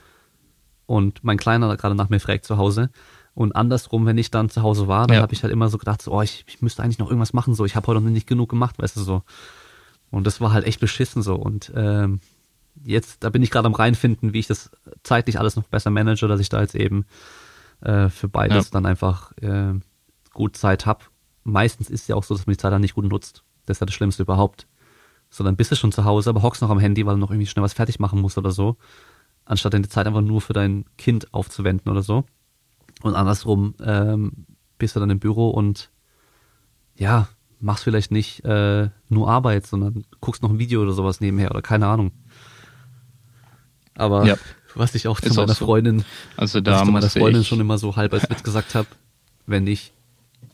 und 0.86 1.24
mein 1.24 1.38
Kleiner 1.38 1.76
gerade 1.76 1.94
nach 1.94 2.08
mir 2.08 2.20
fragt 2.20 2.44
zu 2.44 2.56
Hause 2.58 2.90
und 3.34 3.56
andersrum, 3.56 4.04
wenn 4.04 4.18
ich 4.18 4.30
dann 4.30 4.50
zu 4.50 4.62
Hause 4.62 4.88
war, 4.88 5.06
dann 5.06 5.16
ja. 5.16 5.22
habe 5.22 5.32
ich 5.32 5.42
halt 5.42 5.52
immer 5.52 5.68
so 5.68 5.78
gedacht, 5.78 6.02
so, 6.02 6.12
oh, 6.12 6.22
ich, 6.22 6.44
ich 6.46 6.60
müsste 6.60 6.82
eigentlich 6.82 6.98
noch 6.98 7.08
irgendwas 7.08 7.32
machen, 7.32 7.54
so, 7.54 7.64
ich 7.64 7.76
habe 7.76 7.86
heute 7.86 8.00
noch 8.00 8.10
nicht 8.10 8.26
genug 8.26 8.50
gemacht, 8.50 8.78
weißt 8.78 8.96
du 8.96 9.00
so. 9.00 9.22
Und 10.10 10.26
das 10.26 10.40
war 10.40 10.52
halt 10.52 10.66
echt 10.66 10.80
beschissen 10.80 11.22
so. 11.22 11.36
Und 11.36 11.72
ähm, 11.74 12.20
jetzt, 12.84 13.24
da 13.24 13.30
bin 13.30 13.42
ich 13.42 13.50
gerade 13.50 13.66
am 13.66 13.74
reinfinden, 13.74 14.34
wie 14.34 14.40
ich 14.40 14.46
das 14.46 14.70
zeitlich 15.02 15.38
alles 15.38 15.56
noch 15.56 15.64
besser 15.64 15.90
manage, 15.90 16.28
dass 16.28 16.40
ich 16.40 16.50
da 16.50 16.60
jetzt 16.60 16.74
eben 16.74 17.06
äh, 17.80 18.10
für 18.10 18.28
beides 18.28 18.66
ja. 18.66 18.70
dann 18.72 18.84
einfach 18.84 19.32
äh, 19.38 19.72
gut 20.34 20.56
Zeit 20.56 20.84
hab. 20.84 21.10
Meistens 21.44 21.88
ist 21.88 22.02
es 22.02 22.08
ja 22.08 22.16
auch 22.16 22.24
so, 22.24 22.34
dass 22.34 22.46
man 22.46 22.52
die 22.52 22.58
Zeit 22.58 22.72
dann 22.72 22.82
nicht 22.82 22.94
gut 22.94 23.06
nutzt. 23.06 23.42
Das 23.64 23.76
ist 23.76 23.80
ja 23.80 23.86
das 23.86 23.94
Schlimmste 23.94 24.22
überhaupt. 24.22 24.66
So, 25.30 25.42
dann 25.42 25.56
bist 25.56 25.72
du 25.72 25.76
schon 25.76 25.92
zu 25.92 26.04
Hause, 26.04 26.28
aber 26.28 26.42
hockst 26.42 26.60
noch 26.60 26.70
am 26.70 26.78
Handy, 26.78 27.06
weil 27.06 27.14
du 27.14 27.20
noch 27.20 27.30
irgendwie 27.30 27.46
schnell 27.46 27.62
was 27.62 27.72
fertig 27.72 27.98
machen 27.98 28.20
musst 28.20 28.36
oder 28.36 28.50
so. 28.50 28.76
Anstatt 29.46 29.72
deine 29.72 29.88
Zeit 29.88 30.06
einfach 30.06 30.20
nur 30.20 30.42
für 30.42 30.52
dein 30.52 30.84
Kind 30.98 31.32
aufzuwenden 31.32 31.90
oder 31.90 32.02
so. 32.02 32.24
Und 33.02 33.14
andersrum 33.14 33.74
ähm, 33.82 34.46
bist 34.78 34.96
du 34.96 35.00
dann 35.00 35.10
im 35.10 35.18
Büro 35.18 35.50
und 35.50 35.90
ja, 36.96 37.28
machst 37.60 37.84
vielleicht 37.84 38.10
nicht 38.10 38.44
äh, 38.44 38.88
nur 39.08 39.28
Arbeit, 39.28 39.66
sondern 39.66 40.04
guckst 40.20 40.42
noch 40.42 40.50
ein 40.50 40.58
Video 40.58 40.82
oder 40.82 40.92
sowas 40.92 41.20
nebenher 41.20 41.50
oder 41.50 41.62
keine 41.62 41.86
Ahnung. 41.86 42.12
Aber 43.94 44.26
ja. 44.26 44.36
was 44.74 44.94
ich 44.94 45.06
auch 45.08 45.20
zu 45.20 45.26
Ist 45.26 45.36
meiner 45.36 45.52
auch 45.52 45.56
so. 45.56 45.66
Freundin, 45.66 46.04
also 46.36 46.60
da 46.60 46.72
was 46.72 46.80
ich 46.80 46.86
zu 46.86 46.92
meiner 46.92 47.10
Freundin 47.10 47.44
schon 47.44 47.60
immer 47.60 47.78
so 47.78 47.96
halb 47.96 48.12
als 48.12 48.28
Witz 48.28 48.42
gesagt 48.42 48.74
habe, 48.74 48.88
wenn 49.46 49.66
ich 49.66 49.92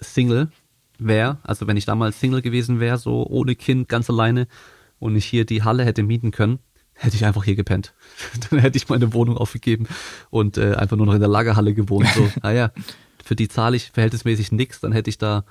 Single 0.00 0.50
wäre, 0.98 1.38
also 1.42 1.66
wenn 1.66 1.76
ich 1.76 1.84
damals 1.84 2.20
Single 2.20 2.42
gewesen 2.42 2.80
wäre, 2.80 2.98
so 2.98 3.26
ohne 3.26 3.54
Kind, 3.54 3.88
ganz 3.88 4.10
alleine 4.10 4.46
und 4.98 5.16
ich 5.16 5.24
hier 5.24 5.44
die 5.44 5.62
Halle 5.62 5.84
hätte 5.84 6.02
mieten 6.02 6.30
können, 6.30 6.58
hätte 6.98 7.16
ich 7.16 7.24
einfach 7.24 7.44
hier 7.44 7.56
gepennt. 7.56 7.94
Dann 8.50 8.58
hätte 8.58 8.76
ich 8.76 8.88
meine 8.88 9.12
Wohnung 9.12 9.36
aufgegeben 9.36 9.86
und 10.30 10.58
äh, 10.58 10.74
einfach 10.74 10.96
nur 10.96 11.06
noch 11.06 11.14
in 11.14 11.20
der 11.20 11.28
Lagerhalle 11.28 11.74
gewohnt. 11.74 12.08
So, 12.14 12.28
naja, 12.42 12.72
ah 12.76 12.80
für 13.28 13.36
die 13.36 13.48
zahle 13.48 13.76
ich 13.76 13.90
verhältnismäßig 13.90 14.52
nichts, 14.52 14.80
dann 14.80 14.92
hätte 14.92 15.10
ich 15.10 15.18
da 15.18 15.44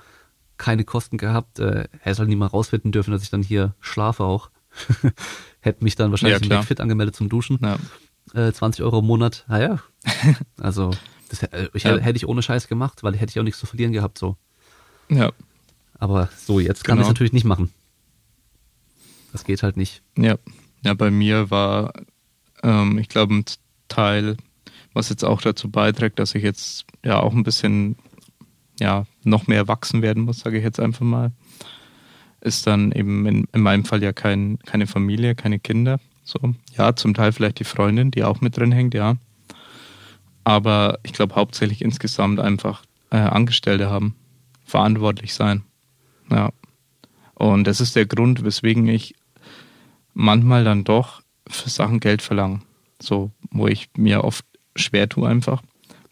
keine 0.56 0.82
Kosten 0.82 1.16
gehabt. 1.16 1.60
Äh, 1.60 1.84
hätte 2.00 2.18
halt 2.18 2.28
nie 2.28 2.34
mal 2.34 2.46
rausfinden 2.46 2.90
dürfen, 2.90 3.12
dass 3.12 3.22
ich 3.22 3.30
dann 3.30 3.44
hier 3.44 3.76
schlafe 3.78 4.24
auch. 4.24 4.50
hätte 5.60 5.84
mich 5.84 5.94
dann 5.94 6.10
wahrscheinlich 6.10 6.40
ja, 6.40 6.42
im 6.42 6.48
Backfit 6.48 6.80
angemeldet 6.80 7.14
zum 7.14 7.28
Duschen. 7.28 7.60
Ja. 7.62 7.78
Äh, 8.34 8.52
20 8.52 8.82
Euro 8.82 8.98
im 8.98 9.06
Monat, 9.06 9.44
naja. 9.46 9.78
also 10.60 10.90
das 11.28 11.44
äh, 11.44 11.68
ich, 11.72 11.84
ja. 11.84 11.96
hätte 11.98 12.16
ich 12.16 12.26
ohne 12.26 12.42
Scheiß 12.42 12.66
gemacht, 12.66 13.04
weil 13.04 13.14
hätte 13.14 13.30
ich 13.30 13.38
auch 13.38 13.44
nichts 13.44 13.60
zu 13.60 13.66
verlieren 13.66 13.92
gehabt 13.92 14.18
so. 14.18 14.36
Ja. 15.08 15.30
Aber 16.00 16.28
so, 16.36 16.58
jetzt 16.58 16.82
kann 16.82 16.96
genau. 16.96 17.06
ich 17.06 17.10
natürlich 17.10 17.32
nicht 17.32 17.44
machen. 17.44 17.72
Das 19.30 19.44
geht 19.44 19.62
halt 19.62 19.76
nicht. 19.76 20.02
Ja. 20.16 20.36
Ja, 20.84 20.94
bei 20.94 21.10
mir 21.10 21.50
war, 21.50 21.92
ähm, 22.62 22.98
ich 22.98 23.08
glaube, 23.08 23.34
ein 23.34 23.44
Teil, 23.88 24.36
was 24.92 25.08
jetzt 25.08 25.24
auch 25.24 25.40
dazu 25.40 25.70
beiträgt, 25.70 26.18
dass 26.18 26.34
ich 26.34 26.42
jetzt 26.42 26.84
ja 27.04 27.20
auch 27.20 27.32
ein 27.32 27.42
bisschen 27.42 27.96
ja 28.80 29.06
noch 29.24 29.46
mehr 29.46 29.68
wachsen 29.68 30.02
werden 30.02 30.24
muss, 30.24 30.40
sage 30.40 30.58
ich 30.58 30.64
jetzt 30.64 30.80
einfach 30.80 31.04
mal, 31.04 31.32
ist 32.40 32.66
dann 32.66 32.92
eben 32.92 33.26
in, 33.26 33.48
in 33.52 33.60
meinem 33.60 33.84
Fall 33.84 34.02
ja 34.02 34.12
kein, 34.12 34.58
keine 34.60 34.86
Familie, 34.86 35.34
keine 35.34 35.58
Kinder. 35.58 35.98
So, 36.22 36.38
ja, 36.76 36.94
zum 36.94 37.14
Teil 37.14 37.32
vielleicht 37.32 37.58
die 37.58 37.64
Freundin, 37.64 38.10
die 38.10 38.22
auch 38.22 38.40
mit 38.40 38.56
drin 38.56 38.72
hängt, 38.72 38.94
ja. 38.94 39.16
Aber 40.44 40.98
ich 41.02 41.12
glaube 41.12 41.34
hauptsächlich 41.34 41.82
insgesamt 41.82 42.40
einfach 42.40 42.82
äh, 43.10 43.16
Angestellte 43.16 43.90
haben, 43.90 44.14
verantwortlich 44.64 45.34
sein. 45.34 45.62
Ja. 46.30 46.50
Und 47.34 47.66
das 47.66 47.80
ist 47.80 47.96
der 47.96 48.06
Grund, 48.06 48.44
weswegen 48.44 48.86
ich 48.88 49.14
manchmal 50.18 50.64
dann 50.64 50.82
doch 50.82 51.22
für 51.46 51.70
Sachen 51.70 52.00
Geld 52.00 52.22
verlange. 52.22 52.60
So, 53.00 53.30
wo 53.52 53.68
ich 53.68 53.88
mir 53.96 54.24
oft 54.24 54.44
schwer 54.74 55.08
tue 55.08 55.28
einfach, 55.28 55.62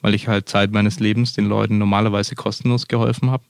weil 0.00 0.14
ich 0.14 0.28
halt 0.28 0.48
Zeit 0.48 0.70
meines 0.70 1.00
Lebens 1.00 1.32
den 1.32 1.46
Leuten 1.46 1.78
normalerweise 1.78 2.36
kostenlos 2.36 2.86
geholfen 2.86 3.30
habe 3.30 3.42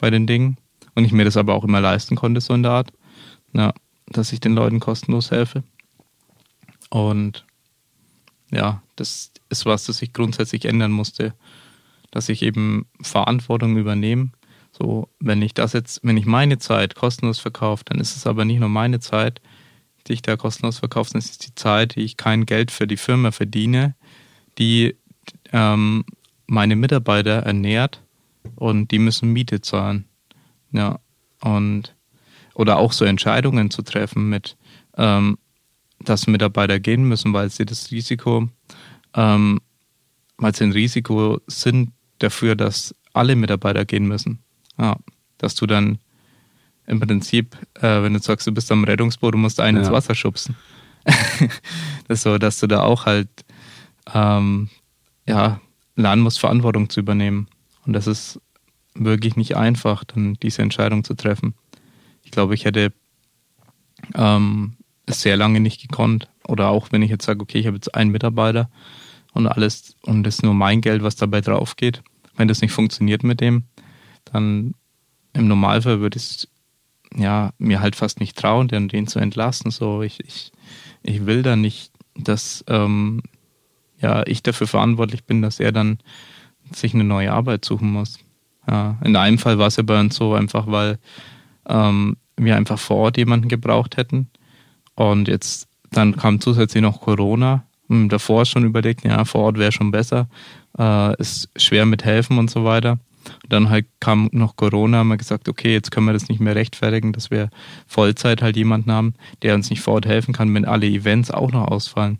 bei 0.00 0.10
den 0.10 0.26
Dingen 0.26 0.58
und 0.96 1.04
ich 1.04 1.12
mir 1.12 1.24
das 1.24 1.36
aber 1.36 1.54
auch 1.54 1.62
immer 1.62 1.80
leisten 1.80 2.16
konnte, 2.16 2.40
so 2.40 2.52
in 2.52 2.64
der 2.64 2.72
Art, 2.72 2.92
ja, 3.52 3.72
dass 4.06 4.32
ich 4.32 4.40
den 4.40 4.54
Leuten 4.54 4.80
kostenlos 4.80 5.30
helfe. 5.30 5.62
Und 6.90 7.46
ja, 8.50 8.82
das 8.96 9.30
ist 9.48 9.66
was, 9.66 9.84
das 9.84 10.02
ich 10.02 10.12
grundsätzlich 10.12 10.64
ändern 10.64 10.90
musste, 10.90 11.32
dass 12.10 12.28
ich 12.28 12.42
eben 12.42 12.86
Verantwortung 13.00 13.76
übernehme. 13.76 14.30
So, 14.72 15.08
wenn 15.20 15.42
ich 15.42 15.54
das 15.54 15.74
jetzt, 15.74 16.00
wenn 16.02 16.16
ich 16.16 16.26
meine 16.26 16.58
Zeit 16.58 16.96
kostenlos 16.96 17.38
verkaufe, 17.38 17.84
dann 17.84 18.00
ist 18.00 18.16
es 18.16 18.26
aber 18.26 18.44
nicht 18.44 18.58
nur 18.58 18.68
meine 18.68 18.98
Zeit, 18.98 19.40
die 20.06 20.14
ich 20.14 20.22
da 20.22 20.36
kostenlos 20.36 20.78
verkaufe, 20.78 21.10
sondern 21.10 21.24
es 21.24 21.32
ist 21.32 21.46
die 21.46 21.54
Zeit, 21.54 21.96
die 21.96 22.00
ich 22.00 22.16
kein 22.16 22.46
Geld 22.46 22.70
für 22.70 22.86
die 22.86 22.96
Firma 22.96 23.30
verdiene, 23.32 23.94
die 24.58 24.96
ähm, 25.52 26.04
meine 26.46 26.76
Mitarbeiter 26.76 27.42
ernährt 27.42 28.02
und 28.54 28.90
die 28.90 28.98
müssen 28.98 29.32
Miete 29.32 29.60
zahlen. 29.60 30.06
Ja, 30.72 31.00
und 31.40 31.94
oder 32.54 32.78
auch 32.78 32.92
so 32.92 33.04
Entscheidungen 33.04 33.70
zu 33.70 33.82
treffen 33.82 34.28
mit, 34.28 34.56
ähm, 34.96 35.38
dass 36.00 36.26
Mitarbeiter 36.26 36.80
gehen 36.80 37.04
müssen, 37.04 37.32
weil 37.32 37.50
sie 37.50 37.66
das 37.66 37.90
Risiko, 37.90 38.48
ähm, 39.14 39.60
weil 40.38 40.54
sie 40.54 40.64
ein 40.64 40.72
Risiko 40.72 41.40
sind 41.46 41.92
dafür, 42.18 42.56
dass 42.56 42.94
alle 43.12 43.36
Mitarbeiter 43.36 43.84
gehen 43.84 44.06
müssen. 44.06 44.38
Ja, 44.78 44.96
dass 45.38 45.54
du 45.54 45.66
dann 45.66 45.98
im 46.86 47.00
Prinzip, 47.00 47.56
äh, 47.74 48.02
wenn 48.02 48.14
du 48.14 48.20
sagst, 48.20 48.46
du 48.46 48.52
bist 48.52 48.70
am 48.70 48.84
Rettungsboot, 48.84 49.34
du 49.34 49.38
musst 49.38 49.60
einen 49.60 49.78
ja. 49.78 49.82
ins 49.82 49.92
Wasser 49.92 50.14
schubsen. 50.14 50.56
das 51.04 52.18
ist 52.18 52.22
so, 52.22 52.38
dass 52.38 52.60
du 52.60 52.66
da 52.66 52.82
auch 52.82 53.06
halt 53.06 53.28
ähm, 54.12 54.68
ja, 55.26 55.60
lernen 55.96 56.22
musst, 56.22 56.38
Verantwortung 56.38 56.88
zu 56.88 57.00
übernehmen. 57.00 57.48
Und 57.84 57.92
das 57.92 58.06
ist 58.06 58.40
wirklich 58.94 59.36
nicht 59.36 59.56
einfach, 59.56 60.04
dann 60.04 60.34
diese 60.34 60.62
Entscheidung 60.62 61.04
zu 61.04 61.14
treffen. 61.14 61.54
Ich 62.22 62.30
glaube, 62.30 62.54
ich 62.54 62.64
hätte 62.64 62.92
ähm, 64.14 64.76
es 65.06 65.20
sehr 65.20 65.36
lange 65.36 65.60
nicht 65.60 65.80
gekonnt. 65.80 66.28
Oder 66.46 66.68
auch 66.68 66.92
wenn 66.92 67.02
ich 67.02 67.10
jetzt 67.10 67.24
sage, 67.24 67.40
okay, 67.40 67.58
ich 67.58 67.66
habe 67.66 67.76
jetzt 67.76 67.94
einen 67.94 68.10
Mitarbeiter 68.10 68.70
und 69.32 69.46
alles 69.46 69.96
und 70.02 70.22
das 70.22 70.36
ist 70.36 70.42
nur 70.42 70.54
mein 70.54 70.80
Geld, 70.80 71.02
was 71.02 71.16
dabei 71.16 71.40
drauf 71.40 71.76
geht. 71.76 72.02
Wenn 72.36 72.48
das 72.48 72.60
nicht 72.60 72.72
funktioniert 72.72 73.22
mit 73.22 73.40
dem, 73.40 73.64
dann 74.24 74.74
im 75.32 75.48
Normalfall 75.48 76.00
würde 76.00 76.18
ich 76.18 76.48
ja, 77.16 77.52
mir 77.58 77.80
halt 77.80 77.96
fast 77.96 78.20
nicht 78.20 78.36
trauen, 78.36 78.68
den, 78.68 78.88
den 78.88 79.06
zu 79.06 79.18
entlassen. 79.18 79.70
So, 79.70 80.02
ich, 80.02 80.20
ich, 80.20 80.52
ich 81.02 81.26
will 81.26 81.42
da 81.42 81.56
nicht, 81.56 81.92
dass 82.14 82.64
ähm, 82.68 83.22
ja, 84.00 84.26
ich 84.26 84.42
dafür 84.42 84.66
verantwortlich 84.66 85.24
bin, 85.24 85.42
dass 85.42 85.60
er 85.60 85.72
dann 85.72 85.98
sich 86.72 86.94
eine 86.94 87.04
neue 87.04 87.32
Arbeit 87.32 87.64
suchen 87.64 87.90
muss. 87.90 88.18
Ja, 88.68 88.98
in 89.04 89.16
einem 89.16 89.38
Fall 89.38 89.58
war 89.58 89.68
es 89.68 89.76
ja 89.76 89.82
bei 89.82 89.98
uns 89.98 90.16
so 90.16 90.34
einfach, 90.34 90.66
weil 90.66 90.98
ähm, 91.68 92.16
wir 92.36 92.56
einfach 92.56 92.78
vor 92.78 92.96
Ort 92.96 93.16
jemanden 93.16 93.48
gebraucht 93.48 93.96
hätten. 93.96 94.28
Und 94.94 95.28
jetzt 95.28 95.68
dann 95.90 96.16
kam 96.16 96.40
zusätzlich 96.40 96.82
noch 96.82 97.00
Corona. 97.00 97.64
Und 97.88 98.08
davor 98.08 98.44
schon 98.44 98.64
überlegt, 98.64 99.04
ja, 99.04 99.24
vor 99.24 99.42
Ort 99.42 99.58
wäre 99.58 99.72
schon 99.72 99.92
besser. 99.92 100.28
Äh, 100.76 101.16
ist 101.20 101.48
schwer 101.56 101.86
mit 101.86 102.04
helfen 102.04 102.38
und 102.38 102.50
so 102.50 102.64
weiter. 102.64 102.98
Dann 103.48 103.70
halt 103.70 103.86
kam 104.00 104.28
noch 104.32 104.56
Corona, 104.56 104.98
haben 104.98 105.08
wir 105.08 105.16
gesagt, 105.16 105.48
okay, 105.48 105.72
jetzt 105.72 105.90
können 105.90 106.06
wir 106.06 106.12
das 106.12 106.28
nicht 106.28 106.40
mehr 106.40 106.54
rechtfertigen, 106.54 107.12
dass 107.12 107.30
wir 107.30 107.50
Vollzeit 107.86 108.42
halt 108.42 108.56
jemanden 108.56 108.92
haben, 108.92 109.14
der 109.42 109.54
uns 109.54 109.70
nicht 109.70 109.80
vor 109.80 109.94
Ort 109.94 110.06
helfen 110.06 110.34
kann, 110.34 110.54
wenn 110.54 110.64
alle 110.64 110.86
Events 110.86 111.30
auch 111.30 111.52
noch 111.52 111.68
ausfallen. 111.68 112.18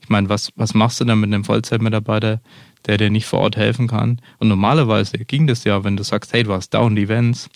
Ich 0.00 0.08
meine, 0.08 0.28
was, 0.28 0.52
was 0.56 0.74
machst 0.74 1.00
du 1.00 1.04
dann 1.04 1.20
mit 1.20 1.32
einem 1.32 1.44
Vollzeitmitarbeiter, 1.44 2.40
der 2.86 2.96
dir 2.96 3.10
nicht 3.10 3.26
vor 3.26 3.40
Ort 3.40 3.56
helfen 3.56 3.88
kann? 3.88 4.20
Und 4.38 4.48
normalerweise 4.48 5.18
ging 5.18 5.46
das 5.46 5.64
ja, 5.64 5.84
wenn 5.84 5.96
du 5.96 6.02
sagst, 6.02 6.32
hey, 6.32 6.42
du 6.42 6.52
hast 6.52 6.70
down 6.70 6.96
Events 6.96 7.48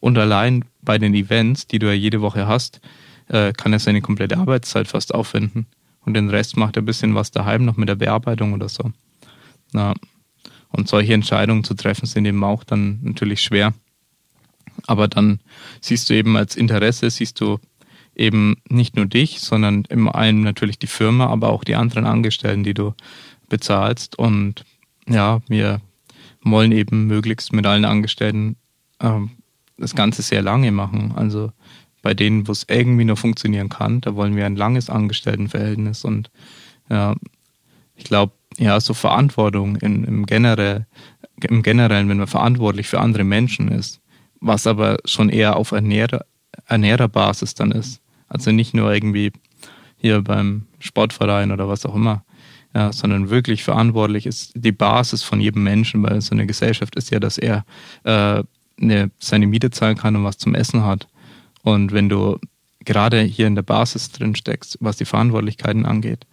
und 0.00 0.18
allein 0.18 0.64
bei 0.82 0.98
den 0.98 1.14
Events, 1.14 1.66
die 1.66 1.78
du 1.78 1.86
ja 1.86 1.92
jede 1.92 2.20
Woche 2.20 2.46
hast, 2.46 2.80
äh, 3.28 3.52
kann 3.52 3.72
er 3.72 3.78
seine 3.78 4.00
komplette 4.00 4.36
Arbeitszeit 4.36 4.88
fast 4.88 5.14
aufwenden. 5.14 5.66
Und 6.04 6.14
den 6.14 6.30
Rest 6.30 6.56
macht 6.56 6.76
er 6.76 6.82
ein 6.82 6.86
bisschen 6.86 7.14
was 7.14 7.32
daheim 7.32 7.64
noch 7.64 7.76
mit 7.76 7.88
der 7.88 7.96
Bearbeitung 7.96 8.52
oder 8.52 8.68
so. 8.68 8.92
Na, 9.72 9.94
und 10.76 10.88
solche 10.88 11.14
Entscheidungen 11.14 11.64
zu 11.64 11.74
treffen 11.74 12.04
sind 12.06 12.26
eben 12.26 12.44
auch 12.44 12.62
dann 12.62 12.98
natürlich 13.02 13.40
schwer. 13.40 13.72
Aber 14.86 15.08
dann 15.08 15.40
siehst 15.80 16.10
du 16.10 16.14
eben 16.14 16.36
als 16.36 16.54
Interesse, 16.54 17.08
siehst 17.08 17.40
du 17.40 17.58
eben 18.14 18.56
nicht 18.68 18.94
nur 18.94 19.06
dich, 19.06 19.40
sondern 19.40 19.84
im 19.88 20.08
einen 20.08 20.42
natürlich 20.42 20.78
die 20.78 20.86
Firma, 20.86 21.28
aber 21.28 21.48
auch 21.48 21.64
die 21.64 21.76
anderen 21.76 22.04
Angestellten, 22.04 22.62
die 22.62 22.74
du 22.74 22.94
bezahlst. 23.48 24.18
Und 24.18 24.66
ja, 25.08 25.40
wir 25.48 25.80
wollen 26.42 26.72
eben 26.72 27.06
möglichst 27.06 27.54
mit 27.54 27.64
allen 27.64 27.86
Angestellten 27.86 28.56
ähm, 29.00 29.30
das 29.78 29.94
Ganze 29.94 30.20
sehr 30.20 30.42
lange 30.42 30.72
machen. 30.72 31.12
Also 31.16 31.52
bei 32.02 32.12
denen, 32.12 32.46
wo 32.46 32.52
es 32.52 32.66
irgendwie 32.68 33.04
nur 33.04 33.16
funktionieren 33.16 33.70
kann, 33.70 34.02
da 34.02 34.14
wollen 34.14 34.36
wir 34.36 34.44
ein 34.44 34.56
langes 34.56 34.90
Angestelltenverhältnis. 34.90 36.04
Und 36.04 36.30
ja, 36.90 37.14
ich 37.96 38.04
glaube, 38.04 38.32
ja, 38.58 38.80
so 38.80 38.94
Verantwortung 38.94 39.76
in, 39.76 40.04
im, 40.04 40.26
generell, 40.26 40.86
im 41.42 41.62
Generellen, 41.62 42.08
wenn 42.08 42.18
man 42.18 42.26
verantwortlich 42.26 42.88
für 42.88 43.00
andere 43.00 43.24
Menschen 43.24 43.68
ist, 43.68 44.00
was 44.40 44.66
aber 44.66 44.98
schon 45.04 45.28
eher 45.28 45.56
auf 45.56 45.72
Ernährer, 45.72 46.24
Ernährerbasis 46.66 47.54
dann 47.54 47.72
ist. 47.72 48.00
Also 48.28 48.52
nicht 48.52 48.74
nur 48.74 48.92
irgendwie 48.92 49.32
hier 49.98 50.22
beim 50.22 50.66
Sportverein 50.78 51.52
oder 51.52 51.68
was 51.68 51.86
auch 51.86 51.94
immer, 51.94 52.24
ja, 52.74 52.92
sondern 52.92 53.30
wirklich 53.30 53.64
verantwortlich 53.64 54.26
ist 54.26 54.52
die 54.54 54.72
Basis 54.72 55.22
von 55.22 55.40
jedem 55.40 55.62
Menschen, 55.62 56.02
weil 56.02 56.20
so 56.20 56.34
eine 56.34 56.46
Gesellschaft 56.46 56.96
ist 56.96 57.10
ja, 57.10 57.20
dass 57.20 57.38
er 57.38 57.64
äh, 58.04 58.42
eine, 58.80 59.10
seine 59.18 59.46
Miete 59.46 59.70
zahlen 59.70 59.96
kann 59.96 60.16
und 60.16 60.24
was 60.24 60.38
zum 60.38 60.54
Essen 60.54 60.84
hat. 60.84 61.08
Und 61.62 61.92
wenn 61.92 62.08
du 62.08 62.38
gerade 62.80 63.22
hier 63.22 63.46
in 63.46 63.54
der 63.54 63.62
Basis 63.62 64.12
drin 64.12 64.34
steckst, 64.34 64.76
was 64.80 64.96
die 64.96 65.04
Verantwortlichkeiten 65.04 65.86
angeht, 65.86 66.26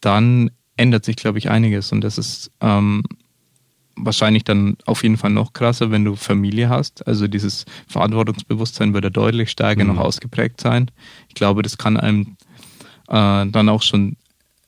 dann 0.00 0.50
ändert 0.76 1.04
sich, 1.04 1.16
glaube 1.16 1.38
ich, 1.38 1.50
einiges. 1.50 1.92
Und 1.92 2.02
das 2.02 2.18
ist 2.18 2.50
ähm, 2.60 3.02
wahrscheinlich 3.96 4.44
dann 4.44 4.76
auf 4.86 5.02
jeden 5.02 5.16
Fall 5.16 5.30
noch 5.30 5.52
krasser, 5.52 5.90
wenn 5.90 6.04
du 6.04 6.16
Familie 6.16 6.68
hast. 6.68 7.06
Also 7.06 7.28
dieses 7.28 7.66
Verantwortungsbewusstsein 7.86 8.94
würde 8.94 9.10
deutlich 9.10 9.50
stärker 9.50 9.84
mhm. 9.84 9.94
noch 9.94 9.98
ausgeprägt 9.98 10.60
sein. 10.60 10.90
Ich 11.28 11.34
glaube, 11.34 11.62
das 11.62 11.78
kann 11.78 11.96
einem 11.96 12.36
äh, 13.08 13.46
dann 13.46 13.68
auch 13.68 13.82
schon 13.82 14.16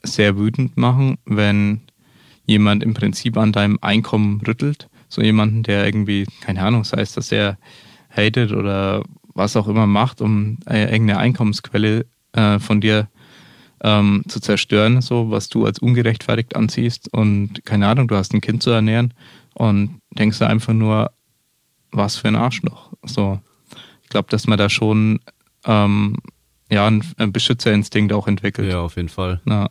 sehr 0.03 0.37
wütend 0.37 0.77
machen, 0.77 1.19
wenn 1.25 1.83
jemand 2.47 2.83
im 2.83 2.95
Prinzip 2.95 3.37
an 3.37 3.53
deinem 3.53 3.79
Einkommen 3.81 4.41
rüttelt. 4.47 4.89
So 5.09 5.23
jemanden, 5.23 5.63
der 5.63 5.85
irgendwie, 5.85 6.27
keine 6.41 6.63
Ahnung, 6.63 6.85
sei 6.85 7.01
es, 7.03 7.13
dass 7.13 7.31
er 7.31 7.59
hatet 8.11 8.53
oder 8.53 9.05
was 9.35 9.57
auch 9.57 9.69
immer 9.69 9.87
macht, 9.87 10.21
um 10.21 10.59
äh, 10.67 10.83
irgendeine 10.85 11.19
Einkommensquelle 11.19 12.07
äh, 12.33 12.59
von 12.59 12.81
dir 12.81 13.09
ähm, 13.83 14.23
zu 14.29 14.41
zerstören, 14.41 15.03
so 15.03 15.31
was 15.31 15.49
du 15.49 15.67
als 15.67 15.81
ungerechtfertigt 15.81 16.57
anziehst 16.57 17.13
und 17.13 17.65
keine 17.65 17.89
Ahnung, 17.89 18.09
du 18.09 18.17
hast 18.17 18.33
ein 18.33 18.41
Kind 18.41 18.63
zu 18.63 18.71
ernähren 18.71 19.13
und 19.55 20.01
denkst 20.11 20.39
da 20.39 20.47
einfach 20.47 20.73
nur, 20.73 21.11
was 21.91 22.17
für 22.17 22.29
ein 22.29 22.37
Arschloch. 22.37 22.93
So, 23.05 23.41
ich 24.03 24.09
glaube, 24.09 24.29
dass 24.31 24.47
man 24.47 24.59
da 24.59 24.71
schon 24.71 25.21
ähm, 25.65 26.17
ja 26.71 26.87
einen 26.87 27.33
Beschützerinstinkt 27.33 28.13
auch 28.13 28.29
entwickelt. 28.29 28.71
Ja, 28.71 28.81
auf 28.81 28.97
jeden 28.97 29.09
Fall. 29.09 29.41
Ja. 29.47 29.69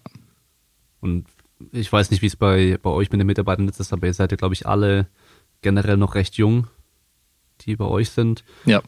Und 1.00 1.26
ich 1.72 1.92
weiß 1.92 2.12
nicht, 2.12 2.22
wie 2.22 2.28
es 2.28 2.36
bei, 2.36 2.78
bei 2.82 2.90
euch 2.90 3.12
mit 3.12 3.20
den 3.20 3.28
Mitarbeitern 3.28 3.70
ist, 3.70 3.94
aber 3.94 4.08
ihr 4.08 4.14
seid 4.14 4.32
ja, 4.32 4.38
glaube 4.38 4.54
ich, 4.54 4.68
alle 4.68 5.08
generell 5.62 5.98
noch 5.98 6.16
recht 6.16 6.36
jung, 6.36 6.68
die 7.62 7.76
bei 7.76 7.86
euch 7.86 8.10
sind. 8.10 8.44
Ja, 8.66 8.82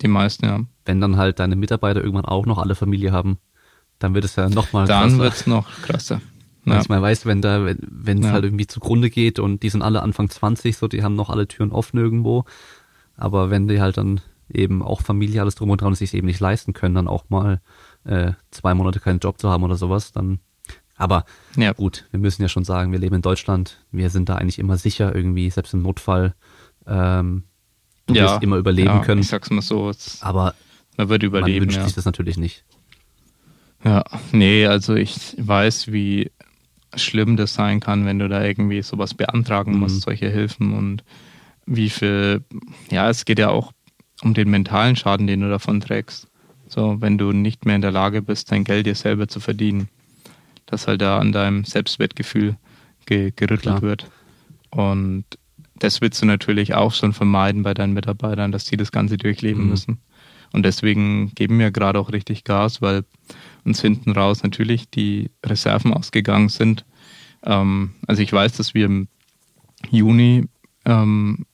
die 0.00 0.08
meisten, 0.08 0.46
ja. 0.46 0.60
Wenn 0.84 1.00
dann 1.00 1.16
halt 1.16 1.38
deine 1.38 1.56
Mitarbeiter 1.56 2.00
irgendwann 2.00 2.24
auch 2.24 2.46
noch 2.46 2.58
alle 2.58 2.74
Familie 2.74 3.12
haben, 3.12 3.38
dann 4.04 4.14
wird 4.14 4.24
es 4.24 4.36
ja 4.36 4.48
nochmal 4.48 4.86
Dann 4.86 5.18
wird 5.18 5.32
es 5.32 5.46
noch 5.46 5.66
krasser. 5.82 6.20
Ja. 6.66 6.80
Ich 6.80 6.88
meine, 6.88 7.02
weißt 7.02 7.26
wenn 7.26 7.42
da, 7.42 7.64
wenn 7.64 8.18
es 8.18 8.26
ja. 8.26 8.32
halt 8.32 8.44
irgendwie 8.44 8.66
zugrunde 8.66 9.10
geht 9.10 9.38
und 9.38 9.62
die 9.62 9.70
sind 9.70 9.82
alle 9.82 10.02
Anfang 10.02 10.30
20, 10.30 10.76
so, 10.76 10.88
die 10.88 11.02
haben 11.02 11.14
noch 11.14 11.30
alle 11.30 11.48
Türen 11.48 11.72
offen 11.72 11.98
irgendwo. 11.98 12.44
Aber 13.16 13.50
wenn 13.50 13.66
die 13.66 13.80
halt 13.80 13.96
dann 13.96 14.20
eben 14.50 14.82
auch 14.82 15.00
Familie 15.00 15.40
alles 15.40 15.54
drum 15.54 15.70
und 15.70 15.80
dran 15.80 15.88
und 15.88 15.94
sich 15.94 16.12
eben 16.14 16.26
nicht 16.26 16.40
leisten 16.40 16.72
können, 16.74 16.94
dann 16.94 17.08
auch 17.08 17.24
mal 17.28 17.60
äh, 18.04 18.32
zwei 18.50 18.74
Monate 18.74 19.00
keinen 19.00 19.20
Job 19.20 19.38
zu 19.38 19.50
haben 19.50 19.62
oder 19.62 19.76
sowas, 19.76 20.12
dann 20.12 20.40
aber 20.96 21.24
ja. 21.56 21.72
gut, 21.72 22.06
wir 22.12 22.20
müssen 22.20 22.42
ja 22.42 22.48
schon 22.48 22.64
sagen, 22.64 22.92
wir 22.92 23.00
leben 23.00 23.16
in 23.16 23.22
Deutschland, 23.22 23.84
wir 23.90 24.10
sind 24.10 24.28
da 24.28 24.36
eigentlich 24.36 24.60
immer 24.60 24.76
sicher 24.76 25.14
irgendwie, 25.14 25.50
selbst 25.50 25.74
im 25.74 25.82
Notfall, 25.82 26.34
ähm, 26.86 27.44
du 28.06 28.14
ja, 28.14 28.24
wirst 28.24 28.42
immer 28.42 28.56
überleben 28.56 28.88
ja, 28.88 28.98
können. 29.00 29.22
Ich 29.22 29.28
sag's 29.28 29.50
mal 29.50 29.62
so, 29.62 29.90
aber 30.20 30.54
man 30.96 31.08
wird 31.08 31.24
überleben. 31.24 31.66
Man 31.66 31.74
wünscht 31.74 31.84
sich 31.84 31.94
das 31.94 32.04
natürlich 32.04 32.36
nicht. 32.36 32.64
Ja, 33.84 34.04
nee, 34.32 34.66
also 34.66 34.94
ich 34.94 35.36
weiß, 35.38 35.92
wie 35.92 36.30
schlimm 36.96 37.36
das 37.36 37.54
sein 37.54 37.80
kann, 37.80 38.06
wenn 38.06 38.18
du 38.18 38.28
da 38.28 38.42
irgendwie 38.42 38.82
sowas 38.82 39.14
beantragen 39.14 39.74
mhm. 39.74 39.80
musst, 39.80 40.02
solche 40.02 40.30
Hilfen 40.30 40.72
und 40.72 41.04
wie 41.66 41.90
viel, 41.90 42.42
ja, 42.90 43.08
es 43.10 43.24
geht 43.24 43.38
ja 43.38 43.50
auch 43.50 43.72
um 44.22 44.34
den 44.34 44.50
mentalen 44.50 44.96
Schaden, 44.96 45.26
den 45.26 45.40
du 45.40 45.48
davon 45.48 45.80
trägst. 45.80 46.28
So, 46.66 47.00
wenn 47.00 47.18
du 47.18 47.32
nicht 47.32 47.66
mehr 47.66 47.76
in 47.76 47.82
der 47.82 47.90
Lage 47.90 48.22
bist, 48.22 48.50
dein 48.50 48.64
Geld 48.64 48.86
dir 48.86 48.94
selber 48.94 49.28
zu 49.28 49.40
verdienen, 49.40 49.88
dass 50.66 50.86
halt 50.86 51.02
da 51.02 51.18
an 51.18 51.32
deinem 51.32 51.64
Selbstwertgefühl 51.64 52.56
ge 53.06 53.32
gerüttelt 53.36 53.62
Klar. 53.62 53.82
wird. 53.82 54.10
Und 54.70 55.24
das 55.76 56.00
willst 56.00 56.22
du 56.22 56.26
natürlich 56.26 56.74
auch 56.74 56.94
schon 56.94 57.12
vermeiden 57.12 57.62
bei 57.62 57.74
deinen 57.74 57.92
Mitarbeitern, 57.92 58.52
dass 58.52 58.64
die 58.64 58.76
das 58.76 58.92
Ganze 58.92 59.18
durchleben 59.18 59.64
mhm. 59.64 59.70
müssen. 59.70 59.98
Und 60.52 60.64
deswegen 60.64 61.34
geben 61.34 61.58
wir 61.58 61.70
gerade 61.70 61.98
auch 61.98 62.12
richtig 62.12 62.44
Gas, 62.44 62.80
weil 62.80 63.04
uns 63.64 63.80
hinten 63.80 64.12
raus 64.12 64.42
natürlich 64.42 64.90
die 64.90 65.30
Reserven 65.44 65.92
ausgegangen 65.92 66.48
sind. 66.48 66.84
Ähm, 67.44 67.94
also 68.06 68.22
ich 68.22 68.32
weiß, 68.32 68.56
dass 68.56 68.74
wir 68.74 68.86
im 68.86 69.08
Juni 69.90 70.46
ähm, 70.84 71.46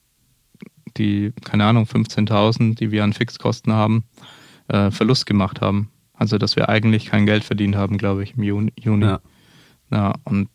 die, 0.97 1.33
keine 1.45 1.65
Ahnung, 1.65 1.85
15.000, 1.85 2.75
die 2.77 2.91
wir 2.91 3.05
an 3.05 3.13
Fixkosten 3.13 3.73
haben, 3.73 4.05
äh, 4.69 4.91
Verlust 4.91 5.27
gemacht 5.27 5.61
haben. 5.61 5.91
Also 6.15 6.37
dass 6.37 6.57
wir 6.57 6.69
eigentlich 6.69 7.07
kein 7.07 7.27
Geld 7.27 7.45
verdient 7.45 7.77
haben, 7.77 7.97
glaube 7.97 8.23
ich, 8.23 8.37
im 8.37 8.43
Juni. 8.43 8.73
Ja. 9.05 9.21
ja. 9.91 10.15
Und 10.25 10.49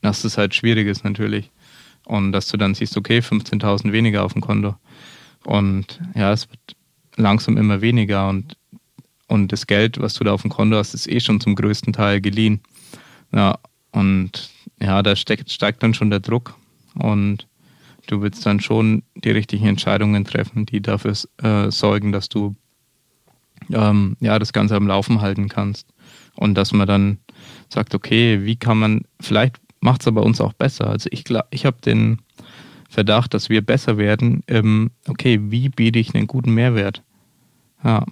dass 0.00 0.22
das 0.22 0.38
halt 0.38 0.54
schwierig 0.54 0.86
ist 0.86 1.04
natürlich. 1.04 1.50
Und 2.04 2.32
dass 2.32 2.48
du 2.48 2.56
dann 2.56 2.74
siehst, 2.74 2.96
okay, 2.96 3.18
15.000 3.18 3.92
weniger 3.92 4.24
auf 4.24 4.32
dem 4.32 4.42
Konto. 4.42 4.76
Und 5.44 6.00
ja, 6.14 6.32
es 6.32 6.48
wird 6.50 6.76
langsam 7.16 7.56
immer 7.56 7.80
weniger 7.80 8.28
und 8.28 8.56
und 9.32 9.50
das 9.50 9.66
Geld, 9.66 9.98
was 9.98 10.12
du 10.12 10.24
da 10.24 10.34
auf 10.34 10.42
dem 10.42 10.50
Konto 10.50 10.76
hast, 10.76 10.92
ist 10.92 11.10
eh 11.10 11.18
schon 11.18 11.40
zum 11.40 11.54
größten 11.54 11.94
Teil 11.94 12.20
geliehen. 12.20 12.60
Ja, 13.34 13.58
und 13.90 14.50
ja, 14.78 15.02
da 15.02 15.16
steckt, 15.16 15.50
steigt 15.50 15.82
dann 15.82 15.94
schon 15.94 16.10
der 16.10 16.20
Druck. 16.20 16.54
Und 16.96 17.48
du 18.08 18.20
willst 18.20 18.44
dann 18.44 18.60
schon 18.60 19.04
die 19.14 19.30
richtigen 19.30 19.66
Entscheidungen 19.66 20.26
treffen, 20.26 20.66
die 20.66 20.82
dafür 20.82 21.14
äh, 21.42 21.70
sorgen, 21.70 22.12
dass 22.12 22.28
du 22.28 22.56
ähm, 23.72 24.18
ja, 24.20 24.38
das 24.38 24.52
Ganze 24.52 24.76
am 24.76 24.86
Laufen 24.86 25.22
halten 25.22 25.48
kannst. 25.48 25.86
Und 26.36 26.54
dass 26.54 26.72
man 26.72 26.86
dann 26.86 27.16
sagt, 27.70 27.94
okay, 27.94 28.44
wie 28.44 28.56
kann 28.56 28.76
man, 28.76 29.00
vielleicht 29.18 29.56
macht 29.80 30.02
es 30.02 30.08
aber 30.08 30.24
uns 30.24 30.42
auch 30.42 30.52
besser. 30.52 30.90
Also 30.90 31.08
ich, 31.10 31.24
ich 31.48 31.64
habe 31.64 31.80
den 31.82 32.20
Verdacht, 32.90 33.32
dass 33.32 33.48
wir 33.48 33.64
besser 33.64 33.96
werden, 33.96 34.42
ähm, 34.46 34.90
okay, 35.08 35.40
wie 35.44 35.70
biete 35.70 35.98
ich 35.98 36.14
einen 36.14 36.26
guten 36.26 36.52
Mehrwert? 36.52 37.02
Ja, 37.82 38.04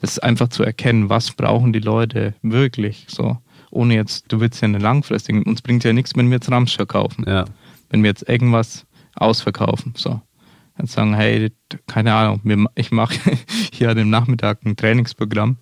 ist 0.00 0.22
einfach 0.22 0.48
zu 0.48 0.62
erkennen, 0.62 1.10
was 1.10 1.32
brauchen 1.32 1.72
die 1.72 1.80
Leute 1.80 2.34
wirklich 2.42 3.06
so. 3.08 3.38
Ohne 3.70 3.94
jetzt, 3.94 4.32
du 4.32 4.40
willst 4.40 4.62
ja 4.62 4.66
eine 4.66 4.78
langfristige, 4.78 5.42
uns 5.44 5.62
bringt 5.62 5.84
ja 5.84 5.92
nichts, 5.92 6.16
wenn 6.16 6.28
wir 6.28 6.36
jetzt 6.36 6.50
Ramsch 6.50 6.76
verkaufen. 6.76 7.24
Ja. 7.26 7.44
Wenn 7.90 8.02
wir 8.02 8.08
jetzt 8.08 8.28
irgendwas 8.28 8.86
ausverkaufen, 9.14 9.94
so. 9.96 10.20
Dann 10.76 10.86
sagen, 10.86 11.14
hey, 11.14 11.50
keine 11.88 12.14
Ahnung, 12.14 12.68
ich 12.76 12.92
mache 12.92 13.18
hier 13.72 13.90
an 13.90 13.96
dem 13.96 14.10
Nachmittag 14.10 14.64
ein 14.64 14.76
Trainingsprogramm 14.76 15.58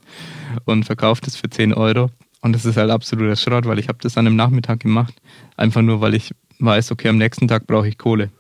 und 0.67 0.85
verkaufe 0.85 1.23
das 1.25 1.37
für 1.37 1.49
10 1.49 1.73
Euro. 1.73 2.11
Und 2.43 2.53
das 2.53 2.67
ist 2.67 2.77
halt 2.77 2.91
absoluter 2.91 3.35
Schrott, 3.35 3.65
weil 3.65 3.79
ich 3.79 3.89
habe 3.89 3.99
das 4.03 4.19
an 4.19 4.27
dem 4.27 4.37
Nachmittag 4.37 4.81
gemacht, 4.81 5.15
einfach 5.57 5.81
nur, 5.81 6.03
weil 6.03 6.15
ich 6.15 6.33
weiß, 6.59 6.93
okay, 6.93 7.09
am 7.09 7.17
nächsten 7.17 7.49
Tag 7.49 7.67
brauche 7.67 7.89
ich 7.89 7.97
Kohle. 7.97 8.31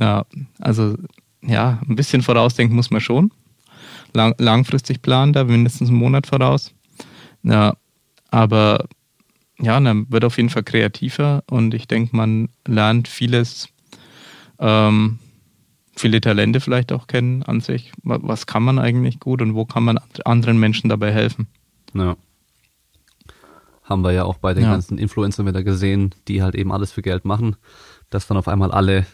Ja, 0.00 0.26
also 0.58 0.96
ja, 1.40 1.80
ein 1.88 1.94
bisschen 1.94 2.22
vorausdenken 2.22 2.74
muss 2.74 2.90
man 2.90 3.00
schon 3.00 3.30
lang, 4.14 4.34
langfristig 4.38 5.02
planen, 5.02 5.32
da 5.32 5.44
mindestens 5.44 5.88
einen 5.88 5.98
Monat 5.98 6.26
voraus. 6.26 6.72
Ja, 7.42 7.76
aber 8.30 8.86
ja, 9.58 9.78
man 9.78 10.10
wird 10.10 10.24
auf 10.24 10.36
jeden 10.36 10.50
Fall 10.50 10.64
kreativer 10.64 11.44
und 11.50 11.74
ich 11.74 11.86
denke, 11.86 12.16
man 12.16 12.48
lernt 12.66 13.08
vieles, 13.08 13.68
ähm, 14.58 15.18
viele 15.94 16.20
Talente 16.20 16.60
vielleicht 16.60 16.92
auch 16.92 17.06
kennen 17.06 17.42
an 17.42 17.60
sich. 17.60 17.92
Was 18.02 18.46
kann 18.46 18.62
man 18.62 18.78
eigentlich 18.78 19.20
gut 19.20 19.42
und 19.42 19.54
wo 19.54 19.64
kann 19.64 19.84
man 19.84 20.00
anderen 20.24 20.58
Menschen 20.58 20.88
dabei 20.88 21.12
helfen? 21.12 21.46
Ja. 21.94 22.16
Haben 23.84 24.02
wir 24.02 24.12
ja 24.12 24.24
auch 24.24 24.38
bei 24.38 24.54
den 24.54 24.64
ja. 24.64 24.70
ganzen 24.70 24.98
Influencern 24.98 25.46
wieder 25.46 25.62
gesehen, 25.62 26.14
die 26.28 26.42
halt 26.42 26.54
eben 26.54 26.72
alles 26.72 26.92
für 26.92 27.02
Geld 27.02 27.24
machen, 27.24 27.56
dass 28.10 28.26
dann 28.26 28.36
auf 28.36 28.48
einmal 28.48 28.72
alle 28.72 29.06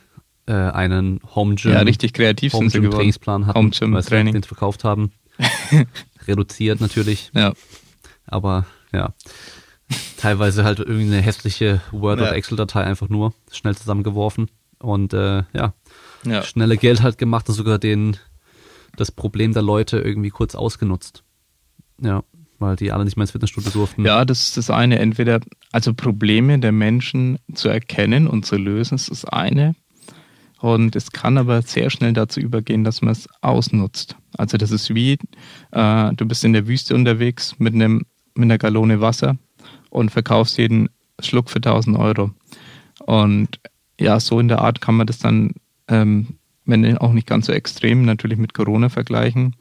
äh, 0.49 0.53
einen 0.53 1.21
Home 1.35 1.55
Gym, 1.57 1.73
ja, 1.73 1.81
richtig 1.81 2.15
kreativ 2.15 2.55
Home 2.55 2.69
Gym 2.69 2.91
Trainingsplan 2.91 3.47
hatten, 3.47 3.59
Home 3.59 3.71
Gym 3.71 3.93
weil 3.93 4.03
sie 4.03 4.33
den 4.33 4.43
verkauft 4.43 4.83
haben. 4.83 5.13
Reduziert 6.27 6.81
natürlich. 6.81 7.31
Ja. 7.35 7.53
Aber 8.27 8.67
ja. 8.93 9.15
Teilweise 10.17 10.65
halt 10.65 10.81
irgendwie 10.81 11.07
eine 11.07 11.21
hässliche 11.21 11.81
Word- 11.93 12.19
ja. 12.19 12.27
oder 12.27 12.35
Excel-Datei 12.35 12.83
einfach 12.83 13.09
nur 13.09 13.33
schnell 13.51 13.77
zusammengeworfen 13.77 14.51
und 14.81 15.15
äh, 15.15 15.45
ja, 15.53 15.73
ja, 16.25 16.43
schnelle 16.43 16.77
Geld 16.77 17.03
halt 17.03 17.17
gemacht 17.17 17.49
und 17.49 17.55
sogar 17.55 17.79
den 17.79 18.17
das 18.97 19.13
Problem 19.13 19.53
der 19.53 19.63
Leute 19.63 19.99
irgendwie 19.99 20.31
kurz 20.31 20.55
ausgenutzt. 20.55 21.23
Ja, 22.03 22.23
weil 22.59 22.77
die 22.77 22.93
alle 22.93 23.05
nicht 23.05 23.17
mehr 23.17 23.23
ins 23.23 23.31
Fitnessstudio 23.31 23.71
durften. 23.71 24.05
Ja, 24.05 24.25
das 24.25 24.49
ist 24.49 24.57
das 24.57 24.71
eine. 24.71 24.99
Entweder, 24.99 25.41
also 25.73 25.95
Probleme 25.95 26.59
der 26.59 26.73
Menschen 26.73 27.39
zu 27.55 27.69
erkennen 27.69 28.27
und 28.27 28.45
zu 28.45 28.57
lösen, 28.57 28.97
ist 28.97 29.11
das 29.11 29.25
eine. 29.25 29.75
Und 30.61 30.97
es 30.97 31.13
kann 31.13 31.39
aber 31.39 31.63
sehr 31.63 31.89
schnell 31.89 32.13
dazu 32.13 32.41
übergehen, 32.41 32.85
dass 32.85 33.01
man 33.01 33.13
es 33.13 33.29
ausnutzt. 33.43 34.17
Also 34.37 34.57
das 34.57 34.71
ist 34.71 34.95
wie, 34.95 35.19
äh, 35.71 36.13
du 36.15 36.27
bist 36.27 36.45
in 36.45 36.53
der 36.53 36.67
Wüste 36.67 36.95
unterwegs 36.95 37.55
mit, 37.59 37.75
einem, 37.75 38.07
mit 38.35 38.45
einer 38.45 38.59
Gallone 38.59 39.01
Wasser 39.01 39.37
und 39.91 40.11
verkaufst 40.11 40.59
jeden 40.59 40.89
Schluck 41.21 41.49
für 41.49 41.59
1000 41.59 41.97
Euro. 41.97 42.33
Und 43.07 43.61
ja, 44.01 44.19
so 44.19 44.41
in 44.41 44.49
der 44.49 44.61
Art 44.61 44.81
kann 44.81 44.97
man 44.97 45.07
das 45.07 45.19
dann, 45.19 45.53
ähm, 45.87 46.39
wenn 46.65 46.99
auch 46.99 47.13
nicht 47.13 47.27
ganz 47.27 47.47
so 47.47 47.53
extrem, 47.53 48.05
natürlich 48.05 48.39
mit 48.39 48.53
Corona 48.53 48.89
vergleichen. 48.89 49.55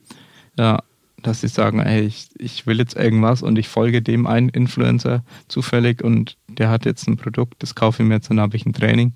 Ja, 0.58 0.82
dass 1.22 1.42
sie 1.42 1.48
sagen, 1.48 1.80
ey, 1.80 2.01
ich, 2.01 2.30
ich 2.38 2.67
will 2.67 2.80
jetzt 2.80 2.95
irgendwas 2.95 3.42
und 3.42 3.58
ich 3.58 3.67
folge 3.67 4.01
dem 4.01 4.27
einen 4.27 4.50
Influencer 4.50 5.24
zufällig 5.48 6.03
und 6.03 6.38
der 6.48 6.69
hat 6.69 6.85
jetzt 6.85 7.08
ein 7.08 7.17
Produkt, 7.17 7.56
das 7.59 7.76
kaufe 7.76 8.03
ich 8.03 8.09
mir 8.09 8.16
jetzt, 8.16 8.30
dann 8.30 8.40
habe 8.40 8.56
ich 8.56 8.66
ein 8.66 8.74
Training 8.74 9.14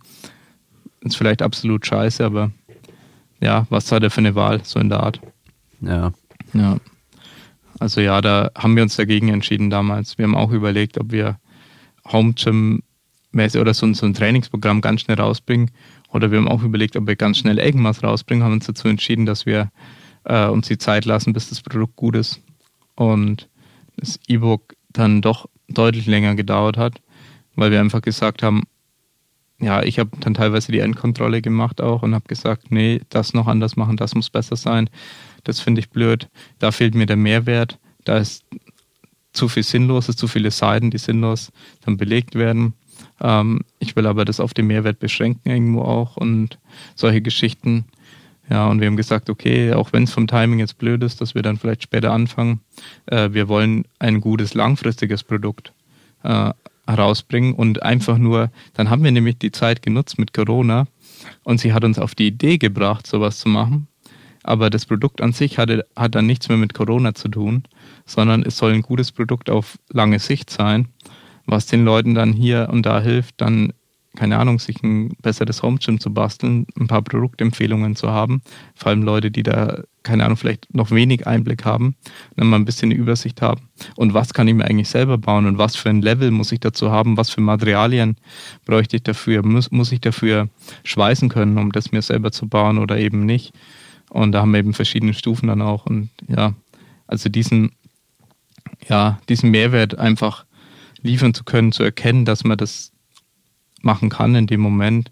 ist 1.02 1.18
vielleicht 1.18 1.42
absolut 1.42 1.86
scheiße, 1.86 2.24
aber 2.24 2.52
ja, 3.40 3.66
was 3.70 3.92
hat 3.92 4.04
er 4.04 4.12
für 4.12 4.20
eine 4.20 4.36
Wahl, 4.36 4.62
so 4.64 4.80
in 4.80 4.90
der 4.90 5.02
Art? 5.02 5.20
Ja. 5.82 6.14
Ja. 6.54 6.78
Also 7.80 8.02
ja, 8.02 8.22
da 8.22 8.52
haben 8.56 8.76
wir 8.76 8.84
uns 8.84 8.96
dagegen 8.96 9.30
entschieden 9.30 9.70
damals. 9.70 10.18
Wir 10.18 10.26
haben 10.26 10.36
auch 10.36 10.52
überlegt, 10.52 11.00
ob 11.00 11.12
wir 11.12 11.40
Home 12.12 12.34
Gym 12.34 12.84
oder 13.34 13.74
so, 13.74 13.92
so 13.94 14.06
ein 14.06 14.14
Trainingsprogramm 14.14 14.82
ganz 14.82 15.02
schnell 15.02 15.20
rausbringen. 15.20 15.72
Oder 16.10 16.30
wir 16.30 16.38
haben 16.38 16.48
auch 16.48 16.64
überlegt, 16.64 16.96
ob 16.98 17.08
wir 17.08 17.16
ganz 17.16 17.38
schnell 17.38 17.58
irgendwas 17.58 18.04
rausbringen, 18.04 18.44
haben 18.44 18.54
uns 18.54 18.68
dazu 18.68 18.88
entschieden, 18.88 19.26
dass 19.26 19.46
wir 19.46 19.72
äh, 20.26 20.48
uns 20.48 20.68
die 20.68 20.78
Zeit 20.78 21.06
lassen, 21.06 21.34
bis 21.34 21.50
das 21.50 21.62
Produkt 21.62 21.96
gut 21.96 22.16
ist. 22.16 22.42
Und 22.96 23.50
das 23.96 24.20
E-Book 24.28 24.76
dann 24.90 25.22
doch 25.22 25.48
deutlich 25.70 26.06
länger 26.06 26.36
gedauert 26.36 26.78
hat, 26.78 27.02
weil 27.56 27.72
wir 27.72 27.80
einfach 27.80 28.02
gesagt 28.02 28.44
haben, 28.44 28.64
ja, 29.62 29.84
ich 29.84 30.00
habe 30.00 30.10
dann 30.20 30.34
teilweise 30.34 30.72
die 30.72 30.80
Endkontrolle 30.80 31.42
gemacht 31.42 31.82
auch 31.82 32.02
und 32.02 32.16
habe 32.16 32.28
gesagt, 32.28 32.72
nee, 32.72 33.02
das 33.10 33.34
noch 33.34 33.48
anders 33.48 33.76
machen, 33.76 33.96
das 33.96 34.16
muss 34.16 34.30
besser 34.30 34.56
sein. 34.56 34.90
Das 35.44 35.60
finde 35.60 35.80
ich 35.80 35.90
blöd. 35.90 36.28
Da 36.60 36.72
fehlt 36.72 36.96
mir 36.96 37.06
der 37.06 37.16
Mehrwert. 37.16 37.78
Da 38.04 38.18
ist 38.18 38.44
zu 39.34 39.48
viel 39.48 39.64
Sinnloses, 39.64 40.16
zu 40.16 40.28
viele 40.28 40.52
Seiten, 40.52 40.90
die 40.90 40.98
sinnlos 40.98 41.52
dann 41.86 41.98
belegt 41.98 42.36
werden. 42.36 42.74
Ähm, 43.22 43.62
ich 43.80 43.96
will 43.96 44.08
aber 44.08 44.26
das 44.26 44.40
auf 44.40 44.54
den 44.54 44.68
Mehrwert 44.68 45.00
beschränken 45.00 45.50
irgendwo 45.50 45.84
auch 45.84 46.18
und 46.18 46.60
solche 46.96 47.22
Geschichten. 47.22 47.86
Ja, 48.50 48.68
und 48.68 48.82
wir 48.82 48.88
haben 48.88 48.98
gesagt, 48.98 49.30
okay, 49.30 49.74
auch 49.74 49.94
wenn 49.94 50.04
es 50.04 50.12
vom 50.12 50.28
Timing 50.28 50.60
jetzt 50.60 50.78
blöd 50.78 51.04
ist, 51.04 51.22
dass 51.22 51.36
wir 51.36 51.42
dann 51.44 51.58
vielleicht 51.58 51.84
später 51.84 52.12
anfangen, 52.12 52.60
äh, 53.06 53.30
wir 53.32 53.48
wollen 53.48 53.86
ein 54.00 54.22
gutes 54.22 54.56
langfristiges 54.56 55.24
Produkt 55.24 55.72
äh, 56.24 56.52
herausbringen 56.92 57.54
und 57.54 57.84
einfach 57.84 58.18
nur, 58.18 58.52
dann 58.74 58.90
haben 58.90 59.04
wir 59.04 59.12
nämlich 59.12 59.38
die 59.40 59.52
Zeit 59.52 59.82
genutzt 59.82 60.20
mit 60.20 60.34
Corona 60.34 60.88
und 61.44 61.60
sie 61.60 61.74
hat 61.74 61.84
uns 61.84 62.00
auf 62.00 62.16
die 62.16 62.28
Idee 62.28 62.58
gebracht, 62.58 63.08
sowas 63.08 63.40
zu 63.40 63.50
machen. 63.50 63.88
Aber 64.44 64.70
das 64.70 64.86
Produkt 64.86 65.22
an 65.22 65.34
sich 65.34 65.58
hatte, 65.58 65.86
hat 65.96 66.16
dann 66.16 66.26
nichts 66.26 66.50
mehr 66.50 66.58
mit 66.58 66.74
Corona 66.74 67.14
zu 67.14 67.28
tun, 67.28 67.64
sondern 68.06 68.44
es 68.44 68.58
soll 68.58 68.74
ein 68.74 68.82
gutes 68.82 69.12
Produkt 69.12 69.50
auf 69.50 69.78
lange 69.90 70.20
Sicht 70.20 70.50
sein, 70.50 70.88
was 71.46 71.68
den 71.68 71.86
Leuten 71.86 72.16
dann 72.16 72.34
hier 72.34 72.70
und 72.72 72.86
da 72.86 73.02
hilft, 73.02 73.40
dann 73.40 73.74
keine 74.16 74.38
Ahnung, 74.38 74.60
sich 74.60 74.84
ein 74.84 75.10
besseres 75.22 75.64
Home-Gym 75.64 76.00
zu 76.00 76.14
basteln, 76.14 76.66
ein 76.80 76.88
paar 76.88 77.02
Produktempfehlungen 77.02 77.96
zu 77.96 78.10
haben. 78.10 78.42
Vor 78.76 78.90
allem 78.90 79.04
Leute, 79.04 79.32
die 79.32 79.44
da, 79.44 79.84
keine 80.04 80.26
Ahnung, 80.26 80.38
vielleicht 80.38 80.74
noch 80.74 80.92
wenig 80.92 81.28
Einblick 81.28 81.66
haben, 81.66 81.96
dann 82.36 82.48
mal 82.48 82.58
ein 82.58 82.66
bisschen 82.66 82.92
eine 82.92 83.00
Übersicht 83.00 83.42
haben. 83.42 83.70
Und 83.96 84.14
was 84.14 84.34
kann 84.34 84.48
ich 84.48 84.56
mir 84.56 84.66
eigentlich 84.66 84.90
selber 84.90 85.18
bauen 85.18 85.46
und 85.46 85.58
was 85.58 85.76
für 85.76 85.90
ein 85.90 86.02
Level 86.02 86.32
muss 86.32 86.52
ich 86.52 86.60
dazu 86.60 86.92
haben, 86.92 87.18
was 87.18 87.30
für 87.30 87.42
Materialien 87.42 88.18
bräuchte 88.66 88.96
ich 88.96 89.04
dafür, 89.04 89.46
muss, 89.46 89.72
muss 89.72 89.92
ich 89.92 90.02
dafür 90.02 90.50
schweißen 90.84 91.30
können, 91.30 91.58
um 91.58 91.72
das 91.72 91.92
mir 91.92 92.02
selber 92.02 92.32
zu 92.32 92.48
bauen 92.48 92.78
oder 92.80 92.98
eben 92.98 93.26
nicht. 93.26 93.54
Und 94.10 94.34
da 94.34 94.42
haben 94.42 94.52
wir 94.52 94.60
eben 94.60 94.74
verschiedene 94.74 95.14
Stufen 95.14 95.48
dann 95.48 95.62
auch. 95.62 95.86
Und 95.86 96.10
ja, 96.28 96.54
also 97.08 97.30
diesen, 97.30 97.72
ja, 98.88 99.20
diesen 99.30 99.52
Mehrwert 99.52 99.98
einfach 99.98 100.46
liefern 101.02 101.34
zu 101.34 101.44
können, 101.44 101.72
zu 101.72 101.84
erkennen, 101.84 102.26
dass 102.26 102.44
man 102.44 102.58
das 102.58 102.92
machen 103.82 104.10
kann 104.10 104.36
in 104.36 104.48
dem 104.48 104.62
Moment, 104.62 105.12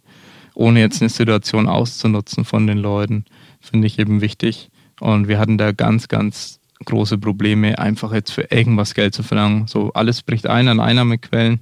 ohne 0.54 0.80
jetzt 0.80 1.02
eine 1.02 1.10
Situation 1.10 1.68
auszunutzen 1.68 2.44
von 2.44 2.68
den 2.68 2.78
Leuten, 2.78 3.26
finde 3.62 3.88
ich 3.88 4.00
eben 4.00 4.22
wichtig. 4.22 4.70
Und 5.00 5.28
wir 5.28 5.40
hatten 5.40 5.58
da 5.58 5.72
ganz, 5.72 6.08
ganz 6.08 6.60
große 6.86 7.18
Probleme, 7.18 7.78
einfach 7.78 8.14
jetzt 8.14 8.32
für 8.32 8.52
irgendwas 8.52 8.94
Geld 8.94 9.14
zu 9.14 9.24
verlangen. 9.24 9.68
So 9.68 9.92
alles 9.94 10.22
bricht 10.22 10.48
ein 10.48 10.68
an 10.68 10.80
Einnahmequellen. 10.80 11.60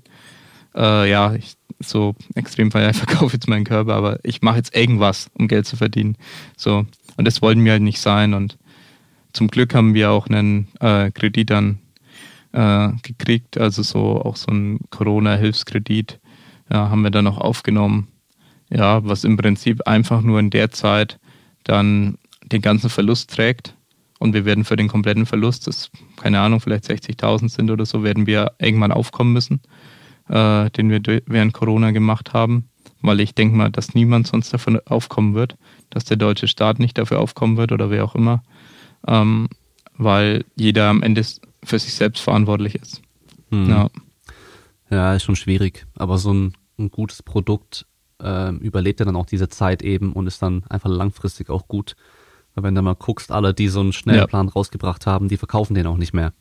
Äh, 0.76 1.10
ja, 1.10 1.34
ich, 1.34 1.56
so 1.80 2.16
Extremfall, 2.36 2.82
ja, 2.84 2.90
ich 2.92 2.98
verkaufe 2.98 3.34
jetzt 3.34 3.48
meinen 3.48 3.66
Körper, 3.66 3.96
aber 3.96 4.20
ich 4.24 4.42
mache 4.42 4.58
jetzt 4.58 4.76
irgendwas, 4.76 5.30
um 5.34 5.48
Geld 5.48 5.66
zu 5.66 5.76
verdienen. 5.76 6.18
So. 6.56 6.86
Und 7.16 7.26
das 7.26 7.42
wollten 7.42 7.66
wir 7.66 7.74
halt 7.74 7.82
nicht 7.82 8.00
sein. 8.00 8.34
Und 8.34 8.58
zum 9.34 9.48
Glück 9.48 9.74
haben 9.74 9.94
wir 9.94 10.12
auch 10.12 10.28
einen 10.28 10.68
äh, 10.80 11.12
Kredit 11.12 11.50
dann 11.50 11.80
äh, 12.54 12.90
gekriegt, 13.04 13.58
also 13.58 13.82
so 13.84 14.22
auch 14.22 14.36
so 14.36 14.52
ein 14.52 14.80
Corona-Hilfskredit, 14.90 16.20
ja, 16.72 16.90
haben 16.90 17.02
wir 17.02 17.12
dann 17.12 17.26
noch 17.26 17.38
aufgenommen. 17.38 18.08
Ja, 18.70 19.04
was 19.06 19.24
im 19.24 19.38
Prinzip 19.38 19.88
einfach 19.88 20.22
nur 20.22 20.40
in 20.40 20.50
der 20.50 20.72
Zeit 20.72 21.20
dann 21.64 22.18
den 22.52 22.62
ganzen 22.62 22.90
Verlust 22.90 23.34
trägt. 23.34 23.76
Und 24.20 24.34
wir 24.34 24.46
werden 24.46 24.64
für 24.64 24.76
den 24.76 24.88
kompletten 24.88 25.26
Verlust, 25.26 25.68
das 25.68 25.92
keine 26.16 26.40
Ahnung, 26.40 26.60
vielleicht 26.60 26.86
60.000 26.86 27.50
sind 27.50 27.70
oder 27.70 27.86
so, 27.86 28.04
werden 28.04 28.26
wir 28.26 28.54
irgendwann 28.60 28.92
aufkommen 28.92 29.32
müssen, 29.32 29.62
äh, 30.28 30.72
den 30.72 30.90
wir 30.90 31.22
während 31.28 31.54
Corona 31.54 31.92
gemacht 31.92 32.34
haben. 32.34 32.70
Weil 33.02 33.20
ich 33.20 33.36
denke 33.36 33.56
mal, 33.56 33.70
dass 33.70 33.94
niemand 33.94 34.26
sonst 34.26 34.52
davon 34.52 34.80
aufkommen 34.86 35.36
wird, 35.36 35.56
dass 35.92 36.06
der 36.06 36.18
deutsche 36.18 36.48
Staat 36.48 36.80
nicht 36.80 36.98
dafür 36.98 37.20
aufkommen 37.20 37.58
wird 37.58 37.72
oder 37.72 37.92
wer 37.92 38.04
auch 38.04 38.16
immer. 38.16 38.44
Ähm, 39.08 39.50
weil 39.98 40.46
jeder 40.56 40.90
am 40.90 41.04
Ende 41.04 41.24
für 41.64 41.80
sich 41.80 41.94
selbst 41.94 42.22
verantwortlich 42.22 42.76
ist. 42.76 43.02
Hm. 43.52 43.70
Ja. 43.70 43.90
Ja, 44.90 45.14
ist 45.14 45.24
schon 45.24 45.36
schwierig. 45.36 45.86
Aber 45.96 46.18
so 46.18 46.34
ein, 46.34 46.54
ein 46.80 46.90
gutes 46.90 47.22
Produkt 47.22 47.86
äh, 48.22 48.52
überlebt 48.56 49.00
ja 49.00 49.06
dann 49.06 49.16
auch 49.16 49.26
diese 49.26 49.50
Zeit 49.50 49.82
eben 49.82 50.14
und 50.14 50.28
ist 50.28 50.42
dann 50.42 50.64
einfach 50.70 50.90
langfristig 50.90 51.50
auch 51.50 51.68
gut. 51.68 51.96
Weil 52.58 52.64
wenn 52.64 52.76
du 52.76 52.82
mal 52.82 52.96
guckst, 52.96 53.32
alle, 53.32 53.54
die 53.54 53.68
so 53.68 53.82
einen 53.82 53.94
Schnellplan 53.94 54.48
ja. 54.48 54.54
rausgebracht 54.54 55.06
haben, 55.06 55.28
die 55.28 55.38
verkaufen 55.38 55.76
den 55.76 55.86
auch 55.86 55.98
nicht 55.98 56.14
mehr. 56.14 56.34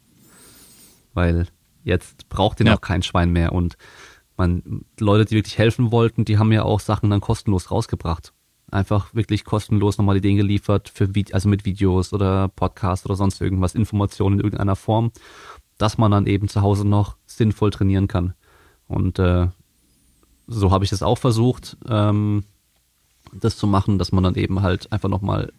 Weil 1.12 1.46
jetzt 1.84 2.28
braucht 2.30 2.58
den 2.58 2.68
ja. 2.68 2.74
auch 2.74 2.80
kein 2.80 3.02
Schwein 3.02 3.32
mehr. 3.32 3.52
Und 3.52 3.76
man, 4.38 4.84
Leute, 4.98 5.26
die 5.26 5.34
wirklich 5.34 5.58
helfen 5.58 5.92
wollten, 5.92 6.24
die 6.24 6.38
haben 6.38 6.52
ja 6.52 6.62
auch 6.62 6.80
Sachen 6.80 7.10
dann 7.10 7.20
kostenlos 7.20 7.70
rausgebracht. 7.70 8.32
Einfach 8.70 9.14
wirklich 9.14 9.44
kostenlos 9.44 9.98
nochmal 9.98 10.16
Ideen 10.16 10.38
geliefert, 10.38 10.88
für 10.88 11.08
also 11.32 11.48
mit 11.48 11.66
Videos 11.66 12.14
oder 12.14 12.48
Podcasts 12.48 13.04
oder 13.04 13.14
sonst 13.14 13.40
irgendwas, 13.40 13.74
Informationen 13.74 14.38
in 14.38 14.44
irgendeiner 14.44 14.74
Form 14.74 15.12
dass 15.78 15.98
man 15.98 16.10
dann 16.10 16.26
eben 16.26 16.48
zu 16.48 16.62
Hause 16.62 16.86
noch 16.86 17.16
sinnvoll 17.26 17.70
trainieren 17.70 18.08
kann. 18.08 18.34
Und 18.88 19.18
äh, 19.18 19.48
so 20.46 20.70
habe 20.70 20.84
ich 20.84 20.92
es 20.92 21.02
auch 21.02 21.18
versucht, 21.18 21.76
ähm, 21.88 22.44
das 23.32 23.56
zu 23.56 23.66
machen, 23.66 23.98
dass 23.98 24.12
man 24.12 24.24
dann 24.24 24.36
eben 24.36 24.62
halt 24.62 24.92
einfach 24.92 25.08
nochmal 25.08 25.52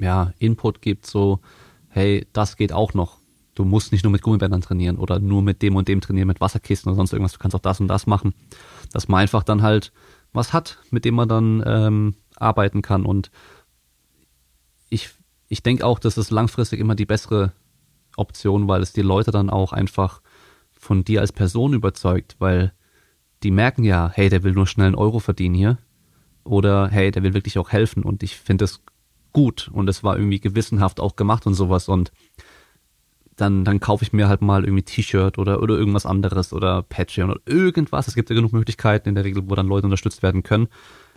ja, 0.00 0.32
Input 0.38 0.82
gibt, 0.82 1.06
so, 1.06 1.40
hey, 1.88 2.26
das 2.32 2.56
geht 2.56 2.72
auch 2.72 2.94
noch. 2.94 3.18
Du 3.54 3.64
musst 3.64 3.92
nicht 3.92 4.04
nur 4.04 4.12
mit 4.12 4.22
Gummibändern 4.22 4.62
trainieren 4.62 4.96
oder 4.96 5.18
nur 5.18 5.42
mit 5.42 5.60
dem 5.62 5.76
und 5.76 5.88
dem 5.88 6.00
trainieren, 6.00 6.28
mit 6.28 6.40
Wasserkisten 6.40 6.90
oder 6.90 6.96
sonst 6.96 7.12
irgendwas. 7.12 7.32
Du 7.32 7.38
kannst 7.38 7.54
auch 7.54 7.60
das 7.60 7.80
und 7.80 7.88
das 7.88 8.06
machen. 8.06 8.34
Dass 8.92 9.08
man 9.08 9.20
einfach 9.20 9.42
dann 9.42 9.62
halt 9.62 9.92
was 10.32 10.52
hat, 10.52 10.78
mit 10.90 11.04
dem 11.04 11.14
man 11.14 11.28
dann 11.28 11.62
ähm, 11.66 12.14
arbeiten 12.36 12.82
kann. 12.82 13.04
Und 13.04 13.30
ich, 14.88 15.10
ich 15.48 15.62
denke 15.62 15.84
auch, 15.84 15.98
dass 15.98 16.16
es 16.16 16.30
langfristig 16.30 16.80
immer 16.80 16.94
die 16.94 17.06
bessere 17.06 17.52
Option, 18.16 18.68
weil 18.68 18.82
es 18.82 18.92
die 18.92 19.02
Leute 19.02 19.30
dann 19.30 19.50
auch 19.50 19.72
einfach 19.72 20.22
von 20.72 21.04
dir 21.04 21.20
als 21.20 21.32
Person 21.32 21.74
überzeugt, 21.74 22.36
weil 22.38 22.72
die 23.42 23.50
merken 23.50 23.84
ja, 23.84 24.10
hey, 24.14 24.28
der 24.28 24.42
will 24.42 24.52
nur 24.52 24.66
schnell 24.66 24.88
einen 24.88 24.94
Euro 24.94 25.18
verdienen 25.18 25.54
hier. 25.54 25.78
Oder 26.44 26.88
hey, 26.88 27.10
der 27.10 27.22
will 27.22 27.34
wirklich 27.34 27.58
auch 27.58 27.70
helfen 27.70 28.02
und 28.02 28.22
ich 28.22 28.36
finde 28.36 28.64
es 28.64 28.82
gut 29.32 29.70
und 29.72 29.88
es 29.88 30.02
war 30.02 30.16
irgendwie 30.16 30.40
gewissenhaft 30.40 31.00
auch 31.00 31.16
gemacht 31.16 31.46
und 31.46 31.54
sowas 31.54 31.88
und 31.88 32.12
dann, 33.36 33.64
dann 33.64 33.80
kaufe 33.80 34.04
ich 34.04 34.12
mir 34.12 34.28
halt 34.28 34.42
mal 34.42 34.64
irgendwie 34.64 34.82
T-Shirt 34.82 35.38
oder, 35.38 35.62
oder 35.62 35.76
irgendwas 35.76 36.06
anderes 36.06 36.52
oder 36.52 36.82
Patreon 36.82 37.30
oder 37.30 37.40
irgendwas. 37.46 38.06
Es 38.06 38.14
gibt 38.14 38.28
ja 38.28 38.36
genug 38.36 38.52
Möglichkeiten 38.52 39.08
in 39.08 39.14
der 39.14 39.24
Regel, 39.24 39.48
wo 39.48 39.54
dann 39.54 39.66
Leute 39.66 39.86
unterstützt 39.86 40.22
werden 40.22 40.42
können. 40.42 40.68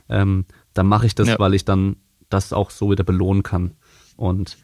Ähm, 0.10 0.46
dann 0.74 0.88
mache 0.88 1.06
ich 1.06 1.16
das, 1.16 1.28
ja. 1.28 1.40
weil 1.40 1.54
ich 1.54 1.66
dann 1.66 1.98
das 2.30 2.54
auch 2.54 2.70
so 2.70 2.90
wieder 2.92 3.04
belohnen 3.04 3.44
kann. 3.44 3.72
Und 4.16 4.58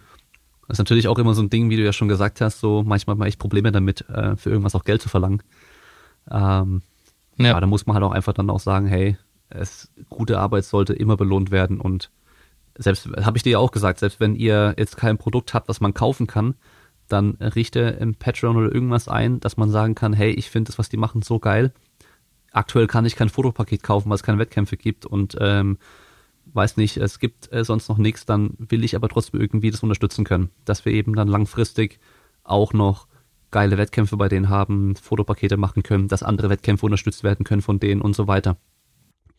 das 0.68 0.76
ist 0.76 0.80
natürlich 0.80 1.08
auch 1.08 1.20
immer 1.20 1.34
so 1.34 1.42
ein 1.42 1.50
Ding, 1.50 1.70
wie 1.70 1.76
du 1.76 1.84
ja 1.84 1.94
schon 1.94 2.08
gesagt 2.08 2.42
hast, 2.42 2.60
so 2.60 2.84
manchmal 2.84 3.16
man 3.16 3.28
echt 3.28 3.40
Probleme 3.40 3.72
damit, 3.72 4.08
äh, 4.10 4.38
für 4.38 4.50
irgendwas 4.50 4.76
auch 4.76 4.86
Geld 4.86 5.02
zu 5.02 5.10
verlangen. 5.10 5.44
Ähm, 6.32 6.82
ja. 7.38 7.52
Aber 7.52 7.62
da 7.62 7.68
muss 7.68 7.86
man 7.86 7.96
halt 7.96 8.04
auch 8.04 8.12
einfach 8.12 8.34
dann 8.34 8.50
auch 8.50 8.60
sagen, 8.60 8.88
hey, 8.88 9.18
es, 9.50 9.92
gute 10.10 10.40
Arbeit 10.40 10.66
sollte 10.66 10.94
immer 10.94 11.18
belohnt 11.18 11.52
werden 11.52 11.80
und 11.80 12.12
selbst, 12.80 13.10
habe 13.22 13.38
ich 13.38 13.44
dir 13.44 13.52
ja 13.52 13.60
auch 13.60 13.72
gesagt, 13.72 14.00
selbst 14.00 14.20
wenn 14.20 14.36
ihr 14.36 14.74
jetzt 14.78 14.98
kein 14.98 15.18
Produkt 15.18 15.54
habt, 15.54 15.68
was 15.68 15.82
man 15.82 15.94
kaufen 15.94 16.28
kann, 16.28 16.56
dann 17.08 17.32
richte 17.42 17.80
im 17.80 18.16
Patreon 18.16 18.56
oder 18.56 18.74
irgendwas 18.74 19.08
ein, 19.08 19.40
dass 19.40 19.58
man 19.58 19.70
sagen 19.70 19.96
kann, 19.96 20.14
hey, 20.14 20.32
ich 20.32 20.50
finde 20.50 20.70
das, 20.70 20.80
was 20.80 20.90
die 20.90 20.98
machen, 20.98 21.22
so 21.22 21.40
geil. 21.40 21.74
Aktuell 22.52 22.88
kann 22.88 23.06
ich 23.06 23.16
kein 23.16 23.30
Fotopaket 23.30 23.84
kaufen, 23.84 24.10
weil 24.10 24.16
es 24.16 24.24
keine 24.24 24.40
Wettkämpfe 24.40 24.78
gibt 24.78 25.06
und 25.06 25.36
ähm, 25.40 25.78
weiß 26.46 26.78
nicht, 26.78 26.98
es 26.98 27.20
gibt 27.20 27.52
äh, 27.52 27.64
sonst 27.64 27.90
noch 27.90 27.98
nichts, 27.98 28.26
dann 28.26 28.56
will 28.58 28.84
ich 28.84 28.96
aber 28.96 29.10
trotzdem 29.10 29.40
irgendwie 29.40 29.72
das 29.72 29.84
unterstützen 29.84 30.24
können, 30.24 30.50
dass 30.66 30.86
wir 30.86 30.94
eben 30.94 31.16
dann 31.16 31.28
langfristig 31.28 32.00
auch 32.44 32.74
noch 32.74 33.08
geile 33.52 33.78
Wettkämpfe 33.78 34.18
bei 34.18 34.30
denen 34.30 34.50
haben, 34.50 34.96
Fotopakete 34.96 35.58
machen 35.58 35.84
können, 35.84 36.08
dass 36.08 36.24
andere 36.24 36.50
Wettkämpfe 36.50 36.86
unterstützt 36.86 37.24
werden 37.24 37.44
können 37.44 37.62
von 37.62 37.80
denen 37.80 38.02
und 38.02 38.16
so 38.16 38.28
weiter. 38.28 38.58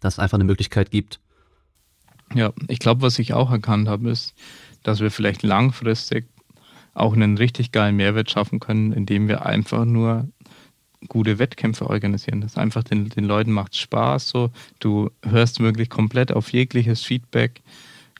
Dass 0.01 0.15
es 0.15 0.19
einfach 0.19 0.37
eine 0.37 0.45
Möglichkeit 0.45 0.91
gibt. 0.91 1.21
Ja, 2.35 2.53
ich 2.69 2.79
glaube, 2.79 3.03
was 3.03 3.19
ich 3.19 3.35
auch 3.35 3.51
erkannt 3.51 3.89
habe, 3.89 4.11
ist, 4.11 4.35
dass 4.83 5.01
wir 5.01 5.11
vielleicht 5.11 5.43
langfristig 5.43 6.27
auch 6.95 7.13
einen 7.13 7.37
richtig 7.37 7.73
geilen 7.73 7.97
Mehrwert 7.97 8.31
schaffen 8.31 8.61
können, 8.61 8.93
indem 8.93 9.29
wir 9.29 9.47
einfach 9.47 9.85
nur 9.85 10.29
gute 11.09 11.39
Wettkämpfe 11.39 11.89
organisieren. 11.89 12.41
Das 12.41 12.57
einfach 12.57 12.85
den, 12.85 13.09
den 13.09 13.25
Leuten 13.25 13.53
macht 13.53 13.77
Spaß. 13.77 14.29
So, 14.29 14.51
du 14.81 15.11
hörst 15.25 15.61
wirklich 15.61 15.89
komplett 15.89 16.33
auf 16.33 16.53
jegliches 16.53 17.03
Feedback 17.03 17.63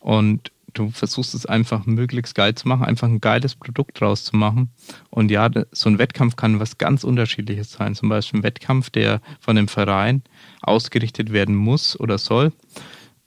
und 0.01 0.51
du 0.73 0.91
versuchst 0.91 1.35
es 1.35 1.47
einfach 1.47 1.85
möglichst 1.87 2.35
geil 2.35 2.55
zu 2.55 2.69
machen, 2.69 2.85
einfach 2.85 3.09
ein 3.09 3.21
geiles 3.21 3.55
Produkt 3.55 4.01
draus 4.01 4.25
zu 4.25 4.37
machen. 4.37 4.71
Und 5.11 5.31
ja, 5.31 5.51
so 5.73 5.89
ein 5.89 5.99
Wettkampf 5.99 6.37
kann 6.37 6.61
was 6.61 6.79
ganz 6.79 7.05
Unterschiedliches 7.05 7.73
sein. 7.73 7.95
Zum 7.95 8.09
Beispiel 8.09 8.41
ein 8.41 8.45
Wettkampf, 8.45 8.91
der 8.91 9.21
von 9.41 9.57
dem 9.57 9.69
Verein 9.69 10.23
ausgerichtet 10.63 11.33
werden 11.33 11.57
muss 11.57 11.99
oder 11.99 12.19
soll. 12.19 12.53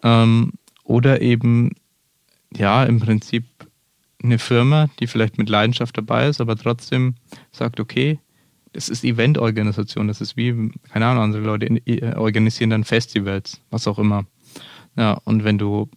Ähm, 0.03 0.53
oder 0.83 1.21
eben, 1.21 1.71
ja, 2.55 2.83
im 2.83 2.99
Prinzip 2.99 3.45
eine 4.21 4.39
Firma, 4.39 4.89
die 4.99 5.07
vielleicht 5.07 5.37
mit 5.37 5.49
Leidenschaft 5.49 5.97
dabei 5.97 6.27
ist, 6.27 6.39
aber 6.39 6.55
trotzdem 6.55 7.15
sagt, 7.51 7.79
okay, 7.79 8.19
das 8.71 8.89
ist 8.89 9.03
Eventorganisation, 9.03 10.07
das 10.07 10.21
ist 10.21 10.35
wie, 10.35 10.71
keine 10.91 11.05
Ahnung, 11.05 11.23
andere 11.23 11.43
Leute 11.43 11.65
äh, 11.85 12.15
organisieren 12.15 12.71
dann 12.71 12.83
Festivals, 12.83 13.61
was 13.69 13.87
auch 13.87 13.99
immer. 13.99 14.25
Ja, 14.95 15.19
und 15.25 15.43
wenn 15.43 15.57
du 15.57 15.89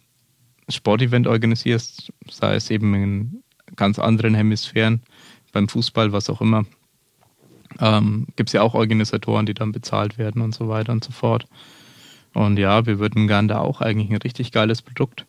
Sportevent 0.69 1.27
organisierst, 1.27 2.11
sei 2.29 2.55
es 2.55 2.69
eben 2.69 2.93
in 2.93 3.43
ganz 3.75 3.99
anderen 3.99 4.35
Hemisphären, 4.35 5.01
beim 5.53 5.69
Fußball, 5.69 6.11
was 6.11 6.29
auch 6.29 6.41
immer, 6.41 6.65
ähm, 7.79 8.27
gibt 8.35 8.49
es 8.49 8.53
ja 8.53 8.61
auch 8.61 8.73
Organisatoren, 8.73 9.45
die 9.45 9.53
dann 9.53 9.71
bezahlt 9.71 10.17
werden 10.17 10.41
und 10.41 10.53
so 10.53 10.67
weiter 10.67 10.91
und 10.91 11.03
so 11.03 11.11
fort. 11.11 11.47
Und 12.37 12.59
ja, 12.59 12.85
wir 12.85 12.99
würden 12.99 13.27
gerne 13.27 13.47
da 13.47 13.59
auch 13.59 13.81
eigentlich 13.81 14.11
ein 14.11 14.17
richtig 14.17 14.51
geiles 14.51 14.83
Produkt 14.83 15.25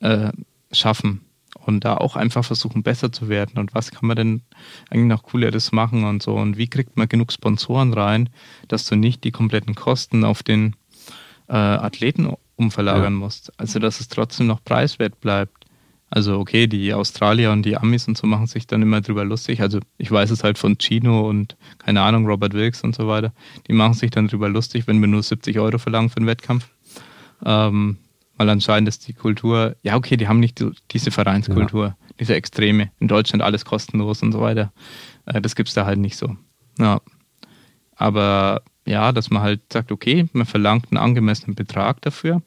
äh, 0.00 0.30
schaffen 0.72 1.20
und 1.66 1.84
da 1.84 1.98
auch 1.98 2.16
einfach 2.16 2.42
versuchen, 2.42 2.82
besser 2.82 3.12
zu 3.12 3.28
werden. 3.28 3.58
Und 3.58 3.74
was 3.74 3.90
kann 3.90 4.06
man 4.06 4.16
denn 4.16 4.42
eigentlich 4.88 5.08
noch 5.08 5.24
cooleres 5.24 5.72
machen 5.72 6.04
und 6.04 6.22
so? 6.22 6.34
Und 6.36 6.56
wie 6.56 6.68
kriegt 6.68 6.96
man 6.96 7.06
genug 7.06 7.32
Sponsoren 7.32 7.92
rein, 7.92 8.30
dass 8.66 8.86
du 8.86 8.96
nicht 8.96 9.24
die 9.24 9.30
kompletten 9.30 9.74
Kosten 9.74 10.24
auf 10.24 10.42
den 10.42 10.74
äh, 11.48 11.52
Athleten 11.52 12.32
umverlagern 12.56 13.12
ja. 13.12 13.18
musst? 13.18 13.52
Also, 13.58 13.78
dass 13.78 14.00
es 14.00 14.08
trotzdem 14.08 14.46
noch 14.46 14.64
preiswert 14.64 15.20
bleibt. 15.20 15.57
Also, 16.10 16.38
okay, 16.38 16.66
die 16.66 16.94
Australier 16.94 17.52
und 17.52 17.64
die 17.64 17.76
Amis 17.76 18.08
und 18.08 18.16
so 18.16 18.26
machen 18.26 18.46
sich 18.46 18.66
dann 18.66 18.80
immer 18.80 19.00
drüber 19.02 19.24
lustig. 19.24 19.60
Also, 19.60 19.80
ich 19.98 20.10
weiß 20.10 20.30
es 20.30 20.42
halt 20.42 20.56
von 20.56 20.78
Chino 20.78 21.28
und 21.28 21.56
keine 21.78 22.00
Ahnung, 22.00 22.26
Robert 22.26 22.54
Wilkes 22.54 22.82
und 22.82 22.94
so 22.94 23.08
weiter. 23.08 23.32
Die 23.66 23.74
machen 23.74 23.94
sich 23.94 24.10
dann 24.10 24.28
drüber 24.28 24.48
lustig, 24.48 24.86
wenn 24.86 25.00
wir 25.00 25.08
nur 25.08 25.22
70 25.22 25.58
Euro 25.58 25.78
verlangen 25.78 26.08
für 26.08 26.16
einen 26.16 26.26
Wettkampf. 26.26 26.68
Ähm, 27.44 27.98
weil 28.38 28.48
anscheinend 28.48 28.88
ist 28.88 29.06
die 29.08 29.12
Kultur, 29.12 29.76
ja 29.82 29.96
okay, 29.96 30.16
die 30.16 30.28
haben 30.28 30.40
nicht 30.40 30.64
diese 30.92 31.10
Vereinskultur, 31.10 31.86
ja. 31.86 31.96
diese 32.20 32.34
Extreme. 32.36 32.90
In 33.00 33.08
Deutschland 33.08 33.42
alles 33.42 33.64
kostenlos 33.64 34.22
und 34.22 34.32
so 34.32 34.40
weiter. 34.40 34.72
Äh, 35.26 35.42
das 35.42 35.56
gibt 35.56 35.68
es 35.68 35.74
da 35.74 35.84
halt 35.84 35.98
nicht 35.98 36.16
so. 36.16 36.36
Ja. 36.78 37.00
Aber 37.96 38.62
ja, 38.86 39.12
dass 39.12 39.30
man 39.30 39.42
halt 39.42 39.72
sagt, 39.72 39.92
okay, 39.92 40.28
man 40.32 40.46
verlangt 40.46 40.86
einen 40.90 40.98
angemessenen 40.98 41.54
Betrag 41.56 42.00
dafür 42.00 42.40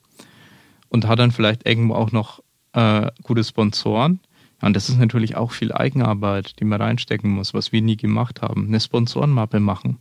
und 0.90 1.07
hat 1.07 1.19
dann 1.19 1.31
vielleicht 1.31 1.67
irgendwo 1.67 1.93
auch 1.93 2.11
noch 2.11 2.41
äh, 2.74 3.11
gute 3.24 3.43
Sponsoren. 3.43 4.19
Ja, 4.61 4.67
und 4.67 4.75
das 4.75 4.90
ist 4.90 5.00
natürlich 5.00 5.35
auch 5.35 5.51
viel 5.51 5.72
Eigenarbeit, 5.72 6.59
die 6.59 6.66
man 6.66 6.82
reinstecken 6.82 7.32
muss, 7.32 7.53
was 7.53 7.72
wir 7.72 7.82
nie 7.82 7.98
gemacht 7.98 8.41
haben. 8.41 8.67
Eine 8.67 8.80
Sponsorenmappe 8.80 9.59
machen 9.59 9.98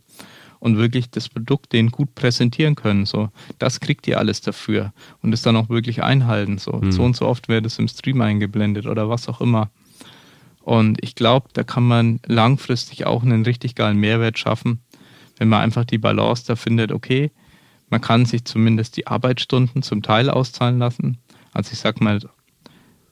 und 0.59 0.77
wirklich 0.77 1.09
das 1.09 1.27
Produkt 1.27 1.73
denen 1.73 1.89
gut 1.89 2.13
präsentieren 2.13 2.75
können. 2.75 3.05
So, 3.05 3.29
das 3.57 3.79
kriegt 3.79 4.07
ihr 4.07 4.19
alles 4.19 4.41
dafür 4.41 4.93
und 5.21 5.33
es 5.33 5.41
dann 5.41 5.55
auch 5.55 5.69
wirklich 5.69 6.03
einhalten. 6.03 6.59
So, 6.59 6.73
mhm. 6.73 6.91
so 6.91 7.03
und 7.03 7.15
so 7.15 7.25
oft 7.25 7.49
wird 7.49 7.65
es 7.65 7.79
im 7.79 7.87
Stream 7.87 8.21
eingeblendet 8.21 8.85
oder 8.85 9.09
was 9.09 9.27
auch 9.27 9.41
immer. 9.41 9.71
Und 10.61 11.03
ich 11.03 11.15
glaube, 11.15 11.49
da 11.53 11.63
kann 11.63 11.83
man 11.83 12.19
langfristig 12.27 13.07
auch 13.07 13.23
einen 13.23 13.43
richtig 13.43 13.73
geilen 13.73 13.97
Mehrwert 13.97 14.37
schaffen, 14.37 14.81
wenn 15.37 15.49
man 15.49 15.61
einfach 15.61 15.85
die 15.85 15.97
Balance 15.97 16.43
da 16.45 16.55
findet, 16.55 16.91
okay, 16.91 17.31
man 17.89 17.99
kann 17.99 18.25
sich 18.25 18.45
zumindest 18.45 18.95
die 18.95 19.07
Arbeitsstunden 19.07 19.81
zum 19.81 20.03
Teil 20.03 20.29
auszahlen 20.29 20.77
lassen. 20.77 21.17
Also 21.51 21.73
ich 21.73 21.79
sag 21.79 21.99
mal, 21.99 22.19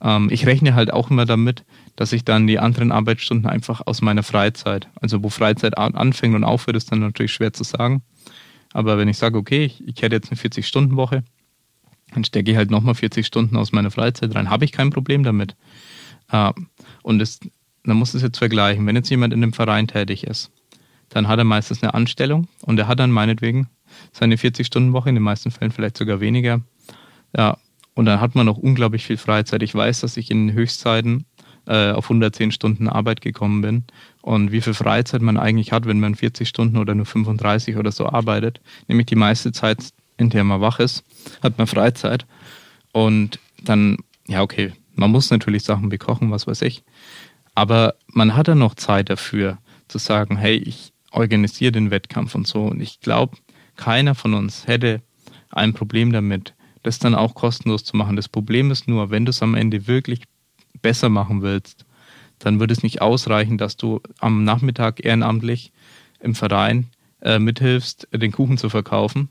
ähm, 0.02 0.30
ich 0.32 0.46
rechne 0.46 0.76
halt 0.76 0.92
auch 0.92 1.10
immer 1.10 1.26
damit, 1.26 1.66
dass 1.96 2.14
ich 2.14 2.24
dann 2.24 2.48
die 2.48 2.60
anderen 2.60 2.92
Arbeitsstunden 2.92 3.50
einfach 3.50 3.82
aus 3.86 4.02
meiner 4.02 4.24
Freizeit, 4.24 4.88
also 5.02 5.24
wo 5.24 5.30
Freizeit 5.30 5.78
anfängt 5.78 6.36
und 6.36 6.44
aufhört, 6.44 6.78
ist 6.78 6.92
dann 6.92 7.00
natürlich 7.00 7.34
schwer 7.34 7.54
zu 7.54 7.64
sagen. 7.64 8.02
Aber 8.74 8.98
wenn 8.98 9.08
ich 9.08 9.18
sage, 9.18 9.38
okay, 9.38 9.66
ich, 9.66 9.86
ich 9.88 10.02
hätte 10.02 10.16
jetzt 10.16 10.32
eine 10.32 10.40
40-Stunden-Woche, 10.40 11.24
dann 12.14 12.24
stecke 12.24 12.52
ich 12.52 12.58
halt 12.58 12.72
nochmal 12.72 12.96
40 12.96 13.26
Stunden 13.26 13.56
aus 13.58 13.72
meiner 13.72 13.92
Freizeit 13.92 14.34
rein, 14.36 14.50
habe 14.50 14.66
ich 14.66 14.72
kein 14.72 14.90
Problem 14.90 15.24
damit. 15.24 15.56
Äh, 16.32 16.52
und 17.04 17.20
das, 17.20 17.40
man 17.84 17.98
muss 17.98 18.14
es 18.14 18.22
jetzt 18.22 18.38
vergleichen. 18.38 18.86
Wenn 18.86 18.96
jetzt 18.96 19.10
jemand 19.10 19.34
in 19.34 19.44
einem 19.44 19.54
Verein 19.54 19.88
tätig 19.88 20.26
ist, 20.26 20.52
dann 21.10 21.28
hat 21.28 21.40
er 21.40 21.46
meistens 21.46 21.82
eine 21.82 21.94
Anstellung 21.94 22.48
und 22.62 22.78
er 22.80 22.88
hat 22.88 23.00
dann 23.00 23.12
meinetwegen 23.12 23.68
seine 24.12 24.36
40-Stunden-Woche, 24.36 25.10
in 25.10 25.16
den 25.16 25.24
meisten 25.24 25.52
Fällen 25.52 25.72
vielleicht 25.72 25.98
sogar 25.98 26.20
weniger. 26.20 26.62
Ja, 27.36 27.58
und 28.00 28.06
dann 28.06 28.22
hat 28.22 28.34
man 28.34 28.46
noch 28.46 28.58
unglaublich 28.58 29.06
viel 29.06 29.18
Freizeit. 29.18 29.62
Ich 29.62 29.76
weiß, 29.76 30.00
dass 30.00 30.16
ich 30.16 30.32
in 30.32 30.54
Höchstzeiten 30.54 31.26
äh, 31.68 31.92
auf 31.92 32.06
110 32.06 32.54
Stunden 32.54 32.88
Arbeit 32.88 33.20
gekommen 33.20 33.60
bin 33.60 33.84
und 34.22 34.54
wie 34.54 34.62
viel 34.62 34.74
Freizeit 34.74 35.22
man 35.22 35.36
eigentlich 35.36 35.74
hat, 35.74 35.86
wenn 35.86 36.00
man 36.00 36.16
40 36.16 36.48
Stunden 36.48 36.78
oder 36.78 36.96
nur 36.96 37.06
35 37.06 37.76
oder 37.76 37.92
so 37.92 38.08
arbeitet. 38.08 38.62
Nämlich 38.88 39.08
die 39.08 39.18
meiste 39.18 39.52
Zeit, 39.52 39.90
in 40.16 40.30
der 40.30 40.46
man 40.46 40.62
wach 40.62 40.80
ist, 40.80 41.04
hat 41.44 41.58
man 41.58 41.68
Freizeit. 41.68 42.26
Und 42.94 43.38
dann, 43.66 43.98
ja, 44.30 44.44
okay, 44.44 44.72
man 44.96 45.12
muss 45.12 45.30
natürlich 45.30 45.64
Sachen 45.64 45.90
bekochen, 45.90 46.32
was 46.32 46.48
weiß 46.48 46.62
ich. 46.62 46.84
Aber 47.54 47.96
man 48.08 48.34
hat 48.34 48.48
dann 48.48 48.60
noch 48.60 48.76
Zeit 48.76 49.10
dafür, 49.10 49.58
zu 49.90 49.98
sagen, 49.98 50.38
hey, 50.38 50.56
ich 50.56 50.94
organisiere 51.12 51.74
den 51.74 51.92
Wettkampf 51.92 52.34
und 52.34 52.48
so. 52.48 52.64
Und 52.64 52.80
ich 52.80 53.02
glaube, 53.02 53.36
keiner 53.76 54.16
von 54.16 54.36
uns 54.36 54.68
hätte 54.68 55.02
ein 55.50 55.74
Problem 55.74 56.14
damit, 56.14 56.54
das 56.84 57.00
dann 57.00 57.16
auch 57.16 57.36
kostenlos 57.36 57.84
zu 57.84 57.98
machen. 57.98 58.16
Das 58.16 58.30
Problem 58.30 58.72
ist 58.72 58.88
nur, 58.88 59.10
wenn 59.10 59.26
du 59.26 59.32
es 59.32 59.44
am 59.44 59.56
Ende 59.56 59.88
wirklich 59.88 60.22
besser 60.82 61.10
machen 61.10 61.42
willst, 61.42 61.86
dann 62.40 62.60
wird 62.60 62.72
es 62.72 62.84
nicht 62.84 63.02
ausreichen, 63.02 63.58
dass 63.58 63.76
du 63.76 64.02
am 64.20 64.44
Nachmittag 64.44 65.04
ehrenamtlich 65.04 65.72
im 66.22 66.36
Verein 66.36 66.88
äh, 67.22 67.40
mithilfst, 67.40 68.08
den 68.14 68.32
Kuchen 68.32 68.58
zu 68.58 68.70
verkaufen 68.70 69.30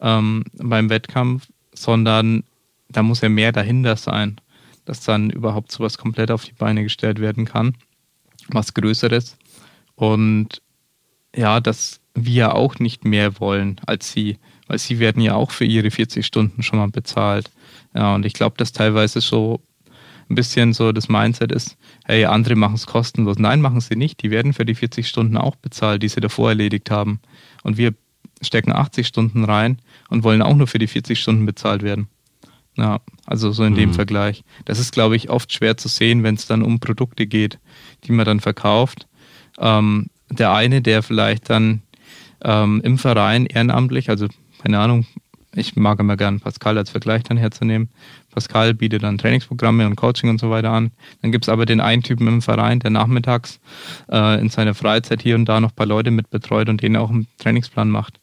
ähm, 0.00 0.44
beim 0.54 0.90
Wettkampf, 0.90 1.48
sondern 1.72 2.42
da 2.88 3.02
muss 3.02 3.20
ja 3.20 3.28
mehr 3.28 3.52
dahinter 3.52 3.96
sein, 3.96 4.40
dass 4.84 5.00
dann 5.00 5.30
überhaupt 5.30 5.70
sowas 5.70 5.98
komplett 5.98 6.30
auf 6.30 6.44
die 6.44 6.52
Beine 6.52 6.82
gestellt 6.82 7.20
werden 7.20 7.44
kann, 7.44 7.76
was 8.48 8.74
Größeres. 8.74 9.38
Und 9.94 10.60
ja, 11.34 11.60
dass 11.60 12.00
wir 12.14 12.54
auch 12.54 12.78
nicht 12.78 13.04
mehr 13.04 13.40
wollen 13.40 13.80
als 13.86 14.12
sie 14.12 14.38
weil 14.66 14.78
sie 14.78 14.98
werden 14.98 15.22
ja 15.22 15.34
auch 15.34 15.50
für 15.50 15.64
ihre 15.64 15.90
40 15.90 16.24
Stunden 16.24 16.62
schon 16.62 16.78
mal 16.78 16.88
bezahlt. 16.88 17.50
Ja, 17.94 18.14
und 18.14 18.24
ich 18.24 18.32
glaube, 18.32 18.56
dass 18.56 18.72
teilweise 18.72 19.20
so 19.20 19.60
ein 20.28 20.34
bisschen 20.34 20.72
so 20.72 20.92
das 20.92 21.08
Mindset 21.08 21.52
ist, 21.52 21.76
hey, 22.04 22.24
andere 22.24 22.56
machen 22.56 22.74
es 22.74 22.86
kostenlos. 22.86 23.38
Nein, 23.38 23.60
machen 23.60 23.80
sie 23.80 23.96
nicht. 23.96 24.22
Die 24.22 24.30
werden 24.30 24.52
für 24.52 24.64
die 24.64 24.74
40 24.74 25.06
Stunden 25.06 25.36
auch 25.36 25.56
bezahlt, 25.56 26.02
die 26.02 26.08
sie 26.08 26.20
davor 26.20 26.50
erledigt 26.50 26.90
haben. 26.90 27.20
Und 27.62 27.76
wir 27.76 27.94
stecken 28.40 28.72
80 28.72 29.06
Stunden 29.06 29.44
rein 29.44 29.78
und 30.08 30.24
wollen 30.24 30.42
auch 30.42 30.54
nur 30.54 30.66
für 30.66 30.78
die 30.78 30.86
40 30.86 31.20
Stunden 31.20 31.46
bezahlt 31.46 31.82
werden. 31.82 32.08
Ja, 32.76 33.00
also 33.26 33.52
so 33.52 33.64
in 33.64 33.74
mhm. 33.74 33.78
dem 33.78 33.94
Vergleich. 33.94 34.44
Das 34.64 34.78
ist, 34.78 34.92
glaube 34.92 35.16
ich, 35.16 35.28
oft 35.28 35.52
schwer 35.52 35.76
zu 35.76 35.88
sehen, 35.88 36.22
wenn 36.22 36.36
es 36.36 36.46
dann 36.46 36.62
um 36.62 36.80
Produkte 36.80 37.26
geht, 37.26 37.58
die 38.04 38.12
man 38.12 38.24
dann 38.24 38.40
verkauft. 38.40 39.06
Ähm, 39.58 40.06
der 40.30 40.52
eine, 40.52 40.80
der 40.80 41.02
vielleicht 41.02 41.50
dann 41.50 41.82
ähm, 42.42 42.80
im 42.82 42.96
Verein 42.96 43.44
ehrenamtlich, 43.44 44.08
also 44.08 44.26
keine 44.62 44.78
Ahnung, 44.78 45.06
ich 45.54 45.76
mag 45.76 46.00
immer 46.00 46.16
gern 46.16 46.40
Pascal 46.40 46.78
als 46.78 46.90
Vergleich 46.90 47.24
dann 47.24 47.36
herzunehmen. 47.36 47.90
Pascal 48.30 48.72
bietet 48.72 49.02
dann 49.02 49.18
Trainingsprogramme 49.18 49.86
und 49.86 49.96
Coaching 49.96 50.30
und 50.30 50.40
so 50.40 50.50
weiter 50.50 50.70
an. 50.70 50.92
Dann 51.20 51.30
gibt 51.30 51.44
es 51.44 51.48
aber 51.50 51.66
den 51.66 51.80
einen 51.80 52.02
Typen 52.02 52.26
im 52.26 52.42
Verein, 52.42 52.80
der 52.80 52.90
nachmittags 52.90 53.60
äh, 54.10 54.40
in 54.40 54.48
seiner 54.48 54.74
Freizeit 54.74 55.20
hier 55.20 55.34
und 55.34 55.44
da 55.46 55.60
noch 55.60 55.72
ein 55.72 55.76
paar 55.76 55.86
Leute 55.86 56.10
mit 56.10 56.30
betreut 56.30 56.68
und 56.68 56.82
denen 56.82 56.96
auch 56.96 57.10
einen 57.10 57.26
Trainingsplan 57.38 57.90
macht. 57.90 58.18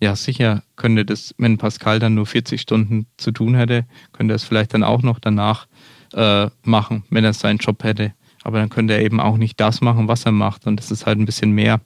Ja, 0.00 0.14
sicher 0.14 0.62
könnte 0.76 1.04
das, 1.04 1.34
wenn 1.38 1.56
Pascal 1.56 1.98
dann 1.98 2.14
nur 2.14 2.26
40 2.26 2.60
Stunden 2.60 3.06
zu 3.16 3.32
tun 3.32 3.54
hätte, 3.54 3.86
könnte 4.12 4.34
er 4.34 4.36
es 4.36 4.44
vielleicht 4.44 4.74
dann 4.74 4.84
auch 4.84 5.02
noch 5.02 5.18
danach 5.18 5.66
äh, 6.12 6.48
machen, 6.62 7.04
wenn 7.10 7.24
er 7.24 7.32
seinen 7.32 7.58
Job 7.58 7.82
hätte. 7.82 8.12
Aber 8.44 8.58
dann 8.58 8.68
könnte 8.68 8.94
er 8.94 9.02
eben 9.02 9.18
auch 9.18 9.38
nicht 9.38 9.58
das 9.58 9.80
machen, 9.80 10.08
was 10.08 10.24
er 10.24 10.32
macht. 10.32 10.66
Und 10.66 10.76
das 10.78 10.90
ist 10.90 11.06
halt 11.06 11.18
ein 11.18 11.26
bisschen 11.26 11.52
mehr, 11.52 11.80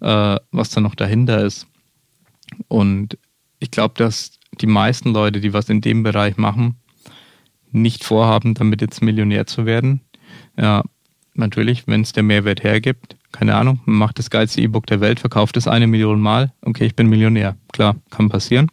äh, 0.00 0.36
was 0.50 0.70
da 0.70 0.80
noch 0.80 0.94
dahinter 0.94 1.42
ist. 1.44 1.66
Und 2.68 3.18
ich 3.58 3.70
glaube, 3.70 3.94
dass 3.96 4.38
die 4.60 4.66
meisten 4.66 5.12
Leute, 5.12 5.40
die 5.40 5.52
was 5.52 5.68
in 5.68 5.80
dem 5.80 6.02
Bereich 6.02 6.36
machen, 6.36 6.76
nicht 7.70 8.04
vorhaben, 8.04 8.54
damit 8.54 8.80
jetzt 8.80 9.02
Millionär 9.02 9.46
zu 9.46 9.64
werden. 9.66 10.02
Ja, 10.58 10.82
natürlich, 11.34 11.86
wenn 11.86 12.02
es 12.02 12.12
der 12.12 12.22
Mehrwert 12.22 12.62
hergibt, 12.62 13.16
keine 13.32 13.54
Ahnung, 13.54 13.80
man 13.86 13.96
macht 13.96 14.18
das 14.18 14.30
geilste 14.30 14.60
E-Book 14.60 14.86
der 14.86 15.00
Welt, 15.00 15.20
verkauft 15.20 15.56
es 15.56 15.66
eine 15.66 15.86
Million 15.86 16.20
Mal, 16.20 16.52
okay, 16.60 16.84
ich 16.84 16.94
bin 16.94 17.08
Millionär. 17.08 17.56
Klar, 17.72 17.96
kann 18.10 18.28
passieren, 18.28 18.68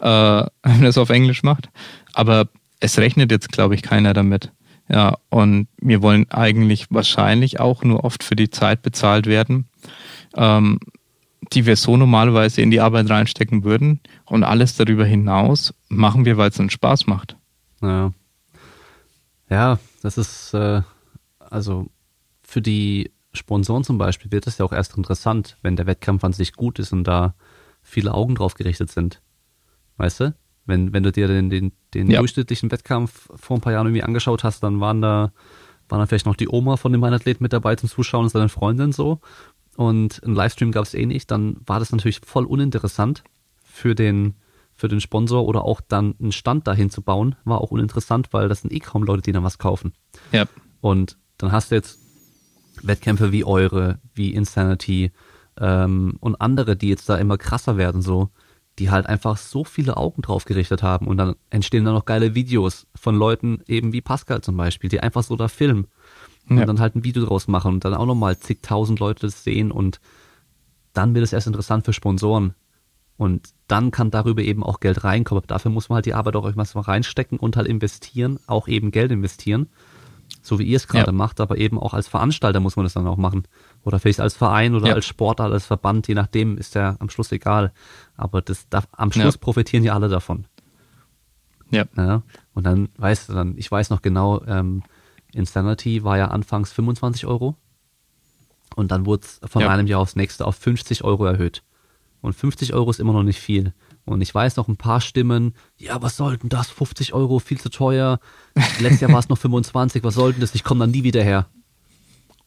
äh, 0.00 0.06
wenn 0.62 0.84
es 0.84 0.98
auf 0.98 1.10
Englisch 1.10 1.42
macht. 1.42 1.68
Aber 2.14 2.48
es 2.80 2.98
rechnet 2.98 3.30
jetzt, 3.30 3.52
glaube 3.52 3.74
ich, 3.74 3.82
keiner 3.82 4.14
damit. 4.14 4.52
Ja, 4.90 5.18
und 5.28 5.68
wir 5.80 6.00
wollen 6.00 6.30
eigentlich 6.30 6.86
wahrscheinlich 6.88 7.60
auch 7.60 7.84
nur 7.84 8.04
oft 8.04 8.24
für 8.24 8.36
die 8.36 8.48
Zeit 8.48 8.80
bezahlt 8.80 9.26
werden. 9.26 9.68
Ähm, 10.34 10.78
die 11.52 11.66
wir 11.66 11.76
so 11.76 11.96
normalerweise 11.96 12.62
in 12.62 12.70
die 12.70 12.80
Arbeit 12.80 13.10
reinstecken 13.10 13.64
würden. 13.64 14.00
Und 14.24 14.44
alles 14.44 14.76
darüber 14.76 15.04
hinaus 15.04 15.74
machen 15.88 16.24
wir, 16.24 16.36
weil 16.36 16.50
es 16.50 16.58
uns 16.58 16.72
Spaß 16.72 17.06
macht. 17.06 17.36
Ja. 17.80 18.12
Ja, 19.50 19.78
das 20.02 20.18
ist, 20.18 20.52
äh, 20.52 20.82
also 21.38 21.86
für 22.42 22.60
die 22.60 23.12
Sponsoren 23.32 23.84
zum 23.84 23.98
Beispiel 23.98 24.30
wird 24.30 24.46
es 24.46 24.58
ja 24.58 24.64
auch 24.64 24.72
erst 24.72 24.96
interessant, 24.96 25.56
wenn 25.62 25.76
der 25.76 25.86
Wettkampf 25.86 26.24
an 26.24 26.32
sich 26.32 26.52
gut 26.52 26.78
ist 26.78 26.92
und 26.92 27.04
da 27.04 27.34
viele 27.82 28.12
Augen 28.12 28.34
drauf 28.34 28.54
gerichtet 28.54 28.90
sind. 28.90 29.22
Weißt 29.96 30.20
du? 30.20 30.34
Wenn, 30.66 30.92
wenn 30.92 31.02
du 31.02 31.12
dir 31.12 31.28
den, 31.28 31.48
den, 31.48 31.72
den 31.94 32.10
ja. 32.10 32.18
durchschnittlichen 32.18 32.70
Wettkampf 32.70 33.28
vor 33.36 33.56
ein 33.56 33.60
paar 33.62 33.72
Jahren 33.72 33.86
irgendwie 33.86 34.02
angeschaut 34.02 34.44
hast, 34.44 34.62
dann 34.62 34.80
waren 34.80 35.00
da, 35.00 35.32
waren 35.88 36.00
da 36.00 36.06
vielleicht 36.06 36.26
noch 36.26 36.36
die 36.36 36.48
Oma 36.48 36.76
von 36.76 36.92
dem 36.92 37.02
Athleten 37.02 37.42
mit 37.42 37.54
dabei 37.54 37.74
zum 37.76 37.88
Zuschauen 37.88 38.24
und 38.24 38.28
seine 38.28 38.50
Freundin 38.50 38.92
so 38.92 39.20
und 39.78 40.20
ein 40.24 40.34
Livestream 40.34 40.72
gab 40.72 40.82
es 40.82 40.94
eh 40.94 41.06
nicht, 41.06 41.30
dann 41.30 41.58
war 41.64 41.78
das 41.78 41.92
natürlich 41.92 42.20
voll 42.26 42.46
uninteressant 42.46 43.22
für 43.62 43.94
den, 43.94 44.34
für 44.74 44.88
den 44.88 45.00
Sponsor 45.00 45.46
oder 45.46 45.62
auch 45.64 45.80
dann 45.80 46.16
einen 46.20 46.32
Stand 46.32 46.66
dahin 46.66 46.90
zu 46.90 47.00
bauen, 47.00 47.36
war 47.44 47.60
auch 47.60 47.70
uninteressant, 47.70 48.32
weil 48.32 48.48
das 48.48 48.62
sind 48.62 48.72
eh 48.72 48.80
kaum 48.80 49.04
Leute, 49.04 49.22
die 49.22 49.30
dann 49.30 49.44
was 49.44 49.58
kaufen. 49.58 49.92
Ja. 50.32 50.46
Und 50.80 51.16
dann 51.36 51.52
hast 51.52 51.70
du 51.70 51.76
jetzt 51.76 52.00
Wettkämpfe 52.82 53.30
wie 53.30 53.44
eure, 53.44 54.00
wie 54.14 54.34
Insanity 54.34 55.12
ähm, 55.60 56.16
und 56.18 56.40
andere, 56.40 56.74
die 56.74 56.88
jetzt 56.88 57.08
da 57.08 57.16
immer 57.16 57.38
krasser 57.38 57.76
werden, 57.76 58.02
so, 58.02 58.30
die 58.80 58.90
halt 58.90 59.06
einfach 59.06 59.36
so 59.36 59.62
viele 59.62 59.96
Augen 59.96 60.22
drauf 60.22 60.44
gerichtet 60.44 60.82
haben 60.82 61.06
und 61.06 61.18
dann 61.18 61.36
entstehen 61.50 61.84
dann 61.84 61.94
noch 61.94 62.04
geile 62.04 62.34
Videos 62.34 62.88
von 62.96 63.14
Leuten 63.14 63.62
eben 63.68 63.92
wie 63.92 64.00
Pascal 64.00 64.40
zum 64.40 64.56
Beispiel, 64.56 64.90
die 64.90 64.98
einfach 64.98 65.22
so 65.22 65.36
da 65.36 65.46
filmen 65.46 65.86
und 66.48 66.58
ja. 66.58 66.66
dann 66.66 66.80
halt 66.80 66.96
ein 66.96 67.04
Video 67.04 67.24
draus 67.24 67.48
machen 67.48 67.74
und 67.74 67.84
dann 67.84 67.94
auch 67.94 68.06
nochmal 68.06 68.38
zigtausend 68.38 69.00
Leute 69.00 69.26
das 69.26 69.44
sehen 69.44 69.70
und 69.70 70.00
dann 70.92 71.14
wird 71.14 71.24
es 71.24 71.32
erst 71.32 71.46
interessant 71.46 71.84
für 71.84 71.92
Sponsoren. 71.92 72.54
Und 73.16 73.48
dann 73.66 73.90
kann 73.90 74.12
darüber 74.12 74.42
eben 74.42 74.62
auch 74.62 74.78
Geld 74.78 75.02
reinkommen. 75.02 75.42
Aber 75.42 75.48
dafür 75.48 75.72
muss 75.72 75.88
man 75.88 75.96
halt 75.96 76.06
die 76.06 76.14
Arbeit 76.14 76.36
auch 76.36 76.44
irgendwas 76.44 76.74
mal 76.76 76.82
reinstecken 76.82 77.38
und 77.38 77.56
halt 77.56 77.66
investieren, 77.66 78.38
auch 78.46 78.68
eben 78.68 78.92
Geld 78.92 79.10
investieren. 79.10 79.68
So 80.40 80.58
wie 80.58 80.64
ihr 80.64 80.76
es 80.76 80.86
gerade 80.86 81.06
ja. 81.06 81.12
macht, 81.12 81.40
aber 81.40 81.58
eben 81.58 81.78
auch 81.78 81.94
als 81.94 82.06
Veranstalter 82.06 82.60
muss 82.60 82.76
man 82.76 82.84
das 82.84 82.92
dann 82.92 83.06
auch 83.06 83.16
machen. 83.16 83.44
Oder 83.82 83.98
vielleicht 83.98 84.20
als 84.20 84.34
Verein 84.34 84.74
oder 84.74 84.88
ja. 84.88 84.94
als 84.94 85.06
Sportler, 85.06 85.46
als 85.46 85.66
Verband, 85.66 86.06
je 86.06 86.14
nachdem, 86.14 86.58
ist 86.58 86.74
ja 86.74 86.96
am 87.00 87.10
Schluss 87.10 87.32
egal. 87.32 87.72
Aber 88.16 88.40
das 88.40 88.68
darf, 88.68 88.86
am 88.92 89.10
Schluss 89.10 89.36
profitieren 89.36 89.84
ja 89.84 89.94
alle 89.94 90.08
davon. 90.08 90.46
Ja. 91.70 91.84
ja. 91.96 92.22
Und 92.54 92.64
dann 92.66 92.88
weißt 92.96 93.28
du 93.28 93.32
dann, 93.32 93.58
ich 93.58 93.70
weiß 93.70 93.90
noch 93.90 94.00
genau, 94.00 94.42
ähm, 94.46 94.84
Insanity 95.32 96.04
war 96.04 96.18
ja 96.18 96.28
anfangs 96.28 96.72
25 96.72 97.26
Euro. 97.26 97.56
Und 98.76 98.90
dann 98.92 99.06
wurde 99.06 99.26
es 99.26 99.40
von 99.50 99.62
einem 99.62 99.86
Jahr 99.86 100.00
aufs 100.00 100.16
nächste 100.16 100.46
auf 100.46 100.56
50 100.56 101.04
Euro 101.04 101.24
erhöht. 101.24 101.62
Und 102.20 102.34
50 102.34 102.74
Euro 102.74 102.90
ist 102.90 103.00
immer 103.00 103.12
noch 103.12 103.22
nicht 103.22 103.40
viel. 103.40 103.72
Und 104.04 104.20
ich 104.20 104.34
weiß 104.34 104.56
noch 104.56 104.68
ein 104.68 104.76
paar 104.76 105.00
Stimmen, 105.00 105.54
ja, 105.76 106.00
was 106.02 106.16
soll 106.16 106.38
denn 106.38 106.48
das? 106.48 106.70
50 106.70 107.12
Euro, 107.12 107.38
viel 107.38 107.60
zu 107.60 107.70
teuer. 107.70 108.20
Letztes 108.80 109.00
Jahr 109.00 109.12
war 109.12 109.20
es 109.20 109.28
noch 109.28 109.38
25, 109.38 110.02
was 110.02 110.14
soll 110.14 110.32
denn 110.32 110.40
das? 110.40 110.54
Ich 110.54 110.64
komme 110.64 110.80
dann 110.80 110.90
nie 110.90 111.04
wieder 111.04 111.22
her. 111.22 111.48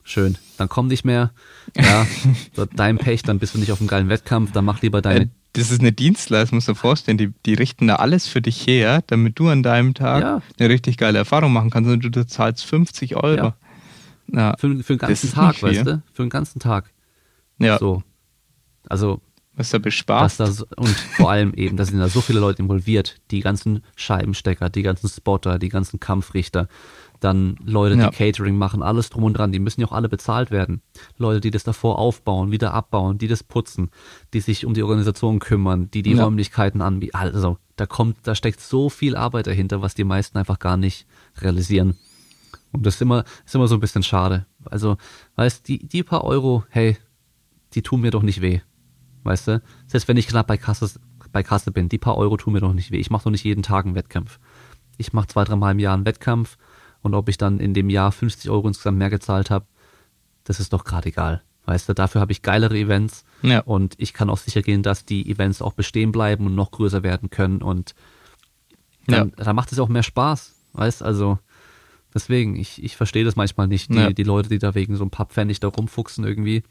Schön, 0.03 0.37
dann 0.57 0.69
komm 0.69 0.87
nicht 0.87 1.05
mehr. 1.05 1.31
Ja, 1.75 2.05
dein 2.75 2.97
Pech, 2.97 3.23
dann 3.23 3.39
bist 3.39 3.53
du 3.53 3.59
nicht 3.59 3.71
auf 3.71 3.79
einem 3.79 3.87
geilen 3.87 4.09
Wettkampf, 4.09 4.51
dann 4.51 4.65
mach 4.65 4.81
lieber 4.81 5.01
deine. 5.01 5.25
Äh, 5.25 5.27
das 5.53 5.69
ist 5.69 5.81
eine 5.81 5.91
Dienstleistung, 5.91 6.57
musst 6.57 6.69
du 6.69 6.73
dir 6.73 6.77
vorstellen. 6.77 7.17
Die, 7.17 7.33
die 7.45 7.53
richten 7.53 7.87
da 7.87 7.97
alles 7.97 8.27
für 8.27 8.41
dich 8.41 8.65
her, 8.67 9.03
damit 9.07 9.37
du 9.37 9.49
an 9.49 9.63
deinem 9.63 9.93
Tag 9.93 10.21
ja. 10.21 10.41
eine 10.57 10.69
richtig 10.69 10.97
geile 10.97 11.17
Erfahrung 11.17 11.51
machen 11.51 11.69
kannst 11.69 11.89
und 11.89 12.15
du 12.15 12.25
zahlst 12.25 12.65
50 12.65 13.17
Euro. 13.17 13.47
Ja. 13.47 13.55
Ja, 14.33 14.55
für, 14.57 14.81
für 14.81 14.95
den 14.95 14.99
ganzen 14.99 15.33
Tag, 15.33 15.61
weißt 15.61 15.85
du? 15.85 16.01
Für 16.13 16.23
den 16.23 16.29
ganzen 16.29 16.59
Tag. 16.59 16.89
Ja. 17.59 17.77
So. 17.79 18.01
Also 18.87 19.19
was 19.55 19.69
da 19.69 19.77
bespart. 19.77 20.39
Da 20.39 20.47
so, 20.47 20.65
und 20.77 20.89
vor 20.89 21.29
allem 21.29 21.53
eben, 21.53 21.77
da 21.77 21.85
sind 21.85 21.99
da 21.99 22.07
so 22.07 22.21
viele 22.21 22.39
Leute 22.39 22.61
involviert. 22.61 23.17
Die 23.31 23.41
ganzen 23.41 23.83
Scheibenstecker, 23.95 24.69
die 24.69 24.81
ganzen 24.81 25.09
Spotter, 25.09 25.59
die 25.59 25.69
ganzen 25.69 25.99
Kampfrichter, 25.99 26.67
dann 27.23 27.55
Leute, 27.63 27.95
die 27.95 28.01
ja. 28.01 28.09
Catering 28.09 28.57
machen, 28.57 28.81
alles 28.81 29.09
drum 29.09 29.23
und 29.23 29.37
dran. 29.37 29.51
Die 29.51 29.59
müssen 29.59 29.79
ja 29.79 29.87
auch 29.87 29.91
alle 29.91 30.09
bezahlt 30.09 30.51
werden. 30.51 30.81
Leute, 31.17 31.39
die 31.39 31.51
das 31.51 31.63
davor 31.63 31.99
aufbauen, 31.99 32.51
wieder 32.51 32.73
abbauen, 32.73 33.17
die 33.19 33.27
das 33.27 33.43
putzen, 33.43 33.91
die 34.33 34.41
sich 34.41 34.65
um 34.65 34.73
die 34.73 34.81
Organisation 34.81 35.39
kümmern, 35.39 35.89
die 35.91 36.01
die 36.01 36.13
ja. 36.13 36.23
Räumlichkeiten 36.23 36.81
anbieten. 36.81 37.15
Also, 37.15 37.57
da 37.75 37.85
kommt, 37.85 38.17
da 38.23 38.35
steckt 38.35 38.59
so 38.59 38.89
viel 38.89 39.15
Arbeit 39.15 39.47
dahinter, 39.47 39.81
was 39.81 39.93
die 39.93 40.03
meisten 40.03 40.37
einfach 40.37 40.59
gar 40.59 40.77
nicht 40.77 41.05
realisieren. 41.39 41.95
Und 42.71 42.85
das 42.85 42.95
ist 42.95 43.01
immer, 43.01 43.23
ist 43.45 43.53
immer 43.53 43.67
so 43.67 43.75
ein 43.75 43.81
bisschen 43.81 44.03
schade. 44.03 44.47
Also, 44.65 44.97
weißt, 45.35 45.67
die, 45.67 45.87
die 45.87 46.03
paar 46.03 46.23
Euro, 46.23 46.63
hey, 46.69 46.97
die 47.73 47.83
tun 47.83 48.01
mir 48.01 48.11
doch 48.11 48.23
nicht 48.23 48.41
weh. 48.41 48.61
Weißt 49.23 49.47
du? 49.47 49.61
Selbst 49.85 50.07
wenn 50.07 50.17
ich 50.17 50.27
knapp 50.27 50.47
bei 50.47 50.57
Kasse, 50.57 50.89
bei 51.31 51.43
Kasse 51.43 51.71
bin, 51.71 51.87
die 51.87 51.99
paar 51.99 52.17
Euro 52.17 52.35
tun 52.37 52.53
mir 52.53 52.61
doch 52.61 52.73
nicht 52.73 52.91
weh. 52.91 52.97
Ich 52.97 53.11
mache 53.11 53.25
doch 53.25 53.31
nicht 53.31 53.43
jeden 53.43 53.61
Tag 53.61 53.85
einen 53.85 53.95
Wettkampf. 53.95 54.39
Ich 54.97 55.13
mache 55.13 55.27
zwei, 55.27 55.43
dreimal 55.43 55.73
im 55.73 55.79
Jahr 55.79 55.93
einen 55.93 56.05
Wettkampf 56.05 56.57
und 57.01 57.13
ob 57.13 57.29
ich 57.29 57.37
dann 57.37 57.59
in 57.59 57.73
dem 57.73 57.89
Jahr 57.89 58.11
50 58.11 58.49
Euro 58.49 58.67
insgesamt 58.67 58.97
mehr 58.97 59.09
gezahlt 59.09 59.49
habe, 59.49 59.65
das 60.43 60.59
ist 60.59 60.73
doch 60.73 60.83
gerade 60.83 61.09
egal. 61.09 61.41
Weißt 61.65 61.87
du, 61.87 61.93
dafür 61.93 62.21
habe 62.21 62.31
ich 62.31 62.41
geilere 62.41 62.77
Events 62.77 63.23
ja. 63.43 63.59
und 63.61 63.93
ich 63.97 64.13
kann 64.13 64.29
auch 64.29 64.37
sicher 64.37 64.61
gehen, 64.61 64.81
dass 64.81 65.05
die 65.05 65.29
Events 65.29 65.61
auch 65.61 65.73
bestehen 65.73 66.11
bleiben 66.11 66.47
und 66.47 66.55
noch 66.55 66.71
größer 66.71 67.03
werden 67.03 67.29
können 67.29 67.61
und 67.61 67.93
dann, 69.07 69.29
ja. 69.37 69.43
dann 69.43 69.55
macht 69.55 69.71
es 69.71 69.79
auch 69.79 69.89
mehr 69.89 70.03
Spaß. 70.03 70.55
Weißt 70.73 71.03
also 71.03 71.37
deswegen, 72.13 72.55
ich, 72.55 72.83
ich 72.83 72.97
verstehe 72.97 73.25
das 73.25 73.35
manchmal 73.35 73.67
nicht, 73.67 73.91
die, 73.91 73.97
ja. 73.97 74.09
die 74.11 74.23
Leute, 74.23 74.49
die 74.49 74.59
da 74.59 74.73
wegen 74.73 74.95
so 74.95 75.03
einem 75.03 75.11
Papppfennig 75.11 75.59
da 75.59 75.67
rumfuchsen 75.67 76.25
irgendwie 76.25 76.63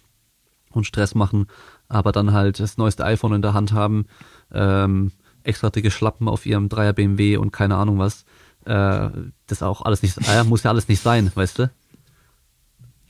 und 0.72 0.86
Stress 0.86 1.14
machen, 1.14 1.46
aber 1.88 2.12
dann 2.12 2.32
halt 2.32 2.60
das 2.60 2.76
neueste 2.76 3.04
iPhone 3.04 3.34
in 3.34 3.42
der 3.42 3.54
Hand 3.54 3.72
haben, 3.72 4.06
ähm, 4.52 5.12
extra 5.42 5.70
dicke 5.70 5.90
Schlappen 5.90 6.28
auf 6.28 6.46
ihrem 6.46 6.68
Dreier 6.68 6.92
BMW 6.92 7.36
und 7.36 7.52
keine 7.52 7.76
Ahnung 7.76 7.98
was. 7.98 8.24
Äh, 8.64 9.08
das 9.46 9.62
auch 9.62 9.82
alles 9.82 10.02
nicht, 10.02 10.16
äh, 10.28 10.44
muss 10.44 10.62
ja 10.62 10.70
alles 10.70 10.88
nicht 10.88 11.02
sein, 11.02 11.30
weißt 11.34 11.58
du? 11.58 11.70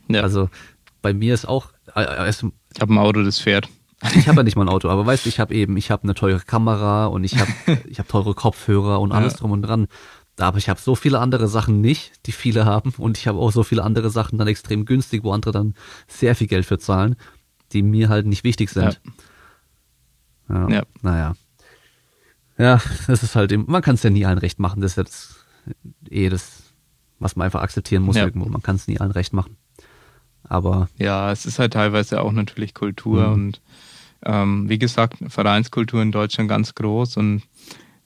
Ja. 0.08 0.22
Also 0.22 0.48
bei 1.02 1.12
mir 1.12 1.34
ist 1.34 1.46
auch. 1.46 1.70
Äh, 1.94 2.02
äh 2.02 2.30
ich 2.30 2.80
habe 2.80 2.94
ein 2.94 2.98
Auto, 2.98 3.22
das 3.22 3.38
fährt. 3.38 3.68
Ich 4.14 4.28
habe 4.28 4.38
ja 4.38 4.42
nicht 4.44 4.56
mal 4.56 4.62
ein 4.62 4.68
Auto, 4.68 4.88
aber 4.88 5.04
weißt 5.04 5.26
du, 5.26 5.28
ich 5.28 5.40
habe 5.40 5.54
eben, 5.54 5.76
ich 5.76 5.90
habe 5.90 6.04
eine 6.04 6.14
teure 6.14 6.40
Kamera 6.40 7.06
und 7.06 7.24
ich 7.24 7.38
habe, 7.38 7.50
ich 7.86 7.98
habe 7.98 8.08
teure 8.08 8.34
Kopfhörer 8.34 9.00
und 9.00 9.12
alles 9.12 9.34
ja. 9.34 9.38
drum 9.40 9.50
und 9.50 9.62
dran. 9.62 9.88
Aber 10.38 10.56
ich 10.56 10.70
habe 10.70 10.80
so 10.80 10.94
viele 10.94 11.18
andere 11.18 11.48
Sachen 11.48 11.82
nicht, 11.82 12.12
die 12.24 12.32
viele 12.32 12.64
haben, 12.64 12.94
und 12.96 13.18
ich 13.18 13.26
habe 13.26 13.38
auch 13.38 13.52
so 13.52 13.62
viele 13.62 13.82
andere 13.82 14.08
Sachen 14.08 14.38
dann 14.38 14.48
extrem 14.48 14.86
günstig, 14.86 15.22
wo 15.22 15.32
andere 15.32 15.52
dann 15.52 15.74
sehr 16.06 16.34
viel 16.34 16.46
Geld 16.46 16.64
für 16.64 16.78
zahlen 16.78 17.16
die 17.72 17.82
mir 17.82 18.08
halt 18.08 18.26
nicht 18.26 18.44
wichtig 18.44 18.70
sind. 18.70 19.00
Ja. 20.48 20.68
ja. 20.68 20.68
ja. 20.68 20.82
Naja. 21.02 21.34
Ja, 22.58 22.80
das 23.06 23.22
ist 23.22 23.36
halt 23.36 23.52
eben, 23.52 23.64
man 23.68 23.82
kann 23.82 23.94
es 23.94 24.02
ja 24.02 24.10
nie 24.10 24.26
allen 24.26 24.38
recht 24.38 24.58
machen. 24.58 24.82
Das 24.82 24.92
ist 24.92 24.96
jetzt 24.96 25.39
eh 26.08 26.28
das, 26.28 26.62
was 27.18 27.36
man 27.36 27.46
einfach 27.46 27.62
akzeptieren 27.62 28.02
muss 28.02 28.16
ja. 28.16 28.24
irgendwo. 28.24 28.48
Man 28.48 28.62
kann 28.62 28.76
es 28.76 28.88
nie 28.88 28.98
allen 29.00 29.12
recht 29.12 29.32
machen. 29.32 29.56
Aber. 30.44 30.88
Ja, 30.98 31.30
es 31.30 31.46
ist 31.46 31.58
halt 31.58 31.74
teilweise 31.74 32.20
auch 32.22 32.32
natürlich 32.32 32.74
Kultur 32.74 33.28
mhm. 33.28 33.32
und 33.32 33.60
ähm, 34.24 34.68
wie 34.68 34.78
gesagt, 34.78 35.16
Vereinskultur 35.28 36.02
in 36.02 36.12
Deutschland 36.12 36.48
ganz 36.48 36.74
groß 36.74 37.16
und 37.16 37.42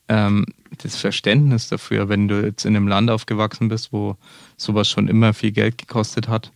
ähm, 0.08 0.46
das 0.82 0.96
Verständnis 0.96 1.68
dafür, 1.68 2.08
wenn 2.08 2.28
du 2.28 2.44
jetzt 2.44 2.64
in 2.64 2.76
einem 2.76 2.88
Land 2.88 3.10
aufgewachsen 3.10 3.68
bist, 3.68 3.92
wo 3.92 4.16
sowas 4.56 4.88
schon 4.88 5.08
immer 5.08 5.34
viel 5.34 5.52
Geld 5.52 5.78
gekostet 5.78 6.28
hat, 6.28 6.52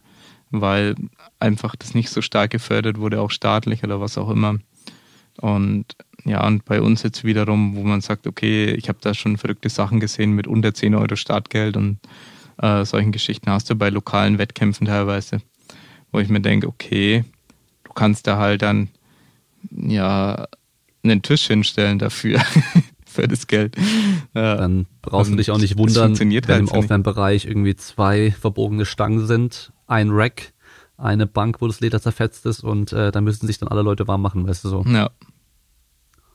weil 0.51 0.95
einfach 1.41 1.75
das 1.77 1.95
nicht 1.95 2.11
so 2.11 2.21
stark 2.21 2.51
gefördert 2.51 2.99
wurde, 2.99 3.21
auch 3.21 3.31
staatlich 3.31 3.83
oder 3.85 4.01
was 4.01 4.19
auch 4.19 4.31
immer. 4.31 4.59
Und 5.41 5.97
ja, 6.29 6.47
und 6.47 6.65
bei 6.67 6.83
uns 6.83 7.03
jetzt 7.03 7.25
wiederum, 7.25 7.75
wo 7.75 7.83
man 7.83 8.03
sagt, 8.03 8.27
okay, 8.27 8.73
ich 8.73 8.89
habe 8.89 8.99
da 9.01 9.15
schon 9.15 9.39
verrückte 9.39 9.71
Sachen 9.71 9.99
gesehen 9.99 10.33
mit 10.33 10.47
unter 10.47 10.75
10 10.75 10.95
Euro 10.95 11.17
Startgeld 11.17 11.77
und 11.77 11.99
äh, 12.59 12.85
solchen 12.85 13.13
Geschichten 13.13 13.51
hast 13.51 13.71
du 13.71 13.77
bei 13.77 13.89
lokalen 13.89 14.37
Wettkämpfen 14.37 14.87
teilweise, 14.87 15.39
wo 16.13 16.19
ich 16.19 16.29
mir 16.29 16.41
denke, 16.41 16.69
okay, 16.69 17.25
du 17.85 17.93
kannst 17.95 18.27
da 18.27 18.37
halt 18.37 18.61
dann 18.61 18.89
ja 19.71 20.47
einen 21.03 21.23
Tisch 21.23 21.47
hinstellen 21.47 21.99
dafür. 21.99 22.41
für 23.07 23.27
das 23.27 23.47
Geld. 23.47 23.75
Ja. 24.35 24.57
Dann 24.57 24.87
brauchst 25.01 25.33
du 25.33 25.37
dich 25.37 25.51
auch 25.51 25.59
nicht 25.59 25.79
wundern, 25.79 26.17
wenn 26.21 26.31
halt 26.31 26.61
im 26.61 26.69
Aufwärmbereich 26.69 27.47
irgendwie 27.47 27.75
zwei 27.75 28.33
verbogene 28.33 28.85
Stangen 28.85 29.27
sind, 29.27 29.73
ein 29.87 30.11
Rack 30.11 30.53
eine 30.99 31.27
Bank, 31.27 31.61
wo 31.61 31.69
das 31.69 31.81
Leder 31.81 32.03
zerfetzt 32.03 32.45
ist 32.45 32.65
und 32.65 32.93
äh, 32.93 33.13
da 33.13 33.21
müssen 33.21 33.47
sich 33.47 33.59
dann 33.59 33.69
alle 33.69 33.83
Leute 33.83 34.09
warm 34.09 34.21
machen, 34.21 34.47
weißt 34.47 34.65
du 34.65 34.69
so. 34.69 34.85
Ja. 34.87 35.11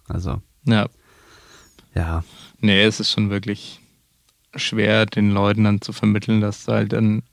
Also. 0.07 0.41
Ja. 0.65 0.88
Ja. 1.95 2.23
Nee, 2.59 2.83
es 2.83 2.99
ist 2.99 3.11
schon 3.11 3.30
wirklich 3.30 3.80
schwer, 4.56 5.06
den 5.06 5.32
Leuten 5.32 5.64
dann 5.64 5.82
zu 5.82 5.93
vermitteln, 5.93 6.41
dass 6.41 6.65
da 6.65 6.73
halt 6.73 6.93
dann 6.93 7.23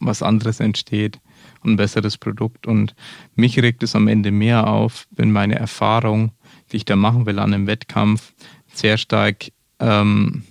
was 0.00 0.22
anderes 0.22 0.60
entsteht 0.60 1.18
und 1.62 1.72
ein 1.72 1.76
besseres 1.76 2.18
Produkt. 2.18 2.66
Und 2.66 2.94
mich 3.34 3.60
regt 3.60 3.82
es 3.82 3.94
am 3.94 4.08
Ende 4.08 4.30
mehr 4.30 4.66
auf, 4.66 5.06
wenn 5.10 5.32
meine 5.32 5.56
Erfahrung, 5.56 6.32
die 6.70 6.76
ich 6.76 6.84
da 6.84 6.96
machen 6.96 7.26
will 7.26 7.38
an 7.38 7.54
einem 7.54 7.66
Wettkampf, 7.66 8.32
sehr 8.72 8.98
stark 8.98 9.50
ähm, 9.80 10.44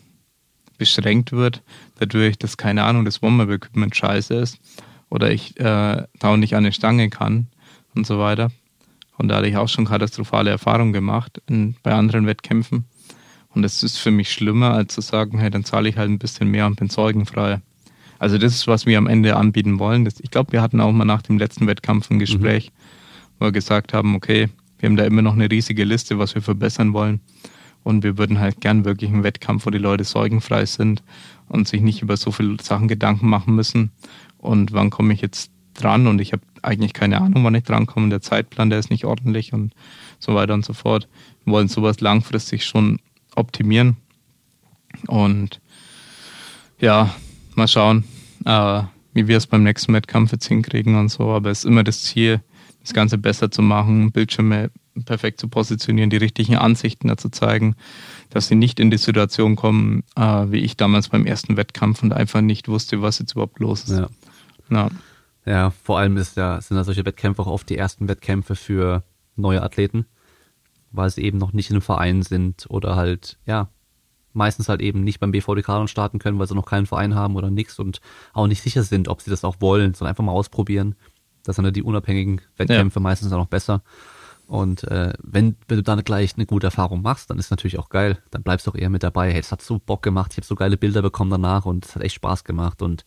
beschränkt 0.78 1.32
wird, 1.32 1.64
dadurch, 2.00 2.38
dass, 2.38 2.58
keine 2.58 2.84
Ahnung, 2.84 3.06
das 3.06 3.22
Warm-Up-Equipment 3.22 3.96
scheiße 3.96 4.34
ist 4.36 4.60
oder 5.10 5.32
ich 5.32 5.60
äh, 5.60 6.04
dauernd 6.20 6.40
nicht 6.40 6.54
an 6.54 6.66
eine 6.66 6.74
Stange 6.74 7.10
kann 7.10 7.48
und 7.96 8.06
so 8.06 8.20
weiter. 8.20 8.52
Und 9.18 9.30
da 9.30 9.38
hatte 9.38 9.48
ich 9.48 9.58
auch 9.58 9.68
schon 9.68 9.86
katastrophale 9.86 10.50
Erfahrungen 10.50 10.94
gemacht 10.94 11.42
in, 11.48 11.76
bei 11.84 11.94
anderen 11.94 12.28
Wettkämpfen. 12.28 12.86
Und 13.50 13.64
das 13.64 13.82
ist 13.82 13.98
für 13.98 14.12
mich 14.12 14.32
schlimmer, 14.32 14.74
als 14.74 14.94
zu 14.94 15.02
sagen, 15.02 15.40
hey, 15.40 15.50
dann 15.50 15.64
zahle 15.64 15.90
ich 15.90 15.98
halt 15.98 16.10
ein 16.10 16.20
bisschen 16.20 16.50
mehr 16.50 16.68
und 16.68 16.76
bin 16.76 16.90
zeugenfrei. 16.90 17.62
Also 18.20 18.38
das 18.38 18.54
ist, 18.54 18.68
was 18.68 18.86
wir 18.86 18.98
am 18.98 19.08
Ende 19.08 19.36
anbieten 19.36 19.80
wollen. 19.80 20.06
Das, 20.06 20.20
ich 20.20 20.32
glaube, 20.32 20.52
wir 20.52 20.62
hatten 20.62 20.82
auch 20.82 20.92
mal 20.92 21.06
nach 21.06 21.22
dem 21.22 21.38
letzten 21.38 21.68
Wettkampf 21.68 22.12
ein 22.12 22.20
Gespräch, 22.20 22.72
mhm. 22.72 23.36
wo 23.40 23.46
wir 23.46 23.52
gesagt 23.52 23.94
haben, 23.94 24.16
okay, 24.16 24.50
wir 24.80 24.90
haben 24.90 24.96
da 24.96 25.06
immer 25.06 25.22
noch 25.22 25.34
eine 25.34 25.50
riesige 25.50 25.84
Liste, 25.84 26.20
was 26.20 26.36
wir 26.36 26.42
verbessern 26.42 26.94
wollen. 26.94 27.22
Und 27.84 28.04
wir 28.04 28.18
würden 28.18 28.40
halt 28.40 28.62
gern 28.62 28.86
wirklich 28.86 29.12
einen 29.12 29.24
Wettkampf, 29.24 29.66
wo 29.66 29.70
die 29.70 29.78
Leute 29.78 30.04
sorgenfrei 30.04 30.66
sind 30.66 31.02
und 31.48 31.68
sich 31.68 31.82
nicht 31.82 32.02
über 32.02 32.18
so 32.18 32.32
viele 32.32 32.58
Sachen 32.62 32.88
Gedanken 32.88 33.30
machen 33.30 33.56
müssen, 33.56 33.92
und 34.38 34.72
wann 34.72 34.90
komme 34.90 35.14
ich 35.14 35.22
jetzt 35.22 35.52
dran 35.74 36.08
und 36.08 36.20
ich 36.20 36.32
habe 36.32 36.42
eigentlich 36.68 36.94
keine 36.94 37.22
Ahnung, 37.22 37.44
wann 37.44 37.56
ich 37.56 37.64
drankomme. 37.64 38.10
Der 38.10 38.22
Zeitplan, 38.22 38.70
der 38.70 38.80
ist 38.80 38.90
nicht 38.90 39.06
ordentlich 39.06 39.54
und 39.54 39.74
so 40.20 40.36
weiter 40.36 40.54
und 40.54 40.66
so 40.66 40.74
fort. 40.74 41.08
Wir 41.46 41.54
wollen 41.54 41.68
sowas 41.68 42.02
langfristig 42.02 42.66
schon 42.66 43.00
optimieren 43.36 43.98
und 45.08 45.62
ja, 46.80 47.14
mal 47.56 47.68
schauen, 47.68 48.04
äh, 48.46 48.84
wie 49.14 49.28
wir 49.28 49.38
es 49.38 49.48
beim 49.48 49.64
nächsten 49.64 49.94
Wettkampf 49.94 50.32
jetzt 50.32 50.48
hinkriegen 50.48 50.96
und 50.96 51.10
so. 51.10 51.30
Aber 51.32 51.50
es 51.50 51.60
ist 51.60 51.66
immer 51.66 51.84
das 51.84 52.04
Ziel, 52.04 52.42
das 52.82 52.94
Ganze 52.94 53.18
besser 53.18 53.50
zu 53.50 53.62
machen, 53.62 54.12
Bildschirme 54.12 54.72
perfekt 55.06 55.40
zu 55.40 55.48
positionieren, 55.48 56.10
die 56.10 56.18
richtigen 56.18 56.56
Ansichten 56.56 57.08
dazu 57.08 57.30
zeigen, 57.30 57.76
dass 58.30 58.48
sie 58.48 58.56
nicht 58.56 58.80
in 58.80 58.92
die 58.92 58.98
Situation 58.98 59.56
kommen, 59.56 60.04
äh, 60.16 60.22
wie 60.22 60.60
ich 60.60 60.78
damals 60.78 61.10
beim 61.10 61.26
ersten 61.26 61.58
Wettkampf 61.58 62.04
und 62.04 62.14
einfach 62.14 62.42
nicht 62.42 62.68
wusste, 62.68 63.02
was 63.02 63.20
jetzt 63.20 63.34
überhaupt 63.34 63.60
los 63.60 63.84
ist. 63.84 64.00
Ja. 64.00 64.10
Ja. 64.70 64.90
Ja, 65.48 65.69
vor 65.69 65.98
allem 65.98 66.17
ist 66.17 66.35
ja, 66.35 66.59
sind 66.59 66.76
ja 66.76 66.84
solche 66.84 67.06
Wettkämpfe 67.06 67.42
auch 67.42 67.48
oft 67.48 67.69
die 67.69 67.77
ersten 67.77 68.09
Wettkämpfe 68.09 68.56
für 68.56 69.03
neue 69.38 69.64
Athleten, 69.64 70.06
weil 70.92 71.09
sie 71.09 71.24
eben 71.24 71.38
noch 71.38 71.53
nicht 71.53 71.69
in 71.69 71.77
einem 71.77 71.82
Verein 71.82 72.22
sind 72.22 72.66
oder 72.69 72.98
halt, 72.98 73.38
ja, 73.45 73.69
meistens 74.34 74.67
halt 74.67 74.82
eben 74.82 75.06
nicht 75.06 75.22
beim 75.22 75.32
BVDK 75.32 75.88
starten 75.88 76.19
können, 76.19 76.38
weil 76.38 76.48
sie 76.48 76.56
noch 76.56 76.66
keinen 76.66 76.85
Verein 76.85 77.16
haben 77.16 77.38
oder 77.38 77.50
nichts 77.50 77.80
und 77.80 78.01
auch 78.34 78.48
nicht 78.48 78.61
sicher 78.61 78.84
sind, 78.84 79.08
ob 79.08 79.22
sie 79.22 79.30
das 79.30 79.45
auch 79.45 79.56
wollen, 79.61 79.93
sondern 79.93 80.11
einfach 80.11 80.24
mal 80.26 80.34
ausprobieren. 80.34 80.95
Das 81.43 81.56
sind 81.56 81.64
ja 81.64 81.72
die 81.72 81.82
unabhängigen 81.82 82.42
Wettkämpfe 82.58 83.00
ja. 83.00 83.03
meistens 83.03 83.32
auch 83.32 83.38
noch 83.38 83.48
besser. 83.48 83.84
Und 84.48 84.84
äh, 84.85 85.14
wenn, 85.22 85.56
wenn 85.67 85.77
du 85.77 85.84
dann 85.84 86.03
gleich 86.03 86.35
eine 86.35 86.45
gute 86.45 86.67
Erfahrung 86.67 87.01
machst, 87.01 87.30
dann 87.30 87.40
ist 87.40 87.51
natürlich 87.51 87.80
auch 87.80 87.90
geil. 87.90 88.17
Dann 88.32 88.43
bleibst 88.43 88.66
du 88.66 88.72
auch 88.72 88.76
eher 88.76 88.90
mit 88.90 89.03
dabei. 89.03 89.32
Hey, 89.32 89.40
es 89.40 89.51
hat 89.51 89.61
so 89.61 89.80
Bock 89.80 90.01
gemacht, 90.01 90.32
ich 90.32 90.38
habe 90.38 90.48
so 90.48 90.56
geile 90.56 90.77
Bilder 90.77 91.01
bekommen 91.01 91.32
danach 91.32 91.66
und 91.66 91.85
es 91.85 91.95
hat 91.95 92.03
echt 92.03 92.16
Spaß 92.16 92.45
gemacht 92.45 92.82
und 92.82 93.03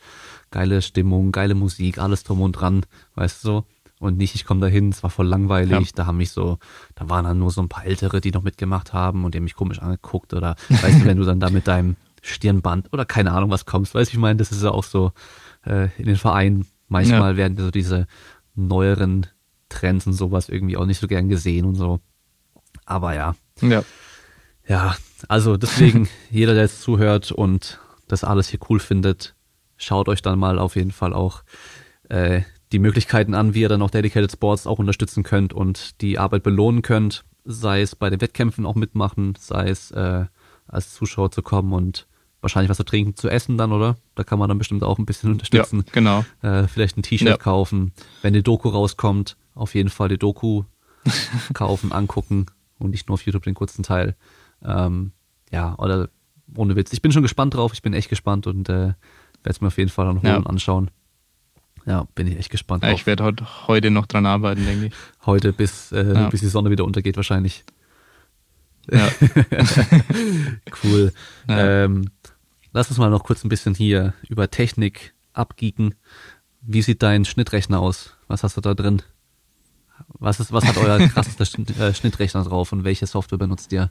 geile 0.51 0.83
Stimmung, 0.83 1.33
geile 1.33 1.55
Musik, 1.55 1.99
alles 1.99 2.25
drum 2.25 2.41
und 2.41 2.53
dran, 2.53 2.85
weißt 3.15 3.45
du 3.45 3.49
so. 3.49 3.65
Und 4.01 4.17
nicht, 4.17 4.35
ich 4.35 4.47
komme 4.47 4.63
dahin, 4.63 4.89
es 4.89 5.03
war 5.03 5.11
voll 5.11 5.27
langweilig, 5.27 5.89
ja. 5.89 5.93
da 5.95 6.07
haben 6.07 6.17
mich 6.17 6.31
so, 6.31 6.59
da 6.95 7.11
waren 7.11 7.27
dann 7.27 7.39
nur 7.39 7.51
so 7.51 7.61
ein 7.61 7.69
paar 7.69 7.85
Ältere, 7.85 8.23
die 8.23 8.31
noch 8.31 8.43
mitgemacht 8.43 8.95
haben 8.95 9.25
und 9.25 9.35
die 9.35 9.39
haben 9.39 9.45
mich 9.45 9.55
komisch 9.55 9.79
angeguckt 9.79 10.33
oder 10.33 10.57
weißt 10.71 11.03
du, 11.03 11.05
wenn 11.05 11.19
du 11.19 11.25
dann 11.25 11.39
da 11.39 11.51
mit 11.51 11.69
deinem 11.69 11.97
Stirnband 12.23 12.93
oder 12.95 13.05
keine 13.05 13.33
Ahnung 13.33 13.51
was 13.51 13.67
kommst, 13.67 13.95
weißt 13.95 14.11
du, 14.11 14.17
ich 14.17 14.21
meine, 14.21 14.39
das 14.39 14.53
ist 14.53 14.63
ja 14.63 14.71
auch 14.71 14.85
so 14.85 15.13
äh, 15.67 15.89
in 15.99 16.07
den 16.07 16.17
Vereinen, 16.17 16.67
manchmal 16.89 17.33
ja. 17.33 17.37
werden 17.37 17.59
so 17.59 17.71
diese 17.71 18.07
neueren 18.55 19.27
Trends 19.69 20.07
und 20.07 20.15
sowas 20.15 20.49
irgendwie 20.49 20.79
auch 20.79 20.87
nicht 20.87 20.99
so 20.99 21.07
gern 21.07 21.29
gesehen 21.29 21.67
und 21.67 21.75
so. 21.75 22.01
Aber 22.87 23.15
ja. 23.15 23.35
Ja. 23.61 23.85
Ja, 24.67 24.97
also 25.29 25.57
deswegen, 25.57 26.09
jeder, 26.31 26.55
der 26.55 26.63
jetzt 26.63 26.81
zuhört 26.81 27.33
und 27.33 27.81
das 28.09 28.25
alles 28.25 28.49
hier 28.49 28.61
cool 28.69 28.81
findet, 28.81 29.35
schaut 29.83 30.09
euch 30.09 30.23
dann 30.23 30.39
mal 30.39 30.59
auf 30.59 30.77
jeden 30.77 30.93
Fall 30.93 31.13
auch 31.13 31.43
äh, 32.09 32.43
die 32.73 32.79
Möglichkeiten 32.79 33.35
an, 33.35 33.55
wie 33.55 33.63
ihr 33.63 33.69
dann 33.69 33.83
auch 33.83 33.91
Dedicated 33.91 34.31
Sports 34.31 34.67
auch 34.67 34.79
unterstützen 34.79 35.23
könnt 35.23 35.53
und 35.53 36.01
die 36.01 36.19
Arbeit 36.19 36.43
belohnen 36.43 36.83
könnt, 36.83 37.25
sei 37.45 37.83
es 37.83 37.97
bei 37.97 38.11
den 38.11 38.21
Wettkämpfen 38.21 38.67
auch 38.67 38.77
mitmachen, 38.77 39.35
sei 39.39 39.69
es 39.69 39.91
äh, 39.91 40.27
als 40.69 40.95
Zuschauer 40.95 41.33
zu 41.33 41.43
kommen 41.43 41.73
und 41.73 42.07
wahrscheinlich 42.41 42.71
was 42.71 42.77
zu 42.77 42.85
trinken, 42.85 43.17
zu 43.17 43.29
essen 43.29 43.59
dann, 43.59 43.73
oder? 43.73 43.97
Da 44.15 44.25
kann 44.25 44.39
man 44.39 44.49
dann 44.49 44.59
bestimmt 44.59 44.83
auch 44.85 44.99
ein 44.99 45.07
bisschen 45.07 45.33
unterstützen. 45.33 45.85
Ja, 45.87 45.93
genau. 45.93 46.25
Äh, 46.43 46.69
vielleicht 46.69 46.97
ein 46.97 47.03
T-Shirt 47.03 47.29
ja. 47.29 47.37
kaufen. 47.37 47.93
Wenn 48.23 48.33
die 48.33 48.43
Doku 48.43 48.69
rauskommt, 48.69 49.37
auf 49.55 49.75
jeden 49.75 49.91
Fall 49.91 50.09
die 50.09 50.19
Doku 50.19 50.65
kaufen, 51.55 51.93
angucken 51.93 52.47
und 52.79 52.91
nicht 52.91 53.09
nur 53.09 53.15
auf 53.15 53.23
YouTube 53.23 53.43
den 53.43 53.55
kurzen 53.55 53.83
Teil. 53.83 54.17
Ähm, 54.63 55.13
ja, 55.51 55.75
oder 55.79 56.09
ohne 56.57 56.77
Witz. 56.77 56.93
Ich 56.93 57.03
bin 57.03 57.13
schon 57.13 57.23
gespannt 57.23 57.55
drauf, 57.55 57.73
ich 57.75 57.83
bin 57.83 57.95
echt 57.95 58.09
gespannt 58.09 58.47
und 58.47 58.69
äh, 58.69 58.95
werde 59.43 59.57
es 59.57 59.61
mir 59.61 59.69
auf 59.69 59.79
jeden 59.79 59.91
Fall 59.91 60.07
dann 60.07 60.23
holen 60.23 60.43
ja. 60.43 60.47
anschauen. 60.47 60.91
Ja, 61.87 62.07
bin 62.15 62.27
ich 62.27 62.39
echt 62.39 62.51
gespannt 62.51 62.85
ja, 62.85 62.93
Ich 62.93 63.07
werde 63.07 63.25
heute, 63.25 63.67
heute 63.67 63.91
noch 63.91 64.07
dran 64.07 64.27
arbeiten, 64.27 64.65
denke 64.65 64.87
ich. 64.87 64.93
Heute, 65.25 65.53
bis, 65.53 65.93
äh, 65.93 66.15
ja. 66.15 66.29
bis 66.29 66.41
die 66.41 66.49
Sonne 66.49 66.71
wieder 66.71 66.85
untergeht 66.85 67.17
wahrscheinlich. 67.17 67.65
Ja. 68.91 69.09
cool. 70.85 71.13
Ja. 71.49 71.85
Ähm, 71.85 72.11
lass 72.73 72.89
uns 72.89 72.99
mal 72.99 73.11
noch 73.11 73.25
kurz 73.25 73.45
ein 73.45 73.49
bisschen 73.49 73.75
hier 73.75 74.15
über 74.29 74.51
Technik 74.51 75.15
abgeeken. 75.33 75.95
Wie 76.61 76.83
sieht 76.83 77.03
dein 77.03 77.25
Schnittrechner 77.25 77.81
aus? 77.81 78.17
Was 78.29 78.43
hast 78.43 78.57
du 78.57 78.61
da 78.61 78.75
drin? 78.75 79.03
Was, 80.09 80.41
ist, 80.41 80.53
was 80.53 80.65
hat 80.65 80.77
euer 80.77 80.99
krassester 81.09 81.45
äh, 81.81 81.95
Schnittrechner 81.95 82.45
drauf 82.45 82.73
und 82.73 82.85
welche 82.85 83.07
Software 83.07 83.39
benutzt 83.39 83.73
ihr? 83.73 83.91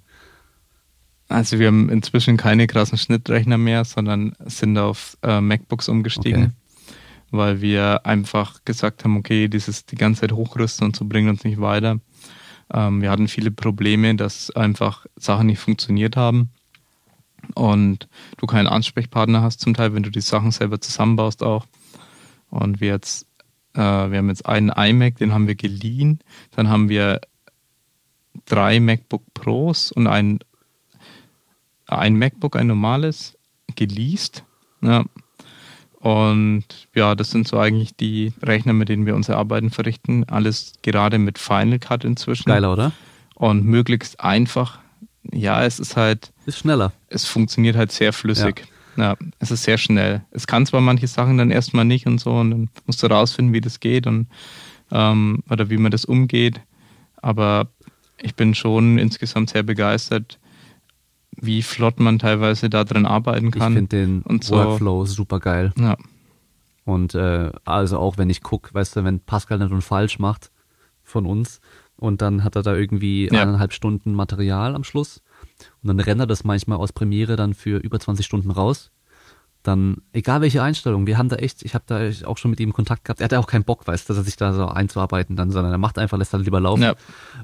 Also 1.30 1.60
wir 1.60 1.68
haben 1.68 1.90
inzwischen 1.90 2.38
keine 2.38 2.68
krassen 2.68 2.98
Schnittrechner 2.98 3.58
mehr, 3.58 3.86
sondern 3.86 4.36
sind 4.46 4.78
auf 4.78 5.18
äh, 5.22 5.40
MacBooks 5.40 5.88
umgestiegen, 5.88 6.56
okay. 6.88 6.96
weil 7.32 7.62
wir 7.62 8.06
einfach 8.06 8.66
gesagt 8.66 9.04
haben, 9.04 9.16
okay, 9.16 9.48
dieses 9.48 9.86
die 9.86 9.96
ganze 9.96 10.22
Zeit 10.22 10.32
hochrüsten 10.32 10.88
und 10.88 10.96
so 10.96 11.06
bringt 11.06 11.30
uns 11.30 11.44
nicht 11.44 11.62
weiter. 11.62 12.00
Ähm, 12.74 13.02
wir 13.02 13.12
hatten 13.12 13.28
viele 13.28 13.52
Probleme, 13.52 14.16
dass 14.16 14.52
einfach 14.52 15.06
Sachen 15.16 15.48
nicht 15.48 15.60
funktioniert 15.60 16.18
haben 16.18 16.50
und 17.54 18.10
du 18.38 18.48
keinen 18.48 18.68
Ansprechpartner 18.68 19.42
hast 19.42 19.62
zum 19.62 19.76
Teil, 19.76 19.94
wenn 19.94 20.04
du 20.04 20.10
die 20.12 20.22
Sachen 20.22 20.52
selber 20.52 20.82
zusammenbaust 20.82 21.44
auch. 21.44 21.66
Und 22.50 22.82
wir 22.82 22.90
jetzt 22.90 23.30
äh, 23.74 24.12
wir 24.12 24.18
haben 24.18 24.30
jetzt 24.30 24.46
einen 24.46 24.70
iMac, 24.70 25.18
den 25.18 25.34
haben 25.34 25.48
wir 25.48 25.56
geliehen. 25.56 26.20
Dann 26.52 26.70
haben 26.70 26.90
wir 26.90 27.22
drei 28.46 28.80
MacBook 28.80 29.24
Pros 29.34 29.92
und 29.92 30.08
ein, 30.08 30.40
ein 31.98 32.18
MacBook, 32.18 32.56
ein 32.56 32.68
normales, 32.68 33.38
geleast. 33.76 34.44
Ja. 34.82 35.06
Und 36.00 36.64
ja, 36.96 37.16
das 37.16 37.32
sind 37.32 37.48
so 37.48 37.58
eigentlich 37.58 37.96
die 37.96 38.34
Rechner, 38.42 38.74
mit 38.74 38.90
denen 38.90 39.06
wir 39.06 39.16
unsere 39.16 39.38
Arbeiten 39.38 39.70
verrichten. 39.70 40.24
Alles 40.30 40.74
gerade 40.82 41.18
mit 41.18 41.38
Final 41.38 41.80
Cut 41.80 42.06
inzwischen. 42.06 42.50
Geiler, 42.50 42.72
oder? 42.72 42.92
Und 43.36 43.66
möglichst 43.66 44.20
einfach. 44.22 44.80
Ja, 45.32 45.64
es 45.64 45.80
ist 45.80 45.98
halt. 45.98 46.32
Ist 46.46 46.60
schneller. 46.60 46.94
Es 47.08 47.26
funktioniert 47.26 47.76
halt 47.76 47.92
sehr 47.92 48.14
flüssig. 48.14 48.60
Ja. 48.60 48.66
Ja, 48.98 49.16
es 49.40 49.50
ist 49.50 49.64
sehr 49.64 49.78
schnell. 49.78 50.26
Es 50.32 50.46
kann 50.46 50.66
zwar 50.66 50.82
manche 50.82 51.08
Sachen 51.08 51.38
dann 51.38 51.52
erstmal 51.52 51.86
nicht 51.86 52.06
und 52.06 52.20
so, 52.20 52.34
und 52.34 52.52
dann 52.52 52.70
musst 52.86 53.02
du 53.02 53.08
rausfinden, 53.08 53.54
wie 53.54 53.62
das 53.62 53.80
geht 53.80 54.08
und 54.08 54.28
ähm, 54.92 55.42
oder 55.50 55.70
wie 55.70 55.78
man 55.78 55.92
das 55.92 56.04
umgeht. 56.04 56.60
Aber 57.22 57.68
ich 58.22 58.36
bin 58.36 58.56
schon 58.56 58.98
insgesamt 58.98 59.52
sehr 59.52 59.64
begeistert, 59.64 60.40
wie 61.36 61.62
flott 61.62 62.00
man 62.00 62.20
teilweise 62.20 62.70
da 62.70 62.84
drin 62.84 63.06
arbeiten 63.06 63.52
kann. 63.52 63.72
Ich 63.72 63.78
finde 63.78 63.98
den 63.98 64.22
und 64.24 64.44
so. 64.44 64.56
Workflow 64.56 65.06
super 65.06 65.40
geil. 65.40 65.74
Ja. 65.78 65.98
Und 66.86 67.14
äh, 67.14 67.52
also 67.66 68.00
auch 68.00 68.18
wenn 68.18 68.30
ich 68.30 68.42
gucke, 68.42 68.74
weißt 68.74 68.96
du, 68.96 69.04
wenn 69.04 69.20
Pascal 69.20 69.60
nicht 69.60 69.72
und 69.72 69.84
falsch 69.84 70.20
macht 70.20 70.52
von 71.04 71.26
uns 71.26 71.62
und 71.98 72.22
dann 72.22 72.44
hat 72.44 72.56
er 72.56 72.64
da 72.64 72.76
irgendwie 72.76 73.30
ja. 73.32 73.42
eineinhalb 73.42 73.74
Stunden 73.74 74.14
Material 74.14 74.76
am 74.76 74.84
Schluss 74.84 75.22
und 75.82 75.88
dann 75.88 76.00
rennt 76.00 76.22
er 76.22 76.28
das 76.28 76.44
manchmal 76.44 76.78
aus 76.78 76.94
Premiere 76.94 77.36
dann 77.36 77.54
für 77.54 77.78
über 77.78 78.00
20 78.00 78.26
Stunden 78.26 78.52
raus. 78.52 78.92
Dann, 79.70 79.98
egal 80.14 80.42
welche 80.42 80.64
Einstellung, 80.64 81.06
wir 81.06 81.20
haben 81.20 81.30
da 81.30 81.36
echt, 81.36 81.62
ich 81.62 81.76
habe 81.76 81.84
da 81.86 82.10
auch 82.28 82.40
schon 82.40 82.50
mit 82.50 82.60
ihm 82.60 82.74
Kontakt 82.74 83.06
gehabt. 83.06 83.22
Er 83.22 83.26
hat 83.26 83.34
ja 83.34 83.38
auch 83.38 83.46
keinen 83.46 83.66
Bock, 83.66 83.86
weißt 83.86 84.10
du, 84.10 84.14
dass 84.14 84.22
er 84.22 84.24
sich 84.24 84.36
da 84.36 84.52
so 84.52 84.66
einzuarbeiten 84.66 85.36
dann, 85.36 85.52
sondern 85.52 85.72
er 85.72 85.78
macht 85.78 86.00
einfach, 86.00 86.18
lässt 86.18 86.34
halt 86.34 86.44
lieber 86.44 86.60
laufen. 86.60 86.82
Ja. 86.82 86.96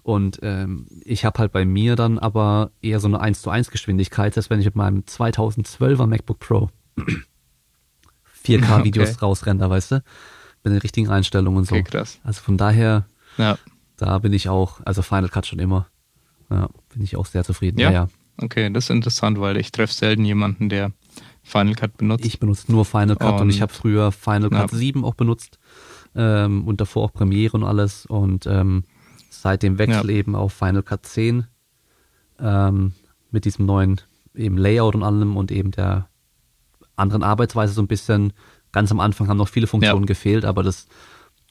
Und 0.02 0.40
ähm, 0.42 0.88
ich 1.04 1.24
habe 1.24 1.38
halt 1.38 1.52
bei 1.52 1.66
mir 1.66 1.96
dann 1.96 2.18
aber 2.18 2.72
eher 2.82 3.00
so 3.00 3.08
eine 3.08 3.20
1 3.20 3.44
zu 3.44 3.52
1 3.52 3.70
Geschwindigkeit, 3.70 4.36
dass 4.38 4.50
wenn 4.50 4.60
ich 4.60 4.66
mit 4.66 4.76
meinem 4.76 5.02
2012er 5.02 6.08
MacBook 6.08 6.40
Pro 6.40 6.72
4K-Videos 8.44 9.10
okay. 9.14 9.20
rausrenne, 9.22 9.70
weißt 9.70 9.92
du, 9.92 9.96
mit 10.64 10.74
den 10.74 10.80
richtigen 10.80 11.10
Einstellungen 11.10 11.60
und 11.60 11.68
so. 11.68 11.76
Okay, 11.76 11.84
krass. 11.84 12.20
Also 12.24 12.42
von 12.42 12.58
daher, 12.58 13.06
ja. 13.38 13.60
da 13.98 14.18
bin 14.18 14.34
ich 14.34 14.50
auch, 14.50 14.82
also 14.84 15.04
Final 15.04 15.30
Cut 15.30 15.46
schon 15.46 15.60
immer. 15.60 15.86
Ja, 16.50 16.70
bin 16.92 17.04
ich 17.04 17.18
auch 17.18 17.28
sehr 17.28 17.44
zufrieden. 17.44 17.80
Ja, 17.80 17.92
ja. 17.92 18.08
Okay, 18.38 18.74
das 18.74 18.86
ist 18.86 18.90
interessant, 18.90 19.40
weil 19.40 19.58
ich 19.58 19.72
treffe 19.72 19.94
selten 19.94 20.26
jemanden, 20.26 20.70
der 20.70 20.92
Final 21.46 21.76
Cut 21.76 21.96
benutzt. 21.98 22.26
Ich 22.26 22.40
benutze 22.40 22.72
nur 22.72 22.86
Final 22.86 23.16
Cut 23.16 23.36
und, 23.36 23.42
und 23.42 23.50
ich 23.52 23.62
habe 23.62 23.72
früher 23.72 24.12
Final 24.12 24.50
Cut 24.50 24.72
ja. 24.72 24.78
7 24.78 25.06
auch 25.06 25.14
benutzt 25.14 25.60
ähm, 26.16 26.68
und 26.68 26.82
davor 26.82 27.06
auch 27.06 27.14
Premiere 27.14 27.56
und 27.56 27.64
alles 27.64 28.08
und 28.08 28.48
ähm, 28.48 28.84
seit 29.30 29.62
dem 29.62 29.78
Wechsel 29.78 30.10
ja. 30.10 30.18
eben 30.18 30.36
auf 30.36 30.54
Final 30.54 30.82
Cut 30.82 31.06
10 31.06 31.46
ähm, 32.40 32.94
mit 33.30 33.46
diesem 33.46 33.68
neuen 33.68 34.02
eben 34.34 34.58
Layout 34.58 34.96
und 34.96 35.04
allem 35.04 35.38
und 35.38 35.52
eben 35.52 35.70
der 35.72 36.10
anderen 36.96 37.24
Arbeitsweise 37.24 37.74
so 37.74 37.82
ein 37.82 37.88
bisschen. 37.88 38.34
Ganz 38.72 38.92
am 38.92 39.00
Anfang 39.00 39.28
haben 39.28 39.38
noch 39.38 39.48
viele 39.48 39.68
Funktionen 39.68 40.04
ja. 40.04 40.08
gefehlt, 40.08 40.46
aber 40.46 40.64
das, 40.64 40.88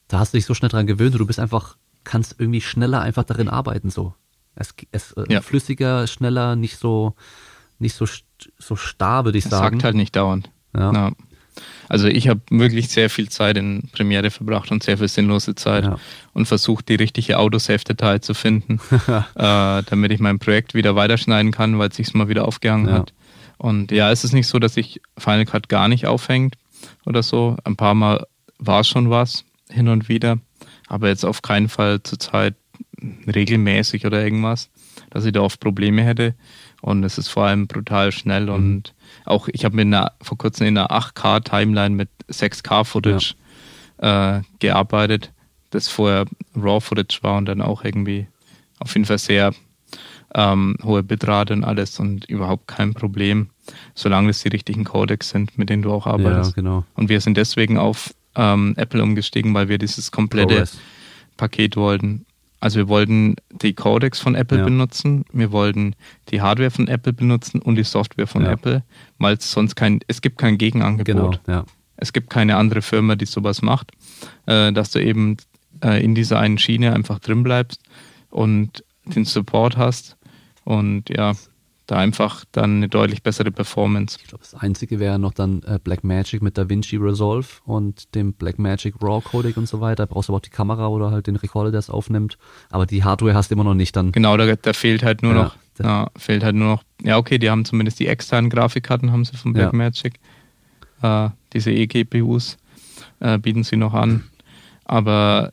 da 0.07 0.19
hast 0.19 0.33
du 0.33 0.37
dich 0.37 0.45
so 0.45 0.53
schnell 0.53 0.69
dran 0.69 0.85
gewöhnt 0.85 1.13
und 1.13 1.19
du 1.19 1.25
bist 1.25 1.39
einfach, 1.39 1.77
kannst 2.03 2.35
irgendwie 2.37 2.61
schneller 2.61 3.01
einfach 3.01 3.23
darin 3.23 3.47
arbeiten 3.49 3.89
so. 3.89 4.13
Es, 4.55 4.73
es 4.91 5.13
äh, 5.13 5.25
ja. 5.29 5.41
flüssiger, 5.41 6.05
schneller, 6.07 6.55
nicht 6.55 6.77
so, 6.77 7.15
nicht 7.79 7.95
so, 7.95 8.05
so 8.57 8.75
starr, 8.75 9.25
würde 9.25 9.37
ich 9.37 9.45
es 9.45 9.51
sagen. 9.51 9.75
sagt 9.75 9.83
halt 9.83 9.95
nicht 9.95 10.15
dauernd. 10.15 10.49
Ja. 10.75 10.91
ja. 10.91 11.11
Also 11.87 12.07
ich 12.07 12.27
habe 12.27 12.41
wirklich 12.49 12.89
sehr 12.89 13.09
viel 13.09 13.29
Zeit 13.29 13.57
in 13.57 13.83
Premiere 13.91 14.31
verbracht 14.31 14.71
und 14.71 14.83
sehr 14.83 14.97
viel 14.97 15.07
sinnlose 15.07 15.55
Zeit 15.55 15.85
ja. 15.85 15.99
und 16.33 16.47
versucht, 16.47 16.89
die 16.89 16.95
richtige 16.95 17.37
Autosave-Datei 17.37 18.19
zu 18.19 18.33
finden, 18.33 18.79
äh, 19.07 19.83
damit 19.83 20.11
ich 20.11 20.19
mein 20.19 20.39
Projekt 20.39 20.73
wieder 20.73 20.95
weiterschneiden 20.95 21.51
kann, 21.51 21.77
weil 21.77 21.89
es 21.89 21.95
sich 21.95 22.13
mal 22.13 22.27
wieder 22.27 22.47
aufgehangen 22.47 22.87
ja. 22.87 22.93
hat. 22.93 23.13
Und 23.57 23.91
ja, 23.91 24.11
es 24.11 24.23
ist 24.23 24.33
nicht 24.33 24.47
so, 24.47 24.59
dass 24.59 24.73
sich 24.73 25.01
Final 25.17 25.45
Cut 25.45 25.69
gar 25.69 25.87
nicht 25.87 26.07
aufhängt 26.07 26.55
oder 27.05 27.23
so. 27.23 27.55
Ein 27.63 27.77
paar 27.77 27.93
Mal 27.93 28.25
war 28.57 28.81
es 28.81 28.87
schon 28.87 29.09
was, 29.09 29.45
hin 29.69 29.87
und 29.87 30.09
wieder, 30.09 30.39
aber 30.87 31.07
jetzt 31.07 31.23
auf 31.23 31.41
keinen 31.41 31.69
Fall 31.69 32.01
zur 32.03 32.19
Zeit 32.19 32.55
regelmäßig 33.27 34.05
oder 34.05 34.23
irgendwas, 34.23 34.69
dass 35.09 35.25
ich 35.25 35.33
da 35.33 35.41
oft 35.41 35.59
Probleme 35.59 36.03
hätte. 36.03 36.35
Und 36.85 37.03
es 37.03 37.17
ist 37.17 37.29
vor 37.29 37.45
allem 37.45 37.65
brutal 37.65 38.11
schnell. 38.11 38.43
Mhm. 38.43 38.53
Und 38.53 38.93
auch 39.25 39.47
ich 39.51 39.65
habe 39.65 39.83
mir 39.83 40.11
vor 40.21 40.37
kurzem 40.37 40.67
in 40.67 40.77
einer 40.77 40.91
8K-Timeline 40.91 41.95
mit 41.95 42.09
6K-Footage 42.29 43.33
ja. 43.99 44.37
äh, 44.37 44.41
gearbeitet. 44.59 45.31
das 45.71 45.87
vorher 45.87 46.25
Raw-Footage 46.55 47.23
war 47.23 47.37
und 47.37 47.47
dann 47.47 47.61
auch 47.61 47.83
irgendwie 47.83 48.27
auf 48.77 48.93
jeden 48.93 49.05
Fall 49.05 49.17
sehr 49.17 49.51
ähm, 50.35 50.77
hohe 50.83 51.01
Bitrate 51.01 51.53
und 51.53 51.63
alles 51.63 51.99
und 51.99 52.25
überhaupt 52.25 52.67
kein 52.67 52.93
Problem, 52.93 53.49
solange 53.95 54.29
es 54.29 54.43
die 54.43 54.49
richtigen 54.49 54.83
Codecs 54.83 55.29
sind, 55.29 55.57
mit 55.57 55.71
denen 55.71 55.81
du 55.81 55.91
auch 55.91 56.05
arbeitest. 56.05 56.51
Ja, 56.51 56.61
genau. 56.61 56.85
Und 56.93 57.09
wir 57.09 57.19
sind 57.19 57.35
deswegen 57.35 57.79
auf 57.79 58.13
ähm, 58.35 58.75
Apple 58.77 59.01
umgestiegen, 59.01 59.55
weil 59.55 59.69
wir 59.69 59.79
dieses 59.79 60.11
komplette 60.11 60.53
ProRes. 60.53 60.77
Paket 61.35 61.77
wollten. 61.77 62.27
Also 62.65 62.79
wir 62.79 62.87
wollten 62.87 63.35
die 63.61 63.75
Codecs 63.75 64.19
von 64.19 64.33
Apple 64.33 64.57
Ja. 64.57 64.63
benutzen, 64.65 65.23
wir 65.31 65.51
wollten 65.51 65.93
die 66.31 66.41
Hardware 66.41 66.71
von 66.71 66.87
Apple 66.87 67.13
benutzen 67.13 67.61
und 67.61 67.75
die 67.75 67.83
Software 67.83 68.25
von 68.25 68.41
Ja. 68.43 68.53
Apple, 68.53 68.81
weil 69.19 69.35
es 69.35 69.51
sonst 69.51 69.75
kein, 69.75 69.99
es 70.07 70.19
gibt 70.19 70.39
kein 70.39 70.57
Gegenangebot. 70.57 71.41
Genau, 71.45 71.59
ja. 71.59 71.65
Es 71.95 72.11
gibt 72.11 72.31
keine 72.31 72.55
andere 72.57 72.81
Firma, 72.81 73.15
die 73.15 73.27
sowas 73.27 73.61
macht, 73.61 73.91
äh, 74.47 74.73
dass 74.73 74.89
du 74.89 74.99
eben 74.99 75.37
äh, 75.83 76.03
in 76.03 76.15
dieser 76.15 76.39
einen 76.39 76.57
Schiene 76.57 76.91
einfach 76.93 77.19
drin 77.19 77.43
bleibst 77.43 77.83
und 78.31 78.83
den 79.05 79.25
Support 79.25 79.77
hast 79.77 80.17
und 80.63 81.11
ja, 81.15 81.33
da 81.87 81.97
einfach 81.97 82.45
dann 82.51 82.77
eine 82.77 82.89
deutlich 82.89 83.21
bessere 83.21 83.51
Performance. 83.51 84.17
Ich 84.21 84.27
glaube, 84.27 84.43
das 84.43 84.55
einzige 84.59 84.99
wäre 84.99 85.19
noch 85.19 85.33
dann 85.33 85.61
äh, 85.63 85.79
Blackmagic 85.83 86.41
mit 86.41 86.57
DaVinci 86.57 86.97
Resolve 86.97 87.47
und 87.65 88.15
dem 88.15 88.33
Blackmagic 88.33 88.95
RAW 89.01 89.21
Codec 89.21 89.57
und 89.57 89.67
so 89.67 89.81
weiter. 89.81 90.07
Brauchst 90.07 90.29
aber 90.29 90.37
auch 90.37 90.41
die 90.41 90.49
Kamera 90.49 90.87
oder 90.87 91.11
halt 91.11 91.27
den 91.27 91.35
Recorder, 91.35 91.71
der 91.71 91.79
es 91.79 91.89
aufnimmt. 91.89 92.37
Aber 92.69 92.85
die 92.85 93.03
Hardware 93.03 93.35
hast 93.35 93.51
du 93.51 93.55
immer 93.55 93.63
noch 93.63 93.75
nicht 93.75 93.95
dann. 93.95 94.11
Genau, 94.11 94.35
da, 94.37 94.55
da 94.55 94.73
fehlt 94.73 95.03
halt 95.03 95.21
nur 95.21 95.35
Ja, 95.35 95.43
noch, 95.43 95.55
ja, 95.79 96.09
fehlt 96.17 96.43
halt 96.43 96.55
nur 96.55 96.69
noch, 96.69 96.83
ja 97.03 97.17
okay, 97.17 97.37
die 97.37 97.49
haben 97.49 97.65
zumindest 97.65 97.99
die 97.99 98.07
externen 98.07 98.49
Grafikkarten, 98.49 99.11
haben 99.11 99.25
sie 99.25 99.37
von 99.37 99.53
Ja. 99.53 99.69
Blackmagic. 99.69 100.19
Äh, 101.01 101.29
diese 101.53 101.71
eGPUs 101.71 102.57
äh, 103.19 103.37
bieten 103.37 103.63
sie 103.63 103.77
noch 103.77 103.93
an. 103.93 104.23
Aber 104.85 105.51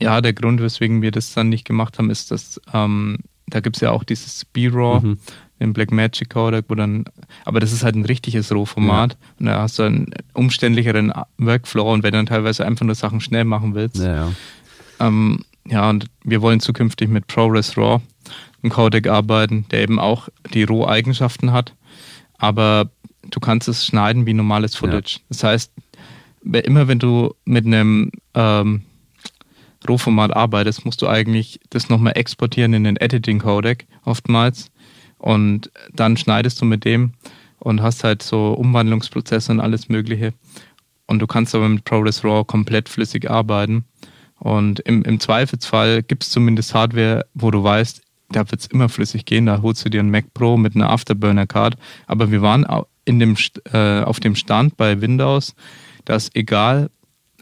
ja, 0.00 0.20
der 0.20 0.32
Grund, 0.32 0.60
weswegen 0.60 1.02
wir 1.02 1.10
das 1.10 1.34
dann 1.34 1.50
nicht 1.50 1.64
gemacht 1.66 1.98
haben, 1.98 2.10
ist, 2.10 2.30
dass 2.30 2.60
ähm, 2.72 3.18
da 3.50 3.60
gibt 3.60 3.76
es 3.76 3.80
ja 3.82 3.90
auch 3.90 4.04
dieses 4.04 4.44
B-RAW, 4.46 5.00
Mhm. 5.06 5.18
den 5.60 5.72
Blackmagic 5.72 6.30
Codec, 6.30 6.64
wo 6.68 6.74
dann, 6.74 7.04
aber 7.44 7.60
das 7.60 7.72
ist 7.72 7.84
halt 7.84 7.94
ein 7.94 8.04
richtiges 8.06 8.50
RAW-Format 8.50 9.16
und 9.38 9.46
da 9.46 9.60
hast 9.60 9.78
du 9.78 9.82
einen 9.82 10.06
umständlicheren 10.32 11.12
Workflow 11.38 11.92
und 11.92 12.02
wenn 12.02 12.12
du 12.12 12.18
dann 12.18 12.26
teilweise 12.26 12.64
einfach 12.64 12.86
nur 12.86 12.94
Sachen 12.94 13.20
schnell 13.20 13.44
machen 13.44 13.74
willst, 13.74 13.96
Ja, 13.98 14.14
ja. 14.14 14.32
ähm, 15.00 15.44
ja, 15.68 15.88
und 15.90 16.06
wir 16.24 16.40
wollen 16.40 16.60
zukünftig 16.60 17.08
mit 17.10 17.26
ProRes 17.26 17.76
RAW, 17.76 18.00
einem 18.62 18.72
Codec 18.72 19.06
arbeiten, 19.08 19.66
der 19.70 19.82
eben 19.82 19.98
auch 19.98 20.28
die 20.54 20.62
Roh-Eigenschaften 20.64 21.52
hat, 21.52 21.74
aber 22.38 22.90
du 23.30 23.38
kannst 23.40 23.68
es 23.68 23.84
schneiden 23.84 24.24
wie 24.26 24.32
normales 24.34 24.74
Footage. 24.76 25.20
Das 25.28 25.44
heißt, 25.44 25.72
immer 26.42 26.88
wenn 26.88 26.98
du 26.98 27.34
mit 27.44 27.66
einem 27.66 28.10
ähm, 28.34 28.82
Rohformat 29.88 30.34
arbeitest, 30.34 30.84
musst 30.84 31.02
du 31.02 31.08
eigentlich 31.08 31.60
das 31.70 31.88
nochmal 31.88 32.16
exportieren 32.16 32.74
in 32.74 32.84
den 32.84 32.96
Editing-Codec 32.96 33.86
oftmals 34.04 34.70
und 35.18 35.70
dann 35.92 36.16
schneidest 36.16 36.60
du 36.60 36.64
mit 36.64 36.84
dem 36.84 37.12
und 37.58 37.82
hast 37.82 38.04
halt 38.04 38.22
so 38.22 38.52
Umwandlungsprozesse 38.52 39.52
und 39.52 39.60
alles 39.60 39.88
Mögliche. 39.88 40.32
Und 41.06 41.20
du 41.20 41.26
kannst 41.26 41.54
aber 41.54 41.68
mit 41.68 41.84
ProRes 41.84 42.24
RAW 42.24 42.44
komplett 42.44 42.88
flüssig 42.88 43.30
arbeiten. 43.30 43.84
Und 44.38 44.80
im, 44.80 45.02
im 45.02 45.20
Zweifelsfall 45.20 46.02
gibt 46.02 46.22
es 46.22 46.30
zumindest 46.30 46.72
Hardware, 46.72 47.26
wo 47.34 47.50
du 47.50 47.62
weißt, 47.62 48.02
da 48.30 48.50
wird 48.50 48.60
es 48.60 48.66
immer 48.68 48.88
flüssig 48.88 49.26
gehen. 49.26 49.46
Da 49.46 49.60
holst 49.60 49.84
du 49.84 49.90
dir 49.90 50.00
einen 50.00 50.10
Mac 50.10 50.32
Pro 50.32 50.56
mit 50.56 50.74
einer 50.74 50.88
Afterburner-Card. 50.88 51.76
Aber 52.06 52.30
wir 52.30 52.42
waren 52.42 52.64
in 53.04 53.18
dem, 53.18 53.36
äh, 53.72 54.02
auf 54.02 54.20
dem 54.20 54.36
Stand 54.36 54.76
bei 54.76 55.00
Windows, 55.00 55.54
dass 56.04 56.30
egal, 56.34 56.90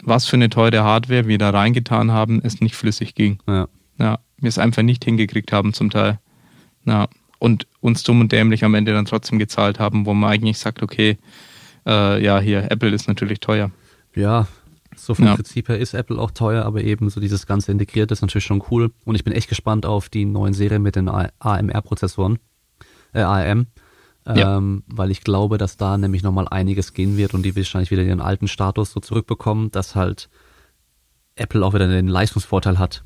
was 0.03 0.25
für 0.25 0.35
eine 0.35 0.49
teure 0.49 0.83
Hardware 0.83 1.27
wir 1.27 1.37
da 1.37 1.49
reingetan 1.49 2.11
haben, 2.11 2.41
es 2.43 2.61
nicht 2.61 2.75
flüssig 2.75 3.15
ging. 3.15 3.39
ja. 3.47 3.67
Ja, 3.99 4.19
wir 4.37 4.47
es 4.47 4.57
einfach 4.57 4.81
nicht 4.81 5.03
hingekriegt 5.03 5.51
haben 5.51 5.73
zum 5.73 5.89
Teil. 5.89 6.19
Ja, 6.85 7.09
und 7.37 7.67
uns 7.81 8.03
dumm 8.03 8.21
und 8.21 8.31
dämlich 8.31 8.63
am 8.63 8.73
Ende 8.73 8.93
dann 8.93 9.03
trotzdem 9.05 9.39
gezahlt 9.39 9.77
haben, 9.77 10.05
wo 10.05 10.13
man 10.13 10.31
eigentlich 10.31 10.57
sagt, 10.57 10.81
okay, 10.81 11.17
äh, 11.85 12.23
ja, 12.23 12.39
hier, 12.39 12.71
Apple 12.71 12.91
ist 12.91 13.09
natürlich 13.09 13.41
teuer. 13.41 13.71
Ja, 14.15 14.47
so 14.95 15.15
vom 15.15 15.25
Ja. 15.25 15.35
Prinzip 15.35 15.69
her 15.69 15.77
ist 15.77 15.93
Apple 15.93 16.17
auch 16.17 16.31
teuer, 16.31 16.65
aber 16.65 16.81
eben 16.81 17.09
so 17.09 17.19
dieses 17.19 17.45
ganze 17.45 17.71
Integrierte 17.71 18.13
ist 18.13 18.21
natürlich 18.21 18.45
schon 18.45 18.63
cool. 18.71 18.91
Und 19.05 19.15
ich 19.15 19.23
bin 19.23 19.33
echt 19.33 19.49
gespannt 19.49 19.85
auf 19.85 20.09
die 20.09 20.25
neuen 20.25 20.53
Serien 20.53 20.81
mit 20.81 20.95
den 20.95 21.09
AMR-Prozessoren, 21.09 22.39
äh, 23.13 23.21
ARM, 23.21 23.67
Ja. 24.35 24.57
ähm, 24.57 24.83
weil 24.87 25.11
ich 25.11 25.21
glaube, 25.21 25.57
dass 25.57 25.77
da 25.77 25.97
nämlich 25.97 26.21
nochmal 26.23 26.47
einiges 26.47 26.93
gehen 26.93 27.17
wird 27.17 27.33
und 27.33 27.43
die 27.43 27.55
wahrscheinlich 27.55 27.89
wieder 27.91 28.03
ihren 28.03 28.21
alten 28.21 28.47
Status 28.47 28.91
so 28.91 28.99
zurückbekommen, 28.99 29.71
dass 29.71 29.95
halt 29.95 30.29
Apple 31.35 31.65
auch 31.65 31.73
wieder 31.73 31.87
den 31.87 32.07
Leistungsvorteil 32.07 32.77
hat, 32.77 33.03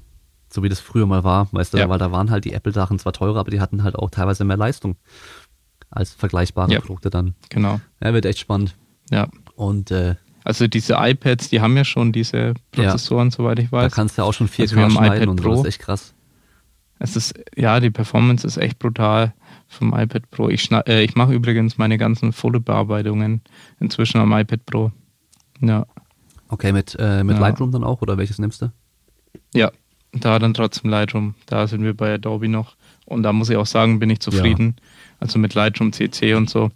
so 0.51 0.63
wie 0.63 0.69
das 0.69 0.79
früher 0.79 1.05
mal 1.05 1.23
war, 1.23 1.47
weißt 1.51 1.73
du, 1.73 1.77
Ja. 1.77 1.87
weil 1.89 1.99
da 1.99 2.11
waren 2.11 2.29
halt 2.31 2.45
die 2.45 2.53
Apple-Sachen 2.53 2.99
zwar 2.99 3.13
teurer, 3.13 3.39
aber 3.39 3.51
die 3.51 3.61
hatten 3.61 3.83
halt 3.83 3.95
auch 3.95 4.09
teilweise 4.09 4.43
mehr 4.43 4.57
Leistung 4.57 4.95
als 5.89 6.13
vergleichbare 6.13 6.71
Ja. 6.73 6.79
Produkte 6.79 7.09
dann. 7.09 7.35
Genau. 7.49 7.79
Ja, 8.03 8.13
wird 8.13 8.25
echt 8.25 8.39
spannend. 8.39 8.75
Ja. 9.11 9.27
Und 9.55 9.91
äh, 9.91 10.15
Also 10.43 10.67
diese 10.67 10.95
iPads, 10.97 11.49
die 11.49 11.61
haben 11.61 11.77
ja 11.77 11.85
schon 11.85 12.11
diese 12.11 12.55
Prozessoren, 12.71 13.29
soweit 13.31 13.59
ich 13.59 13.69
da 13.69 13.77
weiß. 13.77 13.93
kannst 13.93 14.17
du 14.17 14.23
ja 14.23 14.27
auch 14.27 14.33
schon 14.33 14.47
4K 14.49 14.61
Also 14.83 14.89
schneiden 14.89 15.15
iPad 15.17 15.27
und 15.29 15.37
so, 15.37 15.43
Pro. 15.43 15.49
das 15.51 15.59
ist 15.61 15.67
echt 15.67 15.79
krass. 15.79 16.13
Es 16.99 17.15
ist, 17.15 17.33
ja, 17.55 17.79
die 17.79 17.91
Performance 17.91 18.45
ist 18.47 18.57
echt 18.57 18.79
brutal 18.79 19.33
vom 19.73 19.93
iPad 19.93 20.29
Pro. 20.31 20.49
Ich, 20.49 20.71
äh, 20.71 21.03
ich 21.03 21.15
mache 21.15 21.33
übrigens 21.33 21.77
meine 21.77 21.97
ganzen 21.97 22.31
Fotobearbeitungen 22.33 23.41
inzwischen 23.79 24.19
am 24.19 24.31
iPad 24.31 24.65
Pro. 24.65 24.91
Ja. 25.61 25.85
Okay, 26.49 26.71
mit, 26.71 26.95
äh, 26.99 27.23
mit 27.23 27.35
Ja. 27.37 27.41
Lightroom 27.41 27.71
dann 27.71 27.83
auch 27.83 28.01
oder 28.01 28.17
welches 28.17 28.39
nimmst 28.39 28.61
du? 28.61 28.71
Ja, 29.53 29.71
da 30.11 30.37
dann 30.39 30.53
trotzdem 30.53 30.91
Lightroom. 30.91 31.35
Da 31.47 31.67
sind 31.67 31.83
wir 31.83 31.95
bei 31.95 32.13
Adobe 32.13 32.47
noch. 32.47 32.75
Und 33.05 33.23
da 33.23 33.33
muss 33.33 33.49
ich 33.49 33.57
auch 33.57 33.65
sagen, 33.65 33.99
bin 33.99 34.09
ich 34.09 34.19
zufrieden. 34.19 34.75
Also 35.19 35.39
mit 35.39 35.53
Lightroom 35.55 35.91
CC 35.93 36.35
und 36.35 36.49
so. 36.49 36.71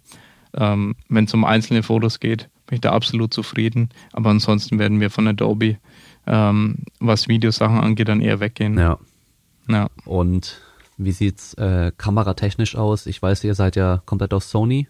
Ähm, 0.54 0.96
Wenn 1.08 1.24
es 1.24 1.34
um 1.34 1.44
einzelne 1.44 1.82
Fotos 1.82 2.20
geht, 2.20 2.48
bin 2.66 2.76
ich 2.76 2.80
da 2.80 2.92
absolut 2.92 3.32
zufrieden. 3.32 3.90
Aber 4.12 4.30
ansonsten 4.30 4.78
werden 4.78 5.00
wir 5.00 5.10
von 5.10 5.28
Adobe, 5.28 5.76
ähm, 6.26 6.78
was 6.98 7.28
Videosachen 7.28 7.78
angeht, 7.80 8.08
dann 8.08 8.20
eher 8.20 8.40
weggehen. 8.40 8.76
Ja. 8.78 8.98
Ja. 9.68 9.88
Und 10.04 10.60
wie 10.98 11.12
sieht's 11.12 11.54
äh, 11.54 11.92
kameratechnisch 11.96 12.76
aus? 12.76 13.06
Ich 13.06 13.22
weiß, 13.22 13.42
ihr 13.44 13.54
seid 13.54 13.76
ja 13.76 14.02
komplett 14.04 14.34
auf 14.34 14.44
Sony. 14.44 14.88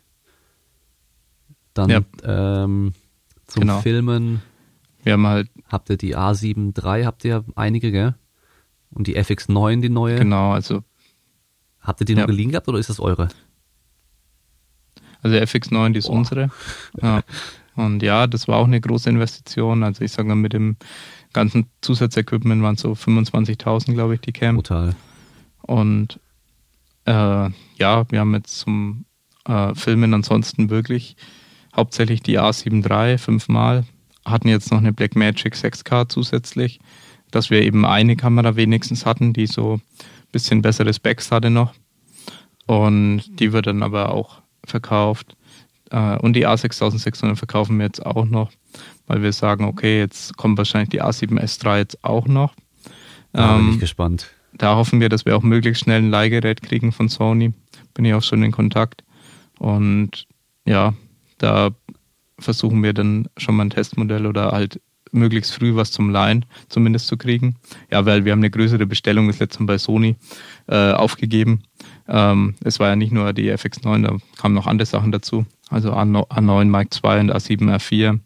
Dann 1.74 1.90
Ja. 1.90 2.00
ähm, 2.24 2.92
zum 3.46 3.60
Genau. 3.60 3.80
Filmen 3.80 4.42
Wir 5.04 5.12
haben 5.12 5.26
halt, 5.26 5.48
habt 5.68 5.88
ihr 5.90 5.96
die 5.96 6.16
A7 6.16 6.76
III, 6.76 7.04
habt 7.04 7.24
ihr 7.24 7.44
einige, 7.54 7.92
gell? 7.92 8.14
Und 8.90 9.06
die 9.06 9.16
FX9, 9.18 9.80
die 9.80 9.88
neue. 9.90 10.18
genau, 10.18 10.52
also, 10.52 10.82
Habt 11.80 12.00
ihr 12.00 12.06
die 12.06 12.14
noch 12.14 12.22
Ja. 12.22 12.26
geliehen 12.26 12.50
gehabt 12.50 12.68
oder 12.68 12.78
ist 12.78 12.90
das 12.90 13.00
eure? 13.00 13.28
also 15.22 15.36
FX9, 15.36 15.92
die 15.92 15.98
ist 16.00 16.08
Boah. 16.08 16.14
unsere. 16.16 16.50
Ja. 17.00 17.22
Und 17.76 18.02
ja, 18.02 18.26
das 18.26 18.48
war 18.48 18.56
auch 18.58 18.66
eine 18.66 18.80
große 18.80 19.08
Investition. 19.08 19.82
Also 19.84 20.02
ich 20.04 20.12
sage 20.12 20.28
mal, 20.28 20.34
mit 20.34 20.52
dem 20.52 20.76
ganzen 21.32 21.66
Zusatzequipment 21.80 22.62
waren 22.62 22.74
es 22.74 22.80
so 22.80 22.92
25.000, 22.92 23.92
glaube 23.94 24.14
ich, 24.14 24.20
die 24.20 24.32
Cam. 24.32 24.56
Brutal. 24.56 24.96
Und 25.68 26.18
äh, 27.04 27.50
ja, 27.76 28.10
wir 28.10 28.20
haben 28.20 28.34
jetzt 28.34 28.58
zum 28.58 29.04
äh, 29.46 29.74
Filmen 29.74 30.14
ansonsten 30.14 30.70
wirklich 30.70 31.14
hauptsächlich 31.76 32.22
die 32.22 32.40
A7 32.40 32.88
III 32.88 33.18
fünfmal, 33.18 33.84
hatten 34.24 34.48
jetzt 34.48 34.72
noch 34.72 34.78
eine 34.78 34.94
Blackmagic 34.94 35.54
6K 35.54 36.08
zusätzlich, 36.08 36.80
dass 37.30 37.50
wir 37.50 37.62
eben 37.62 37.84
eine 37.84 38.16
Kamera 38.16 38.56
wenigstens 38.56 39.04
hatten, 39.04 39.34
die 39.34 39.46
so 39.46 39.74
ein 39.74 39.82
bisschen 40.32 40.62
bessere 40.62 40.94
Specs 40.94 41.30
hatte 41.30 41.50
noch. 41.50 41.74
Und 42.66 43.22
die 43.38 43.52
wird 43.52 43.66
dann 43.66 43.82
aber 43.82 44.10
auch 44.12 44.40
verkauft. 44.64 45.36
Äh, 45.90 46.16
und 46.16 46.32
die 46.32 46.46
A6600 46.46 47.36
verkaufen 47.36 47.76
wir 47.76 47.84
jetzt 47.84 48.04
auch 48.04 48.24
noch, 48.24 48.50
weil 49.06 49.22
wir 49.22 49.32
sagen, 49.34 49.64
okay, 49.66 49.98
jetzt 49.98 50.34
kommt 50.38 50.56
wahrscheinlich 50.56 50.88
die 50.88 51.02
A7S 51.02 51.62
III 51.62 51.78
jetzt 51.78 52.02
auch 52.02 52.26
noch. 52.26 52.54
Da 53.32 53.56
bin 53.56 53.66
Ähm, 53.66 53.72
ich 53.74 53.80
gespannt. 53.80 54.30
Da 54.52 54.76
hoffen 54.76 55.00
wir, 55.00 55.08
dass 55.08 55.24
wir 55.24 55.36
auch 55.36 55.42
möglichst 55.42 55.84
schnell 55.84 56.02
ein 56.02 56.10
Leihgerät 56.10 56.62
kriegen 56.62 56.92
von 56.92 57.08
Sony. 57.08 57.52
Bin 57.94 58.04
ich 58.04 58.14
auch 58.14 58.22
schon 58.22 58.42
in 58.42 58.52
Kontakt. 58.52 59.04
Und 59.58 60.26
ja, 60.64 60.94
da 61.38 61.70
versuchen 62.38 62.82
wir 62.82 62.92
dann 62.92 63.28
schon 63.36 63.56
mal 63.56 63.64
ein 63.64 63.70
Testmodell 63.70 64.26
oder 64.26 64.52
halt 64.52 64.80
möglichst 65.12 65.54
früh 65.54 65.74
was 65.74 65.90
zum 65.90 66.10
Leihen 66.10 66.44
zumindest 66.68 67.06
zu 67.06 67.16
kriegen. 67.16 67.56
Ja, 67.90 68.04
weil 68.06 68.24
wir 68.24 68.32
haben 68.32 68.40
eine 68.40 68.50
größere 68.50 68.86
Bestellung 68.86 69.26
das 69.26 69.38
letzte 69.38 69.62
Mal 69.62 69.66
bei 69.66 69.78
Sony 69.78 70.16
äh, 70.66 70.92
aufgegeben. 70.92 71.62
Ähm, 72.06 72.54
es 72.62 72.78
war 72.78 72.88
ja 72.88 72.96
nicht 72.96 73.12
nur 73.12 73.32
die 73.32 73.52
FX9, 73.52 74.02
da 74.02 74.16
kamen 74.36 74.54
noch 74.54 74.66
andere 74.66 74.86
Sachen 74.86 75.12
dazu. 75.12 75.46
Also 75.70 75.92
A9 75.92 76.28
A9 76.28 76.64
Mark 76.66 76.88
II 76.94 77.20
und 77.20 77.32
A7 77.32 77.76
R4 77.76 78.18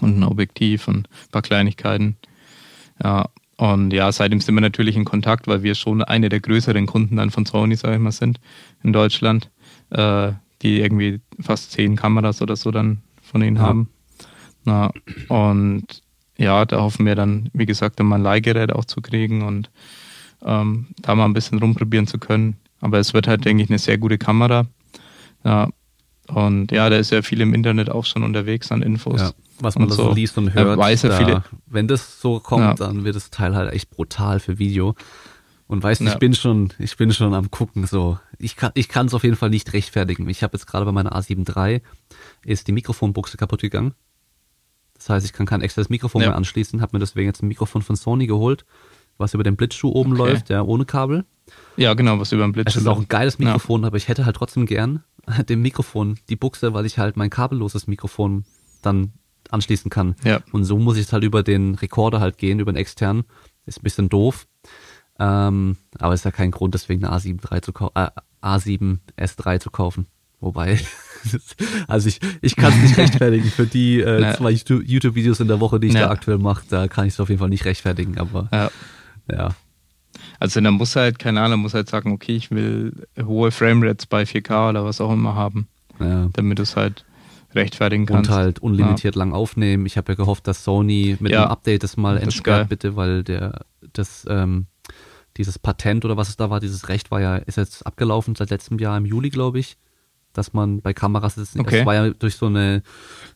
und 0.00 0.18
ein 0.18 0.24
Objektiv 0.24 0.88
und 0.88 1.08
ein 1.08 1.30
paar 1.32 1.42
Kleinigkeiten. 1.42 2.16
Ja, 3.02 3.28
und 3.60 3.92
ja, 3.92 4.10
seitdem 4.10 4.40
sind 4.40 4.54
wir 4.54 4.62
natürlich 4.62 4.96
in 4.96 5.04
Kontakt, 5.04 5.46
weil 5.46 5.62
wir 5.62 5.74
schon 5.74 6.02
eine 6.02 6.30
der 6.30 6.40
größeren 6.40 6.86
Kunden 6.86 7.16
dann 7.16 7.30
von 7.30 7.44
Sony, 7.44 7.76
sag 7.76 7.92
ich 7.92 7.98
mal, 8.00 8.10
sind 8.10 8.40
in 8.82 8.92
Deutschland, 8.94 9.50
äh, 9.90 10.32
die 10.62 10.80
irgendwie 10.80 11.20
fast 11.40 11.72
zehn 11.72 11.94
Kameras 11.94 12.40
oder 12.40 12.56
so 12.56 12.70
dann 12.70 13.02
von 13.22 13.42
ihnen 13.42 13.56
Ja. 13.56 13.62
haben. 13.62 13.90
Na, 14.64 14.90
und 15.28 15.84
ja, 16.38 16.64
da 16.64 16.80
hoffen 16.80 17.04
wir 17.04 17.14
dann, 17.14 17.50
wie 17.52 17.66
gesagt, 17.66 18.00
mal 18.02 18.16
ein 18.16 18.22
Leihgerät 18.22 18.72
auch 18.72 18.86
zu 18.86 19.02
kriegen 19.02 19.42
und 19.42 19.70
ähm, 20.42 20.86
da 21.02 21.14
mal 21.14 21.26
ein 21.26 21.34
bisschen 21.34 21.58
rumprobieren 21.58 22.06
zu 22.06 22.18
können. 22.18 22.56
Aber 22.80 22.98
es 22.98 23.12
wird 23.12 23.28
halt, 23.28 23.44
denke 23.44 23.62
ich, 23.62 23.68
eine 23.68 23.78
sehr 23.78 23.98
gute 23.98 24.16
Kamera. 24.16 24.66
Ja, 25.44 25.68
und 26.28 26.72
ja, 26.72 26.88
da 26.88 26.96
ist 26.96 27.12
ja 27.12 27.20
viel 27.20 27.42
im 27.42 27.52
Internet 27.52 27.90
auch 27.90 28.06
schon 28.06 28.22
unterwegs 28.22 28.72
an 28.72 28.80
Infos. 28.80 29.20
Ja, 29.20 29.32
was 29.60 29.78
man 29.78 29.88
da 29.88 29.94
so 29.94 30.12
liest 30.12 30.36
und 30.38 30.54
hört. 30.54 30.78
Weiß 30.78 31.02
ja 31.02 31.16
viele, 31.16 31.44
wenn 31.66 31.88
das 31.88 32.20
so 32.20 32.40
kommt, 32.40 32.62
ja. 32.62 32.74
dann 32.74 33.04
wird 33.04 33.16
das 33.16 33.30
Teil 33.30 33.54
halt 33.54 33.72
echt 33.72 33.90
brutal 33.90 34.40
für 34.40 34.58
Video. 34.58 34.94
Und 35.66 35.84
weißt 35.84 36.00
du, 36.00 36.06
ja. 36.06 36.12
ich 36.12 36.18
bin 36.18 36.34
schon, 36.34 36.72
ich 36.80 36.96
bin 36.96 37.12
schon 37.12 37.32
am 37.32 37.50
gucken, 37.50 37.86
so. 37.86 38.18
Ich 38.38 38.56
kann, 38.56 38.72
ich 38.74 38.88
kann 38.88 39.06
es 39.06 39.14
auf 39.14 39.22
jeden 39.22 39.36
Fall 39.36 39.50
nicht 39.50 39.72
rechtfertigen. 39.72 40.28
Ich 40.28 40.42
habe 40.42 40.56
jetzt 40.56 40.66
gerade 40.66 40.84
bei 40.84 40.90
meiner 40.90 41.16
A7 41.16 41.46
III 41.48 41.80
ist 42.44 42.66
die 42.66 42.72
Mikrofonbuchse 42.72 43.36
kaputt 43.36 43.60
gegangen. 43.60 43.94
Das 44.94 45.08
heißt, 45.08 45.24
ich 45.24 45.32
kann 45.32 45.46
kein 45.46 45.62
extra 45.62 45.82
Mikrofon 45.88 46.22
ja. 46.22 46.28
mehr 46.28 46.36
anschließen, 46.36 46.80
habe 46.82 46.96
mir 46.96 47.00
deswegen 47.00 47.28
jetzt 47.28 47.42
ein 47.42 47.48
Mikrofon 47.48 47.82
von 47.82 47.96
Sony 47.96 48.26
geholt, 48.26 48.64
was 49.16 49.32
über 49.32 49.44
den 49.44 49.56
Blitzschuh 49.56 49.90
oben 49.90 50.12
okay. 50.12 50.32
läuft, 50.32 50.50
ja, 50.50 50.62
ohne 50.62 50.84
Kabel. 50.84 51.24
Ja, 51.76 51.94
genau, 51.94 52.18
was 52.18 52.32
über 52.32 52.42
den 52.42 52.52
Blitzschuh. 52.52 52.78
Es 52.78 52.82
ist 52.82 52.88
auch 52.88 52.98
ein 52.98 53.08
geiles 53.08 53.38
Mikrofon, 53.38 53.82
ja. 53.82 53.86
aber 53.86 53.96
ich 53.96 54.08
hätte 54.08 54.26
halt 54.26 54.36
trotzdem 54.36 54.66
gern 54.66 55.04
dem 55.48 55.62
Mikrofon 55.62 56.18
die 56.28 56.36
Buchse, 56.36 56.74
weil 56.74 56.84
ich 56.84 56.98
halt 56.98 57.16
mein 57.16 57.30
kabelloses 57.30 57.86
Mikrofon 57.86 58.44
dann 58.82 59.12
anschließen 59.52 59.90
kann. 59.90 60.16
Ja. 60.24 60.40
Und 60.52 60.64
so 60.64 60.78
muss 60.78 60.96
ich 60.96 61.04
es 61.04 61.12
halt 61.12 61.24
über 61.24 61.42
den 61.42 61.74
Rekorder 61.74 62.20
halt 62.20 62.38
gehen, 62.38 62.60
über 62.60 62.72
den 62.72 62.78
externen. 62.78 63.24
Ist 63.66 63.80
ein 63.80 63.84
bisschen 63.84 64.08
doof. 64.08 64.46
Ähm, 65.18 65.76
aber 65.98 66.14
ist 66.14 66.24
ja 66.24 66.30
kein 66.30 66.50
Grund, 66.50 66.74
deswegen 66.74 67.04
eine 67.04 67.14
A7 67.14 67.52
III 67.52 67.60
zu 67.60 67.72
kaufen, 67.72 67.92
äh, 67.94 68.08
A7 68.42 68.98
S3 69.18 69.60
zu 69.60 69.70
kaufen. 69.70 70.06
Wobei, 70.40 70.80
also 71.86 72.08
ich, 72.08 72.20
ich 72.40 72.56
kann 72.56 72.72
es 72.72 72.78
nicht 72.80 72.96
rechtfertigen 72.96 73.50
für 73.50 73.66
die 73.66 74.00
äh, 74.00 74.34
zwei 74.34 74.50
YouTube-Videos 74.52 75.40
in 75.40 75.48
der 75.48 75.60
Woche, 75.60 75.78
die 75.78 75.88
ich 75.88 75.94
ja. 75.94 76.06
da 76.06 76.10
aktuell 76.10 76.38
mache. 76.38 76.64
Da 76.70 76.88
kann 76.88 77.06
ich 77.06 77.12
es 77.12 77.20
auf 77.20 77.28
jeden 77.28 77.40
Fall 77.40 77.50
nicht 77.50 77.66
rechtfertigen, 77.66 78.16
aber 78.16 78.48
ja. 78.50 78.70
ja. 79.30 79.50
Also 80.38 80.62
dann 80.62 80.74
muss 80.74 80.96
halt, 80.96 81.18
keine 81.18 81.42
Ahnung, 81.42 81.60
muss 81.60 81.74
halt 81.74 81.90
sagen, 81.90 82.12
okay, 82.12 82.36
ich 82.36 82.50
will 82.50 83.06
hohe 83.22 83.50
Framerates 83.50 84.06
bei 84.06 84.22
4K 84.22 84.70
oder 84.70 84.84
was 84.86 85.02
auch 85.02 85.12
immer 85.12 85.34
haben. 85.34 85.68
Ja. 85.98 86.30
Damit 86.32 86.58
es 86.58 86.76
halt 86.76 87.04
rechtfertigen 87.54 88.06
kannst. 88.06 88.30
Und 88.30 88.36
halt 88.36 88.58
unlimitiert 88.60 89.16
ja. 89.16 89.18
lang 89.18 89.32
aufnehmen. 89.32 89.86
Ich 89.86 89.96
habe 89.96 90.12
ja 90.12 90.16
gehofft, 90.16 90.46
dass 90.46 90.64
Sony 90.64 91.16
mit 91.20 91.32
ja. 91.32 91.42
einem 91.42 91.50
Update 91.50 91.82
das 91.82 91.96
mal 91.96 92.18
entsperrt, 92.18 92.68
bitte, 92.68 92.96
weil 92.96 93.24
der 93.24 93.64
das 93.92 94.26
ähm, 94.28 94.66
dieses 95.36 95.58
Patent 95.58 96.04
oder 96.04 96.16
was 96.16 96.28
es 96.28 96.36
da 96.36 96.50
war, 96.50 96.60
dieses 96.60 96.88
Recht 96.88 97.10
war 97.10 97.20
ja, 97.20 97.36
ist 97.36 97.56
jetzt 97.56 97.86
abgelaufen 97.86 98.34
seit 98.34 98.50
letztem 98.50 98.78
Jahr 98.78 98.96
im 98.96 99.06
Juli, 99.06 99.30
glaube 99.30 99.58
ich 99.58 99.76
dass 100.32 100.52
man 100.52 100.80
bei 100.80 100.92
Kameras 100.92 101.36
ist. 101.36 101.58
Okay. 101.58 101.78
Das 101.78 101.86
war 101.86 101.94
ja 101.94 102.10
durch 102.10 102.36
so 102.36 102.46
eine, 102.46 102.82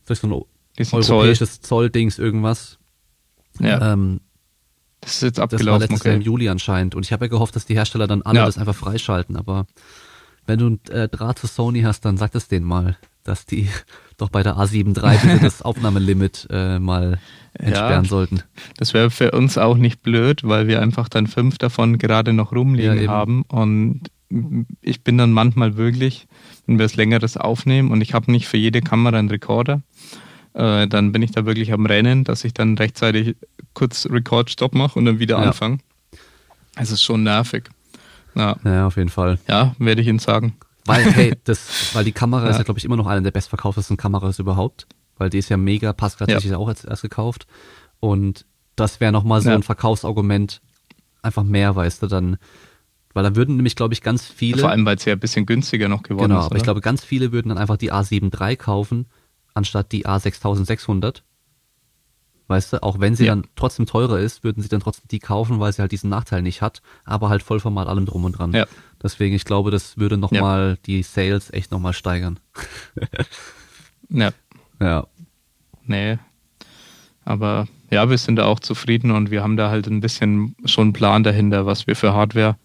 durch 0.06 0.20
so 0.20 0.28
ein 0.28 0.42
Diesen 0.78 0.96
europäisches 0.96 1.60
Zoll. 1.60 1.86
Zolldings 1.86 2.18
irgendwas. 2.18 2.78
Ja. 3.58 3.92
Ähm, 3.92 4.20
das 5.00 5.14
ist 5.14 5.22
jetzt 5.22 5.40
abgelaufen. 5.40 5.66
Das 5.66 5.72
war 5.72 5.78
letztes 5.80 6.00
okay. 6.00 6.08
Jahr 6.08 6.16
im 6.16 6.22
Juli 6.22 6.48
anscheinend. 6.48 6.94
Und 6.94 7.04
ich 7.04 7.12
habe 7.12 7.26
ja 7.26 7.28
gehofft, 7.28 7.56
dass 7.56 7.66
die 7.66 7.74
Hersteller 7.74 8.06
dann 8.06 8.22
alle 8.22 8.40
ja. 8.40 8.46
das 8.46 8.58
einfach 8.58 8.74
freischalten. 8.74 9.36
Aber 9.36 9.66
wenn 10.46 10.58
du 10.58 10.70
ein 10.70 10.80
äh, 10.90 11.08
Draht 11.08 11.38
zu 11.38 11.46
Sony 11.46 11.82
hast, 11.82 12.04
dann 12.04 12.16
sag 12.16 12.34
es 12.34 12.48
denen 12.48 12.66
mal, 12.66 12.96
dass 13.22 13.46
die 13.46 13.68
doch 14.16 14.30
bei 14.30 14.42
der 14.42 14.56
A7 14.56 14.96
III 14.96 15.38
das 15.42 15.62
Aufnahmelimit 15.62 16.48
äh, 16.50 16.78
mal 16.78 17.18
entsperren 17.54 18.04
ja, 18.04 18.08
sollten. 18.08 18.42
Das 18.76 18.94
wäre 18.94 19.10
für 19.10 19.30
uns 19.30 19.58
auch 19.58 19.76
nicht 19.76 20.02
blöd, 20.02 20.42
weil 20.44 20.66
wir 20.66 20.80
einfach 20.82 21.08
dann 21.08 21.26
fünf 21.26 21.58
davon 21.58 21.98
gerade 21.98 22.32
noch 22.32 22.52
rumliegen 22.52 23.02
ja, 23.02 23.10
haben. 23.10 23.42
Und 23.42 24.10
ich 24.80 25.02
bin 25.02 25.18
dann 25.18 25.32
manchmal 25.32 25.76
wirklich, 25.76 26.26
wenn 26.66 26.78
wir 26.78 26.86
es 26.86 26.96
längeres 26.96 27.36
aufnehmen 27.36 27.90
und 27.90 28.00
ich 28.00 28.14
habe 28.14 28.30
nicht 28.30 28.48
für 28.48 28.56
jede 28.56 28.80
Kamera 28.80 29.18
einen 29.18 29.30
Rekorder, 29.30 29.82
äh, 30.54 30.86
dann 30.88 31.12
bin 31.12 31.22
ich 31.22 31.32
da 31.32 31.46
wirklich 31.46 31.72
am 31.72 31.86
Rennen, 31.86 32.24
dass 32.24 32.44
ich 32.44 32.54
dann 32.54 32.76
rechtzeitig 32.76 33.36
kurz 33.74 34.08
Record-Stop 34.10 34.74
mache 34.74 34.98
und 34.98 35.04
dann 35.04 35.18
wieder 35.18 35.38
ja. 35.38 35.44
anfange. 35.44 35.78
Es 36.76 36.90
ist 36.90 37.02
schon 37.02 37.22
nervig. 37.22 37.70
Ja. 38.34 38.56
ja, 38.64 38.86
auf 38.86 38.96
jeden 38.96 39.10
Fall. 39.10 39.38
Ja, 39.48 39.76
werde 39.78 40.00
ich 40.00 40.08
Ihnen 40.08 40.18
sagen. 40.18 40.54
Weil, 40.86 41.04
hey, 41.12 41.34
das, 41.44 41.94
weil 41.94 42.04
die 42.04 42.12
Kamera 42.12 42.44
ja. 42.44 42.50
ist 42.50 42.58
ja, 42.58 42.62
glaube 42.64 42.78
ich, 42.78 42.84
immer 42.84 42.96
noch 42.96 43.06
eine 43.06 43.22
der 43.22 43.30
bestverkauftesten 43.30 43.96
Kameras 43.96 44.38
überhaupt. 44.38 44.86
Weil 45.16 45.30
die 45.30 45.38
ist 45.38 45.48
ja 45.48 45.56
mega, 45.56 45.92
Pascal 45.92 46.26
hat 46.28 46.42
sich 46.42 46.50
ja 46.50 46.58
auch 46.58 46.68
als 46.68 46.84
erst 46.84 47.02
gekauft. 47.02 47.46
Und 48.00 48.46
das 48.76 49.00
wäre 49.00 49.12
nochmal 49.12 49.40
so 49.40 49.50
ja. 49.50 49.54
ein 49.54 49.62
Verkaufsargument, 49.62 50.60
einfach 51.22 51.44
mehr, 51.44 51.76
weißt 51.76 52.02
du, 52.02 52.06
dann 52.08 52.38
weil 53.14 53.22
da 53.22 53.36
würden 53.36 53.56
nämlich, 53.56 53.76
glaube 53.76 53.94
ich, 53.94 54.02
ganz 54.02 54.26
viele. 54.26 54.58
Vor 54.58 54.70
allem, 54.70 54.84
weil 54.84 54.96
es 54.96 55.04
ja 55.04 55.12
ein 55.12 55.20
bisschen 55.20 55.46
günstiger 55.46 55.88
noch 55.88 56.02
geworden 56.02 56.30
genau, 56.30 56.40
ist. 56.40 56.44
Genau, 56.44 56.46
aber 56.46 56.56
ich 56.56 56.64
glaube, 56.64 56.80
ganz 56.80 57.04
viele 57.04 57.30
würden 57.32 57.48
dann 57.48 57.58
einfach 57.58 57.76
die 57.76 57.92
A7 57.92 58.38
III 58.38 58.56
kaufen, 58.56 59.06
anstatt 59.54 59.92
die 59.92 60.04
A6600. 60.04 61.22
Weißt 62.46 62.74
du, 62.74 62.82
auch 62.82 63.00
wenn 63.00 63.16
sie 63.16 63.26
ja. 63.26 63.32
dann 63.32 63.46
trotzdem 63.56 63.86
teurer 63.86 64.18
ist, 64.18 64.44
würden 64.44 64.62
sie 64.62 64.68
dann 64.68 64.80
trotzdem 64.80 65.08
die 65.10 65.18
kaufen, 65.18 65.60
weil 65.60 65.72
sie 65.72 65.80
halt 65.80 65.92
diesen 65.92 66.10
Nachteil 66.10 66.42
nicht 66.42 66.60
hat, 66.60 66.82
aber 67.04 67.30
halt 67.30 67.42
Vollformat 67.42 67.88
allem 67.88 68.04
drum 68.04 68.24
und 68.24 68.32
dran. 68.32 68.52
Ja. 68.52 68.66
Deswegen, 69.02 69.34
ich 69.34 69.44
glaube, 69.44 69.70
das 69.70 69.96
würde 69.96 70.18
nochmal 70.18 70.70
ja. 70.70 70.76
die 70.84 71.02
Sales 71.02 71.52
echt 71.52 71.70
nochmal 71.70 71.94
steigern. 71.94 72.38
ja. 74.10 74.30
Ja. 74.80 75.06
Nee. 75.86 76.18
Aber 77.24 77.66
ja, 77.90 78.10
wir 78.10 78.18
sind 78.18 78.36
da 78.36 78.44
auch 78.44 78.60
zufrieden 78.60 79.10
und 79.10 79.30
wir 79.30 79.42
haben 79.42 79.56
da 79.56 79.70
halt 79.70 79.86
ein 79.86 80.00
bisschen 80.00 80.56
schon 80.64 80.88
einen 80.88 80.92
Plan 80.92 81.22
dahinter, 81.22 81.64
was 81.64 81.86
wir 81.86 81.96
für 81.96 82.12
Hardware 82.12 82.56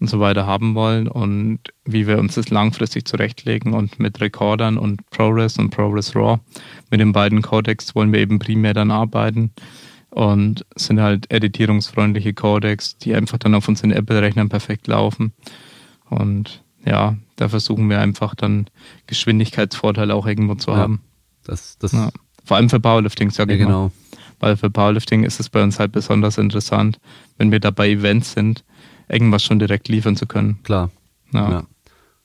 und 0.00 0.08
so 0.08 0.20
weiter 0.20 0.46
haben 0.46 0.74
wollen 0.74 1.08
und 1.08 1.58
wie 1.84 2.06
wir 2.06 2.18
uns 2.18 2.34
das 2.36 2.50
langfristig 2.50 3.06
zurechtlegen 3.06 3.74
und 3.74 3.98
mit 3.98 4.20
Recordern 4.20 4.78
und 4.78 5.08
ProRes 5.10 5.58
und 5.58 5.70
ProRes 5.70 6.14
RAW. 6.14 6.40
Mit 6.90 7.00
den 7.00 7.12
beiden 7.12 7.42
Codecs 7.42 7.94
wollen 7.94 8.12
wir 8.12 8.20
eben 8.20 8.38
primär 8.38 8.74
dann 8.74 8.90
arbeiten 8.90 9.50
und 10.10 10.64
sind 10.76 11.00
halt 11.00 11.30
editierungsfreundliche 11.30 12.32
Codecs, 12.32 12.96
die 12.98 13.14
einfach 13.14 13.38
dann 13.38 13.54
auf 13.54 13.68
unseren 13.68 13.90
Apple-Rechnern 13.90 14.48
perfekt 14.48 14.86
laufen. 14.86 15.32
Und 16.08 16.62
ja, 16.84 17.16
da 17.36 17.48
versuchen 17.48 17.90
wir 17.90 18.00
einfach 18.00 18.34
dann 18.34 18.68
Geschwindigkeitsvorteile 19.06 20.14
auch 20.14 20.26
irgendwo 20.26 20.54
zu 20.54 20.70
ja, 20.70 20.76
haben. 20.78 21.00
Das, 21.44 21.78
das 21.78 21.92
ja. 21.92 22.10
Vor 22.44 22.56
allem 22.56 22.70
für 22.70 22.80
Powerlifting, 22.80 23.30
sage 23.30 23.52
ja, 23.52 23.58
ich 23.58 23.66
genau. 23.66 23.84
mal. 23.84 23.92
Weil 24.40 24.56
für 24.56 24.70
Powerlifting 24.70 25.24
ist 25.24 25.40
es 25.40 25.48
bei 25.48 25.62
uns 25.62 25.78
halt 25.78 25.92
besonders 25.92 26.38
interessant, 26.38 26.98
wenn 27.36 27.50
wir 27.50 27.60
da 27.60 27.70
bei 27.70 27.90
Events 27.90 28.32
sind, 28.32 28.64
irgendwas 29.08 29.42
schon 29.42 29.58
direkt 29.58 29.88
liefern 29.88 30.16
zu 30.16 30.26
können. 30.26 30.62
Klar. 30.62 30.90
Ja. 31.32 31.50
ja. 31.50 31.66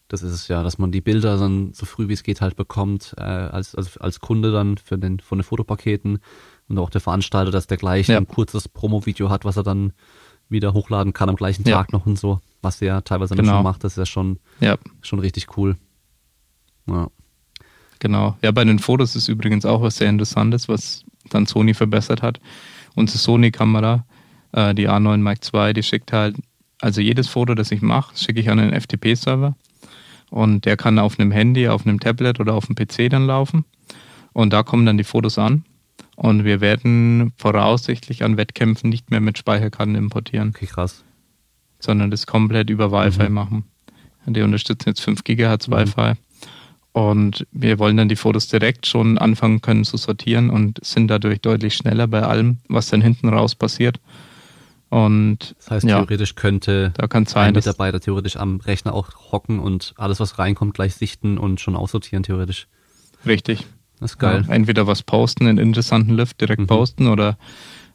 Das 0.07 0.21
ist 0.21 0.33
es 0.33 0.47
ja, 0.47 0.61
dass 0.63 0.77
man 0.77 0.91
die 0.91 1.01
Bilder 1.01 1.37
dann 1.37 1.73
so 1.73 1.85
früh 1.85 2.07
wie 2.07 2.13
es 2.13 2.23
geht 2.23 2.41
halt 2.41 2.55
bekommt, 2.55 3.15
äh, 3.17 3.21
als, 3.21 3.73
als, 3.73 3.97
als 3.97 4.19
Kunde 4.19 4.51
dann 4.51 4.77
für 4.77 4.97
den, 4.97 5.19
von 5.19 5.39
den 5.39 5.43
Fotopaketen 5.43 6.19
und 6.67 6.77
auch 6.77 6.89
der 6.89 7.01
Veranstalter, 7.01 7.51
dass 7.51 7.67
der 7.67 7.77
gleich 7.77 8.07
ja. 8.07 8.17
ein 8.17 8.27
kurzes 8.27 8.69
Promo-Video 8.69 9.29
hat, 9.29 9.43
was 9.43 9.57
er 9.57 9.63
dann 9.63 9.93
wieder 10.49 10.73
hochladen 10.73 11.13
kann 11.13 11.29
am 11.29 11.35
gleichen 11.35 11.63
Tag 11.63 11.91
ja. 11.91 11.97
noch 11.97 12.05
und 12.05 12.19
so, 12.19 12.41
was 12.61 12.81
er 12.81 13.03
teilweise 13.03 13.35
genau. 13.35 13.53
schon 13.53 13.63
macht, 13.63 13.83
das 13.83 13.93
ist 13.93 13.97
ja 13.97 14.05
schon, 14.05 14.39
ja. 14.59 14.77
schon 15.01 15.19
richtig 15.19 15.57
cool. 15.57 15.77
Ja. 16.85 17.07
Genau. 17.99 18.37
Ja, 18.41 18.51
bei 18.51 18.65
den 18.65 18.79
Fotos 18.79 19.15
ist 19.15 19.29
übrigens 19.29 19.65
auch 19.65 19.81
was 19.81 19.97
sehr 19.97 20.09
Interessantes, 20.09 20.67
was 20.67 21.05
dann 21.29 21.45
Sony 21.45 21.73
verbessert 21.73 22.21
hat. 22.21 22.39
Unsere 22.95 23.17
Sony-Kamera, 23.17 24.05
äh, 24.51 24.75
die 24.75 24.89
A9 24.89 25.17
Mark 25.17 25.39
II, 25.53 25.73
die 25.73 25.83
schickt 25.83 26.11
halt 26.11 26.35
also 26.83 26.99
jedes 26.99 27.29
Foto, 27.29 27.55
das 27.55 27.71
ich 27.71 27.81
mache, 27.81 28.17
schicke 28.17 28.41
ich 28.41 28.49
an 28.49 28.59
einen 28.59 28.79
FTP-Server 28.79 29.55
und 30.29 30.65
der 30.65 30.75
kann 30.75 30.99
auf 30.99 31.17
einem 31.17 31.31
Handy, 31.31 31.69
auf 31.69 31.87
einem 31.87 32.01
Tablet 32.01 32.41
oder 32.41 32.53
auf 32.55 32.65
dem 32.65 32.75
PC 32.75 33.09
dann 33.09 33.25
laufen 33.25 33.63
und 34.33 34.51
da 34.51 34.63
kommen 34.63 34.85
dann 34.85 34.97
die 34.97 35.05
Fotos 35.05 35.37
an 35.37 35.63
und 36.17 36.43
wir 36.43 36.59
werden 36.59 37.31
voraussichtlich 37.37 38.23
an 38.23 38.35
Wettkämpfen 38.35 38.89
nicht 38.89 39.11
mehr 39.11 39.21
mit 39.21 39.37
Speicherkarten 39.37 39.95
importieren. 39.95 40.49
Okay, 40.49 40.65
krass. 40.65 41.05
Sondern 41.79 42.11
das 42.11 42.27
komplett 42.27 42.69
über 42.69 42.91
Wi-Fi 42.91 43.29
mhm. 43.29 43.33
machen. 43.33 43.63
Die 44.25 44.41
unterstützen 44.41 44.89
jetzt 44.89 45.01
5 45.01 45.23
GHz 45.23 45.69
mhm. 45.69 45.73
Wi-Fi. 45.73 46.13
Und 46.91 47.47
wir 47.51 47.79
wollen 47.79 47.95
dann 47.95 48.09
die 48.09 48.17
Fotos 48.17 48.49
direkt 48.49 48.87
schon 48.87 49.17
anfangen 49.17 49.61
können 49.61 49.85
zu 49.85 49.95
sortieren 49.95 50.49
und 50.49 50.83
sind 50.83 51.07
dadurch 51.07 51.39
deutlich 51.39 51.75
schneller 51.75 52.07
bei 52.07 52.23
allem, 52.23 52.57
was 52.67 52.89
dann 52.89 53.01
hinten 53.01 53.29
raus 53.29 53.55
passiert. 53.55 53.99
Und 54.93 55.55
das 55.57 55.72
heißt, 55.72 55.88
theoretisch 55.88 56.35
könnte 56.35 56.91
da 56.95 57.07
kann 57.07 57.25
sein, 57.25 57.47
ein 57.47 57.53
Mitarbeiter 57.55 57.99
theoretisch 57.99 58.38
am 58.38 58.57
Rechner 58.57 58.93
auch 58.93 59.09
hocken 59.31 59.57
und 59.57 59.95
alles, 59.97 60.19
was 60.19 60.38
reinkommt, 60.38 60.75
gleich 60.75 60.93
sichten 60.93 61.39
und 61.39 61.59
schon 61.59 61.75
aussortieren, 61.75 62.22
theoretisch. 62.22 62.67
Richtig. 63.25 63.65
Das 63.99 64.11
ist 64.11 64.17
geil. 64.19 64.45
Ja, 64.47 64.53
entweder 64.53 64.85
was 64.85 65.01
posten, 65.01 65.47
einen 65.47 65.57
interessanten 65.57 66.13
Lift 66.13 66.39
direkt 66.41 66.61
mhm. 66.61 66.67
posten 66.67 67.07
oder 67.07 67.39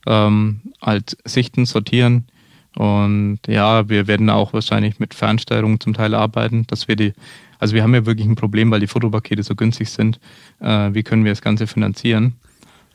ähm, 0.09 0.61
halt 0.83 1.17
sichten, 1.25 1.67
sortieren. 1.67 2.27
Und 2.75 3.39
ja, 3.47 3.89
wir 3.89 4.09
werden 4.09 4.29
auch 4.29 4.53
wahrscheinlich 4.53 4.99
mit 4.99 5.15
Fernsteuerung 5.15 5.79
zum 5.79 5.95
Teil 5.95 6.17
arbeiten, 6.17 6.67
dass 6.67 6.89
wir 6.89 6.97
die, 6.97 7.13
also 7.61 7.77
wir 7.77 7.85
haben 7.85 7.95
ja 7.95 8.07
wirklich 8.07 8.27
ein 8.27 8.35
Problem, 8.35 8.73
weil 8.73 8.81
die 8.81 8.89
Fotopakete 8.89 9.45
so 9.45 9.55
günstig 9.55 9.91
sind. 9.91 10.19
Äh, 10.59 10.93
wie 10.95 11.05
können 11.05 11.25
wir 11.25 11.31
das 11.31 11.43
Ganze 11.43 11.69
finanzieren? 11.69 12.35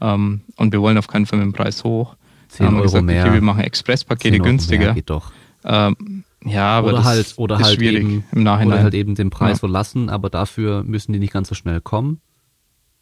Ähm, 0.02 0.42
und 0.58 0.74
wir 0.74 0.82
wollen 0.82 0.98
auf 0.98 1.08
keinen 1.08 1.26
Fall 1.26 1.40
mit 1.40 1.46
dem 1.46 1.54
Preis 1.54 1.86
hoch. 1.86 2.18
10 2.54 2.68
Euro 2.68 2.84
gesagt, 2.84 3.06
mehr. 3.06 3.26
Okay, 3.26 3.34
wir 3.34 3.42
machen 3.42 3.62
Expresspakete 3.62 4.40
günstiger. 4.40 4.86
Mehr 4.86 4.94
geht 4.94 5.10
doch. 5.10 5.32
Ähm, 5.64 6.24
ja, 6.46 6.78
aber 6.78 6.90
oder 6.90 6.98
das 6.98 7.06
halt, 7.06 7.34
oder 7.38 7.56
ist 7.60 7.64
halt 7.66 7.76
schwierig 7.76 8.04
eben, 8.04 8.24
im 8.32 8.44
Nachhinein. 8.44 8.74
Oder 8.74 8.84
halt 8.84 8.94
eben 8.94 9.16
den 9.16 9.30
Preis 9.30 9.58
ja. 9.58 9.62
so 9.62 9.68
lassen, 9.68 10.10
aber 10.10 10.30
dafür 10.30 10.84
müssen 10.84 11.14
die 11.14 11.20
nicht 11.20 11.34
ganz 11.34 11.50
so 11.50 11.56
schnell 11.56 11.82
kommen. 11.82 12.22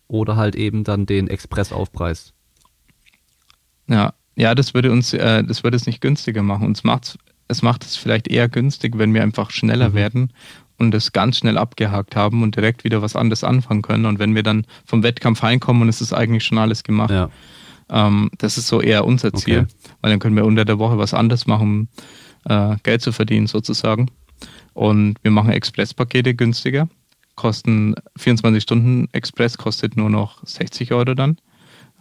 Oder 0.08 0.36
halt 0.36 0.56
eben 0.56 0.84
dann 0.84 1.06
den 1.06 1.28
Expressaufpreis. 1.28 2.34
Ja, 3.88 4.14
ja, 4.36 4.56
das 4.56 4.74
würde 4.74 4.92
uns, 4.92 5.14
äh, 5.14 5.44
das 5.44 5.64
würde 5.64 5.78
es 5.78 5.86
nicht 5.86 6.02
günstiger 6.02 6.44
machen. 6.44 6.66
Uns 6.66 6.84
macht's, 6.84 7.18
es 7.48 7.62
macht 7.62 7.84
es 7.84 7.96
vielleicht 7.96 8.28
eher 8.28 8.48
günstig, 8.48 8.98
wenn 8.98 9.14
wir 9.14 9.24
einfach 9.24 9.52
schneller 9.52 9.90
mhm. 9.90 9.94
werden 9.94 10.34
und 10.78 10.94
es 10.94 11.12
ganz 11.12 11.38
schnell 11.38 11.58
abgehakt 11.58 12.16
haben 12.16 12.44
und 12.44 12.56
direkt 12.56 12.84
wieder 12.84 13.02
was 13.02 13.16
anderes 13.16 13.44
anfangen 13.44 13.82
können. 13.82 14.06
Und 14.06 14.20
wenn 14.20 14.36
wir 14.36 14.44
dann 14.44 14.66
vom 14.86 15.04
Wettkampf 15.04 15.42
heimkommen 15.42 15.84
und 15.84 15.90
es 15.90 16.02
ist 16.02 16.14
eigentlich 16.14 16.44
schon 16.44 16.58
alles 16.58 16.84
gemacht. 16.84 17.12
Ja. 17.12 17.30
Ähm, 17.92 18.32
das 18.38 18.58
ist 18.58 18.68
so 18.68 18.82
eher 18.82 19.06
unser 19.06 19.34
Ziel, 19.34 19.60
okay. 19.60 19.74
weil 20.02 20.12
dann 20.12 20.20
können 20.20 20.36
wir 20.36 20.46
unter 20.46 20.66
der 20.66 20.80
Woche 20.80 20.98
was 20.98 21.14
anderes 21.14 21.46
machen, 21.46 21.90
äh, 22.46 22.78
Geld 22.84 23.02
zu 23.02 23.12
verdienen 23.12 23.48
sozusagen. 23.48 24.10
Und 24.74 25.18
wir 25.22 25.32
machen 25.32 25.52
Expresspakete 25.52 26.34
günstiger. 26.34 26.88
Kosten 27.36 27.96
24 28.18 28.64
Stunden 28.64 29.10
Express 29.12 29.58
kostet 29.58 29.98
nur 29.98 30.10
noch 30.10 30.46
60 30.46 30.94
Euro 30.94 31.14
dann. 31.14 31.38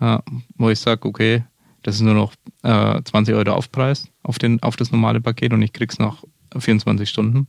Äh, 0.01 0.19
wo 0.57 0.71
ich 0.71 0.79
sage, 0.79 1.07
okay, 1.07 1.45
das 1.83 1.97
ist 1.97 2.03
nur 2.03 2.15
noch 2.15 2.33
äh, 2.63 3.03
20 3.03 3.35
Euro 3.35 3.53
Aufpreis 3.53 4.09
auf, 4.23 4.39
den, 4.39 4.63
auf 4.63 4.77
das 4.77 4.93
normale 4.93 5.21
Paket 5.21 5.53
und 5.53 5.63
ich 5.63 5.73
krieg's 5.73 5.99
nach 5.99 6.23
24 6.57 7.09
Stunden. 7.09 7.49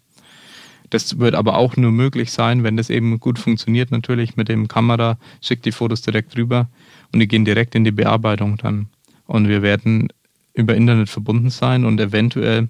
Das 0.91 1.19
wird 1.19 1.35
aber 1.35 1.57
auch 1.57 1.77
nur 1.77 1.91
möglich 1.91 2.31
sein, 2.31 2.63
wenn 2.63 2.77
das 2.77 2.89
eben 2.89 3.19
gut 3.19 3.39
funktioniert, 3.39 3.91
natürlich 3.91 4.35
mit 4.35 4.49
dem 4.49 4.67
Kamera, 4.67 5.17
schickt 5.41 5.65
die 5.65 5.71
Fotos 5.71 6.01
direkt 6.01 6.37
rüber 6.37 6.69
und 7.11 7.19
die 7.19 7.27
gehen 7.27 7.45
direkt 7.45 7.73
in 7.75 7.83
die 7.83 7.91
Bearbeitung 7.91 8.57
dann. 8.57 8.89
Und 9.25 9.47
wir 9.47 9.61
werden 9.61 10.09
über 10.53 10.75
Internet 10.75 11.09
verbunden 11.09 11.49
sein 11.49 11.85
und 11.85 11.99
eventuell 11.99 12.67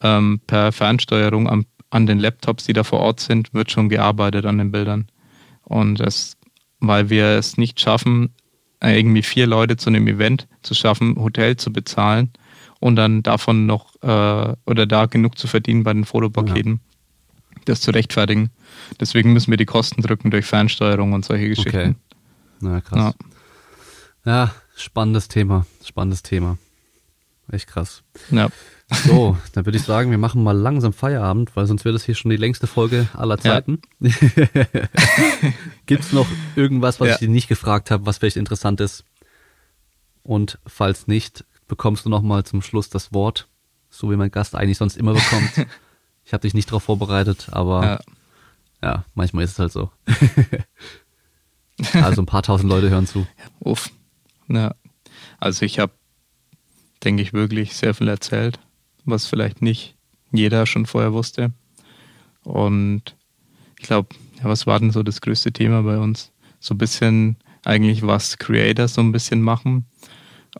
ähm, 0.00 0.40
per 0.46 0.72
Fernsteuerung 0.72 1.48
am, 1.48 1.66
an 1.90 2.06
den 2.06 2.18
Laptops, 2.18 2.64
die 2.64 2.72
da 2.72 2.84
vor 2.84 3.00
Ort 3.00 3.20
sind, 3.20 3.52
wird 3.52 3.70
schon 3.70 3.90
gearbeitet 3.90 4.46
an 4.46 4.56
den 4.56 4.72
Bildern. 4.72 5.08
Und 5.62 6.00
das, 6.00 6.38
weil 6.80 7.10
wir 7.10 7.26
es 7.26 7.58
nicht 7.58 7.78
schaffen, 7.80 8.34
äh, 8.80 8.98
irgendwie 8.98 9.22
vier 9.22 9.46
Leute 9.46 9.76
zu 9.76 9.90
einem 9.90 10.08
Event 10.08 10.48
zu 10.62 10.72
schaffen, 10.72 11.16
Hotel 11.16 11.56
zu 11.56 11.70
bezahlen 11.70 12.32
und 12.80 12.96
dann 12.96 13.22
davon 13.22 13.66
noch 13.66 13.94
äh, 14.02 14.54
oder 14.66 14.86
da 14.86 15.04
genug 15.04 15.36
zu 15.36 15.46
verdienen 15.46 15.84
bei 15.84 15.92
den 15.92 16.04
Fotopaketen, 16.06 16.72
ja. 16.72 16.91
Das 17.64 17.80
zu 17.80 17.90
rechtfertigen. 17.90 18.50
Deswegen 19.00 19.32
müssen 19.32 19.50
wir 19.50 19.56
die 19.56 19.66
Kosten 19.66 20.02
drücken 20.02 20.30
durch 20.30 20.46
Fernsteuerung 20.46 21.12
und 21.12 21.24
solche 21.24 21.48
Geschichten. 21.48 21.76
Okay. 21.76 21.94
Na 22.60 22.80
krass. 22.80 23.14
Ja. 24.24 24.32
ja, 24.32 24.54
spannendes 24.76 25.28
Thema, 25.28 25.66
spannendes 25.84 26.22
Thema. 26.22 26.58
Echt 27.50 27.66
krass. 27.66 28.02
Ja. 28.30 28.48
So, 29.04 29.36
dann 29.52 29.66
würde 29.66 29.78
ich 29.78 29.84
sagen, 29.84 30.10
wir 30.10 30.18
machen 30.18 30.42
mal 30.42 30.56
langsam 30.56 30.92
Feierabend, 30.92 31.56
weil 31.56 31.66
sonst 31.66 31.84
wird 31.84 31.94
es 31.94 32.04
hier 32.04 32.14
schon 32.14 32.30
die 32.30 32.36
längste 32.36 32.66
Folge 32.66 33.08
aller 33.14 33.38
Zeiten. 33.38 33.80
Ja. 34.00 34.10
Gibt 35.86 36.04
es 36.04 36.12
noch 36.12 36.26
irgendwas, 36.56 37.00
was 37.00 37.08
ja. 37.08 37.14
ich 37.14 37.20
dir 37.20 37.28
nicht 37.28 37.48
gefragt 37.48 37.90
habe, 37.90 38.06
was 38.06 38.18
vielleicht 38.18 38.36
interessant 38.36 38.80
ist? 38.80 39.04
Und 40.22 40.58
falls 40.66 41.06
nicht, 41.06 41.44
bekommst 41.68 42.04
du 42.04 42.10
noch 42.10 42.22
mal 42.22 42.44
zum 42.44 42.62
Schluss 42.62 42.88
das 42.88 43.12
Wort, 43.12 43.48
so 43.90 44.10
wie 44.10 44.16
mein 44.16 44.30
Gast 44.30 44.54
eigentlich 44.54 44.78
sonst 44.78 44.96
immer 44.96 45.14
bekommt. 45.14 45.66
ich 46.24 46.32
habe 46.32 46.42
dich 46.42 46.54
nicht 46.54 46.68
darauf 46.68 46.84
vorbereitet, 46.84 47.48
aber 47.50 47.84
ja. 47.84 47.98
ja, 48.82 49.04
manchmal 49.14 49.44
ist 49.44 49.52
es 49.52 49.58
halt 49.58 49.72
so. 49.72 49.90
also 51.94 52.22
ein 52.22 52.26
paar 52.26 52.42
tausend 52.42 52.70
Leute 52.70 52.90
hören 52.90 53.06
zu. 53.06 53.26
Uff. 53.60 53.90
Ja. 54.48 54.74
Also 55.38 55.64
ich 55.64 55.78
habe, 55.78 55.92
denke 57.02 57.22
ich, 57.22 57.32
wirklich 57.32 57.74
sehr 57.74 57.94
viel 57.94 58.08
erzählt 58.08 58.58
was 59.04 59.26
vielleicht 59.26 59.62
nicht 59.62 59.96
jeder 60.32 60.66
schon 60.66 60.86
vorher 60.86 61.12
wusste. 61.12 61.52
Und 62.44 63.16
ich 63.78 63.86
glaube, 63.86 64.14
ja, 64.38 64.44
was 64.44 64.66
war 64.66 64.78
denn 64.78 64.90
so 64.90 65.02
das 65.02 65.20
größte 65.20 65.52
Thema 65.52 65.82
bei 65.82 65.98
uns? 65.98 66.32
So 66.60 66.74
ein 66.74 66.78
bisschen 66.78 67.36
eigentlich, 67.64 68.06
was 68.06 68.38
Creators 68.38 68.94
so 68.94 69.00
ein 69.00 69.12
bisschen 69.12 69.42
machen, 69.42 69.86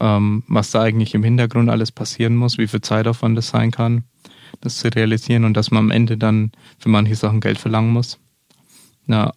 ähm, 0.00 0.44
was 0.49 0.70
da 0.70 0.82
eigentlich 0.82 1.15
im 1.15 1.24
Hintergrund 1.24 1.70
alles 1.70 1.92
passieren 1.92 2.36
muss, 2.36 2.58
wie 2.58 2.66
viel 2.66 2.81
Zeitaufwand 2.81 3.36
das 3.36 3.49
sein 3.49 3.70
kann, 3.70 4.05
das 4.60 4.76
zu 4.76 4.89
realisieren 4.89 5.44
und 5.44 5.56
dass 5.56 5.70
man 5.70 5.84
am 5.84 5.90
Ende 5.90 6.16
dann 6.16 6.52
für 6.78 6.89
manche 6.89 7.14
Sachen 7.14 7.40
Geld 7.40 7.58
verlangen 7.58 7.92
muss. 7.92 8.18
Ja, 9.06 9.32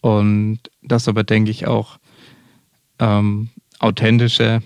und 0.00 0.60
das 0.82 1.08
aber 1.08 1.24
denke 1.24 1.50
ich 1.50 1.66
auch 1.66 1.98
ähm, 2.98 3.50
authentische 3.78 4.62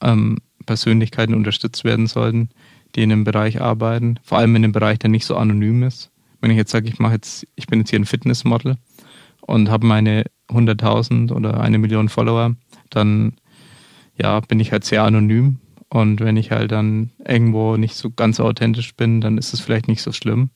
ähm, 0.00 0.38
Persönlichkeiten 0.66 1.34
unterstützt 1.34 1.84
werden 1.84 2.06
sollten, 2.06 2.50
die 2.94 3.02
in 3.02 3.10
dem 3.10 3.24
Bereich 3.24 3.60
arbeiten, 3.60 4.18
vor 4.22 4.38
allem 4.38 4.56
in 4.56 4.62
dem 4.62 4.72
Bereich, 4.72 4.98
der 4.98 5.10
nicht 5.10 5.24
so 5.24 5.36
anonym 5.36 5.82
ist. 5.82 6.10
Wenn 6.40 6.50
ich 6.50 6.56
jetzt 6.56 6.72
sage, 6.72 6.88
ich 6.88 6.98
mache 6.98 7.14
jetzt, 7.14 7.46
ich 7.54 7.66
bin 7.66 7.80
jetzt 7.80 7.90
hier 7.90 8.00
ein 8.00 8.04
Fitnessmodel 8.04 8.76
und 9.40 9.70
habe 9.70 9.86
meine 9.86 10.24
100.000 10.48 11.32
oder 11.32 11.60
eine 11.60 11.78
Million 11.78 12.08
Follower, 12.08 12.56
dann 12.90 13.34
ja, 14.16 14.40
bin 14.40 14.60
ich 14.60 14.72
halt 14.72 14.84
sehr 14.84 15.04
anonym. 15.04 15.58
Und 15.92 16.20
wenn 16.20 16.38
ich 16.38 16.50
halt 16.50 16.72
dann 16.72 17.10
irgendwo 17.22 17.76
nicht 17.76 17.96
so 17.96 18.10
ganz 18.10 18.40
authentisch 18.40 18.94
bin, 18.94 19.20
dann 19.20 19.36
ist 19.36 19.52
es 19.52 19.60
vielleicht 19.60 19.88
nicht 19.88 20.00
so 20.00 20.10
schlimm, 20.10 20.48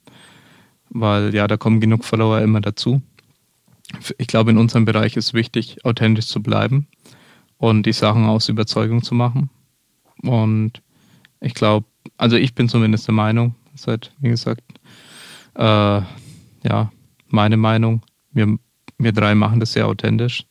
weil 0.89 1.35
ja, 1.35 1.47
da 1.47 1.59
kommen 1.59 1.79
genug 1.79 2.07
Follower 2.07 2.41
immer 2.41 2.63
dazu. 2.63 3.03
Ich 4.17 4.29
glaube, 4.29 4.51
in 4.51 4.57
unserem 4.57 4.87
Bereich 4.87 5.15
ist 5.15 5.35
wichtig, 5.35 5.85
authentisch 5.85 6.29
zu 6.29 6.43
bleiben 6.43 6.87
und 7.59 7.85
die 7.85 7.93
Sachen 7.93 8.25
aus 8.25 8.49
Überzeugung 8.49 9.03
zu 9.03 9.15
machen. 9.15 9.51
Und 10.23 10.81
ich 11.43 11.53
glaube, 11.53 11.87
also 12.17 12.37
ich 12.37 12.55
bin 12.55 12.71
zumindest 12.71 13.07
der 13.07 13.15
Meinung, 13.15 13.55
seit, 13.75 14.13
wie 14.21 14.31
gesagt, 14.31 14.63
äh, 15.55 16.01
ja, 16.01 16.93
meine 17.29 17.59
Meinung, 17.59 18.01
wir, 18.33 18.59
wir 18.97 19.13
drei 19.13 19.35
machen 19.35 19.61
das 19.61 19.75
sehr 19.75 19.87
authentisch 19.87 20.47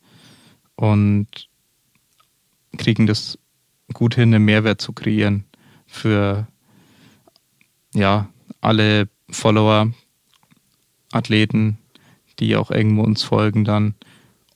und 0.76 1.26
kriegen 2.76 3.08
das 3.08 3.36
gut 3.92 4.14
hin, 4.14 4.34
einen 4.34 4.44
Mehrwert 4.44 4.80
zu 4.80 4.92
kreieren 4.92 5.44
für 5.86 6.46
ja, 7.94 8.28
alle 8.60 9.08
Follower, 9.30 9.92
Athleten, 11.12 11.78
die 12.38 12.56
auch 12.56 12.70
irgendwo 12.70 13.02
uns 13.02 13.22
folgen 13.22 13.64
dann. 13.64 13.94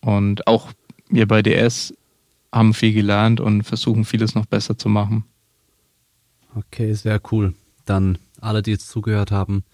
Und 0.01 0.47
auch 0.47 0.73
wir 1.09 1.27
bei 1.27 1.43
DS 1.43 1.95
haben 2.53 2.75
viel 2.75 2.93
gelernt 2.93 3.41
und 3.41 3.63
versuchen 3.63 4.05
vieles 4.05 4.35
noch 4.35 4.47
besser 4.47 4.77
zu 4.77 4.89
machen. 4.89 5.25
Okay, 6.55 6.93
sehr 6.95 7.21
cool. 7.31 7.55
Dann 7.85 8.19
alle, 8.41 8.63
die 8.63 8.73
jetzt 8.73 8.89
zugehört 8.89 9.31
haben, 9.31 9.65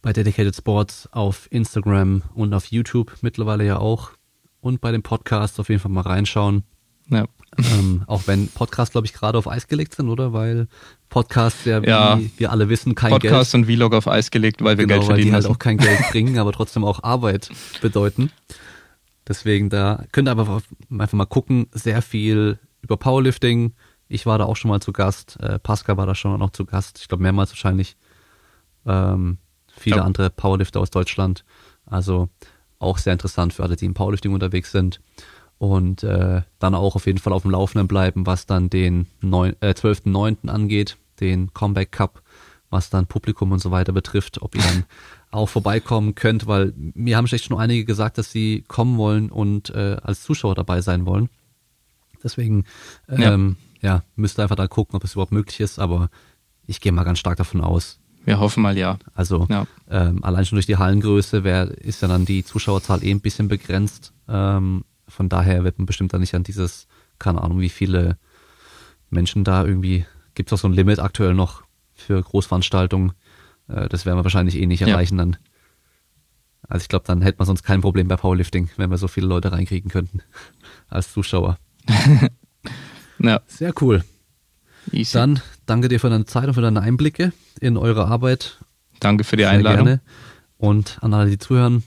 bei 0.00 0.12
Dedicated 0.12 0.56
Sports 0.56 1.08
auf 1.12 1.46
Instagram 1.50 2.22
und 2.34 2.54
auf 2.54 2.66
YouTube 2.66 3.12
mittlerweile 3.20 3.64
ja 3.64 3.78
auch 3.78 4.12
und 4.60 4.80
bei 4.80 4.90
dem 4.90 5.02
Podcast 5.02 5.60
auf 5.60 5.68
jeden 5.68 5.80
Fall 5.80 5.92
mal 5.92 6.00
reinschauen. 6.02 6.64
Ja. 7.08 7.26
Ähm, 7.58 8.02
auch 8.06 8.22
wenn 8.26 8.48
Podcasts, 8.48 8.92
glaube 8.92 9.06
ich, 9.06 9.12
gerade 9.12 9.36
auf 9.36 9.46
Eis 9.46 9.68
gelegt 9.68 9.94
sind, 9.94 10.08
oder? 10.08 10.32
Weil 10.32 10.68
Podcasts 11.10 11.64
ja, 11.64 11.82
wie 11.82 11.86
ja, 11.86 12.18
wir 12.38 12.50
alle 12.50 12.68
wissen, 12.68 12.94
kein 12.94 13.10
Podcast 13.10 13.22
Geld. 13.22 13.32
Podcast 13.32 13.54
und 13.54 13.66
Vlog 13.66 13.94
auf 13.94 14.08
Eis 14.08 14.30
gelegt, 14.30 14.62
weil 14.62 14.78
wir 14.78 14.86
genau, 14.86 15.00
Geld 15.00 15.06
verdienen 15.06 15.32
weil 15.32 15.40
die 15.40 15.46
halt 15.46 15.54
auch 15.54 15.58
kein 15.58 15.76
Geld 15.76 16.00
bringen, 16.10 16.38
aber 16.38 16.52
trotzdem 16.52 16.84
auch 16.84 17.02
Arbeit 17.02 17.50
bedeuten. 17.82 18.30
Deswegen 19.28 19.68
da 19.68 20.04
könnt 20.12 20.28
ihr 20.28 20.32
einfach, 20.32 20.62
einfach 20.90 21.12
mal 21.12 21.26
gucken, 21.26 21.66
sehr 21.72 22.00
viel 22.00 22.58
über 22.80 22.96
Powerlifting, 22.96 23.74
ich 24.12 24.26
war 24.26 24.36
da 24.36 24.44
auch 24.44 24.56
schon 24.56 24.68
mal 24.68 24.80
zu 24.80 24.92
Gast. 24.92 25.38
Äh, 25.40 25.58
Pascal 25.58 25.96
war 25.96 26.04
da 26.04 26.14
schon 26.14 26.38
noch 26.38 26.50
zu 26.50 26.66
Gast. 26.66 26.98
Ich 27.00 27.08
glaube 27.08 27.22
mehrmals 27.22 27.50
wahrscheinlich. 27.50 27.96
Ähm, 28.84 29.38
viele 29.74 29.96
ja. 29.96 30.04
andere 30.04 30.28
Powerlifter 30.28 30.80
aus 30.80 30.90
Deutschland. 30.90 31.44
Also 31.86 32.28
auch 32.78 32.98
sehr 32.98 33.14
interessant 33.14 33.54
für 33.54 33.62
alle, 33.62 33.76
die 33.76 33.86
im 33.86 33.94
Powerlifting 33.94 34.34
unterwegs 34.34 34.70
sind. 34.70 35.00
Und 35.62 36.02
äh, 36.02 36.42
dann 36.58 36.74
auch 36.74 36.96
auf 36.96 37.06
jeden 37.06 37.18
Fall 37.18 37.32
auf 37.32 37.42
dem 37.42 37.52
Laufenden 37.52 37.86
bleiben, 37.86 38.26
was 38.26 38.46
dann 38.46 38.68
den 38.68 39.06
äh, 39.22 39.70
12.9. 39.70 40.48
angeht, 40.48 40.96
den 41.20 41.54
Comeback 41.54 41.92
Cup, 41.92 42.22
was 42.68 42.90
dann 42.90 43.06
Publikum 43.06 43.52
und 43.52 43.60
so 43.60 43.70
weiter 43.70 43.92
betrifft, 43.92 44.42
ob 44.42 44.56
ihr 44.56 44.62
dann 44.62 44.84
auch 45.30 45.48
vorbeikommen 45.48 46.16
könnt, 46.16 46.48
weil 46.48 46.72
mir 46.76 47.16
haben 47.16 47.26
echt 47.26 47.44
schon 47.44 47.58
einige 47.58 47.84
gesagt, 47.84 48.18
dass 48.18 48.32
sie 48.32 48.64
kommen 48.66 48.98
wollen 48.98 49.30
und 49.30 49.70
äh, 49.70 49.98
als 50.02 50.22
Zuschauer 50.22 50.56
dabei 50.56 50.80
sein 50.80 51.06
wollen. 51.06 51.28
Deswegen 52.24 52.64
ähm, 53.08 53.20
ja 53.22 53.72
ja, 53.82 54.02
müsste 54.16 54.42
einfach 54.42 54.56
da 54.56 54.68
gucken, 54.68 54.96
ob 54.96 55.04
es 55.04 55.12
überhaupt 55.12 55.32
möglich 55.32 55.60
ist, 55.60 55.78
aber 55.78 56.08
ich 56.66 56.80
gehe 56.80 56.92
mal 56.92 57.04
ganz 57.04 57.18
stark 57.18 57.36
davon 57.36 57.60
aus. 57.60 57.98
Wir 58.24 58.38
hoffen 58.38 58.62
mal 58.62 58.78
ja. 58.78 58.98
Also 59.14 59.46
ja. 59.50 59.66
Ähm, 59.90 60.22
allein 60.22 60.46
schon 60.46 60.56
durch 60.56 60.66
die 60.66 60.76
Hallengröße 60.76 61.42
wär, 61.42 61.72
ist 61.78 62.02
ja 62.02 62.08
dann 62.08 62.24
die 62.24 62.44
Zuschauerzahl 62.44 63.02
eh 63.02 63.10
ein 63.10 63.20
bisschen 63.20 63.48
begrenzt. 63.48 64.12
Ähm, 64.28 64.84
von 65.12 65.28
daher 65.28 65.64
wird 65.64 65.78
man 65.78 65.86
bestimmt 65.86 66.12
dann 66.12 66.20
nicht 66.20 66.34
an 66.34 66.42
dieses, 66.42 66.86
keine 67.18 67.42
Ahnung, 67.42 67.60
wie 67.60 67.68
viele 67.68 68.16
Menschen 69.10 69.44
da 69.44 69.64
irgendwie, 69.64 70.06
gibt 70.34 70.50
es 70.50 70.54
auch 70.54 70.62
so 70.62 70.68
ein 70.68 70.72
Limit 70.72 70.98
aktuell 70.98 71.34
noch 71.34 71.62
für 71.94 72.20
Großveranstaltungen. 72.20 73.12
Äh, 73.68 73.88
das 73.88 74.06
werden 74.06 74.18
wir 74.18 74.24
wahrscheinlich 74.24 74.56
eh 74.56 74.66
nicht 74.66 74.82
erreichen 74.82 75.18
ja. 75.18 75.24
dann. 75.24 75.36
Also 76.68 76.82
ich 76.82 76.88
glaube, 76.88 77.04
dann 77.06 77.22
hätte 77.22 77.38
man 77.38 77.46
sonst 77.46 77.62
kein 77.62 77.80
Problem 77.80 78.08
bei 78.08 78.16
Powerlifting, 78.16 78.70
wenn 78.76 78.90
wir 78.90 78.98
so 78.98 79.08
viele 79.08 79.26
Leute 79.26 79.52
reinkriegen 79.52 79.90
könnten 79.90 80.22
als 80.88 81.12
Zuschauer. 81.12 81.58
Ja. 83.22 83.40
Sehr 83.46 83.72
cool. 83.80 84.04
Easy. 84.90 85.12
Dann 85.12 85.40
danke 85.66 85.88
dir 85.88 86.00
für 86.00 86.10
deine 86.10 86.24
Zeit 86.24 86.48
und 86.48 86.54
für 86.54 86.60
deine 86.60 86.80
Einblicke 86.80 87.32
in 87.60 87.76
eure 87.76 88.06
Arbeit. 88.06 88.58
Danke 89.00 89.24
für 89.24 89.36
die 89.36 89.44
Sehr 89.44 89.50
Einladung. 89.50 89.86
Gerne. 89.86 90.00
Und 90.58 90.98
an 91.02 91.14
alle, 91.14 91.30
die 91.30 91.38
zuhören, 91.38 91.82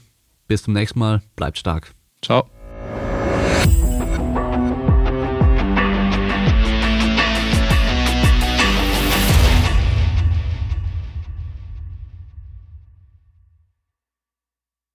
bis 0.48 0.62
zum 0.62 0.74
nächsten 0.74 0.98
Mal. 0.98 1.22
Bleibt 1.34 1.58
stark. 1.58 1.94
Ciao. 2.22 2.48